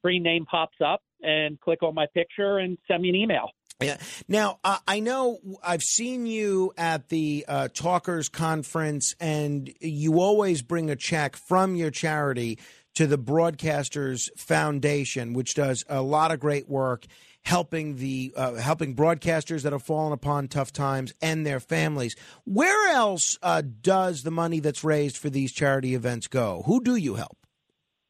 screen 0.00 0.22
name 0.22 0.44
pops 0.44 0.76
up, 0.84 1.00
and 1.22 1.58
click 1.60 1.82
on 1.82 1.94
my 1.94 2.06
picture 2.14 2.58
and 2.58 2.78
send 2.86 3.02
me 3.02 3.08
an 3.08 3.16
email. 3.16 3.50
Yeah. 3.80 3.96
Now, 4.26 4.58
uh, 4.64 4.78
I 4.88 4.98
know 4.98 5.38
I've 5.62 5.82
seen 5.82 6.26
you 6.26 6.72
at 6.76 7.08
the 7.10 7.44
uh, 7.46 7.68
Talkers 7.72 8.28
Conference, 8.28 9.14
and 9.20 9.72
you 9.80 10.20
always 10.20 10.62
bring 10.62 10.90
a 10.90 10.96
check 10.96 11.36
from 11.36 11.76
your 11.76 11.92
charity 11.92 12.58
to 12.94 13.06
the 13.06 13.18
Broadcasters 13.18 14.28
Foundation, 14.36 15.32
which 15.32 15.54
does 15.54 15.84
a 15.88 16.02
lot 16.02 16.30
of 16.30 16.40
great 16.40 16.68
work 16.68 17.06
helping 17.42 17.96
the 17.96 18.32
uh, 18.36 18.54
helping 18.54 18.94
broadcasters 18.94 19.62
that 19.62 19.72
have 19.72 19.82
fallen 19.82 20.12
upon 20.12 20.48
tough 20.48 20.72
times 20.72 21.14
and 21.22 21.46
their 21.46 21.60
families. 21.60 22.14
Where 22.44 22.92
else 22.94 23.38
uh, 23.42 23.62
does 23.80 24.22
the 24.22 24.30
money 24.30 24.60
that's 24.60 24.84
raised 24.84 25.16
for 25.16 25.30
these 25.30 25.52
charity 25.52 25.94
events 25.94 26.26
go? 26.26 26.62
Who 26.66 26.82
do 26.82 26.96
you 26.96 27.14
help? 27.14 27.38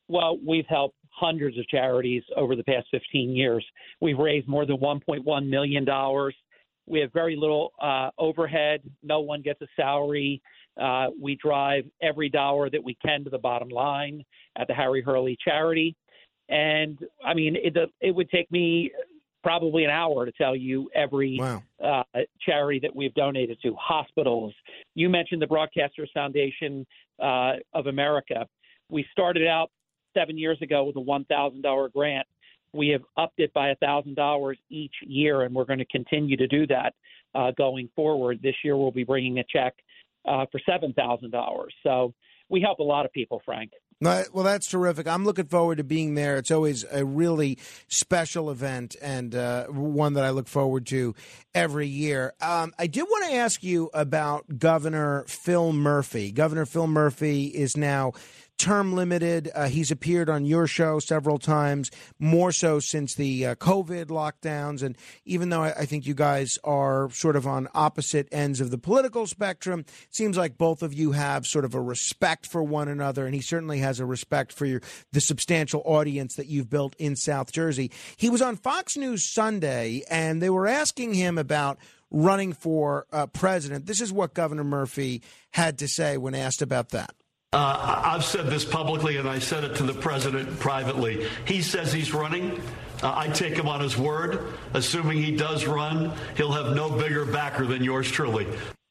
Well, 0.08 0.38
we've 0.44 0.66
helped 0.68 0.96
hundreds 1.10 1.58
of 1.58 1.68
charities 1.68 2.22
over 2.36 2.56
the 2.56 2.64
past 2.64 2.86
15 2.90 3.30
years. 3.30 3.64
We've 4.00 4.18
raised 4.18 4.48
more 4.48 4.66
than 4.66 4.78
1.1 4.78 5.48
million 5.48 5.84
dollars. 5.84 6.34
We 6.86 7.00
have 7.00 7.12
very 7.12 7.36
little 7.36 7.72
uh, 7.80 8.10
overhead. 8.18 8.80
No 9.02 9.20
one 9.20 9.42
gets 9.42 9.60
a 9.60 9.66
salary. 9.76 10.40
Uh, 10.80 11.06
we 11.20 11.36
drive 11.36 11.84
every 12.02 12.28
dollar 12.28 12.70
that 12.70 12.82
we 12.82 12.96
can 13.04 13.24
to 13.24 13.30
the 13.30 13.38
bottom 13.38 13.68
line 13.68 14.24
at 14.56 14.68
the 14.68 14.74
Harry 14.74 15.02
Hurley 15.02 15.36
charity. 15.42 15.96
And 16.48 16.98
I 17.24 17.34
mean, 17.34 17.56
it, 17.56 17.76
it 18.00 18.14
would 18.14 18.30
take 18.30 18.50
me 18.50 18.90
probably 19.42 19.84
an 19.84 19.90
hour 19.90 20.24
to 20.24 20.32
tell 20.32 20.56
you 20.56 20.90
every 20.94 21.38
wow. 21.38 21.62
uh, 21.82 22.02
charity 22.40 22.80
that 22.80 22.94
we've 22.94 23.14
donated 23.14 23.58
to, 23.62 23.74
hospitals. 23.80 24.52
You 24.94 25.08
mentioned 25.08 25.42
the 25.42 25.46
Broadcasters 25.46 26.10
Foundation 26.12 26.86
uh, 27.22 27.54
of 27.74 27.86
America. 27.86 28.46
We 28.90 29.06
started 29.12 29.46
out 29.46 29.70
seven 30.14 30.38
years 30.38 30.60
ago 30.62 30.84
with 30.84 30.96
a 30.96 31.00
$1,000 31.00 31.92
grant. 31.92 32.26
We 32.72 32.88
have 32.88 33.02
upped 33.16 33.40
it 33.40 33.52
by 33.54 33.74
$1,000 33.82 34.54
each 34.70 34.94
year, 35.02 35.42
and 35.42 35.54
we're 35.54 35.64
going 35.64 35.78
to 35.78 35.86
continue 35.86 36.36
to 36.36 36.46
do 36.46 36.66
that 36.66 36.94
uh, 37.34 37.52
going 37.56 37.88
forward. 37.94 38.40
This 38.42 38.56
year, 38.62 38.76
we'll 38.76 38.90
be 38.90 39.04
bringing 39.04 39.38
a 39.38 39.44
check 39.44 39.74
uh, 40.26 40.46
for 40.50 40.60
$7,000. 40.68 41.66
So 41.82 42.14
we 42.48 42.60
help 42.60 42.78
a 42.78 42.84
lot 42.84 43.04
of 43.04 43.12
people, 43.12 43.42
Frank. 43.44 43.72
Well, 44.00 44.44
that's 44.44 44.68
terrific. 44.68 45.08
I'm 45.08 45.24
looking 45.24 45.46
forward 45.46 45.78
to 45.78 45.84
being 45.84 46.14
there. 46.14 46.36
It's 46.36 46.52
always 46.52 46.84
a 46.90 47.04
really 47.04 47.58
special 47.88 48.48
event 48.48 48.94
and 49.02 49.34
uh, 49.34 49.66
one 49.66 50.12
that 50.14 50.24
I 50.24 50.30
look 50.30 50.46
forward 50.46 50.86
to 50.86 51.16
every 51.52 51.88
year. 51.88 52.32
Um, 52.40 52.72
I 52.78 52.86
did 52.86 53.02
want 53.02 53.28
to 53.28 53.36
ask 53.36 53.64
you 53.64 53.90
about 53.92 54.58
Governor 54.58 55.24
Phil 55.26 55.72
Murphy. 55.72 56.30
Governor 56.30 56.64
Phil 56.64 56.86
Murphy 56.86 57.46
is 57.46 57.76
now 57.76 58.12
term 58.58 58.92
limited. 58.92 59.50
Uh, 59.54 59.68
he's 59.68 59.90
appeared 59.90 60.28
on 60.28 60.44
your 60.44 60.66
show 60.66 60.98
several 60.98 61.38
times, 61.38 61.90
more 62.18 62.52
so 62.52 62.80
since 62.80 63.14
the 63.14 63.46
uh, 63.46 63.54
COVID 63.54 64.06
lockdowns. 64.06 64.82
And 64.82 64.96
even 65.24 65.48
though 65.48 65.62
I, 65.62 65.70
I, 65.70 65.86
think 65.86 66.06
you 66.06 66.14
guys 66.14 66.58
are 66.64 67.08
sort 67.10 67.36
of 67.36 67.46
on 67.46 67.68
opposite 67.74 68.28
ends 68.32 68.60
of 68.60 68.70
the 68.70 68.78
political 68.78 69.26
spectrum, 69.26 69.80
it 69.80 70.14
seems 70.14 70.36
like 70.36 70.58
both 70.58 70.82
of 70.82 70.92
you 70.92 71.12
have 71.12 71.46
sort 71.46 71.64
of 71.64 71.74
a 71.74 71.80
respect 71.80 72.46
for 72.46 72.62
one 72.62 72.88
another. 72.88 73.24
And 73.24 73.34
he 73.34 73.40
certainly 73.40 73.78
has 73.78 74.00
a 74.00 74.06
respect 74.06 74.52
for 74.52 74.66
your, 74.66 74.82
the 75.12 75.20
substantial 75.20 75.82
audience 75.84 76.34
that 76.34 76.46
you've 76.46 76.68
built 76.68 76.96
in 76.98 77.16
South 77.16 77.52
Jersey. 77.52 77.90
He 78.16 78.28
was 78.28 78.42
on 78.42 78.56
Fox 78.56 78.96
News 78.96 79.24
Sunday, 79.24 80.02
and 80.10 80.42
they 80.42 80.50
were 80.50 80.66
asking 80.66 81.14
him 81.14 81.38
about 81.38 81.78
running 82.10 82.52
for 82.52 83.06
uh, 83.12 83.26
president. 83.26 83.86
This 83.86 84.00
is 84.00 84.12
what 84.12 84.34
Governor 84.34 84.64
Murphy 84.64 85.22
had 85.52 85.78
to 85.78 85.88
say 85.88 86.16
when 86.16 86.34
asked 86.34 86.62
about 86.62 86.90
that. 86.90 87.14
Uh, 87.52 87.56
I- 88.04 88.14
I've 88.14 88.24
said 88.24 88.46
this 88.48 88.64
publicly, 88.64 89.16
and 89.16 89.26
I 89.26 89.38
said 89.38 89.64
it 89.64 89.76
to 89.76 89.82
the 89.82 89.94
president 89.94 90.60
privately. 90.60 91.26
He 91.46 91.62
says 91.62 91.92
he's 91.92 92.12
running. 92.12 92.60
Uh, 93.02 93.14
I 93.16 93.28
take 93.28 93.54
him 93.54 93.66
on 93.68 93.80
his 93.80 93.96
word. 93.96 94.52
Assuming 94.74 95.22
he 95.22 95.34
does 95.34 95.66
run, 95.66 96.12
he'll 96.36 96.52
have 96.52 96.74
no 96.76 96.90
bigger 96.90 97.24
backer 97.24 97.64
than 97.64 97.82
yours 97.82 98.10
truly. 98.10 98.46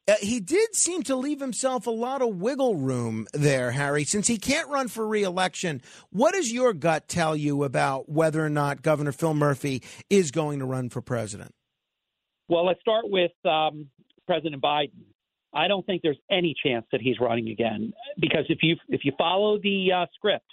Uh, 0.08 0.16
he 0.22 0.40
did 0.40 0.74
seem 0.74 1.04
to 1.04 1.16
leave 1.16 1.40
himself 1.40 1.86
a 1.86 1.92
lot 1.92 2.22
of 2.24 2.38
wiggle 2.38 2.76
room 2.78 3.28
there, 3.34 3.72
Harry. 3.72 4.06
Since 4.06 4.26
he 4.28 4.38
can't 4.38 4.70
run 4.70 4.88
for 4.88 5.06
reelection, 5.06 5.82
what 6.10 6.34
does 6.34 6.52
your 6.52 6.74
gut 6.74 7.08
tell 7.08 7.36
you 7.36 7.64
about 7.64 8.10
whether 8.10 8.44
or 8.44 8.50
not 8.50 8.82
Governor 8.82 9.12
Phil 9.12 9.34
Murphy 9.36 9.84
is 10.10 10.32
going 10.32 10.60
to 10.60 10.66
run 10.66 10.90
for 10.90 11.02
president? 11.02 11.54
Well, 12.48 12.66
let's 12.66 12.80
start 12.80 13.04
with 13.08 13.34
um, 13.46 13.90
President 14.26 14.64
Biden. 14.64 15.04
I 15.54 15.68
don't 15.68 15.86
think 15.86 16.02
there's 16.02 16.20
any 16.30 16.54
chance 16.64 16.86
that 16.92 17.02
he's 17.02 17.20
running 17.20 17.50
again 17.50 17.94
because 18.20 18.46
if 18.50 18.60
you 18.62 18.76
if 18.90 19.02
you 19.04 19.12
follow 19.18 19.58
the 19.60 19.92
uh, 19.92 20.06
script, 20.14 20.46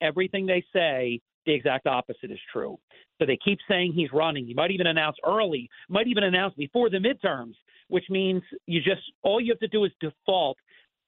everything 0.00 0.46
they 0.46 0.64
say, 0.72 1.20
the 1.46 1.52
exact 1.52 1.86
opposite 1.86 2.30
is 2.30 2.38
true. 2.52 2.78
So 3.18 3.26
they 3.26 3.38
keep 3.44 3.58
saying 3.68 3.92
he's 3.94 4.12
running. 4.12 4.46
He 4.46 4.54
might 4.54 4.70
even 4.70 4.86
announce 4.86 5.16
early, 5.26 5.68
might 5.88 6.08
even 6.08 6.24
announce 6.24 6.54
before 6.54 6.90
the 6.90 6.98
midterms, 6.98 7.54
which 7.88 8.04
means 8.10 8.42
you 8.66 8.80
just 8.80 9.02
all 9.22 9.40
you 9.40 9.52
have 9.52 9.60
to 9.60 9.68
do 9.68 9.84
is 9.84 9.92
default. 10.00 10.58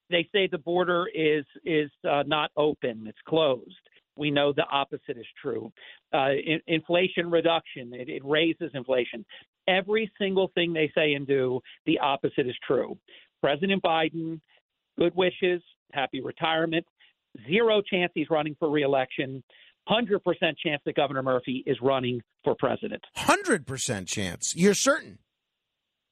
They 0.09 0.27
say 0.31 0.47
the 0.47 0.57
border 0.57 1.05
is 1.13 1.45
is 1.65 1.91
uh, 2.09 2.23
not 2.25 2.51
open; 2.55 3.05
it's 3.07 3.17
closed. 3.27 3.75
We 4.15 4.31
know 4.31 4.51
the 4.51 4.65
opposite 4.71 5.17
is 5.17 5.27
true. 5.39 5.71
Uh, 6.13 6.31
in, 6.31 6.59
inflation 6.67 7.29
reduction, 7.29 7.93
it, 7.93 8.09
it 8.09 8.25
raises 8.25 8.71
inflation. 8.73 9.23
Every 9.67 10.11
single 10.17 10.49
thing 10.55 10.73
they 10.73 10.91
say 10.95 11.13
and 11.13 11.27
do, 11.27 11.59
the 11.85 11.99
opposite 11.99 12.47
is 12.47 12.55
true. 12.65 12.97
President 13.41 13.81
Biden, 13.83 14.39
good 14.97 15.13
wishes, 15.15 15.61
happy 15.93 16.21
retirement. 16.21 16.85
Zero 17.47 17.81
chance 17.81 18.11
he's 18.15 18.29
running 18.29 18.55
for 18.59 18.69
reelection. 18.69 19.43
100% 19.89 20.19
chance 20.63 20.81
that 20.85 20.95
Governor 20.95 21.23
Murphy 21.23 21.63
is 21.65 21.77
running 21.81 22.21
for 22.43 22.55
president. 22.57 23.03
100% 23.17 24.07
chance. 24.07 24.55
You're 24.55 24.73
certain? 24.73 25.19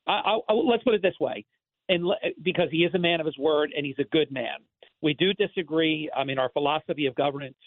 I, 0.08 0.38
I, 0.48 0.54
let's 0.54 0.84
put 0.84 0.94
it 0.94 1.02
this 1.02 1.16
way, 1.20 1.46
and 1.90 2.06
because 2.44 2.68
he 2.72 2.80
is 2.80 2.94
a 2.94 3.00
man 3.00 3.20
of 3.20 3.26
his 3.26 3.38
word 3.38 3.72
and 3.76 3.86
he's 3.86 4.00
a 4.00 4.04
good 4.04 4.32
man. 4.32 4.58
We 5.02 5.14
do 5.16 5.34
disagree. 5.34 6.10
I 6.16 6.24
mean, 6.24 6.40
our 6.40 6.50
philosophy 6.50 7.08
of 7.08 7.16
governance 7.16 7.58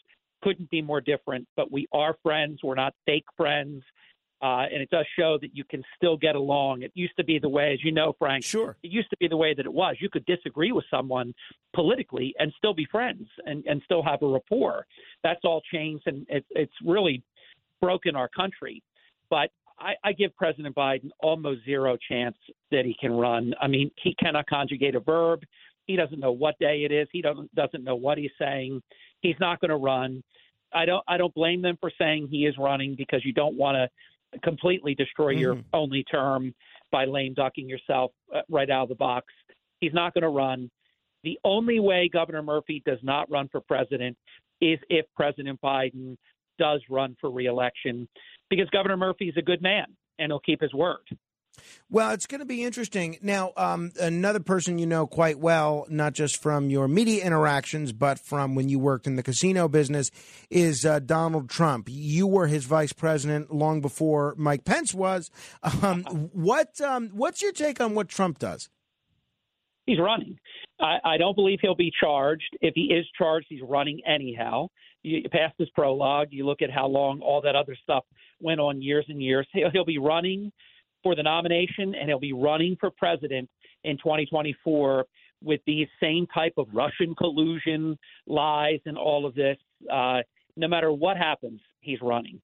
couldn't 0.43 0.71
be 0.71 0.83
more 0.83 1.01
different, 1.01 1.47
but 1.57 1.71
we 1.71 1.89
are 1.93 2.17
friends. 2.23 2.61
We're 2.63 2.75
not 2.75 2.95
fake 3.07 3.27
friends. 3.37 3.83
Uh, 4.41 4.67
and 4.73 4.81
it 4.81 4.89
does 4.91 5.07
show 5.19 5.37
that 5.41 5.51
you 5.53 5.65
can 5.65 5.83
still 5.97 6.17
get 6.17 6.37
along. 6.37 6.83
It 6.83 6.93
used 6.95 7.17
to 7.17 7.25
be 7.25 7.41
the 7.41 7.49
way, 7.49 7.73
as 7.73 7.83
you 7.83 7.91
know, 7.91 8.15
Frank. 8.19 8.45
Sure. 8.45 8.77
It 8.85 8.93
used 8.93 9.11
to 9.11 9.17
be 9.19 9.27
the 9.27 9.37
way 9.37 9.53
that 9.53 9.67
it 9.67 9.73
was. 9.73 9.97
You 10.01 10.09
could 10.09 10.25
disagree 10.27 10.71
with 10.71 10.85
someone 10.91 11.35
politically 11.75 12.35
and 12.39 12.53
still 12.57 12.73
be 12.73 12.87
friends 12.91 13.27
and, 13.47 13.65
and 13.67 13.83
still 13.85 14.03
have 14.03 14.23
a 14.23 14.29
rapport. 14.29 14.87
That's 15.25 15.41
all 15.43 15.61
changed, 15.73 16.05
and 16.07 16.25
it, 16.29 16.45
it's 16.51 16.73
really 16.85 17.23
broken 17.81 18.15
our 18.15 18.29
country. 18.29 18.83
But 19.29 19.51
I, 19.81 19.95
I 20.05 20.13
give 20.13 20.35
President 20.37 20.75
Biden 20.75 21.11
almost 21.21 21.65
zero 21.65 21.97
chance 22.09 22.37
that 22.71 22.85
he 22.85 22.95
can 23.01 23.13
run. 23.13 23.55
I 23.61 23.67
mean, 23.67 23.91
he 24.03 24.15
cannot 24.15 24.47
conjugate 24.47 24.95
a 24.95 25.01
verb. 25.01 25.41
He 25.87 25.97
doesn't 25.97 26.21
know 26.21 26.33
what 26.33 26.59
day 26.59 26.85
it 26.85 26.93
is. 26.93 27.09
He 27.13 27.23
doesn't 27.23 27.53
doesn't 27.55 27.83
know 27.83 27.97
what 27.97 28.19
he's 28.19 28.31
saying. 28.39 28.83
He's 29.21 29.37
not 29.41 29.61
going 29.61 29.71
to 29.71 29.77
run. 29.77 30.23
I 30.73 30.85
don't 30.85 31.03
I 31.09 31.17
don't 31.17 31.35
blame 31.35 31.63
them 31.63 31.79
for 31.81 31.91
saying 31.99 32.29
he 32.31 32.47
is 32.47 32.57
running 32.59 32.95
because 32.97 33.25
you 33.25 33.33
don't 33.33 33.57
want 33.57 33.77
to 33.77 33.89
completely 34.43 34.95
destroy 34.95 35.31
your 35.31 35.57
Mhm. 35.57 35.65
only 35.73 36.05
term 36.05 36.55
by 36.91 37.05
lame 37.05 37.35
ducking 37.35 37.69
yourself 37.69 38.13
uh, 38.33 38.43
right 38.49 38.71
out 38.71 38.85
of 38.85 38.89
the 38.89 38.95
box. 38.95 39.33
He's 39.81 39.95
not 39.95 40.15
going 40.15 40.23
to 40.23 40.29
run. 40.29 40.71
The 41.23 41.39
only 41.45 41.81
way 41.81 42.09
Governor 42.09 42.43
Murphy 42.43 42.83
does 42.85 43.03
not 43.03 43.31
run 43.31 43.49
for 43.49 43.61
president 43.61 44.17
is 44.61 44.79
if 44.89 45.07
President 45.15 45.61
Biden 45.61 46.17
does 46.59 46.83
run 46.89 47.17
for 47.21 47.31
reelection 47.31 48.09
because 48.51 48.69
Governor 48.71 48.97
Murphy 48.97 49.29
is 49.29 49.37
a 49.37 49.43
good 49.43 49.63
man 49.63 49.87
and 50.19 50.31
he'll 50.31 50.41
keep 50.41 50.61
his 50.61 50.75
word. 50.75 51.07
Well, 51.91 52.11
it's 52.11 52.27
going 52.27 52.41
to 52.41 52.47
be 52.47 52.63
interesting. 52.65 53.19
Now, 53.23 53.53
um, 53.57 53.93
another 54.01 54.41
person 54.41 54.79
you 54.79 54.87
know 54.87 55.07
quite 55.07 55.39
well, 55.39 55.87
not 55.89 56.13
just 56.13 56.41
from 56.43 56.71
your 56.71 56.89
media 56.89 57.25
interactions, 57.25 57.93
but 57.93 58.19
from 58.19 58.55
when 58.55 58.69
you 58.69 58.79
worked 58.79 59.07
in 59.07 59.17
the 59.17 59.23
casino 59.23 59.69
business, 59.69 60.11
is 60.51 60.85
uh, 60.85 60.99
Donald 61.01 61.49
Trump. 61.49 61.89
You 61.91 62.27
were 62.27 62.47
his 62.47 62.65
vice 62.65 62.93
president 62.93 63.53
long 63.53 63.81
before 63.81 64.35
Mike 64.37 64.65
Pence 64.65 64.95
was. 64.95 65.31
Um, 65.83 66.03
what 66.33 66.81
um, 66.81 67.11
What's 67.13 67.43
your 67.43 67.53
take 67.53 67.81
on 67.81 67.95
what 67.95 68.09
Trump 68.09 68.39
does? 68.39 68.69
He's 69.87 69.99
running. 69.99 70.39
I, 70.81 70.99
I 71.05 71.17
don't 71.17 71.35
believe 71.35 71.59
he'll 71.63 71.75
be 71.75 71.93
charged. 72.01 72.57
If 72.61 72.75
he 72.75 72.93
is 72.93 73.07
charged, 73.17 73.47
he's 73.49 73.63
running 73.63 74.01
anyhow. 74.07 74.69
You 75.03 75.19
you 75.19 75.29
pass 75.31 75.53
this 75.59 75.69
prologue, 75.75 76.29
you 76.31 76.45
look 76.45 76.63
at 76.63 76.71
how 76.71 76.87
long 76.87 77.21
all 77.21 77.41
that 77.43 77.57
other 77.57 77.77
stuff 77.83 78.05
went 78.41 78.61
on 78.61 78.83
years 78.83 79.07
and 79.09 79.23
years. 79.23 79.47
He'll, 79.53 79.71
he'll 79.71 79.85
be 79.85 79.99
running 79.99 80.53
for 81.03 81.15
the 81.15 81.23
nomination 81.23 81.95
and 81.95 82.09
he'll 82.09 82.19
be 82.19 82.33
running 82.33 82.77
for 82.81 82.91
president 82.91 83.49
in 83.85 83.97
2024 83.99 85.07
with 85.43 85.61
these 85.67 85.87
same 86.01 86.27
type 86.35 86.55
of 86.57 86.67
Russian 86.73 87.15
collusion 87.15 87.99
lies 88.27 88.81
and 88.87 88.99
all 88.99 89.25
of 89.25 89.35
this. 89.35 89.57
Uh, 89.91 90.19
no 90.57 90.67
matter 90.67 90.93
what 90.93 91.17
happens, 91.17 91.61
he's 91.81 92.01
running. 92.03 92.41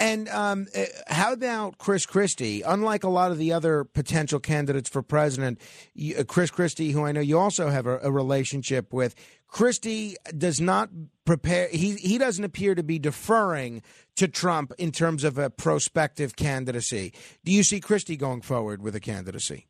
And 0.00 0.30
um, 0.30 0.66
uh, 0.74 0.84
how 1.08 1.34
about 1.34 1.76
Chris 1.76 2.06
Christie? 2.06 2.62
Unlike 2.62 3.04
a 3.04 3.10
lot 3.10 3.32
of 3.32 3.38
the 3.38 3.52
other 3.52 3.84
potential 3.84 4.40
candidates 4.40 4.88
for 4.88 5.02
president, 5.02 5.60
you- 5.92 6.16
uh, 6.16 6.24
Chris 6.24 6.50
Christie, 6.50 6.92
who 6.92 7.04
I 7.04 7.12
know 7.12 7.20
you 7.20 7.38
also 7.38 7.68
have 7.68 7.86
a, 7.86 7.98
a 7.98 8.10
relationship 8.10 8.94
with, 8.94 9.14
Christie 9.46 10.16
does 10.36 10.58
not 10.58 10.88
prepare. 11.26 11.68
He 11.68 11.96
he 11.96 12.16
doesn't 12.16 12.44
appear 12.44 12.74
to 12.74 12.82
be 12.82 12.98
deferring 12.98 13.82
to 14.16 14.26
Trump 14.26 14.72
in 14.78 14.90
terms 14.90 15.22
of 15.22 15.36
a 15.36 15.50
prospective 15.50 16.34
candidacy. 16.34 17.12
Do 17.44 17.52
you 17.52 17.62
see 17.62 17.80
Christie 17.80 18.16
going 18.16 18.40
forward 18.40 18.80
with 18.80 18.94
a 18.94 19.00
candidacy? 19.00 19.66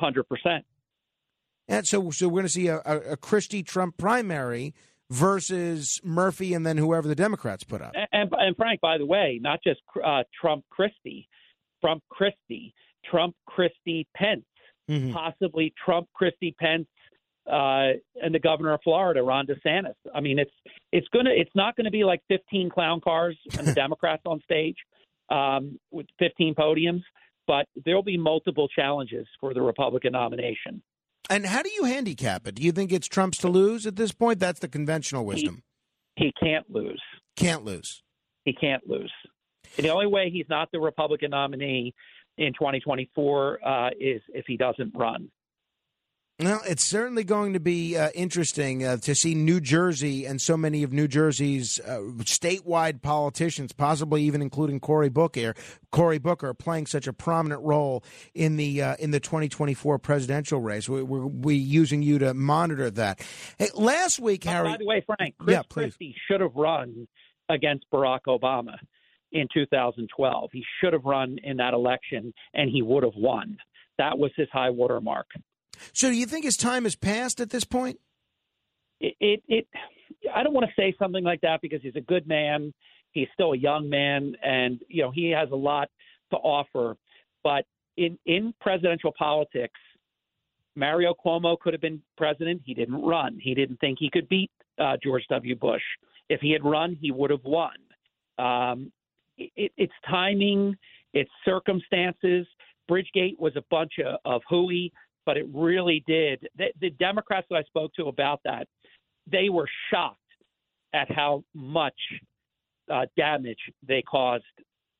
Hundred 0.00 0.24
percent. 0.28 0.64
And 1.66 1.86
so, 1.86 2.10
so 2.10 2.28
we're 2.28 2.40
going 2.40 2.44
to 2.44 2.48
see 2.48 2.68
a, 2.68 2.80
a, 2.86 2.96
a 3.12 3.16
Christie 3.18 3.62
Trump 3.62 3.98
primary 3.98 4.72
versus 5.10 6.00
Murphy, 6.04 6.54
and 6.54 6.66
then 6.66 6.76
whoever 6.76 7.08
the 7.08 7.14
Democrats 7.14 7.64
put 7.64 7.80
up. 7.82 7.92
And, 7.94 8.06
and, 8.12 8.30
and 8.32 8.56
Frank, 8.56 8.80
by 8.80 8.98
the 8.98 9.06
way, 9.06 9.38
not 9.42 9.60
just 9.62 9.80
uh, 10.04 10.22
Trump 10.40 10.64
Christie, 10.70 11.28
Trump 11.80 12.02
Christie, 12.10 12.74
Trump 13.10 13.34
Christie 13.46 14.06
Pence, 14.16 14.44
Mhm. 14.90 15.12
possibly 15.12 15.74
Trump 15.84 16.08
Christie 16.14 16.54
Pence, 16.58 16.86
uh, 17.46 17.92
and 18.22 18.34
the 18.34 18.38
governor 18.38 18.72
of 18.72 18.80
Florida, 18.82 19.22
Ron 19.22 19.46
DeSantis. 19.46 19.94
I 20.14 20.20
mean, 20.20 20.38
it's 20.38 20.50
it's 20.92 21.06
gonna 21.08 21.30
it's 21.30 21.50
not 21.54 21.76
going 21.76 21.84
to 21.84 21.90
be 21.90 22.04
like 22.04 22.20
15 22.28 22.70
clown 22.70 23.00
cars 23.02 23.36
and 23.58 23.66
the 23.66 23.74
Democrats 23.84 24.22
on 24.24 24.40
stage 24.42 24.76
um, 25.30 25.78
with 25.90 26.06
15 26.18 26.54
podiums, 26.54 27.02
but 27.46 27.66
there'll 27.84 28.02
be 28.02 28.16
multiple 28.16 28.66
challenges 28.68 29.26
for 29.40 29.52
the 29.52 29.60
Republican 29.60 30.12
nomination. 30.12 30.82
And 31.30 31.44
how 31.46 31.62
do 31.62 31.70
you 31.70 31.84
handicap 31.84 32.46
it? 32.46 32.54
Do 32.54 32.62
you 32.62 32.72
think 32.72 32.92
it's 32.92 33.06
Trump's 33.06 33.38
to 33.38 33.48
lose 33.48 33.86
at 33.86 33.96
this 33.96 34.12
point? 34.12 34.38
That's 34.38 34.60
the 34.60 34.68
conventional 34.68 35.24
wisdom. 35.24 35.62
He 36.16 36.32
can't 36.40 36.68
lose. 36.70 37.00
Can't 37.36 37.64
lose. 37.64 38.02
He 38.44 38.52
can't 38.52 38.86
lose. 38.88 39.12
And 39.76 39.84
the 39.84 39.90
only 39.90 40.06
way 40.06 40.30
he's 40.30 40.46
not 40.48 40.70
the 40.72 40.80
Republican 40.80 41.30
nominee 41.30 41.94
in 42.38 42.52
2024 42.54 43.58
uh, 43.64 43.90
is 44.00 44.22
if 44.28 44.46
he 44.46 44.56
doesn't 44.56 44.92
run. 44.94 45.30
Well, 46.40 46.60
it's 46.68 46.84
certainly 46.84 47.24
going 47.24 47.54
to 47.54 47.58
be 47.60 47.96
uh, 47.96 48.10
interesting 48.14 48.84
uh, 48.84 48.98
to 48.98 49.12
see 49.16 49.34
New 49.34 49.60
Jersey 49.60 50.24
and 50.24 50.40
so 50.40 50.56
many 50.56 50.84
of 50.84 50.92
New 50.92 51.08
Jersey's 51.08 51.80
uh, 51.80 51.98
statewide 52.18 53.02
politicians, 53.02 53.72
possibly 53.72 54.22
even 54.22 54.40
including 54.40 54.78
Cory 54.78 55.08
Booker, 55.08 55.54
Cory 55.90 56.18
Booker, 56.18 56.54
playing 56.54 56.86
such 56.86 57.08
a 57.08 57.12
prominent 57.12 57.60
role 57.62 58.04
in 58.34 58.56
the 58.56 58.80
uh, 58.80 58.94
in 59.00 59.10
the 59.10 59.18
2024 59.18 59.98
presidential 59.98 60.60
race. 60.60 60.88
We, 60.88 61.02
we're 61.02 61.26
we 61.26 61.56
using 61.56 62.02
you 62.02 62.20
to 62.20 62.34
monitor 62.34 62.88
that. 62.88 63.20
Hey, 63.58 63.70
last 63.74 64.20
week, 64.20 64.44
By- 64.44 64.52
Harry. 64.52 64.68
By 64.68 64.76
the 64.76 64.86
way, 64.86 65.04
Frank, 65.04 65.34
Chris 65.38 65.54
Yeah. 65.54 65.62
Christie 65.68 66.14
should 66.30 66.40
have 66.40 66.54
run 66.54 67.08
against 67.48 67.84
Barack 67.92 68.26
Obama 68.28 68.76
in 69.32 69.48
2012. 69.52 70.50
He 70.52 70.64
should 70.80 70.92
have 70.92 71.04
run 71.04 71.38
in 71.42 71.56
that 71.56 71.74
election, 71.74 72.32
and 72.54 72.70
he 72.70 72.80
would 72.80 73.02
have 73.02 73.16
won. 73.16 73.56
That 73.98 74.18
was 74.18 74.30
his 74.36 74.46
high 74.52 74.70
water 74.70 75.00
mark. 75.00 75.26
So, 75.92 76.08
do 76.08 76.16
you 76.16 76.26
think 76.26 76.44
his 76.44 76.56
time 76.56 76.84
has 76.84 76.96
passed 76.96 77.40
at 77.40 77.50
this 77.50 77.64
point? 77.64 77.98
It, 79.00 79.14
it, 79.20 79.42
it 79.48 79.66
I 80.34 80.42
don't 80.42 80.54
want 80.54 80.66
to 80.66 80.72
say 80.80 80.94
something 80.98 81.24
like 81.24 81.40
that 81.42 81.60
because 81.60 81.80
he's 81.82 81.96
a 81.96 82.00
good 82.00 82.26
man. 82.26 82.72
He's 83.12 83.28
still 83.32 83.52
a 83.52 83.58
young 83.58 83.88
man, 83.88 84.34
and 84.42 84.80
you 84.88 85.02
know 85.02 85.10
he 85.10 85.30
has 85.30 85.48
a 85.50 85.56
lot 85.56 85.88
to 86.30 86.36
offer. 86.36 86.96
But 87.42 87.64
in 87.96 88.18
in 88.26 88.54
presidential 88.60 89.12
politics, 89.18 89.78
Mario 90.76 91.14
Cuomo 91.14 91.58
could 91.58 91.74
have 91.74 91.80
been 91.80 92.00
president. 92.16 92.62
He 92.64 92.74
didn't 92.74 93.02
run. 93.02 93.38
He 93.42 93.54
didn't 93.54 93.78
think 93.80 93.98
he 93.98 94.10
could 94.10 94.28
beat 94.28 94.50
uh, 94.78 94.96
George 95.02 95.24
W. 95.28 95.56
Bush. 95.56 95.82
If 96.28 96.40
he 96.40 96.52
had 96.52 96.64
run, 96.64 96.96
he 97.00 97.10
would 97.10 97.30
have 97.30 97.44
won. 97.44 97.72
Um, 98.38 98.92
it, 99.36 99.72
it's 99.76 99.92
timing, 100.08 100.76
it's 101.14 101.30
circumstances. 101.44 102.46
Bridgegate 102.90 103.38
was 103.38 103.54
a 103.56 103.62
bunch 103.70 103.92
of, 104.04 104.16
of 104.24 104.42
hooey, 104.48 104.92
but 105.28 105.36
it 105.36 105.46
really 105.52 106.02
did. 106.06 106.48
The, 106.56 106.68
the 106.80 106.88
Democrats 106.88 107.46
that 107.50 107.56
I 107.56 107.62
spoke 107.64 107.92
to 107.96 108.06
about 108.06 108.40
that, 108.46 108.66
they 109.30 109.50
were 109.50 109.68
shocked 109.90 110.16
at 110.94 111.12
how 111.12 111.44
much 111.54 111.92
uh, 112.90 113.04
damage 113.14 113.58
they 113.86 114.00
caused 114.00 114.44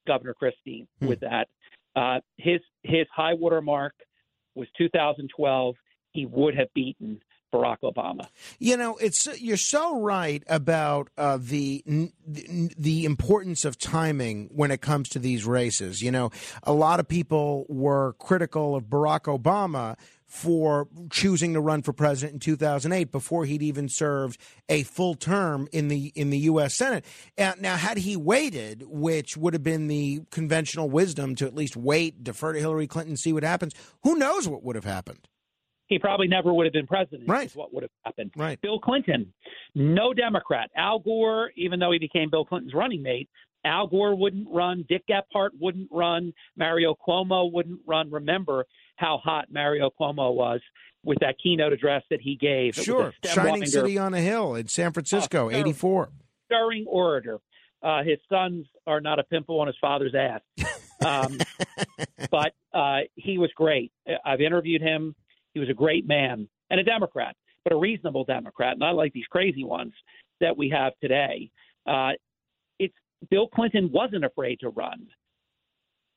Governor 0.06 0.34
Christie 0.34 0.86
with 1.00 1.20
that. 1.20 1.48
Uh, 1.96 2.20
his 2.36 2.60
his 2.82 3.06
high 3.10 3.32
water 3.32 3.62
mark 3.62 3.94
was 4.54 4.68
2012. 4.76 5.74
He 6.12 6.26
would 6.26 6.54
have 6.54 6.68
beaten 6.74 7.22
Barack 7.52 7.78
Obama. 7.82 8.28
You 8.58 8.76
know, 8.76 8.96
it's 8.96 9.26
you're 9.40 9.56
so 9.56 9.98
right 9.98 10.42
about 10.46 11.08
uh, 11.16 11.38
the 11.40 11.82
the 11.86 12.70
the 12.76 13.04
importance 13.06 13.64
of 13.64 13.78
timing 13.78 14.50
when 14.52 14.70
it 14.70 14.82
comes 14.82 15.08
to 15.10 15.18
these 15.18 15.46
races. 15.46 16.02
You 16.02 16.10
know, 16.10 16.30
a 16.64 16.74
lot 16.74 17.00
of 17.00 17.08
people 17.08 17.64
were 17.68 18.14
critical 18.18 18.76
of 18.76 18.84
Barack 18.84 19.22
Obama 19.22 19.96
for 20.28 20.86
choosing 21.10 21.54
to 21.54 21.60
run 21.60 21.82
for 21.82 21.92
president 21.94 22.34
in 22.34 22.40
2008 22.40 23.10
before 23.10 23.46
he'd 23.46 23.62
even 23.62 23.88
served 23.88 24.38
a 24.68 24.82
full 24.84 25.14
term 25.14 25.66
in 25.72 25.88
the 25.88 26.12
in 26.14 26.30
the 26.30 26.38
U.S. 26.38 26.74
Senate. 26.74 27.04
Uh, 27.36 27.54
now, 27.58 27.76
had 27.76 27.98
he 27.98 28.14
waited, 28.14 28.84
which 28.86 29.36
would 29.36 29.54
have 29.54 29.62
been 29.62 29.88
the 29.88 30.20
conventional 30.30 30.90
wisdom 30.90 31.34
to 31.36 31.46
at 31.46 31.54
least 31.54 31.76
wait, 31.76 32.22
defer 32.22 32.52
to 32.52 32.60
Hillary 32.60 32.86
Clinton, 32.86 33.16
see 33.16 33.32
what 33.32 33.42
happens, 33.42 33.74
who 34.02 34.16
knows 34.16 34.46
what 34.46 34.62
would 34.62 34.76
have 34.76 34.84
happened? 34.84 35.26
He 35.86 35.98
probably 35.98 36.28
never 36.28 36.52
would 36.52 36.66
have 36.66 36.74
been 36.74 36.86
president. 36.86 37.24
Right. 37.26 37.46
Is 37.46 37.56
what 37.56 37.72
would 37.72 37.82
have 37.82 37.90
happened. 38.04 38.32
Right. 38.36 38.60
Bill 38.60 38.78
Clinton, 38.78 39.32
no 39.74 40.12
Democrat. 40.12 40.70
Al 40.76 40.98
Gore, 40.98 41.50
even 41.56 41.80
though 41.80 41.90
he 41.90 41.98
became 41.98 42.28
Bill 42.28 42.44
Clinton's 42.44 42.74
running 42.74 43.02
mate, 43.02 43.30
Al 43.64 43.86
Gore 43.86 44.14
wouldn't 44.14 44.48
run. 44.50 44.84
Dick 44.88 45.04
Gephardt 45.08 45.50
wouldn't 45.58 45.88
run. 45.90 46.34
Mario 46.56 46.94
Cuomo 46.94 47.50
wouldn't 47.50 47.80
run. 47.86 48.10
Remember 48.10 48.66
how 48.98 49.18
hot 49.22 49.46
Mario 49.50 49.90
Cuomo 49.98 50.34
was 50.34 50.60
with 51.04 51.18
that 51.20 51.36
keynote 51.42 51.72
address 51.72 52.02
that 52.10 52.20
he 52.20 52.36
gave. 52.36 52.76
It 52.76 52.78
was 52.78 52.88
a 52.88 52.90
Sure, 52.90 53.12
shining 53.24 53.64
city 53.66 53.96
on 53.96 54.12
a 54.12 54.20
hill 54.20 54.54
in 54.56 54.66
San 54.66 54.92
Francisco, 54.92 55.48
sure. 55.48 55.58
'84. 55.58 56.08
stirring 56.46 56.84
orator. 56.88 57.38
Uh, 57.82 58.02
his 58.02 58.18
sons 58.28 58.66
are 58.88 59.00
not 59.00 59.20
a 59.20 59.22
pimple 59.22 59.60
on 59.60 59.68
his 59.68 59.76
father's 59.80 60.14
ass. 60.14 60.40
Um, 61.04 61.38
but 62.30 62.52
uh, 62.74 62.98
he 63.14 63.38
was 63.38 63.50
great. 63.54 63.92
I've 64.24 64.40
interviewed 64.40 64.82
him. 64.82 65.14
He 65.54 65.60
was 65.60 65.68
a 65.70 65.74
great 65.74 66.06
man 66.06 66.48
and 66.70 66.80
a 66.80 66.82
Democrat, 66.84 67.36
but 67.62 67.72
a 67.72 67.76
reasonable 67.76 68.24
Democrat, 68.24 68.78
not 68.78 68.96
like 68.96 69.12
these 69.12 69.26
crazy 69.30 69.62
ones 69.62 69.92
that 70.40 70.56
we 70.56 70.68
have 70.70 70.92
today. 71.00 71.50
Uh, 71.86 72.10
it's 72.80 72.94
Bill 73.30 73.46
Clinton 73.46 73.90
wasn't 73.92 74.24
afraid 74.24 74.58
to 74.60 74.70
run. 74.70 75.06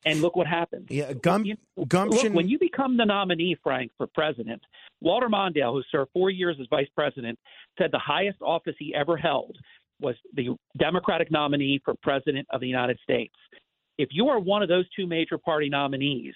And 0.06 0.22
look 0.22 0.36
what 0.36 0.48
happened. 0.48 0.88
Yeah, 0.90 1.14
gum, 1.14 1.44
Look, 1.78 1.88
gumption. 1.88 2.34
when 2.34 2.50
you 2.50 2.58
become 2.58 2.98
the 2.98 3.06
nominee, 3.06 3.56
Frank, 3.62 3.92
for 3.98 4.08
president, 4.08 4.62
Walter 5.00 5.30
Mondale, 5.30 5.74
who 5.74 5.84
served 5.92 6.10
four 6.12 6.30
years 6.32 6.58
as 6.60 6.68
vice 6.70 6.88
president, 6.96 7.38
said 7.78 7.92
the 7.92 8.00
highest 8.00 8.42
office 8.42 8.76
he 8.80 8.96
ever 8.96 9.16
held 9.16 9.58
was 10.00 10.16
the 10.34 10.56
Democratic 10.80 11.30
nominee 11.32 11.80
for 11.86 11.94
president 12.02 12.48
of 12.50 12.62
the 12.62 12.68
United 12.68 12.98
States. 13.04 13.36
If 14.00 14.10
you 14.12 14.30
are 14.30 14.40
one 14.40 14.64
of 14.64 14.70
those 14.70 14.86
two 14.96 15.06
major 15.06 15.38
party 15.38 15.70
nominees, 15.70 16.34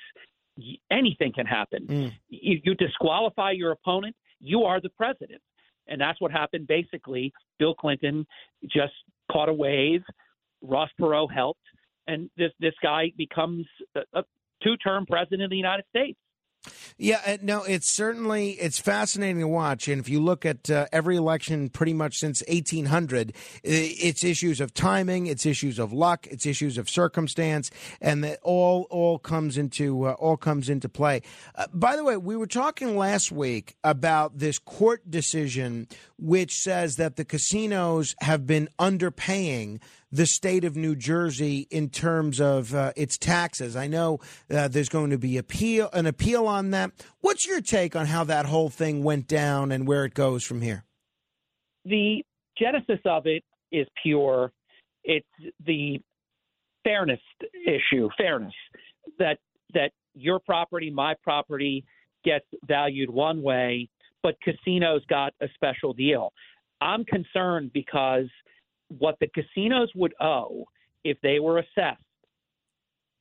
anything 0.91 1.33
can 1.33 1.47
happen. 1.47 1.87
Mm. 1.87 2.11
You, 2.29 2.59
you 2.63 2.75
disqualify 2.75 3.51
your 3.51 3.71
opponent, 3.71 4.15
you 4.39 4.63
are 4.63 4.79
the 4.79 4.89
president. 4.89 5.41
And 5.87 5.99
that's 5.99 6.19
what 6.21 6.31
happened. 6.31 6.67
Basically, 6.67 7.31
Bill 7.59 7.75
Clinton 7.75 8.25
just 8.63 8.93
caught 9.31 9.49
a 9.49 9.53
wave. 9.53 10.01
Ross 10.61 10.89
Perot 10.99 11.31
helped, 11.31 11.61
and 12.07 12.29
this 12.37 12.51
this 12.59 12.73
guy 12.81 13.11
becomes 13.17 13.65
a, 13.95 14.01
a 14.13 14.23
two-term 14.63 15.05
president 15.05 15.43
of 15.43 15.49
the 15.49 15.57
United 15.57 15.85
States. 15.89 16.17
Yeah, 16.97 17.37
no, 17.41 17.63
it's 17.63 17.89
certainly 17.89 18.51
it's 18.51 18.79
fascinating 18.79 19.39
to 19.39 19.47
watch, 19.47 19.87
and 19.87 19.99
if 19.99 20.07
you 20.07 20.21
look 20.21 20.45
at 20.45 20.69
uh, 20.69 20.87
every 20.91 21.17
election 21.17 21.69
pretty 21.69 21.93
much 21.93 22.17
since 22.17 22.41
1800, 22.47 23.33
it's 23.63 24.23
issues 24.23 24.61
of 24.61 24.73
timing, 24.73 25.27
it's 25.27 25.45
issues 25.45 25.77
of 25.77 25.91
luck, 25.91 26.25
it's 26.27 26.45
issues 26.45 26.77
of 26.77 26.89
circumstance, 26.89 27.69
and 27.99 28.23
that 28.23 28.39
all 28.43 28.87
all 28.89 29.19
comes 29.19 29.57
into 29.57 30.05
uh, 30.05 30.13
all 30.13 30.37
comes 30.37 30.69
into 30.69 30.87
play. 30.87 31.21
Uh, 31.55 31.67
by 31.73 31.95
the 31.97 32.03
way, 32.03 32.15
we 32.15 32.37
were 32.37 32.47
talking 32.47 32.95
last 32.95 33.31
week 33.31 33.75
about 33.83 34.37
this 34.39 34.57
court 34.57 35.09
decision 35.11 35.87
which 36.17 36.53
says 36.53 36.95
that 36.95 37.17
the 37.17 37.25
casinos 37.25 38.15
have 38.21 38.47
been 38.47 38.69
underpaying 38.79 39.81
the 40.11 40.25
state 40.25 40.63
of 40.63 40.75
New 40.75 40.95
Jersey 40.95 41.67
in 41.69 41.89
terms 41.89 42.39
of 42.39 42.73
uh, 42.73 42.93
its 42.95 43.17
taxes. 43.17 43.75
I 43.75 43.87
know 43.87 44.19
uh, 44.49 44.67
there's 44.67 44.89
going 44.89 45.09
to 45.09 45.17
be 45.17 45.37
appeal 45.37 45.89
an 45.93 46.05
appeal 46.05 46.47
on 46.47 46.71
that. 46.71 46.91
What's 47.21 47.45
your 47.45 47.61
take 47.61 47.95
on 47.95 48.05
how 48.05 48.23
that 48.25 48.45
whole 48.45 48.69
thing 48.69 49.03
went 49.03 49.27
down 49.27 49.71
and 49.71 49.87
where 49.87 50.05
it 50.05 50.13
goes 50.13 50.43
from 50.43 50.61
here? 50.61 50.83
The 51.83 52.23
genesis 52.57 52.99
of 53.05 53.25
it 53.25 53.43
is 53.71 53.87
pure. 54.01 54.51
It's 55.03 55.27
the 55.65 55.99
fairness 56.83 57.19
issue, 57.67 58.09
fairness 58.17 58.53
that 59.19 59.37
that 59.73 59.91
your 60.13 60.39
property, 60.39 60.89
my 60.89 61.15
property, 61.23 61.83
gets 62.23 62.45
valued 62.65 63.09
one 63.09 63.41
way, 63.41 63.89
but 64.23 64.35
casinos 64.41 65.01
got 65.09 65.33
a 65.41 65.47
special 65.55 65.93
deal. 65.93 66.31
I'm 66.81 67.03
concerned 67.05 67.71
because 67.73 68.27
what 68.89 69.15
the 69.19 69.27
casinos 69.27 69.89
would 69.95 70.13
owe 70.21 70.65
if 71.03 71.17
they 71.21 71.39
were 71.39 71.59
assessed 71.59 72.01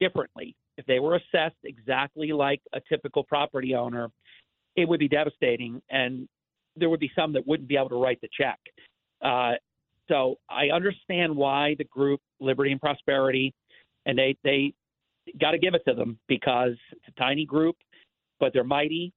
differently, 0.01 0.55
if 0.77 0.87
they 0.87 0.99
were 0.99 1.17
assessed 1.17 1.57
exactly 1.65 2.33
like 2.33 2.61
a 2.73 2.81
typical 2.89 3.23
property 3.25 3.75
owner, 3.75 4.11
it 4.77 4.89
would 4.89 5.01
be 5.01 5.09
devastating, 5.09 5.81
and 5.91 6.29
there 6.77 6.91
would 6.91 7.01
be 7.01 7.11
some 7.15 7.33
that 7.33 7.47
wouldn't 7.47 7.69
be 7.69 7.77
able 7.77 7.89
to 7.89 8.01
write 8.01 8.21
the 8.21 8.29
check. 8.37 8.59
Uh, 9.23 9.53
so 10.09 10.37
I 10.51 10.69
understand 10.69 11.35
why 11.35 11.77
the 11.79 11.85
group 11.85 12.21
Liberty 12.41 12.73
and 12.73 12.81
Prosperity, 12.81 13.55
and 14.07 14.19
they 14.19 14.37
they 14.45 14.75
got 15.41 15.53
to 15.53 15.59
give 15.59 15.75
it 15.75 15.83
to 15.89 15.95
them 15.95 16.19
because 16.29 16.75
it's 16.93 17.09
a 17.09 17.21
tiny 17.21 17.47
group, 17.47 17.77
but 18.41 18.53
they're 18.53 18.65
mighty 18.65 19.13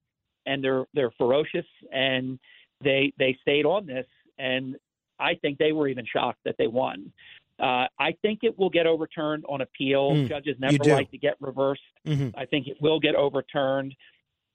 and 0.46 0.62
they're 0.64 0.86
they're 0.94 1.12
ferocious 1.18 1.66
and 1.92 2.38
they 2.82 3.12
they 3.18 3.36
stayed 3.42 3.66
on 3.66 3.86
this 3.86 4.06
and 4.38 4.76
I 5.18 5.34
think 5.34 5.58
they 5.58 5.72
were 5.72 5.88
even 5.88 6.04
shocked 6.06 6.40
that 6.44 6.56
they 6.58 6.66
won. 6.66 7.12
Uh, 7.58 7.86
I 7.98 8.14
think 8.22 8.40
it 8.42 8.56
will 8.56 8.70
get 8.70 8.86
overturned 8.86 9.44
on 9.48 9.60
appeal. 9.62 10.12
Mm, 10.12 10.28
Judges 10.28 10.56
never 10.60 10.76
like 10.84 11.10
to 11.10 11.18
get 11.18 11.34
reversed. 11.40 11.82
Mhm. 12.06 12.32
I 12.36 12.44
think 12.46 12.68
it 12.68 12.80
will 12.80 13.00
get 13.00 13.16
overturned. 13.16 13.94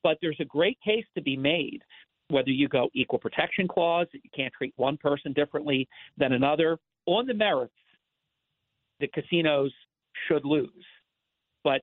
But 0.04 0.18
there's 0.22 0.40
a 0.40 0.46
great 0.46 0.80
case 0.82 1.06
to 1.16 1.22
be 1.22 1.36
made 1.36 1.82
whether 2.30 2.50
you 2.50 2.68
go 2.68 2.90
equal 2.94 3.20
protection 3.20 3.68
clause, 3.68 4.08
you 4.12 4.30
can't 4.36 4.54
treat 4.54 4.74
one 4.76 4.98
person 4.98 5.34
differently 5.34 5.88
than 6.18 6.34
another. 6.34 6.80
On 7.06 7.26
the 7.28 7.34
merits, 7.34 7.74
the 9.00 9.08
casinos 9.08 9.72
should 10.28 10.46
lose. 10.46 10.86
But 11.64 11.82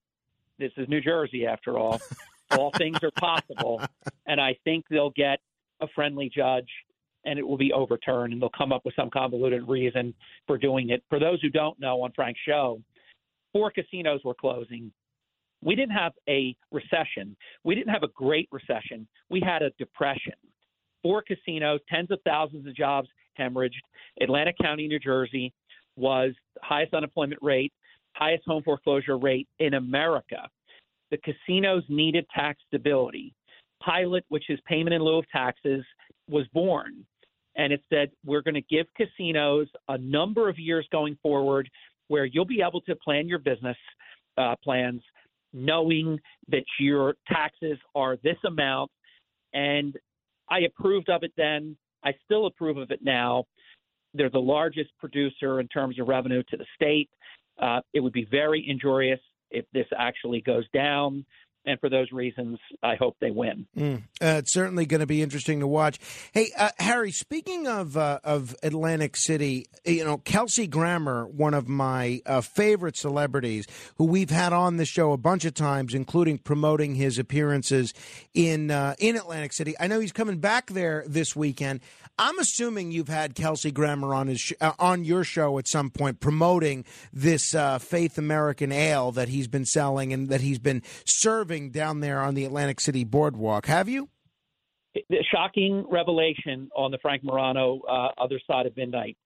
this 0.59 0.73
is 0.77 0.89
New 0.89 1.01
Jersey 1.01 1.47
after 1.47 1.79
all. 1.79 2.01
all 2.51 2.73
things 2.77 2.99
are 3.03 3.13
possible. 3.13 3.81
And 4.27 4.41
I 4.41 4.57
think 4.65 4.87
they'll 4.91 5.11
get 5.11 5.39
a 5.81 5.87
friendly 5.95 6.29
judge 6.29 6.69
and 7.25 7.39
it 7.39 7.47
will 7.47 7.59
be 7.59 7.73
overturned 7.73 8.33
and 8.33 8.41
they'll 8.41 8.51
come 8.57 8.73
up 8.73 8.85
with 8.85 8.95
some 8.95 9.11
convoluted 9.11 9.69
reason 9.69 10.15
for 10.47 10.59
doing 10.59 10.91
it. 10.91 11.03
For 11.09 11.19
those 11.19 11.41
who 11.41 11.51
don't 11.51 11.79
know 11.79 12.03
on 12.03 12.13
Frank's 12.13 12.41
show, 12.47 12.81
four 13.53 13.71
casinos 13.71 14.21
were 14.25 14.35
closing. 14.35 14.91
We 15.63 15.75
didn't 15.75 15.97
have 15.97 16.13
a 16.29 16.57
recession. 16.73 17.37
We 17.65 17.75
didn't 17.75 17.93
have 17.93 18.03
a 18.03 18.09
great 18.09 18.49
recession. 18.51 19.07
We 19.29 19.41
had 19.41 19.63
a 19.63 19.71
depression. 19.79 20.35
Four 21.03 21.23
casinos, 21.23 21.81
tens 21.89 22.11
of 22.11 22.21
thousands 22.25 22.67
of 22.67 22.75
jobs 22.75 23.09
hemorrhaged. 23.39 23.81
Atlantic 24.21 24.57
County, 24.61 24.89
New 24.89 24.99
Jersey 24.99 25.53
was 25.97 26.33
highest 26.63 26.95
unemployment 26.95 27.43
rate, 27.43 27.73
highest 28.13 28.45
home 28.47 28.63
foreclosure 28.63 29.19
rate 29.19 29.49
in 29.59 29.75
America. 29.75 30.49
The 31.11 31.19
casinos 31.19 31.83
needed 31.89 32.27
tax 32.35 32.61
stability. 32.69 33.35
Pilot, 33.83 34.25
which 34.29 34.51
is 34.51 34.59
payment 34.67 34.95
in 34.95 35.03
lieu 35.03 35.19
of 35.19 35.29
taxes, 35.31 35.85
was 36.29 36.47
born. 36.49 37.05
And 37.57 37.73
it 37.73 37.83
said, 37.91 38.11
we're 38.25 38.43
going 38.43 38.55
to 38.55 38.63
give 38.63 38.87
casinos 38.97 39.67
a 39.89 39.99
number 39.99 40.49
of 40.49 40.59
years 40.59 40.87
going 40.93 41.19
forward 41.23 41.69
where 42.09 42.25
you'll 42.25 42.45
be 42.45 42.63
able 42.67 42.81
to 42.83 42.97
plan 42.97 43.29
your 43.29 43.39
business 43.39 43.77
uh, 44.39 44.55
plans 44.63 45.03
knowing 45.53 46.19
that 46.49 46.65
your 46.79 47.15
taxes 47.29 47.79
are 47.95 48.17
this 48.23 48.37
amount. 48.47 48.91
And 49.53 49.97
I 50.49 50.61
approved 50.61 51.09
of 51.09 51.23
it 51.23 51.33
then. 51.37 51.77
I 52.05 52.13
still 52.25 52.47
approve 52.47 52.77
of 52.77 52.91
it 52.91 53.01
now. 53.03 53.45
They're 54.15 54.31
the 54.31 54.39
largest 54.39 54.91
producer 54.99 55.61
in 55.61 55.69
terms 55.69 55.99
of 56.01 56.09
revenue 56.09 56.43
to 56.51 56.57
the 56.57 56.67
state. 56.75 57.11
Uh, 57.61 57.81
it 57.93 58.01
would 58.01 58.13
be 58.13 58.27
very 58.31 58.65
injurious 58.69 59.21
if 59.51 59.65
this 59.73 59.87
actually 59.97 60.41
goes 60.41 60.65
down. 60.73 61.25
And 61.67 61.79
for 61.79 61.91
those 61.91 62.11
reasons, 62.11 62.59
I 62.83 62.95
hope 62.95 63.17
they 63.21 63.31
win. 63.31 63.67
Mm. 63.77 63.99
Uh, 64.21 64.39
it's 64.39 64.53
certainly 64.53 64.87
going 64.87 65.01
to 65.01 65.07
be 65.07 65.21
interesting 65.21 65.61
to 65.61 65.67
watch. 65.67 65.99
Hey, 66.33 66.49
uh, 66.57 66.71
Harry, 66.79 67.13
speaking 67.13 67.67
of 67.67 67.99
uh, 67.99 68.21
of 68.25 68.57
Atlantic 68.63 69.15
City, 69.17 69.67
you 69.85 70.05
know 70.05 70.19
Kelsey 70.19 70.67
Grammer, 70.67 71.27
one 71.27 71.53
of 71.53 71.69
my 71.69 72.23
uh, 72.25 72.41
favorite 72.41 72.97
celebrities, 72.97 73.67
who 73.97 74.05
we've 74.05 74.31
had 74.31 74.55
on 74.55 74.79
the 74.79 74.87
show 74.87 75.13
a 75.13 75.19
bunch 75.19 75.45
of 75.45 75.53
times, 75.53 75.93
including 75.93 76.39
promoting 76.39 76.95
his 76.95 77.19
appearances 77.19 77.93
in 78.33 78.71
uh, 78.71 78.95
in 78.99 79.17
Atlantic 79.17 79.53
City. 79.53 79.75
I 79.79 79.87
know 79.87 80.01
he's 80.01 80.13
coming 80.13 80.39
back 80.39 80.71
there 80.71 81.05
this 81.07 81.37
weekend. 81.37 81.81
I'm 82.21 82.39
assuming 82.39 82.93
you've 82.93 83.09
had 83.09 83.35
Kelsey 83.35 83.71
Grammer 83.71 84.15
on 84.15 84.27
his 84.27 84.41
sh- 84.41 84.53
uh, 84.61 84.73
on 84.79 85.05
your 85.05 85.25
show 85.25 85.59
at 85.59 85.67
some 85.67 85.89
point 85.89 86.21
promoting 86.21 86.85
this 87.15 87.55
uh, 87.55 87.79
Faith 87.79 88.19
American 88.19 88.73
Ale 88.73 89.11
that 89.13 89.31
he's 89.31 89.49
been 89.49 89.65
selling 89.65 90.13
and 90.13 90.29
that 90.29 90.43
he's 90.43 90.59
been 90.59 90.83
serving 91.07 91.71
down 91.71 92.01
there 92.01 92.21
on 92.21 92.35
the 92.35 92.45
Atlantic 92.45 92.79
City 92.79 93.05
boardwalk. 93.05 93.67
Have 93.67 93.89
you? 93.89 94.11
the 95.09 95.25
shocking 95.33 95.85
revelation 95.89 96.69
on 96.75 96.91
the 96.91 96.99
Frank 96.99 97.23
Morano 97.23 97.81
uh, 97.89 98.09
other 98.19 98.41
side 98.51 98.67
of 98.67 98.77
midnight. 98.77 99.17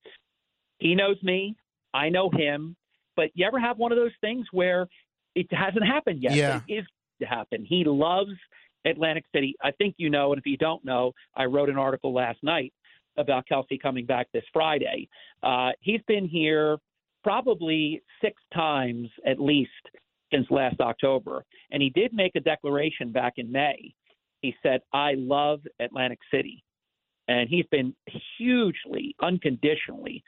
He 0.79 0.95
knows 0.95 1.17
me, 1.23 1.57
I 1.93 2.11
know 2.11 2.31
him, 2.31 2.77
but 3.17 3.31
you 3.35 3.47
ever 3.47 3.59
have 3.59 3.79
one 3.79 3.91
of 3.91 3.97
those 3.97 4.13
things 4.21 4.47
where 4.53 4.87
it 5.35 5.47
hasn't 5.51 5.87
happened 5.87 6.23
yet? 6.23 6.35
Yeah. 6.35 6.61
It 6.69 6.75
is 6.75 6.85
to 7.23 7.27
happen. 7.27 7.65
He 7.67 7.85
loves 7.87 8.33
Atlantic 8.85 9.25
City. 9.35 9.55
I 9.63 9.71
think 9.73 9.95
you 9.97 10.11
know, 10.11 10.33
and 10.33 10.39
if 10.39 10.47
you 10.47 10.57
don't 10.57 10.85
know, 10.85 11.13
I 11.35 11.45
wrote 11.45 11.71
an 11.71 11.79
article 11.79 12.13
last 12.13 12.39
night 12.43 12.73
about 13.17 13.47
Kelsey 13.47 13.79
coming 13.79 14.07
back 14.07 14.29
this 14.33 14.45
Friday. 14.53 15.09
Uh, 15.43 15.71
he's 15.81 16.01
been 16.07 16.27
here 16.27 16.79
probably 17.23 18.03
six 18.21 18.41
times 18.53 19.09
at 19.27 19.41
least 19.41 19.71
since 20.33 20.47
last 20.51 20.81
October, 20.81 21.45
and 21.71 21.83
he 21.83 21.91
did 21.91 22.13
make 22.13 22.33
a 22.35 22.41
declaration 22.41 23.13
back 23.13 23.35
in 23.37 23.51
May 23.51 23.95
he 24.45 24.55
said, 24.63 24.83
I 24.93 25.15
love 25.17 25.61
Atlantic 25.81 26.19
City. 26.31 26.63
And 27.29 27.49
he's 27.49 27.65
been 27.71 27.95
hugely, 28.37 29.17
unconditionally 29.23 30.23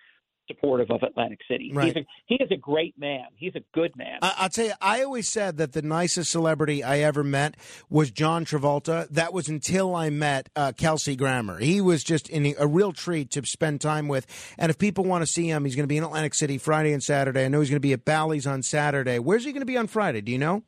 supportive 0.46 0.90
of 0.90 1.02
Atlantic 1.02 1.40
City. 1.50 1.72
Right. 1.74 1.86
He's 1.86 1.96
a, 1.96 2.06
he 2.26 2.34
is 2.36 2.50
a 2.50 2.56
great 2.56 2.98
man. 2.98 3.24
He's 3.36 3.54
a 3.54 3.60
good 3.74 3.96
man. 3.96 4.18
I- 4.22 4.34
I'll 4.38 4.48
tell 4.48 4.66
you, 4.66 4.72
I 4.80 5.02
always 5.02 5.28
said 5.28 5.56
that 5.58 5.72
the 5.72 5.82
nicest 5.82 6.30
celebrity 6.30 6.82
I 6.82 6.98
ever 7.00 7.24
met 7.24 7.56
was 7.88 8.10
John 8.10 8.44
Travolta. 8.44 9.08
That 9.10 9.32
was 9.32 9.48
until 9.48 9.94
I 9.94 10.10
met 10.10 10.48
uh, 10.56 10.72
Kelsey 10.76 11.16
Grammer. 11.16 11.58
He 11.58 11.80
was 11.80 12.04
just 12.04 12.28
in 12.28 12.54
a 12.58 12.66
real 12.66 12.92
treat 12.92 13.30
to 13.32 13.44
spend 13.46 13.80
time 13.80 14.08
with. 14.08 14.26
And 14.58 14.70
if 14.70 14.78
people 14.78 15.04
want 15.04 15.22
to 15.22 15.26
see 15.26 15.48
him, 15.48 15.64
he's 15.64 15.76
going 15.76 15.84
to 15.84 15.88
be 15.88 15.96
in 15.96 16.04
Atlantic 16.04 16.34
City 16.34 16.58
Friday 16.58 16.92
and 16.92 17.02
Saturday. 17.02 17.44
I 17.44 17.48
know 17.48 17.60
he's 17.60 17.70
going 17.70 17.76
to 17.76 17.80
be 17.80 17.92
at 17.92 18.04
Bally's 18.04 18.46
on 18.46 18.62
Saturday. 18.62 19.18
Where's 19.18 19.44
he 19.44 19.52
going 19.52 19.60
to 19.60 19.66
be 19.66 19.76
on 19.76 19.86
Friday? 19.86 20.20
Do 20.20 20.32
you 20.32 20.38
know? 20.38 20.62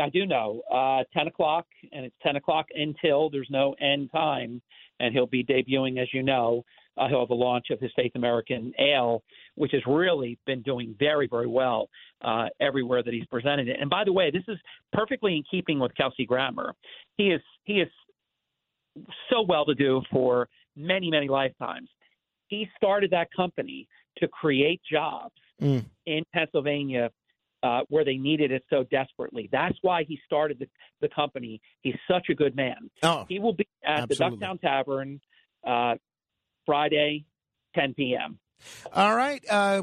I 0.00 0.08
do 0.08 0.24
know. 0.24 0.62
Uh, 0.72 1.04
10 1.12 1.26
o'clock, 1.26 1.66
and 1.92 2.06
it's 2.06 2.16
10 2.22 2.36
o'clock 2.36 2.66
until 2.74 3.28
there's 3.30 3.48
no 3.50 3.74
end 3.80 4.10
time. 4.10 4.62
And 5.00 5.12
he'll 5.12 5.26
be 5.26 5.44
debuting, 5.44 6.00
as 6.00 6.08
you 6.14 6.22
know, 6.22 6.64
uh, 6.98 7.08
he'll 7.08 7.20
have 7.20 7.30
a 7.30 7.34
launch 7.34 7.66
of 7.70 7.80
his 7.80 7.90
Faith 7.96 8.12
American 8.14 8.72
Ale, 8.78 9.22
which 9.54 9.72
has 9.72 9.82
really 9.86 10.38
been 10.46 10.62
doing 10.62 10.94
very, 10.98 11.26
very 11.26 11.46
well 11.46 11.88
uh, 12.22 12.46
everywhere 12.60 13.02
that 13.02 13.12
he's 13.14 13.26
presented 13.26 13.68
it. 13.68 13.76
And 13.80 13.88
by 13.88 14.04
the 14.04 14.12
way, 14.12 14.30
this 14.30 14.44
is 14.48 14.58
perfectly 14.92 15.36
in 15.36 15.42
keeping 15.50 15.78
with 15.78 15.94
Kelsey 15.96 16.26
Grammer. 16.26 16.74
He 17.16 17.28
is 17.28 17.40
he 17.64 17.80
is 17.80 17.88
so 19.30 19.42
well 19.42 19.64
to 19.64 19.74
do 19.74 20.02
for 20.10 20.48
many, 20.76 21.10
many 21.10 21.28
lifetimes. 21.28 21.88
He 22.48 22.68
started 22.76 23.10
that 23.12 23.28
company 23.34 23.88
to 24.18 24.28
create 24.28 24.80
jobs 24.90 25.34
Mm. 25.60 25.84
in 26.06 26.24
Pennsylvania 26.34 27.10
uh, 27.62 27.82
where 27.88 28.04
they 28.04 28.16
needed 28.16 28.50
it 28.50 28.64
so 28.68 28.84
desperately. 28.90 29.48
That's 29.52 29.76
why 29.82 30.02
he 30.02 30.18
started 30.26 30.58
the, 30.58 30.66
the 31.00 31.08
company. 31.14 31.60
He's 31.82 31.94
such 32.10 32.30
a 32.30 32.34
good 32.34 32.56
man. 32.56 32.90
Oh, 33.04 33.24
he 33.28 33.38
will 33.38 33.52
be 33.52 33.68
at 33.84 34.10
absolutely. 34.10 34.38
the 34.38 34.44
Ducktown 34.46 34.60
Tavern 34.60 35.20
uh, 35.64 35.94
Friday, 36.66 37.24
10 37.74 37.94
p.m. 37.94 38.38
All 38.92 39.14
right. 39.14 39.44
Uh, 39.48 39.82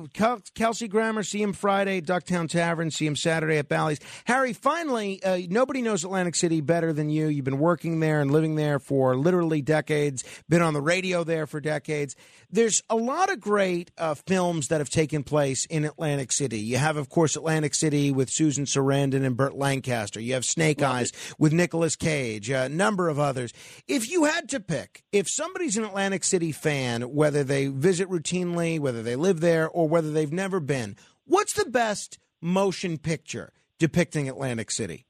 Kelsey 0.55 0.87
Grammer, 0.87 1.23
see 1.23 1.41
him 1.41 1.53
Friday, 1.53 2.01
Ducktown 2.01 2.49
Tavern, 2.49 2.91
see 2.91 3.05
him 3.05 3.15
Saturday 3.15 3.57
at 3.57 3.69
Bally's. 3.69 3.99
Harry, 4.25 4.53
finally, 4.53 5.23
uh, 5.23 5.39
nobody 5.49 5.81
knows 5.81 6.03
Atlantic 6.03 6.35
City 6.35 6.61
better 6.61 6.93
than 6.93 7.09
you. 7.09 7.27
You've 7.27 7.45
been 7.45 7.59
working 7.59 7.99
there 7.99 8.21
and 8.21 8.31
living 8.31 8.55
there 8.55 8.79
for 8.79 9.15
literally 9.15 9.61
decades, 9.61 10.23
been 10.47 10.61
on 10.61 10.73
the 10.73 10.81
radio 10.81 11.23
there 11.23 11.47
for 11.47 11.59
decades. 11.59 12.15
There's 12.51 12.83
a 12.89 12.95
lot 12.95 13.31
of 13.31 13.39
great 13.39 13.91
uh, 13.97 14.15
films 14.15 14.67
that 14.67 14.79
have 14.79 14.89
taken 14.89 15.23
place 15.23 15.65
in 15.65 15.85
Atlantic 15.85 16.31
City. 16.31 16.59
You 16.59 16.77
have, 16.77 16.97
of 16.97 17.09
course, 17.09 17.35
Atlantic 17.35 17.73
City 17.75 18.11
with 18.11 18.29
Susan 18.29 18.65
Sarandon 18.65 19.25
and 19.25 19.37
Burt 19.37 19.55
Lancaster. 19.55 20.19
You 20.19 20.33
have 20.33 20.45
Snake 20.45 20.81
Eyes 20.81 21.11
with 21.37 21.53
Nicolas 21.53 21.95
Cage, 21.95 22.49
a 22.49 22.69
number 22.69 23.09
of 23.09 23.19
others. 23.19 23.53
If 23.87 24.09
you 24.09 24.25
had 24.25 24.49
to 24.49 24.59
pick, 24.59 25.03
if 25.11 25.27
somebody's 25.27 25.77
an 25.77 25.83
Atlantic 25.83 26.23
City 26.23 26.51
fan, 26.51 27.01
whether 27.01 27.43
they 27.43 27.67
visit 27.67 28.09
routinely, 28.09 28.68
whether 28.77 29.01
they 29.01 29.15
live 29.15 29.39
there, 29.39 29.67
or 29.67 29.87
whether 29.87 30.11
they've 30.11 30.31
never 30.31 30.59
been, 30.59 30.97
what's 31.25 31.53
the 31.53 31.65
best 31.65 32.19
motion 32.41 32.97
picture 32.97 33.53
depicting 33.79 34.29
Atlantic 34.29 34.69
City? 34.69 35.05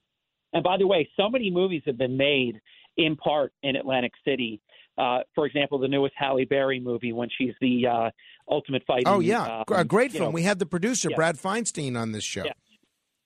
And 0.53 0.63
by 0.63 0.77
the 0.77 0.87
way, 0.87 1.09
so 1.17 1.29
many 1.29 1.51
movies 1.51 1.81
have 1.85 1.97
been 1.97 2.17
made 2.17 2.61
in 2.97 3.15
part 3.15 3.53
in 3.63 3.75
Atlantic 3.75 4.13
City. 4.25 4.61
Uh, 4.97 5.19
for 5.33 5.45
example, 5.45 5.79
the 5.79 5.87
newest 5.87 6.13
Halle 6.17 6.45
Berry 6.45 6.79
movie 6.79 7.13
when 7.13 7.29
she's 7.35 7.53
the 7.61 7.87
uh, 7.87 8.09
ultimate 8.49 8.83
fighting. 8.85 9.07
Oh, 9.07 9.19
yeah. 9.19 9.59
um, 9.59 9.63
a 9.73 9.85
great 9.85 10.11
film. 10.11 10.25
know, 10.25 10.29
we 10.29 10.43
had 10.43 10.59
the 10.59 10.65
producer, 10.65 11.09
yeah. 11.09 11.15
Brad 11.15 11.37
Feinstein, 11.37 11.97
on 11.97 12.11
this 12.11 12.23
show. 12.23 12.43
Yeah. 12.45 12.51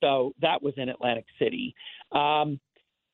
So 0.02 0.34
that 0.42 0.62
was 0.62 0.74
in 0.78 0.90
Atlantic 0.90 1.26
City. 1.40 1.74
Um, 2.12 2.60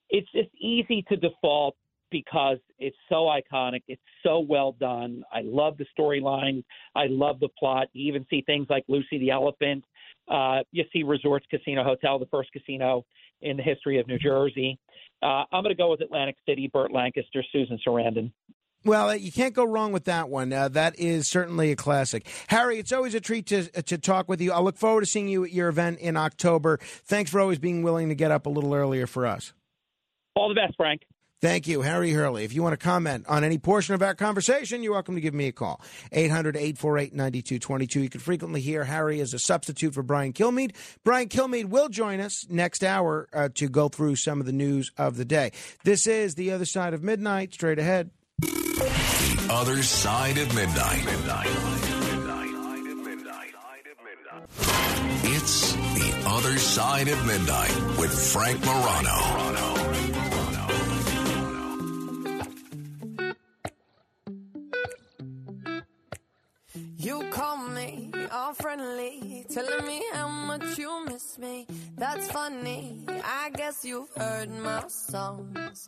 it's 0.10 0.30
just 0.32 0.50
easy 0.60 1.06
to 1.10 1.16
default 1.16 1.76
because 2.12 2.58
it's 2.78 2.98
so 3.10 3.28
iconic. 3.28 3.82
It's 3.88 4.02
so 4.24 4.40
well 4.40 4.74
done. 4.80 5.24
I 5.32 5.42
love 5.44 5.78
the 5.78 5.86
storyline. 5.98 6.64
I 6.96 7.08
love 7.08 7.40
the 7.40 7.50
plot. 7.58 7.88
You 7.94 8.08
even 8.08 8.26
see 8.30 8.42
things 8.46 8.68
like 8.70 8.84
Lucy 8.88 9.18
the 9.20 9.32
Elephant. 9.32 9.84
Uh, 10.28 10.60
you 10.72 10.84
see 10.94 11.04
Resorts 11.04 11.46
Casino 11.50 11.84
Hotel, 11.84 12.20
the 12.20 12.28
first 12.28 12.52
casino 12.52 13.06
in 13.42 13.58
the 13.58 13.64
history 13.64 14.00
of 14.00 14.08
New 14.08 14.20
Jersey. 14.20 14.78
Uh, 15.22 15.44
I'm 15.52 15.64
going 15.64 15.70
to 15.70 15.76
go 15.76 15.92
with 15.92 16.02
Atlantic 16.02 16.36
City, 16.48 16.70
Burt 16.72 16.92
Lancaster, 16.92 17.44
Susan 17.52 17.80
Sarandon. 17.86 18.32
Well, 18.86 19.10
uh, 19.10 19.14
you 19.14 19.32
can't 19.32 19.54
go 19.54 19.66
wrong 19.66 19.92
with 19.92 20.06
that 20.06 20.30
one. 20.30 20.54
Uh, 20.54 20.70
that 20.70 20.98
is 20.98 21.28
certainly 21.28 21.72
a 21.72 21.76
classic. 21.76 22.26
Harry, 22.48 22.80
it's 22.80 22.94
always 22.94 23.14
a 23.14 23.20
treat 23.20 23.46
to 23.48 23.66
to 23.82 23.98
talk 23.98 24.30
with 24.30 24.40
you. 24.40 24.54
I 24.54 24.62
look 24.62 24.78
forward 24.78 25.02
to 25.02 25.06
seeing 25.06 25.28
you 25.28 25.44
at 25.44 25.52
your 25.52 25.68
event 25.68 26.00
in 26.00 26.16
October. 26.16 26.80
Thanks 26.82 27.30
for 27.30 27.42
always 27.42 27.60
being 27.60 27.84
willing 27.84 28.08
to 28.08 28.16
get 28.16 28.32
up 28.32 28.46
a 28.46 28.50
little 28.50 28.74
earlier 28.74 29.06
for 29.06 29.26
us. 29.26 29.54
All 30.36 30.48
the 30.48 30.56
best, 30.56 30.76
Frank. 30.78 31.02
Thank 31.42 31.68
you, 31.68 31.82
Harry 31.82 32.12
Hurley. 32.12 32.44
If 32.44 32.54
you 32.54 32.62
want 32.62 32.74
to 32.74 32.84
comment 32.84 33.26
on 33.30 33.46
any 33.46 33.58
portion 33.58 33.96
of 33.96 34.02
our 34.02 34.14
conversation, 34.14 34.84
you're 34.84 34.92
welcome 34.92 35.16
to 35.16 35.22
give 35.22 35.34
me 35.34 35.48
a 35.48 35.54
call. 35.54 35.80
800 36.12 36.58
848 36.58 37.14
9222. 37.14 38.02
You 38.02 38.10
can 38.10 38.20
frequently 38.20 38.60
hear 38.60 38.84
Harry 38.84 39.22
as 39.22 39.34
a 39.34 39.40
substitute 39.40 39.94
for 39.94 40.04
Brian 40.04 40.34
Kilmeade. 40.34 40.76
Brian 41.06 41.30
Kilmeade 41.30 41.70
will 41.70 41.88
join 41.88 42.20
us 42.20 42.46
next 42.50 42.84
hour 42.84 43.30
uh, 43.32 43.48
to 43.56 43.70
go 43.70 43.88
through 43.88 44.18
some 44.18 44.42
of 44.42 44.46
the 44.46 44.52
news 44.52 44.92
of 44.98 45.16
the 45.16 45.26
day. 45.26 45.52
This 45.86 46.08
is 46.08 46.36
The 46.36 46.52
Other 46.52 46.66
Side 46.66 46.94
of 46.94 47.04
Midnight. 47.04 47.54
Straight 47.54 47.80
ahead. 47.80 48.10
The 48.42 49.48
other 49.50 49.82
side 49.82 50.38
of 50.38 50.54
midnight. 50.54 51.06
It's 55.24 55.74
the 55.74 56.24
other 56.28 56.58
side 56.58 57.08
of 57.08 57.26
midnight 57.26 57.98
with 57.98 58.14
Frank 58.32 58.64
Morano. 58.66 59.79
You 67.02 67.24
call 67.32 67.56
me 67.56 68.12
all 68.30 68.54
friendly, 68.54 69.46
telling 69.50 69.88
me 69.88 70.04
how 70.12 70.28
much 70.28 70.78
you 70.78 71.06
miss 71.06 71.38
me. 71.38 71.66
That's 71.96 72.30
funny. 72.30 73.06
I 73.08 73.52
guess 73.56 73.86
you've 73.86 74.10
heard 74.18 74.50
my 74.50 74.84
songs. 74.90 75.88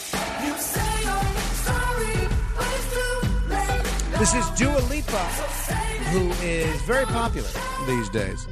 You 0.43 0.57
say 0.57 1.03
you're 1.03 1.35
sorry, 1.67 2.27
but 2.57 2.67
it's 2.75 2.93
too 2.93 3.49
late. 3.49 4.19
This 4.19 4.33
is 4.33 4.49
Dua 4.51 4.79
Lipa, 4.89 5.23
who 6.11 6.29
is 6.45 6.81
very 6.83 7.05
popular 7.05 7.49
these 7.85 8.09
days. 8.09 8.47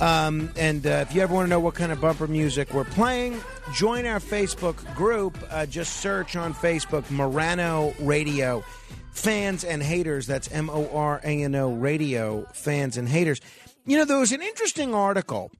Um, 0.00 0.50
and 0.56 0.86
uh, 0.86 1.04
if 1.08 1.14
you 1.14 1.22
ever 1.22 1.32
want 1.32 1.46
to 1.46 1.50
know 1.50 1.60
what 1.60 1.74
kind 1.74 1.92
of 1.92 2.00
bumper 2.00 2.26
music 2.26 2.74
we're 2.74 2.84
playing, 2.84 3.40
join 3.72 4.06
our 4.06 4.18
Facebook 4.18 4.76
group. 4.94 5.38
Uh, 5.50 5.66
just 5.66 5.98
search 5.98 6.36
on 6.36 6.52
Facebook 6.52 7.08
Morano 7.10 7.94
Radio. 8.00 8.64
Fans 9.12 9.62
and 9.64 9.82
haters. 9.82 10.26
That's 10.26 10.50
M 10.50 10.68
O 10.68 10.88
R 10.92 11.20
A 11.22 11.42
N 11.44 11.54
O 11.54 11.72
Radio. 11.72 12.46
Fans 12.52 12.96
and 12.96 13.08
haters. 13.08 13.40
You 13.86 13.98
know, 13.98 14.04
there 14.04 14.18
was 14.18 14.32
an 14.32 14.42
interesting 14.42 14.94
article 14.94 15.52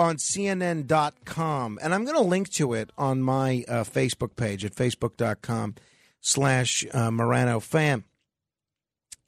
on 0.00 0.16
CNN.com, 0.16 1.78
and 1.82 1.94
I'm 1.94 2.04
going 2.04 2.16
to 2.16 2.22
link 2.22 2.48
to 2.52 2.72
it 2.72 2.90
on 2.96 3.20
my 3.20 3.66
uh, 3.68 3.84
Facebook 3.84 4.34
page 4.34 4.64
at 4.64 4.74
facebook.com 4.74 5.74
slash 6.22 6.86
uh, 6.94 7.10
Morano 7.10 7.60
fan. 7.60 8.04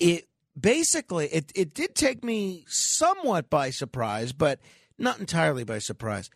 it 0.01 0.29
basically 0.59 1.27
it, 1.27 1.53
it 1.55 1.75
did 1.75 1.95
take 1.95 2.25
me 2.25 2.65
somewhat 2.69 3.51
by 3.51 3.69
surprise, 3.69 4.33
but 4.33 4.61
not 4.97 5.21
entirely 5.21 5.63
by 5.65 5.79
surprise. 5.79 6.31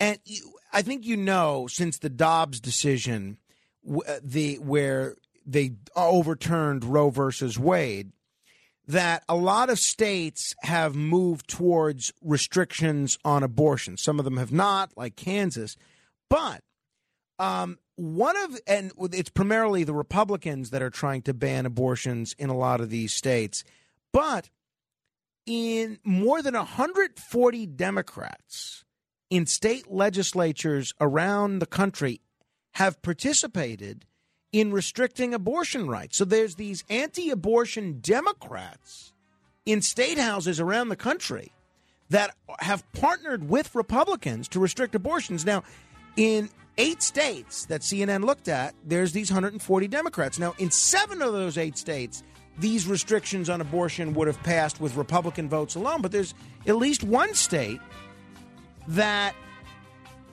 And 0.00 0.18
you, 0.24 0.54
I 0.72 0.82
think 0.82 1.06
you 1.06 1.16
know 1.16 1.68
since 1.68 1.98
the 1.98 2.10
Dobbs 2.10 2.58
decision, 2.60 3.38
uh, 3.88 4.18
the 4.22 4.56
where 4.56 5.14
they 5.46 5.74
overturned 5.94 6.84
Roe 6.84 7.10
versus 7.10 7.60
Wade, 7.60 8.10
that 8.88 9.22
a 9.28 9.36
lot 9.36 9.68
of 9.68 9.78
states 9.78 10.54
have 10.62 10.96
moved 10.96 11.46
towards 11.46 12.12
restrictions 12.22 13.18
on 13.24 13.42
abortion. 13.42 13.98
Some 13.98 14.18
of 14.18 14.24
them 14.24 14.38
have 14.38 14.50
not, 14.50 14.90
like 14.96 15.14
Kansas, 15.14 15.76
but 16.30 16.62
um, 17.38 17.78
one 17.96 18.36
of 18.36 18.58
and 18.66 18.90
it's 19.12 19.28
primarily 19.28 19.84
the 19.84 19.94
Republicans 19.94 20.70
that 20.70 20.82
are 20.82 20.90
trying 20.90 21.22
to 21.22 21.34
ban 21.34 21.66
abortions 21.66 22.34
in 22.38 22.48
a 22.48 22.56
lot 22.56 22.80
of 22.80 22.88
these 22.88 23.12
states, 23.12 23.62
but 24.12 24.48
in 25.44 25.98
more 26.02 26.40
than 26.42 26.54
140 26.54 27.66
Democrats 27.66 28.84
in 29.30 29.46
state 29.46 29.90
legislatures 29.90 30.94
around 31.00 31.58
the 31.58 31.66
country 31.66 32.20
have 32.74 33.02
participated 33.02 34.06
in 34.52 34.72
restricting 34.72 35.34
abortion 35.34 35.86
rights. 35.88 36.16
So 36.16 36.24
there's 36.24 36.54
these 36.54 36.84
anti-abortion 36.88 38.00
Democrats 38.00 39.12
in 39.66 39.82
state 39.82 40.18
houses 40.18 40.60
around 40.60 40.88
the 40.88 40.96
country 40.96 41.52
that 42.10 42.34
have 42.60 42.90
partnered 42.92 43.48
with 43.48 43.74
Republicans 43.74 44.48
to 44.48 44.60
restrict 44.60 44.94
abortions. 44.94 45.44
Now, 45.44 45.62
in 46.16 46.48
eight 46.78 47.02
states 47.02 47.66
that 47.66 47.82
CNN 47.82 48.24
looked 48.24 48.48
at, 48.48 48.74
there's 48.84 49.12
these 49.12 49.30
140 49.30 49.88
Democrats. 49.88 50.38
Now, 50.38 50.54
in 50.58 50.70
seven 50.70 51.20
of 51.20 51.32
those 51.32 51.58
eight 51.58 51.76
states, 51.76 52.22
these 52.58 52.86
restrictions 52.86 53.50
on 53.50 53.60
abortion 53.60 54.14
would 54.14 54.26
have 54.26 54.42
passed 54.42 54.80
with 54.80 54.96
Republican 54.96 55.48
votes 55.48 55.74
alone. 55.74 56.00
But 56.00 56.12
there's 56.12 56.34
at 56.66 56.76
least 56.76 57.04
one 57.04 57.34
state 57.34 57.80
that 58.88 59.34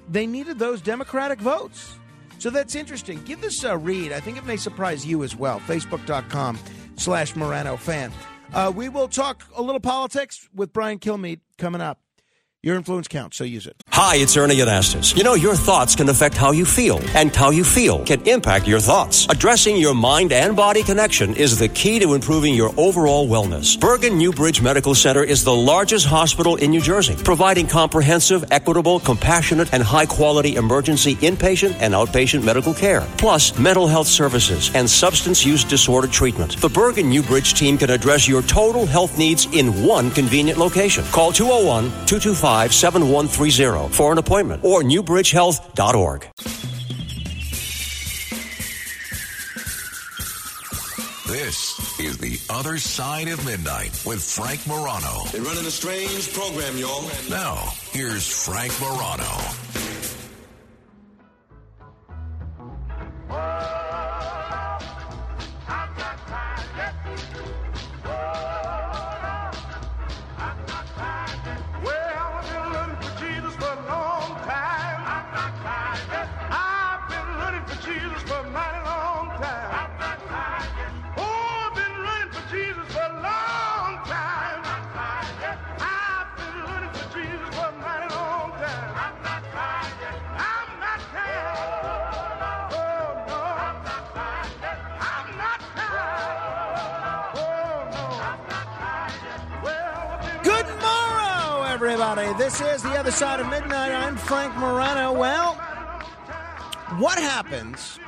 they 0.09 0.25
needed 0.25 0.57
those 0.59 0.81
Democratic 0.81 1.39
votes. 1.39 1.97
So 2.39 2.49
that's 2.49 2.75
interesting. 2.75 3.21
Give 3.23 3.41
this 3.41 3.63
a 3.63 3.77
read. 3.77 4.11
I 4.11 4.19
think 4.19 4.37
it 4.37 4.45
may 4.45 4.57
surprise 4.57 5.05
you 5.05 5.23
as 5.23 5.35
well. 5.35 5.59
Facebook.com 5.61 6.59
slash 6.97 7.35
Morano 7.35 7.77
fan. 7.77 8.11
Uh, 8.53 8.71
we 8.75 8.89
will 8.89 9.07
talk 9.07 9.43
a 9.55 9.61
little 9.61 9.79
politics 9.81 10.47
with 10.53 10.71
Brian 10.71 10.99
Kilmeade 10.99 11.41
coming 11.57 11.81
up. 11.81 11.99
Your 12.65 12.77
influence 12.77 13.07
counts, 13.07 13.37
so 13.37 13.43
use 13.43 13.67
it. 13.67 13.75
Hi, 13.89 14.15
it's 14.15 14.35
Ernie 14.35 14.55
Anastos. 14.55 15.15
You 15.15 15.23
know, 15.23 15.35
your 15.35 15.53
thoughts 15.53 15.95
can 15.95 16.09
affect 16.09 16.35
how 16.35 16.49
you 16.49 16.65
feel, 16.65 16.99
and 17.15 17.33
how 17.33 17.51
you 17.51 17.63
feel 17.63 18.03
can 18.03 18.27
impact 18.27 18.67
your 18.67 18.79
thoughts. 18.79 19.27
Addressing 19.29 19.77
your 19.77 19.93
mind 19.93 20.31
and 20.31 20.55
body 20.55 20.81
connection 20.81 21.35
is 21.35 21.59
the 21.59 21.67
key 21.67 21.99
to 21.99 22.15
improving 22.15 22.55
your 22.55 22.73
overall 22.75 23.27
wellness. 23.27 23.79
Bergen 23.79 24.17
Newbridge 24.17 24.63
Medical 24.63 24.95
Center 24.95 25.23
is 25.23 25.43
the 25.43 25.53
largest 25.53 26.07
hospital 26.07 26.55
in 26.55 26.71
New 26.71 26.81
Jersey, 26.81 27.15
providing 27.23 27.67
comprehensive, 27.67 28.43
equitable, 28.49 28.99
compassionate, 28.99 29.71
and 29.71 29.83
high 29.83 30.07
quality 30.07 30.55
emergency 30.55 31.17
inpatient 31.17 31.75
and 31.81 31.93
outpatient 31.93 32.43
medical 32.43 32.73
care, 32.73 33.07
plus 33.19 33.55
mental 33.59 33.85
health 33.85 34.07
services 34.07 34.71
and 34.73 34.89
substance 34.89 35.45
use 35.45 35.63
disorder 35.63 36.07
treatment. 36.07 36.59
The 36.59 36.69
Bergen 36.69 37.11
Newbridge 37.11 37.53
team 37.53 37.77
can 37.77 37.91
address 37.91 38.27
your 38.27 38.41
total 38.41 38.87
health 38.87 39.19
needs 39.19 39.45
in 39.53 39.85
one 39.85 40.09
convenient 40.09 40.57
location. 40.57 41.03
Call 41.11 41.31
201 41.31 41.91
225 42.07 42.54
7130 42.63 43.93
for 43.93 44.11
an 44.11 44.17
appointment 44.17 44.63
or 44.63 44.81
newbridgehealth.org. 44.81 46.29
This 51.27 51.99
is 51.99 52.17
The 52.17 52.39
Other 52.49 52.77
Side 52.77 53.27
of 53.27 53.43
Midnight 53.45 54.01
with 54.05 54.23
Frank 54.23 54.65
Morano. 54.67 55.25
They're 55.31 55.41
running 55.41 55.65
a 55.65 55.71
strange 55.71 56.31
program, 56.33 56.77
y'all. 56.77 57.03
Now, 57.29 57.73
here's 57.91 58.45
Frank 58.45 58.71
Morano. 58.79 59.25
Everybody. 101.87 102.33
This 102.39 102.61
is 102.61 102.81
The 102.81 102.97
Other 102.97 103.11
Side 103.11 103.39
of 103.39 103.47
Midnight. 103.47 103.91
I'm 103.91 104.17
Frank 104.17 104.55
Morano. 104.55 105.13
Well, 105.13 105.53
what 106.97 107.19
happens 107.19 107.99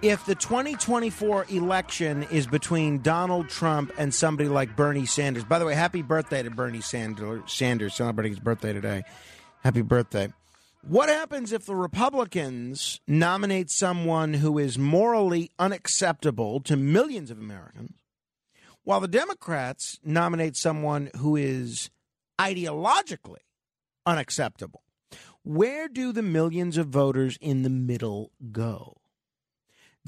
if 0.00 0.24
the 0.24 0.34
2024 0.34 1.44
election 1.50 2.22
is 2.30 2.46
between 2.46 3.02
Donald 3.02 3.50
Trump 3.50 3.92
and 3.98 4.14
somebody 4.14 4.48
like 4.48 4.76
Bernie 4.76 5.04
Sanders? 5.04 5.44
By 5.44 5.58
the 5.58 5.66
way, 5.66 5.74
happy 5.74 6.00
birthday 6.00 6.42
to 6.42 6.48
Bernie 6.48 6.80
Sanders, 6.80 7.42
Sanders 7.52 7.92
celebrating 7.92 8.32
his 8.32 8.40
birthday 8.40 8.72
today. 8.72 9.02
Happy 9.62 9.82
birthday. 9.82 10.32
What 10.80 11.10
happens 11.10 11.52
if 11.52 11.66
the 11.66 11.76
Republicans 11.76 13.02
nominate 13.06 13.70
someone 13.70 14.32
who 14.32 14.58
is 14.58 14.78
morally 14.78 15.50
unacceptable 15.58 16.60
to 16.60 16.76
millions 16.76 17.30
of 17.30 17.38
Americans, 17.38 17.92
while 18.84 19.00
the 19.00 19.08
Democrats 19.08 19.98
nominate 20.02 20.56
someone 20.56 21.10
who 21.18 21.36
is 21.36 21.90
ideologically 22.40 23.44
unacceptable? 24.06 24.82
Where 25.44 25.88
do 25.88 26.12
the 26.12 26.22
millions 26.22 26.76
of 26.76 26.88
voters 26.88 27.36
in 27.40 27.62
the 27.62 27.70
middle 27.70 28.30
go? 28.50 28.98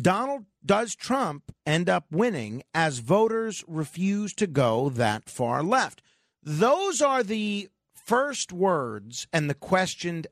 Donald 0.01 0.47
does 0.65 0.95
Trump 0.95 1.53
end 1.67 1.89
up 1.89 2.07
winning 2.11 2.63
as 2.75 2.99
voters 2.99 3.65
refuse 3.69 4.33
to 4.35 4.47
go 4.47 4.89
that 4.89 5.29
far 5.29 5.63
left? 5.63 6.03
Those 6.43 7.01
are 7.01 7.23
the 7.23 7.69
first 7.95 8.53
words 8.53 9.27
and 9.33 9.49
the 9.49 9.55
questioned 9.55 10.27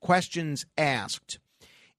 questions 0.00 0.64
asked 0.76 1.38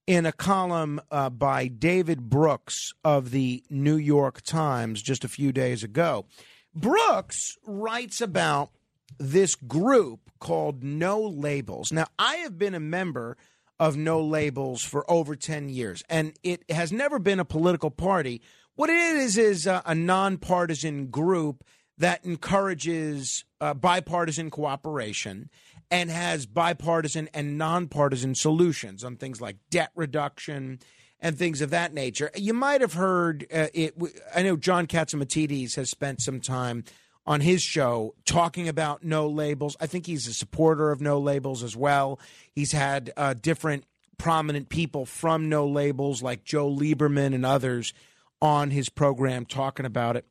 in 0.07 0.25
a 0.25 0.31
column 0.31 0.99
uh, 1.11 1.29
by 1.29 1.67
David 1.67 2.29
Brooks 2.29 2.93
of 3.03 3.31
the 3.31 3.63
New 3.69 3.97
York 3.97 4.41
Times 4.41 5.01
just 5.01 5.23
a 5.23 5.29
few 5.29 5.51
days 5.51 5.83
ago. 5.83 6.25
Brooks 6.73 7.57
writes 7.65 8.21
about 8.21 8.71
this 9.17 9.55
group 9.55 10.31
called 10.39 10.83
No 10.83 11.21
Labels. 11.21 11.91
Now, 11.91 12.07
I 12.17 12.35
have 12.37 12.57
been 12.57 12.75
a 12.75 12.79
member 12.79 13.37
of 13.79 13.95
No 13.97 14.21
Labels 14.21 14.83
for 14.83 15.09
over 15.09 15.35
10 15.35 15.69
years, 15.69 16.03
and 16.09 16.33
it 16.43 16.69
has 16.69 16.91
never 16.91 17.19
been 17.19 17.39
a 17.39 17.45
political 17.45 17.91
party. 17.91 18.41
What 18.75 18.89
it 18.89 18.95
is 18.95 19.37
is 19.37 19.67
a, 19.67 19.81
a 19.85 19.95
nonpartisan 19.95 21.07
group 21.07 21.63
that 21.97 22.23
encourages 22.25 23.43
uh, 23.59 23.73
bipartisan 23.73 24.49
cooperation 24.49 25.49
and 25.91 26.09
has 26.09 26.45
bipartisan 26.45 27.29
and 27.33 27.57
nonpartisan 27.57 28.35
solutions 28.35 29.03
on 29.03 29.15
things 29.17 29.41
like 29.41 29.57
debt 29.69 29.91
reduction 29.95 30.79
and 31.19 31.37
things 31.37 31.61
of 31.61 31.69
that 31.71 31.93
nature. 31.93 32.31
You 32.35 32.53
might 32.53 32.81
have 32.81 32.93
heard 32.93 33.45
uh, 33.53 33.67
it. 33.73 33.95
I 34.33 34.43
know 34.43 34.55
John 34.55 34.87
Catsimatidis 34.87 35.75
has 35.75 35.89
spent 35.89 36.21
some 36.21 36.39
time 36.39 36.83
on 37.29 37.41
his 37.41 37.61
show 37.61 38.15
talking 38.25 38.67
about 38.67 39.03
no 39.03 39.29
labels. 39.29 39.77
I 39.79 39.85
think 39.85 40.07
he's 40.07 40.25
a 40.25 40.33
supporter 40.33 40.89
of 40.89 40.99
no 40.99 41.19
labels 41.19 41.61
as 41.61 41.77
well. 41.77 42.19
He's 42.51 42.71
had 42.71 43.13
uh, 43.15 43.35
different 43.35 43.85
prominent 44.17 44.67
people 44.69 45.05
from 45.05 45.47
no 45.47 45.67
labels 45.67 46.23
like 46.23 46.43
Joe 46.43 46.67
Lieberman 46.67 47.35
and 47.35 47.45
others 47.45 47.93
on 48.41 48.71
his 48.71 48.89
program 48.89 49.45
talking 49.45 49.85
about 49.85 50.15
it. 50.15 50.25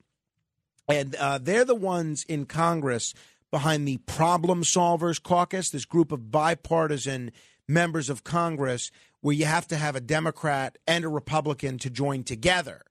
And 0.88 1.14
uh, 1.14 1.38
they're 1.38 1.64
the 1.64 1.76
ones 1.76 2.24
in 2.24 2.46
Congress 2.46 3.14
behind 3.52 3.86
the 3.86 3.98
Problem 3.98 4.64
Solvers 4.64 5.22
Caucus, 5.22 5.70
this 5.70 5.84
group 5.84 6.10
of 6.10 6.32
bipartisan 6.32 7.30
members 7.68 8.10
of 8.10 8.24
Congress 8.24 8.90
where 9.20 9.36
you 9.36 9.44
have 9.44 9.68
to 9.68 9.76
have 9.76 9.94
a 9.94 10.00
Democrat 10.00 10.78
and 10.86 11.04
a 11.04 11.08
Republican 11.08 11.78
to 11.78 11.90
join 11.90 12.24
together 12.24 12.82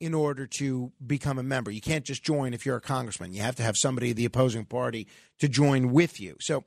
in 0.00 0.14
order 0.14 0.46
to 0.46 0.92
become 1.04 1.38
a 1.38 1.42
member. 1.42 1.70
You 1.70 1.80
can't 1.80 2.04
just 2.04 2.22
join 2.22 2.52
if 2.52 2.66
you're 2.66 2.76
a 2.76 2.80
congressman. 2.80 3.32
You 3.32 3.42
have 3.42 3.56
to 3.56 3.62
have 3.62 3.76
somebody 3.76 4.10
of 4.10 4.16
the 4.16 4.24
opposing 4.24 4.64
party 4.64 5.06
to 5.38 5.48
join 5.48 5.92
with 5.92 6.20
you. 6.20 6.36
So 6.40 6.64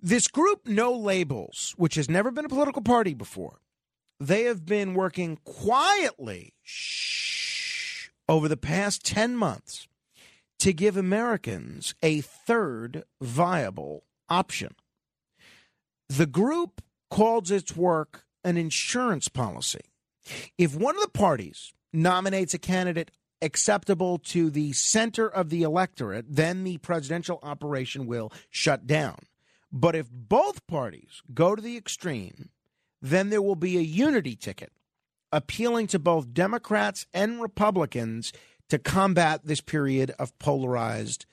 this 0.00 0.28
group, 0.28 0.66
No 0.66 0.92
Labels, 0.92 1.74
which 1.76 1.94
has 1.94 2.08
never 2.08 2.30
been 2.30 2.44
a 2.44 2.48
political 2.50 2.82
party 2.82 3.14
before, 3.14 3.60
they 4.20 4.44
have 4.44 4.66
been 4.66 4.94
working 4.94 5.38
quietly 5.44 6.54
shh, 6.62 8.08
over 8.28 8.48
the 8.48 8.56
past 8.56 9.04
10 9.04 9.36
months 9.36 9.88
to 10.58 10.72
give 10.72 10.96
Americans 10.96 11.94
a 12.02 12.20
third 12.20 13.04
viable 13.20 14.04
option. 14.28 14.74
The 16.08 16.26
group 16.26 16.82
calls 17.10 17.50
its 17.50 17.76
work 17.76 18.24
an 18.44 18.56
insurance 18.56 19.28
policy. 19.28 19.80
If 20.56 20.74
one 20.74 20.96
of 20.96 21.02
the 21.02 21.08
parties 21.08 21.72
nominates 21.92 22.54
a 22.54 22.58
candidate 22.58 23.10
acceptable 23.40 24.18
to 24.18 24.50
the 24.50 24.72
center 24.72 25.28
of 25.28 25.50
the 25.50 25.62
electorate, 25.62 26.26
then 26.28 26.64
the 26.64 26.78
presidential 26.78 27.38
operation 27.42 28.06
will 28.06 28.32
shut 28.50 28.86
down. 28.86 29.16
But 29.70 29.94
if 29.94 30.08
both 30.10 30.66
parties 30.66 31.22
go 31.32 31.54
to 31.54 31.62
the 31.62 31.76
extreme, 31.76 32.50
then 33.00 33.30
there 33.30 33.42
will 33.42 33.56
be 33.56 33.76
a 33.76 33.82
unity 33.82 34.34
ticket 34.34 34.72
appealing 35.30 35.86
to 35.88 35.98
both 35.98 36.32
Democrats 36.32 37.06
and 37.12 37.40
Republicans 37.40 38.32
to 38.68 38.78
combat 38.78 39.42
this 39.44 39.60
period 39.60 40.12
of 40.18 40.36
polarized 40.38 41.26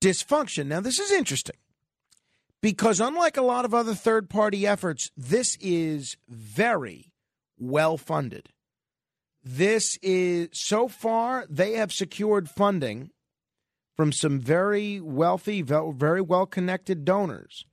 dysfunction. 0.00 0.66
Now, 0.66 0.80
this 0.80 0.98
is 0.98 1.10
interesting 1.10 1.56
because, 2.60 3.00
unlike 3.00 3.36
a 3.36 3.42
lot 3.42 3.64
of 3.64 3.74
other 3.74 3.94
third 3.94 4.30
party 4.30 4.66
efforts, 4.66 5.10
this 5.16 5.56
is 5.60 6.16
very 6.28 7.12
well 7.58 7.96
funded. 7.96 8.48
This 9.44 9.98
is 10.02 10.48
so 10.52 10.86
far, 10.88 11.46
they 11.48 11.72
have 11.72 11.92
secured 11.92 12.48
funding 12.48 13.10
from 13.96 14.12
some 14.12 14.38
very 14.38 15.00
wealthy, 15.00 15.62
very 15.62 16.20
well 16.20 16.46
connected 16.46 17.04
donors 17.04 17.66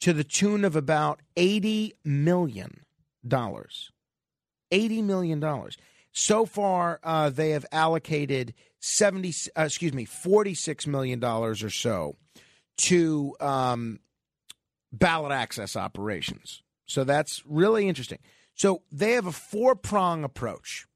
to 0.00 0.12
the 0.12 0.24
tune 0.24 0.64
of 0.64 0.76
about 0.76 1.20
$80 1.36 1.92
million. 2.04 2.80
$80 3.28 5.04
million. 5.04 5.70
So 6.12 6.46
far, 6.46 7.00
uh, 7.02 7.30
they 7.30 7.50
have 7.50 7.66
allocated 7.72 8.54
70, 8.80 9.32
uh, 9.56 9.62
excuse 9.62 9.92
me, 9.92 10.06
$46 10.06 10.86
million 10.86 11.22
or 11.22 11.54
so 11.54 12.16
to 12.78 13.34
um, 13.40 14.00
ballot 14.92 15.32
access 15.32 15.76
operations. 15.76 16.62
So 16.86 17.04
that's 17.04 17.42
really 17.46 17.88
interesting. 17.88 18.18
So 18.54 18.82
they 18.90 19.12
have 19.12 19.26
a 19.26 19.32
four 19.32 19.74
prong 19.74 20.24
approach. 20.24 20.86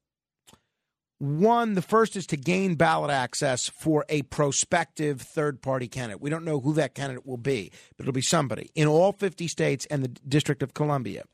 One, 1.21 1.75
the 1.75 1.83
first 1.83 2.15
is 2.15 2.25
to 2.27 2.35
gain 2.35 2.73
ballot 2.73 3.11
access 3.11 3.69
for 3.69 4.05
a 4.09 4.23
prospective 4.23 5.21
third 5.21 5.61
party 5.61 5.87
candidate. 5.87 6.19
We 6.19 6.31
don't 6.31 6.43
know 6.43 6.59
who 6.59 6.73
that 6.73 6.95
candidate 6.95 7.27
will 7.27 7.37
be, 7.37 7.71
but 7.95 8.05
it'll 8.05 8.11
be 8.11 8.23
somebody 8.23 8.71
in 8.73 8.87
all 8.87 9.11
50 9.11 9.47
states 9.47 9.85
and 9.91 10.03
the 10.03 10.07
District 10.07 10.63
of 10.63 10.73
Columbia. 10.73 11.25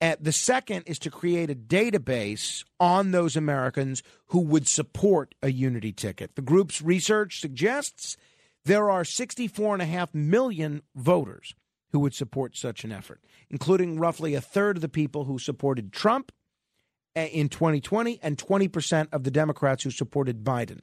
Uh, 0.00 0.16
the 0.18 0.32
second 0.32 0.84
is 0.86 0.98
to 1.00 1.10
create 1.10 1.50
a 1.50 1.54
database 1.54 2.64
on 2.80 3.10
those 3.10 3.36
Americans 3.36 4.02
who 4.28 4.40
would 4.40 4.66
support 4.66 5.34
a 5.42 5.52
unity 5.52 5.92
ticket. 5.92 6.34
The 6.34 6.40
group's 6.40 6.80
research 6.80 7.38
suggests 7.38 8.16
there 8.64 8.88
are 8.88 9.02
64.5 9.02 10.14
million 10.14 10.80
voters 10.96 11.54
who 11.92 11.98
would 12.00 12.14
support 12.14 12.56
such 12.56 12.82
an 12.82 12.92
effort, 12.92 13.22
including 13.50 13.98
roughly 13.98 14.32
a 14.32 14.40
third 14.40 14.78
of 14.78 14.80
the 14.80 14.88
people 14.88 15.24
who 15.24 15.38
supported 15.38 15.92
Trump 15.92 16.32
in 17.26 17.48
2020 17.48 18.20
and 18.22 18.38
20% 18.38 19.08
of 19.12 19.24
the 19.24 19.30
Democrats 19.30 19.82
who 19.82 19.90
supported 19.90 20.44
Biden 20.44 20.82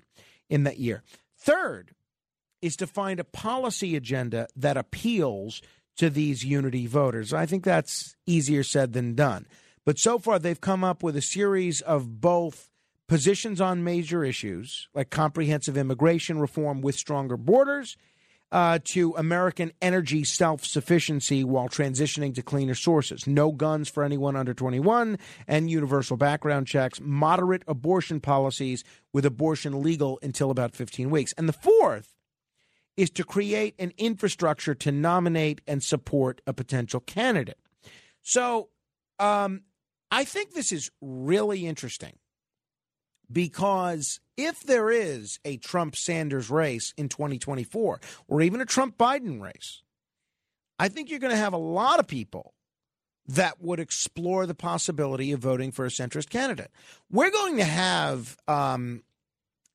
in 0.50 0.64
that 0.64 0.80
year. 0.80 1.04
Third 1.38 1.92
is 2.62 2.76
to 2.78 2.88
find 2.88 3.20
a 3.20 3.24
policy 3.24 3.96
agenda 3.96 4.48
that 4.56 4.78
appeals 4.78 5.62
to 5.98 6.10
these 6.10 6.44
unity 6.44 6.88
voters. 6.88 7.34
I 7.34 7.46
think 7.46 7.64
that's 7.64 8.16
easier 8.26 8.64
said 8.64 8.94
than 8.94 9.16
done. 9.16 9.46
But 9.86 10.00
so 10.00 10.18
far, 10.18 10.40
they've 10.40 10.60
come 10.60 10.84
up 10.84 11.04
with 11.04 11.16
a 11.16 11.22
series 11.22 11.82
of 11.82 12.20
both 12.20 12.70
positions 13.08 13.62
on 13.62 13.84
major 13.84 14.24
issues 14.24 14.88
like 14.94 15.12
comprehensive 15.12 15.78
immigration 15.78 16.40
reform 16.40 16.82
with 16.82 16.96
stronger 16.96 17.38
borders 17.38 17.98
uh, 18.56 18.80
to 18.86 19.14
American 19.18 19.74
energy 19.82 20.24
self 20.24 20.64
sufficiency 20.64 21.44
while 21.44 21.68
transitioning 21.68 22.34
to 22.34 22.42
cleaner 22.42 22.74
sources. 22.74 23.28
No 23.28 23.52
guns 23.52 23.90
for 23.90 24.02
anyone 24.02 24.38
under 24.38 24.54
21 24.54 25.20
and 25.46 25.70
universal 25.70 26.16
background 26.16 26.66
checks, 26.66 27.02
moderate 27.02 27.64
abortion 27.68 28.22
policies 28.22 28.86
with 29.12 29.26
abortion 29.26 29.84
legal 29.84 30.20
until 30.24 30.52
about 30.52 30.74
15 30.74 31.10
weeks. 31.10 31.34
And 31.38 31.50
the 31.50 31.54
fourth 31.54 32.16
is 32.96 33.10
to 33.10 33.26
create 33.26 33.76
an 33.78 33.92
infrastructure 33.98 34.74
to 34.74 34.90
nominate 34.90 35.60
and 35.68 35.84
support 35.84 36.40
a 36.48 36.54
potential 36.54 37.02
candidate. 37.02 37.60
So 38.22 38.70
um, 39.20 39.64
I 40.12 40.24
think 40.24 40.54
this 40.54 40.72
is 40.72 40.90
really 41.02 41.68
interesting 41.68 42.14
because 43.30 44.22
if 44.38 44.62
there 44.64 44.90
is 44.90 45.40
a 45.46 45.58
Trump 45.58 45.96
Sanders 45.96 46.50
race 46.50 46.94
in 46.98 47.10
2024 47.10 48.00
or 48.28 48.42
even 48.42 48.62
a 48.62 48.66
Trump 48.66 48.98
Biden 48.98 49.42
race, 49.42 49.82
I 50.78 50.90
think 50.90 51.10
you're 51.10 51.20
going 51.20 51.32
to 51.32 51.38
have 51.38 51.54
a 51.54 51.58
lot 51.58 52.00
of 52.00 52.08
people 52.08 52.54
that 53.28 53.62
would 53.62 53.80
explore 53.80 54.46
the 54.46 54.54
possibility 54.54 55.32
of 55.32 55.40
voting 55.40 55.72
for 55.72 55.86
a 55.86 55.90
centrist 55.90 56.30
candidate. 56.30 56.70
We're 57.10 57.32
going 57.32 57.58
to 57.58 57.64
have 57.64 58.38
um, 58.48 59.04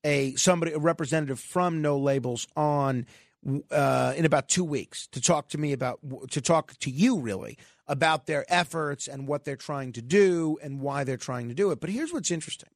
a 0.04 0.34
somebody 0.36 0.72
a 0.72 0.78
representative 0.78 1.40
from 1.40 1.82
No 1.82 1.98
Labels 1.98 2.46
on 2.56 3.06
uh, 3.70 4.12
in 4.16 4.24
about 4.24 4.48
two 4.48 4.64
weeks 4.64 5.06
to 5.08 5.20
talk 5.20 5.48
to 5.48 5.58
me 5.58 5.72
about 5.72 5.98
to 6.30 6.40
talk 6.40 6.76
to 6.78 6.90
you 6.90 7.18
really 7.18 7.58
about 7.86 8.26
their 8.26 8.44
efforts 8.48 9.08
and 9.08 9.26
what 9.26 9.44
they're 9.44 9.56
trying 9.56 9.92
to 9.92 10.02
do 10.02 10.58
and 10.62 10.80
why 10.80 11.02
they're 11.02 11.16
trying 11.16 11.48
to 11.48 11.54
do 11.54 11.70
it. 11.70 11.80
But 11.80 11.90
here's 11.90 12.12
what's 12.12 12.30
interesting 12.30 12.68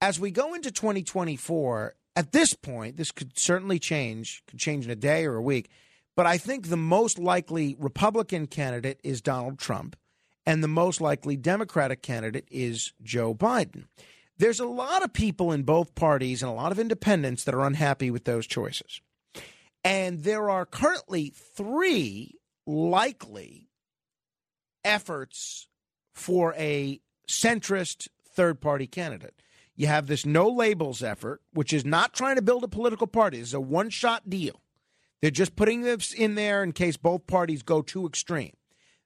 as 0.00 0.20
we 0.20 0.30
go 0.30 0.54
into 0.54 0.70
2024, 0.70 1.94
at 2.14 2.32
this 2.32 2.54
point, 2.54 2.96
this 2.96 3.12
could 3.12 3.38
certainly 3.38 3.78
change, 3.78 4.42
could 4.46 4.58
change 4.58 4.84
in 4.84 4.90
a 4.90 4.96
day 4.96 5.26
or 5.26 5.36
a 5.36 5.42
week. 5.42 5.70
But 6.16 6.26
I 6.26 6.38
think 6.38 6.68
the 6.68 6.76
most 6.76 7.18
likely 7.18 7.76
Republican 7.78 8.46
candidate 8.46 9.00
is 9.04 9.20
Donald 9.20 9.58
Trump, 9.58 9.96
and 10.46 10.64
the 10.64 10.68
most 10.68 11.00
likely 11.00 11.36
Democratic 11.36 12.02
candidate 12.02 12.48
is 12.50 12.92
Joe 13.02 13.34
Biden. 13.34 13.84
There's 14.38 14.60
a 14.60 14.66
lot 14.66 15.02
of 15.02 15.12
people 15.12 15.52
in 15.52 15.62
both 15.62 15.94
parties 15.94 16.42
and 16.42 16.50
a 16.50 16.54
lot 16.54 16.72
of 16.72 16.78
independents 16.78 17.44
that 17.44 17.54
are 17.54 17.66
unhappy 17.66 18.10
with 18.10 18.24
those 18.24 18.46
choices. 18.46 19.00
And 19.84 20.24
there 20.24 20.50
are 20.50 20.66
currently 20.66 21.30
three 21.30 22.34
likely 22.66 23.68
efforts 24.84 25.68
for 26.14 26.54
a 26.56 27.00
centrist 27.28 28.08
third 28.28 28.60
party 28.60 28.86
candidate. 28.86 29.34
You 29.76 29.86
have 29.86 30.06
this 30.06 30.24
no 30.24 30.48
labels 30.48 31.02
effort, 31.02 31.42
which 31.52 31.72
is 31.72 31.84
not 31.84 32.14
trying 32.14 32.36
to 32.36 32.42
build 32.42 32.64
a 32.64 32.68
political 32.68 33.06
party. 33.06 33.38
It's 33.38 33.52
a 33.52 33.60
one 33.60 33.90
shot 33.90 34.28
deal. 34.28 34.60
They're 35.20 35.30
just 35.30 35.56
putting 35.56 35.82
this 35.82 36.12
in 36.12 36.34
there 36.34 36.62
in 36.62 36.72
case 36.72 36.96
both 36.96 37.26
parties 37.26 37.62
go 37.62 37.82
too 37.82 38.06
extreme. 38.06 38.52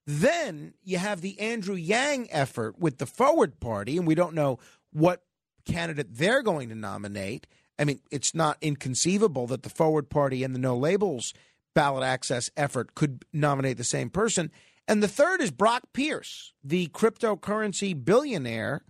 Then 0.06 0.74
you 0.82 0.98
have 0.98 1.20
the 1.20 1.38
Andrew 1.38 1.74
Yang 1.74 2.28
effort 2.32 2.78
with 2.78 2.98
the 2.98 3.06
Forward 3.06 3.60
Party, 3.60 3.96
and 3.96 4.06
we 4.06 4.14
don't 4.14 4.34
know 4.34 4.58
what 4.92 5.22
candidate 5.64 6.08
they're 6.10 6.42
going 6.42 6.68
to 6.68 6.74
nominate. 6.74 7.46
I 7.78 7.84
mean, 7.84 8.00
it's 8.10 8.34
not 8.34 8.58
inconceivable 8.60 9.46
that 9.48 9.62
the 9.62 9.70
Forward 9.70 10.10
Party 10.10 10.42
and 10.42 10.54
the 10.54 10.58
No 10.58 10.76
Labels 10.76 11.32
ballot 11.74 12.02
access 12.02 12.50
effort 12.56 12.94
could 12.94 13.24
nominate 13.32 13.76
the 13.76 13.84
same 13.84 14.10
person. 14.10 14.50
And 14.88 15.02
the 15.02 15.08
third 15.08 15.40
is 15.40 15.50
Brock 15.50 15.84
Pierce, 15.92 16.52
the 16.64 16.88
cryptocurrency 16.88 18.04
billionaire 18.04 18.82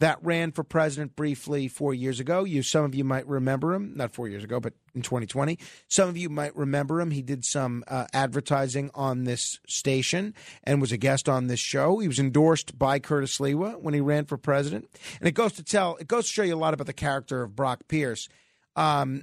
that 0.00 0.18
ran 0.22 0.52
for 0.52 0.62
president 0.62 1.16
briefly 1.16 1.66
four 1.66 1.92
years 1.92 2.20
ago. 2.20 2.44
You, 2.44 2.62
some 2.62 2.84
of 2.84 2.94
you 2.94 3.02
might 3.02 3.26
remember 3.26 3.74
him, 3.74 3.94
not 3.96 4.12
four 4.12 4.28
years 4.28 4.44
ago, 4.44 4.60
but 4.60 4.74
in 4.94 5.02
2020. 5.02 5.58
Some 5.88 6.08
of 6.08 6.16
you 6.16 6.28
might 6.28 6.54
remember 6.56 7.00
him. 7.00 7.10
He 7.10 7.22
did 7.22 7.44
some 7.44 7.82
uh, 7.88 8.06
advertising 8.12 8.90
on 8.94 9.24
this 9.24 9.58
station 9.66 10.34
and 10.62 10.80
was 10.80 10.92
a 10.92 10.96
guest 10.96 11.28
on 11.28 11.48
this 11.48 11.60
show. 11.60 11.98
He 11.98 12.06
was 12.06 12.20
endorsed 12.20 12.78
by 12.78 13.00
Curtis 13.00 13.38
Sliwa 13.38 13.80
when 13.80 13.94
he 13.94 14.00
ran 14.00 14.24
for 14.24 14.36
president. 14.36 14.88
And 15.18 15.28
it 15.28 15.32
goes 15.32 15.52
to 15.54 15.64
tell, 15.64 15.96
it 15.96 16.06
goes 16.06 16.26
to 16.26 16.32
show 16.32 16.42
you 16.44 16.54
a 16.54 16.56
lot 16.56 16.74
about 16.74 16.86
the 16.86 16.92
character 16.92 17.42
of 17.42 17.56
Brock 17.56 17.88
Pierce. 17.88 18.28
Um, 18.76 19.22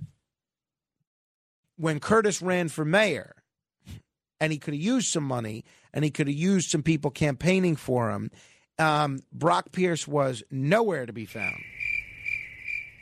when 1.78 2.00
Curtis 2.00 2.42
ran 2.42 2.68
for 2.68 2.84
mayor, 2.84 3.36
and 4.42 4.52
he 4.52 4.60
could 4.60 4.74
have 4.74 4.84
used 4.84 5.08
some 5.08 5.24
money, 5.24 5.64
and 5.94 6.04
he 6.04 6.12
could 6.12 6.28
have 6.28 6.36
used 6.36 6.70
some 6.70 6.84
people 6.84 7.10
campaigning 7.10 7.78
for 7.78 8.12
him 8.12 8.30
um, 8.80 9.20
Brock 9.32 9.72
Pierce 9.72 10.08
was 10.08 10.44
nowhere 10.52 11.06
to 11.06 11.14
be 11.14 11.26
found. 11.26 11.62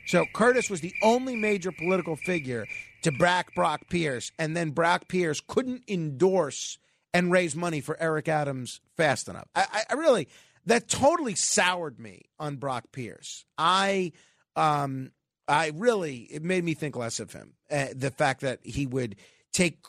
So 0.06 0.26
Curtis 0.34 0.70
was 0.70 0.82
the 0.82 0.94
only 1.02 1.36
major 1.36 1.72
political 1.72 2.16
figure 2.16 2.66
to 3.04 3.12
back 3.12 3.56
Brock 3.56 3.90
Pierce, 3.90 4.32
and 4.38 4.56
then 4.56 4.72
Brock 4.72 5.08
Pierce 5.08 5.42
couldn't 5.46 5.84
endorse 5.88 6.78
and 7.14 7.32
raise 7.32 7.56
money 7.56 7.80
for 7.80 8.00
Eric 8.00 8.28
Adams 8.28 8.82
fast 8.98 9.28
enough. 9.28 9.48
I, 9.56 9.84
I 9.90 9.94
really 9.94 10.28
that 10.66 10.88
totally 10.88 11.36
soured 11.36 12.00
me 12.00 12.24
on 12.40 12.56
Brock 12.58 12.86
Pierce. 12.92 13.46
I 13.58 14.14
um 14.56 15.12
I 15.48 15.72
really 15.76 16.28
it 16.32 16.44
made 16.44 16.64
me 16.64 16.74
think 16.74 16.96
less 16.96 17.20
of 17.20 17.34
him. 17.34 17.54
Uh, 17.70 17.88
the 17.96 18.12
fact 18.12 18.42
that 18.42 18.60
he 18.64 18.86
would 18.86 19.16
take 19.52 19.80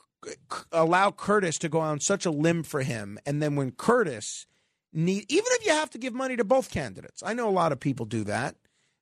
allow 0.73 1.11
Curtis 1.11 1.59
to 1.59 1.69
go 1.69 1.81
on 1.81 2.01
such 2.01 2.27
a 2.27 2.31
limb 2.31 2.63
for 2.63 2.83
him, 2.83 3.19
and 3.27 3.43
then 3.43 3.57
when 3.57 3.73
Curtis 3.73 4.47
need, 4.95 5.27
even 5.29 5.45
if 5.53 5.67
you 5.67 5.73
have 5.73 5.91
to 5.91 5.99
give 5.99 6.15
money 6.15 6.37
to 6.37 6.45
both 6.45 6.71
candidates. 6.71 7.23
I 7.23 7.35
know 7.35 7.49
a 7.49 7.51
lot 7.51 7.73
of 7.73 7.81
people 7.81 8.07
do 8.07 8.25
that. 8.25 8.57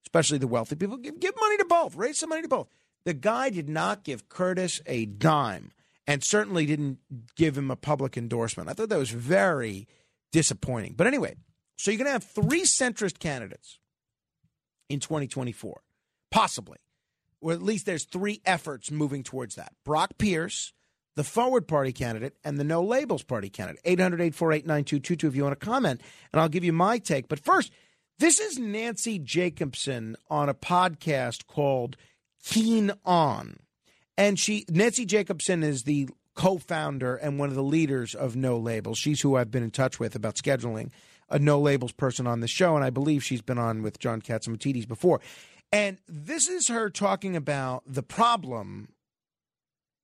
especially 0.05 0.39
the 0.39 0.47
wealthy 0.49 0.75
people. 0.77 0.97
Give, 0.97 1.19
give 1.19 1.35
money 1.41 1.57
to 1.59 1.65
both, 1.65 1.95
raise 1.95 2.19
some 2.19 2.31
money 2.31 2.43
to 2.43 2.49
both. 2.49 2.69
The 3.05 3.15
guy 3.15 3.51
did 3.51 3.69
not 3.69 4.05
give 4.05 4.29
Curtis 4.29 4.81
a 4.87 5.07
dime 5.07 5.73
and 6.07 6.23
certainly 6.25 6.67
didn't 6.67 6.99
give 7.37 7.57
him 7.57 7.71
a 7.71 7.77
public 7.77 8.17
endorsement. 8.17 8.69
I 8.69 8.73
thought 8.73 8.89
that 8.89 8.99
was 8.99 9.11
very 9.11 9.87
disappointing. 10.33 10.95
But 10.97 11.07
anyway, 11.07 11.37
so 11.77 11.91
you're 11.91 11.99
going 11.99 12.07
to 12.07 12.13
have 12.13 12.25
three 12.25 12.63
centrist 12.63 13.19
candidates 13.19 13.79
in 14.89 15.01
2024, 15.01 15.81
possibly, 16.31 16.79
or 17.41 17.53
at 17.53 17.63
least 17.63 17.87
there's 17.87 18.05
three 18.05 18.41
efforts 18.45 18.91
moving 18.91 19.23
towards 19.23 19.55
that. 19.55 19.73
Brock 19.85 20.19
Pierce, 20.19 20.73
the 21.15 21.25
Forward 21.25 21.69
Party 21.69 21.93
candidate, 21.93 22.37
and 22.45 22.59
the 22.59 22.65
No 22.65 22.83
Labels 22.83 23.23
Party 23.23 23.51
candidate. 23.51 23.83
800 23.85 24.21
848 24.21 24.67
9222 24.67 25.27
if 25.27 25.37
you 25.37 25.43
want 25.45 25.59
to 25.59 25.65
comment, 25.65 26.01
and 26.33 26.41
I'll 26.41 26.49
give 26.49 26.65
you 26.65 26.73
my 26.73 26.99
take. 26.99 27.29
But 27.29 27.41
first, 27.41 27.73
this 28.19 28.39
is 28.41 28.59
Nancy 28.59 29.19
Jacobson 29.19 30.17
on 30.31 30.49
a 30.49 30.55
podcast 30.55 31.47
called 31.47 31.97
Keen 32.45 32.93
On. 33.05 33.59
And 34.17 34.39
she 34.39 34.65
Nancy 34.69 35.05
Jacobson 35.05 35.63
is 35.63 35.83
the 35.83 36.09
co-founder 36.35 37.17
and 37.17 37.39
one 37.39 37.49
of 37.49 37.55
the 37.55 37.63
leaders 37.63 38.15
of 38.15 38.37
No 38.37 38.57
Labels. 38.59 38.99
She's 38.99 39.21
who 39.21 39.37
I've 39.37 39.51
been 39.51 39.63
in 39.63 39.71
touch 39.71 39.99
with 39.99 40.15
about 40.15 40.37
scheduling 40.37 40.91
a 41.29 41.39
No 41.39 41.59
Labels 41.59 41.93
person 41.93 42.27
on 42.27 42.41
the 42.41 42.49
show, 42.49 42.77
and 42.77 42.85
I 42.85 42.91
believe 42.91 43.25
she's 43.25 43.43
been 43.43 43.59
on 43.59 43.83
with 43.83 43.99
John 43.99 44.21
Catsimatidis 44.21 44.87
before. 44.87 45.21
And 45.73 45.99
this 46.07 46.49
is 46.49 46.69
her 46.69 46.91
talking 46.91 47.35
about 47.35 47.83
the 47.87 48.03
problem 48.03 48.89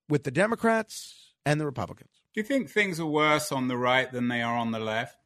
with 0.09 0.25
the 0.25 0.31
Democrats 0.31 1.33
and 1.45 1.61
the 1.61 1.67
Republicans. 1.67 2.11
Do 2.35 2.41
you 2.41 2.45
think 2.45 2.70
things 2.70 3.01
are 3.01 3.07
worse 3.07 3.53
on 3.53 3.69
the 3.69 3.77
right 3.77 4.11
than 4.11 4.28
they 4.28 4.43
are 4.43 4.57
on 4.57 4.70
the 4.70 4.78
left? 4.78 5.17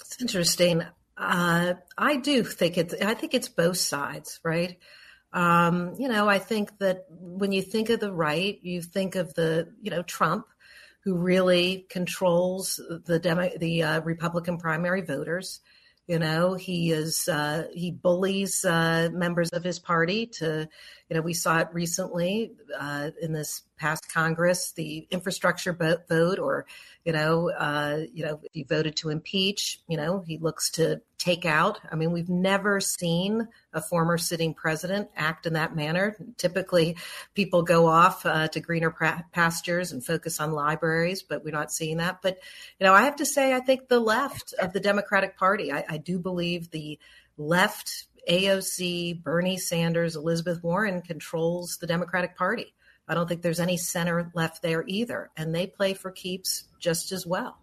It's 0.00 0.20
interesting. 0.20 0.82
Uh, 1.16 1.74
I 1.96 2.16
do 2.16 2.42
think 2.42 2.78
it's. 2.78 2.94
I 2.94 3.14
think 3.14 3.34
it's 3.34 3.48
both 3.48 3.76
sides, 3.76 4.40
right? 4.42 4.78
Um, 5.32 5.94
you 5.98 6.08
know, 6.08 6.28
I 6.28 6.38
think 6.38 6.78
that 6.78 7.06
when 7.10 7.52
you 7.52 7.62
think 7.62 7.90
of 7.90 8.00
the 8.00 8.12
right, 8.12 8.58
you 8.62 8.82
think 8.82 9.14
of 9.14 9.32
the, 9.34 9.72
you 9.80 9.90
know, 9.90 10.02
Trump, 10.02 10.46
who 11.04 11.16
really 11.16 11.86
controls 11.88 12.80
the 13.06 13.18
Demo- 13.18 13.56
the 13.58 13.82
uh, 13.82 14.00
Republican 14.00 14.58
primary 14.58 15.02
voters. 15.02 15.60
You 16.06 16.18
know, 16.18 16.54
he 16.54 16.90
is 16.90 17.28
uh, 17.28 17.68
he 17.72 17.92
bullies 17.92 18.64
uh, 18.64 19.10
members 19.12 19.50
of 19.50 19.62
his 19.62 19.78
party 19.78 20.26
to, 20.38 20.68
you 21.10 21.16
know, 21.16 21.22
we 21.22 21.34
saw 21.34 21.58
it 21.58 21.68
recently 21.72 22.52
uh, 22.78 23.10
in 23.20 23.32
this 23.32 23.62
past 23.76 24.08
Congress, 24.12 24.70
the 24.72 25.08
infrastructure 25.10 25.72
vote, 26.08 26.38
or, 26.38 26.66
you 27.04 27.12
know, 27.12 27.50
uh, 27.50 28.02
you 28.14 28.24
know, 28.24 28.38
if 28.44 28.52
he 28.52 28.62
voted 28.62 28.94
to 28.94 29.08
impeach, 29.08 29.80
you 29.88 29.96
know, 29.96 30.20
he 30.20 30.38
looks 30.38 30.70
to 30.70 31.00
take 31.18 31.44
out. 31.44 31.80
I 31.90 31.96
mean, 31.96 32.12
we've 32.12 32.28
never 32.28 32.78
seen 32.78 33.48
a 33.72 33.80
former 33.80 34.18
sitting 34.18 34.54
president 34.54 35.08
act 35.16 35.46
in 35.46 35.54
that 35.54 35.74
manner. 35.74 36.16
Typically, 36.36 36.96
people 37.34 37.64
go 37.64 37.88
off 37.88 38.24
uh, 38.24 38.46
to 38.46 38.60
greener 38.60 38.94
pastures 39.32 39.90
and 39.90 40.06
focus 40.06 40.38
on 40.38 40.52
libraries, 40.52 41.24
but 41.24 41.42
we're 41.42 41.50
not 41.50 41.72
seeing 41.72 41.96
that. 41.96 42.22
But, 42.22 42.38
you 42.78 42.86
know, 42.86 42.94
I 42.94 43.02
have 43.02 43.16
to 43.16 43.26
say, 43.26 43.52
I 43.52 43.60
think 43.60 43.88
the 43.88 43.98
left 43.98 44.54
of 44.62 44.72
the 44.72 44.80
Democratic 44.80 45.36
Party, 45.36 45.72
I, 45.72 45.84
I 45.88 45.96
do 45.96 46.20
believe 46.20 46.70
the 46.70 47.00
left 47.36 48.06
AOC, 48.30 49.22
Bernie 49.22 49.58
Sanders, 49.58 50.14
Elizabeth 50.14 50.62
Warren 50.62 51.02
controls 51.02 51.78
the 51.80 51.86
Democratic 51.86 52.36
Party. 52.36 52.72
I 53.08 53.14
don't 53.14 53.28
think 53.28 53.42
there's 53.42 53.58
any 53.58 53.76
center 53.76 54.30
left 54.34 54.62
there 54.62 54.84
either. 54.86 55.30
And 55.36 55.52
they 55.52 55.66
play 55.66 55.94
for 55.94 56.12
keeps 56.12 56.64
just 56.78 57.10
as 57.10 57.26
well. 57.26 57.58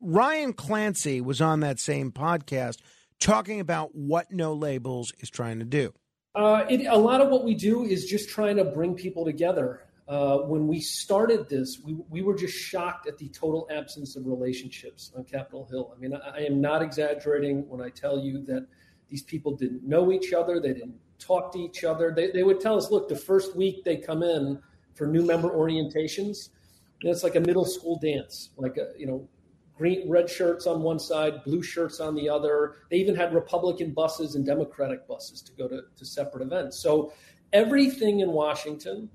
Ryan 0.00 0.54
Clancy 0.54 1.20
was 1.20 1.42
on 1.42 1.60
that 1.60 1.78
same 1.78 2.12
podcast 2.12 2.78
talking 3.20 3.60
about 3.60 3.94
what 3.94 4.30
No 4.30 4.54
Labels 4.54 5.12
is 5.18 5.28
trying 5.28 5.58
to 5.58 5.66
do. 5.66 5.92
Uh, 6.34 6.64
it, 6.70 6.86
a 6.86 6.96
lot 6.96 7.20
of 7.20 7.28
what 7.28 7.44
we 7.44 7.54
do 7.54 7.84
is 7.84 8.06
just 8.06 8.30
trying 8.30 8.56
to 8.56 8.64
bring 8.64 8.94
people 8.94 9.24
together. 9.24 9.82
Uh, 10.06 10.38
when 10.38 10.66
we 10.66 10.80
started 10.80 11.46
this, 11.50 11.78
we, 11.84 11.94
we 12.08 12.22
were 12.22 12.34
just 12.34 12.56
shocked 12.56 13.06
at 13.06 13.18
the 13.18 13.28
total 13.28 13.68
absence 13.70 14.16
of 14.16 14.26
relationships 14.26 15.12
on 15.14 15.24
Capitol 15.24 15.68
Hill. 15.70 15.92
I 15.94 16.00
mean, 16.00 16.14
I, 16.14 16.36
I 16.36 16.38
am 16.44 16.60
not 16.60 16.80
exaggerating 16.80 17.68
when 17.68 17.82
I 17.82 17.90
tell 17.90 18.18
you 18.18 18.42
that 18.46 18.66
these 19.08 19.22
people 19.22 19.56
didn't 19.56 19.82
know 19.82 20.12
each 20.12 20.32
other, 20.32 20.60
they 20.60 20.72
didn't 20.72 20.98
talk 21.18 21.52
to 21.52 21.58
each 21.58 21.84
other. 21.84 22.12
They, 22.14 22.30
they 22.30 22.42
would 22.42 22.60
tell 22.60 22.76
us, 22.76 22.90
look, 22.90 23.08
the 23.08 23.16
first 23.16 23.56
week 23.56 23.84
they 23.84 23.96
come 23.96 24.22
in 24.22 24.60
for 24.94 25.06
new 25.06 25.24
member 25.24 25.50
orientations, 25.50 26.50
and 27.02 27.10
it's 27.10 27.22
like 27.22 27.36
a 27.36 27.40
middle 27.40 27.64
school 27.64 27.98
dance, 27.98 28.50
like 28.56 28.76
a, 28.76 28.88
you 28.98 29.06
know, 29.06 29.28
green 29.76 30.10
red 30.10 30.28
shirts 30.28 30.66
on 30.66 30.82
one 30.82 30.98
side, 30.98 31.44
blue 31.44 31.62
shirts 31.62 32.00
on 32.00 32.14
the 32.14 32.28
other. 32.28 32.76
They 32.90 32.96
even 32.96 33.14
had 33.14 33.32
Republican 33.32 33.92
buses 33.92 34.34
and 34.34 34.44
Democratic 34.44 35.06
buses 35.06 35.40
to 35.42 35.52
go 35.52 35.68
to, 35.68 35.82
to 35.96 36.04
separate 36.04 36.42
events. 36.42 36.80
So 36.80 37.12
everything 37.52 38.20
in 38.20 38.32
Washington, 38.32 39.08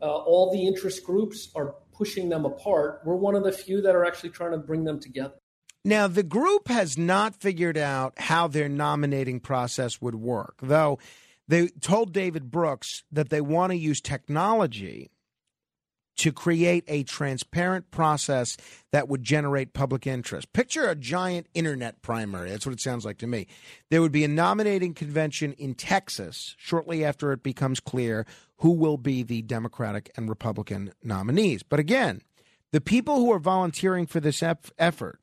uh, 0.00 0.06
all 0.06 0.50
the 0.50 0.66
interest 0.66 1.04
groups 1.04 1.50
are 1.54 1.74
pushing 1.92 2.28
them 2.28 2.46
apart. 2.46 3.02
We're 3.04 3.16
one 3.16 3.34
of 3.34 3.44
the 3.44 3.52
few 3.52 3.82
that 3.82 3.94
are 3.94 4.04
actually 4.04 4.30
trying 4.30 4.52
to 4.52 4.58
bring 4.58 4.84
them 4.84 4.98
together. 4.98 5.34
Now, 5.86 6.08
the 6.08 6.24
group 6.24 6.66
has 6.66 6.98
not 6.98 7.36
figured 7.36 7.78
out 7.78 8.18
how 8.18 8.48
their 8.48 8.68
nominating 8.68 9.38
process 9.38 10.02
would 10.02 10.16
work, 10.16 10.56
though 10.60 10.98
they 11.46 11.68
told 11.68 12.12
David 12.12 12.50
Brooks 12.50 13.04
that 13.12 13.30
they 13.30 13.40
want 13.40 13.70
to 13.70 13.78
use 13.78 14.00
technology 14.00 15.12
to 16.16 16.32
create 16.32 16.82
a 16.88 17.04
transparent 17.04 17.92
process 17.92 18.56
that 18.90 19.06
would 19.06 19.22
generate 19.22 19.74
public 19.74 20.08
interest. 20.08 20.52
Picture 20.52 20.88
a 20.88 20.96
giant 20.96 21.46
internet 21.54 22.02
primary. 22.02 22.50
That's 22.50 22.66
what 22.66 22.72
it 22.72 22.80
sounds 22.80 23.04
like 23.04 23.18
to 23.18 23.28
me. 23.28 23.46
There 23.88 24.02
would 24.02 24.10
be 24.10 24.24
a 24.24 24.28
nominating 24.28 24.92
convention 24.92 25.52
in 25.52 25.74
Texas 25.74 26.56
shortly 26.58 27.04
after 27.04 27.30
it 27.30 27.44
becomes 27.44 27.78
clear 27.78 28.26
who 28.56 28.72
will 28.72 28.96
be 28.96 29.22
the 29.22 29.42
Democratic 29.42 30.10
and 30.16 30.28
Republican 30.28 30.90
nominees. 31.04 31.62
But 31.62 31.78
again, 31.78 32.22
the 32.72 32.80
people 32.80 33.18
who 33.18 33.30
are 33.30 33.38
volunteering 33.38 34.06
for 34.06 34.18
this 34.18 34.42
eff- 34.42 34.72
effort 34.78 35.20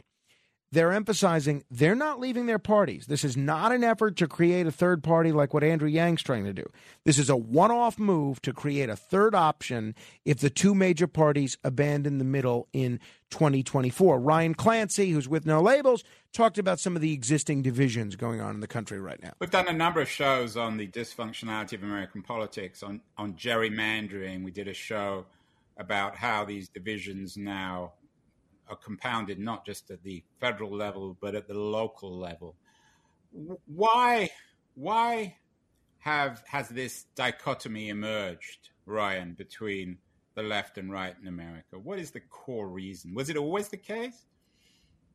they're 0.74 0.92
emphasizing 0.92 1.64
they're 1.70 1.94
not 1.94 2.20
leaving 2.20 2.48
their 2.48 2.60
parties. 2.60 3.06
This 3.06 3.24
is 3.24 3.38
not 3.38 3.72
an 3.72 3.84
effort 3.84 4.18
to 4.18 4.28
create 4.28 4.66
a 4.66 4.72
third 4.72 5.04
party 5.04 5.32
like 5.32 5.54
what 5.54 5.64
Andrew 5.64 5.88
Yang's 5.88 6.24
trying 6.24 6.46
to 6.46 6.54
do. 6.54 6.66
This 7.06 7.20
is 7.20 7.30
a 7.30 7.36
one 7.38 7.70
off 7.70 8.00
move 8.00 8.42
to 8.42 8.54
create 8.54 8.90
a 8.90 8.96
third 8.96 9.36
option 9.36 9.94
if 10.26 10.40
the 10.40 10.50
two 10.50 10.74
major 10.74 11.06
parties 11.06 11.58
abandon 11.64 12.18
the 12.18 12.26
middle 12.26 12.68
in 12.74 13.00
2024. 13.30 14.20
Ryan 14.20 14.56
Clancy, 14.56 15.12
who's 15.12 15.30
with 15.30 15.46
no 15.46 15.62
labels, 15.62 16.04
talked 16.34 16.58
about 16.58 16.80
some 16.80 16.96
of 16.96 17.04
the 17.04 17.14
existing 17.14 17.62
divisions 17.62 18.16
going 18.16 18.42
on 18.42 18.56
in 18.56 18.60
the 18.60 18.68
country 18.68 19.00
right 19.00 19.22
now. 19.22 19.34
We've 19.40 19.52
done 19.52 19.68
a 19.68 19.74
number 19.74 20.02
of 20.02 20.10
shows 20.10 20.58
on 20.58 20.78
the 20.78 20.88
dysfunctionality 20.88 21.74
of 21.74 21.84
American 21.84 22.24
politics, 22.24 22.82
on, 22.82 23.02
on 23.16 23.34
gerrymandering. 23.34 24.44
We 24.44 24.52
did 24.52 24.68
a 24.68 24.74
show 24.74 25.26
about 25.78 26.16
how 26.16 26.46
these 26.46 26.68
divisions 26.68 27.38
now 27.38 27.94
are 28.70 28.76
compounded 28.76 29.40
not 29.40 29.66
just 29.66 29.92
at 29.92 30.04
the 30.04 30.24
federal 30.40 30.76
level 30.76 31.18
but 31.20 31.36
at 31.36 31.48
the 31.48 31.54
local 31.54 32.18
level. 32.18 32.56
Why 33.66 34.30
why 34.76 35.38
have 36.00 36.44
has 36.48 36.70
this 36.70 37.06
dichotomy 37.16 37.90
emerged, 37.90 38.70
Ryan, 38.86 39.34
between 39.34 39.98
the 40.36 40.44
left 40.44 40.78
and 40.78 40.92
right 40.92 41.16
in 41.22 41.28
America? 41.28 41.80
What 41.80 42.00
is 42.00 42.12
the 42.12 42.20
core 42.20 42.68
reason? 42.68 43.14
Was 43.14 43.30
it 43.30 43.38
always 43.38 43.70
the 43.70 43.78
case? 43.78 44.26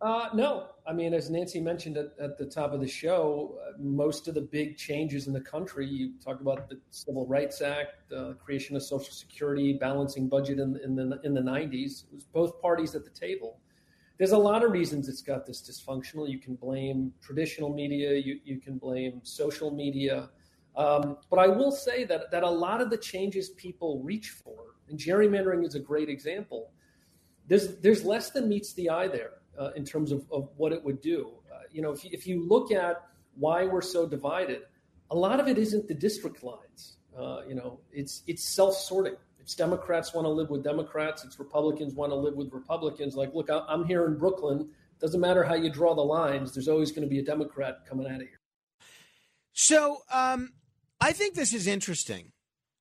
Uh, 0.01 0.29
no, 0.33 0.69
I 0.87 0.93
mean, 0.93 1.13
as 1.13 1.29
Nancy 1.29 1.61
mentioned 1.61 1.97
at, 1.97 2.13
at 2.21 2.39
the 2.39 2.47
top 2.47 2.73
of 2.73 2.81
the 2.81 2.87
show, 2.87 3.59
uh, 3.67 3.73
most 3.81 4.29
of 4.29 4.35
the 4.35 4.41
big 4.41 4.77
changes 4.77 5.27
in 5.27 5.33
the 5.33 5.41
country, 5.41 5.87
you 5.89 6.13
talk 6.25 6.41
about 6.41 6.69
the 6.69 6.79
Civil 6.91 7.27
Rights 7.27 7.61
Act, 7.61 8.13
uh, 8.13 8.35
creation 8.35 8.77
of 8.77 8.83
Social 8.85 9.13
Security, 9.13 9.73
balancing 9.73 10.29
budget 10.29 10.61
in, 10.61 10.79
in 10.85 10.95
the 10.95 11.21
in 11.25 11.35
the 11.35 11.41
90s. 11.41 12.05
It 12.05 12.15
was 12.15 12.25
both 12.25 12.63
parties 12.63 12.95
at 12.95 13.03
the 13.03 13.11
table. 13.11 13.59
There's 14.19 14.31
a 14.31 14.39
lot 14.39 14.65
of 14.65 14.71
reasons 14.71 15.09
it's 15.09 15.23
got 15.23 15.47
this 15.47 15.63
dysfunctional. 15.63 16.29
You 16.29 16.39
can 16.39 16.55
blame 16.55 17.13
traditional 17.21 17.73
media, 17.73 18.15
you, 18.15 18.39
you 18.45 18.61
can 18.61 18.79
blame 18.79 19.21
social 19.25 19.73
media. 19.73 20.31
Um, 20.77 21.17
but 21.29 21.41
I 21.41 21.49
will 21.49 21.73
say 21.73 22.05
that, 22.05 22.31
that 22.31 22.45
a 22.45 22.51
lot 22.51 22.81
of 22.81 22.91
the 22.91 22.97
changes 22.97 23.49
people 23.51 24.01
reach 24.05 24.31
for, 24.31 24.75
and 24.89 24.97
gerrymandering 24.97 25.67
is 25.67 25.75
a 25.75 25.81
great 25.81 26.09
example, 26.09 26.71
there's, 27.49 27.79
there's 27.79 28.05
less 28.05 28.31
than 28.31 28.49
meets 28.49 28.75
the 28.75 28.91
eye 28.91 29.09
there 29.09 29.38
uh, 29.59 29.71
in 29.77 29.85
terms 29.85 30.13
of, 30.13 30.25
of 30.31 30.49
what 30.57 30.73
it 30.73 30.83
would 30.85 31.01
do. 31.01 31.33
Uh, 31.53 31.61
you 31.73 31.83
know, 31.83 31.93
if 31.93 32.05
you, 32.05 32.11
if 32.13 32.27
you 32.27 32.47
look 32.47 32.71
at 32.73 33.07
why 33.35 33.65
we're 33.65 33.83
so 33.83 34.07
divided, 34.07 34.63
a 35.11 35.17
lot 35.17 35.41
of 35.41 35.49
it 35.49 35.59
isn't 35.59 35.89
the 35.89 35.95
district 35.95 36.43
lines. 36.43 36.97
Uh, 37.19 37.41
you 37.49 37.55
know, 37.55 37.81
it's 37.93 38.23
it's 38.27 38.45
self-sorting. 38.45 39.17
It's 39.41 39.55
Democrats 39.55 40.13
want 40.15 40.27
to 40.27 40.31
live 40.31 40.51
with 40.51 40.63
Democrats. 40.63 41.25
It's 41.25 41.39
Republicans 41.39 41.95
want 41.95 42.13
to 42.13 42.17
live 42.17 42.35
with 42.35 42.53
Republicans. 42.53 43.17
Like, 43.17 43.35
look, 43.35 43.49
I'm 43.51 43.85
here 43.87 44.07
in 44.07 44.19
Brooklyn. 44.19 44.69
Doesn't 45.01 45.21
matter 45.21 45.43
how 45.43 45.55
you 45.55 45.71
draw 45.71 45.95
the 45.95 46.03
lines. 46.03 46.53
There's 46.53 46.69
always 46.69 46.93
going 46.93 47.03
to 47.03 47.09
be 47.09 47.19
a 47.19 47.25
Democrat 47.25 47.87
coming 47.89 48.07
out 48.07 48.21
of 48.21 48.29
here. 48.29 48.41
So 49.53 50.03
um, 50.13 50.53
I 51.01 51.13
think 51.13 51.35
this 51.35 51.55
is 51.55 51.67
interesting. 51.67 52.33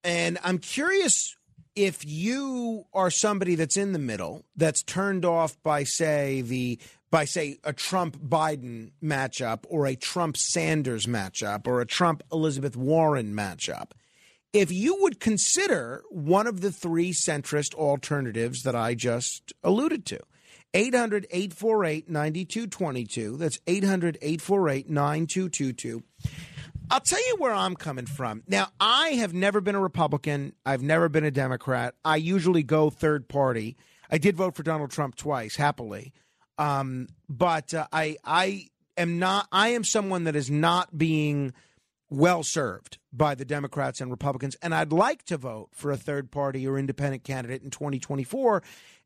And 0.04 0.38
I'm 0.44 0.58
curious 0.58 1.36
if 1.78 2.04
you 2.04 2.88
are 2.92 3.12
somebody 3.12 3.54
that's 3.54 3.78
in 3.78 3.94
the 3.94 4.00
middle, 4.00 4.44
that's 4.56 4.82
turned 4.82 5.24
off 5.24 5.62
by 5.62 5.84
say 5.84 6.42
the 6.42 6.80
by 7.12 7.24
say 7.24 7.60
a 7.64 7.72
Trump 7.72 8.18
Biden 8.18 8.92
matchup 9.02 9.60
or 9.70 9.86
a 9.86 9.96
Trump 9.96 10.38
Sanders 10.38 11.06
matchup 11.06 11.68
or 11.68 11.80
a 11.80 11.86
Trump 11.86 12.24
Elizabeth 12.34 12.76
Warren 12.76 13.34
matchup, 13.34 13.92
if 14.52 14.72
you 14.72 14.98
would 15.02 15.20
consider 15.20 16.04
one 16.10 16.48
of 16.48 16.62
the 16.62 16.72
three 16.72 17.14
centrist 17.14 17.76
alternatives 17.76 18.64
that 18.64 18.76
I 18.76 18.96
just 18.96 19.54
alluded 19.64 20.06
to. 20.08 20.20
800 20.74 21.28
848 21.30 22.10
9222. 22.10 23.38
That's 23.38 23.60
800 23.68 24.18
848 24.22 24.90
9222. 24.90 26.04
I'll 26.90 27.02
tell 27.02 27.26
you 27.28 27.36
where 27.38 27.54
I'm 27.54 27.76
coming 27.76 28.06
from. 28.06 28.44
Now, 28.48 28.70
I 28.80 29.10
have 29.10 29.34
never 29.34 29.60
been 29.60 29.76
a 29.76 29.82
Republican. 29.82 30.54
I've 30.66 30.82
never 30.82 31.10
been 31.10 31.26
a 31.26 31.32
Democrat. 31.32 31.96
I 32.06 32.16
usually 32.16 32.64
go 32.64 32.90
third 32.90 33.28
party. 33.28 33.76
I 34.10 34.18
did 34.18 34.38
vote 34.38 34.56
for 34.56 34.64
Donald 34.64 34.92
Trump 34.92 35.16
twice, 35.16 35.58
happily. 35.58 36.14
Um, 36.58 37.08
but 37.28 37.74
uh, 37.74 37.88
I, 37.92 38.18
I 38.24 38.68
am 38.96 39.20
not. 39.20 39.48
I 39.52 39.70
am 39.70 39.84
someone 39.84 40.24
that 40.24 40.36
is 40.36 40.50
not 40.50 40.98
being 40.98 41.54
well 42.10 42.42
served 42.42 43.00
by 43.12 43.36
the 43.36 43.44
Democrats 43.44 44.00
and 44.00 44.10
Republicans, 44.10 44.56
and 44.62 44.74
I'd 44.74 44.94
like 44.94 45.24
to 45.24 45.38
vote 45.38 45.70
for 45.74 45.92
a 45.92 45.98
third 45.98 46.32
party 46.32 46.66
or 46.66 46.78
independent 46.78 47.26
candidate 47.26 47.64
in 47.64 47.70
2024, 47.70 48.64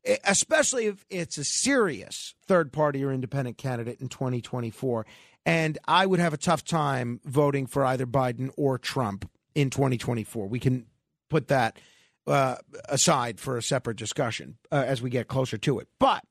e- 0.08 0.16
especially 0.24 0.86
if 0.86 1.04
it's 1.10 1.36
a 1.36 1.44
serious 1.44 2.34
third 2.46 2.72
party 2.72 3.04
or 3.04 3.12
independent 3.12 3.58
candidate 3.58 4.00
in 4.00 4.08
2024. 4.08 5.04
And 5.44 5.78
I 5.86 6.06
would 6.06 6.20
have 6.20 6.34
a 6.34 6.38
tough 6.38 6.64
time 6.64 7.20
voting 7.24 7.66
for 7.66 7.84
either 7.84 8.06
Biden 8.06 8.50
or 8.56 8.78
Trump 8.78 9.28
in 9.54 9.70
2024. 9.70 10.46
We 10.46 10.60
can 10.60 10.86
put 11.28 11.48
that 11.48 11.78
uh, 12.26 12.56
aside 12.88 13.40
for 13.40 13.56
a 13.56 13.62
separate 13.62 13.96
discussion 13.96 14.58
uh, 14.70 14.84
as 14.86 15.02
we 15.02 15.10
get 15.10 15.28
closer 15.28 15.58
to 15.58 15.78
it. 15.80 15.88
But 15.98 16.24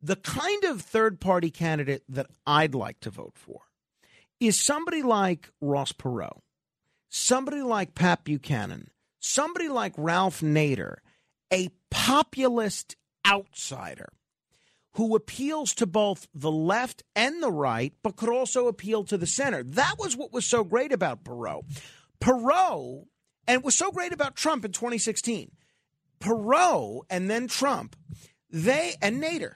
the 0.00 0.16
kind 0.16 0.64
of 0.64 0.80
third 0.80 1.20
party 1.20 1.50
candidate 1.50 2.02
that 2.08 2.26
I'd 2.46 2.74
like 2.74 2.98
to 3.00 3.10
vote 3.10 3.34
for 3.36 3.60
is 4.40 4.60
somebody 4.60 5.02
like 5.02 5.50
Ross 5.60 5.92
Perot, 5.92 6.40
somebody 7.08 7.62
like 7.62 7.94
Pat 7.94 8.24
Buchanan, 8.24 8.90
somebody 9.20 9.68
like 9.68 9.92
Ralph 9.96 10.40
Nader, 10.40 10.96
a 11.52 11.68
populist 11.90 12.96
outsider 13.24 14.08
who 14.94 15.16
appeals 15.16 15.74
to 15.74 15.86
both 15.86 16.26
the 16.34 16.50
left 16.50 17.02
and 17.16 17.42
the 17.42 17.50
right, 17.50 17.94
but 18.02 18.16
could 18.16 18.28
also 18.28 18.68
appeal 18.68 19.04
to 19.04 19.16
the 19.16 19.26
center. 19.26 19.62
That 19.62 19.94
was 19.98 20.16
what 20.16 20.32
was 20.32 20.46
so 20.46 20.64
great 20.64 20.92
about 20.92 21.24
Perot. 21.24 21.62
Perot, 22.20 23.06
and 23.48 23.64
was 23.64 23.76
so 23.76 23.90
great 23.90 24.12
about 24.12 24.36
Trump 24.36 24.64
in 24.64 24.72
2016. 24.72 25.50
Perot 26.20 27.02
and 27.10 27.30
then 27.30 27.48
Trump, 27.48 27.96
they 28.50 28.94
and 29.00 29.22
Nader 29.22 29.54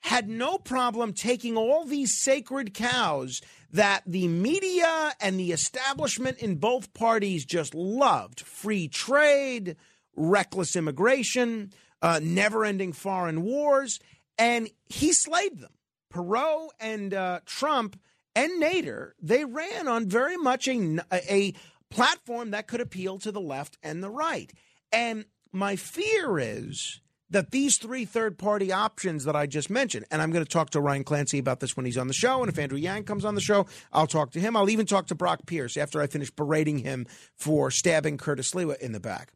had 0.00 0.28
no 0.28 0.58
problem 0.58 1.14
taking 1.14 1.56
all 1.56 1.84
these 1.84 2.20
sacred 2.20 2.74
cows 2.74 3.40
that 3.72 4.02
the 4.06 4.28
media 4.28 5.12
and 5.18 5.40
the 5.40 5.50
establishment 5.50 6.38
in 6.38 6.56
both 6.56 6.92
parties 6.92 7.46
just 7.46 7.74
loved 7.74 8.40
free 8.40 8.86
trade, 8.86 9.76
reckless 10.14 10.76
immigration, 10.76 11.72
uh, 12.02 12.20
never 12.22 12.66
ending 12.66 12.92
foreign 12.92 13.42
wars 13.42 13.98
and 14.38 14.68
he 14.86 15.12
slayed 15.12 15.58
them. 15.58 15.72
Perot 16.12 16.68
and 16.78 17.12
uh, 17.12 17.40
Trump 17.44 17.98
and 18.36 18.62
Nader, 18.62 19.12
they 19.20 19.44
ran 19.44 19.88
on 19.88 20.08
very 20.08 20.36
much 20.36 20.68
a, 20.68 21.00
a 21.12 21.54
platform 21.90 22.50
that 22.52 22.66
could 22.66 22.80
appeal 22.80 23.18
to 23.18 23.32
the 23.32 23.40
left 23.40 23.78
and 23.82 24.02
the 24.02 24.10
right. 24.10 24.52
And 24.92 25.24
my 25.52 25.76
fear 25.76 26.38
is 26.38 27.00
that 27.30 27.50
these 27.50 27.78
three 27.78 28.04
third 28.04 28.38
party 28.38 28.70
options 28.72 29.24
that 29.24 29.34
I 29.34 29.46
just 29.46 29.70
mentioned, 29.70 30.06
and 30.10 30.22
I'm 30.22 30.30
going 30.30 30.44
to 30.44 30.50
talk 30.50 30.70
to 30.70 30.80
Ryan 30.80 31.04
Clancy 31.04 31.38
about 31.38 31.60
this 31.60 31.76
when 31.76 31.86
he's 31.86 31.98
on 31.98 32.06
the 32.06 32.14
show. 32.14 32.40
And 32.40 32.48
if 32.48 32.58
Andrew 32.58 32.78
Yang 32.78 33.04
comes 33.04 33.24
on 33.24 33.34
the 33.34 33.40
show, 33.40 33.66
I'll 33.92 34.06
talk 34.06 34.30
to 34.32 34.40
him. 34.40 34.56
I'll 34.56 34.70
even 34.70 34.86
talk 34.86 35.06
to 35.08 35.14
Brock 35.14 35.46
Pierce 35.46 35.76
after 35.76 36.00
I 36.00 36.06
finish 36.06 36.30
berating 36.30 36.78
him 36.78 37.06
for 37.34 37.70
stabbing 37.70 38.18
Curtis 38.18 38.52
Sliwa 38.52 38.78
in 38.78 38.92
the 38.92 39.00
back. 39.00 39.32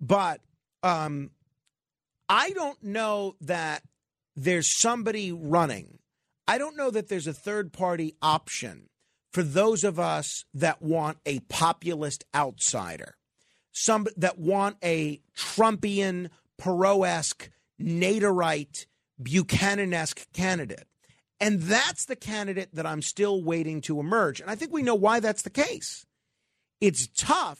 But 0.00 0.40
um, 0.82 1.30
I 2.28 2.50
don't 2.50 2.82
know 2.82 3.34
that 3.40 3.82
there's 4.36 4.78
somebody 4.78 5.32
running. 5.32 5.98
I 6.46 6.58
don't 6.58 6.76
know 6.76 6.90
that 6.90 7.08
there's 7.08 7.26
a 7.26 7.32
third 7.32 7.72
party 7.72 8.14
option 8.20 8.88
for 9.32 9.42
those 9.42 9.84
of 9.84 9.98
us 9.98 10.44
that 10.54 10.82
want 10.82 11.18
a 11.24 11.40
populist 11.40 12.24
outsider, 12.34 13.16
some 13.72 14.06
that 14.16 14.38
want 14.38 14.76
a 14.84 15.20
Trumpian, 15.36 16.28
Perot-esque, 16.60 17.50
Naderite, 17.80 18.86
Buchanan-esque 19.22 20.30
candidate. 20.32 20.86
And 21.40 21.60
that's 21.62 22.04
the 22.04 22.16
candidate 22.16 22.74
that 22.74 22.86
I'm 22.86 23.02
still 23.02 23.42
waiting 23.42 23.80
to 23.82 23.98
emerge. 23.98 24.40
And 24.40 24.50
I 24.50 24.54
think 24.54 24.72
we 24.72 24.82
know 24.82 24.94
why 24.94 25.20
that's 25.20 25.42
the 25.42 25.50
case. 25.50 26.06
It's 26.80 27.08
tough. 27.16 27.58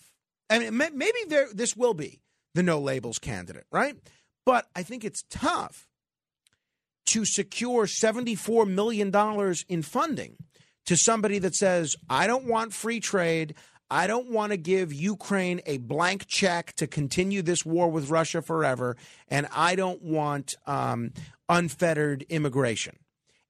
I 0.51 0.59
mean, 0.59 0.77
maybe 0.77 1.19
there, 1.29 1.49
this 1.53 1.77
will 1.77 1.95
be 1.95 2.21
the 2.55 2.63
no 2.63 2.79
labels 2.79 3.19
candidate, 3.19 3.67
right? 3.73 3.97
But 4.45 4.67
I 4.77 4.83
think 4.83 5.05
it's 5.05 5.25
tough 5.31 5.89
to 7.07 7.25
secure 7.25 7.87
$74 7.87 8.69
million 8.69 9.13
in 9.69 9.83
funding 9.83 10.37
to 10.87 10.97
somebody 10.97 11.39
that 11.39 11.55
says, 11.55 11.97
I 12.09 12.27
don't 12.27 12.47
want 12.47 12.73
free 12.73 13.01
trade. 13.01 13.55
I 13.91 14.07
don't 14.07 14.31
want 14.31 14.53
to 14.53 14.57
give 14.57 14.93
Ukraine 14.93 15.61
a 15.67 15.79
blank 15.79 16.27
check 16.27 16.73
to 16.77 16.87
continue 16.87 17.43
this 17.43 17.65
war 17.65 17.91
with 17.91 18.11
Russia 18.11 18.41
forever. 18.41 18.97
And 19.29 19.47
I 19.53 19.77
don't 19.77 20.03
want 20.03 20.57
um, 20.67 21.13
unfettered 21.49 22.25
immigration. 22.29 22.97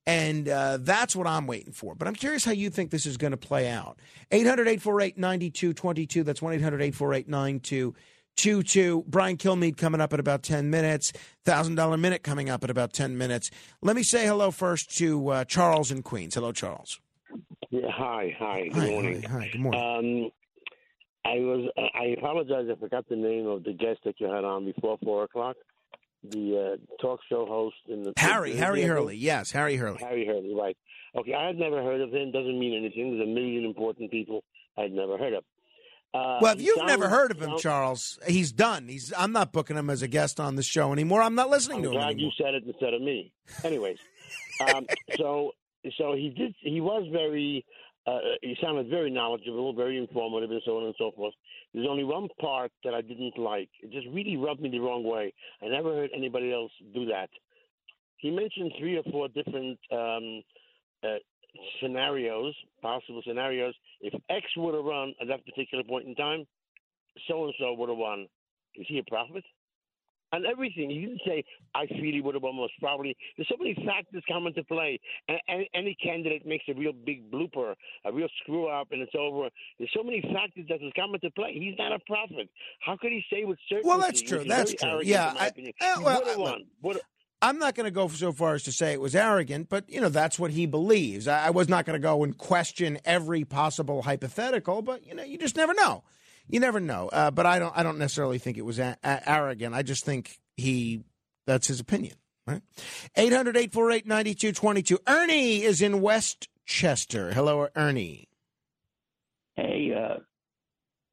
And 0.05 0.49
uh, 0.49 0.79
that's 0.81 1.15
what 1.15 1.29
I'm 1.29 1.47
waiting 1.47 1.73
for. 1.73 1.95
But 1.95 2.09
I'm 2.09 2.15
curious 2.17 2.45
how 2.45 2.51
you 2.51 2.71
think 2.71 2.91
this 2.91 3.07
is 3.07 3.17
going 3.17 3.31
to 3.31 3.37
play 3.37 3.69
out. 3.69 4.01
800 4.33 4.67
848 4.67 5.17
9222. 5.17 6.25
That's 6.25 6.43
1 6.43 6.55
800 6.55 6.83
848 6.83 7.29
9222. 7.29 7.95
Brian 8.37 9.37
Kilmeade 9.37 9.77
coming 9.77 10.01
up 10.01 10.13
in 10.13 10.21
about 10.21 10.43
10 10.43 10.71
minutes. 10.71 11.13
$1,000 11.47 12.01
minute 12.01 12.23
coming 12.23 12.51
up 12.51 12.65
in 12.65 12.71
about 12.71 12.93
10 12.93 13.17
minutes. 13.17 13.51
Let 13.83 13.97
me 13.97 14.03
say 14.03 14.27
hello 14.27 14.51
first 14.51 14.97
to 14.99 15.29
uh, 15.29 15.45
Charles 15.45 15.91
in 15.91 16.03
Queens. 16.03 16.35
Hello, 16.35 16.53
Charles. 16.53 17.01
Yeah, 17.71 17.89
hi, 17.91 18.35
hi. 18.39 18.69
Good 18.69 18.75
Hi, 18.75 18.91
morning. 18.91 19.23
hi, 19.23 19.39
hi, 19.39 19.49
good 19.53 19.61
morning. 19.61 20.25
Um, 20.25 20.31
I 21.25 21.37
was. 21.37 21.71
I 21.79 22.07
apologize. 22.19 22.67
I 22.71 22.75
forgot 22.79 23.09
the 23.09 23.17
name 23.17 23.47
of 23.47 23.63
the 23.65 23.73
guest 23.73 24.01
that 24.05 24.17
you 24.19 24.27
had 24.27 24.45
on 24.45 24.65
before 24.65 24.99
four 25.05 25.23
o'clock. 25.25 25.57
The 26.25 26.77
uh, 26.79 27.03
talk 27.03 27.21
show 27.29 27.47
host 27.47 27.77
in 27.89 28.03
the 28.03 28.13
Harry, 28.17 28.55
Harry 28.57 28.81
Yeah, 28.83 28.89
Hurley. 28.89 29.17
Yes, 29.17 29.51
Harry 29.53 29.77
Hurley. 29.77 29.99
Harry 30.01 30.27
Hurley, 30.27 30.53
right? 30.55 30.77
Okay, 31.19 31.33
I 31.33 31.47
had 31.47 31.57
never 31.57 31.83
heard 31.83 32.01
of 32.01 32.13
him. 32.13 32.33
Doesn't 32.33 32.59
mean 32.59 32.77
anything. 32.77 33.17
There's 33.17 33.29
a 33.29 33.33
million 33.33 33.65
important 33.65 34.11
people 34.11 34.43
I'd 34.77 34.93
never 34.93 35.17
heard 35.17 35.33
of. 35.33 35.45
Uh, 36.15 36.39
Well, 36.43 36.55
if 36.55 36.61
you've 36.63 36.85
never 36.87 37.09
heard 37.09 37.31
of 37.31 37.39
him, 37.41 37.51
sounds- 37.51 37.63
Charles, 37.63 38.19
he's 38.27 38.53
done. 38.53 38.89
He's. 38.89 39.13
I'm 39.17 39.33
not 39.33 39.53
booking 39.53 39.77
him 39.77 39.89
as 39.91 40.03
a 40.03 40.09
guest 40.09 40.39
on 40.41 40.57
the 40.57 40.63
show 40.63 40.93
anymore. 40.93 41.23
I'm 41.23 41.35
not 41.35 41.49
listening 41.51 41.79
I'm 41.79 41.83
to 41.85 41.89
him 41.91 41.95
glad 41.95 42.11
anymore. 42.11 42.33
you 42.39 42.45
said 42.45 42.55
it 42.55 42.65
instead 42.67 42.93
of 42.95 43.01
me. 43.03 43.33
Anyways, 43.65 43.99
um, 44.75 44.87
so 45.17 45.53
so 45.99 46.15
he 46.15 46.31
did. 46.37 46.55
He 46.61 46.81
was 46.81 47.09
very. 47.11 47.65
Uh, 48.05 48.19
he 48.43 48.57
sounded 48.61 48.89
very 48.89 49.11
knowledgeable, 49.13 49.73
very 49.75 49.97
informative, 49.97 50.51
and 50.51 50.61
so 50.65 50.77
on 50.79 50.87
and 50.87 50.95
so 50.99 51.13
forth. 51.13 51.35
There's 51.73 51.87
only 51.89 52.03
one 52.03 52.29
part 52.41 52.73
that 52.83 52.95
I 52.95 53.01
didn't 53.01 53.39
like. 53.39 53.71
It 53.81 53.93
just 53.93 54.09
really 54.13 54.37
rubbed 54.37 54.61
me 54.61 54.71
the 54.71 54.81
wrong 54.81 55.05
way. 55.05 55.33
I 55.63 55.69
never 55.69 55.95
heard 55.95 56.11
anybody 56.15 56.53
else 56.53 56.73
do 56.93 57.07
that. 57.07 57.31
He 58.17 58.31
mentioned 58.33 58.73
three 58.77 58.97
or 58.97 59.05
four 59.05 59.29
different 59.29 59.79
um, 59.93 60.43
uh, 61.05 61.19
scenarios, 61.81 62.55
possible 62.81 63.23
scenarios. 63.27 63.75
If 64.01 64.15
X 64.31 64.47
would 64.57 64.75
have 64.75 64.85
run 64.85 65.15
at 65.21 65.29
that 65.29 65.45
particular 65.45 65.85
point 65.85 66.07
in 66.07 66.15
time, 66.15 66.45
so 67.29 67.45
and 67.45 67.55
so 67.59 67.73
would 67.75 67.89
have 67.89 67.99
won. 67.99 68.27
Is 68.77 68.87
he 68.89 68.99
a 68.99 69.05
prophet? 69.05 69.45
And 70.35 70.47
everything. 70.47 70.89
He 70.89 71.01
didn't 71.03 71.21
say, 71.27 71.45
I 71.75 71.85
feel 71.87 72.11
he 72.11 72.23
would 72.23 72.35
have 72.35 72.43
won 72.43 72.57
most 72.57 72.73
probably. 72.81 73.15
There's 73.37 73.49
so 73.51 73.57
many 73.59 73.75
factors 73.85 74.23
come 74.27 74.47
into 74.47 74.65
play. 74.65 74.99
And, 75.29 75.39
and 75.47 75.67
any 75.75 75.95
candidate 76.03 76.47
makes 76.47 76.65
a 76.71 76.73
real 76.73 76.93
big 76.95 77.31
blooper, 77.31 77.75
a 78.07 78.13
real 78.13 78.29
screw 78.43 78.67
up, 78.67 78.89
and 78.93 79.03
it's 79.03 79.13
over. 79.15 79.51
There's 79.79 79.91
so 79.95 80.03
many 80.03 80.23
factors 80.33 80.65
that 80.71 80.81
has 80.81 80.91
come 80.97 81.15
into 81.15 81.31
play. 81.33 81.53
He's 81.53 81.75
not 81.79 81.93
a 81.93 81.99
prophet. 82.07 82.49
How 82.81 82.97
could 82.97 83.13
he 83.13 83.23
say 83.31 83.45
with 83.45 83.59
certainty? 83.69 83.89
Well, 83.91 83.99
that's 83.99 84.23
true. 84.23 84.43
That's 84.45 84.73
true. 84.73 85.01
Yeah, 85.05 85.35
I- 85.39 85.49
eh, 85.49 85.53
He 85.57 85.73
well, 86.03 86.21
would 86.21 86.29
have 86.29 86.39
I- 86.39 86.41
won. 86.41 86.65
I'm 87.43 87.59
not 87.59 87.75
going 87.75 87.85
to 87.85 87.91
go 87.91 88.07
so 88.09 88.31
far 88.33 88.55
as 88.55 88.63
to 88.63 88.73
say 88.73 88.93
it 88.93 89.01
was 89.01 89.17
arrogant, 89.17 89.69
but 89.69 89.91
you 89.91 90.01
know 90.01 90.09
that's 90.09 90.39
what 90.39 90.53
he 90.53 90.65
believes. 90.67 91.27
I, 91.27 91.49
I 91.49 91.51
was 91.51 91.69
not 91.69 91.85
going 91.85 92.01
to 92.01 92.03
go 92.03 92.23
and 92.23 92.39
question 92.39 92.99
every 93.05 93.45
possible 93.45 94.03
hypothetical, 94.03 94.81
but 94.81 95.05
you 95.07 95.15
know 95.15 95.25
you 95.25 95.37
just 95.39 95.57
never 95.57 95.75
know. 95.75 96.05
You 96.49 96.61
never 96.61 96.79
know. 96.81 97.09
Uh, 97.13 97.31
but 97.33 97.45
I 97.45 97.59
don't. 97.59 97.77
I 97.77 97.83
don't 97.83 97.99
necessarily 97.99 98.39
think 98.39 98.57
it 98.59 98.65
was 98.65 98.79
a- 98.79 98.97
a- 99.03 99.29
arrogant. 99.29 99.75
I 99.75 99.83
just 99.83 100.05
think 100.05 100.39
he. 100.57 101.03
That's 101.47 101.67
his 101.67 101.81
opinion. 101.81 102.15
Right. 102.47 102.63
800-848-9222. 103.17 104.99
Ernie 105.07 105.63
is 105.63 105.81
in 105.83 106.01
Westchester. 106.01 107.33
Hello, 107.33 107.69
Ernie. 107.77 108.29
Hey, 109.55 109.93
uh, 109.97 110.19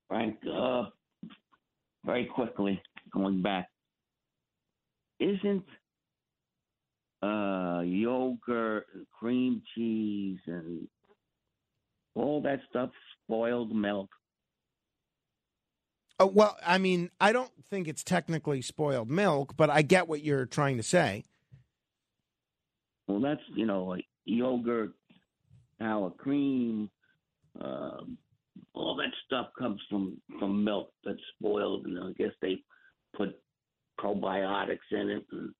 Frank, 0.07 0.37
uh, 0.51 0.85
very 2.05 2.25
quickly, 2.25 2.81
going 3.11 3.41
back, 3.43 3.69
isn't 5.19 5.65
uh, 7.21 7.81
yogurt, 7.85 8.87
and 8.93 9.05
cream 9.17 9.61
cheese, 9.75 10.39
and 10.47 10.87
all 12.15 12.41
that 12.41 12.59
stuff 12.69 12.89
spoiled 13.23 13.75
milk? 13.75 14.09
Uh, 16.19 16.27
well, 16.27 16.57
I 16.65 16.77
mean, 16.77 17.11
I 17.19 17.31
don't 17.31 17.51
think 17.69 17.87
it's 17.87 18.03
technically 18.03 18.61
spoiled 18.61 19.09
milk, 19.09 19.55
but 19.55 19.69
I 19.69 19.81
get 19.81 20.07
what 20.07 20.23
you're 20.23 20.45
trying 20.45 20.77
to 20.77 20.83
say. 20.83 21.23
Well, 23.07 23.21
that's 23.21 23.41
you 23.55 23.65
know 23.65 23.85
like 23.85 24.05
yogurt, 24.25 24.91
sour 25.79 26.11
cream, 26.11 26.89
um, 27.59 28.17
all 28.73 28.95
that 28.97 29.11
stuff 29.25 29.47
comes 29.57 29.81
from 29.89 30.17
from 30.39 30.63
milk 30.63 30.91
that's 31.03 31.19
spoiled, 31.37 31.85
and 31.85 31.99
I 31.99 32.11
guess 32.17 32.33
they 32.41 32.63
put 33.15 33.29
probiotics 33.99 34.77
in 34.91 35.09
it. 35.09 35.25
And 35.31 35.53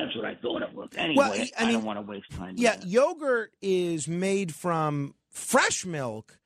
that's 0.00 0.16
what 0.16 0.24
I 0.24 0.34
thought 0.36 0.62
it 0.62 0.74
was. 0.74 0.88
Anyway, 0.96 1.16
Well, 1.16 1.32
I, 1.32 1.50
I 1.58 1.64
mean, 1.64 1.74
don't 1.74 1.84
want 1.84 1.98
to 1.98 2.10
waste 2.10 2.30
time. 2.30 2.54
Yeah, 2.56 2.76
yogurt 2.84 3.52
is 3.60 4.08
made 4.08 4.54
from 4.54 5.14
fresh 5.30 5.84
milk, 5.84 6.38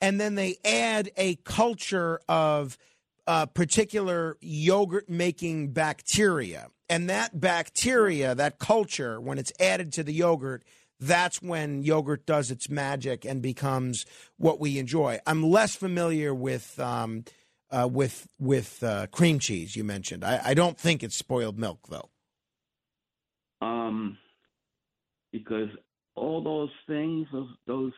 and 0.00 0.20
then 0.20 0.34
they 0.34 0.56
add 0.64 1.10
a 1.16 1.36
culture 1.36 2.20
of 2.28 2.78
uh, 3.26 3.46
particular 3.46 4.36
yogurt 4.40 5.08
making 5.08 5.72
bacteria. 5.72 6.68
And 6.88 7.08
that 7.08 7.38
bacteria, 7.38 8.34
that 8.34 8.58
culture, 8.58 9.20
when 9.20 9.38
it's 9.38 9.52
added 9.60 9.92
to 9.92 10.02
the 10.02 10.12
yogurt, 10.12 10.64
that's 10.98 11.40
when 11.40 11.82
yogurt 11.82 12.26
does 12.26 12.50
its 12.50 12.68
magic 12.68 13.24
and 13.24 13.40
becomes 13.40 14.04
what 14.36 14.60
we 14.60 14.78
enjoy. 14.78 15.18
I'm 15.26 15.42
less 15.42 15.74
familiar 15.74 16.34
with 16.34 16.78
um, 16.80 17.24
uh, 17.70 17.88
with 17.90 18.26
with 18.38 18.82
uh, 18.82 19.06
cream 19.06 19.38
cheese. 19.38 19.76
You 19.76 19.84
mentioned. 19.84 20.24
I, 20.24 20.40
I 20.46 20.54
don't 20.54 20.78
think 20.78 21.02
it's 21.02 21.16
spoiled 21.16 21.58
milk 21.58 21.86
though. 21.88 22.10
Um, 23.60 24.16
because 25.32 25.68
all 26.14 26.42
those 26.42 26.70
things, 26.86 27.26
those, 27.32 27.48
those 27.66 27.92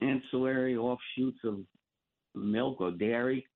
ancillary 0.00 0.76
offshoots 0.76 1.38
of 1.44 1.60
milk 2.34 2.80
or 2.80 2.92
dairy, 2.92 3.46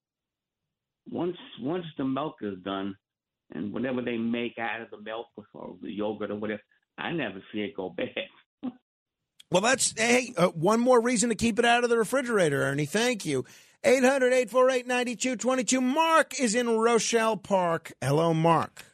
once 1.10 1.36
once 1.60 1.86
the 1.96 2.04
milk 2.04 2.36
is 2.42 2.58
done, 2.64 2.94
and 3.54 3.72
whatever 3.72 4.02
they 4.02 4.18
make 4.18 4.58
out 4.58 4.82
of 4.82 4.90
the 4.90 5.00
milk 5.00 5.26
or 5.54 5.76
the 5.80 5.90
yogurt 5.90 6.30
or 6.30 6.36
whatever, 6.36 6.60
I 6.98 7.12
never 7.12 7.42
see 7.52 7.60
it 7.60 7.76
go 7.76 7.88
bad. 7.96 8.72
Well, 9.50 9.62
that's 9.62 9.94
hey, 9.96 10.34
uh, 10.36 10.48
one 10.48 10.80
more 10.80 11.00
reason 11.00 11.30
to 11.30 11.34
keep 11.34 11.58
it 11.58 11.64
out 11.64 11.82
of 11.82 11.90
the 11.90 11.96
refrigerator, 11.96 12.62
Ernie. 12.62 12.84
Thank 12.84 13.24
you. 13.24 13.44
800 13.84 14.32
848 14.32 14.86
9222. 14.86 15.80
Mark 15.80 16.38
is 16.38 16.54
in 16.54 16.68
Rochelle 16.68 17.36
Park. 17.36 17.92
Hello, 18.02 18.34
Mark. 18.34 18.84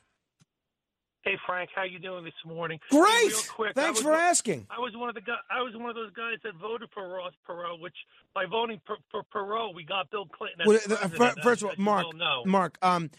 Hey 1.24 1.38
Frank, 1.46 1.70
how 1.74 1.84
you 1.84 1.98
doing 1.98 2.22
this 2.22 2.34
morning? 2.44 2.78
Great. 2.90 3.08
Hey, 3.08 3.30
quick, 3.48 3.74
Thanks 3.74 4.00
was 4.00 4.02
for 4.02 4.12
asking. 4.12 4.66
I 4.68 4.78
was 4.78 4.94
one 4.94 5.08
of 5.08 5.14
the 5.14 5.22
guy, 5.22 5.38
I 5.50 5.62
was 5.62 5.74
one 5.74 5.88
of 5.88 5.94
those 5.94 6.12
guys 6.12 6.36
that 6.44 6.54
voted 6.56 6.90
for 6.92 7.08
Ross 7.08 7.32
Perot, 7.48 7.80
which 7.80 7.94
by 8.34 8.44
voting 8.44 8.78
for, 8.86 8.98
for 9.10 9.22
Perot, 9.34 9.74
we 9.74 9.84
got 9.84 10.10
Bill 10.10 10.26
Clinton. 10.26 10.60
As 10.60 10.66
Well, 10.66 10.78
president, 10.78 11.42
first 11.42 11.62
of 11.62 11.68
all, 11.68 11.74
Mark, 11.78 12.06
well. 12.18 12.44
Mark, 12.44 12.78
um, 12.82 13.10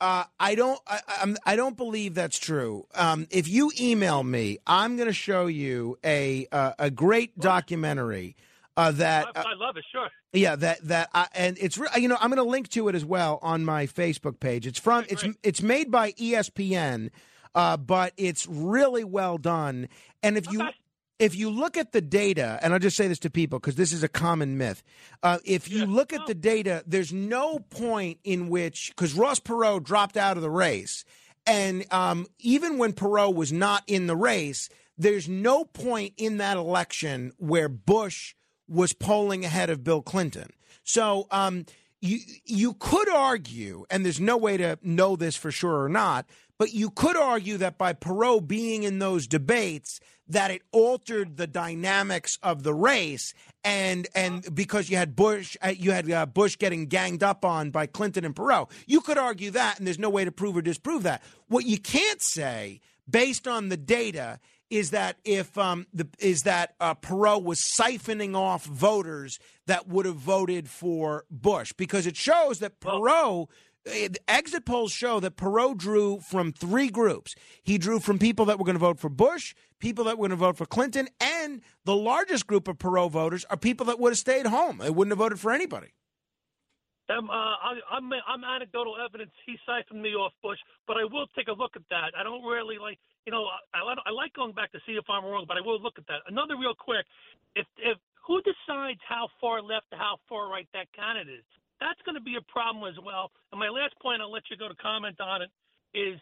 uh, 0.00 0.24
I 0.38 0.54
don't, 0.54 0.80
I, 0.86 1.00
I'm, 1.20 1.36
I 1.44 1.56
don't 1.56 1.76
believe 1.76 2.14
that's 2.14 2.38
true. 2.38 2.86
Um, 2.94 3.26
if 3.30 3.48
you 3.48 3.72
email 3.80 4.22
me, 4.22 4.58
I'm 4.64 4.96
going 4.96 5.08
to 5.08 5.12
show 5.12 5.46
you 5.46 5.98
a 6.04 6.46
uh, 6.52 6.74
a 6.78 6.90
great 6.90 7.40
documentary 7.40 8.36
uh, 8.76 8.92
that 8.92 9.26
I, 9.34 9.40
uh, 9.40 9.44
I 9.48 9.54
love 9.54 9.76
it. 9.76 9.84
Sure. 9.90 10.08
Yeah, 10.32 10.54
that 10.54 10.86
that 10.86 11.08
I, 11.12 11.26
and 11.34 11.58
it's 11.60 11.76
you 11.96 12.06
know 12.06 12.16
I'm 12.20 12.30
going 12.30 12.36
to 12.36 12.48
link 12.48 12.68
to 12.70 12.88
it 12.88 12.94
as 12.94 13.04
well 13.04 13.40
on 13.42 13.64
my 13.64 13.86
Facebook 13.86 14.38
page. 14.38 14.66
It's 14.66 14.78
from 14.78 15.04
it's 15.08 15.24
it's 15.42 15.62
made 15.62 15.90
by 15.90 16.12
ESPN, 16.12 17.10
uh, 17.58 17.76
but 17.76 18.12
it's 18.16 18.46
really 18.46 19.02
well 19.02 19.36
done. 19.36 19.88
And 20.22 20.38
if 20.38 20.50
you 20.52 20.62
if 21.18 21.34
you 21.34 21.50
look 21.50 21.76
at 21.76 21.90
the 21.90 22.00
data, 22.00 22.60
and 22.62 22.72
I'll 22.72 22.78
just 22.78 22.96
say 22.96 23.08
this 23.08 23.18
to 23.20 23.30
people 23.30 23.58
because 23.58 23.74
this 23.74 23.92
is 23.92 24.04
a 24.04 24.08
common 24.08 24.56
myth. 24.56 24.84
Uh, 25.24 25.38
if 25.44 25.68
you 25.68 25.84
look 25.84 26.12
at 26.12 26.24
the 26.28 26.36
data, 26.36 26.84
there's 26.86 27.12
no 27.12 27.58
point 27.58 28.20
in 28.22 28.48
which 28.48 28.92
because 28.94 29.12
Ross 29.12 29.40
Perot 29.40 29.82
dropped 29.82 30.16
out 30.16 30.36
of 30.36 30.44
the 30.44 30.50
race, 30.50 31.04
and 31.46 31.84
um, 31.92 32.28
even 32.38 32.78
when 32.78 32.92
Perot 32.92 33.34
was 33.34 33.52
not 33.52 33.82
in 33.88 34.06
the 34.06 34.14
race, 34.16 34.68
there's 34.96 35.28
no 35.28 35.64
point 35.64 36.14
in 36.16 36.36
that 36.36 36.56
election 36.56 37.32
where 37.38 37.68
Bush 37.68 38.36
was 38.68 38.92
polling 38.92 39.44
ahead 39.44 39.68
of 39.68 39.82
Bill 39.82 40.00
Clinton. 40.00 40.50
So 40.84 41.26
um, 41.32 41.66
you 42.00 42.20
you 42.44 42.74
could 42.74 43.08
argue, 43.08 43.84
and 43.90 44.04
there's 44.04 44.20
no 44.20 44.36
way 44.36 44.56
to 44.58 44.78
know 44.80 45.16
this 45.16 45.34
for 45.34 45.50
sure 45.50 45.82
or 45.82 45.88
not, 45.88 46.24
but 46.58 46.74
you 46.74 46.90
could 46.90 47.16
argue 47.16 47.56
that 47.58 47.78
by 47.78 47.92
Perot 47.92 48.46
being 48.46 48.82
in 48.82 48.98
those 48.98 49.26
debates, 49.26 50.00
that 50.28 50.50
it 50.50 50.62
altered 50.72 51.36
the 51.36 51.46
dynamics 51.46 52.38
of 52.42 52.62
the 52.62 52.74
race, 52.74 53.32
and 53.64 54.06
and 54.14 54.54
because 54.54 54.90
you 54.90 54.96
had 54.96 55.16
Bush, 55.16 55.56
uh, 55.62 55.68
you 55.68 55.92
had 55.92 56.10
uh, 56.10 56.26
Bush 56.26 56.58
getting 56.58 56.86
ganged 56.86 57.22
up 57.22 57.44
on 57.44 57.70
by 57.70 57.86
Clinton 57.86 58.24
and 58.24 58.34
Perot, 58.34 58.70
you 58.86 59.00
could 59.00 59.18
argue 59.18 59.50
that, 59.52 59.78
and 59.78 59.86
there's 59.86 59.98
no 59.98 60.10
way 60.10 60.24
to 60.24 60.32
prove 60.32 60.56
or 60.56 60.62
disprove 60.62 61.04
that. 61.04 61.22
What 61.46 61.64
you 61.64 61.78
can't 61.78 62.20
say, 62.20 62.80
based 63.08 63.48
on 63.48 63.68
the 63.68 63.76
data, 63.76 64.38
is 64.70 64.90
that 64.90 65.16
if 65.24 65.56
um, 65.56 65.86
the 65.94 66.06
is 66.18 66.42
that 66.42 66.74
uh, 66.80 66.94
Perot 66.94 67.42
was 67.42 67.60
siphoning 67.60 68.36
off 68.36 68.64
voters 68.64 69.38
that 69.66 69.88
would 69.88 70.06
have 70.06 70.16
voted 70.16 70.68
for 70.68 71.24
Bush 71.30 71.72
because 71.72 72.06
it 72.06 72.16
shows 72.16 72.58
that 72.58 72.80
Perot. 72.80 73.48
Eh, 73.86 74.08
Exit 74.26 74.64
polls 74.64 74.92
show 74.92 75.20
that 75.20 75.36
Perot 75.36 75.76
drew 75.76 76.20
from 76.20 76.52
three 76.52 76.88
groups. 76.88 77.34
He 77.62 77.78
drew 77.78 78.00
from 78.00 78.18
people 78.18 78.44
that 78.46 78.58
were 78.58 78.64
going 78.64 78.76
to 78.76 78.80
vote 78.80 78.98
for 78.98 79.08
Bush, 79.08 79.54
people 79.78 80.04
that 80.04 80.18
were 80.18 80.28
going 80.28 80.30
to 80.30 80.36
vote 80.36 80.56
for 80.56 80.66
Clinton, 80.66 81.08
and 81.20 81.62
the 81.84 81.96
largest 81.96 82.46
group 82.46 82.68
of 82.68 82.78
Perot 82.78 83.10
voters 83.10 83.44
are 83.50 83.56
people 83.56 83.86
that 83.86 83.98
would 83.98 84.10
have 84.10 84.18
stayed 84.18 84.46
home. 84.46 84.78
They 84.78 84.90
wouldn't 84.90 85.12
have 85.12 85.18
voted 85.18 85.40
for 85.40 85.52
anybody. 85.52 85.88
Um, 87.08 87.30
uh, 87.30 87.32
I, 87.32 87.80
I'm 87.90 88.12
I'm 88.12 88.44
anecdotal 88.44 88.96
evidence. 89.00 89.32
He 89.46 89.56
siphoned 89.64 90.02
me 90.02 90.12
off 90.12 90.32
Bush, 90.42 90.58
but 90.86 90.98
I 90.98 91.04
will 91.08 91.26
take 91.32 91.48
a 91.48 91.56
look 91.56 91.72
at 91.74 91.82
that. 91.88 92.12
I 92.12 92.22
don't 92.22 92.44
really 92.44 92.76
like, 92.76 92.98
you 93.24 93.32
know, 93.32 93.48
I, 93.72 93.80
I, 93.80 94.10
like 94.12 94.34
going 94.34 94.52
back 94.52 94.72
to 94.72 94.80
see 94.84 94.92
if 94.92 95.08
I'm 95.08 95.24
wrong, 95.24 95.46
but 95.48 95.56
I 95.56 95.64
will 95.64 95.80
look 95.80 95.96
at 95.96 96.06
that. 96.08 96.20
Another 96.28 96.60
real 96.60 96.74
quick, 96.76 97.06
if 97.56 97.64
if 97.78 97.96
who 98.26 98.42
decides 98.44 99.00
how 99.08 99.28
far 99.40 99.62
left 99.62 99.86
how 99.92 100.20
far 100.28 100.50
right 100.50 100.68
that 100.74 100.92
candidate 100.92 101.40
is? 101.40 101.48
That's 101.80 102.00
going 102.04 102.16
to 102.16 102.20
be 102.20 102.36
a 102.36 102.52
problem 102.52 102.88
as 102.88 102.98
well. 103.04 103.30
And 103.52 103.58
my 103.58 103.68
last 103.68 103.94
point, 104.02 104.20
I'll 104.20 104.32
let 104.32 104.42
you 104.50 104.56
go 104.56 104.68
to 104.68 104.74
comment 104.76 105.20
on 105.20 105.42
it, 105.42 105.50
is 105.94 106.18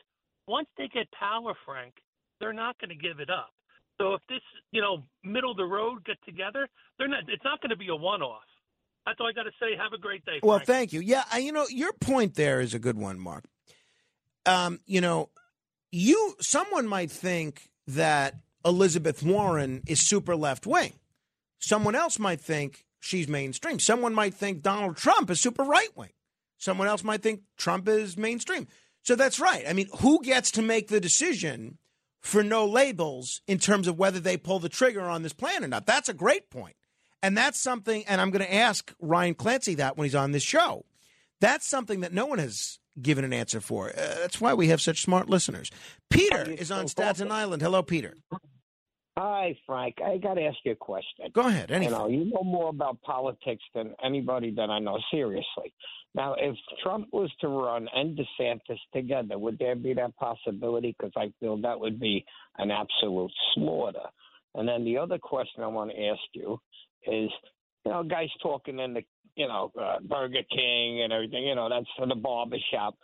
once 0.46 0.68
they 0.76 0.88
get 0.88 1.10
power, 1.12 1.54
Frank, 1.64 1.94
they're 2.40 2.52
not 2.52 2.78
going 2.78 2.90
to 2.90 2.96
give 2.96 3.20
it 3.20 3.30
up. 3.30 3.50
So 3.98 4.14
if 4.14 4.20
this, 4.28 4.40
you 4.72 4.82
know, 4.82 5.02
middle 5.24 5.50
of 5.50 5.56
the 5.56 5.64
road 5.64 6.04
get 6.04 6.18
together, 6.24 6.68
they're 6.98 7.08
not. 7.08 7.24
It's 7.28 7.44
not 7.44 7.60
going 7.62 7.70
to 7.70 7.76
be 7.76 7.88
a 7.88 7.96
one-off. 7.96 8.42
That's 9.06 9.18
all 9.20 9.28
I 9.28 9.32
got 9.32 9.44
to 9.44 9.52
say. 9.60 9.76
Have 9.76 9.92
a 9.94 9.98
great 9.98 10.24
day. 10.24 10.40
Well, 10.42 10.58
thank 10.58 10.92
you. 10.92 11.00
Yeah, 11.00 11.24
you 11.36 11.52
know, 11.52 11.66
your 11.70 11.92
point 11.92 12.34
there 12.34 12.60
is 12.60 12.74
a 12.74 12.78
good 12.78 12.98
one, 12.98 13.18
Mark. 13.18 13.44
Um, 14.44 14.80
you 14.84 15.00
know, 15.00 15.30
you 15.92 16.34
someone 16.40 16.86
might 16.86 17.10
think 17.10 17.70
that 17.86 18.34
Elizabeth 18.64 19.22
Warren 19.22 19.82
is 19.86 20.06
super 20.06 20.36
left 20.36 20.66
wing. 20.66 20.94
Someone 21.58 21.94
else 21.94 22.18
might 22.18 22.40
think 22.40 22.84
she's 23.06 23.28
mainstream. 23.28 23.78
Someone 23.78 24.14
might 24.14 24.34
think 24.34 24.62
Donald 24.62 24.96
Trump 24.96 25.30
is 25.30 25.40
super 25.40 25.62
right 25.62 25.96
wing. 25.96 26.10
Someone 26.58 26.88
else 26.88 27.04
might 27.04 27.22
think 27.22 27.42
Trump 27.56 27.88
is 27.88 28.16
mainstream. 28.16 28.66
So 29.02 29.14
that's 29.14 29.38
right. 29.38 29.64
I 29.68 29.72
mean, 29.72 29.88
who 30.00 30.22
gets 30.22 30.50
to 30.52 30.62
make 30.62 30.88
the 30.88 31.00
decision 31.00 31.78
for 32.20 32.42
no 32.42 32.66
labels 32.66 33.40
in 33.46 33.58
terms 33.58 33.86
of 33.86 33.98
whether 33.98 34.18
they 34.18 34.36
pull 34.36 34.58
the 34.58 34.68
trigger 34.68 35.02
on 35.02 35.22
this 35.22 35.32
plan 35.32 35.64
or 35.64 35.68
not? 35.68 35.86
That's 35.86 36.08
a 36.08 36.14
great 36.14 36.50
point. 36.50 36.76
And 37.22 37.36
that's 37.36 37.60
something, 37.60 38.04
and 38.06 38.20
I'm 38.20 38.30
going 38.30 38.44
to 38.44 38.54
ask 38.54 38.92
Ryan 39.00 39.34
Clancy 39.34 39.76
that 39.76 39.96
when 39.96 40.04
he's 40.04 40.14
on 40.14 40.32
this 40.32 40.42
show. 40.42 40.84
That's 41.40 41.66
something 41.66 42.00
that 42.00 42.12
no 42.12 42.26
one 42.26 42.38
has 42.38 42.78
given 43.00 43.24
an 43.24 43.32
answer 43.32 43.60
for. 43.60 43.90
Uh, 43.90 44.16
that's 44.20 44.40
why 44.40 44.54
we 44.54 44.68
have 44.68 44.80
such 44.80 45.02
smart 45.02 45.28
listeners. 45.28 45.70
Peter 46.10 46.50
is 46.50 46.70
on 46.70 46.88
Staten 46.88 47.30
Island. 47.30 47.62
Hello, 47.62 47.82
Peter. 47.82 48.14
Hi, 49.18 49.56
Frank. 49.66 49.96
I 50.04 50.18
got 50.18 50.34
to 50.34 50.42
ask 50.42 50.58
you 50.64 50.72
a 50.72 50.76
question. 50.76 51.26
Go 51.32 51.48
ahead. 51.48 51.70
You 51.70 51.88
know, 51.88 52.06
you 52.06 52.26
know 52.26 52.42
more 52.44 52.68
about 52.68 53.00
politics 53.00 53.62
than 53.74 53.94
anybody 54.04 54.50
that 54.56 54.68
I 54.68 54.78
know. 54.78 54.98
Seriously. 55.10 55.72
Now, 56.14 56.34
if 56.38 56.54
Trump 56.82 57.08
was 57.12 57.30
to 57.40 57.48
run 57.48 57.88
and 57.94 58.18
DeSantis 58.18 58.78
together, 58.92 59.38
would 59.38 59.58
there 59.58 59.74
be 59.74 59.94
that 59.94 60.14
possibility? 60.16 60.94
Because 60.98 61.12
I 61.16 61.32
feel 61.40 61.56
that 61.62 61.80
would 61.80 61.98
be 61.98 62.26
an 62.58 62.70
absolute 62.70 63.32
slaughter. 63.54 64.04
And 64.54 64.68
then 64.68 64.84
the 64.84 64.98
other 64.98 65.18
question 65.18 65.62
I 65.62 65.68
want 65.68 65.92
to 65.92 66.06
ask 66.06 66.20
you 66.34 66.60
is, 67.06 67.30
you 67.86 67.92
know, 67.92 68.02
guys 68.02 68.28
talking 68.42 68.78
in 68.80 68.92
the, 68.92 69.02
you 69.34 69.48
know, 69.48 69.72
uh, 69.80 69.96
Burger 70.00 70.42
King 70.50 71.02
and 71.02 71.12
everything. 71.12 71.44
You 71.44 71.54
know, 71.54 71.70
that's 71.70 71.86
for 71.96 72.06
the 72.06 72.14
barber 72.14 72.58
shop. 72.70 72.96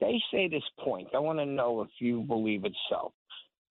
They 0.00 0.20
say 0.30 0.46
this 0.48 0.62
point. 0.80 1.08
I 1.14 1.20
want 1.20 1.38
to 1.38 1.46
know 1.46 1.80
if 1.80 1.90
you 2.00 2.20
believe 2.22 2.64
it's 2.66 2.76
so 2.90 3.12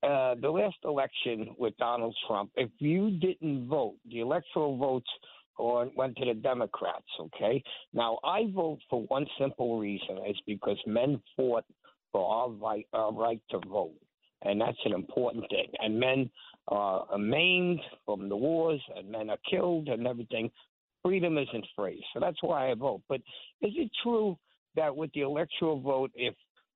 uh, 0.04 0.36
the 0.42 0.50
last 0.50 0.78
election 0.84 1.56
with 1.58 1.76
Donald 1.78 2.16
Trump, 2.28 2.52
if 2.56 2.70
you 2.80 3.12
didn't 3.12 3.68
vote, 3.68 3.96
the 4.10 4.20
electoral 4.20 4.78
votes 4.78 5.10
went 5.58 6.18
to 6.18 6.26
the 6.26 6.34
Democrats. 6.34 7.06
Okay. 7.20 7.64
Now 7.94 8.20
I 8.24 8.52
vote 8.54 8.80
for 8.90 9.04
one 9.04 9.26
simple 9.40 9.80
reason: 9.80 10.18
is 10.28 10.38
because 10.46 10.78
men 10.86 11.22
fought 11.36 11.66
for 12.12 12.28
our 12.28 12.50
right, 12.50 12.88
our 12.94 13.14
right 13.14 13.42
to 13.52 13.60
vote, 13.68 13.96
and 14.44 14.60
that's 14.60 14.78
an 14.86 14.94
important 14.94 15.46
thing. 15.50 15.68
And 15.80 16.00
men 16.00 16.30
are 16.68 17.18
maimed 17.18 17.82
from 18.06 18.30
the 18.30 18.36
wars, 18.36 18.82
and 18.96 19.10
men 19.10 19.30
are 19.30 19.38
killed, 19.50 19.88
and 19.90 20.08
everything. 20.08 20.50
Freedom 21.04 21.38
isn't 21.38 21.68
free, 21.76 22.04
so 22.14 22.20
that's 22.20 22.42
why 22.42 22.72
I 22.72 22.76
vote. 22.76 23.02
But 23.10 23.18
is 23.62 23.74
it 23.76 23.92
true 24.02 24.38
that 24.76 24.96
with 24.96 25.12
the 25.14 25.22
electoral 25.22 25.82
vote, 25.82 26.12
if 26.16 26.34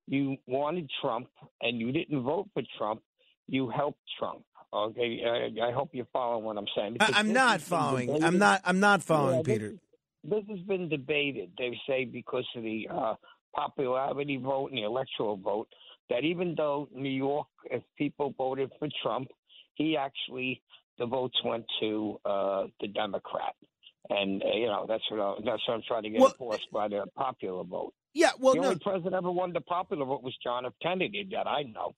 you 0.08 0.36
wanted 0.48 0.90
Trump 1.02 1.28
and 1.62 1.80
you 1.80 1.92
didn't 1.92 2.24
vote 2.24 2.50
for 2.54 2.64
Trump, 2.78 3.02
you 3.48 3.70
helped 3.70 4.00
Trump? 4.20 4.44
Okay, 4.74 5.22
I, 5.26 5.68
I 5.70 5.72
hope 5.72 5.90
you're 5.94 6.08
following 6.12 6.44
what 6.44 6.58
I'm 6.58 6.68
saying. 6.76 6.98
I'm 7.00 7.32
not 7.34 7.62
following. 7.62 8.24
I'm 8.24 8.38
not. 8.38 8.62
I'm 8.66 8.80
not 8.80 9.02
following, 9.02 9.38
Yeah, 9.38 9.54
Peter. 9.54 9.66
is- 9.68 9.80
This 10.24 10.44
has 10.50 10.60
been 10.68 10.90
debated. 10.90 11.52
They 11.58 11.78
say 11.88 12.04
because 12.06 12.46
of 12.56 12.64
the 12.64 12.88
uh, 12.94 13.14
popularity 13.56 14.38
vote 14.38 14.68
and 14.72 14.78
the 14.78 14.84
electoral 14.84 15.38
vote, 15.38 15.68
that 16.10 16.24
even 16.24 16.54
though 16.56 16.88
New 16.94 17.10
York, 17.10 17.48
if 17.72 17.82
people 17.98 18.34
voted 18.38 18.72
for 18.80 18.88
Trump, 19.02 19.30
he 19.76 19.98
actually 19.98 20.62
the 21.00 21.06
votes 21.06 21.38
went 21.46 21.66
to 21.80 22.20
uh, 22.26 22.64
the 22.82 22.88
Democrat, 22.88 23.56
and 24.10 24.42
uh, 24.44 24.48
you 24.54 24.66
know 24.66 24.86
that's 24.88 25.04
what 25.10 25.20
I, 25.22 25.36
that's 25.46 25.62
what 25.68 25.76
I'm 25.76 25.82
trying 25.88 26.04
to 26.04 26.10
get 26.10 26.20
Well- 26.20 26.32
enforced 26.32 26.68
by 26.74 26.88
the 26.90 27.06
popular 27.16 27.64
vote. 27.64 27.94
Yeah, 28.14 28.32
well, 28.40 28.56
the 28.56 28.62
no- 28.62 28.68
only 28.70 28.80
president 28.80 29.14
ever 29.14 29.32
won 29.32 29.54
the 29.54 29.62
popular 29.62 30.06
vote 30.06 30.24
was 30.24 30.36
John 30.44 30.66
F. 30.66 30.74
Kennedy 30.82 31.28
that 31.32 31.48
I 31.48 31.64
know. 31.64 31.94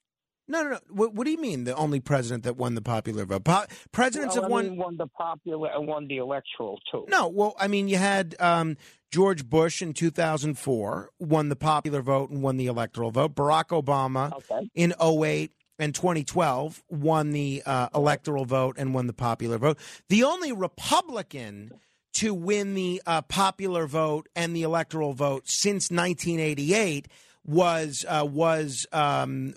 No, 0.49 0.63
no, 0.63 0.69
no. 0.71 0.79
What, 0.89 1.13
what 1.13 1.25
do 1.25 1.31
you 1.31 1.37
mean? 1.39 1.63
The 1.63 1.75
only 1.75 1.99
president 1.99 2.43
that 2.43 2.57
won 2.57 2.73
the 2.73 2.81
popular 2.81 3.23
vote? 3.23 3.43
Po- 3.43 3.65
presidents 3.91 4.33
Well, 4.35 4.43
have 4.43 4.51
won. 4.51 4.69
mean, 4.69 4.77
won 4.77 4.97
the 4.97 5.07
popular 5.07 5.69
and 5.73 5.87
won 5.87 6.07
the 6.07 6.17
electoral 6.17 6.79
too. 6.91 7.05
No, 7.07 7.27
well, 7.27 7.55
I 7.59 7.67
mean, 7.67 7.87
you 7.87 7.97
had 7.97 8.35
um, 8.39 8.75
George 9.11 9.47
Bush 9.47 9.81
in 9.81 9.93
2004 9.93 11.11
won 11.19 11.49
the 11.49 11.55
popular 11.55 12.01
vote 12.01 12.31
and 12.31 12.41
won 12.41 12.57
the 12.57 12.65
electoral 12.65 13.11
vote. 13.11 13.35
Barack 13.35 13.67
Obama 13.67 14.33
in 14.73 14.93
08 15.01 15.51
and 15.77 15.93
2012 15.95 16.83
won 16.89 17.31
the 17.31 17.61
uh, 17.65 17.89
electoral 17.93 18.45
vote 18.45 18.75
and 18.77 18.93
won 18.93 19.07
the 19.07 19.13
popular 19.13 19.57
vote. 19.59 19.77
The 20.09 20.23
only 20.23 20.51
Republican 20.51 21.71
to 22.13 22.33
win 22.33 22.73
the 22.73 23.01
uh, 23.05 23.21
popular 23.21 23.85
vote 23.85 24.27
and 24.35 24.55
the 24.55 24.63
electoral 24.63 25.13
vote 25.13 25.43
since 25.47 25.91
1988 25.91 27.07
was 27.45 28.06
uh, 28.08 28.26
was 28.30 28.85
um, 28.92 29.53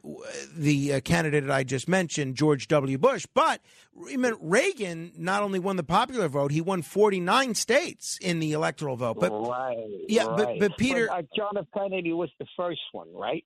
the 0.55 0.95
uh, 0.95 1.01
candidate 1.01 1.51
I 1.51 1.65
just 1.65 1.89
mentioned, 1.89 2.37
George 2.37 2.69
W. 2.69 2.99
Bush. 2.99 3.27
But 3.35 3.61
Reagan 3.95 5.13
not 5.17 5.43
only 5.43 5.59
won 5.59 5.77
the 5.77 5.83
popular 5.83 6.29
vote, 6.29 6.53
he 6.53 6.61
won 6.61 6.83
49 6.83 7.55
states 7.55 8.19
in 8.21 8.39
the 8.39 8.53
electoral 8.53 8.97
vote. 8.97 9.19
But 9.21 9.31
right, 9.31 9.77
yeah, 10.09 10.27
but 10.27 10.47
right. 10.47 10.61
but 10.61 10.77
Peter, 10.77 11.11
uh, 11.11 11.23
John 11.37 11.57
F. 11.59 11.67
Kennedy 11.75 12.13
was 12.13 12.31
the 12.39 12.47
first 12.57 12.81
one, 12.93 13.09
right? 13.13 13.45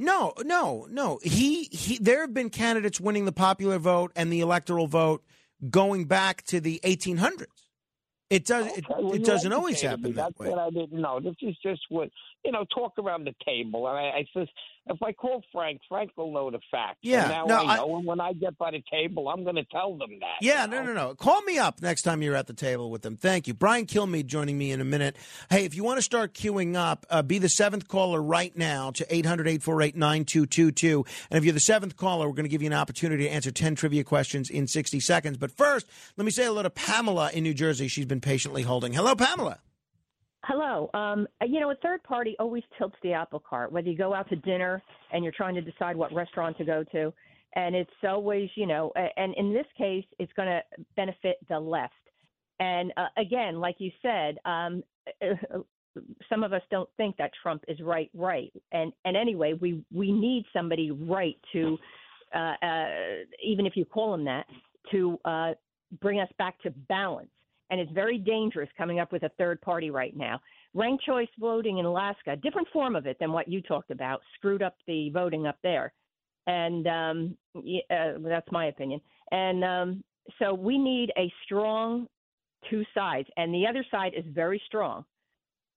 no, 0.00 0.32
no, 0.44 0.86
no. 0.90 1.20
He 1.22 1.64
he. 1.64 1.98
There 1.98 2.22
have 2.22 2.32
been 2.32 2.50
candidates 2.50 3.00
winning 3.00 3.26
the 3.26 3.32
popular 3.32 3.78
vote 3.78 4.12
and 4.16 4.32
the 4.32 4.40
electoral 4.40 4.86
vote 4.86 5.22
going 5.68 6.06
back 6.06 6.42
to 6.44 6.60
the 6.60 6.80
1800s. 6.84 7.44
It 8.30 8.46
does. 8.46 8.66
It, 8.78 8.86
Well, 8.88 9.12
it 9.12 9.24
doesn't 9.24 9.52
always 9.52 9.80
happen 9.80 10.14
that 10.14 10.14
That's 10.14 10.38
way. 10.38 10.48
what 10.48 10.58
I 10.58 10.70
didn't 10.70 11.00
know. 11.00 11.20
This 11.20 11.34
is 11.42 11.56
just 11.62 11.82
what 11.90 12.08
you 12.44 12.52
know. 12.52 12.64
Talk 12.74 12.92
around 12.98 13.24
the 13.24 13.34
table, 13.44 13.86
and 13.88 13.96
I, 13.98 14.02
I 14.18 14.24
says 14.34 14.48
if 14.86 15.02
I 15.02 15.12
call 15.12 15.42
Frank, 15.52 15.80
Frank 15.88 16.10
will 16.16 16.32
know 16.32 16.50
the 16.50 16.58
facts. 16.70 16.98
Yeah, 17.02 17.22
And 17.22 17.30
now 17.30 17.44
no, 17.46 17.54
I 17.56 17.74
I- 17.74 17.76
know, 17.76 17.96
and 17.96 18.06
when 18.06 18.20
I 18.20 18.32
get 18.32 18.56
by 18.58 18.70
the 18.70 18.82
table, 18.90 19.28
I'm 19.28 19.44
going 19.44 19.56
to 19.56 19.64
tell 19.64 19.96
them 19.96 20.10
that. 20.20 20.36
Yeah, 20.40 20.66
no, 20.66 20.82
no, 20.82 20.92
no. 20.92 21.14
Call 21.14 21.42
me 21.42 21.58
up 21.58 21.80
next 21.82 22.02
time 22.02 22.22
you're 22.22 22.34
at 22.34 22.46
the 22.46 22.52
table 22.54 22.90
with 22.90 23.02
them. 23.02 23.16
Thank 23.16 23.46
you. 23.46 23.54
Brian 23.54 23.86
Kilmeade 23.86 24.26
joining 24.26 24.56
me 24.58 24.72
in 24.72 24.80
a 24.80 24.84
minute. 24.84 25.16
Hey, 25.50 25.64
if 25.64 25.74
you 25.74 25.84
want 25.84 25.98
to 25.98 26.02
start 26.02 26.32
queuing 26.34 26.74
up, 26.76 27.06
uh, 27.10 27.22
be 27.22 27.38
the 27.38 27.48
seventh 27.48 27.88
caller 27.88 28.20
right 28.22 28.56
now 28.56 28.90
to 28.92 29.06
800 29.14 29.46
848 29.46 29.96
9222. 29.96 31.04
And 31.30 31.38
if 31.38 31.44
you're 31.44 31.52
the 31.52 31.60
seventh 31.60 31.96
caller, 31.96 32.26
we're 32.26 32.34
going 32.34 32.44
to 32.44 32.50
give 32.50 32.62
you 32.62 32.68
an 32.68 32.72
opportunity 32.74 33.24
to 33.24 33.30
answer 33.30 33.50
10 33.50 33.74
trivia 33.74 34.02
questions 34.04 34.50
in 34.50 34.66
60 34.66 34.98
seconds. 35.00 35.36
But 35.36 35.50
first, 35.52 35.86
let 36.16 36.24
me 36.24 36.30
say 36.30 36.44
hello 36.44 36.62
to 36.62 36.70
Pamela 36.70 37.30
in 37.32 37.44
New 37.44 37.54
Jersey. 37.54 37.86
She's 37.88 38.06
been 38.06 38.20
patiently 38.20 38.62
holding. 38.62 38.92
Hello, 38.92 39.14
Pamela. 39.14 39.58
Hello. 40.52 40.90
Um, 40.94 41.28
you 41.46 41.60
know, 41.60 41.70
a 41.70 41.76
third 41.76 42.02
party 42.02 42.34
always 42.40 42.64
tilts 42.76 42.96
the 43.04 43.12
apple 43.12 43.38
cart, 43.38 43.70
whether 43.70 43.88
you 43.88 43.96
go 43.96 44.12
out 44.12 44.28
to 44.30 44.36
dinner 44.36 44.82
and 45.12 45.22
you're 45.22 45.32
trying 45.32 45.54
to 45.54 45.60
decide 45.60 45.94
what 45.94 46.12
restaurant 46.12 46.58
to 46.58 46.64
go 46.64 46.82
to. 46.90 47.12
And 47.54 47.76
it's 47.76 47.88
always, 48.02 48.50
you 48.56 48.66
know, 48.66 48.92
and 49.16 49.32
in 49.36 49.54
this 49.54 49.66
case, 49.78 50.04
it's 50.18 50.32
going 50.32 50.48
to 50.48 50.60
benefit 50.96 51.36
the 51.48 51.60
left. 51.60 51.94
And 52.58 52.92
uh, 52.96 53.06
again, 53.16 53.60
like 53.60 53.76
you 53.78 53.92
said, 54.02 54.38
um, 54.44 54.82
some 56.28 56.42
of 56.42 56.52
us 56.52 56.62
don't 56.68 56.90
think 56.96 57.16
that 57.18 57.30
Trump 57.40 57.62
is 57.68 57.78
right, 57.80 58.10
right. 58.12 58.52
And 58.72 58.92
and 59.04 59.16
anyway, 59.16 59.52
we 59.52 59.84
we 59.94 60.10
need 60.10 60.46
somebody 60.52 60.90
right 60.90 61.36
to, 61.52 61.78
uh, 62.34 62.54
uh, 62.60 62.86
even 63.40 63.66
if 63.66 63.76
you 63.76 63.84
call 63.84 64.14
him 64.14 64.24
that, 64.24 64.46
to 64.90 65.16
uh, 65.24 65.52
bring 66.00 66.18
us 66.18 66.28
back 66.38 66.60
to 66.62 66.70
balance. 66.88 67.30
And 67.70 67.80
it's 67.80 67.92
very 67.92 68.18
dangerous 68.18 68.68
coming 68.76 69.00
up 69.00 69.12
with 69.12 69.22
a 69.22 69.30
third 69.38 69.60
party 69.60 69.90
right 69.90 70.16
now. 70.16 70.40
Ranked 70.74 71.04
choice 71.04 71.28
voting 71.38 71.78
in 71.78 71.86
Alaska, 71.86 72.36
different 72.36 72.68
form 72.72 72.96
of 72.96 73.06
it 73.06 73.16
than 73.20 73.32
what 73.32 73.48
you 73.48 73.60
talked 73.62 73.90
about, 73.90 74.20
screwed 74.36 74.62
up 74.62 74.76
the 74.86 75.10
voting 75.10 75.46
up 75.46 75.58
there. 75.62 75.92
And 76.46 76.86
um, 76.86 77.36
uh, 77.56 78.18
that's 78.22 78.50
my 78.50 78.66
opinion. 78.66 79.00
And 79.30 79.64
um, 79.64 80.04
so 80.38 80.54
we 80.54 80.78
need 80.78 81.12
a 81.16 81.32
strong 81.44 82.06
two 82.68 82.84
sides, 82.94 83.28
and 83.36 83.54
the 83.54 83.66
other 83.66 83.84
side 83.90 84.12
is 84.16 84.24
very 84.28 84.60
strong. 84.66 85.04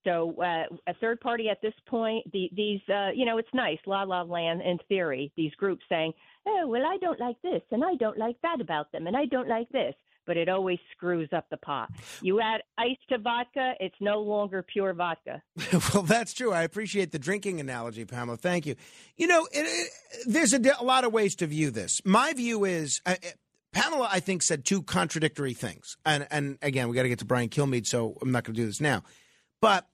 So 0.04 0.34
uh, 0.42 0.64
a 0.86 0.94
third 1.00 1.20
party 1.20 1.48
at 1.48 1.62
this 1.62 1.72
point, 1.86 2.30
the, 2.32 2.50
these, 2.52 2.80
uh, 2.92 3.10
you 3.14 3.24
know, 3.24 3.38
it's 3.38 3.48
nice, 3.54 3.78
la 3.86 4.02
la 4.02 4.22
land 4.22 4.60
in 4.60 4.78
theory. 4.86 5.32
These 5.36 5.54
groups 5.54 5.82
saying, 5.88 6.12
"Oh, 6.46 6.66
well, 6.66 6.84
I 6.84 6.98
don't 6.98 7.18
like 7.18 7.40
this, 7.42 7.62
and 7.70 7.82
I 7.82 7.94
don't 7.94 8.18
like 8.18 8.36
that 8.42 8.60
about 8.60 8.92
them, 8.92 9.06
and 9.06 9.16
I 9.16 9.24
don't 9.26 9.48
like 9.48 9.68
this," 9.70 9.94
but 10.26 10.36
it 10.36 10.48
always 10.48 10.78
screws 10.92 11.28
up 11.32 11.46
the 11.50 11.56
pot. 11.56 11.90
You 12.22 12.40
add 12.40 12.62
ice 12.78 12.96
to 13.10 13.18
vodka, 13.18 13.74
it's 13.80 13.94
no 14.00 14.20
longer 14.20 14.62
pure 14.62 14.92
vodka. 14.92 15.42
well, 15.94 16.02
that's 16.02 16.32
true. 16.32 16.52
I 16.52 16.62
appreciate 16.62 17.12
the 17.12 17.18
drinking 17.18 17.60
analogy, 17.60 18.04
Pamela. 18.04 18.36
Thank 18.36 18.66
you. 18.66 18.76
You 19.16 19.26
know, 19.26 19.46
it, 19.52 19.66
it, 19.66 19.88
there's 20.26 20.52
a, 20.52 20.60
a 20.78 20.84
lot 20.84 21.04
of 21.04 21.12
ways 21.12 21.36
to 21.36 21.46
view 21.46 21.70
this. 21.70 22.00
My 22.04 22.32
view 22.32 22.64
is 22.64 23.00
uh, 23.06 23.16
Pamela, 23.72 24.08
I 24.10 24.20
think, 24.20 24.42
said 24.42 24.64
two 24.64 24.82
contradictory 24.82 25.52
things. 25.52 25.96
And, 26.06 26.26
and 26.30 26.58
again, 26.62 26.88
we 26.88 26.94
got 26.94 27.02
to 27.02 27.08
get 27.08 27.18
to 27.18 27.24
Brian 27.24 27.48
Kilmeade, 27.48 27.86
so 27.86 28.16
I'm 28.22 28.32
not 28.32 28.44
going 28.44 28.54
to 28.54 28.60
do 28.60 28.66
this 28.66 28.80
now. 28.80 29.02
But 29.60 29.86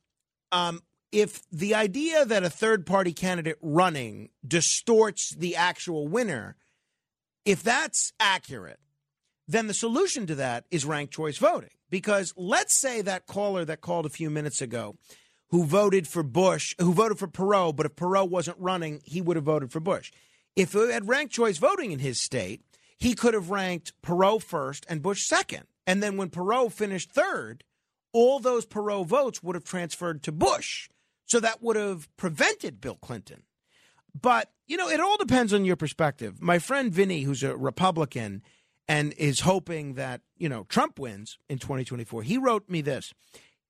um, 0.53 0.83
if 1.13 1.43
the 1.51 1.75
idea 1.75 2.25
that 2.25 2.45
a 2.45 2.51
third 2.51 2.87
party 2.87 3.13
candidate 3.13 3.57
running 3.63 4.29
distorts 4.47 5.31
the 5.31 5.57
actual 5.57 6.07
winner, 6.07 6.57
if 7.45 7.63
that's 7.63 8.13
accurate, 8.21 8.79
then 9.51 9.67
the 9.67 9.75
solution 9.75 10.27
to 10.27 10.35
that 10.37 10.65
is 10.71 10.85
ranked 10.85 11.13
choice 11.13 11.39
voting. 11.39 11.71
Because 11.91 12.33
let's 12.37 12.81
say 12.81 13.03
that 13.03 13.27
caller 13.27 13.65
that 13.65 13.81
called 13.81 14.07
a 14.07 14.11
few 14.11 14.31
minutes 14.31 14.63
ago 14.63 14.97
who 15.49 15.65
voted 15.65 16.07
for 16.07 16.23
Bush, 16.23 16.75
who 16.79 16.93
voted 16.93 17.19
for 17.19 17.27
Perot, 17.27 17.75
but 17.75 17.87
if 17.87 17.97
Perot 17.97 18.31
wasn't 18.31 18.57
running, 18.61 19.01
he 19.05 19.21
would 19.21 19.37
have 19.37 19.45
voted 19.45 19.73
for 19.73 19.81
Bush. 19.81 20.13
If 20.55 20.75
it 20.77 20.91
had 20.91 21.09
ranked 21.09 21.33
choice 21.33 21.59
voting 21.59 21.91
in 21.91 21.99
his 21.99 22.21
state, 22.21 22.63
he 22.99 23.15
could 23.15 23.35
have 23.35 23.51
ranked 23.51 23.93
Perot 24.03 24.43
first 24.43 24.87
and 24.89 25.03
Bush 25.03 25.27
second. 25.27 25.65
And 25.87 26.01
then 26.01 26.17
when 26.17 26.31
Perot 26.31 26.73
finished 26.73 27.11
third, 27.11 27.65
all 28.13 28.39
those 28.39 28.67
Perot 28.67 29.07
votes 29.07 29.43
would 29.43 29.57
have 29.57 29.65
transferred 29.65 30.23
to 30.23 30.33
Bush. 30.33 30.89
So 31.27 31.41
that 31.41 31.63
would 31.63 31.77
have 31.77 32.09
prevented 32.17 32.81
Bill 32.81 32.97
Clinton. 32.97 33.43
But, 34.21 34.53
you 34.67 34.77
know, 34.77 34.89
it 34.89 35.01
all 35.01 35.17
depends 35.17 35.53
on 35.53 35.65
your 35.65 35.77
perspective. 35.77 36.41
My 36.41 36.59
friend 36.59 36.93
Vinny, 36.93 37.23
who's 37.23 37.43
a 37.43 37.57
Republican 37.57 38.43
and 38.91 39.13
is 39.19 39.39
hoping 39.39 39.95
that, 39.95 40.21
you 40.37 40.49
know, 40.49 40.65
Trump 40.69 40.99
wins 40.99 41.39
in 41.49 41.61
2024, 41.61 42.25
he 42.25 42.37
wrote 42.37 42.69
me 42.69 42.81
this 42.81 43.15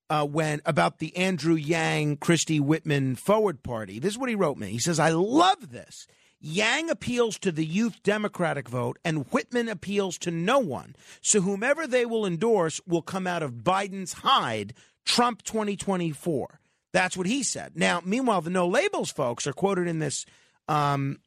uh, 0.09 0.25
when 0.25 0.61
about 0.65 0.97
the 0.97 1.15
Andrew 1.15 1.53
Yang, 1.53 2.17
Christy 2.17 2.59
Whitman 2.59 3.15
forward 3.15 3.61
party. 3.61 3.99
This 3.99 4.13
is 4.13 4.17
what 4.17 4.29
he 4.29 4.35
wrote 4.35 4.57
me. 4.57 4.71
He 4.71 4.79
says, 4.79 4.99
I 4.99 5.11
love 5.11 5.69
this. 5.69 6.07
Yang 6.39 6.89
appeals 6.89 7.37
to 7.37 7.51
the 7.51 7.63
youth 7.63 8.01
Democratic 8.01 8.67
vote, 8.67 8.97
and 9.05 9.27
Whitman 9.31 9.69
appeals 9.69 10.17
to 10.17 10.31
no 10.31 10.57
one. 10.57 10.95
So 11.21 11.41
whomever 11.41 11.85
they 11.85 12.07
will 12.07 12.25
endorse 12.25 12.81
will 12.87 13.03
come 13.03 13.27
out 13.27 13.43
of 13.43 13.63
Biden's 13.63 14.13
hide, 14.13 14.73
Trump 15.05 15.43
2024. 15.43 16.59
That's 16.93 17.15
what 17.15 17.27
he 17.27 17.43
said. 17.43 17.73
Now, 17.75 18.01
meanwhile, 18.03 18.41
the 18.41 18.49
no 18.49 18.67
labels 18.67 19.11
folks 19.11 19.45
are 19.45 19.53
quoted 19.53 19.87
in 19.87 19.99
this 19.99 20.25
um, 20.67 21.19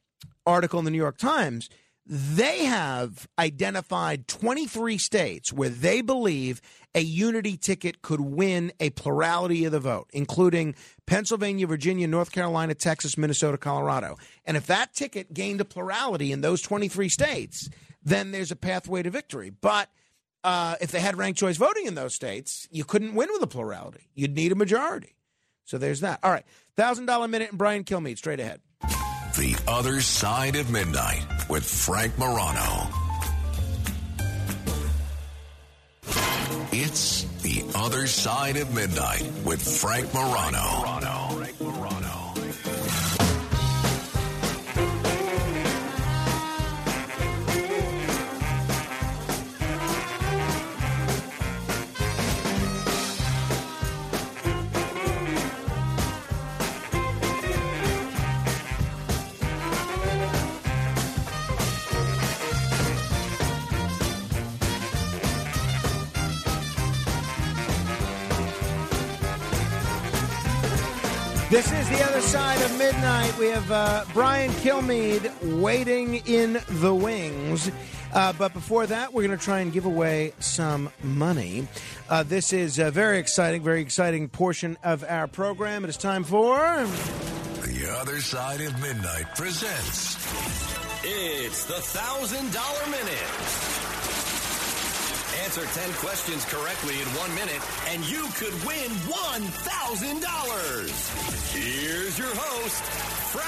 article 0.45 0.79
in 0.79 0.85
the 0.85 0.91
New 0.91 0.97
York 0.97 1.17
Times. 1.17 1.69
They 2.07 2.65
have 2.65 3.27
identified 3.39 4.27
23 4.27 4.97
states 4.99 5.51
where 5.51 5.69
they 5.69 6.01
believe 6.01 6.61
a 6.93 7.01
unity 7.01 7.57
ticket 7.57 8.03
could 8.03 8.21
win 8.21 8.71
a 8.79 8.91
plurality 8.91 9.65
of 9.65 9.71
the 9.71 9.79
vote, 9.79 10.09
including 10.13 10.75
Pennsylvania, 11.07 11.65
Virginia, 11.65 12.07
North 12.07 12.31
Carolina, 12.31 12.75
Texas, 12.75 13.17
Minnesota, 13.17 13.57
Colorado. 13.57 14.17
And 14.45 14.55
if 14.55 14.67
that 14.67 14.93
ticket 14.93 15.33
gained 15.33 15.61
a 15.61 15.65
plurality 15.65 16.31
in 16.31 16.41
those 16.41 16.61
23 16.61 17.09
states, 17.09 17.69
then 18.03 18.31
there's 18.31 18.51
a 18.51 18.55
pathway 18.55 19.01
to 19.01 19.09
victory. 19.09 19.49
But 19.49 19.89
uh, 20.43 20.75
if 20.79 20.91
they 20.91 20.99
had 20.99 21.17
ranked 21.17 21.39
choice 21.39 21.57
voting 21.57 21.87
in 21.87 21.95
those 21.95 22.13
states, 22.13 22.67
you 22.69 22.83
couldn't 22.83 23.15
win 23.15 23.29
with 23.33 23.41
a 23.41 23.47
plurality. 23.47 24.09
You'd 24.13 24.35
need 24.35 24.51
a 24.51 24.55
majority. 24.55 25.15
So 25.65 25.79
there's 25.79 26.01
that. 26.01 26.19
All 26.21 26.31
right, 26.31 26.45
thousand 26.77 27.07
dollar 27.07 27.27
minute 27.27 27.49
and 27.49 27.57
Brian 27.57 27.83
Kilmeade 27.83 28.19
straight 28.19 28.39
ahead. 28.39 28.61
The 29.37 29.57
Other 29.67 29.99
Side 29.99 30.55
of 30.55 30.69
Midnight 30.71 31.25
with 31.49 31.65
Frank 31.65 32.17
Morano. 32.17 32.87
It's 36.71 37.23
The 37.41 37.65
Other 37.75 38.07
Side 38.07 38.55
of 38.55 38.73
Midnight 38.73 39.29
with 39.43 39.61
Frank 39.61 40.13
Morano. 40.13 41.34
This 71.55 71.71
is 71.71 71.87
the 71.87 72.03
other 72.03 72.19
side 72.19 72.61
of 72.63 72.77
midnight. 72.77 73.37
We 73.37 73.47
have 73.47 73.71
uh, 73.71 74.03
Brian 74.13 74.51
Kilmeade 74.51 75.61
waiting 75.61 76.15
in 76.25 76.59
the 76.67 76.93
wings. 76.93 77.71
Uh, 78.13 78.33
but 78.33 78.51
before 78.51 78.85
that, 78.85 79.13
we're 79.13 79.25
going 79.25 79.39
to 79.39 79.41
try 79.41 79.61
and 79.61 79.71
give 79.71 79.85
away 79.85 80.33
some 80.39 80.89
money. 81.01 81.65
Uh, 82.09 82.23
this 82.23 82.51
is 82.51 82.77
a 82.77 82.91
very 82.91 83.19
exciting, 83.19 83.63
very 83.63 83.79
exciting 83.79 84.27
portion 84.27 84.77
of 84.83 85.05
our 85.05 85.27
program. 85.27 85.85
It 85.85 85.89
is 85.89 85.95
time 85.95 86.25
for. 86.25 86.57
The 86.57 87.99
Other 88.01 88.19
Side 88.19 88.59
of 88.59 88.77
Midnight 88.81 89.33
presents. 89.37 90.15
It's 91.05 91.63
the 91.67 91.79
thousand 91.79 92.51
dollar 92.51 92.85
minute. 92.87 93.84
Answer 95.45 95.65
10 95.79 95.93
questions 95.93 96.43
correctly 96.45 96.95
in 96.95 97.05
one 97.09 97.29
minute, 97.35 97.61
and 97.89 98.03
you 98.09 98.25
could 98.33 98.53
win 98.65 98.89
$1,000. 99.05 101.53
Here's 101.53 102.17
your 102.17 102.33
host, 102.33 102.81
Frank 103.31 103.45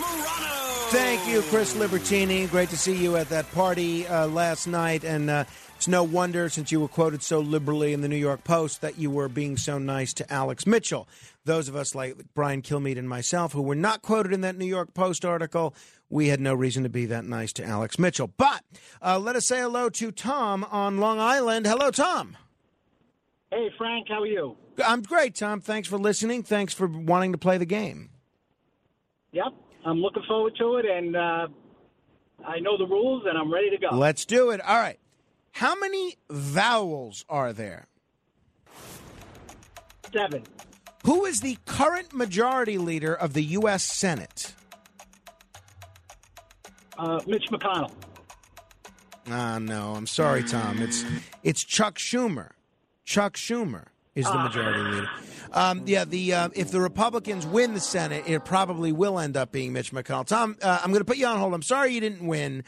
Morano. 0.00 0.88
Thank 0.88 1.28
you, 1.28 1.42
Chris 1.50 1.76
Libertini. 1.76 2.50
Great 2.50 2.70
to 2.70 2.78
see 2.78 2.96
you 2.96 3.16
at 3.16 3.28
that 3.28 3.52
party 3.52 4.06
uh, 4.06 4.26
last 4.28 4.66
night. 4.66 5.04
And 5.04 5.28
uh, 5.28 5.44
it's 5.76 5.88
no 5.88 6.02
wonder, 6.02 6.48
since 6.48 6.72
you 6.72 6.80
were 6.80 6.88
quoted 6.88 7.22
so 7.22 7.40
liberally 7.40 7.92
in 7.92 8.00
the 8.00 8.08
New 8.08 8.16
York 8.16 8.44
Post, 8.44 8.80
that 8.80 8.96
you 8.96 9.10
were 9.10 9.28
being 9.28 9.58
so 9.58 9.76
nice 9.76 10.14
to 10.14 10.32
Alex 10.32 10.66
Mitchell. 10.66 11.06
Those 11.44 11.68
of 11.68 11.76
us 11.76 11.94
like 11.94 12.16
Brian 12.32 12.62
Kilmeade 12.62 12.98
and 12.98 13.06
myself 13.06 13.52
who 13.52 13.60
were 13.60 13.74
not 13.74 14.00
quoted 14.00 14.32
in 14.32 14.40
that 14.40 14.56
New 14.56 14.64
York 14.64 14.94
Post 14.94 15.26
article, 15.26 15.74
we 16.14 16.28
had 16.28 16.40
no 16.40 16.54
reason 16.54 16.84
to 16.84 16.88
be 16.88 17.06
that 17.06 17.24
nice 17.24 17.52
to 17.52 17.64
Alex 17.64 17.98
Mitchell. 17.98 18.28
But 18.36 18.62
uh, 19.02 19.18
let 19.18 19.34
us 19.34 19.46
say 19.46 19.58
hello 19.58 19.90
to 19.90 20.12
Tom 20.12 20.62
on 20.70 20.98
Long 20.98 21.18
Island. 21.18 21.66
Hello, 21.66 21.90
Tom. 21.90 22.36
Hey, 23.50 23.68
Frank, 23.76 24.06
how 24.08 24.22
are 24.22 24.26
you? 24.26 24.56
I'm 24.86 25.02
great, 25.02 25.34
Tom. 25.34 25.60
Thanks 25.60 25.88
for 25.88 25.98
listening. 25.98 26.44
Thanks 26.44 26.72
for 26.72 26.86
wanting 26.86 27.32
to 27.32 27.38
play 27.38 27.58
the 27.58 27.66
game. 27.66 28.10
Yep, 29.32 29.54
I'm 29.84 29.98
looking 29.98 30.22
forward 30.28 30.54
to 30.60 30.76
it, 30.76 30.86
and 30.86 31.16
uh, 31.16 31.48
I 32.46 32.60
know 32.60 32.78
the 32.78 32.86
rules, 32.86 33.24
and 33.28 33.36
I'm 33.36 33.52
ready 33.52 33.70
to 33.70 33.78
go. 33.78 33.88
Let's 33.96 34.24
do 34.24 34.50
it. 34.50 34.60
All 34.60 34.76
right. 34.76 35.00
How 35.50 35.74
many 35.74 36.14
vowels 36.30 37.24
are 37.28 37.52
there? 37.52 37.88
Seven. 40.12 40.44
Who 41.04 41.24
is 41.24 41.40
the 41.40 41.58
current 41.66 42.12
majority 42.12 42.78
leader 42.78 43.12
of 43.12 43.32
the 43.32 43.42
U.S. 43.42 43.82
Senate? 43.82 44.54
Uh, 46.98 47.20
Mitch 47.26 47.46
McConnell. 47.50 47.90
Ah, 49.30 49.58
no. 49.58 49.94
I'm 49.94 50.06
sorry, 50.06 50.42
Tom. 50.42 50.80
It's 50.80 51.04
it's 51.42 51.64
Chuck 51.64 51.96
Schumer. 51.98 52.50
Chuck 53.04 53.34
Schumer 53.34 53.86
is 54.14 54.26
the 54.26 54.32
Ah. 54.32 54.44
majority 54.44 54.80
leader. 54.80 55.08
Um, 55.52 55.82
yeah, 55.86 56.04
the 56.04 56.34
uh, 56.34 56.48
if 56.54 56.70
the 56.70 56.80
Republicans 56.80 57.46
win 57.46 57.74
the 57.74 57.80
Senate, 57.80 58.24
it 58.26 58.44
probably 58.44 58.92
will 58.92 59.18
end 59.18 59.36
up 59.36 59.52
being 59.52 59.72
Mitch 59.72 59.92
McConnell. 59.92 60.26
Tom, 60.26 60.56
uh, 60.62 60.80
I'm 60.82 60.90
going 60.90 61.00
to 61.00 61.04
put 61.04 61.16
you 61.16 61.26
on 61.26 61.38
hold. 61.38 61.54
I'm 61.54 61.62
sorry 61.62 61.92
you 61.94 62.00
didn't 62.00 62.26
win, 62.26 62.64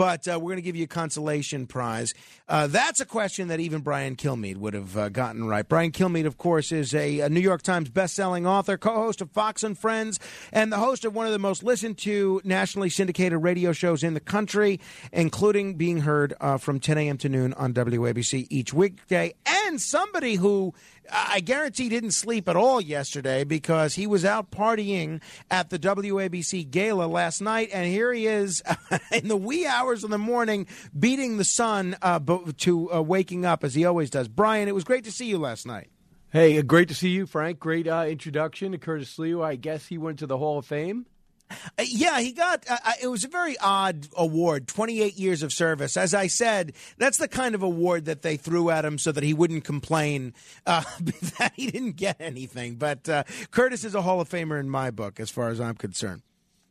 but 0.00 0.26
uh, 0.26 0.40
we're 0.40 0.48
going 0.48 0.56
to 0.56 0.62
give 0.62 0.76
you 0.76 0.84
a 0.84 0.86
consolation 0.86 1.66
prize. 1.66 2.14
Uh, 2.48 2.66
that's 2.66 3.00
a 3.00 3.04
question 3.04 3.48
that 3.48 3.60
even 3.60 3.82
Brian 3.82 4.16
Kilmeade 4.16 4.56
would 4.56 4.72
have 4.72 4.96
uh, 4.96 5.10
gotten 5.10 5.46
right. 5.46 5.68
Brian 5.68 5.92
Kilmeade, 5.92 6.24
of 6.24 6.38
course, 6.38 6.72
is 6.72 6.94
a, 6.94 7.20
a 7.20 7.28
New 7.28 7.40
York 7.40 7.60
Times 7.60 7.90
best-selling 7.90 8.46
author, 8.46 8.78
co-host 8.78 9.20
of 9.20 9.30
Fox 9.30 9.62
and 9.62 9.78
Friends, 9.78 10.18
and 10.54 10.72
the 10.72 10.78
host 10.78 11.04
of 11.04 11.14
one 11.14 11.26
of 11.26 11.32
the 11.32 11.38
most 11.38 11.62
listened 11.62 11.98
to 11.98 12.40
nationally 12.44 12.88
syndicated 12.88 13.42
radio 13.42 13.72
shows 13.72 14.02
in 14.02 14.14
the 14.14 14.20
country, 14.20 14.80
including 15.12 15.74
being 15.74 16.00
heard 16.00 16.32
uh, 16.40 16.56
from 16.56 16.80
10 16.80 16.96
a.m. 16.96 17.18
to 17.18 17.28
noon 17.28 17.52
on 17.52 17.74
WABC 17.74 18.46
each 18.48 18.72
weekday, 18.72 19.34
and 19.44 19.82
somebody 19.82 20.36
who 20.36 20.72
I 21.12 21.40
guarantee 21.40 21.88
didn't 21.88 22.12
sleep 22.12 22.48
at 22.48 22.56
all 22.56 22.80
yesterday 22.80 23.44
because 23.44 23.94
he 23.94 24.06
was 24.06 24.24
out 24.24 24.50
partying 24.50 25.20
at 25.50 25.70
the 25.70 25.78
WABC 25.78 26.70
gala 26.70 27.06
last 27.06 27.40
night, 27.40 27.70
and 27.72 27.86
here 27.86 28.12
he 28.12 28.26
is 28.26 28.62
in 29.12 29.28
the 29.28 29.36
wee 29.36 29.66
hours 29.66 30.04
of 30.04 30.10
the 30.10 30.18
morning 30.18 30.66
beating 30.98 31.36
the 31.36 31.44
sun 31.44 31.96
uh, 32.02 32.20
to 32.58 32.92
uh, 32.92 33.02
waking 33.02 33.44
up 33.44 33.64
as 33.64 33.74
he 33.74 33.84
always 33.84 34.10
does. 34.10 34.28
Brian, 34.28 34.68
it 34.68 34.74
was 34.74 34.84
great 34.84 35.04
to 35.04 35.12
see 35.12 35.26
you 35.26 35.38
last 35.38 35.66
night. 35.66 35.88
Hey, 36.32 36.58
uh, 36.58 36.62
great 36.62 36.88
to 36.88 36.94
see 36.94 37.08
you, 37.08 37.26
Frank. 37.26 37.58
Great 37.58 37.88
uh, 37.88 38.06
introduction 38.08 38.72
to 38.72 38.78
Curtis 38.78 39.16
Sliwa. 39.16 39.44
I 39.44 39.56
guess 39.56 39.86
he 39.86 39.98
went 39.98 40.20
to 40.20 40.26
the 40.26 40.38
Hall 40.38 40.58
of 40.58 40.66
Fame. 40.66 41.06
Uh, 41.50 41.84
yeah, 41.86 42.20
he 42.20 42.32
got. 42.32 42.64
Uh, 42.70 42.76
uh, 42.84 42.92
it 43.02 43.08
was 43.08 43.24
a 43.24 43.28
very 43.28 43.56
odd 43.58 44.06
award. 44.16 44.66
Twenty-eight 44.68 45.16
years 45.18 45.42
of 45.42 45.52
service. 45.52 45.96
As 45.96 46.14
I 46.14 46.26
said, 46.28 46.72
that's 46.98 47.18
the 47.18 47.28
kind 47.28 47.54
of 47.54 47.62
award 47.62 48.04
that 48.06 48.22
they 48.22 48.36
threw 48.36 48.70
at 48.70 48.84
him 48.84 48.98
so 48.98 49.12
that 49.12 49.22
he 49.24 49.34
wouldn't 49.34 49.64
complain 49.64 50.34
uh, 50.66 50.82
that 51.38 51.52
he 51.56 51.70
didn't 51.70 51.96
get 51.96 52.16
anything. 52.20 52.76
But 52.76 53.08
uh, 53.08 53.24
Curtis 53.50 53.84
is 53.84 53.94
a 53.94 54.02
Hall 54.02 54.20
of 54.20 54.28
Famer 54.28 54.58
in 54.60 54.70
my 54.70 54.90
book, 54.90 55.18
as 55.20 55.30
far 55.30 55.48
as 55.48 55.60
I'm 55.60 55.74
concerned. 55.74 56.22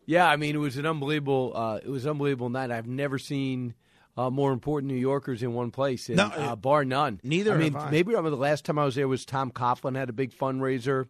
Yeah, 0.05 0.27
I 0.27 0.37
mean, 0.37 0.55
it 0.55 0.59
was 0.59 0.77
an 0.77 0.85
unbelievable. 0.85 1.51
Uh, 1.55 1.75
it 1.83 1.89
was 1.89 2.05
an 2.05 2.11
unbelievable 2.11 2.49
night. 2.49 2.71
I've 2.71 2.87
never 2.87 3.19
seen 3.19 3.75
uh, 4.17 4.29
more 4.29 4.51
important 4.51 4.91
New 4.91 4.97
Yorkers 4.99 5.43
in 5.43 5.53
one 5.53 5.71
place, 5.71 6.07
and, 6.09 6.17
No, 6.17 6.25
uh, 6.27 6.55
bar 6.55 6.83
none. 6.83 7.19
neither 7.23 7.53
I 7.53 7.57
mean, 7.57 7.75
I. 7.75 7.89
maybe 7.91 8.09
remember 8.11 8.31
the 8.31 8.35
last 8.37 8.65
time 8.65 8.79
I 8.79 8.85
was 8.85 8.95
there 8.95 9.07
was 9.07 9.23
Tom 9.23 9.51
Coughlin 9.51 9.95
had 9.95 10.09
a 10.09 10.13
big 10.13 10.31
fundraiser 10.35 11.05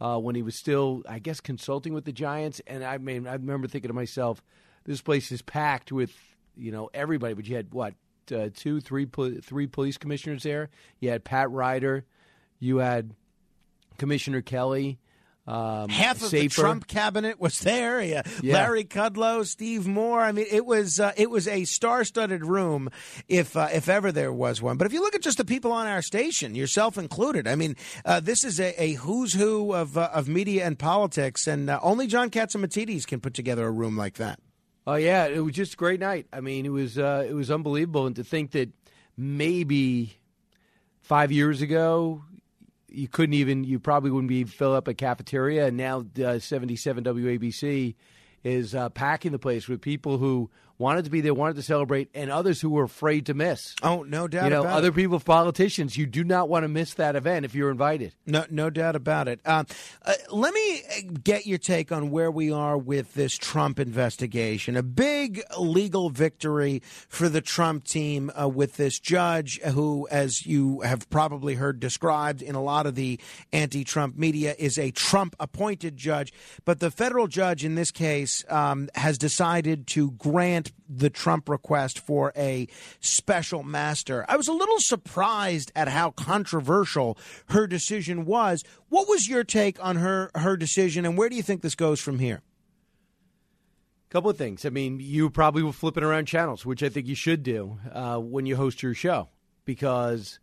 uh, 0.00 0.18
when 0.18 0.34
he 0.34 0.42
was 0.42 0.54
still, 0.54 1.02
I 1.08 1.18
guess, 1.18 1.40
consulting 1.40 1.92
with 1.92 2.04
the 2.04 2.12
Giants. 2.12 2.60
And 2.66 2.84
I 2.84 2.98
mean, 2.98 3.26
I 3.26 3.32
remember 3.32 3.68
thinking 3.68 3.88
to 3.88 3.94
myself, 3.94 4.42
this 4.84 5.00
place 5.00 5.30
is 5.32 5.42
packed 5.42 5.92
with 5.92 6.12
you 6.56 6.72
know 6.72 6.90
everybody. 6.94 7.34
But 7.34 7.46
you 7.46 7.56
had 7.56 7.72
what 7.72 7.94
uh, 8.32 8.48
two, 8.54 8.80
three, 8.80 9.06
three 9.42 9.66
police 9.66 9.98
commissioners 9.98 10.42
there. 10.42 10.70
You 11.00 11.10
had 11.10 11.24
Pat 11.24 11.50
Ryder. 11.50 12.04
You 12.58 12.78
had 12.78 13.14
Commissioner 13.98 14.42
Kelly. 14.42 14.98
Um, 15.48 15.88
Half 15.88 16.22
of 16.22 16.30
the 16.30 16.48
Trump 16.48 16.86
cabinet 16.86 17.40
was 17.40 17.60
there. 17.60 17.88
Yeah. 18.08 18.22
Yeah. 18.42 18.54
Larry 18.54 18.84
Kudlow, 18.84 19.44
Steve 19.44 19.86
Moore. 19.86 20.20
I 20.20 20.32
mean, 20.32 20.46
it 20.50 20.64
was 20.64 21.00
uh, 21.00 21.12
it 21.16 21.30
was 21.30 21.48
a 21.48 21.64
star-studded 21.64 22.44
room, 22.44 22.90
if 23.28 23.56
uh, 23.56 23.68
if 23.72 23.88
ever 23.88 24.12
there 24.12 24.32
was 24.32 24.62
one. 24.62 24.76
But 24.76 24.86
if 24.86 24.92
you 24.92 25.00
look 25.00 25.14
at 25.14 25.22
just 25.22 25.38
the 25.38 25.44
people 25.44 25.72
on 25.72 25.86
our 25.86 26.00
station, 26.00 26.54
yourself 26.54 26.96
included, 26.96 27.46
I 27.48 27.54
mean, 27.54 27.76
uh, 28.04 28.20
this 28.20 28.44
is 28.44 28.60
a, 28.60 28.80
a 28.82 28.92
who's 28.94 29.32
who 29.34 29.74
of 29.74 29.98
uh, 29.98 30.10
of 30.12 30.28
media 30.28 30.64
and 30.66 30.78
politics, 30.78 31.46
and 31.46 31.68
uh, 31.68 31.80
only 31.82 32.06
John 32.06 32.30
Catsimatidis 32.30 33.06
can 33.06 33.20
put 33.20 33.34
together 33.34 33.66
a 33.66 33.70
room 33.70 33.96
like 33.96 34.14
that. 34.14 34.38
Oh 34.86 34.94
yeah, 34.94 35.26
it 35.26 35.40
was 35.40 35.54
just 35.54 35.74
a 35.74 35.76
great 35.76 36.00
night. 36.00 36.26
I 36.32 36.40
mean, 36.40 36.66
it 36.66 36.72
was 36.72 36.98
uh, 36.98 37.26
it 37.28 37.34
was 37.34 37.50
unbelievable, 37.50 38.06
and 38.06 38.16
to 38.16 38.24
think 38.24 38.52
that 38.52 38.70
maybe 39.16 40.18
five 41.00 41.32
years 41.32 41.62
ago 41.62 42.22
you 42.88 43.08
couldn't 43.08 43.34
even 43.34 43.64
you 43.64 43.78
probably 43.78 44.10
wouldn't 44.10 44.28
be 44.28 44.44
fill 44.44 44.74
up 44.74 44.88
a 44.88 44.94
cafeteria, 44.94 45.66
and 45.66 45.76
now 45.76 46.04
uh, 46.24 46.38
seventy 46.38 46.76
seven 46.76 47.04
WABC 47.04 47.94
is 48.44 48.74
uh, 48.74 48.88
packing 48.90 49.32
the 49.32 49.38
place 49.38 49.68
with 49.68 49.80
people 49.80 50.18
who 50.18 50.50
wanted 50.78 51.04
to 51.04 51.10
be 51.10 51.20
there, 51.20 51.34
wanted 51.34 51.56
to 51.56 51.62
celebrate, 51.62 52.08
and 52.14 52.30
others 52.30 52.60
who 52.60 52.70
were 52.70 52.84
afraid 52.84 53.26
to 53.26 53.34
miss. 53.34 53.74
Oh, 53.82 54.04
no 54.04 54.28
doubt 54.28 54.44
You 54.44 54.50
know, 54.50 54.64
other 54.64 54.88
it. 54.88 54.94
people, 54.94 55.18
politicians, 55.20 55.96
you 55.96 56.06
do 56.06 56.24
not 56.24 56.48
want 56.48 56.64
to 56.64 56.68
miss 56.68 56.94
that 56.94 57.16
event 57.16 57.44
if 57.44 57.54
you're 57.54 57.70
invited. 57.70 58.14
No, 58.26 58.44
no 58.50 58.70
doubt 58.70 58.96
about 58.96 59.28
it. 59.28 59.40
Um, 59.44 59.66
uh, 60.04 60.14
let 60.30 60.54
me 60.54 60.82
uh, 60.96 61.00
get 61.22 61.46
your 61.46 61.58
take 61.58 61.90
on 61.90 62.10
where 62.10 62.30
we 62.30 62.52
are 62.52 62.78
with 62.78 63.14
this 63.14 63.36
Trump 63.36 63.80
investigation. 63.80 64.76
A 64.76 64.82
big 64.82 65.42
legal 65.58 66.10
victory 66.10 66.82
for 67.08 67.28
the 67.28 67.40
Trump 67.40 67.84
team 67.84 68.30
uh, 68.40 68.48
with 68.48 68.76
this 68.76 68.98
judge, 68.98 69.60
who, 69.60 70.06
as 70.10 70.46
you 70.46 70.80
have 70.82 71.10
probably 71.10 71.54
heard 71.54 71.80
described 71.80 72.40
in 72.40 72.54
a 72.54 72.62
lot 72.62 72.86
of 72.86 72.94
the 72.94 73.18
anti-Trump 73.52 74.16
media, 74.16 74.54
is 74.58 74.78
a 74.78 74.90
Trump-appointed 74.92 75.96
judge. 75.96 76.32
But 76.64 76.80
the 76.80 76.90
federal 76.90 77.26
judge 77.26 77.64
in 77.64 77.74
this 77.74 77.90
case 77.90 78.44
um, 78.48 78.88
has 78.94 79.18
decided 79.18 79.86
to 79.88 80.12
grant 80.12 80.67
the 80.88 81.10
Trump 81.10 81.48
request 81.48 81.98
for 81.98 82.32
a 82.36 82.68
special 83.00 83.62
master. 83.62 84.24
I 84.28 84.36
was 84.36 84.48
a 84.48 84.52
little 84.52 84.80
surprised 84.80 85.72
at 85.74 85.88
how 85.88 86.10
controversial 86.10 87.18
her 87.50 87.66
decision 87.66 88.24
was. 88.24 88.64
What 88.88 89.08
was 89.08 89.28
your 89.28 89.44
take 89.44 89.82
on 89.84 89.96
her 89.96 90.30
her 90.34 90.56
decision, 90.56 91.04
and 91.04 91.16
where 91.16 91.28
do 91.28 91.36
you 91.36 91.42
think 91.42 91.62
this 91.62 91.74
goes 91.74 92.00
from 92.00 92.18
here? 92.18 92.42
couple 94.10 94.30
of 94.30 94.38
things. 94.38 94.64
I 94.64 94.70
mean, 94.70 95.00
you 95.00 95.28
probably 95.30 95.62
were 95.62 95.72
flipping 95.72 96.02
around 96.02 96.26
channels, 96.26 96.64
which 96.64 96.82
I 96.82 96.88
think 96.88 97.06
you 97.06 97.14
should 97.14 97.42
do 97.42 97.78
uh, 97.92 98.18
when 98.18 98.46
you 98.46 98.56
host 98.56 98.82
your 98.82 98.94
show, 98.94 99.28
because 99.64 100.40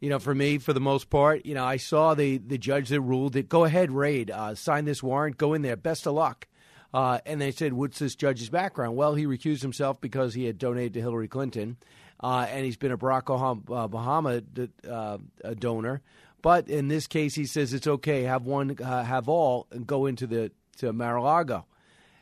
you 0.00 0.08
know, 0.08 0.18
for 0.18 0.34
me, 0.34 0.58
for 0.58 0.72
the 0.72 0.80
most 0.80 1.10
part, 1.10 1.44
you 1.44 1.54
know, 1.54 1.64
I 1.64 1.76
saw 1.76 2.14
the 2.14 2.38
the 2.38 2.58
judge 2.58 2.88
that 2.90 3.00
ruled 3.00 3.36
it. 3.36 3.48
Go 3.48 3.64
ahead, 3.64 3.90
raid, 3.90 4.30
uh, 4.30 4.54
sign 4.54 4.84
this 4.84 5.02
warrant, 5.02 5.36
go 5.38 5.54
in 5.54 5.62
there. 5.62 5.76
Best 5.76 6.06
of 6.06 6.14
luck. 6.14 6.46
Uh, 6.92 7.18
and 7.26 7.40
they 7.40 7.50
said, 7.50 7.72
"What's 7.72 7.98
this 7.98 8.14
judge's 8.14 8.48
background?" 8.48 8.96
Well, 8.96 9.14
he 9.14 9.26
recused 9.26 9.62
himself 9.62 10.00
because 10.00 10.34
he 10.34 10.44
had 10.44 10.58
donated 10.58 10.94
to 10.94 11.00
Hillary 11.00 11.28
Clinton, 11.28 11.76
uh, 12.20 12.46
and 12.48 12.64
he's 12.64 12.76
been 12.76 12.92
a 12.92 12.98
Barack 12.98 13.24
Obama 13.24 14.42
uh, 14.88 15.18
a 15.44 15.54
donor. 15.54 16.00
But 16.40 16.68
in 16.68 16.88
this 16.88 17.06
case, 17.06 17.34
he 17.34 17.46
says 17.46 17.74
it's 17.74 17.86
okay. 17.86 18.22
Have 18.22 18.46
one, 18.46 18.76
uh, 18.82 19.02
have 19.02 19.28
all, 19.28 19.66
and 19.70 19.86
go 19.86 20.06
into 20.06 20.26
the 20.26 20.52
to 20.78 20.92
Mar-a-Lago 20.92 21.66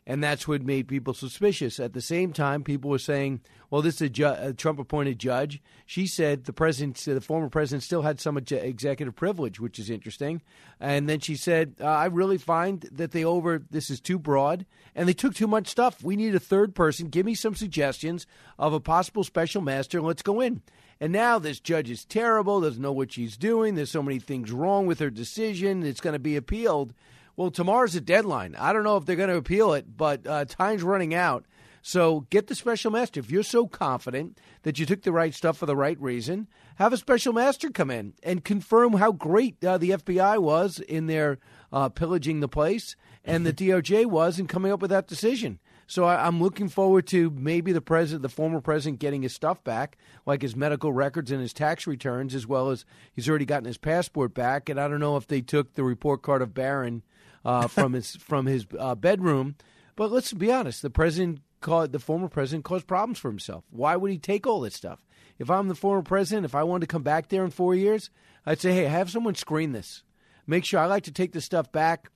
and 0.07 0.23
that's 0.23 0.47
what 0.47 0.63
made 0.63 0.87
people 0.87 1.15
suspicious. 1.15 1.81
At 1.81 1.93
the 1.93 2.01
same 2.01 2.33
time, 2.33 2.63
people 2.63 2.91
were 2.91 2.99
saying, 2.99 3.41
"Well, 3.71 3.83
this 3.83 3.97
is 3.97 4.03
a, 4.03 4.09
ju- 4.09 4.37
a 4.39 4.53
Trump-appointed 4.53 5.19
judge." 5.19 5.61
She 5.85 6.07
said 6.07 6.45
the 6.45 6.53
president, 6.53 6.97
the 6.97 7.21
former 7.21 7.49
president, 7.49 7.83
still 7.83 8.03
had 8.03 8.21
some 8.21 8.37
executive 8.39 9.17
privilege, 9.17 9.59
which 9.59 9.79
is 9.79 9.91
interesting. 9.91 10.43
And 10.79 11.09
then 11.09 11.21
she 11.21 11.35
said, 11.35 11.75
uh, 11.81 11.87
"I 11.87 12.07
really 12.07 12.39
find 12.39 12.83
that 12.93 13.11
they 13.11 13.25
over 13.25 13.63
this 13.71 13.91
is 13.91 14.01
too 14.01 14.19
broad, 14.19 14.65
and 14.95 15.09
they 15.09 15.15
took 15.15 15.35
too 15.35 15.49
much 15.49 15.67
stuff. 15.67 16.03
We 16.05 16.17
need 16.17 16.35
a 16.35 16.41
third 16.41 16.75
person. 16.75 17.09
Give 17.09 17.27
me 17.27 17.35
some 17.35 17.55
suggestions 17.55 18.27
of 18.59 18.73
a 18.73 18.81
possible 18.81 19.25
special 19.25 19.63
master. 19.63 20.01
Let's 20.01 20.23
go 20.23 20.41
in." 20.41 20.63
And 20.99 21.13
now 21.13 21.39
this 21.39 21.61
judge 21.61 21.91
is 21.91 22.07
terrible. 22.07 22.63
Doesn't 22.63 22.81
know 22.81 22.91
what 22.91 23.13
she's 23.13 23.37
doing. 23.37 23.75
There's 23.75 23.91
so 23.91 24.03
many 24.03 24.19
things 24.19 24.51
wrong 24.51 24.87
with 24.87 24.99
her 25.01 25.11
decision. 25.11 25.83
It's 25.83 26.01
going 26.01 26.15
to 26.15 26.19
be 26.19 26.37
appealed. 26.37 26.95
Well, 27.37 27.51
tomorrow's 27.51 27.95
a 27.95 28.01
deadline. 28.01 28.57
I 28.59 28.73
don't 28.73 28.85
know 28.85 28.97
if 28.97 29.05
they're 29.05 29.15
going 29.15 29.29
to 29.29 29.37
appeal 29.37 29.75
it, 29.75 29.97
but 29.97 30.27
uh, 30.27 30.47
time's 30.47 30.83
running 30.83 31.15
out. 31.15 31.45
So 31.83 32.27
get 32.31 32.49
the 32.49 32.55
special 32.55 32.91
master. 32.91 33.21
If 33.21 33.31
you're 33.31 33.45
so 33.45 33.69
confident 33.69 34.41
that 34.63 34.79
you 34.79 34.87
took 34.87 35.03
the 35.03 35.13
right 35.13 35.33
stuff 35.33 35.59
for 35.59 35.67
the 35.67 35.77
right 35.77 36.01
reason, 36.01 36.49
have 36.77 36.93
a 36.93 36.97
special 36.97 37.33
master 37.33 37.71
come 37.71 37.91
in 37.91 38.15
and 38.23 38.43
confirm 38.43 38.95
how 38.95 39.13
great 39.13 39.63
uh, 39.65 39.79
the 39.79 39.91
FBI 39.91 40.39
was 40.39 40.81
in 40.81 41.07
their 41.07 41.39
uh, 41.73 41.89
pillaging 41.89 42.41
the 42.41 42.49
place 42.49 42.97
and 43.25 43.45
the 43.45 43.53
DOJ 43.53 44.07
was 44.07 44.39
in 44.39 44.47
coming 44.47 44.73
up 44.73 44.81
with 44.81 44.91
that 44.91 45.07
decision. 45.07 45.59
So 45.87 46.05
I, 46.05 46.27
am 46.27 46.43
looking 46.43 46.69
forward 46.69 47.07
to 47.09 47.31
maybe 47.31 47.71
the 47.71 47.81
president, 47.81 48.23
the 48.23 48.29
former 48.29 48.61
president, 48.61 48.99
getting 48.99 49.23
his 49.23 49.33
stuff 49.33 49.63
back, 49.63 49.97
like 50.25 50.43
his 50.43 50.57
medical 50.57 50.93
records 50.93 51.31
and 51.31 51.41
his 51.41 51.53
tax 51.53 51.87
returns, 51.87 52.35
as 52.35 52.47
well 52.47 52.71
as 52.71 52.85
he's 53.13 53.29
already 53.29 53.45
gotten 53.45 53.67
his 53.67 53.79
passport 53.79 54.35
back. 54.35 54.69
And 54.69 54.81
I 54.81 54.89
don't 54.89 54.99
know 54.99 55.17
if 55.17 55.29
they 55.29 55.41
took 55.41 55.75
the 55.75 55.85
report 55.85 56.23
card 56.23 56.43
of 56.43 56.55
Barron 56.55 57.03
uh, 57.47 57.69
from 57.69 57.93
his 57.93 58.17
from 58.17 58.47
his 58.47 58.67
uh, 58.79 58.95
bedroom. 58.97 59.55
But 59.95 60.11
let's 60.11 60.33
be 60.33 60.53
honest: 60.53 60.83
the 60.83 60.91
president, 60.91 61.41
the 61.63 62.01
former 62.01 62.29
president, 62.29 62.65
caused 62.65 62.87
problems 62.87 63.19
for 63.19 63.31
himself. 63.31 63.65
Why 63.71 63.97
would 63.97 64.11
he 64.11 64.19
take 64.19 64.47
all 64.47 64.61
this 64.61 64.75
stuff? 64.75 65.07
If 65.39 65.49
I'm 65.49 65.69
the 65.69 65.75
former 65.75 66.03
president, 66.03 66.45
if 66.45 66.55
I 66.55 66.65
wanted 66.65 66.89
to 66.89 66.93
come 66.93 67.03
back 67.03 67.29
there 67.29 67.45
in 67.45 67.51
four 67.51 67.75
years, 67.75 68.11
I'd 68.45 68.61
say, 68.61 68.73
hey, 68.73 68.85
have 68.85 69.11
someone 69.11 69.35
screen 69.35 69.73
this. 69.73 70.03
Make 70.47 70.65
sure 70.65 70.81
I 70.81 70.87
like 70.87 71.05
to 71.05 71.13
take 71.13 71.33
the 71.33 71.41
stuff 71.41 71.71
back. 71.71 72.11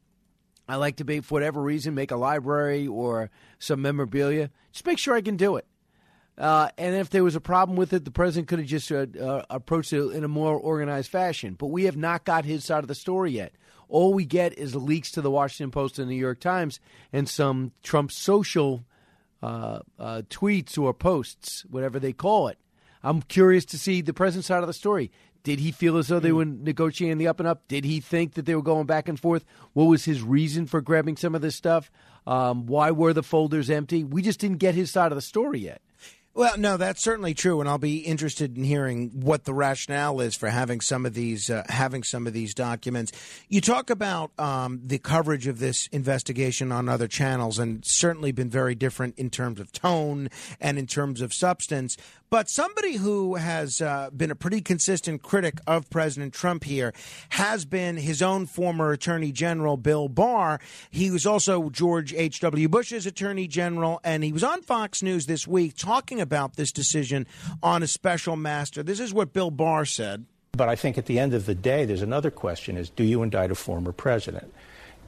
I 0.69 0.77
like 0.77 0.97
to 0.97 1.05
be, 1.05 1.21
for 1.21 1.35
whatever 1.35 1.61
reason, 1.61 1.95
make 1.95 2.13
a 2.13 2.17
library 2.17 2.87
or 2.87 3.31
some 3.59 3.83
memorabilia. 3.83 4.51
Just 4.73 4.87
make 4.87 4.99
sure 4.99 5.15
I 5.15 5.21
can 5.21 5.37
do 5.37 5.57
it. 5.57 5.67
Uh, 6.39 6.71
and 6.79 6.95
if 6.95 7.11
there 7.11 7.25
was 7.25 7.35
a 7.35 7.41
problem 7.41 7.77
with 7.77 7.93
it, 7.93 8.05
the 8.05 8.11
president 8.11 8.49
could 8.49 8.61
have 8.61 8.69
just 8.69 8.91
uh, 8.91 9.07
uh, 9.21 9.45
approached 9.51 9.93
it 9.93 10.13
in 10.13 10.25
a 10.25 10.29
more 10.29 10.57
organized 10.57 11.11
fashion. 11.11 11.55
But 11.55 11.67
we 11.67 11.85
have 11.85 11.97
not 11.97 12.25
got 12.25 12.45
his 12.45 12.65
side 12.65 12.85
of 12.85 12.89
the 12.89 12.95
story 12.95 13.33
yet. 13.33 13.53
All 13.91 14.15
we 14.15 14.25
get 14.25 14.57
is 14.57 14.75
leaks 14.75 15.11
to 15.13 15.21
the 15.21 15.31
Washington 15.31 15.71
Post 15.71 15.99
and 15.99 16.09
the 16.09 16.15
New 16.15 16.21
York 16.21 16.41
Times 16.41 16.81
and 17.13 17.29
some 17.29 17.73
Trump 17.83 18.13
social 18.13 18.85
uh, 19.43 19.81
uh, 19.99 20.23
tweets 20.31 20.79
or 20.79 20.95
posts, 20.95 21.65
whatever 21.69 21.99
they 21.99 22.13
call 22.13 22.49
it. 22.49 22.59
I'm 23.03 23.23
curious 23.23 23.65
to 23.67 23.79
see 23.79 24.01
the 24.01 24.13
president's 24.13 24.49
side 24.49 24.63
of 24.63 24.67
the 24.67 24.73
story. 24.73 25.11
Did 25.43 25.59
he 25.59 25.73
feel 25.73 25.97
as 25.97 26.09
though 26.09 26.21
they 26.21 26.33
were 26.33 26.45
negotiating 26.45 27.19
the 27.19 27.29
up 27.29 27.41
and 27.41 27.49
up? 27.49 27.67
Did 27.67 27.85
he 27.85 28.01
think 28.01 28.35
that 28.35 28.45
they 28.45 28.55
were 28.55 28.63
going 28.63 28.87
back 28.87 29.09
and 29.09 29.19
forth? 29.19 29.45
What 29.73 29.85
was 29.85 30.05
his 30.05 30.23
reason 30.23 30.67
for 30.67 30.83
grabbing 30.83 31.17
some 31.17 31.35
of 31.35 31.41
this 31.41 31.57
stuff? 31.57 31.91
Um, 32.27 32.67
why 32.67 32.91
were 32.91 33.15
the 33.15 33.23
folders 33.23 33.71
empty? 33.71 34.05
We 34.05 34.21
just 34.21 34.39
didn't 34.39 34.59
get 34.59 34.75
his 34.75 34.91
side 34.91 35.13
of 35.13 35.17
the 35.17 35.23
story 35.23 35.61
yet. 35.61 35.81
Well, 36.33 36.57
no, 36.57 36.77
that's 36.77 37.03
certainly 37.03 37.35
true, 37.35 37.61
and 37.61 37.69
I'll 37.69 37.79
be 37.79 37.99
interested 37.99 38.57
in 38.57 38.63
hearing 38.63 39.11
what 39.21 39.45
the 39.45 39.53
rationale 39.53 40.21
is 40.21 40.37
for 40.37 40.49
having 40.49 40.81
some 40.81 41.05
of 41.05 41.13
these 41.13 41.51
uh, 41.51 41.65
having 41.69 42.05
some 42.05 42.29
of 42.29 42.33
these 42.33 42.55
documents. 42.55 43.11
You 43.49 43.61
talk 43.61 43.91
about 43.91 44.31
um, 44.39 44.81
the 44.85 44.99
coverage 44.99 45.49
of 45.49 45.59
this 45.59 45.89
investigation 45.89 46.71
on 46.71 46.89
other 46.89 47.09
channels, 47.09 47.59
and 47.59 47.85
certainly 47.85 48.31
been 48.31 48.49
very 48.49 48.77
different 48.77 49.19
in 49.19 49.29
terms 49.29 49.59
of 49.59 49.73
tone 49.73 50.29
and 50.61 50.79
in 50.79 50.87
terms 50.87 51.21
of 51.21 51.35
substance. 51.35 51.97
But 52.31 52.49
somebody 52.49 52.95
who 52.95 53.35
has 53.35 53.81
uh, 53.81 54.09
been 54.17 54.31
a 54.31 54.37
pretty 54.37 54.61
consistent 54.61 55.21
critic 55.21 55.59
of 55.67 55.91
President 55.91 56.33
Trump 56.33 56.63
here 56.63 56.95
has 57.31 57.65
been 57.65 57.97
his 57.97 58.23
own 58.23 58.47
former 58.47 58.93
Attorney 58.93 59.33
General, 59.33 59.77
Bill 59.77 60.09
Barr. 60.09 60.61
He 60.93 61.11
was 61.11 61.27
also 61.27 61.71
George 61.71 62.15
H.W. 62.15 62.69
Bush's 62.69 63.05
Attorney 63.05 63.49
General, 63.49 64.01
and 64.05 64.23
he 64.23 64.33
was 64.33 64.45
on 64.45 64.63
Fox 64.63 65.03
News 65.03 65.27
this 65.27 65.49
week 65.49 65.75
talking 65.77 66.21
about 66.21 66.55
this 66.55 66.71
decision 66.71 67.27
on 67.65 67.83
a 67.83 67.89
special 67.89 68.37
master. 68.37 68.85
This 68.85 69.01
is 69.01 69.13
what 69.13 69.33
Bill 69.33 69.51
Barr 69.51 69.85
said. 69.85 70.25
But 70.53 70.69
I 70.69 70.77
think 70.77 70.99
at 70.99 71.07
the 71.07 71.19
end 71.19 71.35
of 71.35 71.47
the 71.47 71.55
day, 71.57 71.85
there's 71.85 72.01
another 72.01 72.31
question 72.31 72.77
is 72.77 72.91
do 72.91 73.03
you 73.03 73.25
indict 73.25 73.51
a 73.51 73.57
former 73.57 73.91
president? 73.91 74.55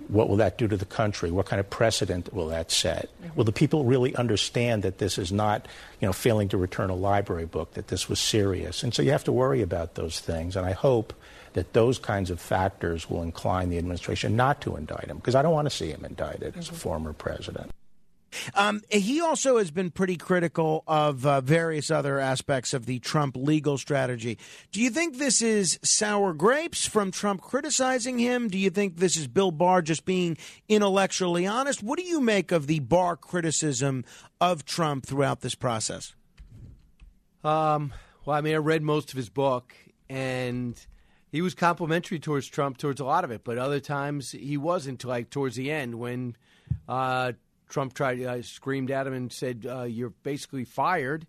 What 0.08 0.28
will 0.28 0.36
that 0.36 0.58
do 0.58 0.68
to 0.68 0.76
the 0.76 0.84
country? 0.84 1.30
What 1.30 1.46
kind 1.46 1.60
of 1.60 1.68
precedent 1.70 2.32
will 2.32 2.48
that 2.48 2.70
set? 2.70 3.08
Mm-hmm. 3.22 3.36
Will 3.36 3.44
the 3.44 3.52
people 3.52 3.84
really 3.84 4.14
understand 4.16 4.82
that 4.82 4.98
this 4.98 5.18
is 5.18 5.32
not, 5.32 5.66
you 6.00 6.06
know, 6.06 6.12
failing 6.12 6.48
to 6.50 6.56
return 6.56 6.90
a 6.90 6.94
library 6.94 7.46
book, 7.46 7.74
that 7.74 7.88
this 7.88 8.08
was 8.08 8.20
serious? 8.20 8.82
And 8.82 8.94
so 8.94 9.02
you 9.02 9.10
have 9.10 9.24
to 9.24 9.32
worry 9.32 9.62
about 9.62 9.94
those 9.94 10.20
things. 10.20 10.56
And 10.56 10.66
I 10.66 10.72
hope 10.72 11.12
that 11.54 11.72
those 11.72 11.98
kinds 11.98 12.30
of 12.30 12.40
factors 12.40 13.10
will 13.10 13.22
incline 13.22 13.68
the 13.68 13.78
administration 13.78 14.36
not 14.36 14.60
to 14.62 14.76
indict 14.76 15.06
him, 15.06 15.18
because 15.18 15.34
I 15.34 15.42
don't 15.42 15.52
want 15.52 15.66
to 15.66 15.76
see 15.76 15.90
him 15.90 16.04
indicted 16.04 16.50
mm-hmm. 16.50 16.58
as 16.58 16.68
a 16.68 16.72
mm-hmm. 16.72 16.78
former 16.78 17.12
president. 17.12 17.70
Um, 18.54 18.80
he 18.90 19.20
also 19.20 19.58
has 19.58 19.70
been 19.70 19.90
pretty 19.90 20.16
critical 20.16 20.84
of 20.86 21.26
uh, 21.26 21.40
various 21.40 21.90
other 21.90 22.18
aspects 22.18 22.72
of 22.72 22.86
the 22.86 22.98
Trump 22.98 23.36
legal 23.36 23.78
strategy. 23.78 24.38
Do 24.70 24.80
you 24.80 24.90
think 24.90 25.18
this 25.18 25.42
is 25.42 25.78
sour 25.82 26.32
grapes 26.32 26.86
from 26.86 27.10
Trump 27.10 27.40
criticizing 27.40 28.18
him? 28.18 28.48
Do 28.48 28.58
you 28.58 28.70
think 28.70 28.96
this 28.96 29.16
is 29.16 29.26
Bill 29.26 29.50
Barr 29.50 29.82
just 29.82 30.04
being 30.04 30.36
intellectually 30.68 31.46
honest? 31.46 31.82
What 31.82 31.98
do 31.98 32.04
you 32.04 32.20
make 32.20 32.52
of 32.52 32.66
the 32.66 32.80
Barr 32.80 33.16
criticism 33.16 34.04
of 34.40 34.64
Trump 34.64 35.06
throughout 35.06 35.40
this 35.40 35.54
process? 35.54 36.14
Um, 37.44 37.92
well, 38.24 38.36
I 38.36 38.40
mean, 38.40 38.54
I 38.54 38.58
read 38.58 38.82
most 38.82 39.10
of 39.10 39.16
his 39.16 39.28
book, 39.28 39.74
and 40.08 40.78
he 41.30 41.40
was 41.40 41.54
complimentary 41.54 42.18
towards 42.18 42.46
Trump 42.46 42.78
towards 42.78 43.00
a 43.00 43.04
lot 43.04 43.24
of 43.24 43.30
it, 43.30 43.42
but 43.42 43.58
other 43.58 43.80
times 43.80 44.32
he 44.32 44.56
wasn't. 44.56 45.04
Like 45.04 45.30
towards 45.30 45.56
the 45.56 45.70
end, 45.70 45.96
when 45.96 46.36
uh, 46.88 47.32
Trump 47.72 47.94
tried 47.94 48.22
uh, 48.22 48.42
screamed 48.42 48.90
at 48.90 49.06
him 49.06 49.14
and 49.14 49.32
said, 49.32 49.66
uh, 49.68 49.82
"You're 49.84 50.12
basically 50.22 50.64
fired." 50.64 51.26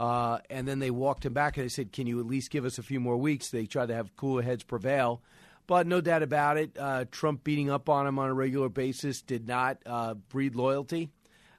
Uh, 0.00 0.38
and 0.48 0.66
then 0.66 0.78
they 0.78 0.90
walked 0.90 1.26
him 1.26 1.34
back 1.34 1.56
and 1.56 1.64
they 1.64 1.68
said, 1.68 1.92
"Can 1.92 2.06
you 2.06 2.18
at 2.18 2.26
least 2.26 2.50
give 2.50 2.64
us 2.64 2.78
a 2.78 2.82
few 2.82 2.98
more 2.98 3.18
weeks?" 3.18 3.50
They 3.50 3.66
tried 3.66 3.86
to 3.86 3.94
have 3.94 4.16
cooler 4.16 4.42
heads 4.42 4.64
prevail, 4.64 5.22
but 5.66 5.86
no 5.86 6.00
doubt 6.00 6.22
about 6.22 6.56
it, 6.56 6.76
uh, 6.78 7.04
Trump 7.10 7.44
beating 7.44 7.70
up 7.70 7.90
on 7.90 8.06
him 8.06 8.18
on 8.18 8.30
a 8.30 8.34
regular 8.34 8.70
basis 8.70 9.20
did 9.20 9.46
not 9.46 9.78
uh, 9.84 10.14
breed 10.14 10.56
loyalty. 10.56 11.10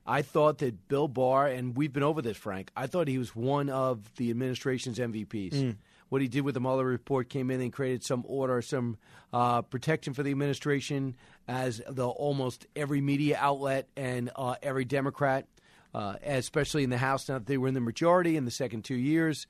I 0.05 0.23
thought 0.23 0.57
that 0.57 0.87
Bill 0.89 1.07
Barr, 1.07 1.47
and 1.47 1.77
we've 1.77 1.93
been 1.93 2.03
over 2.03 2.21
this, 2.21 2.35
Frank. 2.35 2.71
I 2.75 2.87
thought 2.87 3.07
he 3.07 3.19
was 3.19 3.35
one 3.35 3.69
of 3.69 4.13
the 4.15 4.31
administration's 4.31 4.97
MVPs. 4.97 5.53
Mm 5.53 5.75
what 6.13 6.21
he 6.21 6.27
did 6.27 6.41
with 6.41 6.53
the 6.53 6.61
Mueller 6.61 6.85
report 6.85 7.27
came 7.27 7.49
in 7.49 7.59
and 7.59 7.73
created 7.73 8.03
some 8.03 8.23
order, 8.27 8.61
some 8.61 8.99
uh, 9.33 9.63
protection 9.63 10.13
for 10.13 10.21
the 10.21 10.29
administration, 10.29 11.15
as 11.47 11.81
the 11.89 12.07
almost 12.07 12.67
every 12.75 13.01
media 13.01 13.35
outlet 13.41 13.89
and 13.97 14.29
uh, 14.35 14.53
every 14.61 14.85
Democrat, 14.85 15.47
uh, 15.95 16.13
especially 16.23 16.83
in 16.83 16.91
the 16.91 16.99
House, 16.99 17.27
now 17.27 17.39
that 17.39 17.47
they 17.47 17.57
were 17.57 17.67
in 17.67 17.73
the 17.73 17.81
majority 17.81 18.37
in 18.37 18.45
the 18.45 18.51
second 18.51 18.85
two 18.85 18.93
years, 18.93 19.47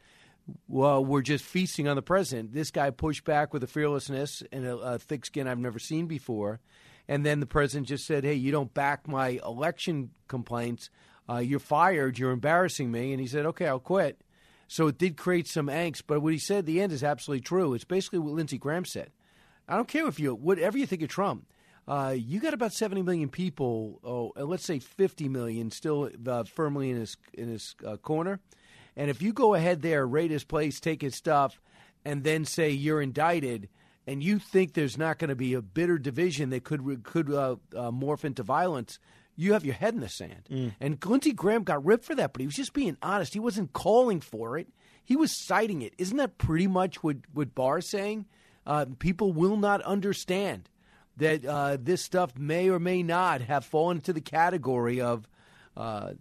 well, 0.69 1.03
we're 1.03 1.21
just 1.21 1.43
feasting 1.43 1.89
on 1.89 1.97
the 1.97 2.01
president. 2.01 2.53
This 2.53 2.71
guy 2.71 2.91
pushed 2.91 3.25
back 3.25 3.53
with 3.53 3.61
a 3.65 3.67
fearlessness 3.67 4.41
and 4.53 4.65
a, 4.65 4.77
a 4.77 4.99
thick 4.99 5.25
skin 5.25 5.49
I've 5.49 5.59
never 5.59 5.79
seen 5.79 6.07
before. 6.07 6.61
And 7.09 7.25
then 7.25 7.41
the 7.41 7.45
president 7.45 7.89
just 7.89 8.05
said, 8.05 8.23
"Hey, 8.23 8.35
you 8.35 8.53
don't 8.53 8.73
back 8.73 9.05
my 9.05 9.37
election 9.45 10.11
complaints. 10.29 10.89
Uh, 11.29 11.39
you're 11.39 11.59
fired. 11.59 12.17
You're 12.17 12.31
embarrassing 12.31 12.89
me." 12.89 13.11
And 13.11 13.19
he 13.19 13.27
said, 13.27 13.45
"Okay, 13.47 13.67
I'll 13.67 13.81
quit." 13.81 14.21
So 14.73 14.87
it 14.87 14.97
did 14.97 15.17
create 15.17 15.47
some 15.47 15.67
angst. 15.67 16.01
But 16.07 16.21
what 16.21 16.33
he 16.33 16.39
said 16.39 16.57
at 16.57 16.65
the 16.65 16.81
end 16.81 16.91
is 16.91 17.03
absolutely 17.03 17.41
true. 17.41 17.75
It's 17.75 17.83
basically 17.83 18.17
what 18.17 18.33
Lindsey 18.33 18.57
Graham 18.57 18.85
said. 18.85 19.11
I 19.67 19.75
don't 19.75 19.87
care 19.87 20.07
if 20.07 20.19
you, 20.19 20.33
whatever 20.33 20.79
you 20.79 20.87
think 20.87 21.03
of 21.03 21.09
Trump, 21.09 21.45
uh, 21.87 22.15
you 22.17 22.39
got 22.39 22.55
about 22.55 22.73
70 22.73 23.03
million 23.03 23.29
people, 23.29 23.99
oh, 24.03 24.31
let's 24.35 24.65
say 24.65 24.79
50 24.79 25.29
million, 25.29 25.69
still 25.69 26.09
uh, 26.25 26.43
firmly 26.45 26.89
in 26.89 26.97
his 26.97 27.17
in 27.35 27.49
his 27.49 27.75
uh, 27.85 27.97
corner. 27.97 28.39
And 28.95 29.11
if 29.11 29.21
you 29.21 29.31
go 29.31 29.53
ahead 29.53 29.83
there, 29.83 30.07
raid 30.07 30.31
his 30.31 30.43
place, 30.43 30.79
take 30.79 31.03
his 31.03 31.13
stuff, 31.15 31.61
and 32.03 32.23
then 32.23 32.43
say 32.43 32.71
you're 32.71 33.01
indicted, 33.01 33.69
and 34.07 34.23
you 34.23 34.39
think 34.39 34.73
there's 34.73 34.97
not 34.97 35.19
going 35.19 35.29
to 35.29 35.35
be 35.35 35.53
a 35.53 35.61
bitter 35.61 35.99
division 35.99 36.49
that 36.49 36.63
could 36.63 37.03
could 37.03 37.31
uh, 37.31 37.57
uh, 37.75 37.91
morph 37.91 38.25
into 38.25 38.41
violence, 38.41 38.97
you 39.35 39.53
have 39.53 39.65
your 39.65 39.75
head 39.75 39.93
in 39.93 39.99
the 39.99 40.09
sand. 40.09 40.47
Mm. 40.49 40.75
And 40.79 41.05
Lindsey 41.05 41.33
Graham 41.33 41.63
got 41.63 41.83
ripped 41.83 42.05
for 42.05 42.15
that, 42.15 42.33
but 42.33 42.39
he 42.39 42.45
was 42.45 42.55
just 42.55 42.73
being 42.73 42.97
honest. 43.01 43.33
He 43.33 43.39
wasn't 43.39 43.73
calling 43.73 44.21
for 44.21 44.57
it. 44.57 44.67
He 45.03 45.15
was 45.15 45.31
citing 45.45 45.81
it. 45.81 45.93
Isn't 45.97 46.17
that 46.17 46.37
pretty 46.37 46.67
much 46.67 47.03
what 47.03 47.17
what 47.33 47.55
Barr's 47.55 47.89
saying? 47.89 48.25
Uh, 48.65 48.85
people 48.99 49.33
will 49.33 49.57
not 49.57 49.81
understand 49.81 50.69
that 51.17 51.45
uh, 51.45 51.77
this 51.79 52.01
stuff 52.01 52.37
may 52.37 52.69
or 52.69 52.79
may 52.79 53.03
not 53.03 53.41
have 53.41 53.65
fallen 53.65 53.97
into 53.97 54.13
the 54.13 54.21
category 54.21 55.01
of 55.01 55.27
uh, 55.75 56.11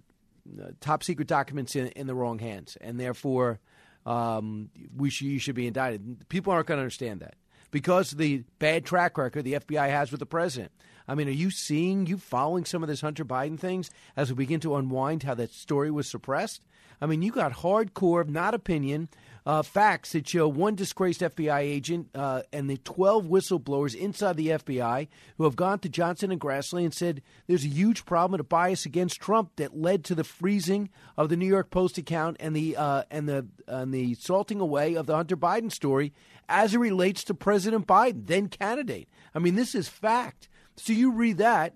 top 0.81 1.05
secret 1.05 1.29
documents 1.29 1.77
in, 1.77 1.87
in, 1.89 2.07
the 2.07 2.15
wrong 2.15 2.39
hands, 2.39 2.77
and 2.81 2.99
therefore 2.99 3.61
um, 4.05 4.71
we 4.97 5.09
should, 5.09 5.29
you 5.29 5.39
should 5.39 5.55
be 5.55 5.67
indicted. 5.67 6.29
People 6.29 6.53
aren't 6.53 6.67
going 6.67 6.79
to 6.79 6.83
understand 6.83 7.21
that 7.21 7.37
because 7.71 8.13
of 8.13 8.19
the 8.19 8.45
bad 8.59 8.85
track 8.85 9.17
record 9.17 9.45
the 9.45 9.55
FBI 9.55 9.89
has 9.89 10.11
with 10.11 10.21
the 10.21 10.27
president. 10.27 10.73
I 11.07 11.15
mean, 11.15 11.29
are 11.29 11.33
you 11.33 11.51
seeing, 11.51 12.07
you 12.07 12.19
following 12.19 12.65
some 12.65 12.83
of 12.83 12.89
this 12.89 13.01
Hunter 13.01 13.25
Biden 13.25 13.59
things 13.59 13.91
as 14.17 14.31
we 14.31 14.37
begin 14.37 14.61
to 14.61 14.77
unwind 14.77 15.23
how 15.23 15.35
that 15.35 15.53
story 15.53 15.91
was 15.91 16.11
suppressed? 16.11 16.65
I 17.01 17.07
mean, 17.07 17.23
you 17.23 17.33
got 17.33 17.53
hardcore, 17.53 18.29
not 18.29 18.55
opinion, 18.55 19.09
uh, 19.45 19.63
facts 19.63 20.13
that 20.13 20.29
show 20.29 20.47
one 20.47 20.77
disgraced 20.77 21.21
FBI 21.21 21.59
agent 21.59 22.09
uh, 22.15 22.43
and 22.53 22.71
the 22.71 22.77
12 22.79 23.27
whistleblowers 23.27 23.95
inside 23.95 24.37
the 24.37 24.49
FBI 24.49 25.09
who 25.37 25.45
have 25.45 25.57
gone 25.57 25.81
to 25.81 25.89
Johnson 25.89 26.31
and 26.31 26.41
Grassley 26.41 26.85
and 26.85 26.95
said 26.95 27.23
there's 27.49 27.65
a 27.65 27.69
huge 27.69 28.05
problem 28.05 28.39
a 28.41 28.45
bias 28.45 28.87
against 28.87 29.21
Trump 29.21 29.51
that 29.57 29.77
led 29.77 30.05
to 30.05 30.15
the 30.15 30.23
freezing 30.23 30.91
of 31.17 31.29
the 31.29 31.37
New 31.37 31.47
York 31.47 31.71
Post 31.71 31.99
account 31.99 32.37
and 32.39 32.55
the 32.55 32.77
uh, 32.77 33.03
and 33.11 33.29
the 33.29 33.47
and 33.67 33.93
the 33.93 34.15
salting 34.15 34.61
away 34.61 34.95
of 34.95 35.07
the 35.07 35.17
Hunter 35.17 35.37
Biden 35.37 35.73
story 35.73 36.13
as 36.49 36.75
it 36.75 36.79
relates 36.79 37.25
to 37.25 37.35
President 37.35 37.87
Biden, 37.87 38.27
then 38.27 38.49
candidate. 38.49 39.09
I 39.35 39.39
mean, 39.39 39.57
this 39.57 39.75
is 39.75 39.89
fact. 39.89 40.49
So 40.77 40.93
you 40.93 41.13
read 41.13 41.39
that. 41.39 41.75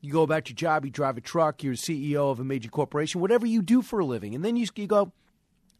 You 0.00 0.12
go 0.12 0.22
about 0.22 0.48
your 0.48 0.56
job, 0.56 0.84
you 0.84 0.90
drive 0.90 1.16
a 1.16 1.20
truck, 1.20 1.62
you're 1.62 1.74
CEO 1.74 2.32
of 2.32 2.40
a 2.40 2.44
major 2.44 2.68
corporation, 2.68 3.20
whatever 3.20 3.46
you 3.46 3.62
do 3.62 3.82
for 3.82 4.00
a 4.00 4.04
living. 4.04 4.34
And 4.34 4.44
then 4.44 4.56
you, 4.56 4.66
you 4.74 4.88
go, 4.88 5.12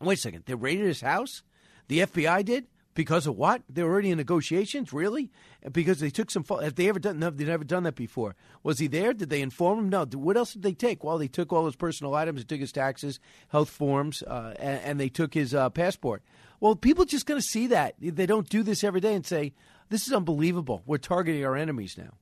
Wait 0.02 0.18
a 0.18 0.20
second. 0.20 0.44
They 0.47 0.55
raided 0.55 0.86
his 0.86 1.00
house? 1.00 1.42
The 1.89 2.00
FBI 2.00 2.44
did? 2.44 2.66
Because 2.94 3.26
of 3.26 3.36
what? 3.36 3.62
They're 3.70 3.86
already 3.86 4.10
in 4.10 4.18
negotiations, 4.18 4.92
really? 4.92 5.31
Because 5.70 6.00
they 6.00 6.10
took 6.10 6.31
some. 6.31 6.44
Have 6.44 6.74
they 6.74 6.90
ever 6.90 6.98
done? 6.98 7.18
No, 7.20 7.31
they've 7.31 7.47
never 7.47 7.64
done 7.64 7.84
that 7.84 7.94
before. 7.94 8.34
Was 8.62 8.81
he 8.81 8.86
there? 8.86 9.14
Did 9.14 9.31
they 9.31 9.40
inform 9.40 9.78
him? 9.78 9.89
No. 9.89 10.05
What 10.05 10.36
else 10.36 10.52
did 10.52 10.62
they 10.62 10.74
take? 10.74 11.02
Well, 11.02 11.16
they 11.16 11.28
took 11.28 11.55
all 11.55 11.64
his 11.64 11.76
personal 11.76 12.14
items, 12.14 12.40
they 12.40 12.55
took 12.55 12.60
his 12.60 12.72
taxes, 12.72 13.18
health 13.48 13.70
forms, 13.70 14.22
uh, 14.22 14.55
and, 14.58 14.81
and, 14.82 15.00
they 15.00 15.08
took 15.08 15.32
his 15.32 15.55
uh, 15.55 15.70
passport. 15.70 16.22
Well, 16.60 16.76
people 16.76 17.06
just 17.06 17.24
going 17.24 17.40
to 17.40 17.47
see 17.47 17.68
that. 17.68 17.94
They 17.98 18.26
don't 18.26 18.48
do 18.48 18.62
this 18.62 18.84
every 18.84 19.00
day 19.00 19.14
and 19.14 19.24
say, 19.24 19.55
"This 19.89 20.06
is 20.06 20.12
unbelievable. 20.12 20.82
We're 20.84 20.98
targeting 20.98 21.47
our 21.47 21.56
enemies 21.56 21.97
now." 21.97 22.18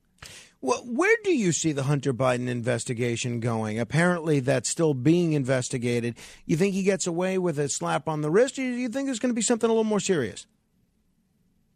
Well, 0.62 0.82
where 0.84 1.16
do 1.24 1.34
you 1.34 1.52
see 1.52 1.72
the 1.72 1.84
Hunter 1.84 2.12
Biden 2.12 2.48
investigation 2.48 3.40
going? 3.40 3.80
Apparently, 3.80 4.40
that's 4.40 4.68
still 4.68 4.92
being 4.92 5.32
investigated. 5.32 6.16
You 6.44 6.56
think 6.56 6.74
he 6.74 6.82
gets 6.82 7.06
away 7.06 7.38
with 7.38 7.58
a 7.58 7.68
slap 7.70 8.08
on 8.08 8.20
the 8.20 8.30
wrist, 8.30 8.58
or 8.58 8.62
do 8.62 8.68
you 8.68 8.90
think 8.90 9.06
there's 9.06 9.18
going 9.18 9.30
to 9.30 9.34
be 9.34 9.40
something 9.40 9.70
a 9.70 9.72
little 9.72 9.84
more 9.84 10.00
serious? 10.00 10.46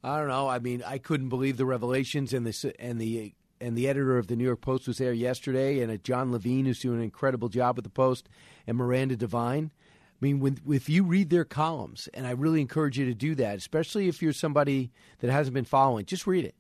I 0.03 0.19
don't 0.19 0.29
know. 0.29 0.49
I 0.49 0.59
mean, 0.59 0.83
I 0.87 0.99
couldn't 0.99 1.31
believe 1.31 1.57
the 1.57 1.65
revelations, 1.65 2.35
and 2.35 2.47
the 2.47 2.75
and 2.79 3.01
the 3.01 3.33
and 3.59 3.75
the 3.75 3.89
editor 3.89 4.19
of 4.19 4.27
the 4.27 4.37
New 4.37 4.45
York 4.45 4.61
Post 4.61 4.87
was 4.87 4.99
there 4.99 5.15
yesterday, 5.15 5.81
and 5.81 6.05
John 6.05 6.31
Levine, 6.31 6.67
who's 6.67 6.81
doing 6.81 6.99
an 6.99 7.05
incredible 7.05 7.49
job 7.49 7.77
with 7.77 7.85
the 7.85 7.91
Post, 7.91 8.29
and 8.67 8.77
Miranda 8.77 9.17
Devine. 9.17 9.71
I 9.75 10.19
mean, 10.21 10.41
when, 10.41 10.59
if 10.69 10.91
you 10.91 11.05
read 11.05 11.31
their 11.31 11.45
columns, 11.45 12.11
and 12.13 12.27
I 12.27 12.33
really 12.33 12.61
encourage 12.61 12.99
you 12.99 13.07
to 13.07 13.15
do 13.15 13.35
that, 13.37 13.57
especially 13.57 14.09
if 14.09 14.21
you're 14.21 14.35
somebody 14.35 14.91
that 15.21 15.31
hasn't 15.31 15.55
been 15.55 15.65
following, 15.65 16.05
just 16.05 16.27
read 16.27 16.45
it 16.45 16.55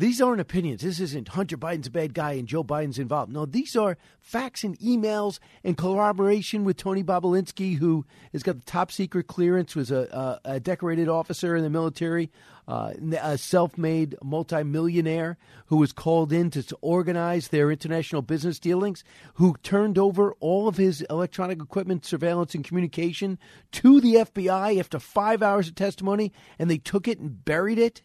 these 0.00 0.20
aren't 0.22 0.40
opinions. 0.40 0.80
This 0.80 0.98
isn't 0.98 1.28
Hunter 1.28 1.58
Biden's 1.58 1.88
a 1.88 1.90
bad 1.90 2.14
guy 2.14 2.32
and 2.32 2.48
Joe 2.48 2.64
Biden's 2.64 2.98
involved. 2.98 3.30
No, 3.30 3.44
these 3.44 3.76
are 3.76 3.98
facts 4.20 4.64
and 4.64 4.78
emails 4.78 5.38
and 5.62 5.76
collaboration 5.76 6.64
with 6.64 6.78
Tony 6.78 7.04
Bobulinski, 7.04 7.76
who 7.76 8.06
has 8.32 8.42
got 8.42 8.56
the 8.56 8.64
top 8.64 8.90
secret 8.90 9.26
clearance, 9.26 9.76
was 9.76 9.90
a, 9.90 10.40
a, 10.44 10.52
a 10.54 10.60
decorated 10.60 11.08
officer 11.08 11.54
in 11.54 11.62
the 11.62 11.68
military, 11.68 12.30
uh, 12.66 12.94
a 13.20 13.36
self 13.36 13.76
made 13.76 14.16
multimillionaire 14.22 15.36
who 15.66 15.76
was 15.76 15.92
called 15.92 16.32
in 16.32 16.50
to 16.50 16.64
organize 16.80 17.48
their 17.48 17.70
international 17.70 18.22
business 18.22 18.58
dealings, 18.58 19.04
who 19.34 19.54
turned 19.62 19.98
over 19.98 20.32
all 20.40 20.66
of 20.66 20.78
his 20.78 21.02
electronic 21.10 21.60
equipment, 21.60 22.06
surveillance, 22.06 22.54
and 22.54 22.64
communication 22.64 23.38
to 23.70 24.00
the 24.00 24.14
FBI 24.14 24.80
after 24.80 24.98
five 24.98 25.42
hours 25.42 25.68
of 25.68 25.74
testimony, 25.74 26.32
and 26.58 26.70
they 26.70 26.78
took 26.78 27.06
it 27.06 27.18
and 27.18 27.44
buried 27.44 27.78
it 27.78 28.02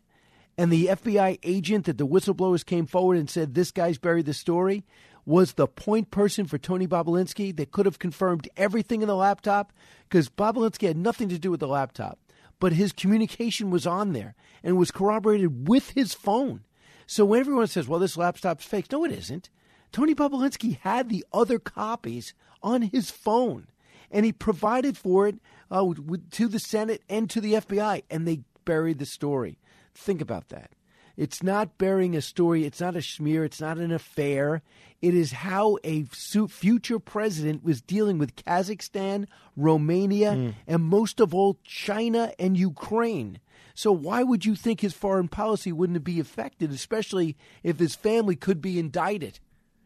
and 0.57 0.71
the 0.71 0.87
FBI 0.87 1.39
agent 1.43 1.85
that 1.85 1.97
the 1.97 2.07
whistleblowers 2.07 2.65
came 2.65 2.85
forward 2.85 3.17
and 3.17 3.29
said 3.29 3.53
this 3.53 3.71
guy's 3.71 3.97
buried 3.97 4.25
the 4.25 4.33
story 4.33 4.85
was 5.25 5.53
the 5.53 5.67
point 5.67 6.11
person 6.11 6.45
for 6.45 6.57
Tony 6.57 6.87
Bobulinski 6.87 7.55
that 7.55 7.71
could 7.71 7.85
have 7.85 7.99
confirmed 7.99 8.47
everything 8.55 9.01
in 9.01 9.07
the 9.07 9.15
laptop 9.15 9.73
because 10.07 10.29
Bobulinski 10.29 10.87
had 10.87 10.97
nothing 10.97 11.29
to 11.29 11.39
do 11.39 11.49
with 11.49 11.59
the 11.59 11.67
laptop, 11.67 12.19
but 12.59 12.73
his 12.73 12.91
communication 12.91 13.71
was 13.71 13.87
on 13.87 14.13
there 14.13 14.35
and 14.63 14.77
was 14.77 14.91
corroborated 14.91 15.67
with 15.67 15.91
his 15.91 16.13
phone. 16.13 16.61
So 17.07 17.25
when 17.25 17.39
everyone 17.39 17.67
says, 17.67 17.87
"Well, 17.87 17.99
this 17.99 18.17
laptop's 18.17 18.65
fake," 18.65 18.91
no, 18.91 19.03
it 19.03 19.11
isn't. 19.11 19.49
Tony 19.91 20.15
Bobulinski 20.15 20.77
had 20.79 21.09
the 21.09 21.25
other 21.33 21.59
copies 21.59 22.33
on 22.61 22.83
his 22.83 23.11
phone, 23.11 23.67
and 24.11 24.25
he 24.25 24.31
provided 24.31 24.97
for 24.97 25.27
it 25.27 25.37
uh, 25.71 25.93
to 26.31 26.47
the 26.47 26.59
Senate 26.59 27.03
and 27.09 27.29
to 27.29 27.41
the 27.41 27.53
FBI, 27.53 28.03
and 28.09 28.27
they 28.27 28.41
buried 28.65 28.99
the 28.99 29.05
story. 29.05 29.57
Think 29.95 30.21
about 30.21 30.49
that. 30.49 30.71
It's 31.17 31.41
not 31.41 31.77
burying 31.77 32.15
a 32.15 32.21
story. 32.21 32.65
It's 32.65 32.81
not 32.81 32.95
a 32.95 33.01
smear. 33.01 33.45
It's 33.45 33.61
not 33.61 33.77
an 33.77 33.91
affair. 33.91 34.61
It 35.01 35.13
is 35.13 35.31
how 35.31 35.77
a 35.83 36.03
future 36.03 36.99
president 36.99 37.63
was 37.63 37.81
dealing 37.81 38.17
with 38.17 38.35
Kazakhstan, 38.35 39.27
Romania, 39.55 40.31
mm. 40.31 40.53
and 40.67 40.83
most 40.83 41.19
of 41.19 41.33
all, 41.33 41.57
China 41.63 42.33
and 42.37 42.57
Ukraine. 42.57 43.39
So, 43.73 43.91
why 43.91 44.23
would 44.23 44.45
you 44.45 44.55
think 44.55 44.81
his 44.81 44.93
foreign 44.93 45.27
policy 45.27 45.71
wouldn't 45.71 46.03
be 46.03 46.19
affected, 46.19 46.71
especially 46.71 47.37
if 47.61 47.79
his 47.79 47.95
family 47.95 48.35
could 48.35 48.61
be 48.61 48.79
indicted? 48.79 49.39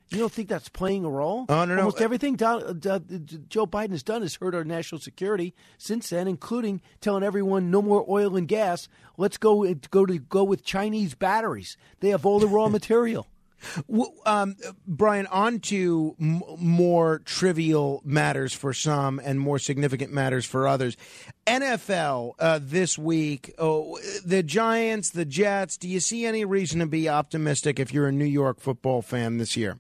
You 0.10 0.18
don't 0.18 0.32
think 0.32 0.50
that's 0.50 0.70
playing 0.70 1.06
a 1.06 1.10
role? 1.10 1.46
Oh, 1.50 1.66
no, 1.66 1.76
no. 1.76 1.82
Almost 1.82 2.02
everything 2.02 2.36
Don, 2.36 2.64
uh, 2.64 3.00
Joe 3.48 3.68
Biden 3.68 3.92
has 3.92 4.02
done 4.02 4.24
has 4.24 4.36
hurt 4.36 4.56
our 4.56 4.64
national 4.64 5.00
security 5.00 5.54
since 5.78 6.10
then, 6.10 6.28
including 6.28 6.82
telling 7.00 7.24
everyone 7.24 7.70
no 7.70 7.82
more 7.82 8.04
oil 8.10 8.36
and 8.36 8.48
gas. 8.48 8.88
Let's 9.18 9.38
go 9.38 9.72
go 9.92 10.06
to 10.08 10.18
go 10.18 10.44
with 10.44 10.64
Chinese 10.64 11.14
batteries. 11.14 11.78
They 12.00 12.10
have 12.10 12.26
all 12.26 12.40
the 12.40 12.48
raw 12.48 12.68
material. 12.70 13.28
Um, 14.26 14.56
Brian, 14.88 15.28
on 15.28 15.60
to 15.60 16.16
m- 16.20 16.42
more 16.58 17.20
trivial 17.20 18.02
matters 18.06 18.54
for 18.54 18.74
some 18.74 19.20
and 19.24 19.40
more 19.40 19.60
significant 19.60 20.14
matters 20.14 20.46
for 20.46 20.68
others. 20.68 20.96
NFL 21.46 22.34
uh, 22.40 22.60
this 22.62 22.98
week, 22.98 23.54
oh, 23.58 24.00
the 24.26 24.44
Giants, 24.44 25.10
the 25.10 25.26
Jets. 25.26 25.78
Do 25.78 25.88
you 25.90 26.00
see 26.00 26.26
any 26.26 26.46
reason 26.46 26.80
to 26.80 26.86
be 26.86 27.10
optimistic 27.10 27.80
if 27.80 27.94
you're 27.94 28.08
a 28.08 28.14
New 28.14 28.26
York 28.26 28.60
football 28.60 29.02
fan 29.02 29.38
this 29.38 29.58
year? 29.58 29.78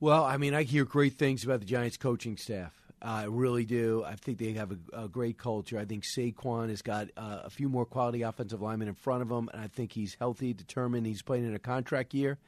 Well, 0.00 0.22
I 0.22 0.36
mean, 0.36 0.54
I 0.54 0.62
hear 0.62 0.84
great 0.84 1.18
things 1.18 1.42
about 1.42 1.58
the 1.58 1.66
Giants 1.66 1.96
coaching 1.96 2.36
staff. 2.36 2.72
I 3.02 3.24
really 3.24 3.64
do. 3.64 4.04
I 4.06 4.14
think 4.14 4.38
they 4.38 4.52
have 4.52 4.70
a, 4.70 5.04
a 5.04 5.08
great 5.08 5.38
culture. 5.38 5.76
I 5.76 5.84
think 5.84 6.04
Saquon 6.04 6.68
has 6.68 6.82
got 6.82 7.08
uh, 7.16 7.40
a 7.44 7.50
few 7.50 7.68
more 7.68 7.84
quality 7.84 8.22
offensive 8.22 8.62
linemen 8.62 8.86
in 8.86 8.94
front 8.94 9.22
of 9.22 9.30
him, 9.30 9.50
and 9.52 9.60
I 9.60 9.66
think 9.66 9.92
he's 9.92 10.14
healthy, 10.14 10.52
determined. 10.52 11.04
He's 11.04 11.22
playing 11.22 11.46
in 11.46 11.54
a 11.54 11.58
contract 11.58 12.14
year. 12.14 12.38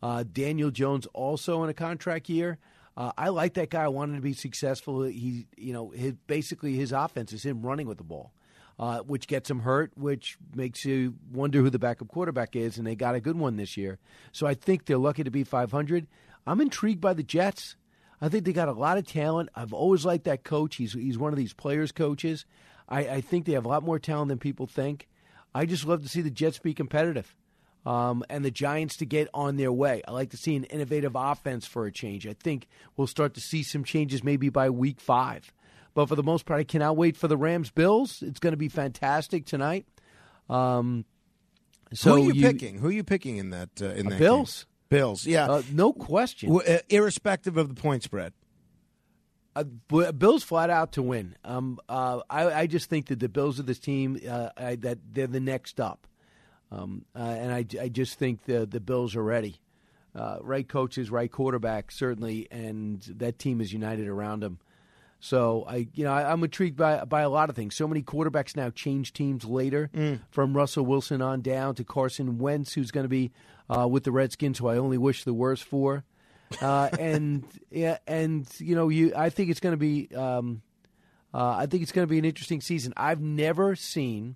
Uh, 0.00 0.22
Daniel 0.32 0.70
Jones 0.70 1.06
also 1.12 1.64
in 1.64 1.70
a 1.70 1.74
contract 1.74 2.28
year. 2.28 2.58
Uh, 2.96 3.10
I 3.18 3.30
like 3.30 3.54
that 3.54 3.70
guy. 3.70 3.82
I 3.82 3.88
want 3.88 4.10
him 4.10 4.16
to 4.16 4.22
be 4.22 4.32
successful. 4.32 5.02
He, 5.02 5.46
you 5.56 5.72
know, 5.72 5.90
his, 5.90 6.12
basically 6.28 6.76
his 6.76 6.92
offense 6.92 7.32
is 7.32 7.44
him 7.44 7.62
running 7.62 7.88
with 7.88 7.98
the 7.98 8.04
ball, 8.04 8.32
uh, 8.78 9.00
which 9.00 9.26
gets 9.26 9.50
him 9.50 9.60
hurt, 9.60 9.90
which 9.96 10.36
makes 10.54 10.84
you 10.84 11.14
wonder 11.32 11.60
who 11.62 11.70
the 11.70 11.80
backup 11.80 12.08
quarterback 12.08 12.54
is. 12.54 12.78
And 12.78 12.86
they 12.86 12.94
got 12.94 13.16
a 13.16 13.20
good 13.20 13.36
one 13.36 13.56
this 13.56 13.76
year, 13.76 13.98
so 14.30 14.46
I 14.46 14.54
think 14.54 14.84
they're 14.84 14.98
lucky 14.98 15.24
to 15.24 15.30
be 15.32 15.42
500. 15.42 16.06
I'm 16.46 16.60
intrigued 16.60 17.00
by 17.00 17.14
the 17.14 17.22
Jets. 17.22 17.76
I 18.20 18.28
think 18.28 18.44
they 18.44 18.52
got 18.52 18.68
a 18.68 18.72
lot 18.72 18.98
of 18.98 19.06
talent. 19.06 19.48
I've 19.54 19.72
always 19.72 20.04
liked 20.04 20.24
that 20.24 20.44
coach. 20.44 20.76
He's 20.76 20.92
he's 20.92 21.18
one 21.18 21.32
of 21.32 21.38
these 21.38 21.52
players' 21.52 21.92
coaches. 21.92 22.44
I, 22.88 23.00
I 23.08 23.20
think 23.20 23.46
they 23.46 23.52
have 23.52 23.64
a 23.64 23.68
lot 23.68 23.82
more 23.82 23.98
talent 23.98 24.28
than 24.28 24.38
people 24.38 24.66
think. 24.66 25.08
I 25.54 25.66
just 25.66 25.84
love 25.86 26.02
to 26.02 26.08
see 26.08 26.20
the 26.22 26.30
Jets 26.30 26.58
be 26.58 26.74
competitive. 26.74 27.34
Um, 27.84 28.22
and 28.30 28.44
the 28.44 28.50
Giants 28.52 28.96
to 28.98 29.06
get 29.06 29.28
on 29.34 29.56
their 29.56 29.72
way. 29.72 30.02
I 30.06 30.12
like 30.12 30.30
to 30.30 30.36
see 30.36 30.54
an 30.54 30.62
innovative 30.64 31.12
offense 31.16 31.66
for 31.66 31.84
a 31.86 31.90
change. 31.90 32.28
I 32.28 32.34
think 32.34 32.68
we'll 32.96 33.08
start 33.08 33.34
to 33.34 33.40
see 33.40 33.64
some 33.64 33.82
changes 33.82 34.22
maybe 34.22 34.50
by 34.50 34.70
week 34.70 35.00
five. 35.00 35.52
But 35.92 36.06
for 36.08 36.14
the 36.14 36.22
most 36.22 36.46
part, 36.46 36.60
I 36.60 36.64
cannot 36.64 36.96
wait 36.96 37.16
for 37.16 37.26
the 37.26 37.36
Rams 37.36 37.70
Bills. 37.72 38.22
It's 38.22 38.38
going 38.38 38.52
to 38.52 38.56
be 38.56 38.68
fantastic 38.68 39.46
tonight. 39.46 39.84
Um, 40.48 41.04
So 41.92 42.10
Who 42.14 42.16
are 42.16 42.24
you, 42.26 42.32
you- 42.34 42.46
picking? 42.46 42.78
Who 42.78 42.86
are 42.88 42.92
you 42.92 43.04
picking 43.04 43.36
in 43.38 43.50
that? 43.50 43.70
Uh, 43.80 43.86
in 43.86 44.06
Uh, 44.06 44.10
that 44.10 44.18
Bills. 44.20 44.64
game? 44.64 44.71
Bills. 44.92 45.26
Yeah. 45.26 45.50
Uh, 45.50 45.62
no 45.72 45.92
question. 45.92 46.52
W- 46.52 46.74
uh, 46.74 46.78
irrespective 46.88 47.56
of 47.56 47.68
the 47.68 47.74
point 47.74 48.02
spread. 48.02 48.32
Uh, 49.54 49.64
Bills 49.64 50.42
flat 50.42 50.70
out 50.70 50.92
to 50.92 51.02
win. 51.02 51.36
Um, 51.44 51.78
uh, 51.88 52.20
I, 52.30 52.52
I 52.52 52.66
just 52.66 52.88
think 52.88 53.06
that 53.06 53.18
the 53.18 53.28
Bills 53.28 53.60
are 53.60 53.64
this 53.64 53.78
team 53.78 54.20
uh, 54.28 54.48
I, 54.56 54.76
that 54.76 54.98
they're 55.12 55.26
the 55.26 55.40
next 55.40 55.78
up, 55.78 56.06
um, 56.70 57.04
uh, 57.14 57.18
and 57.18 57.52
I, 57.52 57.66
I 57.80 57.88
just 57.88 58.18
think 58.18 58.44
the 58.44 58.64
the 58.64 58.80
Bills 58.80 59.14
are 59.14 59.22
ready. 59.22 59.60
Uh, 60.14 60.38
right 60.40 60.68
coaches, 60.68 61.10
right 61.10 61.30
quarterback, 61.30 61.90
certainly, 61.90 62.48
and 62.50 63.02
that 63.16 63.38
team 63.38 63.60
is 63.60 63.72
united 63.72 64.08
around 64.08 64.40
them. 64.40 64.58
So 65.24 65.64
I, 65.68 65.86
you 65.94 66.02
know, 66.02 66.12
I, 66.12 66.32
I'm 66.32 66.42
intrigued 66.42 66.76
by 66.76 67.04
by 67.04 67.20
a 67.22 67.28
lot 67.30 67.48
of 67.48 67.54
things. 67.54 67.76
So 67.76 67.86
many 67.86 68.02
quarterbacks 68.02 68.56
now 68.56 68.70
change 68.70 69.12
teams 69.12 69.44
later, 69.44 69.88
Mm. 69.94 70.18
from 70.30 70.52
Russell 70.56 70.84
Wilson 70.84 71.22
on 71.22 71.42
down 71.42 71.76
to 71.76 71.84
Carson 71.84 72.38
Wentz, 72.38 72.72
who's 72.72 72.90
going 72.90 73.04
to 73.04 73.08
be 73.08 73.30
uh, 73.70 73.86
with 73.86 74.02
the 74.02 74.10
Redskins, 74.10 74.58
who 74.58 74.66
I 74.66 74.78
only 74.78 74.98
wish 74.98 75.22
the 75.22 75.32
worst 75.32 75.62
for. 75.62 76.02
Uh, 76.60 76.88
and 76.98 77.44
yeah, 77.70 77.98
and 78.08 78.48
you 78.58 78.74
know, 78.74 78.88
you, 78.88 79.12
I 79.16 79.30
think 79.30 79.50
it's 79.50 79.60
going 79.60 79.74
to 79.74 79.76
be, 79.78 80.08
um, 80.14 80.60
uh, 81.32 81.54
I 81.56 81.66
think 81.66 81.84
it's 81.84 81.92
going 81.92 82.06
to 82.06 82.10
be 82.10 82.18
an 82.18 82.24
interesting 82.24 82.60
season. 82.60 82.92
I've 82.96 83.20
never 83.20 83.76
seen 83.76 84.34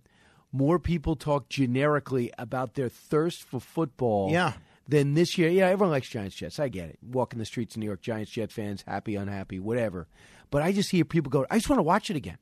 more 0.52 0.78
people 0.78 1.16
talk 1.16 1.48
generically 1.48 2.32
about 2.38 2.74
their 2.74 2.88
thirst 2.88 3.42
for 3.42 3.58
football. 3.60 4.30
Yeah. 4.30 4.52
Than 4.88 5.14
this 5.14 5.36
year. 5.36 5.48
Yeah, 5.48 5.66
everyone 5.66 5.90
likes 5.90 6.08
Giants 6.08 6.36
Jets. 6.36 6.60
I 6.60 6.68
get 6.68 6.88
it. 6.90 6.98
Walking 7.02 7.40
the 7.40 7.44
streets 7.44 7.74
in 7.74 7.80
New 7.80 7.86
York, 7.86 8.00
Giants 8.02 8.30
Jet 8.30 8.52
fans, 8.52 8.84
happy, 8.86 9.16
unhappy, 9.16 9.58
whatever. 9.58 10.06
But 10.50 10.62
I 10.62 10.72
just 10.72 10.90
hear 10.90 11.04
people 11.04 11.30
go, 11.30 11.46
I 11.50 11.56
just 11.56 11.68
want 11.68 11.78
to 11.78 11.84
watch 11.84 12.10
it 12.10 12.16
again. 12.16 12.38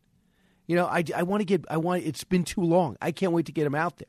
You 0.67 0.77
know, 0.77 0.87
I, 0.87 1.05
I 1.15 1.23
want 1.23 1.41
to 1.41 1.45
get, 1.45 1.65
I 1.69 1.77
want, 1.77 2.05
it's 2.05 2.25
been 2.25 2.45
too 2.45 2.63
long. 2.63 2.97
I 3.01 3.13
can't 3.13 3.33
wait 3.33 3.47
to 3.47 3.53
get 3.53 3.65
them 3.65 3.75
out 3.75 3.99
there. 3.99 4.09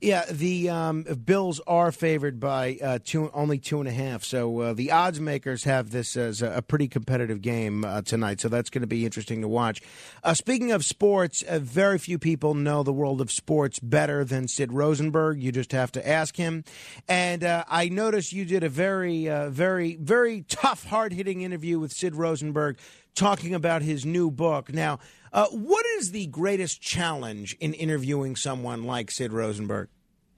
Yeah, 0.00 0.24
the 0.30 0.68
um, 0.68 1.02
Bills 1.02 1.60
are 1.66 1.90
favored 1.90 2.38
by 2.38 2.78
uh, 2.82 2.98
two, 3.02 3.30
only 3.32 3.58
two 3.58 3.80
and 3.80 3.88
a 3.88 3.92
half. 3.92 4.22
So 4.22 4.60
uh, 4.60 4.72
the 4.74 4.90
odds 4.90 5.18
makers 5.18 5.64
have 5.64 5.90
this 5.90 6.16
as 6.16 6.42
a, 6.42 6.62
pretty 6.62 6.88
competitive 6.88 7.40
game 7.40 7.84
uh, 7.84 8.02
tonight. 8.02 8.40
So 8.40 8.48
that's 8.48 8.70
going 8.70 8.82
to 8.82 8.86
be 8.86 9.04
interesting 9.04 9.40
to 9.42 9.48
watch. 9.48 9.80
Uh, 10.22 10.34
speaking 10.34 10.72
of 10.72 10.84
sports, 10.84 11.42
uh, 11.42 11.58
very 11.58 11.98
few 11.98 12.18
people 12.18 12.54
know 12.54 12.82
the 12.82 12.92
world 12.92 13.20
of 13.20 13.30
sports 13.30 13.78
better 13.78 14.24
than 14.24 14.48
Sid 14.48 14.72
Rosenberg. 14.72 15.42
You 15.42 15.52
just 15.52 15.72
have 15.72 15.92
to 15.92 16.06
ask 16.06 16.36
him. 16.36 16.64
And 17.08 17.44
uh, 17.44 17.64
I 17.68 17.88
noticed 17.88 18.32
you 18.32 18.44
did 18.44 18.64
a 18.64 18.68
very, 18.68 19.26
very, 19.48 19.96
very 19.96 20.42
tough, 20.42 20.84
hard 20.84 21.12
hitting 21.12 21.42
interview 21.42 21.78
with 21.78 21.92
Sid 21.92 22.14
Rosenberg 22.14 22.78
talking 23.14 23.54
about 23.54 23.82
his 23.82 24.04
new 24.04 24.30
book. 24.30 24.72
Now, 24.72 24.98
uh, 25.34 25.48
what 25.48 25.84
is 25.98 26.12
the 26.12 26.26
greatest 26.28 26.80
challenge 26.80 27.56
in 27.58 27.74
interviewing 27.74 28.36
someone 28.36 28.84
like 28.84 29.10
Sid 29.10 29.32
Rosenberg? 29.32 29.88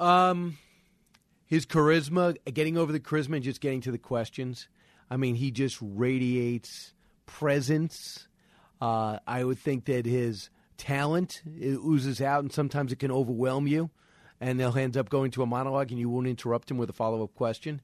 Um, 0.01 0.57
his 1.45 1.67
charisma, 1.67 2.37
getting 2.53 2.79
over 2.79 2.93
the 2.93 2.99
charisma, 2.99 3.37
and 3.37 3.45
just 3.45 3.61
getting 3.61 3.83
to 3.83 3.93
the 3.93 3.99
questions. 3.99 4.69
I 5.11 5.19
mean, 5.19 5.35
he 5.35 5.51
just 5.51 5.77
radiates 5.83 6.95
presence. 7.27 8.27
Uh, 8.81 9.19
I 9.27 9.45
would 9.45 9.59
think 9.59 9.85
that 9.85 10.07
his 10.07 10.49
talent 10.79 11.43
oozes 11.47 12.23
out, 12.23 12.43
and 12.43 12.51
sometimes 12.51 12.91
it 12.91 12.99
can 12.99 13.13
overwhelm 13.13 13.67
you, 13.67 13.91
and 14.41 14.59
they'll 14.59 14.77
end 14.77 14.97
up 14.97 15.11
going 15.11 15.31
to 15.33 15.43
a 15.43 15.47
monologue, 15.47 15.91
and 15.91 16.01
you 16.01 16.09
won't 16.09 16.27
interrupt 16.27 16.71
him 16.71 16.79
with 16.79 16.89
a 16.89 16.95
follow 16.95 17.23
up 17.23 17.35
question. 17.35 17.83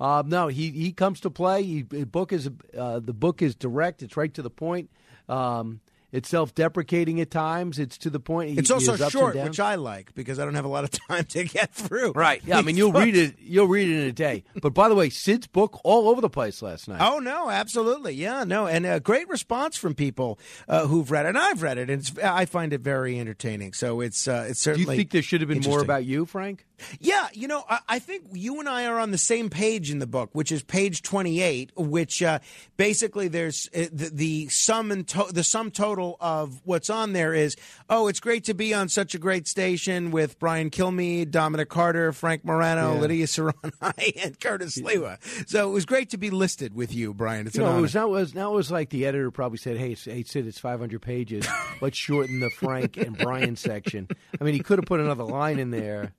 Uh, 0.00 0.22
no, 0.26 0.48
he 0.48 0.70
he 0.70 0.92
comes 0.92 1.20
to 1.20 1.30
play. 1.30 1.62
He, 1.62 1.82
the 1.82 2.06
book 2.06 2.32
is 2.32 2.48
uh, 2.76 3.00
the 3.00 3.12
book 3.12 3.42
is 3.42 3.54
direct. 3.54 4.02
It's 4.02 4.16
right 4.16 4.32
to 4.32 4.42
the 4.42 4.50
point. 4.50 4.90
Um, 5.28 5.80
it's 6.14 6.28
self 6.28 6.54
deprecating 6.54 7.20
at 7.20 7.30
times. 7.30 7.78
It's 7.78 7.98
to 7.98 8.08
the 8.10 8.20
point. 8.20 8.50
He- 8.50 8.58
It's 8.58 8.70
also 8.70 8.96
short, 9.10 9.34
which 9.36 9.60
I 9.60 9.74
like 9.74 10.14
because 10.14 10.38
I 10.38 10.44
don't 10.44 10.54
have 10.54 10.64
a 10.64 10.68
lot 10.68 10.84
of 10.84 10.90
time 11.08 11.24
to 11.26 11.44
get 11.44 11.74
through. 11.74 12.12
Right. 12.12 12.40
Yeah. 12.46 12.56
I 12.58 12.62
mean, 12.62 12.76
you'll 12.76 12.92
read 12.92 13.16
it. 13.16 13.34
You'll 13.40 13.66
read 13.68 13.88
it 13.88 14.00
in 14.02 14.08
a 14.08 14.12
day. 14.12 14.44
But 14.62 14.72
by 14.72 14.88
the 14.88 14.94
way, 14.94 15.10
Sid's 15.10 15.46
book 15.46 15.78
all 15.84 16.08
over 16.08 16.20
the 16.22 16.30
place 16.30 16.62
last 16.62 16.88
night. 16.88 17.00
Oh 17.02 17.18
no, 17.18 17.50
absolutely, 17.50 18.14
yeah, 18.14 18.44
no, 18.44 18.66
and 18.66 18.86
a 18.86 18.98
great 19.00 19.28
response 19.28 19.76
from 19.76 19.94
people 19.94 20.38
uh, 20.68 20.86
who've 20.86 21.10
read 21.10 21.26
it, 21.26 21.30
and 21.30 21.38
I've 21.38 21.62
read 21.62 21.76
it, 21.76 21.90
and 21.90 22.00
it's, 22.00 22.16
I 22.18 22.46
find 22.46 22.72
it 22.72 22.80
very 22.80 23.18
entertaining. 23.20 23.72
So 23.74 24.00
it's 24.00 24.26
uh, 24.26 24.46
it's 24.48 24.60
certainly. 24.60 24.84
Do 24.86 24.90
you 24.92 24.96
think 24.96 25.10
there 25.10 25.22
should 25.22 25.40
have 25.42 25.48
been 25.48 25.60
more 25.62 25.80
about 25.80 26.04
you, 26.06 26.24
Frank? 26.24 26.64
Yeah, 27.00 27.28
you 27.32 27.48
know, 27.48 27.64
I, 27.68 27.78
I 27.88 27.98
think 27.98 28.24
you 28.32 28.60
and 28.60 28.68
I 28.68 28.86
are 28.86 28.98
on 28.98 29.10
the 29.10 29.18
same 29.18 29.50
page 29.50 29.90
in 29.90 29.98
the 29.98 30.06
book, 30.06 30.30
which 30.32 30.50
is 30.52 30.62
page 30.62 31.02
twenty-eight, 31.02 31.72
which 31.76 32.22
uh, 32.22 32.38
basically 32.76 33.28
there's 33.28 33.68
uh, 33.74 33.86
the, 33.92 34.10
the 34.12 34.48
sum 34.48 34.90
and 34.90 35.06
to- 35.08 35.30
the 35.32 35.44
sum 35.44 35.70
total 35.70 36.16
of 36.20 36.60
what's 36.64 36.90
on 36.90 37.12
there 37.12 37.34
is, 37.34 37.56
oh, 37.88 38.08
it's 38.08 38.20
great 38.20 38.44
to 38.44 38.54
be 38.54 38.74
on 38.74 38.88
such 38.88 39.14
a 39.14 39.18
great 39.18 39.46
station 39.48 40.10
with 40.10 40.38
Brian 40.38 40.70
Kilmeade, 40.70 41.30
Dominic 41.30 41.68
Carter, 41.68 42.12
Frank 42.12 42.44
Morano, 42.44 42.94
Yeah. 42.94 43.00
Lidia 43.00 43.26
Curanaj, 43.26 44.22
and 44.24 44.38
Curtis 44.40 44.78
Sliwa. 44.78 45.18
So 45.48 45.68
it 45.68 45.72
was 45.72 45.86
great 45.86 46.10
to 46.10 46.18
be 46.18 46.30
listed 46.30 46.74
with 46.74 46.94
you, 46.94 47.14
Brian. 47.14 47.46
It's 47.46 47.56
You 47.56 47.62
know, 47.62 47.78
it 47.78 47.80
was 47.80 47.94
now 47.94 48.08
was 48.08 48.34
now 48.34 48.52
it 48.52 48.56
was 48.56 48.70
like 48.70 48.90
the 48.90 49.06
editor 49.06 49.30
probably 49.30 49.58
said, 49.58 49.76
"Hey, 49.76 49.94
hey, 49.94 50.22
Sid, 50.22 50.46
it's 50.46 50.58
500 50.58 51.00
pages. 51.00 51.46
Let's 51.80 51.96
shorten 51.96 52.40
the 52.40 52.50
Frank 52.50 52.96
and 52.96 53.16
Brian 53.16 53.56
section." 53.56 54.08
I 54.40 54.44
mean, 54.44 54.54
he 54.54 54.60
could 54.60 54.78
have 54.78 54.86
put 54.86 55.00
another 55.00 55.24
line 55.24 55.58
in 55.58 55.70
there. 55.70 56.12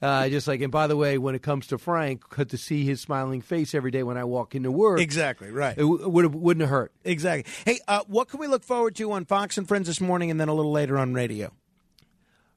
Uh, 0.00 0.28
just 0.28 0.46
like, 0.46 0.60
and 0.60 0.70
by 0.70 0.86
the 0.86 0.96
way, 0.96 1.18
when 1.18 1.34
it 1.34 1.42
comes 1.42 1.66
to 1.68 1.78
Frank, 1.78 2.22
to 2.36 2.56
see 2.56 2.84
his 2.84 3.00
smiling 3.00 3.40
face 3.40 3.74
every 3.74 3.90
day 3.90 4.04
when 4.04 4.16
I 4.16 4.24
walk 4.24 4.54
into 4.54 4.70
work. 4.70 5.00
Exactly 5.00 5.50
right. 5.50 5.76
It 5.76 5.82
w- 5.82 6.08
would 6.08 6.34
wouldn't 6.34 6.60
have 6.60 6.70
hurt. 6.70 6.92
Exactly. 7.04 7.52
Hey, 7.64 7.80
uh, 7.88 8.02
what 8.06 8.28
can 8.28 8.38
we 8.38 8.46
look 8.46 8.62
forward 8.62 8.94
to 8.96 9.10
on 9.12 9.24
Fox 9.24 9.58
and 9.58 9.66
Friends 9.66 9.88
this 9.88 10.00
morning, 10.00 10.30
and 10.30 10.40
then 10.40 10.48
a 10.48 10.54
little 10.54 10.70
later 10.70 10.98
on 10.98 11.14
radio? 11.14 11.52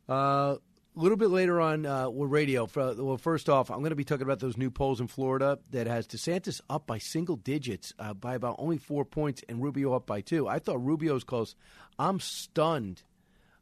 Uh, 0.07 0.57
a 0.95 0.99
little 0.99 1.17
bit 1.17 1.29
later 1.29 1.59
on 1.59 1.85
uh, 1.85 2.09
radio. 2.09 2.67
For, 2.67 2.93
well, 2.93 3.17
first 3.17 3.49
off, 3.49 3.71
I'm 3.71 3.79
going 3.79 3.89
to 3.91 3.95
be 3.95 4.03
talking 4.03 4.23
about 4.23 4.39
those 4.39 4.57
new 4.57 4.69
polls 4.69 5.01
in 5.01 5.07
Florida 5.07 5.57
that 5.71 5.87
has 5.87 6.05
DeSantis 6.05 6.61
up 6.69 6.85
by 6.85 6.99
single 6.99 7.37
digits 7.37 7.93
uh, 7.97 8.13
by 8.13 8.35
about 8.35 8.57
only 8.59 8.77
four 8.77 9.03
points, 9.03 9.43
and 9.49 9.63
Rubio 9.63 9.93
up 9.93 10.05
by 10.05 10.21
two. 10.21 10.47
I 10.47 10.59
thought 10.59 10.85
Rubio's 10.85 11.23
close. 11.23 11.55
I'm 11.97 12.19
stunned. 12.19 13.01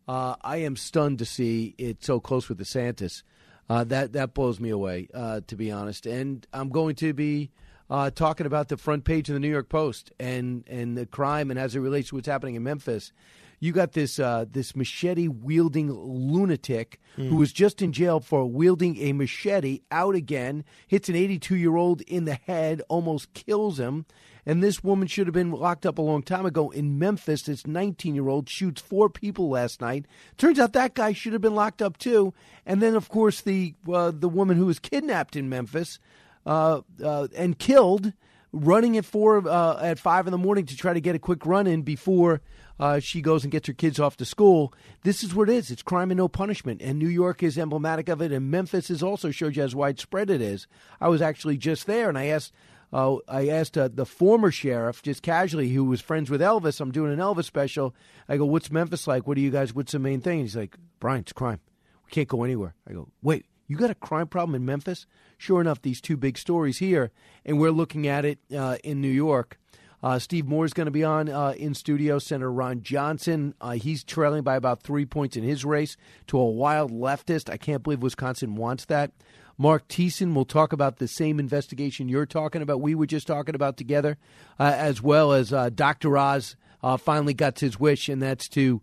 Uh, 0.08 0.36
I 0.42 0.58
am 0.58 0.76
stunned 0.76 1.20
to 1.20 1.26
see 1.26 1.76
it 1.78 2.04
so 2.04 2.20
close 2.20 2.50
with 2.50 2.58
DeSantis. 2.58 3.24
Uh, 3.70 3.84
that 3.84 4.14
that 4.14 4.34
blows 4.34 4.60
me 4.60 4.70
away, 4.70 5.08
uh, 5.14 5.42
to 5.46 5.56
be 5.56 5.72
honest. 5.72 6.08
And 6.08 6.46
I'm 6.52 6.70
going 6.70 6.96
to 6.96 7.14
be 7.14 7.52
uh, 7.90 8.10
talking 8.10 8.46
about 8.46 8.68
the 8.70 8.78
front 8.78 9.04
page 9.04 9.30
of 9.30 9.34
the 9.34 9.40
New 9.40 9.50
York 9.50 9.70
Post 9.70 10.12
and 10.20 10.64
and 10.68 10.98
the 10.98 11.06
crime 11.06 11.52
and 11.52 11.60
as 11.60 11.76
it 11.76 11.80
relates 11.80 12.10
to 12.10 12.16
what's 12.16 12.28
happening 12.28 12.56
in 12.56 12.64
Memphis. 12.64 13.12
You 13.60 13.72
got 13.72 13.92
this 13.92 14.20
uh, 14.20 14.46
this 14.50 14.76
machete 14.76 15.28
wielding 15.28 15.92
lunatic 15.92 17.00
who 17.16 17.36
was 17.36 17.52
just 17.52 17.82
in 17.82 17.92
jail 17.92 18.22
for 18.22 18.46
wielding 18.46 18.98
a 18.98 19.12
machete 19.12 19.82
out 19.92 20.16
again, 20.16 20.64
hits 20.88 21.10
an 21.10 21.16
82 21.16 21.58
year 21.58 21.76
old 21.76 22.02
in 22.02 22.24
the 22.24 22.36
head, 22.36 22.82
almost 22.88 23.34
kills 23.34 23.80
him. 23.80 24.06
And 24.46 24.64
this 24.64 24.84
woman 24.84 25.08
should 25.08 25.28
have 25.28 25.34
been 25.34 25.52
locked 25.52 25.86
up 25.86 25.98
a 25.98 26.02
long 26.02 26.24
time 26.24 26.46
ago 26.46 26.70
in 26.70 26.98
Memphis. 26.98 27.44
This 27.44 27.68
19 27.68 28.16
year 28.16 28.30
old 28.30 28.48
shoots 28.48 28.82
four 28.82 29.10
people 29.10 29.50
last 29.50 29.82
night. 29.82 30.06
Turns 30.38 30.60
out 30.60 30.74
that 30.74 30.94
guy 30.94 31.12
should 31.12 31.34
have 31.34 31.42
been 31.42 31.56
locked 31.56 31.82
up 31.82 31.98
too. 31.98 32.34
And 32.66 32.82
then, 32.82 32.96
of 32.96 33.10
course, 33.10 33.42
the 33.42 33.76
uh, 33.92 34.12
the 34.12 34.30
woman 34.30 34.58
who 34.58 34.66
was 34.66 34.80
kidnapped 34.80 35.36
in 35.36 35.50
Memphis 35.50 36.00
uh, 36.46 36.82
uh, 37.04 37.28
and 37.36 37.60
killed, 37.60 38.14
running 38.52 38.98
at 38.98 39.06
four 39.06 39.48
uh, 39.48 39.80
at 39.82 40.00
five 40.00 40.28
in 40.28 40.32
the 40.32 40.38
morning 40.38 40.66
to 40.66 40.76
try 40.76 40.94
to 40.94 41.02
get 41.02 41.16
a 41.16 41.20
quick 41.20 41.46
run 41.46 41.68
in 41.68 41.84
before 41.84 42.42
uh, 42.80 43.00
she 43.00 43.22
goes 43.22 43.44
and 43.44 43.52
gets 43.52 43.68
her 43.68 43.74
kids 43.74 44.00
off 44.00 44.18
to 44.18 44.26
school. 44.26 44.74
This 45.04 45.24
is 45.24 45.36
what 45.36 45.50
it 45.50 45.56
is. 45.56 45.70
It's 45.70 45.84
crime 45.84 46.12
and 46.12 46.18
no 46.18 46.28
punishment. 46.28 46.82
And 46.82 46.98
New 46.98 47.10
York 47.10 47.44
is 47.44 47.58
emblematic 47.58 48.08
of 48.10 48.22
it. 48.22 48.32
And 48.32 48.50
Memphis 48.50 48.90
is 48.90 49.04
also 49.04 49.32
showed 49.32 49.56
you 49.56 49.68
how 49.68 49.78
widespread 49.78 50.30
it 50.30 50.42
is. 50.42 50.68
I 51.02 51.10
was 51.10 51.22
actually 51.22 51.58
just 51.58 51.86
there, 51.88 52.10
and 52.10 52.18
I 52.18 52.28
asked. 52.28 52.54
Uh, 52.92 53.18
I 53.28 53.50
asked 53.50 53.78
uh, 53.78 53.88
the 53.88 54.04
former 54.06 54.50
sheriff, 54.50 55.04
just 55.04 55.22
casually, 55.22 55.70
who 55.70 55.86
was 55.86 56.02
friends 56.02 56.32
with 56.32 56.42
Elvis. 56.42 56.82
I'm 56.82 56.90
doing 56.92 57.14
an 57.14 57.20
Elvis 57.20 57.46
special. 57.46 57.94
I 58.28 58.38
go, 58.38 58.46
"What's 58.46 58.72
Memphis 58.72 59.06
like? 59.06 59.28
What 59.28 59.36
do 59.36 59.42
you 59.42 59.52
guys? 59.52 59.76
What's 59.76 59.92
the 59.92 60.00
main 60.00 60.22
thing?" 60.22 60.40
He's 60.40 60.56
like, 60.56 60.76
"Brian, 61.00 61.22
it's 61.22 61.32
crime. 61.32 61.60
We 62.08 62.10
can't 62.10 62.28
go 62.28 62.44
anywhere." 62.44 62.74
I 62.90 62.94
go, 62.94 63.10
"Wait, 63.22 63.46
you 63.70 63.78
got 63.78 63.90
a 63.90 63.96
crime 63.96 64.28
problem 64.28 64.56
in 64.56 64.66
Memphis?" 64.66 65.06
Sure 65.38 65.62
enough, 65.62 65.82
these 65.82 66.02
two 66.02 66.18
big 66.18 66.38
stories 66.38 66.80
here, 66.80 67.12
and 67.46 67.58
we're 67.58 67.72
looking 67.72 68.06
at 68.08 68.26
it 68.26 68.40
uh, 68.54 68.76
in 68.84 69.00
New 69.00 69.08
York. 69.08 69.58
Uh, 70.02 70.18
Steve 70.18 70.46
Moore 70.46 70.66
is 70.66 70.74
going 70.74 70.86
to 70.86 70.92
be 70.92 71.04
on 71.04 71.30
uh, 71.30 71.54
in 71.58 71.74
studio. 71.74 72.20
Senator 72.20 72.52
Ron 72.52 72.82
Johnson, 72.82 73.54
uh, 73.60 73.72
he's 73.72 74.04
trailing 74.04 74.44
by 74.44 74.56
about 74.56 74.82
three 74.82 75.06
points 75.06 75.36
in 75.36 75.44
his 75.44 75.66
race 75.66 75.98
to 76.28 76.38
a 76.40 76.50
wild 76.50 76.92
leftist. 76.92 77.50
I 77.50 77.58
can't 77.58 77.84
believe 77.84 78.02
Wisconsin 78.02 78.56
wants 78.56 78.86
that. 78.86 79.12
Mark 79.58 79.90
Thiessen 79.90 80.34
will 80.34 80.46
talk 80.46 80.72
about 80.72 80.98
the 80.98 81.08
same 81.08 81.38
investigation 81.38 82.08
you're 82.08 82.26
talking 82.26 82.62
about, 82.62 82.80
we 82.80 82.96
were 82.96 83.06
just 83.06 83.28
talking 83.28 83.56
about 83.56 83.76
together, 83.76 84.18
uh, 84.58 84.74
as 84.76 85.02
well 85.02 85.34
as 85.34 85.52
uh, 85.52 85.70
Dr. 85.70 86.18
Oz 86.18 86.56
uh, 86.82 86.96
finally 86.96 87.34
got 87.34 87.60
his 87.60 87.78
wish, 87.78 88.08
and 88.08 88.22
that's 88.22 88.48
to 88.50 88.82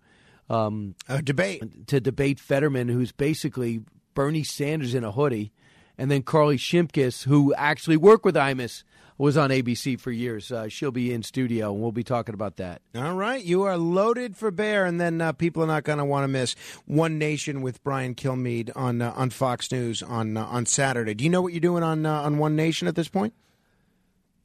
um, 0.51 0.95
debate 1.25 1.87
to 1.89 1.99
debate 1.99 2.39
Fetterman, 2.39 2.89
who's 2.89 3.11
basically 3.11 3.81
Bernie 4.17 4.43
Sanders 4.43 4.95
in 4.95 5.05
a 5.05 5.13
hoodie, 5.13 5.53
and 5.97 6.11
then 6.11 6.23
Carley 6.23 6.57
Shimkus, 6.57 7.25
who 7.25 7.55
actually 7.55 7.97
worked 7.97 8.25
with 8.25 8.35
Imus 8.35 8.83
was 9.19 9.37
on 9.37 9.51
ABC 9.51 9.99
for 10.01 10.11
years. 10.11 10.51
Uh, 10.51 10.69
she'll 10.69 10.91
be 10.91 11.13
in 11.13 11.23
studio, 11.23 11.73
and 11.73 11.81
we'll 11.81 11.93
be 11.93 12.03
talking 12.03 12.35
about 12.35 12.57
that. 12.57 12.83
All 12.95 13.15
right, 13.15 13.43
you 13.43 13.63
are 13.63 13.77
loaded 13.77 14.37
for 14.37 14.51
bear, 14.51 14.85
and 14.85 15.01
then 15.01 15.21
uh, 15.21 15.33
people 15.33 15.63
are 15.63 15.67
not 15.67 15.85
going 15.85 15.99
to 15.99 16.05
want 16.05 16.25
to 16.25 16.29
miss 16.29 16.57
One 16.87 17.19
Nation 17.19 17.63
with 17.63 17.83
Brian 17.85 18.15
Kilmeade 18.15 18.71
on 18.75 19.01
uh, 19.01 19.13
on 19.15 19.31
Fox 19.31 19.71
News 19.71 20.03
on 20.03 20.37
uh, 20.37 20.45
on 20.45 20.67
Saturday. 20.67 21.15
Do 21.15 21.25
you 21.25 21.31
know 21.31 21.43
what 21.43 21.53
you're 21.53 21.61
doing 21.61 21.83
on 21.83 22.05
uh, 22.05 22.23
on 22.23 22.39
One 22.39 22.57
Nation 22.57 22.89
at 22.89 22.95
this 22.95 23.09
point? 23.09 23.35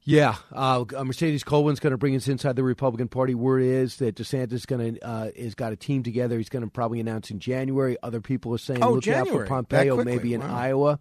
Yeah, 0.03 0.35
uh, 0.51 0.83
Mercedes 1.03 1.43
Colvin's 1.43 1.79
going 1.79 1.91
to 1.91 1.97
bring 1.97 2.15
us 2.15 2.27
inside 2.27 2.55
the 2.55 2.63
Republican 2.63 3.07
Party. 3.07 3.35
Word 3.35 3.61
is 3.61 3.97
that 3.97 4.15
DeSantis 4.15 4.65
going 4.65 4.95
to 4.95 5.07
uh, 5.07 5.31
is 5.35 5.53
got 5.53 5.73
a 5.73 5.75
team 5.75 6.01
together. 6.01 6.37
He's 6.37 6.49
going 6.49 6.63
to 6.65 6.71
probably 6.71 6.99
announce 6.99 7.29
in 7.29 7.39
January. 7.39 7.97
Other 8.01 8.19
people 8.19 8.51
are 8.55 8.57
saying 8.57 8.83
Oh, 8.83 8.93
look 8.93 9.07
out 9.07 9.27
for 9.27 9.45
Pompeo, 9.45 10.03
maybe 10.03 10.33
in 10.33 10.41
Wow. 10.41 10.55
Iowa. 10.55 10.99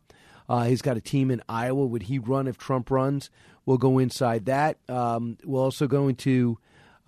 Uh, 0.50 0.64
he's 0.64 0.82
got 0.82 0.96
a 0.98 1.00
team 1.00 1.30
in 1.30 1.40
Iowa. 1.48 1.86
Would 1.86 2.02
he 2.04 2.18
run 2.18 2.46
if 2.46 2.58
Trump 2.58 2.90
runs? 2.90 3.30
We'll 3.64 3.78
go 3.78 3.98
inside 3.98 4.46
that. 4.46 4.76
Um, 4.88 5.38
we're 5.44 5.60
also 5.60 5.86
going 5.86 6.16
to 6.16 6.58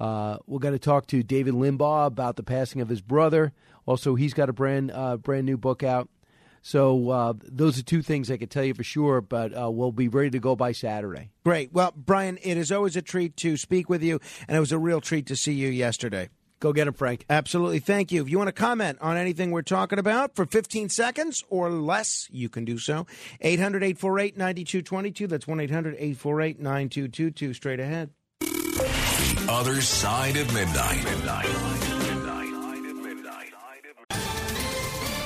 uh, 0.01 0.39
we're 0.47 0.61
going 0.61 0.75
to 0.75 0.79
talk 0.81 1.07
to 1.09 1.23
David 1.23 1.53
Limbaugh 1.55 2.07
about 2.07 2.37
the 2.37 2.43
passing 2.43 2.81
of 2.81 2.89
his 2.89 3.03
brother. 3.03 3.53
Also, 3.85 4.15
he's 4.15 4.33
got 4.33 4.49
a 4.49 4.53
brand 4.53 4.91
uh, 4.93 5.19
brand 5.19 5.45
new 5.45 5.59
book 5.59 5.83
out. 5.83 6.09
So 6.63 7.11
uh, 7.11 7.33
those 7.43 7.79
are 7.79 7.83
two 7.83 8.03
things 8.03 8.31
I 8.31 8.37
can 8.37 8.49
tell 8.49 8.65
you 8.65 8.75
for 8.75 8.85
sure. 8.85 9.21
But 9.21 9.57
uh, 9.57 9.71
we'll 9.71 9.93
be 9.93 10.09
ready 10.09 10.31
to 10.31 10.39
go 10.39 10.57
by 10.57 10.73
Saturday. 10.73 11.31
Great. 11.45 11.73
Well, 11.73 11.93
Brian, 11.95 12.39
it 12.43 12.57
is 12.57 12.73
always 12.73 12.97
a 12.97 13.03
treat 13.03 13.37
to 13.39 13.57
speak 13.57 13.91
with 13.91 14.03
you, 14.03 14.21
and 14.49 14.57
it 14.57 14.61
was 14.61 14.73
a 14.73 14.79
real 14.79 15.01
treat 15.01 15.27
to 15.27 15.37
see 15.37 15.53
you 15.53 15.69
yesterday. 15.69 16.29
Go 16.63 16.73
get 16.73 16.87
him, 16.87 16.95
Frank. 16.95 17.25
Absolutely. 17.29 17.81
Thank 17.81 18.13
you. 18.13 18.23
If 18.23 18.29
you 18.29 18.39
want 18.39 18.47
to 18.47 18.53
comment 18.53 18.99
on 19.01 19.17
anything 19.17 19.51
we're 19.51 19.63
talking 19.63 19.99
about 19.99 20.37
for 20.37 20.47
15 20.47 20.91
seconds 20.91 21.43
or 21.49 21.71
less, 21.71 22.29
you 22.31 22.49
can 22.49 22.65
do 22.65 22.79
so. 22.79 23.05
800 23.41 23.83
848 23.83 24.37
9222. 24.37 25.27
That's 25.27 25.49
1 25.49 25.59
800 25.59 25.95
848 25.95 26.61
9222. 26.61 27.55
Straight 27.55 27.81
ahead. 27.81 28.11
The 28.39 29.47
other 29.49 29.81
side 29.81 30.37
of 30.37 30.55
midnight. 30.55 31.72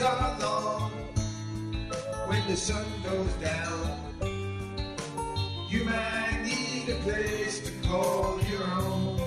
If 0.00 0.04
the 0.04 0.10
days 0.10 0.20
are 0.20 0.38
long, 0.40 0.90
when 2.28 2.46
the 2.46 2.56
sun 2.56 2.84
goes 3.02 3.32
down, 3.40 3.98
you 5.68 5.84
might 5.84 6.40
need 6.44 6.88
a 6.88 6.94
place 7.02 7.60
to 7.66 7.72
call 7.88 8.40
your 8.48 8.62
own. 8.62 9.20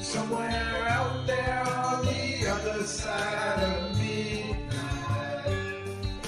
Somewhere 0.00 0.86
out 0.88 1.26
there 1.26 1.64
on 1.66 2.04
the 2.04 2.46
other 2.48 2.84
side 2.84 3.58
of 3.58 3.98
midnight, 3.98 5.48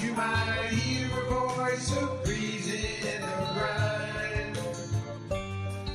you 0.01 0.13
might 0.13 0.67
hear 0.69 1.07
a 1.17 1.23
voice 1.29 1.95
of 1.95 2.23
breeze 2.25 2.67
in 2.73 3.21
the 3.21 3.27
grind. 3.53 4.57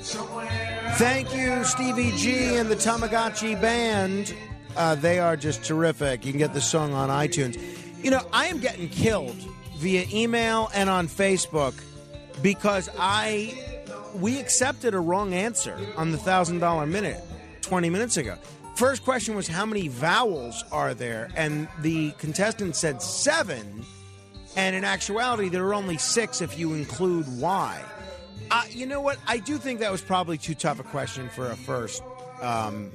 Somewhere 0.03 0.95
Thank 0.97 1.35
you, 1.37 1.63
Stevie 1.65 2.17
G 2.17 2.57
and 2.57 2.71
the 2.71 2.77
Tamagotchi 2.77 3.61
Band. 3.61 4.35
Uh, 4.77 4.95
they 4.95 5.19
are 5.19 5.37
just 5.37 5.65
terrific. 5.65 6.25
You 6.25 6.33
can 6.33 6.39
get 6.39 6.55
the 6.55 6.61
song 6.61 6.93
on 6.93 7.09
iTunes. 7.09 7.61
You 8.03 8.11
know, 8.11 8.23
I 8.33 8.47
am 8.47 8.59
getting 8.61 8.89
killed 8.89 9.37
via 9.77 10.05
email 10.13 10.71
and 10.75 10.89
on 10.89 11.09
Facebook 11.09 11.75
because 12.43 12.89
I 12.99 13.55
we 14.17 14.41
accepted 14.41 14.95
a 14.95 15.01
wrong 15.01 15.35
answer 15.35 15.79
on 15.97 16.11
the 16.11 16.19
thousand 16.19 16.61
dollar 16.61 16.87
minute 16.87 17.23
twenty 17.63 17.91
minutes 17.91 18.17
ago. 18.17 18.37
First 18.77 19.05
question 19.05 19.35
was 19.37 19.47
how 19.47 19.67
many 19.67 19.89
vowels 19.89 20.65
are 20.73 20.95
there, 20.95 21.29
and 21.37 21.69
the 21.81 22.13
contestant 22.13 22.77
said 22.77 23.03
seven. 23.03 23.85
And 24.57 24.75
in 24.75 24.83
actuality, 24.83 25.49
there 25.49 25.65
are 25.67 25.75
only 25.75 25.97
six 25.97 26.41
if 26.41 26.59
you 26.59 26.75
include 26.75 27.27
Y. 27.39 27.85
Uh, 28.51 28.65
you 28.69 28.85
know 28.85 29.01
what? 29.01 29.17
I 29.29 29.39
do 29.39 29.59
think 29.59 29.79
that 29.79 29.93
was 29.93 30.03
probably 30.03 30.39
too 30.39 30.55
tough 30.55 30.81
a 30.81 30.83
question 30.83 31.29
for 31.29 31.51
a 31.51 31.57
first 31.57 32.03
um, 32.43 32.91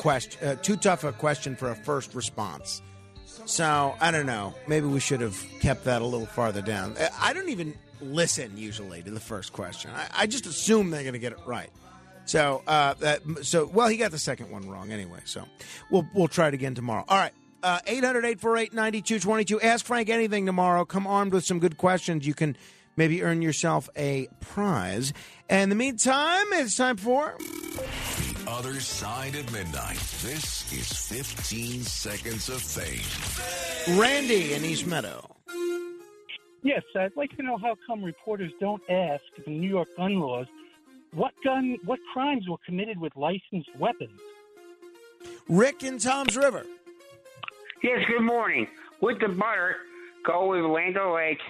question. 0.00 0.48
Uh, 0.48 0.54
too 0.56 0.76
tough 0.76 1.04
a 1.04 1.12
question 1.12 1.54
for 1.54 1.70
a 1.70 1.74
first 1.74 2.14
response. 2.14 2.80
So 3.44 3.94
I 4.00 4.10
don't 4.10 4.26
know. 4.26 4.54
Maybe 4.66 4.86
we 4.86 5.00
should 5.00 5.20
have 5.20 5.38
kept 5.60 5.84
that 5.84 6.02
a 6.02 6.04
little 6.04 6.26
farther 6.26 6.62
down. 6.62 6.96
Uh, 6.96 7.08
I 7.20 7.32
don't 7.32 7.50
even 7.50 7.74
listen 8.00 8.56
usually 8.56 9.02
to 9.02 9.10
the 9.10 9.20
first 9.20 9.52
question. 9.52 9.90
I, 9.94 10.22
I 10.22 10.26
just 10.26 10.46
assume 10.46 10.90
they're 10.90 11.02
going 11.02 11.12
to 11.12 11.18
get 11.18 11.32
it 11.32 11.38
right. 11.44 11.70
So 12.24 12.62
uh, 12.66 12.94
that 12.94 13.22
so 13.42 13.66
well, 13.66 13.88
he 13.88 13.96
got 13.96 14.10
the 14.10 14.18
second 14.18 14.50
one 14.50 14.68
wrong 14.68 14.90
anyway. 14.90 15.20
So 15.24 15.44
we'll 15.90 16.06
we'll 16.14 16.28
try 16.28 16.48
it 16.48 16.54
again 16.54 16.74
tomorrow. 16.74 17.04
All 17.08 17.18
right. 17.18 17.32
Uh, 17.62 17.80
800 17.86 18.24
848 18.24 18.72
9222. 18.72 19.60
Ask 19.60 19.84
Frank 19.84 20.08
anything 20.08 20.46
tomorrow. 20.46 20.86
Come 20.86 21.06
armed 21.06 21.32
with 21.34 21.44
some 21.44 21.58
good 21.58 21.76
questions. 21.76 22.26
You 22.26 22.32
can 22.32 22.56
maybe 22.96 23.22
earn 23.22 23.42
yourself 23.42 23.90
a 23.96 24.28
prize. 24.40 25.12
And 25.50 25.64
in 25.64 25.68
the 25.68 25.74
meantime, 25.74 26.46
it's 26.52 26.76
time 26.76 26.96
for. 26.96 27.34
The 27.36 28.44
Other 28.46 28.78
Side 28.78 29.34
of 29.34 29.52
Midnight. 29.52 29.98
This 30.22 30.72
is 30.72 30.92
15 31.08 31.82
Seconds 31.82 32.48
of 32.48 32.62
Fame. 32.62 33.98
Randy 33.98 34.54
in 34.54 34.64
East 34.64 34.86
Meadow. 34.86 35.28
Yes, 36.62 36.82
I'd 36.94 37.16
like 37.16 37.36
to 37.36 37.42
know 37.42 37.58
how 37.58 37.76
come 37.84 38.04
reporters 38.04 38.52
don't 38.60 38.80
ask 38.88 39.24
the 39.44 39.50
New 39.50 39.68
York 39.68 39.88
gun 39.96 40.20
laws 40.20 40.46
what 41.14 41.32
gun, 41.42 41.78
what 41.84 41.98
crimes 42.12 42.48
were 42.48 42.58
committed 42.64 43.00
with 43.00 43.16
licensed 43.16 43.74
weapons. 43.76 44.20
Rick 45.48 45.82
in 45.82 45.98
Tom's 45.98 46.36
River. 46.36 46.64
Yes, 47.82 48.04
good 48.06 48.22
morning. 48.22 48.68
With 49.00 49.18
the 49.18 49.28
butter, 49.28 49.78
go 50.24 50.50
with 50.50 50.64
Land 50.64 50.96
O'Lakes 50.96 51.42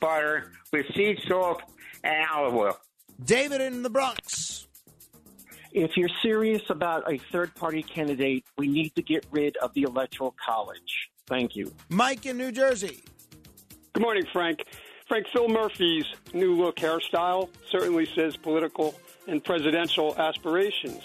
butter 0.00 0.50
with 0.72 0.86
sea 0.96 1.16
salt 1.28 1.62
and 2.02 2.26
olive 2.34 2.54
oil. 2.54 2.78
David 3.22 3.60
in 3.60 3.82
the 3.82 3.90
Bronx. 3.90 4.66
If 5.72 5.96
you're 5.96 6.10
serious 6.22 6.62
about 6.70 7.10
a 7.12 7.18
third 7.18 7.54
party 7.54 7.82
candidate, 7.82 8.44
we 8.56 8.68
need 8.68 8.94
to 8.94 9.02
get 9.02 9.26
rid 9.30 9.56
of 9.56 9.74
the 9.74 9.82
Electoral 9.82 10.34
College. 10.44 11.10
Thank 11.26 11.56
you. 11.56 11.72
Mike 11.88 12.26
in 12.26 12.36
New 12.36 12.52
Jersey. 12.52 13.02
Good 13.92 14.02
morning, 14.02 14.24
Frank. 14.32 14.60
Frank, 15.08 15.26
Phil 15.32 15.48
Murphy's 15.48 16.04
new 16.32 16.54
look 16.54 16.76
hairstyle 16.76 17.48
certainly 17.70 18.06
says 18.14 18.36
political 18.36 18.94
and 19.26 19.42
presidential 19.42 20.14
aspirations. 20.16 21.02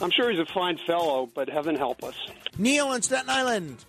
I'm 0.00 0.10
sure 0.10 0.30
he's 0.30 0.40
a 0.40 0.52
fine 0.52 0.78
fellow, 0.86 1.28
but 1.34 1.48
heaven 1.48 1.76
help 1.76 2.02
us. 2.02 2.14
Neil 2.58 2.92
in 2.92 3.02
Staten 3.02 3.30
Island. 3.30 3.84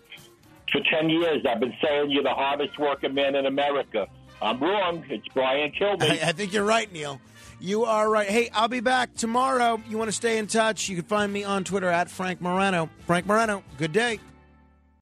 For 0.71 0.81
10 0.91 1.09
years, 1.09 1.45
I've 1.47 1.59
been 1.59 1.73
saying 1.83 2.11
you're 2.11 2.23
the 2.23 2.29
hardest 2.29 2.77
working 2.79 3.13
man 3.13 3.35
in 3.35 3.45
America. 3.45 4.07
I'm 4.43 4.59
wrong. 4.59 5.03
It's 5.09 5.27
Brian 5.33 5.71
Kilby. 5.71 6.05
I, 6.05 6.29
I 6.29 6.31
think 6.33 6.53
you're 6.53 6.63
right, 6.63 6.91
Neil. 6.91 7.19
You 7.59 7.85
are 7.85 8.09
right. 8.09 8.27
Hey, 8.27 8.49
I'll 8.53 8.67
be 8.67 8.81
back 8.81 9.15
tomorrow. 9.15 9.81
You 9.87 9.97
want 9.97 10.09
to 10.09 10.15
stay 10.15 10.37
in 10.37 10.47
touch? 10.47 10.89
You 10.89 10.97
can 10.97 11.05
find 11.05 11.31
me 11.31 11.43
on 11.45 11.63
Twitter 11.63 11.87
at 11.87 12.11
Frank 12.11 12.41
Morano. 12.41 12.89
Frank 13.07 13.25
Morano, 13.25 13.63
good 13.77 13.93
day. 13.93 14.19